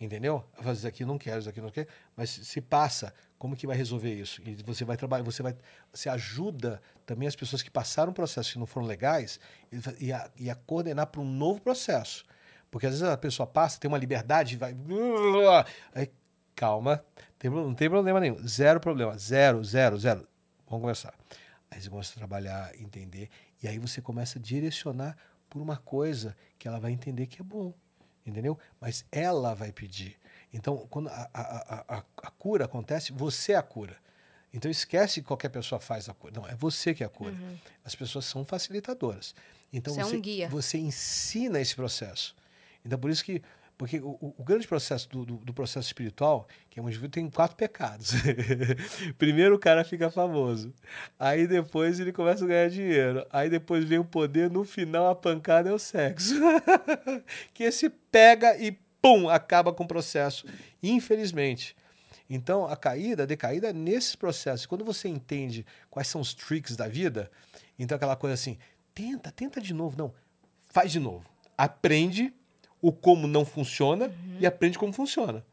Entendeu? 0.00 0.42
Fazer 0.62 0.78
isso 0.78 0.88
aqui 0.88 1.04
não 1.04 1.18
quero, 1.18 1.40
isso 1.40 1.48
aqui 1.50 1.60
não 1.60 1.70
quero, 1.70 1.86
mas 2.16 2.30
se 2.30 2.58
passa, 2.62 3.12
como 3.38 3.54
que 3.54 3.66
vai 3.66 3.76
resolver 3.76 4.14
isso? 4.14 4.40
E 4.46 4.54
você 4.62 4.82
vai 4.82 4.96
trabalhar, 4.96 5.22
você 5.22 5.42
vai, 5.42 5.54
você 5.92 6.08
ajuda 6.08 6.80
também 7.04 7.28
as 7.28 7.36
pessoas 7.36 7.62
que 7.62 7.70
passaram 7.70 8.10
processos 8.10 8.54
que 8.54 8.58
não 8.58 8.66
foram 8.66 8.86
legais 8.86 9.38
e 9.70 10.06
e 10.06 10.12
a, 10.12 10.30
e 10.38 10.48
a 10.48 10.54
coordenar 10.54 11.08
para 11.08 11.20
um 11.20 11.30
novo 11.30 11.60
processo. 11.60 12.24
Porque 12.70 12.86
às 12.86 12.92
vezes 12.92 13.06
a 13.06 13.16
pessoa 13.16 13.46
passa, 13.46 13.78
tem 13.78 13.88
uma 13.88 13.98
liberdade, 13.98 14.56
vai. 14.56 14.74
Aí, 15.94 16.10
calma, 16.54 17.04
não 17.42 17.74
tem 17.74 17.88
problema 17.88 18.20
nenhum. 18.20 18.46
Zero 18.46 18.80
problema. 18.80 19.16
Zero, 19.16 19.64
zero, 19.64 19.98
zero. 19.98 20.28
Vamos 20.68 20.82
começar. 20.82 21.14
Aí 21.70 21.80
você 21.80 21.88
começa 21.88 22.12
a 22.12 22.16
trabalhar, 22.16 22.72
entender, 22.78 23.28
e 23.62 23.68
aí 23.68 23.78
você 23.78 24.00
começa 24.00 24.38
a 24.38 24.42
direcionar 24.42 25.16
por 25.48 25.60
uma 25.62 25.76
coisa 25.76 26.36
que 26.58 26.66
ela 26.68 26.78
vai 26.78 26.92
entender 26.92 27.26
que 27.26 27.40
é 27.40 27.44
bom. 27.44 27.72
Entendeu? 28.26 28.58
Mas 28.80 29.04
ela 29.10 29.54
vai 29.54 29.72
pedir. 29.72 30.18
Então, 30.52 30.86
quando 30.90 31.08
a, 31.08 31.30
a, 31.32 31.96
a, 31.96 32.04
a, 32.22 32.30
cura 32.30 32.64
acontece, 32.64 33.12
você 33.12 33.52
é 33.52 33.56
a 33.56 33.62
cura. 33.62 33.96
Então 34.52 34.70
esquece 34.70 35.20
que 35.20 35.26
qualquer 35.26 35.48
pessoa 35.48 35.80
faz 35.80 36.08
a 36.08 36.14
cura. 36.14 36.34
Não, 36.36 36.46
é 36.46 36.54
você 36.54 36.92
que 36.92 37.02
é 37.02 37.06
a 37.06 37.08
cura. 37.08 37.34
As 37.84 37.94
pessoas 37.94 38.24
são 38.24 38.44
facilitadoras. 38.44 39.34
Então 39.72 39.94
Você 39.94 40.00
é 40.00 40.04
um 40.04 40.08
você, 40.08 40.20
guia. 40.20 40.48
você 40.48 40.78
ensina 40.78 41.60
esse 41.60 41.74
processo. 41.74 42.34
Então 42.84 42.98
por 42.98 43.10
isso 43.10 43.24
que 43.24 43.40
porque 43.80 43.98
o, 43.98 44.34
o- 44.36 44.44
grande 44.44 44.68
processo 44.68 45.08
do, 45.08 45.24
do, 45.24 45.36
do 45.38 45.54
processo 45.54 45.86
espiritual, 45.86 46.46
que 46.68 46.78
é 46.78 46.82
muito 46.82 47.08
tem 47.08 47.30
quatro 47.30 47.56
pecados. 47.56 48.12
Primeiro 49.16 49.54
o 49.54 49.58
cara 49.58 49.84
fica 49.84 50.10
famoso. 50.10 50.74
Aí 51.18 51.46
depois 51.46 51.98
ele 51.98 52.12
começa 52.12 52.44
a 52.44 52.46
ganhar 52.46 52.68
dinheiro. 52.68 53.26
Aí 53.32 53.48
depois 53.48 53.82
vem 53.86 53.98
o 53.98 54.04
poder, 54.04 54.50
no 54.50 54.64
final 54.64 55.06
a 55.08 55.14
pancada 55.14 55.70
é 55.70 55.72
o 55.72 55.78
sexo. 55.78 56.34
que 57.54 57.64
esse 57.64 57.88
pega 57.88 58.54
e 58.58 58.72
pum, 59.00 59.30
acaba 59.30 59.72
com 59.72 59.84
o 59.84 59.88
processo. 59.88 60.44
Infelizmente. 60.82 61.74
Então, 62.28 62.66
a 62.66 62.76
caída, 62.76 63.22
a 63.22 63.26
decaída 63.26 63.70
é 63.70 63.72
nesses 63.72 64.14
processos. 64.14 64.66
Quando 64.66 64.84
você 64.84 65.08
entende 65.08 65.64
quais 65.88 66.06
são 66.06 66.20
os 66.20 66.34
tricks 66.34 66.76
da 66.76 66.86
vida, 66.86 67.30
então 67.78 67.96
aquela 67.96 68.14
coisa 68.14 68.34
assim, 68.34 68.58
tenta, 68.94 69.32
tenta 69.32 69.58
de 69.58 69.72
novo. 69.72 69.96
Não, 69.96 70.12
faz 70.68 70.92
de 70.92 71.00
novo. 71.00 71.26
Aprende 71.56 72.30
o 72.82 72.90
como 72.92 73.26
não 73.26 73.44
funciona 73.44 74.10
e 74.38 74.46
aprende 74.46 74.78
como 74.78 74.92
funciona. 74.92 75.44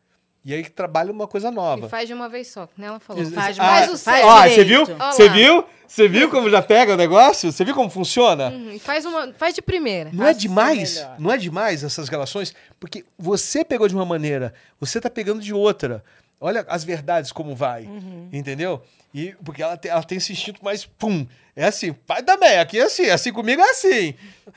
E 0.46 0.54
aí 0.54 0.64
trabalha 0.64 1.12
uma 1.12 1.28
coisa 1.28 1.52
nova. 1.52 1.88
E 1.88 1.90
faz 1.90 2.08
de 2.08 2.14
uma 2.14 2.30
vez 2.30 2.48
só, 2.48 2.70
né? 2.78 2.88
Ela 2.88 3.00
falou. 3.02 3.22
Ex- 3.22 3.34
Faz, 3.34 3.60
Ah, 3.60 3.64
faz 3.64 3.88
o 3.90 3.92
mais, 3.92 4.00
certo. 4.00 4.24
Ó, 4.24 4.46
você 4.46 4.64
viu? 4.64 4.86
Você 4.86 5.30
viu? 5.30 5.66
Você 5.88 6.08
viu 6.08 6.30
como 6.30 6.50
já 6.50 6.62
pega 6.62 6.94
o 6.94 6.98
negócio? 6.98 7.52
Você 7.52 7.66
viu 7.66 7.76
como 7.76 7.90
funciona? 7.90 8.50
Uhum, 8.50 8.72
e 8.72 8.80
faz, 8.80 9.06
uma, 9.06 9.34
faz 9.34 9.54
de 9.56 9.62
primeira. 9.62 10.10
Não 10.14 10.26
é 10.26 10.34
demais? 10.34 11.06
Não 11.20 11.32
é 11.32 11.38
demais 11.38 11.84
essas 11.84 12.08
relações? 12.08 12.54
Porque 12.80 13.04
você 13.18 13.64
pegou 13.66 13.88
de 13.90 13.96
uma 13.96 14.06
maneira, 14.06 14.54
você 14.80 15.02
tá 15.02 15.10
pegando 15.10 15.42
de 15.42 15.54
outra. 15.54 16.02
Olha 16.40 16.64
as 16.70 16.84
verdades 16.84 17.32
como 17.32 17.56
vai, 17.56 17.86
Uhum. 17.86 18.30
entendeu? 18.32 18.84
E 19.14 19.34
porque 19.44 19.64
ela 19.64 19.76
tem, 19.76 19.90
ela 19.90 20.04
tem 20.04 20.20
esse 20.20 20.32
instinto 20.32 20.64
mais 20.64 20.86
pum. 20.86 21.26
É 21.56 21.66
assim, 21.66 21.92
pai 21.94 22.22
também, 22.22 22.60
aqui 22.60 22.78
é 22.80 22.84
assim, 22.84 23.10
assim 23.10 23.34
comigo 23.34 23.60
é 23.60 23.70
assim. 23.72 24.14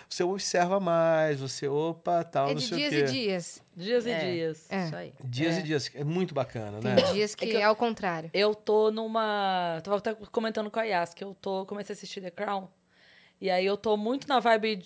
Você 0.06 0.22
observa 0.22 0.78
mais, 0.78 1.40
você 1.40 1.66
opa, 1.66 2.22
tal, 2.22 2.48
É 2.50 2.54
não 2.54 2.56
de 2.60 2.66
sei 2.66 2.76
dias 2.78 2.92
o 2.92 2.96
quê. 2.96 3.00
e 3.00 3.04
dias. 3.04 3.62
Dias 3.74 4.04
e 4.06 4.10
É. 4.10 4.18
dias. 4.30 4.66
É. 4.70 4.84
Isso 4.84 4.96
aí. 4.96 5.12
Dias 5.24 5.56
É. 5.56 5.60
e 5.60 5.62
dias, 5.62 5.90
é 5.94 6.04
muito 6.04 6.34
bacana, 6.34 6.78
Tem 6.80 6.90
né? 6.94 7.02
dias 7.14 7.34
que 7.34 7.46
que 7.46 7.56
é, 7.56 7.64
eu- 7.64 7.68
ao 7.70 7.76
contrário. 7.76 8.28
Eu 8.34 8.54
tô 8.54 8.90
numa. 8.90 9.80
Tava 9.82 9.96
até 9.96 10.12
comentando 10.30 10.70
com 10.70 10.78
a 10.80 10.84
Yas 10.84 11.14
que 11.14 11.24
eu 11.24 11.34
tô. 11.40 11.64
Comecei 11.64 11.94
a 11.94 11.96
assistir 11.96 12.20
The 12.20 12.30
Crown. 12.30 12.68
E 13.40 13.48
aí 13.48 13.64
eu 13.64 13.78
tô 13.78 13.96
muito 13.96 14.28
na 14.28 14.38
vibe 14.38 14.84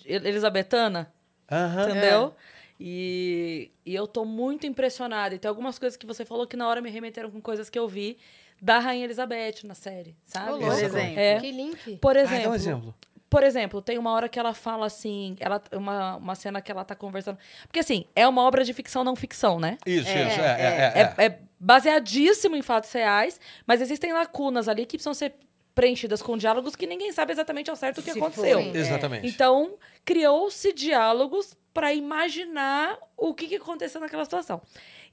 Aham. 1.51 1.89
entendeu? 1.89 2.35
E, 2.79 3.71
e 3.85 3.95
eu 3.95 4.05
tô 4.07 4.25
muito 4.25 4.67
impressionada. 4.67 5.35
E 5.35 5.39
tem 5.39 5.47
algumas 5.49 5.79
coisas 5.79 5.95
que 5.97 6.05
você 6.05 6.25
falou 6.25 6.45
que 6.45 6.57
na 6.57 6.67
hora 6.67 6.81
me 6.81 6.89
remeteram 6.89 7.31
com 7.31 7.41
coisas 7.41 7.69
que 7.69 7.79
eu 7.79 7.87
vi 7.87 8.17
da 8.61 8.79
Rainha 8.79 9.05
Elizabeth 9.05 9.63
na 9.63 9.73
série, 9.75 10.15
sabe? 10.25 10.59
Por 10.59 10.71
exemplo. 10.73 11.19
É. 11.19 11.39
Que 11.39 11.51
link. 11.51 11.97
Por 11.97 12.17
Ah, 12.17 12.21
exemplo, 12.21 12.43
dá 12.43 12.49
um 12.49 12.55
exemplo. 12.55 12.95
Por 13.29 13.43
exemplo, 13.43 13.81
tem 13.81 13.97
uma 13.97 14.11
hora 14.11 14.29
que 14.29 14.39
ela 14.39 14.53
fala 14.53 14.85
assim, 14.85 15.35
ela 15.39 15.61
uma, 15.73 16.15
uma 16.17 16.35
cena 16.35 16.61
que 16.61 16.71
ela 16.71 16.85
tá 16.85 16.95
conversando. 16.95 17.37
Porque 17.63 17.79
assim, 17.79 18.05
é 18.15 18.25
uma 18.27 18.43
obra 18.43 18.63
de 18.63 18.71
ficção 18.73 19.03
não 19.03 19.15
ficção, 19.15 19.59
né? 19.59 19.77
Isso, 19.85 20.07
É, 20.07 20.27
isso, 20.27 20.39
é, 20.41 20.43
é, 20.43 20.47
É, 20.47 21.01
é, 21.01 21.23
é. 21.23 21.25
é 21.25 21.39
baseadíssimo 21.59 22.55
em 22.55 22.61
fatos 22.61 22.91
reais, 22.91 23.39
mas 23.65 23.81
existem 23.81 24.13
lacunas 24.13 24.69
ali 24.69 24.85
que 24.85 24.97
precisam 24.97 25.13
ser 25.13 25.33
preenchidas 25.73 26.21
com 26.21 26.37
diálogos 26.37 26.75
que 26.75 26.87
ninguém 26.87 27.11
sabe 27.11 27.33
exatamente 27.33 27.69
ao 27.69 27.75
certo 27.75 27.97
o 27.97 28.03
que 28.03 28.13
Se 28.13 28.17
aconteceu. 28.19 28.61
foi. 28.61 28.79
Exatamente. 28.79 29.27
Então, 29.27 29.73
criou-se 30.05 30.71
diálogos 30.71 31.53
para 31.75 31.93
imaginar 31.93 32.97
o 33.17 33.33
que, 33.33 33.47
que 33.47 33.55
aconteceu 33.57 33.99
naquela 33.99 34.23
situação. 34.23 34.61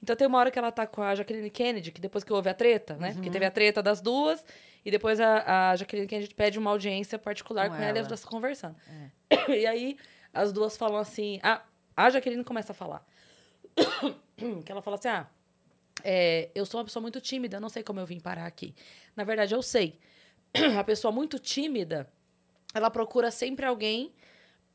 Então, 0.01 0.15
tem 0.15 0.25
uma 0.25 0.37
hora 0.39 0.49
que 0.49 0.57
ela 0.57 0.71
tá 0.71 0.87
com 0.87 1.03
a 1.03 1.13
Jacqueline 1.13 1.49
Kennedy, 1.49 1.91
que 1.91 1.99
depois 1.99 2.23
que 2.23 2.31
houve 2.31 2.47
a 2.49 2.53
treta, 2.53 2.95
né? 2.95 3.11
Porque 3.13 3.29
teve 3.29 3.43
a 3.43 3.51
treta 3.51 3.83
das 3.83 3.99
duas, 3.99 4.45
e 4.85 4.89
depois 4.89 5.19
a, 5.19 5.71
a 5.71 5.75
Jacqueline 5.75 6.07
Kennedy 6.07 6.33
pede 6.33 6.57
uma 6.57 6.71
audiência 6.71 7.19
particular 7.19 7.69
Com 7.69 7.75
com, 7.75 7.81
ela. 7.83 7.87
e 7.87 7.91
as 7.91 7.97
ela. 7.97 8.07
duas 8.07 8.25
conversando. 8.25 8.77
E 9.49 9.65
aí, 9.65 9.97
as 10.33 10.53
duas 10.53 10.77
falam 10.77 10.97
assim... 10.97 11.37
A, 11.43 11.61
a 11.97 12.09
Jaqueline 12.09 12.45
começa 12.45 12.71
a 12.71 12.75
falar. 12.75 13.05
que 14.63 14.71
ela 14.71 14.81
fala 14.81 14.95
assim, 14.95 15.09
ah... 15.09 15.27
é, 16.01 16.49
eu 16.55 16.65
sou 16.65 16.79
uma 16.79 16.85
pessoa 16.85 17.01
muito 17.01 17.19
tímida, 17.19 17.57
eu 17.57 17.61
não 17.61 17.69
sei 17.69 17.83
como 17.83 17.99
eu 17.99 18.05
vim 18.05 18.21
parar 18.21 18.45
aqui. 18.45 18.73
Na 19.17 19.25
verdade, 19.25 19.53
eu 19.53 19.61
sei. 19.61 19.99
A 20.79 20.83
pessoa 20.83 21.11
muito 21.11 21.39
tímida, 21.39 22.09
ela 22.73 22.89
procura 22.89 23.31
sempre 23.31 23.65
alguém 23.65 24.13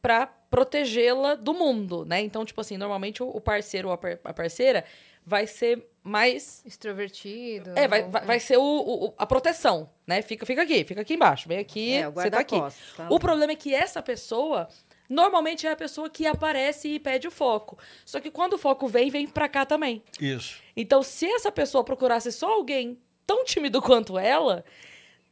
pra 0.00 0.26
protegê-la 0.26 1.34
do 1.34 1.52
mundo, 1.54 2.04
né? 2.04 2.20
Então, 2.20 2.44
tipo 2.44 2.60
assim, 2.60 2.76
normalmente 2.76 3.22
o 3.22 3.40
parceiro 3.40 3.88
ou 3.88 3.94
a 3.94 3.98
par- 3.98 4.18
a 4.24 4.32
parceira 4.32 4.84
vai 5.24 5.46
ser 5.46 5.86
mais. 6.02 6.62
Extrovertido. 6.64 7.70
É, 7.76 7.86
vai, 7.86 8.02
vai, 8.08 8.24
vai 8.24 8.40
ser 8.40 8.56
o, 8.56 8.62
o- 8.62 9.14
a 9.18 9.26
proteção, 9.26 9.90
né? 10.06 10.22
Fica, 10.22 10.46
fica 10.46 10.62
aqui, 10.62 10.84
fica 10.84 11.00
aqui 11.02 11.14
embaixo, 11.14 11.48
vem 11.48 11.58
aqui, 11.58 11.94
É, 11.94 12.08
o 12.08 12.12
você 12.12 12.30
tá 12.30 12.38
aqui. 12.40 12.58
tá? 12.96 13.06
O 13.10 13.18
problema 13.18 13.52
é 13.52 13.56
que 13.56 13.74
essa 13.74 14.02
pessoa 14.02 14.68
normalmente 15.08 15.66
é 15.66 15.70
a 15.72 15.76
pessoa 15.76 16.08
que 16.10 16.26
aparece 16.26 16.88
e 16.88 16.98
pede 16.98 17.26
o 17.28 17.30
foco. 17.30 17.78
Só 18.04 18.20
que 18.20 18.30
quando 18.30 18.54
o 18.54 18.58
foco 18.58 18.86
vem, 18.86 19.10
vem 19.10 19.26
pra 19.26 19.48
cá 19.48 19.64
também. 19.66 20.02
Isso. 20.20 20.60
Então, 20.76 21.02
se 21.02 21.26
essa 21.26 21.50
pessoa 21.52 21.82
procurasse 21.84 22.30
só 22.32 22.52
alguém 22.52 22.98
tão 23.26 23.44
tímido 23.44 23.80
quanto 23.82 24.18
ela, 24.18 24.64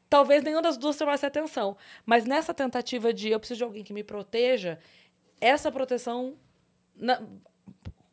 talvez 0.09 0.43
nenhuma 0.43 0.63
das 0.63 0.77
duas 0.77 0.97
chamasse 0.97 1.25
atenção. 1.27 1.77
Mas 2.05 2.25
nessa 2.25 2.53
tentativa 2.55 3.13
de 3.13 3.29
eu 3.31 3.39
preciso 3.39 3.59
de 3.59 3.65
alguém 3.65 3.85
que 3.85 3.93
me 3.93 4.03
proteja, 4.05 4.79
essa 5.41 5.71
proteção 5.71 6.37
na- 6.95 7.23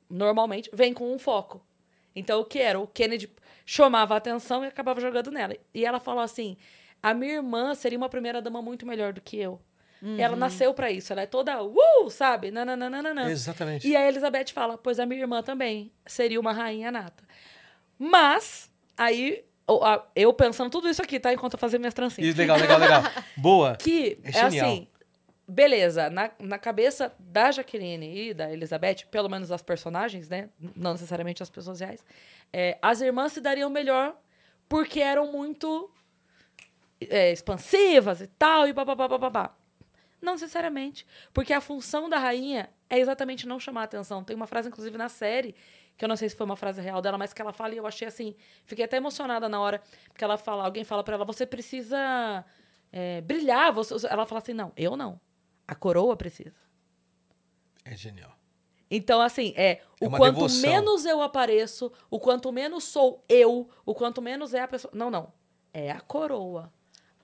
normalmente 0.09 0.69
vem 0.73 0.93
com 0.93 1.13
um 1.13 1.17
foco. 1.19 1.65
Então, 2.15 2.41
o 2.41 2.45
que 2.45 2.59
era? 2.59 2.79
O 2.79 2.87
Kennedy 2.87 3.29
chamava 3.65 4.13
a 4.13 4.17
atenção 4.17 4.63
e 4.63 4.67
acabava 4.67 4.99
jogando 5.01 5.31
nela. 5.31 5.55
E 5.73 5.85
ela 5.85 5.99
falou 5.99 6.21
assim: 6.21 6.57
a 7.01 7.13
minha 7.13 7.33
irmã 7.35 7.73
seria 7.73 7.97
uma 7.97 8.09
primeira 8.09 8.41
dama 8.41 8.61
muito 8.61 8.85
melhor 8.85 9.13
do 9.13 9.21
que 9.21 9.37
eu. 9.39 9.59
Ela 10.19 10.35
nasceu 10.35 10.73
pra 10.73 10.91
isso, 10.91 11.13
ela 11.13 11.21
é 11.21 11.25
toda, 11.25 11.63
uh, 11.63 12.09
sabe? 12.09 12.51
Nananana. 12.51 13.31
Exatamente. 13.31 13.87
E 13.87 13.95
a 13.95 14.05
Elizabeth 14.05 14.47
fala, 14.51 14.77
pois 14.77 14.99
a 14.99 15.05
minha 15.05 15.21
irmã 15.21 15.41
também 15.41 15.93
seria 16.05 16.37
uma 16.37 16.51
rainha 16.51 16.91
nata. 16.91 17.23
Mas, 17.97 18.69
aí, 18.97 19.45
eu 20.15 20.33
pensando 20.33 20.69
tudo 20.69 20.89
isso 20.89 21.01
aqui, 21.01 21.19
tá? 21.19 21.33
Enquanto 21.33 21.53
eu 21.53 21.59
fazia 21.59 21.79
minhas 21.79 21.93
trancinhas. 21.93 22.29
Isso, 22.29 22.37
legal, 22.37 22.57
legal, 22.57 22.79
legal. 22.79 23.03
Boa. 23.37 23.75
Que 23.75 24.19
É 24.23 24.37
é, 24.37 24.41
assim, 24.41 24.87
beleza, 25.47 26.09
na, 26.09 26.31
na 26.39 26.57
cabeça 26.57 27.13
da 27.19 27.51
Jaqueline 27.51 28.29
e 28.29 28.33
da 28.33 28.51
Elizabeth, 28.51 29.05
pelo 29.09 29.29
menos 29.29 29.51
as 29.51 29.61
personagens, 29.61 30.29
né? 30.29 30.49
Não 30.75 30.93
necessariamente 30.93 31.41
as 31.41 31.49
pessoas 31.49 31.79
reais, 31.79 32.03
é, 32.51 32.77
as 32.81 33.01
irmãs 33.01 33.31
se 33.33 33.41
dariam 33.41 33.69
melhor 33.69 34.15
porque 34.67 34.99
eram 34.99 35.31
muito 35.31 35.89
é, 37.09 37.31
expansivas 37.31 38.21
e 38.21 38.27
tal, 38.27 38.67
e 38.67 38.73
babá, 38.73 38.95
babá. 38.95 39.55
Não 40.21 40.33
necessariamente. 40.33 41.05
Porque 41.33 41.51
a 41.51 41.59
função 41.59 42.09
da 42.09 42.17
rainha 42.17 42.69
é 42.89 42.97
exatamente 42.97 43.45
não 43.45 43.59
chamar 43.59 43.83
atenção. 43.83 44.23
Tem 44.23 44.35
uma 44.35 44.47
frase, 44.47 44.69
inclusive, 44.69 44.97
na 44.97 45.09
série, 45.09 45.53
que 45.97 46.03
eu 46.03 46.09
não 46.09 46.15
sei 46.15 46.29
se 46.29 46.35
foi 46.35 46.45
uma 46.45 46.55
frase 46.55 46.81
real 46.81 47.01
dela, 47.01 47.17
mas 47.17 47.33
que 47.33 47.41
ela 47.41 47.53
fala 47.53 47.73
e 47.73 47.77
eu 47.77 47.85
achei 47.87 48.07
assim. 48.07 48.35
Fiquei 48.65 48.85
até 48.85 48.97
emocionada 48.97 49.47
na 49.47 49.59
hora. 49.61 49.81
Porque 50.09 50.23
ela 50.23 50.37
fala, 50.37 50.65
alguém 50.65 50.83
fala 50.83 51.03
pra 51.03 51.15
ela, 51.15 51.25
você 51.25 51.45
precisa 51.45 52.43
é, 52.91 53.21
brilhar. 53.21 53.71
Você, 53.73 53.93
ela 54.07 54.25
fala 54.25 54.41
assim, 54.41 54.53
não, 54.53 54.71
eu 54.75 54.97
não. 54.97 55.19
A 55.67 55.75
coroa 55.75 56.15
precisa. 56.17 56.55
É 57.85 57.95
genial. 57.95 58.31
Então, 58.89 59.21
assim, 59.21 59.53
é, 59.55 59.71
É 59.71 59.81
o 60.01 60.07
uma 60.07 60.17
quanto 60.17 60.35
devoção. 60.35 60.69
menos 60.69 61.05
eu 61.05 61.21
apareço, 61.21 61.91
o 62.09 62.19
quanto 62.19 62.51
menos 62.51 62.83
sou 62.83 63.23
eu, 63.27 63.69
o 63.85 63.95
quanto 63.95 64.21
menos 64.21 64.53
é 64.53 64.61
a 64.61 64.67
pessoa. 64.67 64.91
Não, 64.93 65.09
não. 65.09 65.33
É 65.73 65.91
a 65.91 65.99
coroa. 65.99 66.71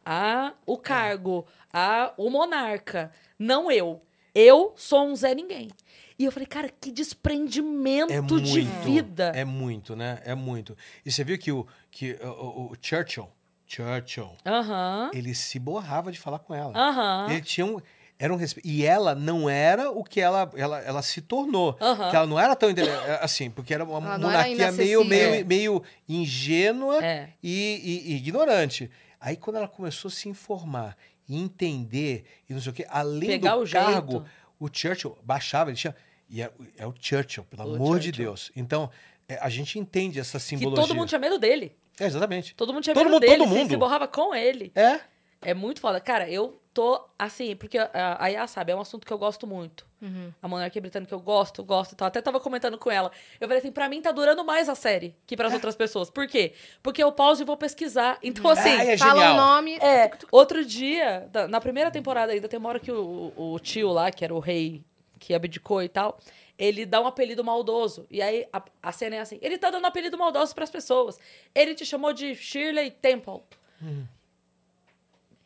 A, 0.04 0.54
o 0.66 0.78
cargo, 0.78 1.46
a, 1.72 2.14
o 2.18 2.30
monarca. 2.30 3.12
Não 3.38 3.72
eu. 3.72 4.02
Eu 4.34 4.74
sou 4.76 5.08
um 5.08 5.16
Zé 5.16 5.34
Ninguém. 5.36 5.70
E 6.18 6.26
eu 6.26 6.32
falei, 6.32 6.46
cara, 6.48 6.70
que 6.82 6.92
desprendimento 6.92 8.12
É 8.12 8.20
muito. 8.20 8.42
de 8.42 8.62
vida. 8.62 9.32
É 9.36 9.46
muito, 9.46 9.96
né? 9.96 10.22
É 10.26 10.36
muito. 10.36 10.76
E 11.06 11.12
você 11.12 11.24
viu 11.24 11.38
que 11.38 11.52
o, 11.52 11.66
que 11.90 12.18
o, 12.22 12.28
o- 12.72 12.76
Churchill, 12.82 13.28
Churchill, 13.66 14.30
Aham. 14.46 15.12
ele 15.14 15.34
se 15.34 15.58
borrava 15.60 16.12
de 16.12 16.20
falar 16.20 16.40
com 16.40 16.54
ela. 16.54 16.74
Aham. 16.78 17.28
Ele 17.32 17.42
tinha 17.42 17.66
um. 17.66 17.80
Era 18.22 18.34
um 18.34 18.36
respeito. 18.36 18.68
E 18.68 18.86
ela 18.86 19.16
não 19.16 19.50
era 19.50 19.92
o 19.92 20.04
que 20.04 20.20
ela, 20.20 20.52
ela, 20.58 20.80
ela 20.82 21.02
se 21.02 21.22
tornou. 21.22 21.78
Aham. 21.80 22.10
Que 22.10 22.16
ela 22.18 22.28
não 22.28 22.38
era 22.38 22.54
tão 22.54 22.70
intele- 22.70 22.90
assim, 23.22 23.50
porque 23.50 23.74
era 23.74 23.86
uma 23.86 23.98
Ela 24.10 24.18
monarquia 24.20 24.72
meio, 24.74 25.06
meio, 25.06 25.46
meio 25.46 25.84
ingênua 26.08 27.02
É. 27.02 27.30
e, 27.42 27.82
e- 28.08 28.12
e 28.12 28.16
ignorante. 28.18 28.92
Aí 29.22 29.38
quando 29.38 29.56
ela 29.56 29.70
começou 29.70 30.10
a 30.10 30.12
se 30.12 30.28
informar 30.28 30.98
e 31.30 31.38
entender 31.40 32.26
e 32.50 32.54
não 32.54 32.60
sei 32.62 32.72
o 32.72 32.76
quê, 32.76 32.86
além 32.90 33.30
Pegar 33.30 33.56
do 33.56 33.62
o 33.62 33.66
jeito. 33.66 33.86
cargo, 33.86 34.26
o 34.60 34.68
Churchill 34.72 35.18
baixava, 35.24 35.70
ele 35.70 35.78
tinha. 35.78 35.96
E 36.30 36.42
é, 36.42 36.52
é 36.78 36.86
o 36.86 36.94
Churchill, 37.00 37.44
pelo 37.46 37.64
O 37.72 37.76
amor 37.76 38.00
de 38.00 38.08
Churchill. 38.08 38.26
Deus. 38.26 38.52
Então, 38.56 38.90
é, 39.28 39.38
a 39.42 39.50
gente 39.50 39.78
entende 39.80 40.20
essa 40.20 40.38
Que 40.40 40.44
simbologia. 40.46 40.84
todo 40.88 40.96
mundo 40.96 41.08
tinha 41.08 41.20
medo 41.20 41.38
dele. 41.40 41.76
É, 42.00 42.06
exatamente. 42.06 42.54
Todo 42.56 42.74
mundo 42.74 42.84
tinha 42.84 42.94
Todo 42.94 43.04
medo 43.06 43.14
mundo- 43.14 43.22
dele. 43.22 43.38
todo 43.38 43.48
se- 43.50 43.56
mundo. 43.56 43.70
Se 43.70 43.78
borrava 43.78 44.08
com 44.08 44.34
ele. 44.36 44.72
É. 44.76 45.00
É 45.42 45.54
muito 45.54 45.80
foda. 45.82 46.00
Cara, 46.02 46.30
eu 46.30 46.59
tô 46.74 47.08
assim, 47.18 47.56
porque 47.56 47.78
a, 47.78 47.90
a 48.20 48.28
Yas 48.28 48.52
sabe, 48.52 48.72
é 48.72 48.76
um 48.76 48.82
assunto 48.82 49.06
que 49.06 49.14
eu 49.14 49.18
gosto 49.18 49.46
muito. 49.48 49.88
Uhum. 50.02 50.32
A 50.42 50.48
monarquia 50.48 50.82
britânica 50.82 51.14
eu 51.14 51.20
gosto, 51.20 51.64
gosto. 51.64 51.96
Tá? 51.96 52.08
Até 52.08 52.22
tava 52.22 52.40
comentando 52.40 52.78
com 52.78 52.90
ela. 52.90 53.12
Eu 53.40 53.48
falei 53.48 53.60
assim, 53.60 53.72
pra 53.72 53.90
mim 53.90 54.02
tá 54.02 54.12
durando 54.12 54.44
mais 54.46 54.70
a 54.70 54.76
série 54.76 55.16
que 55.28 55.36
pras 55.36 55.52
outras 55.54 55.76
pessoas. 55.76 56.10
Por 56.10 56.28
quê? 56.28 56.54
Porque 56.82 57.04
eu 57.04 57.12
pauso 57.12 57.42
e 57.42 57.46
vou 57.46 57.58
pesquisar. 57.58 58.18
Então, 58.24 58.50
assim. 58.50 58.70
Ai, 58.70 58.92
é 58.92 58.98
Fala 58.98 59.34
o 59.34 59.36
nome. 59.36 59.76
É, 59.78 60.12
outro 60.32 60.64
dia, 60.64 61.30
na 61.50 61.60
primeira 61.60 61.92
temporada 61.92 62.32
ainda, 62.32 62.48
tem 62.48 62.60
uma 62.60 62.70
hora 62.70 62.80
que 62.80 62.92
o, 62.92 63.34
o 63.36 63.60
tio 63.60 63.92
lá, 63.92 64.12
que 64.12 64.24
era 64.24 64.34
o 64.34 64.40
rei 64.40 64.84
que 65.20 65.34
abdicou 65.34 65.84
e 65.84 65.90
tal, 65.90 66.18
ele 66.58 66.86
dá 66.86 67.02
um 67.02 67.08
apelido 67.08 67.44
maldoso. 67.44 68.08
E 68.10 68.22
aí 68.22 68.48
a, 68.54 68.64
a 68.82 68.92
cena 68.92 69.18
é 69.18 69.20
assim: 69.20 69.38
ele 69.42 69.58
tá 69.58 69.70
dando 69.70 69.86
apelido 69.86 70.18
maldoso 70.18 70.56
pras 70.56 70.70
pessoas. 70.70 71.20
Ele 71.54 71.76
te 71.76 71.86
chamou 71.86 72.14
de 72.14 72.36
Shirley 72.36 72.92
Temple. 72.92 73.42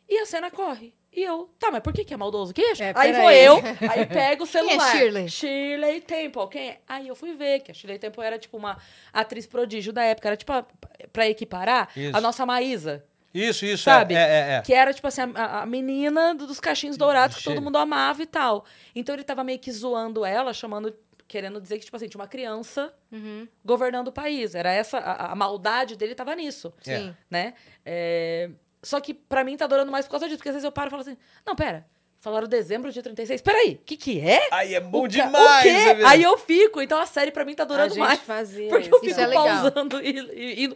E 0.08 0.18
a 0.18 0.26
cena 0.26 0.50
corre. 0.50 0.94
E 1.16 1.22
eu, 1.22 1.48
tá, 1.60 1.70
mas 1.70 1.80
por 1.80 1.92
que, 1.92 2.04
que 2.04 2.12
é 2.12 2.16
maldoso? 2.16 2.52
Quem 2.52 2.64
é? 2.70 2.72
É, 2.80 2.92
aí 2.96 3.12
vou 3.12 3.30
eu, 3.30 3.56
aí 3.88 4.04
pego 4.06 4.42
o 4.44 4.46
Quem 4.48 4.60
é 4.60 4.66
celular. 4.66 4.90
Shirley? 4.90 5.28
Shirley 5.30 6.00
Temple. 6.00 6.48
Quem 6.50 6.70
é? 6.70 6.78
Aí 6.88 7.06
eu 7.06 7.14
fui 7.14 7.34
ver 7.34 7.60
que 7.60 7.70
a 7.70 7.74
Shirley 7.74 7.98
Temple 8.00 8.22
era 8.24 8.38
tipo 8.38 8.56
uma 8.56 8.76
atriz 9.12 9.46
prodígio 9.46 9.92
da 9.92 10.02
época. 10.02 10.28
Era 10.28 10.36
tipo, 10.36 10.52
a, 10.52 10.66
pra 11.12 11.28
equiparar, 11.28 11.88
Isso. 11.96 12.16
a 12.16 12.20
nossa 12.20 12.44
Maísa. 12.44 13.04
Isso, 13.32 13.64
isso. 13.64 13.84
Sabe? 13.84 14.14
É, 14.14 14.18
é, 14.18 14.52
é. 14.56 14.62
Que 14.62 14.72
era, 14.74 14.92
tipo 14.92 15.06
assim, 15.08 15.22
a, 15.34 15.62
a 15.62 15.66
menina 15.66 16.34
do- 16.34 16.46
dos 16.46 16.58
cachinhos 16.60 16.96
dourados 16.96 17.36
que 17.36 17.44
todo 17.44 17.60
mundo 17.62 17.76
amava 17.78 18.22
e 18.22 18.26
tal. 18.26 18.64
Então 18.94 19.14
ele 19.14 19.24
tava 19.24 19.42
meio 19.44 19.58
que 19.58 19.70
zoando 19.72 20.24
ela, 20.24 20.52
chamando, 20.52 20.94
querendo 21.26 21.60
dizer 21.60 21.78
que, 21.78 21.84
tipo 21.84 21.96
assim, 21.96 22.08
tinha 22.08 22.20
uma 22.20 22.28
criança 22.28 22.92
Uhum. 23.10 23.46
governando 23.64 24.08
o 24.08 24.12
país. 24.12 24.54
Era 24.54 24.72
essa, 24.72 24.98
a, 24.98 25.32
a 25.32 25.34
maldade 25.34 25.96
dele 25.96 26.14
tava 26.14 26.34
nisso, 26.36 26.72
É. 26.86 26.98
Sim. 26.98 27.16
né? 27.30 27.54
É, 27.84 28.50
Só 28.84 29.00
que 29.00 29.12
pra 29.14 29.42
mim 29.42 29.56
tá 29.56 29.66
durando 29.66 29.90
mais 29.90 30.04
por 30.06 30.12
causa 30.12 30.26
disso, 30.26 30.38
porque 30.38 30.50
às 30.50 30.54
vezes 30.54 30.64
eu 30.64 30.70
paro 30.72 30.88
e 30.88 30.90
falo 30.90 31.02
assim, 31.02 31.16
não, 31.46 31.56
pera, 31.56 31.86
Falaram 32.20 32.48
dezembro 32.48 32.90
de 32.90 33.02
36. 33.02 33.42
Peraí, 33.42 33.74
o 33.74 33.84
que 33.84 33.98
que 33.98 34.18
é? 34.18 34.48
Aí 34.50 34.74
é 34.74 34.80
bom 34.80 35.02
O 35.02 35.08
demais, 35.08 35.58
O 35.60 35.62
quê? 35.62 35.68
é 35.68 35.84
verdade. 35.94 36.04
Aí 36.14 36.22
eu 36.22 36.38
fico. 36.38 36.80
Então 36.80 36.98
a 36.98 37.04
série 37.04 37.30
pra 37.30 37.44
mim 37.44 37.54
tá 37.54 37.64
A 37.64 37.66
durando 37.66 37.90
gente 37.90 37.98
mais. 37.98 38.18
fazia 38.20 38.66
Porque 38.70 38.86
isso. 38.86 38.94
eu 38.94 39.00
fico 39.00 39.10
Isso 39.10 39.20
é 39.20 39.26
legal. 39.26 39.44
pausando 39.46 40.00
e, 40.00 40.18
e 40.32 40.64
indo. 40.64 40.74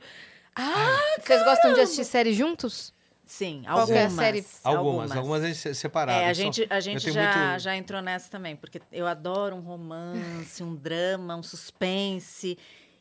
Ah, 0.54 0.98
Vocês 1.24 1.42
gostam 1.44 1.72
de 1.72 1.80
assistir 1.80 2.04
série 2.04 2.34
juntos? 2.34 2.92
Sim, 3.24 3.62
é 3.64 3.70
algumas. 3.70 4.12
série? 4.12 4.44
Algumas, 4.62 5.10
algumas 5.12 5.42
a 5.42 5.46
gente 5.46 5.58
se- 5.58 5.74
separadas. 5.74 6.22
É, 6.22 6.26
a 6.28 6.32
gente, 6.34 6.66
a 6.68 6.80
gente 6.80 7.10
já, 7.10 7.34
muito- 7.48 7.60
já 7.62 7.76
entrou 7.76 8.02
nessa 8.02 8.30
também, 8.30 8.54
porque 8.54 8.82
eu 8.92 9.06
adoro 9.06 9.56
um 9.56 9.60
romance, 9.60 10.62
um 10.62 10.74
drama, 10.74 11.34
um 11.34 11.42
suspense. 11.42 12.58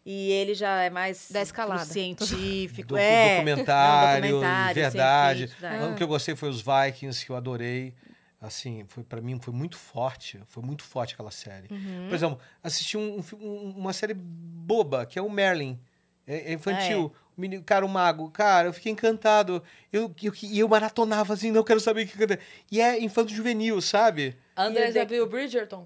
E 0.10 0.32
ele 0.32 0.54
já 0.54 0.82
é 0.84 0.90
mais 0.90 1.30
Da 1.30 1.42
escalada. 1.42 1.82
pro 1.84 1.92
científico, 1.92 2.88
Docu- 2.88 3.02
é. 3.02 3.34
documentário, 3.36 4.22
Não, 4.24 4.32
documentário, 4.40 4.76
verdade. 4.76 5.38
científico, 5.40 5.62
verdade. 5.62 5.92
Um 5.92 5.96
que 5.96 6.04
eu 6.04 6.08
gostei 6.08 6.34
foi 6.34 6.48
os 6.50 6.62
Vikings, 6.64 7.26
que 7.26 7.30
eu 7.32 7.36
adorei. 7.36 7.94
Assim, 8.40 8.86
foi 8.88 9.04
para 9.04 9.20
mim 9.20 9.38
foi 9.42 9.54
muito 9.54 9.76
forte, 9.78 10.40
foi 10.46 10.64
muito 10.64 10.84
forte 10.84 11.14
aquela 11.14 11.32
série. 11.32 11.68
Uhum. 11.70 12.06
Por 12.08 12.16
exemplo, 12.16 12.40
assisti 12.64 12.96
um, 12.98 13.18
um 13.20 13.46
um- 13.46 13.74
uma 13.78 13.92
série 13.92 14.14
boba, 14.14 15.06
que 15.06 15.20
é 15.20 15.22
o 15.22 15.30
Merlin. 15.30 15.78
É, 16.26 16.52
é 16.52 16.54
infantil. 16.54 17.12
O 17.38 17.42
menino, 17.42 17.62
cara, 17.64 17.86
o 17.86 17.90
mago. 17.90 18.30
Cara, 18.32 18.70
eu 18.70 18.74
fiquei 18.74 18.92
encantado. 18.92 19.62
Eu, 19.92 20.14
eu, 20.24 20.34
e 20.44 20.60
eu 20.60 20.70
maratonava 20.70 21.34
assim, 21.34 21.52
não 21.52 21.64
quero 21.64 21.80
saber 21.82 22.06
o 22.06 22.08
que. 22.08 22.40
E 22.72 22.80
é 22.80 22.98
infanto 23.04 23.34
juvenil, 23.34 23.82
sabe? 23.82 24.38
André 24.56 24.90
o 24.90 24.94
já 24.94 25.04
de- 25.04 25.16
viu 25.16 25.28
Bridgerton? 25.28 25.86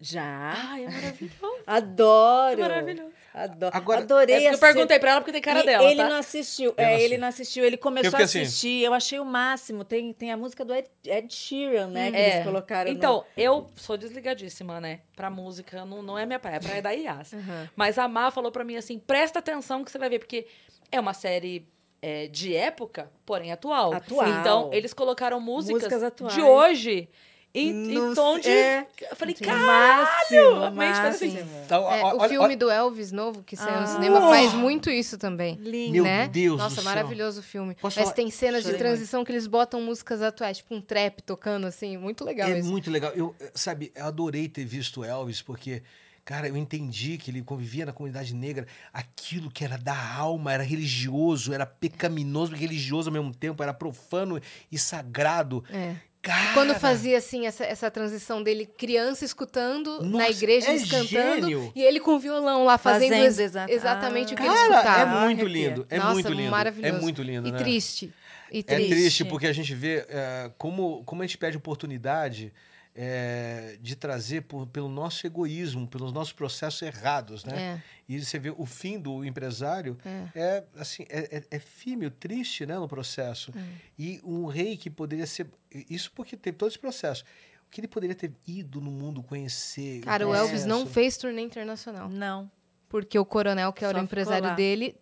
Já. 0.00 0.54
Ai, 0.56 0.84
é 0.84 0.90
maravilhoso. 0.90 1.62
Adoro. 1.66 2.60
É 2.60 2.68
maravilhoso. 2.68 3.12
Adoro. 3.34 3.76
Agora- 3.76 4.00
Adorei 4.00 4.46
É 4.46 4.54
eu 4.54 4.58
perguntei 4.58 4.96
pra 5.00 5.10
ela 5.10 5.20
porque 5.20 5.32
tem 5.32 5.42
cara 5.42 5.60
E 5.60 5.66
dela, 5.66 5.84
ele 5.90 5.96
tá? 5.96 6.08
não 6.08 6.16
assistiu. 6.18 6.72
Eu 6.78 6.84
é, 6.84 6.92
não 6.92 6.98
ele 7.00 7.18
não 7.18 7.26
assistiu. 7.28 7.64
Ele 7.64 7.76
começou 7.76 8.16
a 8.16 8.22
assim. 8.22 8.42
assistir. 8.42 8.82
Eu 8.84 8.94
achei 8.94 9.18
o 9.18 9.24
máximo. 9.24 9.82
Tem, 9.84 10.12
tem 10.12 10.30
a 10.30 10.36
música 10.36 10.64
do 10.64 10.72
Ed, 10.72 10.88
Ed 11.04 11.34
Sheeran, 11.34 11.88
né? 11.88 12.12
Que 12.12 12.16
É. 12.16 12.32
eles 12.34 12.44
colocaram. 12.44 12.90
no- 12.90 12.96
Então, 12.96 13.24
eu 13.36 13.66
sou 13.74 13.96
desligadíssima, 13.96 14.80
né? 14.80 15.00
Pra 15.16 15.30
música, 15.30 15.84
não, 15.84 16.00
não 16.00 16.16
é 16.16 16.24
minha 16.24 16.38
praia, 16.38 16.56
é 16.56 16.60
praia 16.60 16.80
da 16.80 16.94
Ias. 16.94 17.32
Uhum. 17.32 17.68
Mas 17.74 17.98
a 17.98 18.06
Má 18.06 18.30
falou 18.30 18.52
pra 18.52 18.62
mim 18.62 18.76
assim, 18.76 19.00
presta 19.00 19.40
atenção 19.40 19.82
que 19.82 19.90
você 19.90 19.98
vai 19.98 20.08
ver, 20.08 20.20
porque 20.20 20.46
é 20.92 21.00
uma 21.00 21.12
série 21.12 21.66
é, 22.00 22.28
de 22.28 22.54
época, 22.54 23.10
porém 23.26 23.50
atual. 23.50 23.94
Atual. 23.94 24.28
Então, 24.28 24.70
eles 24.72 24.92
colocaram 24.94 25.40
músicas, 25.40 25.82
Músicas 25.82 26.02
atuais. 26.02 26.34
de 26.34 26.40
hoje 26.42 27.08
em, 27.54 27.68
em 27.92 27.94
No- 27.94 28.14
tom 28.14 28.38
de... 28.40 28.48
é. 28.50 28.86
Eu 29.10 29.14
falei, 29.16 29.34
O 29.40 29.44
cara... 29.44 29.58
máximo, 29.66 30.64
assim. 30.64 30.74
máximo. 30.76 31.48
Então, 31.64 31.90
É, 31.92 32.02
o 32.14 32.20
filme 32.28 32.38
olha- 32.38 32.56
do 32.56 32.68
Elvis 32.70 33.12
novo 33.12 33.42
que 33.44 33.56
saiu 33.56 33.76
no 33.76 33.84
Ah. 33.84 33.86
cinema 33.86 34.20
faz 34.22 34.52
muito 34.54 34.90
isso 34.90 35.16
também. 35.16 35.54
Lindo. 35.56 35.92
Meu 35.92 36.04
né? 36.04 36.26
Deus 36.28 36.58
Nossa, 36.58 36.74
do 36.76 36.82
céu. 36.82 36.84
maravilhoso 36.84 37.40
o 37.40 37.42
filme. 37.44 37.74
Posso 37.76 37.96
Mas 37.98 38.04
falar- 38.06 38.14
tem 38.16 38.30
cenas 38.30 38.64
de 38.64 38.74
transição 38.74 39.24
que 39.24 39.30
eles 39.30 39.46
botam 39.46 39.80
músicas 39.80 40.20
atuais, 40.20 40.56
tipo 40.58 40.74
um 40.74 40.80
trap 40.80 41.22
tocando 41.22 41.66
assim, 41.66 41.96
muito 41.96 42.24
legal 42.24 42.48
É 42.48 42.58
isso. 42.58 42.68
muito 42.68 42.90
legal. 42.90 43.12
Eu, 43.14 43.34
eh, 43.38 43.52
sabe, 43.54 43.92
eu 43.94 44.04
adorei 44.04 44.48
ter 44.48 44.64
visto 44.64 45.00
o 45.00 45.04
Elvis, 45.04 45.40
porque, 45.40 45.82
cara, 46.24 46.48
eu 46.48 46.56
entendi 46.56 47.18
que 47.18 47.30
ele 47.30 47.40
convivia 47.42 47.86
na 47.86 47.92
comunidade 47.92 48.34
negra. 48.34 48.66
Aquilo 48.92 49.48
que 49.50 49.64
era 49.64 49.78
da 49.78 49.96
alma, 50.16 50.52
era 50.52 50.62
religioso, 50.64 51.52
era 51.52 51.64
pecaminoso 51.64 52.52
e 52.54 52.58
religioso 52.58 53.08
ao 53.10 53.12
mesmo 53.12 53.32
tempo, 53.32 53.62
era 53.62 53.72
profano 53.72 54.40
e 54.72 54.76
sagrado. 54.78 55.62
É. 55.70 55.94
Cara, 56.24 56.54
Quando 56.54 56.74
fazia 56.74 57.18
assim 57.18 57.46
essa, 57.46 57.64
essa 57.64 57.90
transição 57.90 58.42
dele 58.42 58.64
criança 58.64 59.24
escutando 59.24 60.00
na 60.02 60.18
Nossa, 60.20 60.30
igreja 60.30 60.68
é 60.68 60.70
eles 60.74 60.90
cantando 60.90 61.06
gênio. 61.42 61.70
e 61.76 61.82
ele 61.82 62.00
com 62.00 62.18
violão 62.18 62.64
lá 62.64 62.78
fazendo, 62.78 63.10
Fazendo 63.10 63.24
ex- 63.26 63.38
exa- 63.38 63.66
exatamente 63.68 64.32
o 64.32 64.36
que 64.36 64.42
ele 64.42 64.48
Cara, 64.48 64.60
é 64.60 64.70
escutava. 64.78 65.20
muito 65.26 65.44
Arrepia. 65.44 65.68
lindo. 65.68 65.86
É 65.90 65.98
Nossa, 65.98 66.12
muito 66.14 66.32
lindo. 66.32 66.50
maravilhoso. 66.50 66.96
É 66.96 67.00
muito 67.00 67.22
lindo, 67.22 67.48
e 67.48 67.52
né? 67.52 67.58
triste. 67.58 68.12
E 68.50 68.60
É 68.60 68.62
triste. 68.62 68.88
triste 68.90 69.24
porque 69.26 69.46
a 69.46 69.52
gente 69.52 69.74
vê 69.74 70.06
eh, 70.08 70.50
como, 70.56 71.02
como 71.04 71.22
a 71.22 71.26
gente 71.26 71.36
perde 71.36 71.56
oportunidade 71.58 72.52
eh, 72.94 73.76
de 73.80 73.96
trazer 73.96 74.42
por- 74.42 74.66
pelo 74.68 74.88
nosso 74.88 75.26
egoísmo, 75.26 75.86
pelos 75.88 76.12
nossos 76.12 76.32
processos 76.32 76.80
errados, 76.82 77.44
né? 77.44 77.56
É, 77.58 77.82
E 78.08 78.24
você 78.24 78.38
vê 78.38 78.50
o 78.56 78.64
fim 78.66 78.98
do 79.00 79.24
empresário 79.24 79.98
é, 80.34 80.62
assim 80.76 81.04
é, 81.08 81.38
é, 81.38 81.56
é 81.56 81.58
fímeo, 81.58 82.10
triste, 82.10 82.64
né, 82.66 82.78
no 82.78 82.86
processo. 82.86 83.52
É. 83.56 83.62
E 83.98 84.20
um 84.24 84.46
rei 84.46 84.76
que 84.76 84.88
poderia 84.90 85.26
ser 85.26 85.48
isso 85.90 86.12
porque 86.14 86.36
teve 86.36 86.56
todo 86.56 86.68
esse 86.68 86.78
processo. 86.78 87.24
O 87.66 87.70
que 87.70 87.80
ele 87.80 87.88
poderia 87.88 88.14
ter 88.14 88.30
ido 88.46 88.80
no 88.80 88.90
mundo 88.90 89.22
conhecer. 89.22 90.00
Cara, 90.02 90.24
o 90.26 90.30
processo. 90.30 90.48
Elvis 90.50 90.64
não 90.66 90.86
fez 90.86 91.16
turnê 91.16 91.42
internacional. 91.42 92.08
Não. 92.08 92.48
Porque 92.88 93.18
o 93.18 93.24
coronel, 93.24 93.72
que 93.72 93.84
era 93.84 93.98
Só 93.98 94.04
o 94.04 94.06
ficou 94.06 94.20
empresário 94.20 94.48
lá. 94.50 94.54
dele, 94.54 94.94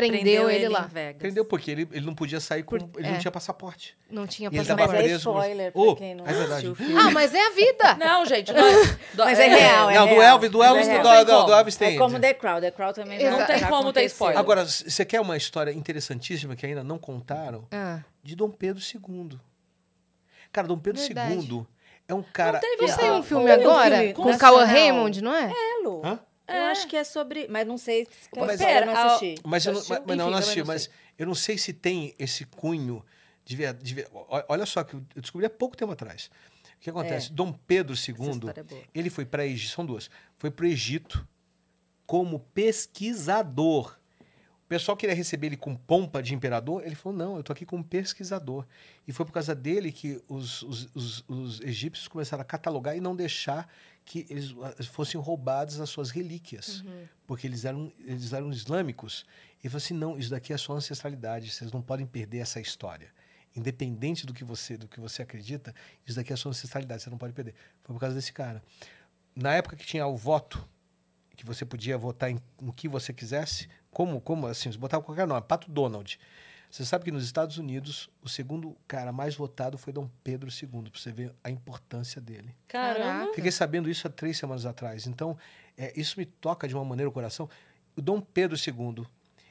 prendeu, 0.00 0.50
ele, 0.50 0.68
lá. 0.68 0.84
em 0.90 0.94
Vegas. 0.94 1.22
Entendeu? 1.22 1.44
Porque 1.44 1.70
ele, 1.70 1.88
ele 1.92 2.04
não 2.06 2.14
podia 2.14 2.38
sair 2.40 2.62
com. 2.62 2.78
Por- 2.78 2.98
ele 3.00 3.08
é. 3.08 3.12
não 3.12 3.18
tinha 3.18 3.30
passaporte. 3.30 3.96
Não 4.10 4.26
tinha 4.26 4.48
ele 4.48 4.58
passaporte. 4.58 4.92
Mas 4.92 5.00
é 5.00 5.02
preso 5.04 5.24
com- 5.32 5.38
spoiler 5.40 5.72
pra 5.72 5.80
Oh, 5.82 5.96
quem 5.96 6.14
não 6.14 6.26
é 6.26 6.32
verdade. 6.32 6.72
Ah, 6.98 7.10
mas 7.10 7.34
é 7.34 7.46
a 7.46 7.50
vida! 7.50 7.94
Não, 7.98 8.24
gente, 8.26 8.52
não 8.54 8.66
é- 8.66 8.84
do- 9.14 9.24
Mas 9.24 9.38
é 9.38 9.46
real, 9.48 9.90
é 9.90 9.94
não, 9.94 10.06
do 10.06 10.14
real. 10.14 10.22
Elvis, 10.22 10.50
do 10.50 10.58
Mas 10.58 10.68
Elvis, 10.68 10.88
é 10.88 10.98
do, 10.98 11.02
do- 11.08 11.24
do 11.24 11.32
como. 11.42 11.52
Elvis 11.54 11.76
tem. 11.76 11.94
É 11.94 11.98
como 11.98 12.20
The 12.20 12.34
Crown. 12.34 12.60
The 12.60 12.70
Crown 12.70 12.92
também 12.92 13.18
já- 13.20 13.30
Não 13.30 13.46
tem 13.46 13.58
já 13.58 13.68
como 13.68 13.92
ter 13.92 14.04
spoiler. 14.04 14.38
Agora, 14.38 14.64
você 14.64 15.04
quer 15.04 15.20
uma 15.20 15.36
história 15.36 15.70
interessantíssima 15.72 16.54
que 16.54 16.64
ainda 16.66 16.84
não 16.84 16.98
contaram? 16.98 17.66
Ah, 17.72 18.00
De 18.22 18.36
Dom 18.36 18.50
Pedro 18.50 18.82
II. 18.82 19.38
Cara, 20.52 20.66
Dom 20.68 20.78
Pedro 20.78 21.00
Verdade. 21.02 21.34
II 21.34 21.66
é 22.08 22.14
um 22.14 22.22
cara. 22.22 22.58
teve 22.60 22.76
não 22.76 22.84
ele- 22.84 22.92
saiu 22.92 23.14
um 23.14 23.22
filme 23.22 23.46
tem 23.46 23.66
um 23.66 23.70
agora 23.70 23.96
filme 23.98 24.14
com. 24.14 24.38
Cauã 24.38 24.64
Raymond, 24.64 25.22
não 25.22 25.34
é? 25.34 25.48
Belo. 25.48 26.02
Hã? 26.04 26.18
Eu 26.48 26.64
acho 26.64 26.86
que 26.86 26.96
é 26.96 27.04
sobre... 27.04 27.48
Mas 27.48 27.66
não 27.66 27.76
sei. 27.78 28.04
se- 28.06 28.28
Mas- 28.36 28.60
eu 28.60 28.86
não 28.86 28.92
assisti. 28.94 29.34
Mas, 29.44 29.66
eu 29.66 29.72
não, 29.72 29.80
mas, 29.80 29.90
Enfim, 30.00 30.16
não 30.16 30.34
assisti, 30.34 30.58
não 30.60 30.66
mas 30.66 30.82
sei. 30.82 30.92
eu 31.18 31.26
não 31.26 31.34
sei 31.34 31.58
se 31.58 31.72
tem 31.72 32.14
esse 32.18 32.44
cunho 32.46 33.04
de 33.44 33.56
ver, 33.56 33.74
de 33.74 33.94
ver- 33.94 34.08
Olha 34.48 34.66
só, 34.66 34.84
que 34.84 34.94
eu 34.94 35.04
descobri 35.16 35.46
há 35.46 35.50
pouco 35.50 35.76
tempo 35.76 35.92
atrás. 35.92 36.30
O 36.76 36.78
que 36.80 36.90
acontece? 36.90 37.32
Dom 37.32 37.52
Pedro 37.52 37.94
II, 37.96 38.50
é 38.50 38.84
ele 38.94 39.10
foi 39.10 39.24
para 39.24 39.46
Egito, 39.46 39.72
são 39.72 39.84
duas. 39.86 40.10
Foi 40.36 40.50
para 40.50 40.64
o 40.64 40.68
Egito 40.68 41.26
como 42.06 42.38
pesquisador. 42.54 43.98
O 44.66 44.68
pessoal 44.68 44.96
queria 44.96 45.14
receber 45.14 45.46
ele 45.46 45.56
com 45.56 45.76
pompa 45.76 46.20
de 46.20 46.34
imperador. 46.34 46.84
Ele 46.84 46.96
falou: 46.96 47.16
não, 47.16 47.36
eu 47.36 47.42
tô 47.44 47.52
aqui 47.52 47.64
como 47.64 47.84
pesquisador. 47.84 48.66
E 49.06 49.12
foi 49.12 49.24
por 49.24 49.30
causa 49.30 49.54
dele 49.54 49.92
que 49.92 50.20
os, 50.28 50.60
os, 50.62 50.88
os, 50.92 51.24
os 51.28 51.60
egípcios 51.60 52.08
começaram 52.08 52.42
a 52.42 52.44
catalogar 52.44 52.96
e 52.96 53.00
não 53.00 53.14
deixar 53.14 53.72
que 54.04 54.26
eles 54.28 54.52
ah, 54.60 54.82
fossem 54.82 55.20
roubadas 55.20 55.78
as 55.78 55.88
suas 55.88 56.10
relíquias. 56.10 56.82
Porque 57.28 57.46
eles 57.46 57.64
eram, 57.64 57.92
eles 58.04 58.32
eram 58.32 58.50
islâmicos. 58.50 59.24
E 59.62 59.68
falou 59.68 59.76
assim: 59.78 59.94
não, 59.94 60.18
isso 60.18 60.30
daqui 60.30 60.50
é 60.52 60.56
a 60.56 60.58
sua 60.58 60.74
ancestralidade. 60.74 61.48
Vocês 61.52 61.70
não 61.70 61.80
podem 61.80 62.04
perder 62.04 62.38
essa 62.38 62.60
história. 62.60 63.14
Independente 63.54 64.26
do 64.26 64.34
que 64.34 64.42
você 64.42 64.76
do 64.76 64.88
que 64.88 64.98
você 64.98 65.22
acredita, 65.22 65.72
isso 66.04 66.16
daqui 66.16 66.32
é 66.32 66.34
a 66.34 66.36
sua 66.36 66.50
ancestralidade. 66.50 67.04
Você 67.04 67.10
não 67.10 67.18
pode 67.18 67.32
perder. 67.32 67.54
Foi 67.84 67.94
por 67.94 68.00
causa 68.00 68.16
desse 68.16 68.32
cara. 68.32 68.60
Na 69.32 69.54
época 69.54 69.76
que 69.76 69.86
tinha 69.86 70.04
o 70.08 70.16
voto, 70.16 70.68
que 71.36 71.46
você 71.46 71.64
podia 71.64 71.96
votar 71.96 72.30
em, 72.30 72.40
em 72.60 72.72
que 72.72 72.88
você 72.88 73.12
quisesse, 73.12 73.68
como, 73.96 74.20
como 74.20 74.46
assim, 74.46 74.70
você 74.70 74.76
botava 74.76 75.02
qualquer 75.02 75.26
nome, 75.26 75.40
Pato 75.40 75.70
Donald. 75.70 76.20
Você 76.70 76.84
sabe 76.84 77.06
que 77.06 77.10
nos 77.10 77.24
Estados 77.24 77.56
Unidos, 77.56 78.10
o 78.20 78.28
segundo 78.28 78.76
cara 78.86 79.10
mais 79.10 79.34
votado 79.34 79.78
foi 79.78 79.90
Dom 79.90 80.06
Pedro 80.22 80.50
II, 80.50 80.90
para 80.90 81.00
você 81.00 81.10
ver 81.10 81.34
a 81.42 81.48
importância 81.48 82.20
dele. 82.20 82.54
Caramba. 82.68 82.98
Caraca. 82.98 83.34
Fiquei 83.34 83.50
sabendo 83.50 83.88
isso 83.88 84.06
há 84.06 84.10
três 84.10 84.36
semanas 84.36 84.66
atrás. 84.66 85.06
Então, 85.06 85.38
é, 85.78 85.98
isso 85.98 86.20
me 86.20 86.26
toca 86.26 86.68
de 86.68 86.74
uma 86.74 86.84
maneira 86.84 87.08
o 87.08 87.12
coração. 87.12 87.48
O 87.96 88.02
Dom 88.02 88.20
Pedro 88.20 88.54
II, 88.54 89.06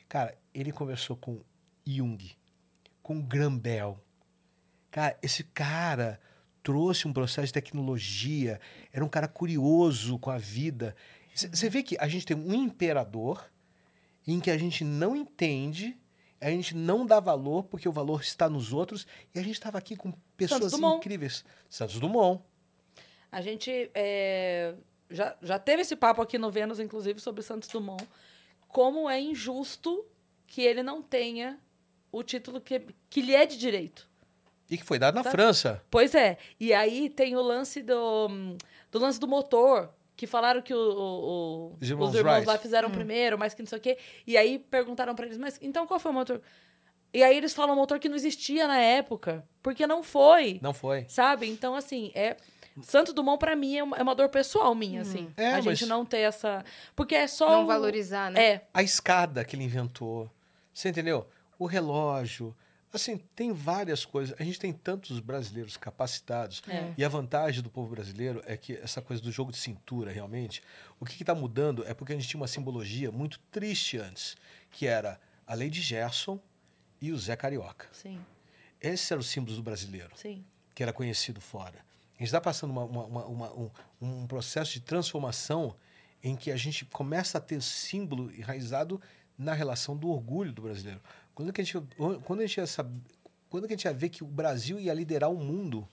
cara, 0.07 0.37
ele 0.53 0.71
conversou 0.71 1.17
com 1.17 1.41
Jung, 1.83 2.31
com 3.01 3.19
Grambel. 3.19 3.99
Cara, 4.91 5.17
esse 5.23 5.43
cara 5.43 6.19
trouxe 6.61 7.07
um 7.07 7.13
processo 7.13 7.47
de 7.47 7.53
tecnologia, 7.53 8.61
era 8.93 9.03
um 9.03 9.09
cara 9.09 9.27
curioso 9.27 10.19
com 10.19 10.29
a 10.29 10.37
vida. 10.37 10.95
Você 11.33 11.67
vê 11.67 11.81
que 11.81 11.97
a 11.99 12.07
gente 12.07 12.27
tem 12.27 12.37
um 12.37 12.53
imperador 12.53 13.43
em 14.27 14.39
que 14.39 14.49
a 14.51 14.57
gente 14.57 14.83
não 14.83 15.15
entende, 15.15 15.97
a 16.41 16.49
gente 16.49 16.75
não 16.75 17.05
dá 17.05 17.19
valor, 17.19 17.63
porque 17.65 17.87
o 17.87 17.91
valor 17.91 18.21
está 18.21 18.49
nos 18.49 18.73
outros, 18.73 19.05
e 19.33 19.39
a 19.39 19.41
gente 19.43 19.53
estava 19.55 19.77
aqui 19.77 19.95
com 19.95 20.11
pessoas 20.35 20.71
Dumont. 20.71 20.97
incríveis. 20.97 21.43
Santos 21.69 21.99
Dumont. 21.99 22.41
A 23.31 23.41
gente 23.41 23.89
é, 23.93 24.73
já, 25.09 25.35
já 25.41 25.59
teve 25.59 25.81
esse 25.81 25.95
papo 25.95 26.21
aqui 26.21 26.37
no 26.37 26.49
Vênus, 26.49 26.79
inclusive, 26.79 27.19
sobre 27.19 27.43
Santos 27.43 27.69
Dumont. 27.69 28.03
Como 28.67 29.09
é 29.09 29.19
injusto 29.19 30.05
que 30.47 30.61
ele 30.61 30.83
não 30.83 31.01
tenha 31.01 31.59
o 32.11 32.23
título 32.23 32.61
que, 32.61 32.81
que 33.09 33.21
lhe 33.21 33.35
é 33.35 33.45
de 33.45 33.57
direito. 33.57 34.07
E 34.69 34.77
que 34.77 34.83
foi 34.83 34.97
dado 34.97 35.15
na 35.15 35.23
Tá. 35.23 35.31
França. 35.31 35.83
Pois 35.91 36.15
é. 36.15 36.37
E 36.59 36.73
aí 36.73 37.09
tem 37.09 37.35
o 37.35 37.41
lance 37.41 37.81
do, 37.83 38.27
do 38.91 38.99
lance 38.99 39.19
do 39.19 39.27
motor, 39.27 39.93
que 40.15 40.25
falaram 40.27 40.61
que 40.61 40.73
o, 40.73 40.77
o- 40.77 41.71
o- 41.73 41.77
Os 41.81 41.89
irmãos 41.89 42.09
os 42.09 42.15
irmãos 42.15 42.45
lá 42.45 42.57
fizeram 42.57 42.89
primeiro, 42.89 43.37
mas 43.37 43.53
que 43.53 43.61
não 43.61 43.67
sei 43.67 43.77
o 43.77 43.81
quê. 43.81 43.97
E 44.25 44.37
aí 44.37 44.57
perguntaram 44.59 45.13
pra 45.15 45.25
eles, 45.25 45.37
mas 45.37 45.57
então 45.61 45.85
qual 45.85 45.99
foi 45.99 46.11
o 46.11 46.13
motor? 46.13 46.41
E 47.13 47.23
aí 47.23 47.37
eles 47.37 47.53
falam 47.53 47.73
um 47.75 47.77
motor 47.77 47.97
que 47.99 48.09
não 48.09 48.15
existia 48.15 48.67
na 48.67 48.77
época, 48.77 49.47
porque 49.63 49.87
não 49.87 50.03
foi. 50.03 50.59
Não 50.61 50.73
foi. 50.73 51.05
Sabe? 51.07 51.47
Então, 51.49 51.73
assim, 51.75 52.11
é. 52.13 52.35
Santos 52.81 53.13
Dumont, 53.13 53.39
pra 53.39 53.55
mim, 53.55 53.77
é 53.77 53.83
uma, 53.83 53.95
é 53.97 54.03
uma 54.03 54.13
dor 54.13 54.27
pessoal 54.27 54.75
minha, 54.75 54.99
assim. 55.01 55.31
É, 55.37 55.51
a 55.53 55.61
mas- 55.61 55.63
gente 55.63 55.85
não 55.85 56.05
ter 56.05 56.17
essa. 56.19 56.61
Porque 56.93 57.15
é 57.15 57.25
só. 57.25 57.49
Não 57.49 57.63
o- 57.63 57.67
valorizar, 57.67 58.29
né? 58.29 58.43
É. 58.45 58.61
A 58.73 58.83
escada 58.83 59.45
que 59.45 59.55
ele 59.55 59.63
inventou. 59.63 60.29
Você 60.73 60.89
entendeu? 60.89 61.25
O 61.57 61.65
relógio, 61.67 62.53
Assim, 62.95 63.17
tem 63.35 63.51
várias 63.51 64.05
coisas. 64.05 64.35
A 64.39 64.43
gente 64.43 64.57
tem 64.59 64.71
tantos 64.71 65.19
brasileiros 65.19 65.75
capacitados. 65.77 66.61
É. 66.67 66.93
E 66.97 67.03
a 67.03 67.09
vantagem 67.09 67.61
do 67.61 67.69
povo 67.69 67.89
brasileiro 67.89 68.41
é 68.45 68.55
que 68.55 68.73
essa 68.73 69.01
coisa 69.01 69.21
do 69.21 69.31
jogo 69.31 69.51
de 69.51 69.57
cintura, 69.57 70.11
realmente, 70.11 70.61
o 70.99 71.05
que 71.05 71.21
está 71.21 71.35
mudando 71.35 71.85
é 71.85 71.93
porque 71.93 72.13
a 72.13 72.15
gente 72.15 72.27
tinha 72.27 72.39
uma 72.39 72.47
simbologia 72.47 73.11
muito 73.11 73.39
triste 73.51 73.97
antes, 73.97 74.35
que 74.71 74.87
era 74.87 75.19
a 75.45 75.53
lei 75.53 75.69
de 75.69 75.81
Gerson 75.81 76.39
e 77.01 77.11
o 77.11 77.17
Zé 77.17 77.35
Carioca. 77.35 77.87
Sim, 77.91 78.19
Esses 78.81 79.09
eram 79.11 79.19
os 79.21 79.27
símbolos 79.27 79.57
do 79.57 79.63
brasileiro, 79.63 80.11
sim. 80.15 80.45
que 80.73 80.81
era 80.83 80.93
conhecido 80.93 81.41
fora. 81.41 81.79
A 82.15 82.19
gente 82.19 82.27
está 82.27 82.39
passando 82.39 82.71
uma- 82.71 82.85
uma- 82.85 83.25
uma- 83.25 83.53
um, 83.53 83.69
um 84.01 84.27
processo 84.27 84.71
de 84.73 84.79
transformação 84.79 85.75
em 86.23 86.35
que 86.35 86.49
a 86.51 86.55
gente 86.57 86.85
começa 86.85 87.37
a 87.37 87.41
ter 87.41 87.61
símbolo 87.61 88.31
enraizado 88.33 89.01
na 89.37 89.53
relação 89.53 89.97
do 89.97 90.09
orgulho 90.09 90.53
do 90.53 90.61
brasileiro. 90.61 91.01
Quando 91.35 91.51
que 91.51 91.61
a 91.61 91.63
gente, 91.63 91.77
quando 92.23 92.39
a 92.39 92.45
gente 92.47 92.57
ia 92.57 92.65
saber, 92.65 92.97
quando 93.49 93.67
que 93.67 93.73
a 93.73 93.75
gente 93.75 93.85
ia 93.85 93.93
ver 93.93 94.09
que 94.09 94.23
o 94.23 94.27
Brasil 94.27 94.79
ia 94.79 94.93
liderar 94.93 95.29
o 95.29 95.37
mundo, 95.37 95.87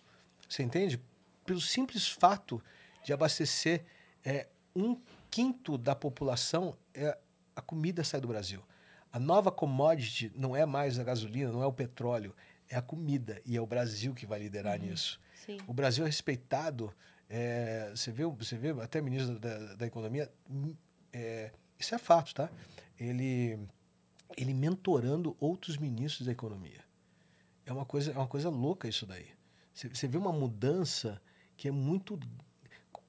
você 0.48 0.62
entende? 0.62 1.02
Pelo 1.44 1.60
simples 1.60 2.08
fato 2.08 2.62
de 3.04 3.12
abastecer 3.12 3.84
é, 4.24 4.46
um 4.74 4.96
quinto 5.28 5.76
da 5.76 5.94
população, 5.94 6.76
é, 6.94 7.18
a 7.56 7.60
comida 7.60 8.04
sai 8.04 8.20
do 8.20 8.28
Brasil. 8.28 8.62
A 9.12 9.18
nova 9.18 9.50
commodity 9.50 10.32
não 10.34 10.56
é 10.56 10.64
mais 10.64 10.98
a 10.98 11.04
gasolina, 11.04 11.50
não 11.50 11.62
é 11.62 11.66
o 11.66 11.72
petróleo, 11.72 12.34
é 12.68 12.76
a 12.76 12.82
comida. 12.82 13.42
E 13.44 13.56
é 13.56 13.60
o 13.60 13.66
Brasil 13.66 14.14
que 14.14 14.24
vai 14.24 14.38
liderar 14.38 14.78
nisso. 14.78 15.20
Sim. 15.44 15.58
O 15.66 15.74
Brasil 15.74 16.04
é 16.04 16.06
respeitado. 16.06 16.94
é, 17.28 17.90
você, 17.94 18.12
vê, 18.12 18.24
você 18.24 18.56
vê 18.56 18.70
até 18.80 19.00
o 19.00 19.04
ministro 19.04 19.38
da, 19.38 19.74
da 19.74 19.86
Economia. 19.86 20.30
hum, 20.48 20.74
é, 21.12 21.50
isso 21.78 21.94
é 21.94 21.98
fato, 21.98 22.34
tá? 22.34 22.48
Ele, 22.98 23.58
ele 24.36 24.54
mentorando 24.54 25.36
outros 25.40 25.76
ministros 25.76 26.26
da 26.26 26.32
Economia. 26.32 26.80
É 27.64 27.72
uma 27.72 27.84
coisa, 27.84 28.12
é 28.12 28.16
uma 28.16 28.26
coisa 28.26 28.48
louca 28.48 28.88
isso 28.88 29.06
daí. 29.06 29.28
Você, 29.74 30.06
vê 30.06 30.18
uma 30.18 30.32
mudança 30.32 31.20
que 31.56 31.68
é 31.68 31.70
muito. 31.70 32.18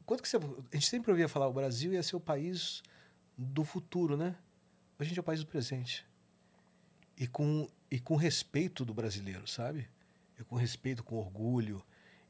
Quanto 0.05 0.21
que 0.21 0.29
você, 0.29 0.37
a 0.37 0.75
gente 0.75 0.87
sempre 0.87 1.11
ouvia 1.11 1.27
falar 1.27 1.47
o 1.47 1.53
Brasil 1.53 1.93
ia 1.93 2.03
ser 2.03 2.15
o 2.15 2.19
país 2.19 2.81
do 3.37 3.63
futuro, 3.63 4.15
né? 4.15 4.35
A 4.97 5.03
gente 5.03 5.17
é 5.17 5.21
o 5.21 5.23
país 5.23 5.41
do 5.41 5.47
presente. 5.47 6.05
E 7.17 7.27
com, 7.27 7.67
e 7.91 7.99
com 7.99 8.15
respeito 8.15 8.85
do 8.85 8.93
brasileiro, 8.93 9.47
sabe? 9.47 9.89
E 10.39 10.43
com 10.43 10.55
respeito, 10.55 11.03
com 11.03 11.15
orgulho. 11.15 11.83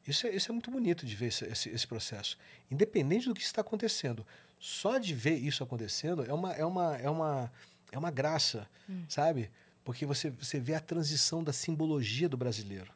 Isso 0.07 0.27
é, 0.27 0.35
isso 0.35 0.51
é 0.51 0.53
muito 0.53 0.71
bonito 0.71 1.05
de 1.05 1.15
ver 1.15 1.27
esse, 1.27 1.45
esse, 1.45 1.69
esse 1.69 1.87
processo. 1.87 2.37
Independente 2.69 3.27
do 3.27 3.33
que 3.33 3.41
está 3.41 3.61
acontecendo. 3.61 4.25
Só 4.59 4.97
de 4.97 5.13
ver 5.13 5.35
isso 5.35 5.63
acontecendo 5.63 6.23
é 6.23 6.33
uma, 6.33 6.53
é 6.53 6.65
uma, 6.65 6.97
é 6.97 7.09
uma, 7.09 7.51
é 7.93 7.97
uma 7.97 8.11
graça, 8.11 8.67
sabe? 9.07 9.51
Porque 9.83 10.05
você, 10.05 10.29
você 10.29 10.59
vê 10.59 10.73
a 10.73 10.79
transição 10.79 11.43
da 11.43 11.53
simbologia 11.53 12.27
do 12.27 12.37
brasileiro. 12.37 12.91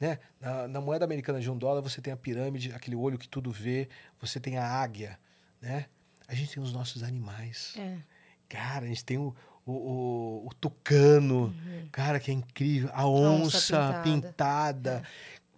Né? 0.00 0.18
Na, 0.40 0.66
na 0.66 0.80
moeda 0.80 1.04
americana 1.04 1.40
de 1.40 1.50
um 1.50 1.56
dólar, 1.56 1.80
você 1.80 2.00
tem 2.00 2.12
a 2.12 2.16
pirâmide, 2.16 2.72
aquele 2.72 2.96
olho 2.96 3.18
que 3.18 3.28
tudo 3.28 3.50
vê, 3.50 3.88
você 4.20 4.40
tem 4.40 4.58
a 4.58 4.66
águia. 4.66 5.18
Né? 5.60 5.86
A 6.26 6.34
gente 6.34 6.54
tem 6.54 6.62
os 6.62 6.72
nossos 6.72 7.02
animais. 7.02 7.74
É. 7.76 7.98
Cara, 8.48 8.84
a 8.84 8.88
gente 8.88 9.04
tem 9.04 9.16
o, 9.16 9.34
o, 9.64 9.72
o, 9.72 10.46
o 10.48 10.54
tucano, 10.54 11.54
cara, 11.92 12.18
que 12.18 12.30
é 12.30 12.34
incrível. 12.34 12.90
A 12.92 13.06
onça, 13.06 13.56
onça 13.58 14.02
pintada. 14.02 14.02
pintada. 14.02 15.02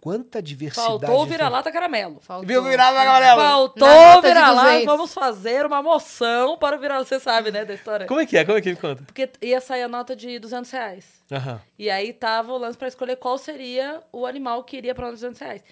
Quanta 0.05 0.39
diversidade. 0.39 0.87
Faltou 1.03 1.25
vira-lata 1.25 1.71
caramelo. 1.71 2.19
Faltou. 2.21 2.45
Viu 2.47 2.61
virada 2.63 3.01
amarela? 3.01 3.41
Faltou 3.43 3.87
de 4.21 4.27
vira-lata. 4.27 4.61
200. 4.67 4.85
Vamos 4.85 5.13
fazer 5.15 5.65
uma 5.65 5.81
moção 5.81 6.55
para 6.59 6.75
o 6.75 6.79
vira-lata. 6.79 7.05
Você 7.05 7.19
sabe, 7.19 7.49
né, 7.51 7.65
da 7.65 7.73
história? 7.73 8.05
Como 8.05 8.19
é 8.19 8.25
que 8.27 8.37
é? 8.37 8.45
Como 8.45 8.55
é 8.55 8.61
que 8.61 8.69
ele 8.69 8.75
conta? 8.75 9.01
Porque 9.03 9.27
ia 9.41 9.59
sair 9.59 9.81
a 9.81 9.87
nota 9.87 10.15
de 10.15 10.37
200 10.37 10.69
reais. 10.69 11.05
Aham. 11.31 11.59
E 11.79 11.89
aí 11.89 12.13
tava 12.13 12.53
o 12.53 12.57
lance 12.59 12.77
para 12.77 12.87
escolher 12.87 13.15
qual 13.15 13.35
seria 13.39 13.99
o 14.11 14.27
animal 14.27 14.63
que 14.63 14.77
iria 14.77 14.93
para 14.93 15.07
os 15.07 15.13
200 15.21 15.39
reais. 15.41 15.63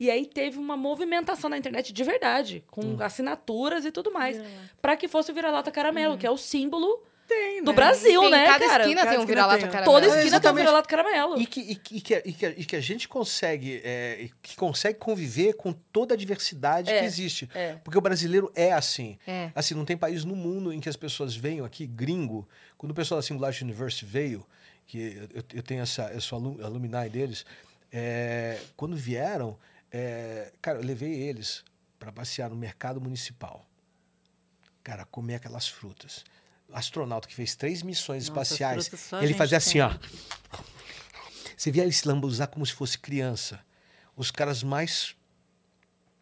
E 0.00 0.10
aí 0.10 0.26
teve 0.26 0.58
uma 0.58 0.76
movimentação 0.76 1.48
na 1.48 1.56
internet 1.56 1.92
de 1.92 2.02
verdade, 2.02 2.64
com 2.72 2.80
Hum. 2.82 2.96
assinaturas 2.98 3.84
e 3.84 3.92
tudo 3.92 4.10
mais, 4.10 4.36
para 4.82 4.96
que 4.96 5.06
fosse 5.06 5.30
o 5.30 5.34
vira-lata 5.34 5.70
caramelo, 5.70 6.18
que 6.18 6.26
é 6.26 6.30
o 6.30 6.36
símbolo 6.36 7.04
Tem, 7.26 7.62
do 7.62 7.72
Brasil, 7.72 8.20
Tem, 8.20 8.30
né, 8.30 8.46
cada 8.46 8.66
cara? 8.66 8.82
esquina 8.84 9.00
cada 9.00 9.10
tem 9.10 9.18
um 9.18 9.22
esquina 9.22 9.26
vira-lata 9.26 9.66
né? 9.66 9.72
caramelo. 9.72 9.92
Toda 9.92 10.06
É, 10.06 10.08
esquina 10.08 10.20
tem 10.22 10.26
um 10.26 10.28
exatamente. 10.36 10.62
vira-lata 10.62 10.88
caramelo. 10.88 11.40
E 11.40 11.46
que, 11.46 11.60
e, 11.60 11.74
que- 11.74 11.96
e 11.96 12.00
que, 12.00 12.22
e, 12.24 12.32
que, 12.32 12.46
e 12.46 12.64
que 12.64 12.76
a 12.76 12.80
gente 12.80 13.08
consegue, 13.08 13.80
é, 13.84 14.28
que 14.40 14.54
consegue 14.56 14.98
conviver 14.98 15.54
com 15.54 15.72
toda 15.72 16.14
a 16.14 16.16
diversidade 16.16 16.90
É, 16.90 17.00
que 17.00 17.04
existe. 17.04 17.48
é. 17.54 17.74
Porque 17.82 17.98
o 17.98 18.00
brasileiro 18.00 18.50
é 18.54 18.72
assim. 18.72 19.18
É. 19.26 19.50
Assim, 19.54 19.74
não 19.74 19.84
tem 19.84 19.96
país 19.96 20.24
no 20.24 20.36
mundo 20.36 20.72
em 20.72 20.78
que 20.80 20.88
as 20.88 20.96
pessoas 20.96 21.34
venham 21.34 21.66
aqui, 21.66 21.86
gringo. 21.86 22.48
Quando 22.78 22.92
o 22.92 22.94
pessoal 22.94 23.20
da 23.20 23.26
Singularity 23.26 23.64
University 23.64 24.04
veio, 24.04 24.46
que 24.86 25.28
eu, 25.34 25.42
eu 25.54 25.62
tenho 25.62 25.82
essa, 25.82 26.04
eu 26.12 26.20
sou 26.20 26.38
alu- 26.38 26.64
alumni 26.64 27.08
deles, 27.10 27.44
é, 27.92 28.60
quando 28.76 28.94
vieram, 28.96 29.58
é, 29.90 30.52
cara, 30.62 30.78
eu 30.78 30.84
levei 30.84 31.12
eles 31.12 31.64
para 31.98 32.12
passear 32.12 32.50
no 32.50 32.56
mercado 32.56 33.00
municipal. 33.00 33.66
Cara, 34.84 35.04
comer 35.06 35.34
aquelas 35.36 35.66
frutas. 35.66 36.24
Astronauta 36.72 37.26
que 37.28 37.34
fez 37.34 37.54
três 37.54 37.82
missões 37.82 38.28
Nossa, 38.28 38.42
espaciais, 38.54 38.90
ele 39.22 39.34
fazia 39.34 39.58
tem. 39.60 39.66
assim, 39.68 39.80
ó. 39.80 39.92
Você 41.56 41.70
via 41.70 41.82
ele 41.82 41.92
se 41.92 42.06
lambuzar 42.06 42.48
como 42.48 42.64
se 42.66 42.72
fosse 42.72 42.98
criança. 42.98 43.60
Os 44.16 44.30
caras 44.30 44.62
mais 44.62 45.16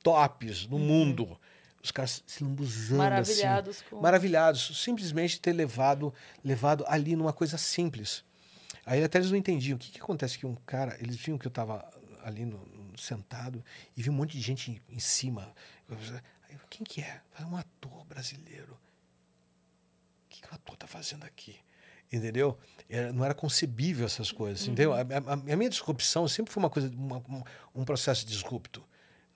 tops 0.02 0.66
no 0.66 0.78
mundo. 0.78 1.38
Os 1.82 1.90
caras 1.90 2.22
se 2.26 2.42
lambuzando 2.42 2.98
Maravilhados 2.98 3.76
assim. 3.78 3.84
com- 3.90 4.00
Maravilhados. 4.00 4.80
Simplesmente 4.82 5.40
ter 5.40 5.52
levado, 5.52 6.14
levado 6.42 6.84
ali 6.88 7.14
numa 7.16 7.32
coisa 7.32 7.58
simples. 7.58 8.24
Aí 8.86 9.02
até 9.02 9.18
eles 9.18 9.30
não 9.30 9.36
entendiam. 9.38 9.76
O 9.76 9.78
que, 9.78 9.90
que 9.90 10.00
acontece 10.00 10.38
que 10.38 10.46
um 10.46 10.54
cara... 10.54 10.96
Eles 11.00 11.16
viam 11.16 11.36
que 11.36 11.46
eu 11.46 11.50
estava 11.50 11.84
ali 12.22 12.44
no- 12.44 12.72
sentado 12.96 13.62
e 13.96 14.02
vi 14.02 14.08
um 14.10 14.12
monte 14.14 14.32
de 14.32 14.40
gente 14.40 14.70
em, 14.70 14.80
em 14.88 14.98
cima. 15.00 15.52
Eu, 15.88 15.96
Quem 16.70 16.84
que 16.84 17.00
é? 17.00 17.20
Falei, 17.32 17.52
um 17.52 17.56
ator 17.56 18.04
brasileiro. 18.06 18.78
Que, 20.46 20.52
o 20.52 20.54
ator 20.54 20.74
está 20.74 20.86
fazendo 20.86 21.24
aqui? 21.24 21.56
Entendeu? 22.12 22.56
Era- 22.88 23.12
não 23.12 23.24
era 23.24 23.34
concebível 23.34 24.06
essas 24.06 24.30
coisas, 24.30 24.66
entendeu? 24.66 24.92
A, 24.92 25.00
a- 25.00 25.32
a 25.52 25.56
minha 25.56 25.70
disrupção 25.70 26.28
sempre 26.28 26.52
foi 26.52 26.62
uma 26.62 26.70
coisa, 26.70 26.88
uma- 26.94 27.18
um, 27.28 27.42
um 27.74 27.84
processo 27.84 28.24
disrupto. 28.26 28.84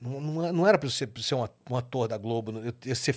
Não, 0.01 0.21
não, 0.21 0.53
não 0.53 0.67
era 0.67 0.79
para 0.79 0.87
eu 0.87 0.91
ser, 0.93 1.09
um 1.35 1.45
um 1.71 1.77
ator 1.77 2.07
da 2.07 2.17
Globo, 2.17 2.53
eu, 2.61 2.73
eu 2.87 2.95
ser, 2.95 3.17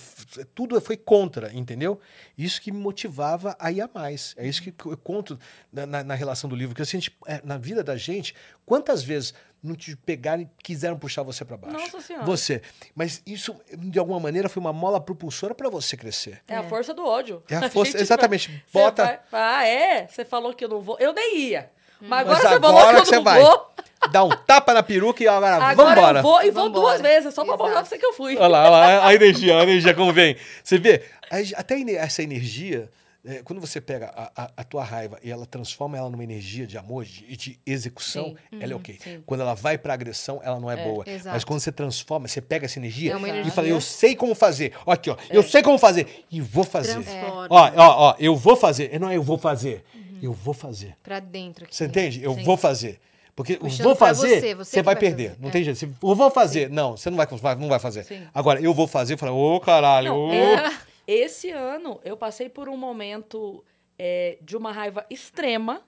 tudo 0.56 0.82
foi 0.82 0.98
contra, 0.98 1.54
entendeu? 1.54 2.00
Isso 2.36 2.60
que 2.60 2.72
me 2.72 2.80
motivava 2.80 3.56
a 3.60 3.72
ir 3.72 3.82
a 3.82 3.90
mais. 3.94 4.34
É 4.36 4.48
isso 4.48 4.64
que 4.64 4.74
eu 4.88 4.98
conto 4.98 5.38
na, 5.72 5.86
na- 5.86 6.04
na 6.04 6.16
relação 6.16 6.50
do 6.50 6.56
livro, 6.56 6.74
que 6.74 6.82
assim, 6.82 6.98
a 6.98 7.00
gente, 7.00 7.16
é, 7.28 7.40
na 7.44 7.58
vida 7.60 7.84
da 7.84 7.96
gente, 7.96 8.34
quantas 8.66 9.04
vezes 9.04 9.32
não 9.64 9.76
te 9.76 9.96
pegaram 9.96 10.42
e 10.42 10.50
quiseram 10.64 10.98
puxar 10.98 11.24
você 11.24 11.46
para 11.46 11.56
baixo? 11.58 11.78
Nossa 11.78 12.02
Senhora. 12.02 12.26
Você. 12.26 12.62
Mas 12.96 13.22
isso, 13.26 13.56
de 13.78 14.00
alguma 14.00 14.20
maneira, 14.20 14.50
foi 14.50 14.60
uma 14.60 14.74
mola 14.74 15.00
propulsora 15.00 15.54
para 15.54 15.70
você 15.70 15.96
crescer. 15.96 16.42
É 16.48 16.56
a 16.58 16.64
força 16.64 16.94
do 16.94 17.06
ódio. 17.06 17.44
É 17.50 17.56
a 17.56 17.62
força, 17.70 17.92
gente 17.94 18.02
exatamente. 18.02 18.64
Bota. 18.74 19.04
Vai- 19.06 19.20
Ah, 19.32 19.68
é? 19.68 20.08
Você 20.08 20.26
falou 20.26 20.54
que 20.54 20.66
eu 20.66 20.70
não 20.70 20.82
vou. 20.82 20.98
Eu 21.00 21.14
nem 21.14 21.38
ia. 21.38 21.70
Mas 22.02 22.26
Mas 22.28 22.40
agora 22.44 22.50
você 22.50 22.56
agora 22.56 22.74
falou 22.86 22.94
que 22.94 23.00
eu 23.00 23.06
que 23.06 23.16
não 23.16 23.24
vai. 23.24 23.42
vou. 23.44 23.72
Dá 24.12 24.24
um 24.24 24.30
tapa 24.30 24.74
na 24.74 24.82
peruca 24.82 25.24
e 25.24 25.28
agora, 25.28 25.64
Agora 25.64 25.90
vambora. 25.96 26.20
eu 26.20 26.24
vou 26.24 26.42
e 26.44 26.50
vou 26.50 26.64
Vambora. 26.64 26.88
duas 26.88 27.02
vezes, 27.02 27.32
só 27.36 27.44
pra 27.44 27.54
Exato. 27.54 27.64
mostrar 27.64 27.82
pra 27.82 27.90
você 27.90 27.98
que 28.00 28.06
eu 28.08 28.14
fui. 28.14 28.36
Olha 28.36 28.48
lá, 28.48 28.62
olha 28.64 28.70
lá, 28.72 29.08
a 29.08 29.14
energia, 29.14 29.60
a 29.60 29.62
energia 29.62 29.94
como 29.94 30.12
vem. 30.12 30.36
Você 30.64 30.80
vê, 30.80 31.04
a- 31.30 31.60
até 31.60 31.80
essa 31.94 32.24
energia, 32.24 32.90
é, 33.26 33.42
quando 33.44 33.60
você 33.60 33.80
pega 33.80 34.08
a, 34.16 34.44
a- 34.46 34.52
a 34.58 34.64
tua 34.64 34.84
raiva 34.84 35.20
e 35.24 35.30
ela 35.32 35.46
transforma 35.46 35.98
ela 35.98 36.10
numa 36.10 36.24
energia 36.24 36.66
de 36.66 36.78
amor 36.78 37.06
de- 37.06 37.26
e 37.28 37.36
de, 37.38 37.60
execução, 37.66 38.36
Sim. 38.52 38.60
ela 38.62 38.74
é 38.74 38.76
ok. 38.76 38.98
sim. 39.04 39.22
Quando 39.26 39.42
ela 39.42 39.54
vai 39.54 39.78
pra 39.78 39.94
agressão, 39.94 40.40
ela 40.44 40.60
não 40.60 40.70
é, 40.72 40.84
boa. 40.84 41.04
exato. 41.08 41.34
Mas 41.34 41.44
quando 41.44 41.60
você 41.60 41.72
transforma, 41.72 42.28
você 42.28 42.42
pega 42.42 42.66
essa 42.66 42.80
energia 42.80 43.14
É 43.14 43.48
e 43.48 43.52
fala, 43.52 43.68
eu 43.68 43.80
sei 43.82 44.16
como 44.16 44.34
fazer. 44.34 44.74
Ó, 44.86 44.92
Aqui, 44.92 45.10
ó, 45.10 45.18
eu 45.30 45.44
sei 45.44 45.62
como 45.62 45.78
fazer 45.78 46.26
e 46.32 46.42
vou 46.42 46.64
fazer. 46.64 46.94
Transforma. 46.94 47.48
Ó, 47.50 47.72
ó, 47.76 48.10
ó, 48.12 48.16
eu 48.20 48.36
vou 48.36 48.56
fazer. 48.56 49.00
Não 49.00 49.10
é 49.10 49.18
eu 49.18 49.24
vou 49.24 49.38
fazer, 49.38 49.84
eu 50.22 50.34
vou 50.34 50.54
fazer. 50.54 50.96
Pra 51.04 51.20
dentro 51.20 51.66
aqui. 51.66 51.76
Você 51.76 51.86
entende? 51.86 52.24
Eu 52.24 52.34
Sim. 52.36 52.44
vou 52.44 52.58
fazer. 52.58 53.00
Porque 53.36 53.54
eu 53.62 53.70
vou 53.70 53.96
fazer, 53.96 54.28
você, 54.28 54.40
você, 54.42 54.56
você 54.56 54.84
vai 54.84 54.94
vai 54.94 55.00
perder. 55.00 55.30
fazer. 55.30 55.42
Não 55.42 55.50
É. 55.50 55.52
tem 55.52 55.64
jeito. 55.64 55.84
Eu 56.04 56.16
vou 56.16 56.30
fazer. 56.30 56.70
Não, 56.70 56.98
você 56.98 57.10
não 57.10 57.18
vai, 57.18 57.56
não 57.56 57.70
vai 57.70 57.80
fazer. 57.80 58.04
Sim. 58.04 58.22
Agora, 58.34 58.60
eu 58.62 58.74
vou 58.74 58.88
fazer. 58.88 59.14
Eu 59.14 59.18
falo, 59.18 59.36
ô 59.56 59.60
caralho, 59.60 60.10
Não, 60.10 60.20
ô. 60.28 60.34
eu- 60.34 60.72
esse 61.14 61.52
ano 61.52 62.00
eu 62.04 62.16
passei 62.16 62.50
por 62.50 62.70
um 62.70 62.78
momento 62.78 63.64
é, 63.98 64.38
de 64.42 64.56
uma 64.56 64.72
raiva 64.72 65.06
extrema, 65.10 65.82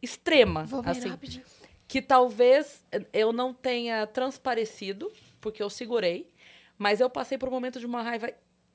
extrema, 0.00 0.64
Vou 0.64 0.82
assim, 0.84 1.08
rapidinho. 1.08 1.44
que 1.86 2.00
talvez 2.00 2.84
eu 3.12 3.32
não 3.32 3.52
tenha 3.52 4.06
transparecido, 4.06 5.12
porque 5.40 5.62
eu 5.62 5.70
segurei, 5.70 6.30
mas 6.78 7.00
eu 7.00 7.08
passei 7.10 7.38
por 7.38 7.48
um 7.48 7.52
momento 7.52 7.78
de 7.78 7.86
uma 7.86 8.02
raiva 8.02 8.32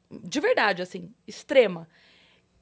de 0.10 0.40
verdade, 0.40 0.82
assim, 0.82 1.14
extrema, 1.28 1.88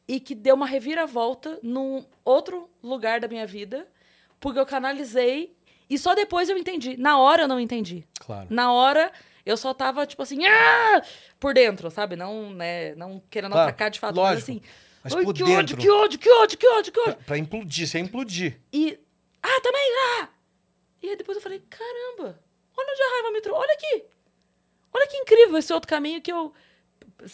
e 0.07 0.19
que 0.19 0.33
deu 0.33 0.55
uma 0.55 0.65
reviravolta 0.65 1.59
num 1.61 2.03
outro 2.23 2.69
lugar 2.81 3.19
da 3.19 3.27
minha 3.27 3.45
vida, 3.45 3.88
porque 4.39 4.59
eu 4.59 4.65
canalizei 4.65 5.55
e 5.89 5.97
só 5.97 6.15
depois 6.15 6.49
eu 6.49 6.57
entendi. 6.57 6.97
Na 6.97 7.19
hora 7.19 7.43
eu 7.43 7.47
não 7.47 7.59
entendi. 7.59 8.03
Claro. 8.19 8.47
Na 8.49 8.72
hora, 8.72 9.11
eu 9.45 9.56
só 9.57 9.74
tava, 9.74 10.06
tipo 10.07 10.22
assim, 10.24 10.45
ah! 10.45 11.01
por 11.40 11.53
dentro, 11.53 11.90
sabe? 11.91 12.15
Não, 12.15 12.49
né, 12.51 12.95
não 12.95 13.22
querendo 13.30 13.51
Claro, 13.51 13.69
atacar 13.69 13.90
de 13.91 13.99
fato, 13.99 14.15
lógico. 14.15 14.33
mas 14.35 14.43
assim. 14.43 14.61
Mas 15.03 15.14
"Ai, 15.15 15.24
por 15.24 15.33
que 15.33 15.43
dentro. 15.43 15.59
ódio, 15.59 15.77
que 15.77 15.90
ódio, 15.90 16.19
que 16.19 16.30
ódio, 16.30 16.57
que 16.57 16.67
ódio, 16.67 16.91
que 16.93 16.99
ódio. 16.99 17.14
Pra, 17.15 17.24
pra 17.25 17.38
implodir, 17.38 17.88
você 17.88 17.99
implodir. 17.99 18.59
E 18.74 18.98
Ah, 19.43 19.61
também, 19.61 19.91
ah! 20.22 20.30
E 21.03 21.09
aí 21.09 21.15
depois 21.15 21.35
eu 21.35 21.41
falei, 21.43 21.59
caramba, 21.69 22.41
olha 22.75 22.91
onde 22.91 23.01
a 23.03 23.11
raiva 23.14 23.32
me 23.32 23.41
trouxe. 23.41 23.61
Olha 23.61 23.74
aqui. 23.74 24.06
Olha 24.91 25.07
que 25.07 25.17
incrível 25.17 25.57
esse 25.59 25.72
outro 25.72 25.88
caminho 25.88 26.19
que 26.22 26.32
eu... 26.32 26.51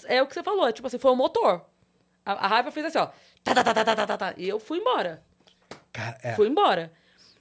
É 0.05 0.21
o 0.21 0.27
que 0.27 0.33
você 0.33 0.43
falou, 0.43 0.67
é 0.67 0.73
tipo 0.73 0.85
assim, 0.87 0.97
foi 0.97 1.11
o 1.11 1.15
motor. 1.15 1.65
A, 2.25 2.33
a 2.33 2.47
raiva 2.47 2.69
fez 2.71 2.87
assim, 2.87 2.97
ó. 2.97 3.07
Tá, 3.43 3.55
tá, 3.55 3.63
tá, 3.63 3.73
tá, 3.73 3.85
tá, 3.85 3.95
tá, 3.95 4.07
tá, 4.07 4.17
tá. 4.17 4.33
E 4.37 4.49
eu 4.49 4.59
fui 4.59 4.79
embora. 4.79 5.23
Cara, 5.93 6.17
é. 6.21 6.33
Fui 6.35 6.47
embora. 6.49 6.91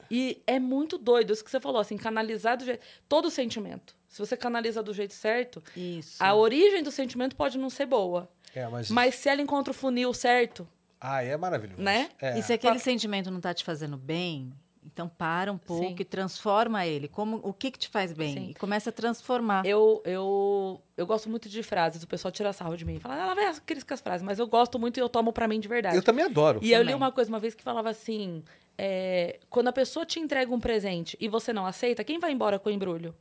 E 0.08 0.40
é 0.46 0.60
muito 0.60 0.96
doido 0.96 1.32
isso 1.32 1.44
que 1.44 1.50
você 1.50 1.58
falou, 1.60 1.80
assim, 1.80 1.96
canalizar 1.96 2.56
do 2.56 2.64
jeito... 2.64 2.84
Todo 3.08 3.28
sentimento. 3.30 3.96
Se 4.10 4.18
você 4.18 4.36
canaliza 4.36 4.82
do 4.82 4.92
jeito 4.92 5.14
certo, 5.14 5.62
Isso. 5.76 6.22
a 6.22 6.34
origem 6.34 6.82
do 6.82 6.90
sentimento 6.90 7.36
pode 7.36 7.56
não 7.56 7.70
ser 7.70 7.86
boa. 7.86 8.28
É, 8.54 8.66
mas... 8.66 8.90
Mas 8.90 9.14
se 9.14 9.28
ela 9.28 9.40
encontra 9.40 9.70
o 9.70 9.74
funil 9.74 10.12
certo, 10.12 10.68
Ah, 11.00 11.22
é 11.22 11.36
maravilhoso. 11.36 11.80
Né? 11.80 12.10
É. 12.20 12.38
E 12.38 12.42
se 12.42 12.52
aquele 12.52 12.78
sentimento 12.80 13.30
não 13.30 13.40
tá 13.40 13.54
te 13.54 13.64
fazendo 13.64 13.96
bem, 13.96 14.52
então 14.84 15.08
para 15.08 15.52
um 15.52 15.56
pouco 15.56 15.86
Sim. 15.86 15.96
e 15.98 16.04
transforma 16.04 16.84
ele. 16.84 17.06
Como, 17.06 17.40
o 17.44 17.52
que 17.52 17.70
que 17.70 17.78
te 17.78 17.88
faz 17.88 18.12
bem? 18.12 18.34
Sim. 18.34 18.50
E 18.50 18.54
começa 18.54 18.90
a 18.90 18.92
transformar. 18.92 19.64
eu, 19.64 20.02
eu, 20.04 20.82
eu 20.96 21.06
gosto 21.06 21.30
muito 21.30 21.48
de 21.48 21.62
frases. 21.62 22.02
O 22.02 22.08
pessoal 22.08 22.32
tira 22.32 22.52
sarro 22.52 22.76
de 22.76 22.84
mim. 22.84 22.98
Fala, 22.98 23.16
ela 23.16 23.34
vai 23.34 23.46
aqueles 23.46 23.84
com 23.84 23.94
as 23.94 24.00
frases. 24.00 24.22
Mas 24.22 24.40
eu 24.40 24.46
gosto 24.48 24.78
muito 24.78 24.96
e 24.96 25.00
eu 25.00 25.08
tomo 25.08 25.32
pra 25.32 25.46
mim 25.46 25.60
de 25.60 25.68
verdade. 25.68 25.96
Eu 25.96 26.02
também 26.02 26.24
adoro. 26.24 26.58
E 26.60 26.72
eu 26.72 26.80
li 26.80 26.86
também. 26.86 26.96
uma 26.96 27.12
coisa 27.12 27.30
uma 27.30 27.38
vez 27.38 27.54
que 27.54 27.62
falava 27.62 27.88
assim: 27.90 28.42
é, 28.76 29.38
quando 29.48 29.68
a 29.68 29.72
pessoa 29.72 30.04
te 30.04 30.18
entrega 30.18 30.52
um 30.52 30.58
presente 30.60 31.16
e 31.20 31.28
você 31.28 31.52
não 31.52 31.64
aceita, 31.64 32.02
quem 32.02 32.18
vai 32.18 32.32
embora 32.32 32.58
com 32.58 32.68
o 32.68 32.72
embrulho? 32.72 33.14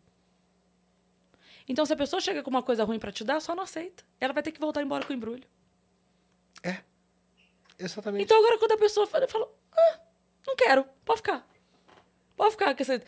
Então, 1.69 1.85
se 1.85 1.93
a 1.93 1.95
pessoa 1.95 2.19
chega 2.19 2.41
com 2.43 2.49
uma 2.49 2.63
coisa 2.63 2.83
ruim 2.83 2.97
pra 2.99 3.11
te 3.11 3.23
dar, 3.23 3.39
só 3.39 3.53
não 3.55 3.63
aceita. 3.63 4.03
Ela 4.19 4.33
vai 4.33 4.41
ter 4.43 4.51
que 4.51 4.59
voltar 4.59 4.81
embora 4.81 5.05
com 5.05 5.13
o 5.13 5.15
embrulho. 5.15 5.47
Exatamente. 7.77 8.23
Então, 8.23 8.37
agora, 8.39 8.57
quando 8.57 8.73
a 8.73 8.77
pessoa 8.77 9.07
fala, 9.07 9.23
eu 9.23 9.29
falo, 9.29 9.49
ah, 9.71 9.99
não 10.45 10.55
quero, 10.55 10.83
pode 11.05 11.19
ficar. 11.19 11.47
Pode 12.35 12.51
ficar 12.51 12.75
com 12.75 12.81
esse 12.81 13.01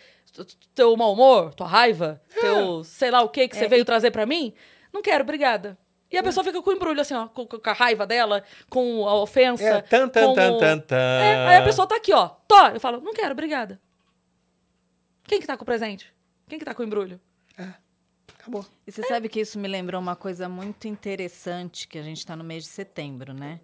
teu 0.73 0.95
mau 0.95 1.11
humor, 1.13 1.53
tua 1.53 1.67
raiva, 1.67 2.21
teu 2.39 2.83
sei 2.85 3.11
lá 3.11 3.21
o 3.21 3.29
que 3.29 3.47
que 3.49 3.57
você 3.57 3.65
É, 3.65 3.67
veio 3.67 3.83
trazer 3.83 4.11
pra 4.11 4.25
mim. 4.25 4.53
Não 4.93 5.01
quero, 5.01 5.23
obrigada. 5.23 5.77
E 6.09 6.17
a 6.17 6.23
pessoa 6.23 6.43
fica 6.43 6.61
com 6.61 6.69
o 6.69 6.73
embrulho, 6.73 6.99
assim, 7.01 7.13
ó, 7.13 7.27
com, 7.27 7.45
com 7.45 7.69
a 7.69 7.73
raiva 7.73 8.05
dela, 8.05 8.43
com 8.69 9.07
a 9.07 9.15
ofensa. 9.15 9.63
É, 9.63 9.81
tan, 9.81 10.07
tan, 10.09 10.27
com 10.27 10.33
tan, 10.35 10.51
o- 10.53 10.57
tan, 10.57 10.79
tan. 10.79 10.95
É, 10.95 11.47
aí 11.47 11.57
a 11.57 11.63
pessoa 11.63 11.87
tá 11.87 11.95
aqui, 11.95 12.13
ó. 12.13 12.27
Tô. 12.47 12.67
Eu 12.67 12.79
falo, 12.79 12.99
não 13.01 13.13
quero, 13.13 13.31
obrigada. 13.31 13.79
Quem 15.23 15.39
que 15.39 15.47
tá 15.47 15.55
com 15.57 15.63
o 15.63 15.65
presente? 15.65 16.13
Quem 16.47 16.59
que 16.59 16.65
tá 16.65 16.73
com 16.73 16.81
o 16.81 16.85
embrulho? 16.85 17.19
Acabou. 18.39 18.65
E 18.85 18.91
você 18.91 19.03
sabe 19.03 19.29
que 19.29 19.39
isso 19.39 19.57
me 19.59 19.67
lembrou 19.67 19.99
uma 20.01 20.15
coisa 20.15 20.47
muito 20.49 20.87
interessante, 20.87 21.87
que 21.87 21.97
a 21.97 22.03
gente 22.03 22.17
está 22.17 22.35
no 22.35 22.43
mês 22.43 22.63
de 22.63 22.69
setembro, 22.69 23.33
né? 23.33 23.59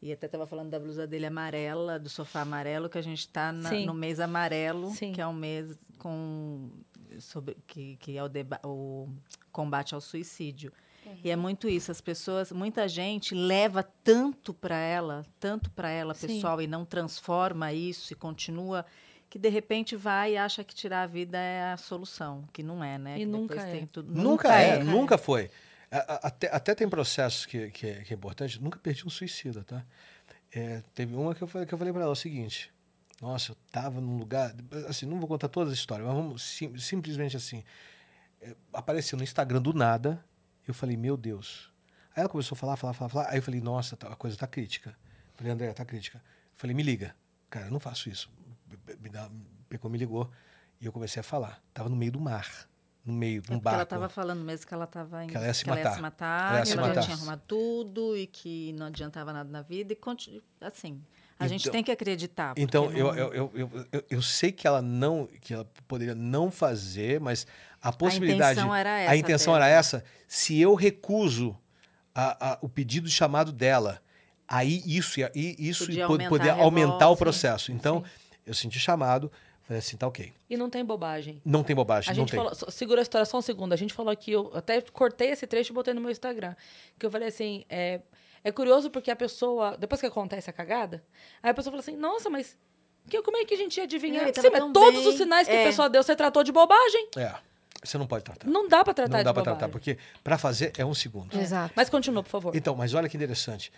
E 0.00 0.10
até 0.12 0.26
estava 0.26 0.46
falando 0.46 0.70
da 0.70 0.80
blusa 0.80 1.06
dele 1.06 1.26
amarela, 1.26 1.98
do 1.98 2.08
sofá 2.08 2.40
amarelo, 2.40 2.88
que 2.88 2.98
a 2.98 3.02
gente 3.02 3.20
está 3.20 3.54
Sim. 3.68 3.86
no 3.86 3.94
mês 3.94 4.18
amarelo, 4.18 4.90
Sim. 4.90 5.12
que 5.12 5.20
é 5.20 5.26
um 5.26 5.32
mês 5.32 5.76
com 5.98 6.70
sobre, 7.20 7.56
que, 7.66 7.96
que 7.96 8.16
é 8.16 8.22
o, 8.24 8.28
deba- 8.28 8.60
o 8.64 9.08
combate 9.52 9.94
ao 9.94 10.00
suicídio. 10.00 10.72
E 11.22 11.30
é 11.30 11.36
muito 11.36 11.68
isso, 11.68 11.90
as 11.90 12.00
pessoas, 12.00 12.50
muita 12.52 12.88
gente 12.88 13.34
leva 13.34 13.82
tanto 13.82 14.54
para 14.54 14.76
ela, 14.76 15.24
tanto 15.38 15.70
para 15.70 15.90
ela, 15.90 16.14
Sim. 16.14 16.28
pessoal, 16.28 16.60
e 16.62 16.66
não 16.66 16.84
transforma 16.84 17.72
isso 17.72 18.12
e 18.12 18.16
continua 18.16 18.84
que 19.32 19.38
de 19.38 19.48
repente 19.48 19.96
vai 19.96 20.34
e 20.34 20.36
acha 20.36 20.62
que 20.62 20.74
tirar 20.74 21.04
a 21.04 21.06
vida 21.06 21.38
é 21.38 21.72
a 21.72 21.76
solução, 21.78 22.44
que 22.52 22.62
não 22.62 22.84
é, 22.84 22.98
né? 22.98 23.16
E 23.16 23.20
Que 23.20 23.24
nunca 23.24 23.62
é. 23.62 23.72
tem 23.72 23.86
tudo- 23.86 24.12
Nunca, 24.12 24.54
é, 24.54 24.84
nunca 24.84 25.16
foi. 25.16 25.50
Até, 25.90 26.54
até 26.54 26.74
tem 26.74 26.86
processos 26.86 27.46
que, 27.46 27.70
que, 27.70 27.86
é, 27.86 27.94
que 28.02 28.12
é 28.12 28.14
importante. 28.16 28.60
Nunca 28.62 28.78
perdi 28.78 29.06
um 29.06 29.08
suicida, 29.08 29.64
tá? 29.64 29.82
É, 30.54 30.82
teve 30.94 31.16
uma 31.16 31.34
que 31.34 31.40
eu 31.40 31.46
falei, 31.48 31.66
que 31.66 31.72
eu 31.72 31.78
falei 31.78 31.94
pra 31.94 32.02
ela 32.02 32.12
o 32.12 32.14
seguinte. 32.14 32.70
Nossa, 33.22 33.52
eu 33.52 33.56
tava 33.70 34.02
num 34.02 34.18
lugar... 34.18 34.54
Assim, 34.86 35.06
não 35.06 35.18
vou 35.18 35.26
contar 35.26 35.48
toda 35.48 35.70
a 35.70 35.72
história, 35.72 36.04
mas 36.04 36.14
vamos 36.14 36.42
sim- 36.42 36.76
simplesmente 36.76 37.34
assim. 37.34 37.64
é, 38.42 38.54
apareceu 38.70 39.16
no 39.16 39.24
Instagram 39.24 39.62
do 39.62 39.72
nada. 39.72 40.22
Eu 40.68 40.74
falei, 40.74 40.94
meu 40.98 41.16
Deus. 41.16 41.72
Aí 42.14 42.20
ela 42.20 42.28
começou 42.28 42.54
a 42.54 42.58
falar, 42.58 42.76
falar, 42.76 42.92
falar, 42.92 43.08
falar. 43.08 43.30
Aí 43.30 43.38
eu 43.38 43.42
falei, 43.42 43.62
nossa, 43.62 43.96
tá- 43.96 44.08
a 44.08 44.16
coisa 44.16 44.36
tá 44.36 44.46
crítica. 44.46 44.90
Eu 44.90 45.36
falei, 45.38 45.52
André, 45.54 45.72
tá 45.72 45.86
crítica. 45.86 46.18
Eu 46.18 46.58
falei, 46.58 46.76
me 46.76 46.82
liga. 46.82 47.16
Cara, 47.48 47.66
eu 47.68 47.70
não 47.72 47.80
faço 47.80 48.10
isso. 48.10 48.30
Pegou, 49.68 49.90
me 49.90 49.98
ligou. 49.98 50.30
E 50.80 50.86
eu 50.86 50.92
comecei 50.92 51.20
a 51.20 51.22
falar. 51.22 51.62
Tava 51.72 51.88
no 51.88 51.96
meio 51.96 52.12
do 52.12 52.20
mar. 52.20 52.46
No 53.04 53.12
meio 53.12 53.42
de 53.42 53.52
É 53.52 53.56
um 53.56 53.58
barco. 53.58 53.74
ela 53.74 53.82
estava 53.82 54.08
falando 54.08 54.44
mesmo 54.44 54.66
que 54.66 54.72
ela 54.74 54.84
estava 54.84 55.26
Que 55.26 55.36
ela 55.36 55.46
ia 55.46 55.54
se 55.54 55.64
que 55.64 55.70
ela 55.70 55.78
matar. 55.78 55.94
se 55.96 56.00
matar, 56.02 56.54
Ela 56.56 56.64
se 56.64 56.72
ela 56.72 56.82
já 56.82 56.88
matar. 56.88 57.02
tinha 57.02 57.16
arrumado 57.16 57.42
tudo 57.48 58.16
e 58.16 58.26
que 58.28 58.72
não 58.74 58.86
adiantava 58.86 59.32
nada 59.32 59.50
na 59.50 59.62
vida. 59.62 59.92
E 59.92 59.96
continu... 59.96 60.40
assim, 60.60 61.02
a 61.38 61.48
gente 61.48 61.62
Então- 61.62 61.72
tem 61.72 61.82
que 61.82 61.90
acreditar. 61.90 62.54
Então, 62.56 62.92
eu, 62.92 63.06
não- 63.08 63.14
eu, 63.16 63.34
eu, 63.34 63.50
eu, 63.54 63.86
eu, 63.90 64.04
eu 64.08 64.22
sei 64.22 64.52
que 64.52 64.68
ela 64.68 64.80
não, 64.80 65.26
que 65.40 65.52
ela 65.52 65.68
poderia 65.88 66.14
não 66.14 66.48
fazer, 66.50 67.18
mas 67.20 67.44
a 67.80 67.92
possibilidade. 67.92 68.52
intenção 68.52 68.72
era 68.74 69.00
essa 69.00 69.12
A 69.12 69.16
intenção 69.16 69.52
dela. 69.54 69.66
era 69.66 69.74
essa. 69.76 70.04
Se 70.28 70.60
eu 70.60 70.74
recuso 70.76 71.58
a- 72.14 72.52
a- 72.52 72.58
o 72.60 72.68
pedido 72.68 73.08
de 73.08 73.12
chamado 73.12 73.50
dela, 73.50 74.00
aí 74.46 74.80
isso, 74.86 75.18
i- 75.34 75.56
isso 75.58 75.86
Podia 75.86 76.04
aumentar 76.06 76.28
poder 76.28 76.50
a 76.50 76.54
aumentar 76.54 77.08
o 77.08 77.14
sim, 77.14 77.18
processo. 77.18 77.72
Então, 77.72 78.04
eu 78.46 78.54
senti 78.54 78.78
chamado, 78.78 79.30
falei 79.62 79.78
assim, 79.78 79.96
tá 79.96 80.06
ok. 80.06 80.32
E 80.50 80.56
não 80.56 80.68
tem 80.70 80.84
bobagem. 80.84 81.40
Não 81.44 81.62
tem 81.62 81.74
bobagem, 81.76 82.10
A 82.10 82.14
não 82.14 82.20
gente 82.22 82.30
tem. 82.30 82.38
falou, 82.40 82.54
segura 82.70 83.00
a 83.00 83.02
história 83.02 83.24
só 83.24 83.38
um 83.38 83.42
segundo. 83.42 83.72
A 83.72 83.76
gente 83.76 83.92
falou 83.94 84.10
aqui, 84.10 84.32
eu 84.32 84.50
até 84.54 84.80
cortei 84.80 85.30
esse 85.30 85.46
trecho 85.46 85.72
e 85.72 85.74
botei 85.74 85.94
no 85.94 86.00
meu 86.00 86.10
Instagram. 86.10 86.54
Que 86.98 87.06
eu 87.06 87.10
falei 87.10 87.28
assim, 87.28 87.64
é, 87.68 88.00
é 88.44 88.50
curioso 88.52 88.90
porque 88.90 89.10
a 89.10 89.16
pessoa, 89.16 89.76
depois 89.76 90.00
que 90.00 90.06
acontece 90.06 90.50
a 90.50 90.52
cagada, 90.52 91.02
aí 91.42 91.50
a 91.50 91.54
pessoa 91.54 91.70
fala 91.72 91.80
assim, 91.80 91.96
nossa, 91.96 92.28
mas 92.28 92.56
que, 93.08 93.20
como 93.22 93.36
é 93.36 93.44
que 93.44 93.54
a 93.54 93.56
gente 93.56 93.76
ia 93.78 93.84
adivinhar? 93.84 94.24
Sim, 94.34 94.48
mas 94.52 94.72
todos 94.72 95.00
bem. 95.00 95.08
os 95.08 95.14
sinais 95.16 95.46
que 95.48 95.54
É. 95.54 95.62
a 95.62 95.66
pessoa 95.66 95.88
deu, 95.88 96.02
você 96.02 96.14
tratou 96.14 96.42
de 96.44 96.52
bobagem. 96.52 97.08
É, 97.16 97.34
você 97.82 97.98
não 97.98 98.06
pode 98.06 98.24
tratar. 98.24 98.46
Não 98.48 98.68
dá 98.68 98.84
pra 98.84 98.94
tratar 98.94 99.10
não 99.12 99.18
de 99.18 99.24
dá 99.24 99.32
pra 99.34 99.42
bobagem. 99.42 99.58
tratar, 99.58 99.72
porque 99.72 99.98
para 100.22 100.38
fazer 100.38 100.72
é 100.78 100.84
um 100.84 100.94
segundo. 100.94 101.36
Exato. 101.36 101.72
Mas 101.76 101.88
continua, 101.90 102.22
por 102.22 102.30
favor. 102.30 102.54
Então, 102.56 102.74
mas 102.76 102.94
olha 102.94 103.08
que 103.08 103.16
interessante. 103.16 103.72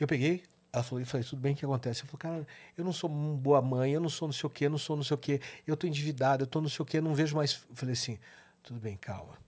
Eu 0.00 0.08
peguei, 0.08 0.42
ela 0.74 0.82
falou, 0.82 1.00
eu 1.00 1.06
falei, 1.06 1.24
tudo 1.24 1.40
bem, 1.40 1.52
o 1.52 1.56
que 1.56 1.64
acontece? 1.64 2.02
Eu 2.02 2.06
falei, 2.08 2.18
cara, 2.18 2.46
eu 2.76 2.84
não 2.84 2.92
sou 2.92 3.08
uma 3.08 3.36
boa 3.36 3.62
mãe, 3.62 3.92
eu 3.92 4.00
não 4.00 4.08
sou 4.08 4.26
não 4.26 4.32
sei 4.32 4.44
o 4.44 4.50
quê, 4.50 4.68
não 4.68 4.76
sou 4.76 4.96
não 4.96 5.04
sei 5.04 5.14
o 5.14 5.18
quê, 5.18 5.40
eu 5.64 5.76
tô 5.76 5.86
endividado, 5.86 6.42
eu 6.42 6.46
tô 6.48 6.60
não 6.60 6.68
sei 6.68 6.82
o 6.82 6.84
quê, 6.84 7.00
não 7.00 7.14
vejo 7.14 7.36
mais. 7.36 7.64
Eu 7.70 7.76
falei 7.76 7.92
assim, 7.92 8.18
tudo 8.60 8.80
bem, 8.80 8.96
calma. 8.96 9.38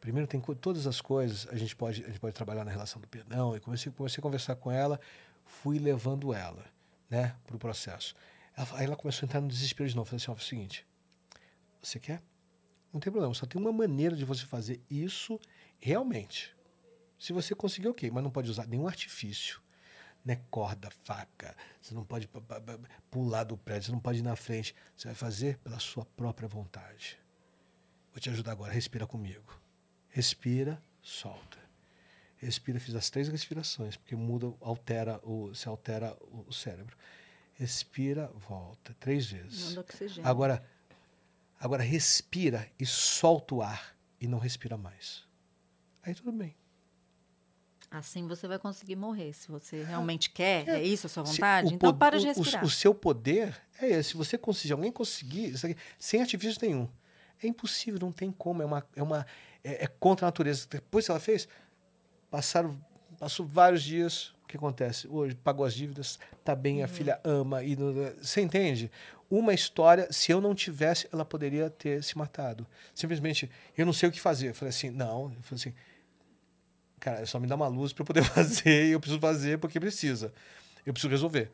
Primeiro 0.00 0.26
tem 0.26 0.40
todas 0.40 0.88
as 0.88 1.00
coisas, 1.00 1.46
a 1.52 1.56
gente 1.56 1.76
pode, 1.76 2.02
a 2.02 2.08
gente 2.08 2.18
pode 2.18 2.34
trabalhar 2.34 2.64
na 2.64 2.72
relação 2.72 3.00
do 3.00 3.06
perdão. 3.06 3.56
E 3.56 3.60
comecei, 3.60 3.92
comecei 3.92 4.20
a 4.20 4.22
conversar 4.22 4.56
com 4.56 4.72
ela, 4.72 5.00
fui 5.46 5.78
levando 5.78 6.34
ela, 6.34 6.64
né, 7.08 7.36
pro 7.46 7.56
processo. 7.58 8.16
Ela, 8.56 8.66
aí 8.72 8.84
ela 8.84 8.96
começou 8.96 9.24
a 9.24 9.26
entrar 9.28 9.40
no 9.40 9.46
desespero 9.46 9.88
de 9.88 9.94
novo. 9.94 10.10
Falei 10.10 10.20
assim, 10.20 10.32
ó, 10.32 10.34
é 10.34 10.36
o 10.36 10.40
seguinte, 10.40 10.84
você 11.80 12.00
quer? 12.00 12.20
Não 12.92 12.98
tem 12.98 13.12
problema, 13.12 13.32
só 13.34 13.46
tem 13.46 13.60
uma 13.60 13.72
maneira 13.72 14.16
de 14.16 14.24
você 14.24 14.44
fazer 14.44 14.80
isso 14.90 15.38
realmente. 15.78 16.52
Se 17.20 17.32
você 17.32 17.54
conseguir, 17.54 17.86
ok, 17.86 18.10
mas 18.10 18.24
não 18.24 18.32
pode 18.32 18.50
usar 18.50 18.66
nenhum 18.66 18.88
artifício. 18.88 19.61
Né, 20.24 20.40
corda, 20.50 20.88
faca, 21.02 21.56
você 21.80 21.92
não 21.92 22.04
pode 22.04 22.30
pular 23.10 23.42
do 23.42 23.56
prédio, 23.56 23.86
você 23.86 23.92
não 23.92 23.98
pode 23.98 24.20
ir 24.20 24.22
na 24.22 24.36
frente. 24.36 24.72
Você 24.96 25.08
vai 25.08 25.16
fazer 25.16 25.58
pela 25.58 25.80
sua 25.80 26.04
própria 26.04 26.46
vontade. 26.46 27.18
Vou 28.12 28.20
te 28.20 28.30
ajudar 28.30 28.52
agora, 28.52 28.72
respira 28.72 29.04
comigo. 29.06 29.60
Respira, 30.08 30.80
solta. 31.00 31.58
Respira, 32.36 32.78
fiz 32.78 32.94
as 32.94 33.08
três 33.08 33.28
respirações, 33.28 33.96
porque 33.96 34.14
muda, 34.14 34.52
altera 34.60 35.20
o, 35.24 35.54
se 35.54 35.68
altera 35.68 36.16
o, 36.22 36.44
o 36.48 36.52
cérebro. 36.52 36.96
Respira, 37.54 38.26
volta, 38.34 38.94
três 39.00 39.26
vezes. 39.26 39.70
Manda 39.70 39.80
oxigênio. 39.80 40.28
Agora, 40.28 40.64
agora 41.58 41.82
respira 41.82 42.70
e 42.78 42.84
solta 42.84 43.54
o 43.54 43.62
ar 43.62 43.96
e 44.20 44.26
não 44.26 44.38
respira 44.38 44.76
mais. 44.76 45.24
Aí 46.02 46.14
tudo 46.14 46.32
bem. 46.32 46.56
Assim 47.92 48.26
você 48.26 48.48
vai 48.48 48.58
conseguir 48.58 48.96
morrer. 48.96 49.32
Se 49.34 49.48
você 49.50 49.82
realmente 49.82 50.30
quer, 50.30 50.66
é, 50.68 50.82
isso 50.82 51.06
a 51.06 51.10
sua 51.10 51.22
vontade, 51.24 51.68
o 51.68 51.74
então 51.74 51.94
para 51.94 52.18
de 52.18 52.26
o- 52.26 52.30
o- 52.30 52.32
respirar. 52.32 52.64
O, 52.64 52.70
seu 52.70 52.94
poder 52.94 53.54
é 53.80 53.88
esse. 53.90 54.10
Se 54.10 54.16
você 54.16 54.38
conseguir, 54.38 54.72
alguém 54.72 54.90
conseguir, 54.90 55.54
aqui, 55.54 55.76
sem 55.98 56.20
artifício 56.20 56.58
nenhum, 56.62 56.88
é 57.42 57.46
impossível, 57.46 58.00
não 58.00 58.10
tem 58.10 58.32
como. 58.32 58.62
É 58.62 58.64
uma, 58.64 58.86
é 58.96 59.02
uma, 59.02 59.26
é, 59.62 59.84
é 59.84 59.86
contra 59.86 60.24
a 60.26 60.28
natureza. 60.28 60.66
Depois 60.70 61.04
que 61.04 61.10
ela 61.10 61.20
fez, 61.20 61.46
passaram, 62.30 62.78
passou 63.18 63.46
vários 63.46 63.82
dias. 63.82 64.32
O 64.44 64.46
que 64.52 64.56
acontece? 64.56 65.08
Hoje 65.08 65.34
pagou 65.34 65.64
as 65.64 65.72
dívidas, 65.74 66.18
tá 66.44 66.54
bem, 66.54 66.78
Uhum. 66.78 66.84
a 66.84 66.88
filha 66.88 67.20
ama. 67.24 67.62
E, 67.62 67.74
você 68.20 68.40
entende? 68.42 68.90
Uma 69.30 69.54
história, 69.54 70.06
se 70.12 70.30
eu 70.30 70.40
não 70.42 70.54
tivesse, 70.54 71.08
ela 71.10 71.24
poderia 71.24 71.70
ter 71.70 72.02
se 72.02 72.18
matado. 72.18 72.66
Simplesmente, 72.94 73.50
eu 73.76 73.86
não 73.86 73.92
sei 73.94 74.08
o 74.08 74.12
que 74.12 74.20
fazer. 74.20 74.50
Eu 74.50 74.54
falei 74.54 74.68
assim, 74.70 74.90
não. 74.90 75.32
Eu 75.34 75.42
falei 75.42 75.60
assim, 75.60 75.74
cara, 77.02 77.26
só 77.26 77.40
me 77.40 77.48
dá 77.48 77.56
uma 77.56 77.66
luz 77.66 77.92
para 77.92 78.02
eu 78.02 78.06
poder 78.06 78.22
fazer 78.24 78.86
e 78.86 78.92
eu 78.92 79.00
preciso 79.00 79.20
fazer 79.20 79.58
porque 79.58 79.80
precisa. 79.80 80.32
Eu 80.86 80.92
preciso 80.92 81.10
resolver. 81.10 81.50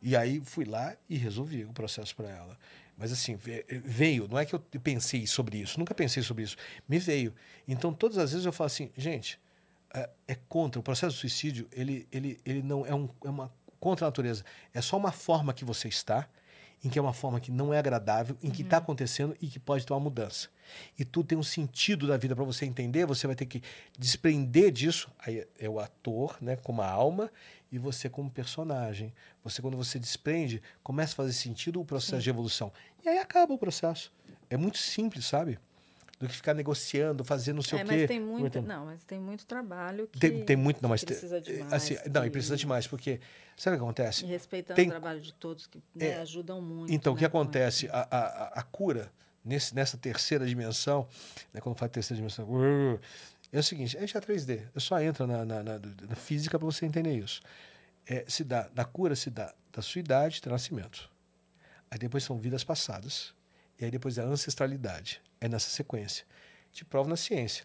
E 0.00 0.16
aí 0.16 0.40
fui 0.40 0.64
lá 0.64 0.96
e 1.08 1.16
resolvi 1.16 1.64
o 1.64 1.72
processo 1.72 2.16
para 2.16 2.30
ela. 2.30 2.58
Mas 2.96 3.12
assim, 3.12 3.36
ve- 3.36 3.64
veio, 3.68 4.26
não 4.26 4.38
é 4.38 4.46
que 4.46 4.54
eu 4.54 4.60
pensei 4.82 5.26
sobre 5.26 5.58
isso, 5.58 5.78
nunca 5.78 5.94
pensei 5.94 6.22
sobre 6.22 6.44
isso, 6.44 6.56
me 6.88 6.98
veio. 6.98 7.34
Então 7.68 7.92
todas 7.92 8.16
as 8.16 8.30
vezes 8.30 8.46
eu 8.46 8.52
falo 8.52 8.66
assim, 8.66 8.90
gente, 8.96 9.38
é, 9.92 10.08
é 10.28 10.34
contra, 10.48 10.80
o 10.80 10.82
processo 10.82 11.14
do 11.16 11.20
suicídio, 11.20 11.68
ele, 11.72 12.08
ele, 12.10 12.40
ele 12.44 12.62
não 12.62 12.86
é, 12.86 12.94
um, 12.94 13.08
é 13.22 13.28
uma 13.28 13.52
contra 13.78 14.06
a 14.06 14.08
natureza. 14.08 14.44
É 14.72 14.80
só 14.80 14.96
uma 14.96 15.12
forma 15.12 15.52
que 15.52 15.64
você 15.64 15.88
está 15.88 16.26
em 16.84 16.88
que 16.88 16.98
é 16.98 17.02
uma 17.02 17.12
forma 17.12 17.40
que 17.40 17.50
não 17.50 17.72
é 17.72 17.78
agradável, 17.78 18.36
em 18.42 18.50
que 18.50 18.62
está 18.62 18.76
acontecendo 18.76 19.36
e 19.40 19.48
que 19.48 19.58
pode 19.58 19.84
ter 19.84 19.92
uma 19.92 20.00
mudança. 20.00 20.48
E 20.98 21.04
tudo 21.04 21.26
tem 21.26 21.38
um 21.38 21.42
sentido 21.42 22.06
da 22.06 22.16
vida 22.16 22.34
para 22.34 22.44
você 22.44 22.64
entender, 22.64 23.06
você 23.06 23.26
vai 23.26 23.36
ter 23.36 23.46
que 23.46 23.62
desprender 23.98 24.70
disso. 24.70 25.10
Aí 25.18 25.46
é 25.58 25.68
o 25.68 25.80
ator, 25.80 26.36
né, 26.40 26.56
como 26.56 26.82
a 26.82 26.88
alma, 26.88 27.30
e 27.70 27.78
você 27.78 28.08
como 28.08 28.30
personagem. 28.30 29.12
Você, 29.42 29.60
quando 29.60 29.76
você 29.76 29.98
desprende, 29.98 30.62
começa 30.82 31.12
a 31.12 31.16
fazer 31.16 31.32
sentido 31.32 31.80
o 31.80 31.84
processo 31.84 32.22
de 32.22 32.30
evolução. 32.30 32.72
E 33.04 33.08
aí 33.08 33.18
acaba 33.18 33.52
o 33.52 33.58
processo. 33.58 34.12
É 34.48 34.56
muito 34.56 34.78
simples, 34.78 35.26
sabe? 35.26 35.58
Do 36.18 36.26
que 36.26 36.34
ficar 36.34 36.54
negociando, 36.54 37.22
fazendo 37.24 37.56
não 37.56 37.62
sei 37.62 37.78
É, 37.78 37.82
o 37.82 37.86
quê. 37.86 37.96
mas 37.96 38.08
tem 38.08 38.18
muito, 38.20 38.40
Muito- 38.40 38.62
não, 38.62 38.86
mas 38.86 39.04
tem 39.04 39.20
muito 39.20 39.44
trabalho 39.44 40.08
que 40.08 40.18
Tem, 40.18 40.42
tem 40.46 40.56
muito, 40.56 40.80
não, 40.82 40.88
mas 40.88 41.04
precisa 41.04 41.38
demais. 41.42 41.70
assim, 41.74 41.94
não, 42.10 42.24
e 42.24 42.30
precisa 42.30 42.56
demais, 42.56 42.86
porque 42.86 43.20
sabe 43.54 43.76
o 43.76 43.78
que 43.80 43.84
acontece? 43.84 44.24
E 44.24 44.28
respeitando 44.28 44.76
Tem- 44.76 44.86
o 44.88 44.90
trabalho 44.92 45.20
de 45.20 45.34
todos 45.34 45.66
que 45.66 45.76
né, 45.94 46.08
É. 46.08 46.20
ajudam 46.20 46.62
muito. 46.62 46.90
Então, 46.90 47.12
o 47.12 47.16
que 47.16 47.20
né, 47.22 47.26
acontece? 47.26 47.86
A, 47.92 48.08
a, 48.10 48.60
a- 48.60 48.62
cura, 48.62 49.12
nesse, 49.44 49.74
nessa 49.74 49.98
terceira 49.98 50.46
dimensão, 50.46 51.06
né, 51.52 51.60
quando 51.60 51.76
fala 51.76 51.90
terceira 51.90 52.16
dimensão, 52.16 52.48
é 53.52 53.58
o 53.58 53.62
seguinte: 53.62 53.94
a 53.98 54.00
gente 54.00 54.16
é 54.16 54.20
3D, 54.20 54.62
é 54.74 54.80
só 54.80 54.98
entra 54.98 55.26
na, 55.26 55.44
na, 55.44 55.62
na- 55.62 55.78
na 56.08 56.14
física 56.16 56.58
para 56.58 56.64
você 56.64 56.86
entender 56.86 57.12
isso. 57.14 57.42
É, 58.06 58.24
se 58.26 58.42
dá, 58.42 58.68
da 58.68 58.86
cura 58.86 59.14
se 59.14 59.28
dá 59.28 59.52
da 59.70 59.82
sua 59.82 59.98
idade 59.98 60.38
até 60.40 60.48
nascimento. 60.48 61.10
Aí 61.90 61.98
depois 61.98 62.24
são 62.24 62.38
vidas 62.38 62.64
passadas. 62.64 63.34
E 63.78 63.84
aí 63.84 63.90
depois 63.90 64.16
é 64.16 64.22
a 64.22 64.24
ancestralidade. 64.24 65.20
É 65.40 65.48
nessa 65.48 65.70
sequência. 65.70 66.24
Te 66.72 66.84
prova 66.84 67.08
na 67.08 67.16
ciência. 67.16 67.64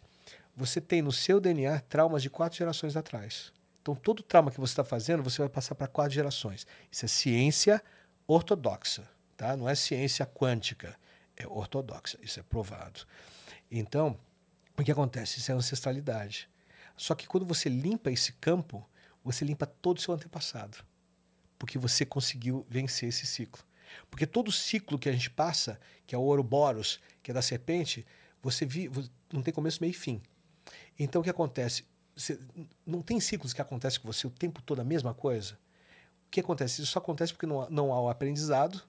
Você 0.55 0.81
tem 0.81 1.01
no 1.01 1.11
seu 1.11 1.39
DNA 1.39 1.79
traumas 1.81 2.21
de 2.21 2.29
quatro 2.29 2.57
gerações 2.57 2.95
atrás. 2.95 3.51
Então, 3.81 3.95
todo 3.95 4.21
trauma 4.21 4.51
que 4.51 4.59
você 4.59 4.73
está 4.73 4.83
fazendo, 4.83 5.23
você 5.23 5.39
vai 5.39 5.49
passar 5.49 5.73
para 5.75 5.87
quatro 5.87 6.13
gerações. 6.13 6.67
Isso 6.91 7.05
é 7.05 7.07
ciência 7.07 7.83
ortodoxa, 8.27 9.09
tá? 9.35 9.57
Não 9.57 9.67
é 9.67 9.73
ciência 9.73 10.25
quântica, 10.25 10.95
é 11.35 11.47
ortodoxa. 11.47 12.17
Isso 12.21 12.39
é 12.39 12.43
provado. 12.43 13.01
Então, 13.71 14.17
o 14.77 14.83
que 14.83 14.91
acontece? 14.91 15.39
Isso 15.39 15.51
é 15.51 15.55
ancestralidade. 15.55 16.49
Só 16.95 17.15
que 17.15 17.27
quando 17.27 17.45
você 17.45 17.69
limpa 17.69 18.11
esse 18.11 18.33
campo, 18.33 18.87
você 19.23 19.43
limpa 19.43 19.65
todo 19.65 19.97
o 19.97 20.01
seu 20.01 20.13
antepassado. 20.13 20.77
Porque 21.57 21.77
você 21.77 22.05
conseguiu 22.05 22.65
vencer 22.69 23.09
esse 23.09 23.25
ciclo. 23.25 23.63
Porque 24.09 24.25
todo 24.27 24.51
ciclo 24.51 24.97
que 24.99 25.09
a 25.09 25.11
gente 25.11 25.29
passa, 25.29 25.79
que 26.05 26.13
é 26.15 26.17
o 26.17 26.21
Ouroboros, 26.21 26.99
que 27.21 27.31
é 27.31 27.33
da 27.33 27.41
serpente, 27.41 28.05
você 28.41 28.65
vi, 28.65 28.87
vo- 28.87 29.07
não 29.31 29.41
tem 29.41 29.53
começo, 29.53 29.79
meio 29.81 29.91
e 29.91 29.93
fim. 29.93 30.21
Então 30.97 31.21
o 31.21 31.23
que 31.23 31.29
acontece? 31.29 31.85
Você- 32.15 32.39
não 32.85 33.01
tem 33.01 33.19
ciclos 33.19 33.53
que 33.53 33.61
acontecem 33.61 33.99
com 34.01 34.11
você 34.11 34.27
o 34.27 34.31
tempo 34.31 34.61
todo 34.61 34.79
a 34.81 34.83
mesma 34.83 35.13
coisa? 35.13 35.53
O 36.27 36.31
que 36.31 36.39
acontece? 36.39 36.81
Isso 36.81 36.91
só 36.91 36.99
acontece 36.99 37.33
porque 37.33 37.45
não, 37.45 37.69
não 37.69 37.93
há 37.93 38.01
o 38.01 38.09
aprendizado 38.09 38.81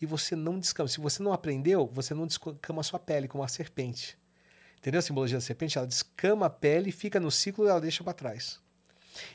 e 0.00 0.06
você 0.06 0.34
não 0.36 0.58
descama. 0.58 0.88
Se 0.88 1.00
você 1.00 1.22
não 1.22 1.32
aprendeu, 1.32 1.86
você 1.86 2.14
não 2.14 2.26
descama 2.26 2.80
a 2.80 2.82
sua 2.82 2.98
pele 2.98 3.28
como 3.28 3.42
a 3.44 3.48
serpente. 3.48 4.18
Entendeu 4.78 4.98
a 4.98 5.02
simbologia 5.02 5.36
da 5.38 5.40
serpente? 5.40 5.78
Ela 5.78 5.86
descama 5.86 6.46
a 6.46 6.50
pele, 6.50 6.90
fica 6.92 7.20
no 7.20 7.30
ciclo 7.30 7.64
e 7.64 7.68
ela 7.68 7.80
deixa 7.80 8.02
para 8.02 8.12
trás. 8.12 8.60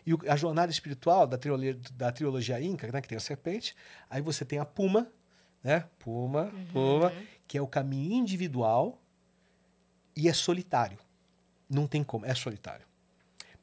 E 0.05 0.13
o- 0.13 0.19
a 0.27 0.35
jornada 0.35 0.71
espiritual 0.71 1.27
da 1.27 1.37
trilogia, 1.37 1.77
da 1.93 2.11
trilogia 2.11 2.59
Inca, 2.61 2.91
né, 2.91 3.01
que 3.01 3.07
tem 3.07 3.17
a 3.17 3.21
serpente, 3.21 3.75
aí 4.09 4.21
você 4.21 4.43
tem 4.45 4.59
a 4.59 4.65
puma, 4.65 5.07
né? 5.63 5.85
Puma, 5.99 6.51
puma, 6.71 7.11
que 7.47 7.57
é 7.57 7.61
o 7.61 7.67
caminho 7.67 8.13
individual 8.13 8.99
e 10.15 10.27
é 10.27 10.33
solitário. 10.33 10.97
Não 11.69 11.85
tem 11.87 12.03
como, 12.03 12.25
é 12.25 12.33
solitário. 12.33 12.85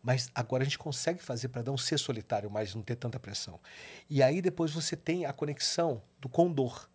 Mas 0.02 0.31
agora 0.34 0.62
a 0.62 0.65
gente 0.65 0.78
consegue 0.78 1.23
fazer 1.23 1.49
para 1.49 1.62
não 1.62 1.78
ser 1.78 1.99
solitário, 1.99 2.51
mas 2.51 2.75
não 2.75 2.83
ter 2.83 2.94
tanta 2.97 3.18
pressão. 3.18 3.59
E 4.09 4.23
aí 4.23 4.43
depois 4.43 4.70
você 4.70 4.94
tem 4.94 5.25
a 5.25 5.33
conexão 5.33 6.02
do 6.20 6.28
condor, 6.28 6.89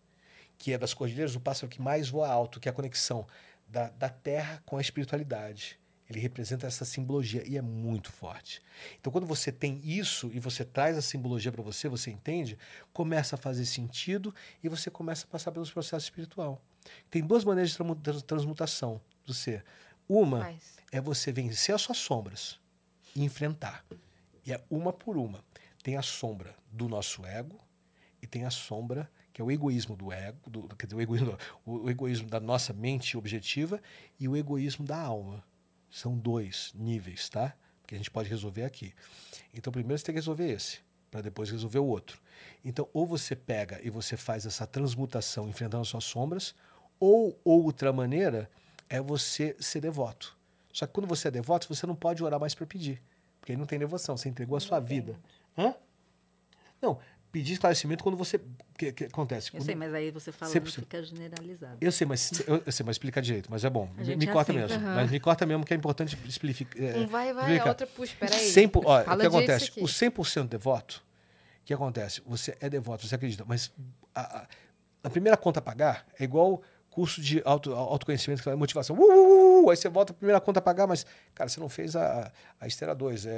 que 0.56 0.72
é 0.72 0.78
das 0.78 0.94
cordilheiras, 0.94 1.34
o 1.34 1.40
pássaro 1.40 1.68
que 1.68 1.82
mais 1.82 2.08
voa 2.08 2.28
alto, 2.28 2.60
que 2.60 2.68
é 2.68 2.70
a 2.70 2.74
conexão 2.74 3.26
da, 3.66 3.88
da 3.90 4.08
terra 4.08 4.62
com 4.64 4.76
a 4.76 4.80
espiritualidade. 4.80 5.78
Ele 6.10 6.18
representa 6.18 6.66
essa 6.66 6.84
simbologia 6.84 7.48
e 7.48 7.56
é 7.56 7.62
muito 7.62 8.10
forte. 8.10 8.60
Então, 8.98 9.12
quando 9.12 9.28
você 9.28 9.52
tem 9.52 9.80
isso 9.84 10.28
e 10.34 10.40
você 10.40 10.64
traz 10.64 10.98
a 10.98 11.02
simbologia 11.02 11.52
para 11.52 11.62
você, 11.62 11.88
você 11.88 12.10
entende, 12.10 12.58
começa 12.92 13.36
a 13.36 13.38
fazer 13.38 13.64
sentido 13.64 14.34
e 14.60 14.68
você 14.68 14.90
começa 14.90 15.24
a 15.24 15.28
passar 15.28 15.52
pelos 15.52 15.70
processos 15.70 16.04
espiritual. 16.04 16.60
Tem 17.08 17.22
duas 17.22 17.44
maneiras 17.44 17.70
de 17.70 18.24
transmutação 18.24 19.00
do 19.24 19.32
ser. 19.32 19.64
Uma 20.08 20.40
Mas, 20.40 20.78
é 20.90 21.00
você 21.00 21.30
vencer 21.30 21.72
as 21.72 21.82
suas 21.82 21.98
sombras 21.98 22.58
e 23.14 23.22
enfrentar. 23.22 23.84
E 24.44 24.52
é 24.52 24.60
uma 24.68 24.92
por 24.92 25.16
uma. 25.16 25.44
Tem 25.80 25.96
a 25.96 26.02
sombra 26.02 26.56
do 26.72 26.88
nosso 26.88 27.24
ego 27.24 27.56
e 28.20 28.26
tem 28.26 28.44
a 28.44 28.50
sombra 28.50 29.08
que 29.32 29.40
é 29.40 29.44
o 29.44 29.50
egoísmo 29.50 29.94
do 29.94 30.12
ego, 30.12 30.50
do, 30.50 30.62
quer 30.74 30.86
dizer, 30.86 30.96
o 30.96 31.00
egoísmo, 31.00 31.38
o 31.64 31.88
egoísmo 31.88 32.28
da 32.28 32.40
nossa 32.40 32.72
mente 32.72 33.16
objetiva 33.16 33.80
e 34.18 34.26
o 34.26 34.36
egoísmo 34.36 34.84
da 34.84 35.00
alma. 35.00 35.44
São 35.90 36.16
dois 36.16 36.72
níveis, 36.74 37.28
tá? 37.28 37.54
Que 37.86 37.94
a 37.94 37.98
gente 37.98 38.10
pode 38.10 38.28
resolver 38.28 38.64
aqui. 38.64 38.94
Então, 39.52 39.72
primeiro 39.72 39.98
você 39.98 40.04
tem 40.04 40.14
que 40.14 40.20
resolver 40.20 40.50
esse, 40.50 40.78
para 41.10 41.20
depois 41.20 41.50
resolver 41.50 41.80
o 41.80 41.86
outro. 41.86 42.20
Então, 42.64 42.88
ou 42.92 43.06
você 43.06 43.34
pega 43.34 43.80
e 43.82 43.90
você 43.90 44.16
faz 44.16 44.46
essa 44.46 44.66
transmutação 44.66 45.48
enfrentando 45.48 45.82
as 45.82 45.88
suas 45.88 46.04
sombras, 46.04 46.54
ou 46.98 47.38
outra 47.44 47.92
maneira 47.92 48.50
é 48.88 49.00
você 49.00 49.56
ser 49.58 49.80
devoto. 49.80 50.36
Só 50.72 50.86
que 50.86 50.92
quando 50.92 51.06
você 51.06 51.28
é 51.28 51.30
devoto, 51.30 51.68
você 51.68 51.86
não 51.86 51.96
pode 51.96 52.22
orar 52.22 52.38
mais 52.38 52.54
para 52.54 52.66
pedir. 52.66 53.02
Porque 53.40 53.52
aí 53.52 53.58
não 53.58 53.66
tem 53.66 53.78
devoção, 53.78 54.16
você 54.16 54.28
entregou 54.28 54.56
a 54.56 54.60
sua 54.60 54.78
vida. 54.78 55.18
Hã? 55.56 55.74
Não, 56.80 56.98
pedir 57.32 57.52
esclarecimento 57.54 58.02
quando 58.02 58.16
você. 58.16 58.36
O 58.36 58.42
que, 58.78 58.92
que 58.92 59.04
acontece? 59.04 59.48
Eu 59.48 59.52
Quando- 59.52 59.64
sei, 59.66 59.74
mas 59.74 59.94
aí 59.94 60.10
você 60.10 60.32
fala 60.32 60.50
Sempre- 60.50 60.72
fica 60.72 61.02
generalizado. 61.02 61.76
eu 61.80 61.92
sei, 61.92 62.06
mas 62.06 62.30
eu, 62.46 62.62
eu 62.66 62.72
sei, 62.72 62.84
mas 62.84 62.94
explica 62.94 63.20
direito, 63.22 63.48
mas 63.50 63.64
é 63.64 63.70
bom. 63.70 63.90
A 63.96 64.00
Me, 64.00 64.04
gente 64.04 64.18
me 64.18 64.26
é 64.26 64.32
corta 64.32 64.52
assim. 64.52 64.60
mesmo. 64.60 64.80
Mas 64.80 65.10
me 65.10 65.20
corta 65.20 65.46
mesmo, 65.46 65.64
que 65.64 65.72
é 65.72 65.76
importante 65.76 66.18
explicar. 66.28 66.66
um 66.98 67.06
vai, 67.06 67.32
vai, 67.32 67.44
a 67.44 67.46
explica. 67.46 67.68
outra 67.68 67.86
puxa. 67.86 68.14
Peraí. 68.18 68.38
100 68.50 68.68
por- 68.68 68.86
olha, 68.86 69.02
o 69.02 69.04
Fala 69.04 69.16
que 69.22 69.26
disso 69.28 69.36
acontece? 69.38 69.70
aqui. 69.70 69.80
O 69.82 69.86
100% 69.86 70.48
devoto, 70.48 71.02
o 71.62 71.64
que 71.64 71.74
acontece? 71.74 72.22
Você 72.26 72.56
é 72.60 72.68
devoto, 72.68 73.06
você 73.06 73.14
acredita, 73.14 73.44
mas 73.46 73.70
a, 74.14 74.38
a- 74.40 74.46
a 75.04 75.10
primeira 75.10 75.36
conta 75.36 75.60
a 75.60 75.62
pagar 75.62 76.06
é 76.18 76.24
igual 76.24 76.62
curso 76.90 77.20
de 77.20 77.40
auto, 77.44 77.72
autoconhecimento, 77.72 78.48
é 78.50 78.54
motivação. 78.56 78.96
Uh, 78.96 79.00
uh, 79.00 79.64
uh, 79.64 79.70
aí 79.70 79.76
você 79.76 79.88
volta 79.88 80.12
a 80.12 80.14
primeira 80.14 80.40
conta 80.40 80.58
a 80.58 80.62
pagar, 80.62 80.86
mas, 80.86 81.06
cara, 81.34 81.48
você 81.48 81.60
não 81.60 81.68
fez 81.68 81.94
a, 81.96 82.30
a 82.60 82.66
esteira 82.66 82.94
2, 82.94 83.26
é, 83.26 83.30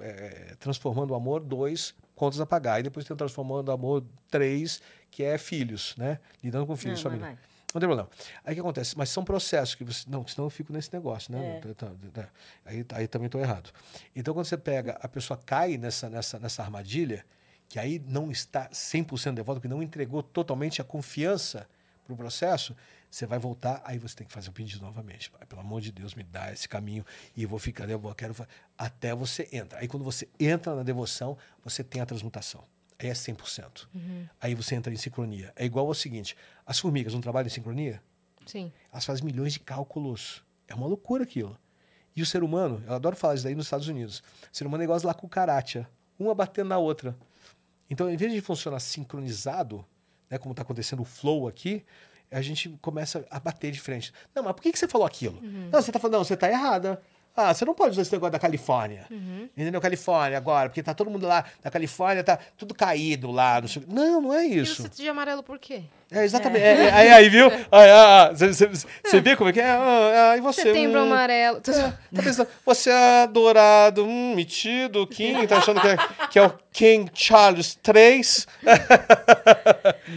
é, 0.00 0.54
Transformando 0.60 1.12
o 1.12 1.14
Amor 1.14 1.40
2, 1.40 1.94
contas 2.14 2.40
a 2.40 2.46
pagar. 2.46 2.80
E 2.80 2.82
depois 2.82 3.06
tem 3.06 3.14
o 3.14 3.16
Transformando 3.16 3.68
o 3.68 3.72
Amor 3.72 4.04
3, 4.30 4.80
que 5.10 5.22
é 5.24 5.38
filhos, 5.38 5.94
né? 5.96 6.18
Lidando 6.44 6.66
com 6.66 6.76
filhos, 6.76 7.02
Não, 7.02 7.10
família. 7.10 7.26
vai. 7.28 7.38
Não 7.74 7.80
tem 7.80 7.88
problema. 7.88 8.08
Aí 8.44 8.52
o 8.52 8.54
que 8.54 8.60
acontece? 8.60 8.96
Mas 8.96 9.10
são 9.10 9.22
processos 9.22 9.74
que 9.74 9.84
você. 9.84 10.08
Não, 10.08 10.26
senão 10.26 10.46
eu 10.46 10.50
fico 10.50 10.72
nesse 10.72 10.90
negócio, 10.92 11.34
É. 11.34 11.38
né? 11.38 11.60
Tá- 11.76 12.28
Aí, 12.64 12.84
aí 12.94 13.06
também 13.06 13.26
estou 13.26 13.40
errado. 13.40 13.70
Então, 14.16 14.32
quando 14.32 14.46
você 14.46 14.56
pega, 14.56 14.98
a 15.02 15.06
pessoa 15.08 15.38
cai 15.44 15.76
nessa, 15.76 16.08
nessa, 16.08 16.38
nessa 16.38 16.62
armadilha, 16.62 17.26
que 17.68 17.78
aí 17.78 18.02
não 18.06 18.30
está 18.30 18.70
100% 18.70 19.34
devoto, 19.34 19.60
que 19.60 19.68
não 19.68 19.82
entregou 19.82 20.22
totalmente 20.22 20.80
a 20.80 20.84
confiança 20.84 21.68
para 22.06 22.14
o 22.14 22.16
processo, 22.16 22.74
você 23.10 23.26
vai 23.26 23.38
voltar, 23.38 23.80
aí 23.84 23.98
você 23.98 24.16
tem 24.16 24.26
que 24.26 24.32
fazer 24.32 24.50
um 24.50 24.52
pedido 24.52 24.82
novamente. 24.84 25.30
Pai, 25.30 25.46
pelo 25.46 25.60
amor 25.60 25.80
de 25.80 25.90
Deus, 25.92 26.14
me 26.14 26.22
dá 26.22 26.52
esse 26.52 26.68
caminho 26.68 27.04
e 27.36 27.42
eu 27.42 27.48
vou 27.48 27.58
ficar, 27.58 27.88
eu 27.88 27.98
vou- 27.98 28.14
quero. 28.14 28.34
Até 28.76 29.14
você 29.14 29.48
entra. 29.52 29.78
Aí, 29.78 29.88
quando 29.88 30.04
você 30.04 30.28
entra 30.38 30.74
na 30.74 30.82
devoção, 30.82 31.36
você 31.64 31.82
tem 31.82 32.00
a 32.02 32.06
transmutação. 32.06 32.62
Aí 32.98 33.08
é 33.08 33.14
100%. 33.14 33.88
Aí 34.40 34.54
você 34.54 34.74
entra 34.74 34.92
em 34.92 34.96
sincronia. 34.96 35.52
É 35.56 35.64
igual 35.64 35.86
ao 35.86 35.94
seguinte: 35.94 36.36
as 36.66 36.78
formigas 36.78 37.14
não 37.14 37.20
trabalham 37.20 37.46
em 37.46 37.50
sincronia? 37.50 38.02
Sim. 38.44 38.72
Elas 38.92 39.04
fazem 39.04 39.24
milhões 39.24 39.52
de 39.52 39.60
cálculos. 39.60 40.42
É 40.66 40.74
uma 40.74 40.86
loucura 40.86 41.22
aquilo. 41.22 41.56
E 42.16 42.22
o 42.22 42.26
ser 42.26 42.42
humano, 42.42 42.82
eu 42.86 42.94
adoro 42.94 43.14
falar 43.14 43.34
isso 43.36 43.44
daí 43.44 43.54
nos 43.54 43.66
Estados 43.66 43.86
Unidos. 43.86 44.18
O 44.52 44.56
ser 44.56 44.66
humano 44.66 44.82
é 44.82 44.84
igual 44.84 44.96
as 44.96 45.02
lá 45.04 45.14
cucaracha, 45.14 45.88
uma 46.18 46.34
batendo 46.34 46.68
na 46.68 46.78
outra. 46.78 47.16
Então, 47.88 48.10
em 48.10 48.16
vez 48.16 48.32
de 48.32 48.40
funcionar 48.40 48.80
sincronizado, 48.80 49.84
né, 50.28 50.36
como 50.36 50.52
está 50.52 50.62
acontecendo 50.62 51.00
o 51.00 51.04
flow 51.04 51.46
aqui, 51.46 51.84
a 52.30 52.40
gente 52.42 52.68
começa 52.82 53.24
a 53.30 53.40
bater 53.40 53.70
de 53.70 53.80
frente. 53.80 54.12
Não, 54.34 54.42
mas 54.42 54.52
por 54.54 54.62
que, 54.62 54.72
que 54.72 54.78
você 54.78 54.88
falou 54.88 55.06
aquilo? 55.06 55.38
Não, 55.42 55.80
você 55.82 55.90
está 55.90 55.98
falando, 55.98 56.14
não, 56.18 56.24
você 56.24 56.34
está 56.34 56.48
errada. 56.48 57.00
Ah, 57.40 57.54
você 57.54 57.64
não 57.64 57.72
pode 57.72 57.92
usar 57.92 58.02
esse 58.02 58.10
negócio 58.10 58.32
da 58.32 58.38
Califórnia. 58.40 59.06
Entendeu? 59.56 59.80
Califórnia 59.80 60.36
agora, 60.36 60.68
porque 60.68 60.82
tá 60.82 60.92
todo 60.92 61.08
mundo 61.08 61.24
lá 61.24 61.44
da 61.62 61.70
Califórnia, 61.70 62.24
tá 62.24 62.36
tudo 62.56 62.74
caído 62.74 63.30
lá. 63.30 63.60
Não, 63.60 63.68
sei- 63.68 63.84
não, 63.86 64.20
não 64.20 64.34
é 64.34 64.44
E 64.44 64.58
isso. 64.58 64.82
você 64.82 64.88
de 64.88 65.08
amarelo 65.08 65.40
por 65.44 65.56
quê? 65.56 65.84
É, 66.10 66.24
exatamente. 66.24 66.64
É, 66.64 66.86
é, 66.86 66.90
aí, 66.92 67.10
aí, 67.12 67.28
viu? 67.28 67.46
Aí, 67.70 67.90
ah, 67.90 68.24
ah, 68.24 68.32
Você 68.34 68.48
você- 68.66 68.86
você 69.04 69.20
vê 69.20 69.36
como 69.36 69.50
é 69.50 69.52
que 69.52 69.60
é? 69.60 69.70
Ah, 69.70 70.30
Aí 70.32 70.40
você. 70.40 70.62
Setembro 70.62 70.98
hum, 70.98 71.04
amarelo. 71.04 71.60
Tá 71.60 71.92
pensando, 72.12 72.48
você 72.66 72.90
é 72.90 73.22
adorado, 73.22 74.04
hum, 74.04 74.34
metido, 74.34 75.06
King, 75.06 75.46
tá 75.46 75.58
achando 75.58 75.80
que 75.80 75.86
é, 75.86 75.96
que 76.32 76.38
é 76.40 76.42
o 76.44 76.52
King 76.72 77.08
Charles 77.14 77.78
III? 77.86 78.20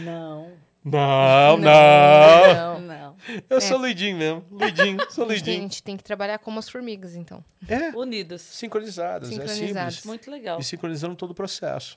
Não, 0.04 0.50
Não, 0.84 1.56
não. 1.58 2.54
Não. 2.54 2.80
não. 2.80 3.16
Eu 3.48 3.60
sou 3.60 3.78
Luidinho 3.78 4.16
mesmo. 4.16 4.44
Luidinho, 4.50 4.98
sou 5.10 5.24
tem, 5.24 5.24
a 5.24 5.26
Luidinho. 5.28 5.60
gente 5.62 5.82
tem 5.82 5.96
que 5.96 6.02
trabalhar 6.02 6.38
como 6.38 6.58
as 6.58 6.68
formigas, 6.68 7.14
então. 7.14 7.44
É, 7.68 7.90
Unidos. 7.96 8.42
sincronizados, 8.42 9.28
é 9.28 9.32
Sincronizados. 9.32 9.94
simples. 9.94 10.04
Muito 10.06 10.30
legal. 10.30 10.58
E 10.58 10.64
sincronizando 10.64 11.14
todo 11.14 11.30
o 11.30 11.34
processo. 11.34 11.96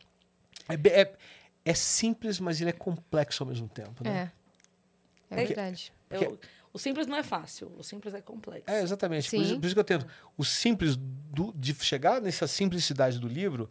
É, 0.70 1.02
é- 1.02 1.14
é 1.66 1.74
simples, 1.74 2.40
mas 2.40 2.62
ele 2.62 2.70
é 2.70 2.74
complexo 2.74 3.42
ao 3.44 3.50
mesmo 3.50 3.68
tempo. 3.68 4.04
Né? 4.04 4.32
É. 5.32 5.36
É 5.42 5.46
verdade. 5.48 5.92
Eu- 6.12 6.40
o 6.72 6.78
simples 6.78 7.08
não 7.08 7.18
é 7.18 7.24
fácil, 7.24 7.72
o 7.78 7.84
simples 7.84 8.14
é 8.14 8.22
complexo. 8.22 8.70
É, 8.70 8.82
exatamente. 8.84 9.30
Por 9.32 9.42
isso, 9.42 9.60
por 9.60 9.66
isso 9.66 9.74
que 9.76 9.80
eu 9.80 9.84
tento. 9.84 10.06
O 10.38 10.44
simples 10.46 10.96
do- 10.96 11.52
de 11.56 11.74
chegar 11.74 12.22
nessa 12.22 12.46
simplicidade 12.48 13.18
do 13.18 13.28
livro, 13.28 13.68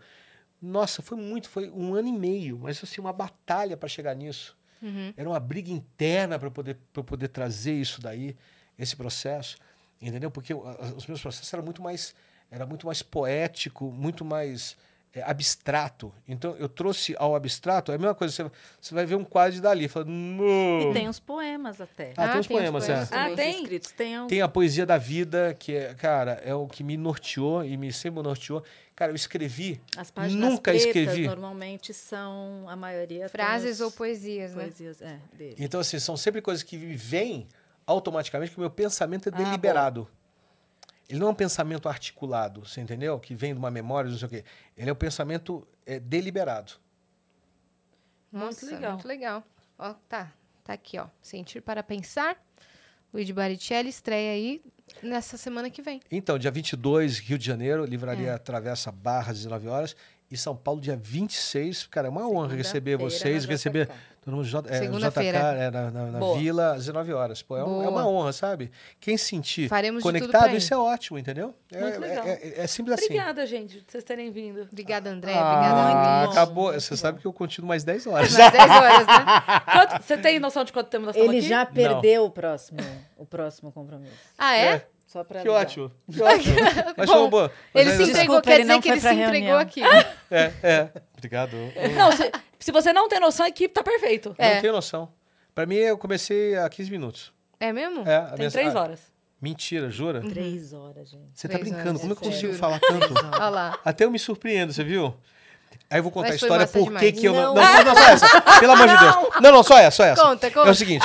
nossa, 0.61 1.03
foi 1.03 1.17
muito, 1.17 1.49
foi 1.49 1.71
um 1.71 1.95
ano 1.95 2.09
e 2.09 2.13
meio, 2.13 2.59
mas 2.59 2.83
assim, 2.83 3.01
uma 3.01 3.13
batalha 3.13 3.77
para 3.77 3.89
chegar 3.89 4.15
nisso. 4.17 4.57
Uhum. 4.85 5.15
Era 5.17 5.29
uma 5.29 5.41
briga 5.41 5.71
interna 5.71 6.39
para 6.39 6.51
poder, 6.51 6.77
poder 6.93 7.29
trazer 7.29 7.73
isso 7.73 8.01
daí, 8.03 8.37
esse 8.79 8.95
processo, 8.95 9.57
entendeu? 10.01 10.31
Porque 10.31 10.53
o- 10.53 10.63
a- 10.69 10.93
os 10.95 11.07
meus 11.07 11.23
processos 11.23 11.53
eram 11.55 11.65
muito 11.65 11.81
mais, 11.83 12.15
era 12.51 12.67
muito 12.67 12.87
mais 12.87 13.03
poético, 13.03 13.91
muito 13.91 14.25
mais 14.25 14.77
é, 15.15 15.23
abstrato. 15.23 16.13
Então 16.27 16.57
eu 16.59 16.69
trouxe 16.69 17.15
ao 17.19 17.35
abstrato, 17.37 17.93
é 17.93 17.95
a 17.95 17.99
mesma 17.99 18.15
coisa, 18.15 18.35
você, 18.35 18.51
você 18.81 18.95
vai 18.95 19.07
ver 19.07 19.15
um 19.15 19.25
quadro 19.25 19.53
de 19.55 19.61
Dali, 19.61 19.87
fala, 19.89 20.05
"Não." 20.07 20.81
E 20.81 20.93
tem 20.93 21.09
os 21.09 21.21
poemas 21.21 21.81
até. 21.81 22.13
Ah, 22.17 22.27
tem 22.29 22.37
Ah, 22.37 22.41
os 22.41 22.47
tem 22.47 22.57
os 22.57 22.63
poemas, 22.63 22.87
poemas 22.87 23.13
é. 23.13 23.17
Ah, 23.17 23.31
tem? 23.37 23.61
escritos. 23.63 23.93
Tem, 23.93 24.21
um- 24.21 24.27
Tem 24.27 24.43
a 24.43 24.49
poesia 24.49 24.85
da 24.85 24.99
vida, 24.99 25.55
que 25.59 25.75
é, 25.75 25.95
cara, 25.95 26.33
é 26.45 26.55
o 26.55 26.67
que 26.67 26.83
me 26.83 26.97
norteou 26.97 27.65
e 27.65 27.77
me 27.77 27.93
sempre 27.93 28.23
norteou. 28.23 28.63
Cara, 28.97 29.11
eu 29.11 29.17
escrevi, 29.17 29.81
As 29.97 30.11
páginas 30.11 30.51
nunca 30.53 30.71
pretas 30.71 30.87
escrevi. 30.87 31.27
normalmente 31.27 31.93
são, 31.93 32.65
a 32.69 32.77
maioria 32.77 33.21
tem 33.21 33.29
Frases 33.29 33.81
ou 33.81 33.91
poesias, 33.91 34.55
né? 34.55 34.65
poesias, 34.65 35.03
é, 35.03 35.19
dele. 35.33 35.57
Então, 35.59 35.81
assim, 35.81 35.99
são 35.99 36.17
sempre 36.17 36.41
coisas 36.41 36.63
que 36.63 36.77
me 36.77 36.95
vêm 36.95 37.49
automaticamente, 37.87 38.53
que 38.53 38.57
o 38.57 38.61
meu 38.61 38.71
pensamento 38.71 39.29
é 39.29 39.33
Ah, 39.35 39.37
deliberado. 39.37 40.09
Ele 41.09 41.19
não 41.19 41.29
é 41.29 41.31
um 41.31 41.35
pensamento 41.35 41.89
articulado, 41.89 42.65
você 42.65 42.81
entendeu? 42.81 43.19
Que 43.21 43.35
vem 43.35 43.53
de 43.53 43.59
uma 43.59 43.71
memória, 43.71 44.11
não 44.11 44.17
sei 44.19 44.27
o 44.27 44.31
quê. 44.31 44.45
Ele 44.77 44.89
é 44.89 44.93
um 44.93 44.97
pensamento 44.97 45.67
é, 45.85 46.01
deliberado. 46.01 46.73
Muito 48.33 48.47
Nossa, 48.47 48.67
legal. 48.67 48.93
Muito 48.93 49.09
legal. 49.09 49.45
Ó, 49.79 49.95
tá. 50.09 50.33
Tá 50.65 50.73
aqui, 50.73 50.99
ó. 50.99 51.07
Sentir 51.21 51.61
para 51.61 51.83
pensar. 51.83 52.43
Luigi 53.13 53.33
Baricelli 53.33 53.91
estreia 53.91 54.33
aí 54.33 54.63
nessa 55.03 55.37
semana 55.37 55.71
que 55.71 55.81
vem. 55.83 56.01
Então, 56.11 56.39
dia 56.39 56.51
22, 56.51 57.19
Rio 57.19 57.39
de 57.39 57.47
Janeiro, 57.47 57.85
É. 57.85 57.87
Livraria 57.87 58.39
Travessa 58.39 58.91
Barra, 58.91 59.31
às 59.31 59.37
19 59.39 59.69
horas. 59.69 59.95
E 60.35 60.37
São 60.37 60.57
Paulo, 60.57 60.81
dia 60.81 60.97
26. 61.01 61.87
Cara, 61.87 62.09
é 62.09 62.11
uma 62.11 62.29
honra 62.29 62.57
receber 62.57 62.97
vocês, 62.97 63.45
receber 63.45 63.89
todo 64.25 64.35
mundo 64.35 64.45
J, 64.45 64.69
é. 64.69 64.81
JK, 64.81 65.21
é, 65.21 65.71
na, 65.71 65.91
na- 65.93 66.07
na. 66.07 66.35
Vila, 66.35 66.73
às 66.73 66.79
19 66.79 67.13
horas. 67.13 67.41
Pô, 67.41 67.57
é, 67.57 67.63
um- 67.65 67.85
é 67.85 67.89
uma 67.89 68.05
honra, 68.09 68.33
sabe? 68.33 68.73
Quem 68.99 69.17
se 69.17 69.27
sentir 69.27 69.69
Faremos 69.69 70.03
conectado, 70.03 70.57
isso 70.57 70.75
é 70.75 70.77
ótimo, 70.77 71.21
entendeu? 71.21 71.55
É, 71.73 71.81
Muito 71.81 72.01
legal. 72.01 72.27
é- 72.27 72.31
é- 72.33 72.61
é 72.63 72.67
simples 72.67 72.95
assim. 72.99 73.05
Obrigada, 73.05 73.47
gente, 73.47 73.77
por 73.79 73.93
vocês 73.93 74.03
terem 74.03 74.31
vindo. 74.33 74.63
Obrigada, 74.63 75.09
André. 75.09 75.31
Obrigada, 75.31 75.81
Ah, 75.81 76.25
acabou. 76.25 76.73
Você 76.73 76.97
sabe 76.97 77.21
que 77.21 77.27
eu 77.27 77.33
continuo 77.33 77.69
mais 77.69 77.85
10 77.85 78.09
horas. 78.09 78.33
Mais 78.37 78.53
10 78.53 78.71
horas, 78.71 79.07
né? 79.07 79.25
Quanto- 79.73 80.03
você 80.03 80.17
tem 80.19 80.41
noção 80.41 80.65
de 80.65 80.73
quanto 80.73 80.89
tempo 80.89 81.07
nós 81.07 81.15
estamos 81.15 81.33
Ele 81.33 81.39
aqui? 81.39 81.49
já 81.49 81.65
perdeu 81.65 82.25
o 82.25 82.31
próximo, 82.31 82.81
o 83.17 83.25
próximo 83.25 83.71
compromisso. 83.71 84.15
Ah, 84.37 84.57
é? 84.57 84.85
Só 85.15 85.23
pra 85.23 85.43
Que 85.43 85.49
avisar. 85.49 85.63
ótimo. 85.65 85.93
Que 86.13 86.23
ótimo. 86.23 86.57
Mas 86.99 87.07
foi 87.09 87.17
Bom, 87.17 87.21
uma 87.23 87.31
boa. 87.31 87.53
Mas 87.73 87.87
Ele 87.87 87.91
é- 87.93 87.97
se 87.97 88.03
entregou, 88.03 88.15
Desculpa, 88.41 88.43
quer 88.43 88.55
ele 88.55 88.63
dizer 88.63 88.73
não 88.75 88.81
que 88.81 88.89
foi 88.89 88.93
ele 88.97 89.01
se 89.01 89.07
pra 89.07 89.15
entregou 89.15 89.33
reunião. 89.39 89.59
aqui. 89.61 89.83
É, 90.29 90.53
é. 90.63 90.89
Obrigado. 91.17 91.57
Não, 91.97 92.11
se, 92.13 92.33
se 92.59 92.73
você 92.73 92.93
não 92.93 93.09
tem 93.09 93.21
noção, 93.21 93.47
a 93.47 93.49
equipe 93.49 93.73
tá 93.73 93.83
perfeito. 93.85 94.35
É. 94.37 94.55
Não 94.57 94.61
tenho 94.61 94.73
noção. 94.73 95.09
Pra 95.55 95.65
mim, 95.67 95.77
eu 95.77 95.97
comecei 95.97 96.57
há 96.57 96.69
15 96.69 96.91
minutos. 96.91 97.33
É 97.61 97.73
mesmo? 97.73 98.03
É, 98.09 98.17
a 98.17 98.23
Tem 98.31 98.39
minha- 98.39 98.51
três 98.51 98.75
ah, 98.75 98.81
horas. 98.83 99.01
Mentira, 99.41 99.89
jura? 99.89 100.21
Três 100.21 100.73
horas, 100.73 101.09
gente. 101.11 101.31
Você 101.33 101.47
tá 101.49 101.55
Três 101.59 101.69
brincando. 101.71 101.91
horas, 101.91 102.01
Como 102.01 102.13
é 102.13 102.17
que 102.17 102.25
eu 102.25 102.29
é 102.29 102.33
consigo 102.33 102.53
sério. 102.55 102.59
falar 102.59 102.81
tanto? 102.81 103.15
Olha 103.41 103.49
lá. 103.51 103.79
Até 103.85 104.05
eu 104.05 104.11
me 104.11 104.19
surpreendo, 104.19 104.73
você 104.73 104.83
viu? 104.83 105.15
Aí 105.91 105.99
eu 105.99 106.03
vou 106.03 106.11
contar 106.11 106.29
Mas 106.31 106.37
a 106.37 106.39
foi 106.41 106.47
história 106.49 106.63
massa 106.63 106.79
por 106.79 106.85
que 106.99 107.13
demais. 107.13 107.21
que 107.21 107.27
eu 107.27 107.33
não. 107.35 107.55
Não. 107.55 107.63
Não, 107.63 107.85
não, 107.85 107.95
só 107.95 108.09
essa. 108.11 108.41
Pelo 108.61 108.73
amor 108.73 108.89
de 108.89 108.99
Deus. 108.99 109.15
Não, 109.41 109.53
não, 109.53 109.63
só 109.63 109.79
essa, 109.79 109.91
só 109.97 110.05
essa. 110.05 110.23
Conta, 110.23 110.51
conta. 110.51 110.69
É 110.69 110.71
o 110.71 110.75
seguinte. 110.75 111.05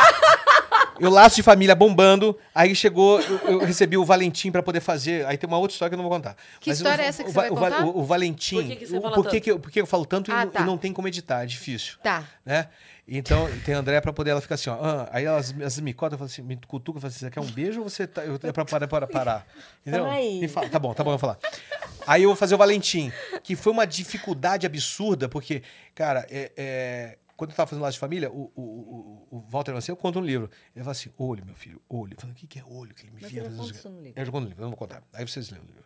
Eu 1.00 1.10
laço 1.10 1.36
de 1.38 1.44
família 1.44 1.76
bombando, 1.76 2.38
aí 2.54 2.76
chegou, 2.76 3.20
eu, 3.22 3.38
eu 3.54 3.60
recebi 3.60 3.98
o 3.98 4.04
Valentim 4.06 4.52
pra 4.52 4.62
poder 4.64 4.80
fazer. 4.82 5.26
Aí 5.26 5.38
tem 5.38 5.48
uma 5.48 5.58
outra 5.58 5.74
história 5.74 5.90
que 5.90 5.96
eu 5.96 5.98
não 5.98 6.08
vou 6.10 6.12
contar. 6.18 6.36
Que 6.60 6.70
o- 6.70 6.74
história 6.74 7.04
é 7.04 7.06
essa 7.08 7.24
que 7.24 7.30
o, 7.30 7.32
você 7.32 7.36
vai 7.40 7.50
Va- 7.50 7.56
o 7.56 7.60
Va- 7.60 7.70
contar? 7.72 7.86
O, 7.86 8.00
o 8.00 8.04
Valentim. 8.04 8.56
Por 8.56 8.66
que 8.68 8.76
que 8.76 8.86
você 8.88 8.98
o- 8.98 9.02
fala 9.02 9.16
por 9.16 9.24
que 9.26 9.32
tanto? 9.32 9.44
que 9.44 9.52
eu, 9.52 9.60
por 9.60 9.72
que 9.72 9.82
eu 9.82 9.86
falo 9.88 10.06
tanto 10.06 10.32
e 10.32 10.34
Ah, 10.34 10.46
não- 10.46 10.52
tá. 10.52 10.62
e 10.62 10.66
não 10.66 10.78
tem 10.78 10.92
como 10.94 11.08
editar? 11.08 11.44
É 11.44 11.46
difícil. 11.46 11.98
Tá. 12.04 12.24
né? 12.46 12.68
Então, 13.12 13.50
tem 13.66 13.74
a 13.74 13.80
André 13.80 14.00
pra 14.02 14.14
poder 14.14 14.30
ela 14.30 14.40
ficar 14.42 14.54
assim, 14.54 14.70
ó. 14.70 14.76
ah, 14.80 15.10
aí 15.12 15.26
elas, 15.26 15.52
elas 15.60 15.80
me 15.80 15.94
cotam, 15.94 16.16
falam 16.16 16.30
assim, 16.32 16.44
me 16.44 16.56
cutucam, 16.68 17.02
falam 17.02 17.10
assim, 17.12 17.26
você 17.26 17.32
quer 17.32 17.40
um 17.40 17.46
beijo 17.50 17.82
ou 17.82 17.90
você 17.90 18.06
tá, 18.06 18.24
eu, 18.24 18.36
é 18.44 18.52
pra 18.52 18.64
parar, 18.66 18.88
para 18.88 19.08
parar? 19.08 19.48
Entendeu? 19.82 20.06
Ai. 20.06 20.38
Me 20.40 20.48
fala, 20.48 20.70
tá 20.70 20.78
bom, 20.78 20.94
tá 20.94 21.04
bom, 21.04 21.10
eu 21.10 21.18
vou 21.18 21.20
falar. 21.20 21.40
Aí 22.06 22.22
eu 22.22 22.30
vou 22.30 22.36
fazer 22.36 22.54
o 22.54 22.58
Valentim, 22.60 23.12
que 23.42 23.56
foi 23.56 23.74
uma 23.74 23.88
dificuldade 23.88 24.68
absurda, 24.68 25.28
porque, 25.28 25.64
cara, 25.96 26.24
é, 26.30 26.52
é, 26.56 27.18
quando 27.40 27.52
eu 27.52 27.56
tava 27.56 27.68
fazendo 27.68 27.84
laço 27.84 27.94
de 27.94 28.00
família, 28.00 28.30
o, 28.30 28.52
o, 28.54 28.62
o, 28.62 29.38
o 29.38 29.40
Walter 29.48 29.74
Mancini, 29.74 29.94
eu 29.94 29.96
conto 29.96 30.20
um 30.20 30.22
livro. 30.22 30.52
Ele 30.76 30.84
fala 30.84 30.92
assim, 30.92 31.10
olho, 31.18 31.46
meu 31.46 31.56
filho, 31.56 31.82
olho. 31.88 32.14
Eu 32.16 32.20
falo, 32.20 32.34
o 32.34 32.36
que, 32.36 32.46
que 32.46 32.60
é 32.60 32.64
olho 32.66 32.94
que 32.94 33.04
ele 33.04 33.12
me 33.12 33.22
Mas 33.22 33.32
via 33.32 33.44
fazendo 33.44 33.58
conta 33.60 33.74
isso? 33.74 33.90
no 33.90 34.02
livro. 34.02 34.20
Eu 34.20 34.26
já 34.26 34.32
conto 34.34 34.44
no 34.44 34.50
livro, 34.50 34.62
eu 34.62 34.66
não 34.66 34.72
vou 34.72 34.78
contar. 34.78 35.02
Aí 35.14 35.26
vocês 35.26 35.50
lêem 35.50 35.64
o 35.64 35.66
livro. 35.66 35.86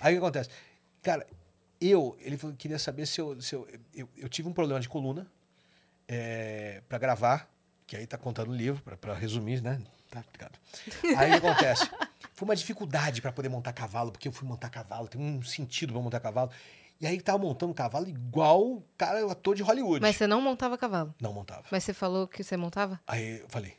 Aí 0.00 0.14
o 0.14 0.16
que 0.16 0.24
acontece? 0.24 0.50
Cara, 1.00 1.24
eu, 1.80 2.16
ele 2.18 2.36
falou, 2.36 2.56
queria 2.56 2.80
saber 2.80 3.06
se 3.06 3.20
eu, 3.20 3.40
se 3.40 3.54
eu, 3.54 3.68
eu, 3.94 4.08
eu 4.16 4.28
tive 4.28 4.48
um 4.48 4.52
problema 4.52 4.80
de 4.80 4.88
coluna, 4.88 5.24
é, 6.08 6.82
para 6.88 6.98
gravar, 6.98 7.48
que 7.86 7.96
aí 7.96 8.04
tá 8.04 8.18
contando 8.18 8.50
o 8.50 8.54
livro, 8.54 8.82
para 8.96 9.14
resumir, 9.14 9.62
né? 9.62 9.80
Tá 10.10 10.24
ligado? 10.32 10.58
Aí 11.16 11.28
o 11.28 11.40
que 11.40 11.46
acontece? 11.46 11.88
Foi 12.34 12.44
uma 12.44 12.56
dificuldade 12.56 13.22
para 13.22 13.30
poder 13.30 13.48
montar 13.48 13.72
cavalo, 13.72 14.10
porque 14.10 14.26
eu 14.26 14.32
fui 14.32 14.48
montar 14.48 14.68
cavalo, 14.68 15.06
tem 15.06 15.20
um 15.20 15.42
sentido 15.42 15.92
para 15.92 16.02
montar 16.02 16.18
cavalo. 16.18 16.50
E 17.00 17.06
aí 17.06 17.20
tava 17.20 17.38
montando 17.38 17.72
cavalo 17.72 18.08
igual 18.08 18.82
cara, 18.96 19.24
o 19.26 19.30
ator 19.30 19.54
de 19.54 19.62
Hollywood. 19.62 20.00
Mas 20.00 20.16
você 20.16 20.26
não 20.26 20.40
montava 20.40 20.76
cavalo. 20.76 21.14
Não 21.20 21.32
montava. 21.32 21.62
Mas 21.70 21.84
você 21.84 21.94
falou 21.94 22.26
que 22.26 22.42
você 22.42 22.56
montava? 22.56 23.00
Aí 23.06 23.38
eu 23.40 23.46
falei, 23.48 23.74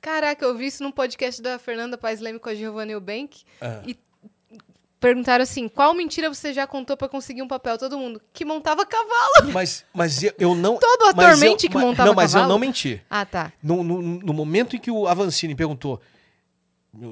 Caraca, 0.00 0.44
eu 0.44 0.56
vi 0.56 0.66
isso 0.66 0.82
num 0.82 0.90
podcast 0.90 1.40
da 1.42 1.58
Fernanda 1.58 1.96
Paes 1.98 2.18
Leme 2.20 2.38
com 2.38 2.48
a 2.48 2.54
Giovanna 2.54 2.90
Eubank. 2.92 3.42
ah, 3.60 3.82
E 3.86 3.96
perguntaram 4.98 5.42
assim, 5.42 5.68
qual 5.68 5.92
mentira 5.94 6.32
você 6.32 6.52
já 6.52 6.66
contou 6.66 6.96
pra 6.96 7.08
conseguir 7.08 7.42
um 7.42 7.48
papel? 7.48 7.76
Todo 7.76 7.98
mundo, 7.98 8.20
que 8.32 8.44
montava 8.44 8.86
cavalo. 8.86 9.50
mas, 9.52 9.84
mas 9.92 10.22
eu, 10.22 10.32
eu 10.38 10.54
não. 10.54 10.78
Todo 10.78 11.06
ator 11.10 11.30
eu- 11.30 11.36
mente 11.38 11.68
que 11.68 11.76
montava 11.76 12.08
Não, 12.08 12.14
mas 12.14 12.32
eu 12.32 12.40
cavalo? 12.40 12.52
não 12.52 12.58
menti. 12.58 13.02
Ah, 13.10 13.26
tá. 13.26 13.52
No, 13.62 13.82
no, 13.84 14.00
no 14.00 14.32
momento 14.32 14.76
em 14.76 14.78
que 14.78 14.90
o 14.90 15.06
Avancini 15.06 15.54
perguntou, 15.54 16.00
meu, 16.92 17.10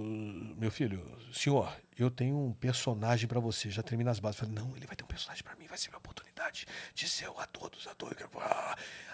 meu 0.58 0.70
filho, 0.70 1.04
senhor, 1.32 1.70
eu 2.02 2.10
tenho 2.10 2.36
um 2.36 2.52
personagem 2.52 3.26
pra 3.28 3.40
você, 3.40 3.70
já 3.70 3.82
termina 3.82 4.10
as 4.10 4.18
bases. 4.20 4.40
Eu 4.40 4.46
falei, 4.48 4.62
não, 4.62 4.76
ele 4.76 4.86
vai 4.86 4.96
ter 4.96 5.04
um 5.04 5.08
personagem 5.08 5.42
pra 5.42 5.54
mim, 5.56 5.66
vai 5.66 5.78
ser 5.78 5.88
minha 5.88 5.98
oportunidade 5.98 6.66
de 6.94 7.08
ser 7.08 7.28
o 7.28 7.38
ator 7.38 7.68
dos 7.70 7.86
atores. 7.86 8.16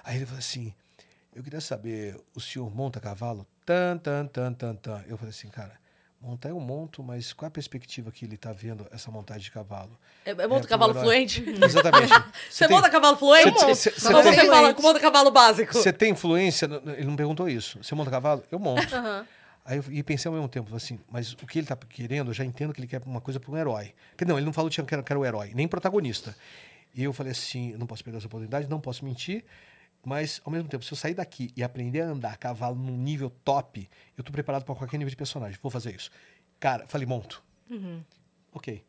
Aí 0.05 0.17
ele 0.17 0.27
falou 0.27 0.39
assim, 0.39 0.75
eu 1.35 1.43
queria 1.43 1.61
saber, 1.61 2.19
o 2.35 2.41
senhor 2.41 2.75
monta 2.75 3.01
cavalo? 3.01 3.47
Tan, 3.65 3.99
tan, 3.99 4.27
tan, 4.27 4.53
tan, 4.53 4.75
tan. 4.77 5.05
Eu 5.09 5.17
falei 5.19 5.31
assim, 5.31 5.49
cara, 5.49 5.73
montar 6.21 6.49
eu 6.49 6.59
monto, 6.59 7.03
mas 7.03 7.33
qual 7.33 7.49
a 7.49 7.51
perspectiva 7.51 8.11
que 8.11 8.25
ele 8.25 8.37
tá 8.37 8.53
vendo 8.53 8.87
essa 8.91 9.11
montagem 9.11 9.43
de 9.43 9.51
cavalo? 9.51 9.99
É, 10.25 10.31
é 10.31 10.47
monta 10.47 10.67
É, 10.67 10.69
cavalo 10.69 10.95
fluente? 10.95 11.45
Exatamente. 11.63 12.13
Você 12.51 12.67
tem- 12.67 12.77
monta 12.77 12.89
cavalo 12.91 13.17
fluente? 13.17 13.49
Ou 13.65 13.75
você- 13.75 13.91
fala 13.91 14.75
monta 14.81 15.01
cavalo 15.01 15.31
básico? 15.31 15.73
Você 15.75 15.93
tem 15.93 16.13
influência? 16.13 16.67
Ele 16.97 17.05
não 17.07 17.17
perguntou 17.17 17.49
isso. 17.49 17.83
Você 17.83 17.95
monta 17.95 18.11
cavalo? 18.11 18.43
Eu 18.51 18.59
monto. 18.59 18.95
Aham. 18.95 19.27
Aí 19.67 19.79
eu 19.79 19.85
e 19.91 20.03
pensei 20.03 20.29
ao 20.29 20.35
mesmo 20.35 20.49
tempo, 20.49 20.75
assim, 20.77 20.99
mas 21.11 21.33
o 21.33 21.47
que 21.47 21.59
ele 21.59 21.67
tá 21.67 21.77
querendo, 21.77 22.31
eu 22.31 22.35
já 22.35 22.45
entendo 22.45 22.73
que 22.73 22.81
ele 22.81 22.87
quer 22.87 23.03
uma 23.05 23.21
coisa 23.21 23.41
para 23.41 23.51
um 23.51 23.57
herói. 23.57 23.93
Porque 24.11 24.25
não, 24.25 24.39
ele 24.39 24.47
não 24.47 24.53
falou 24.53 24.71
que 24.71 24.81
era, 24.81 25.03
que 25.03 25.13
era 25.13 25.19
o 25.19 25.25
herói, 25.25 25.53
nem 25.55 25.67
protagonista. 25.67 26.37
E 26.95 27.03
eu 27.03 27.13
falei 27.13 27.33
assim, 27.33 27.73
eu 27.73 27.79
não 27.79 27.87
posso 27.87 28.05
perder 28.05 28.19
essa 28.19 28.27
oportunidade, 28.29 28.69
não 28.71 28.81
posso 28.81 29.05
mentir, 29.05 29.45
mas 30.05 30.41
ao 30.45 30.53
mesmo 30.53 30.69
tempo, 30.69 30.85
se 30.85 30.93
eu 30.93 30.97
sair 30.97 31.15
daqui 31.15 31.51
e 31.57 31.65
aprender 31.65 32.03
a 32.03 32.07
andar 32.07 32.33
a 32.33 32.37
cavalo 32.37 32.77
num 32.77 32.97
nível 32.97 33.29
top, 33.45 33.91
eu 34.17 34.23
tô 34.23 34.31
preparado 34.31 34.65
para 34.65 34.75
qualquer 34.75 34.99
nível 34.99 35.11
de 35.11 35.17
personagem. 35.17 35.59
Vou 35.61 35.71
fazer 35.71 35.95
isso. 35.95 36.11
Cara, 36.61 36.87
falei, 36.87 37.07
monto. 37.07 37.43
Ok. 38.53 38.85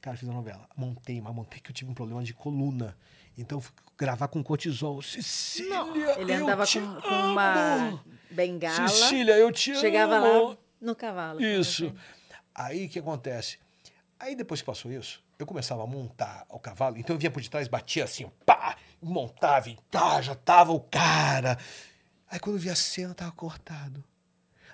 Cara, 0.00 0.16
fiz 0.16 0.28
a 0.28 0.32
novela. 0.32 0.66
Montei, 0.74 1.20
mas 1.20 1.34
montei 1.34 1.60
que 1.60 1.70
eu 1.70 1.74
tive 1.74 1.90
um 1.90 1.94
problema 1.94 2.24
de 2.24 2.32
coluna. 2.32 2.96
Então, 3.36 3.58
eu 3.58 3.62
fui 3.62 3.72
gravar 3.98 4.28
com 4.28 4.42
cortisol. 4.42 5.00
Cecília, 5.02 5.76
Ele 6.18 6.32
eu 6.32 6.42
andava 6.42 6.66
com, 6.66 7.00
com 7.00 7.14
uma. 7.14 8.02
Bengala, 8.32 8.88
Cecília, 8.88 9.36
eu 9.36 9.52
te 9.52 9.74
chegava 9.74 10.16
amo. 10.16 10.48
lá 10.50 10.56
no 10.80 10.96
cavalo. 10.96 11.40
Isso. 11.40 11.92
Aí 12.54 12.86
o 12.86 12.88
que 12.88 12.98
acontece? 12.98 13.58
Aí 14.18 14.34
depois 14.34 14.60
que 14.60 14.66
passou 14.66 14.90
isso, 14.92 15.22
eu 15.38 15.46
começava 15.46 15.82
a 15.82 15.86
montar 15.86 16.44
o 16.48 16.58
cavalo, 16.58 16.96
então 16.96 17.16
eu 17.16 17.18
vinha 17.18 17.30
por 17.30 17.42
detrás, 17.42 17.66
batia 17.68 18.04
assim, 18.04 18.30
pá, 18.46 18.76
montava 19.00 19.68
e 19.68 19.76
tá, 19.90 20.20
já 20.20 20.34
tava 20.34 20.72
o 20.72 20.80
cara. 20.80 21.58
Aí 22.30 22.38
quando 22.38 22.56
eu 22.56 22.60
vi 22.60 22.70
a 22.70 22.76
cena, 22.76 23.14
tava 23.14 23.32
cortado. 23.32 24.04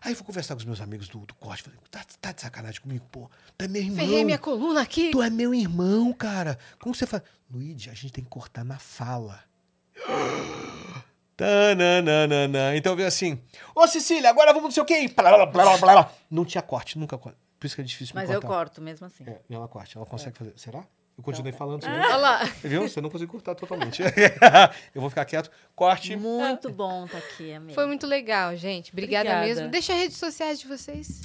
Aí 0.00 0.12
eu 0.12 0.16
fui 0.16 0.24
conversar 0.24 0.54
com 0.54 0.60
os 0.60 0.64
meus 0.64 0.80
amigos 0.80 1.08
do, 1.08 1.18
do 1.20 1.34
corte, 1.34 1.62
falei, 1.64 1.78
tá, 1.90 2.04
tá 2.20 2.32
de 2.32 2.40
sacanagem 2.40 2.80
comigo, 2.80 3.04
pô? 3.10 3.28
Tu 3.56 3.64
é 3.64 3.68
meu 3.68 3.82
irmão. 3.82 3.96
Ferrei 3.96 4.24
minha 4.24 4.38
coluna 4.38 4.80
aqui. 4.82 5.10
Tu 5.10 5.20
é 5.22 5.28
meu 5.28 5.52
irmão, 5.52 6.12
cara. 6.12 6.56
Como 6.78 6.94
você 6.94 7.06
faz? 7.06 7.22
Luigi, 7.50 7.90
a 7.90 7.94
gente 7.94 8.12
tem 8.12 8.22
que 8.22 8.30
cortar 8.30 8.64
na 8.64 8.78
fala. 8.78 9.42
Tananana. 11.38 12.76
Então 12.76 12.96
veio 12.96 13.06
assim, 13.06 13.40
ô 13.72 13.86
Cecília, 13.86 14.28
agora 14.28 14.52
vamos 14.52 14.64
não 14.64 14.70
sei 14.72 14.82
o 14.82 14.86
quê. 14.86 15.08
Blá, 15.14 15.36
blá, 15.36 15.46
blá, 15.46 15.76
blá, 15.78 15.92
blá. 15.94 16.12
Não 16.28 16.44
tinha 16.44 16.60
corte, 16.60 16.98
nunca 16.98 17.16
corte. 17.16 17.38
Por 17.60 17.66
isso 17.66 17.76
que 17.76 17.80
é 17.80 17.84
difícil 17.84 18.12
me 18.16 18.20
Mas 18.20 18.28
eu 18.28 18.42
corto 18.42 18.82
mesmo 18.82 19.06
assim. 19.06 19.22
É, 19.24 19.40
ela 19.48 19.68
corte, 19.68 19.96
ela 19.96 20.04
consegue 20.04 20.36
fazer. 20.36 20.52
Será? 20.56 20.84
Eu 21.16 21.22
continuei 21.22 21.52
falando, 21.52 21.82
você 21.82 21.90
viu? 21.90 22.00
Olha 22.00 22.16
lá. 22.16 22.44
Você 22.44 22.68
viu? 22.68 22.82
Você 22.88 23.00
não 23.00 23.08
conseguiu 23.08 23.32
cortar 23.32 23.54
totalmente. 23.54 24.02
eu 24.92 25.00
vou 25.00 25.08
ficar 25.10 25.24
quieto. 25.24 25.48
Corte. 25.76 26.16
Muito 26.16 26.70
bom 26.70 27.04
estar 27.04 27.18
aqui, 27.18 27.52
amiga. 27.52 27.74
Foi 27.74 27.86
muito 27.86 28.04
legal, 28.06 28.56
gente. 28.56 28.90
Obrigada, 28.92 29.30
Obrigada. 29.30 29.46
mesmo. 29.46 29.68
Deixa 29.70 29.92
as 29.92 29.98
redes 29.98 30.16
sociais 30.16 30.58
de 30.58 30.66
vocês. 30.66 31.22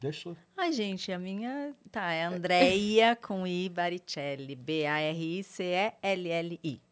Deixa. 0.00 0.34
Ai, 0.56 0.72
gente, 0.72 1.12
a 1.12 1.18
minha 1.18 1.74
tá, 1.90 2.10
é 2.10 2.24
Andreia 2.24 3.14
com 3.16 3.46
I 3.46 3.68
Baricelli. 3.68 4.56
B-A-R-I-C-E-L-L-I. 4.56 5.48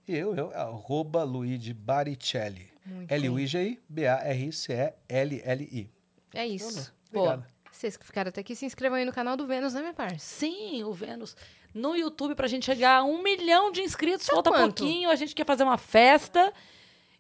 E 0.09 0.17
eu, 0.17 0.35
eu, 0.37 0.51
arroba 0.55 1.25
Luigi 1.25 1.73
Baricelli. 1.73 2.71
Muito 2.85 3.09
bem. 3.09 3.19
L-U-I-G-I, 3.19 3.81
B-A-R-I-C-E-L-L-I. 3.89 5.91
É 6.35 6.47
isso. 6.47 6.93
Obrigado. 7.11 7.45
Vocês 7.73 7.97
que 7.97 8.07
ficaram 8.07 8.29
até 8.29 8.41
aqui, 8.41 8.55
se 8.55 8.65
inscrevam 8.65 8.97
aí 8.99 9.05
no 9.05 9.13
canal 9.13 9.37
do 9.37 9.47
Vênus, 9.47 9.75
né, 9.75 9.81
minha 9.81 9.93
parça? 9.93 10.19
Sim, 10.19 10.83
o 10.85 10.93
Vênus. 10.93 11.37
No 11.75 11.95
YouTube, 11.95 12.35
pra 12.35 12.47
gente 12.47 12.65
chegar 12.65 12.99
a 12.99 13.05
um 13.05 13.23
milhão 13.23 13.71
de 13.71 13.83
inscritos, 13.83 14.27
Tá 14.27 14.33
falta 14.33 14.51
quanto? 14.51 14.83
pouquinho, 14.83 15.11
a 15.11 15.15
gente 15.15 15.35
quer 15.35 15.45
fazer 15.45 15.65
uma 15.65 15.77
festa. 15.77 16.53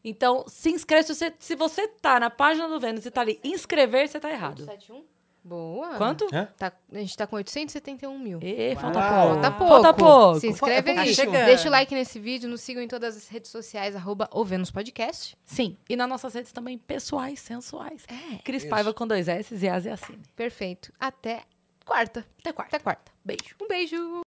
Então, 0.03 0.45
se 0.47 0.71
inscreve. 0.71 1.03
Se 1.03 1.15
você, 1.15 1.35
se 1.39 1.57
você 1.57 1.89
tá 1.89 2.19
na 2.21 2.31
página 2.31 2.69
do 2.69 2.81
Vênus 2.81 3.05
e 3.05 3.11
tá 3.11 3.21
ali 3.21 3.39
inscrever, 3.45 4.09
você 4.09 4.21
tá 4.21 4.31
errado. 4.31 4.65
71? 4.65 5.05
Boa. 5.47 5.95
Quanto? 5.97 6.27
Hã? 6.33 6.49
Tá- 6.59 6.73
a 6.93 6.99
gente 6.99 7.17
tá 7.17 7.25
com 7.27 7.37
871 7.37 8.19
mil. 8.19 8.41
Ê, 8.43 8.75
falta 8.75 8.99
Uau. 8.99 9.11
pouco. 9.11 9.35
Falta 9.43 9.53
pouco. 9.53 9.73
Falta 9.83 9.95
pouco. 9.95 10.41
Se 10.41 10.49
inscreve 10.49 10.93
Tá 10.95 11.01
aí. 11.03 11.15
chegando. 11.15 11.45
Deixa 11.47 11.69
o 11.69 11.71
like 11.71 11.95
nesse 11.95 12.19
vídeo, 12.19 12.49
nos 12.49 12.61
sigam 12.63 12.83
em 12.83 12.89
todas 12.89 13.17
as 13.17 13.29
redes 13.29 13.51
sociais, 13.51 13.95
arroba 13.95 14.29
o 14.33 14.45
Vênus 14.45 14.73
Podcast. 14.73 15.37
Sim. 15.45 15.77
E 15.89 15.95
nas 15.95 16.09
nossas 16.09 16.35
redes 16.35 16.51
também 16.51 16.77
pessoais, 16.77 17.39
sensuais. 17.39 18.05
É. 18.09 18.39
Cris 18.39 18.63
Isso. 18.65 18.71
Paiva 18.71 18.93
com 18.93 19.07
dois 19.07 19.29
S 19.29 19.55
e 19.55 19.69
Asiacine. 19.69 20.23
Perfeito. 20.35 20.93
Até 20.99 21.43
quarta. 21.85 22.27
Até 22.41 22.53
quarta. 22.53 22.77
Até 22.77 22.83
quarta. 22.83 23.13
Beijo. 23.25 23.55
Um 23.63 23.69
beijo. 23.69 24.26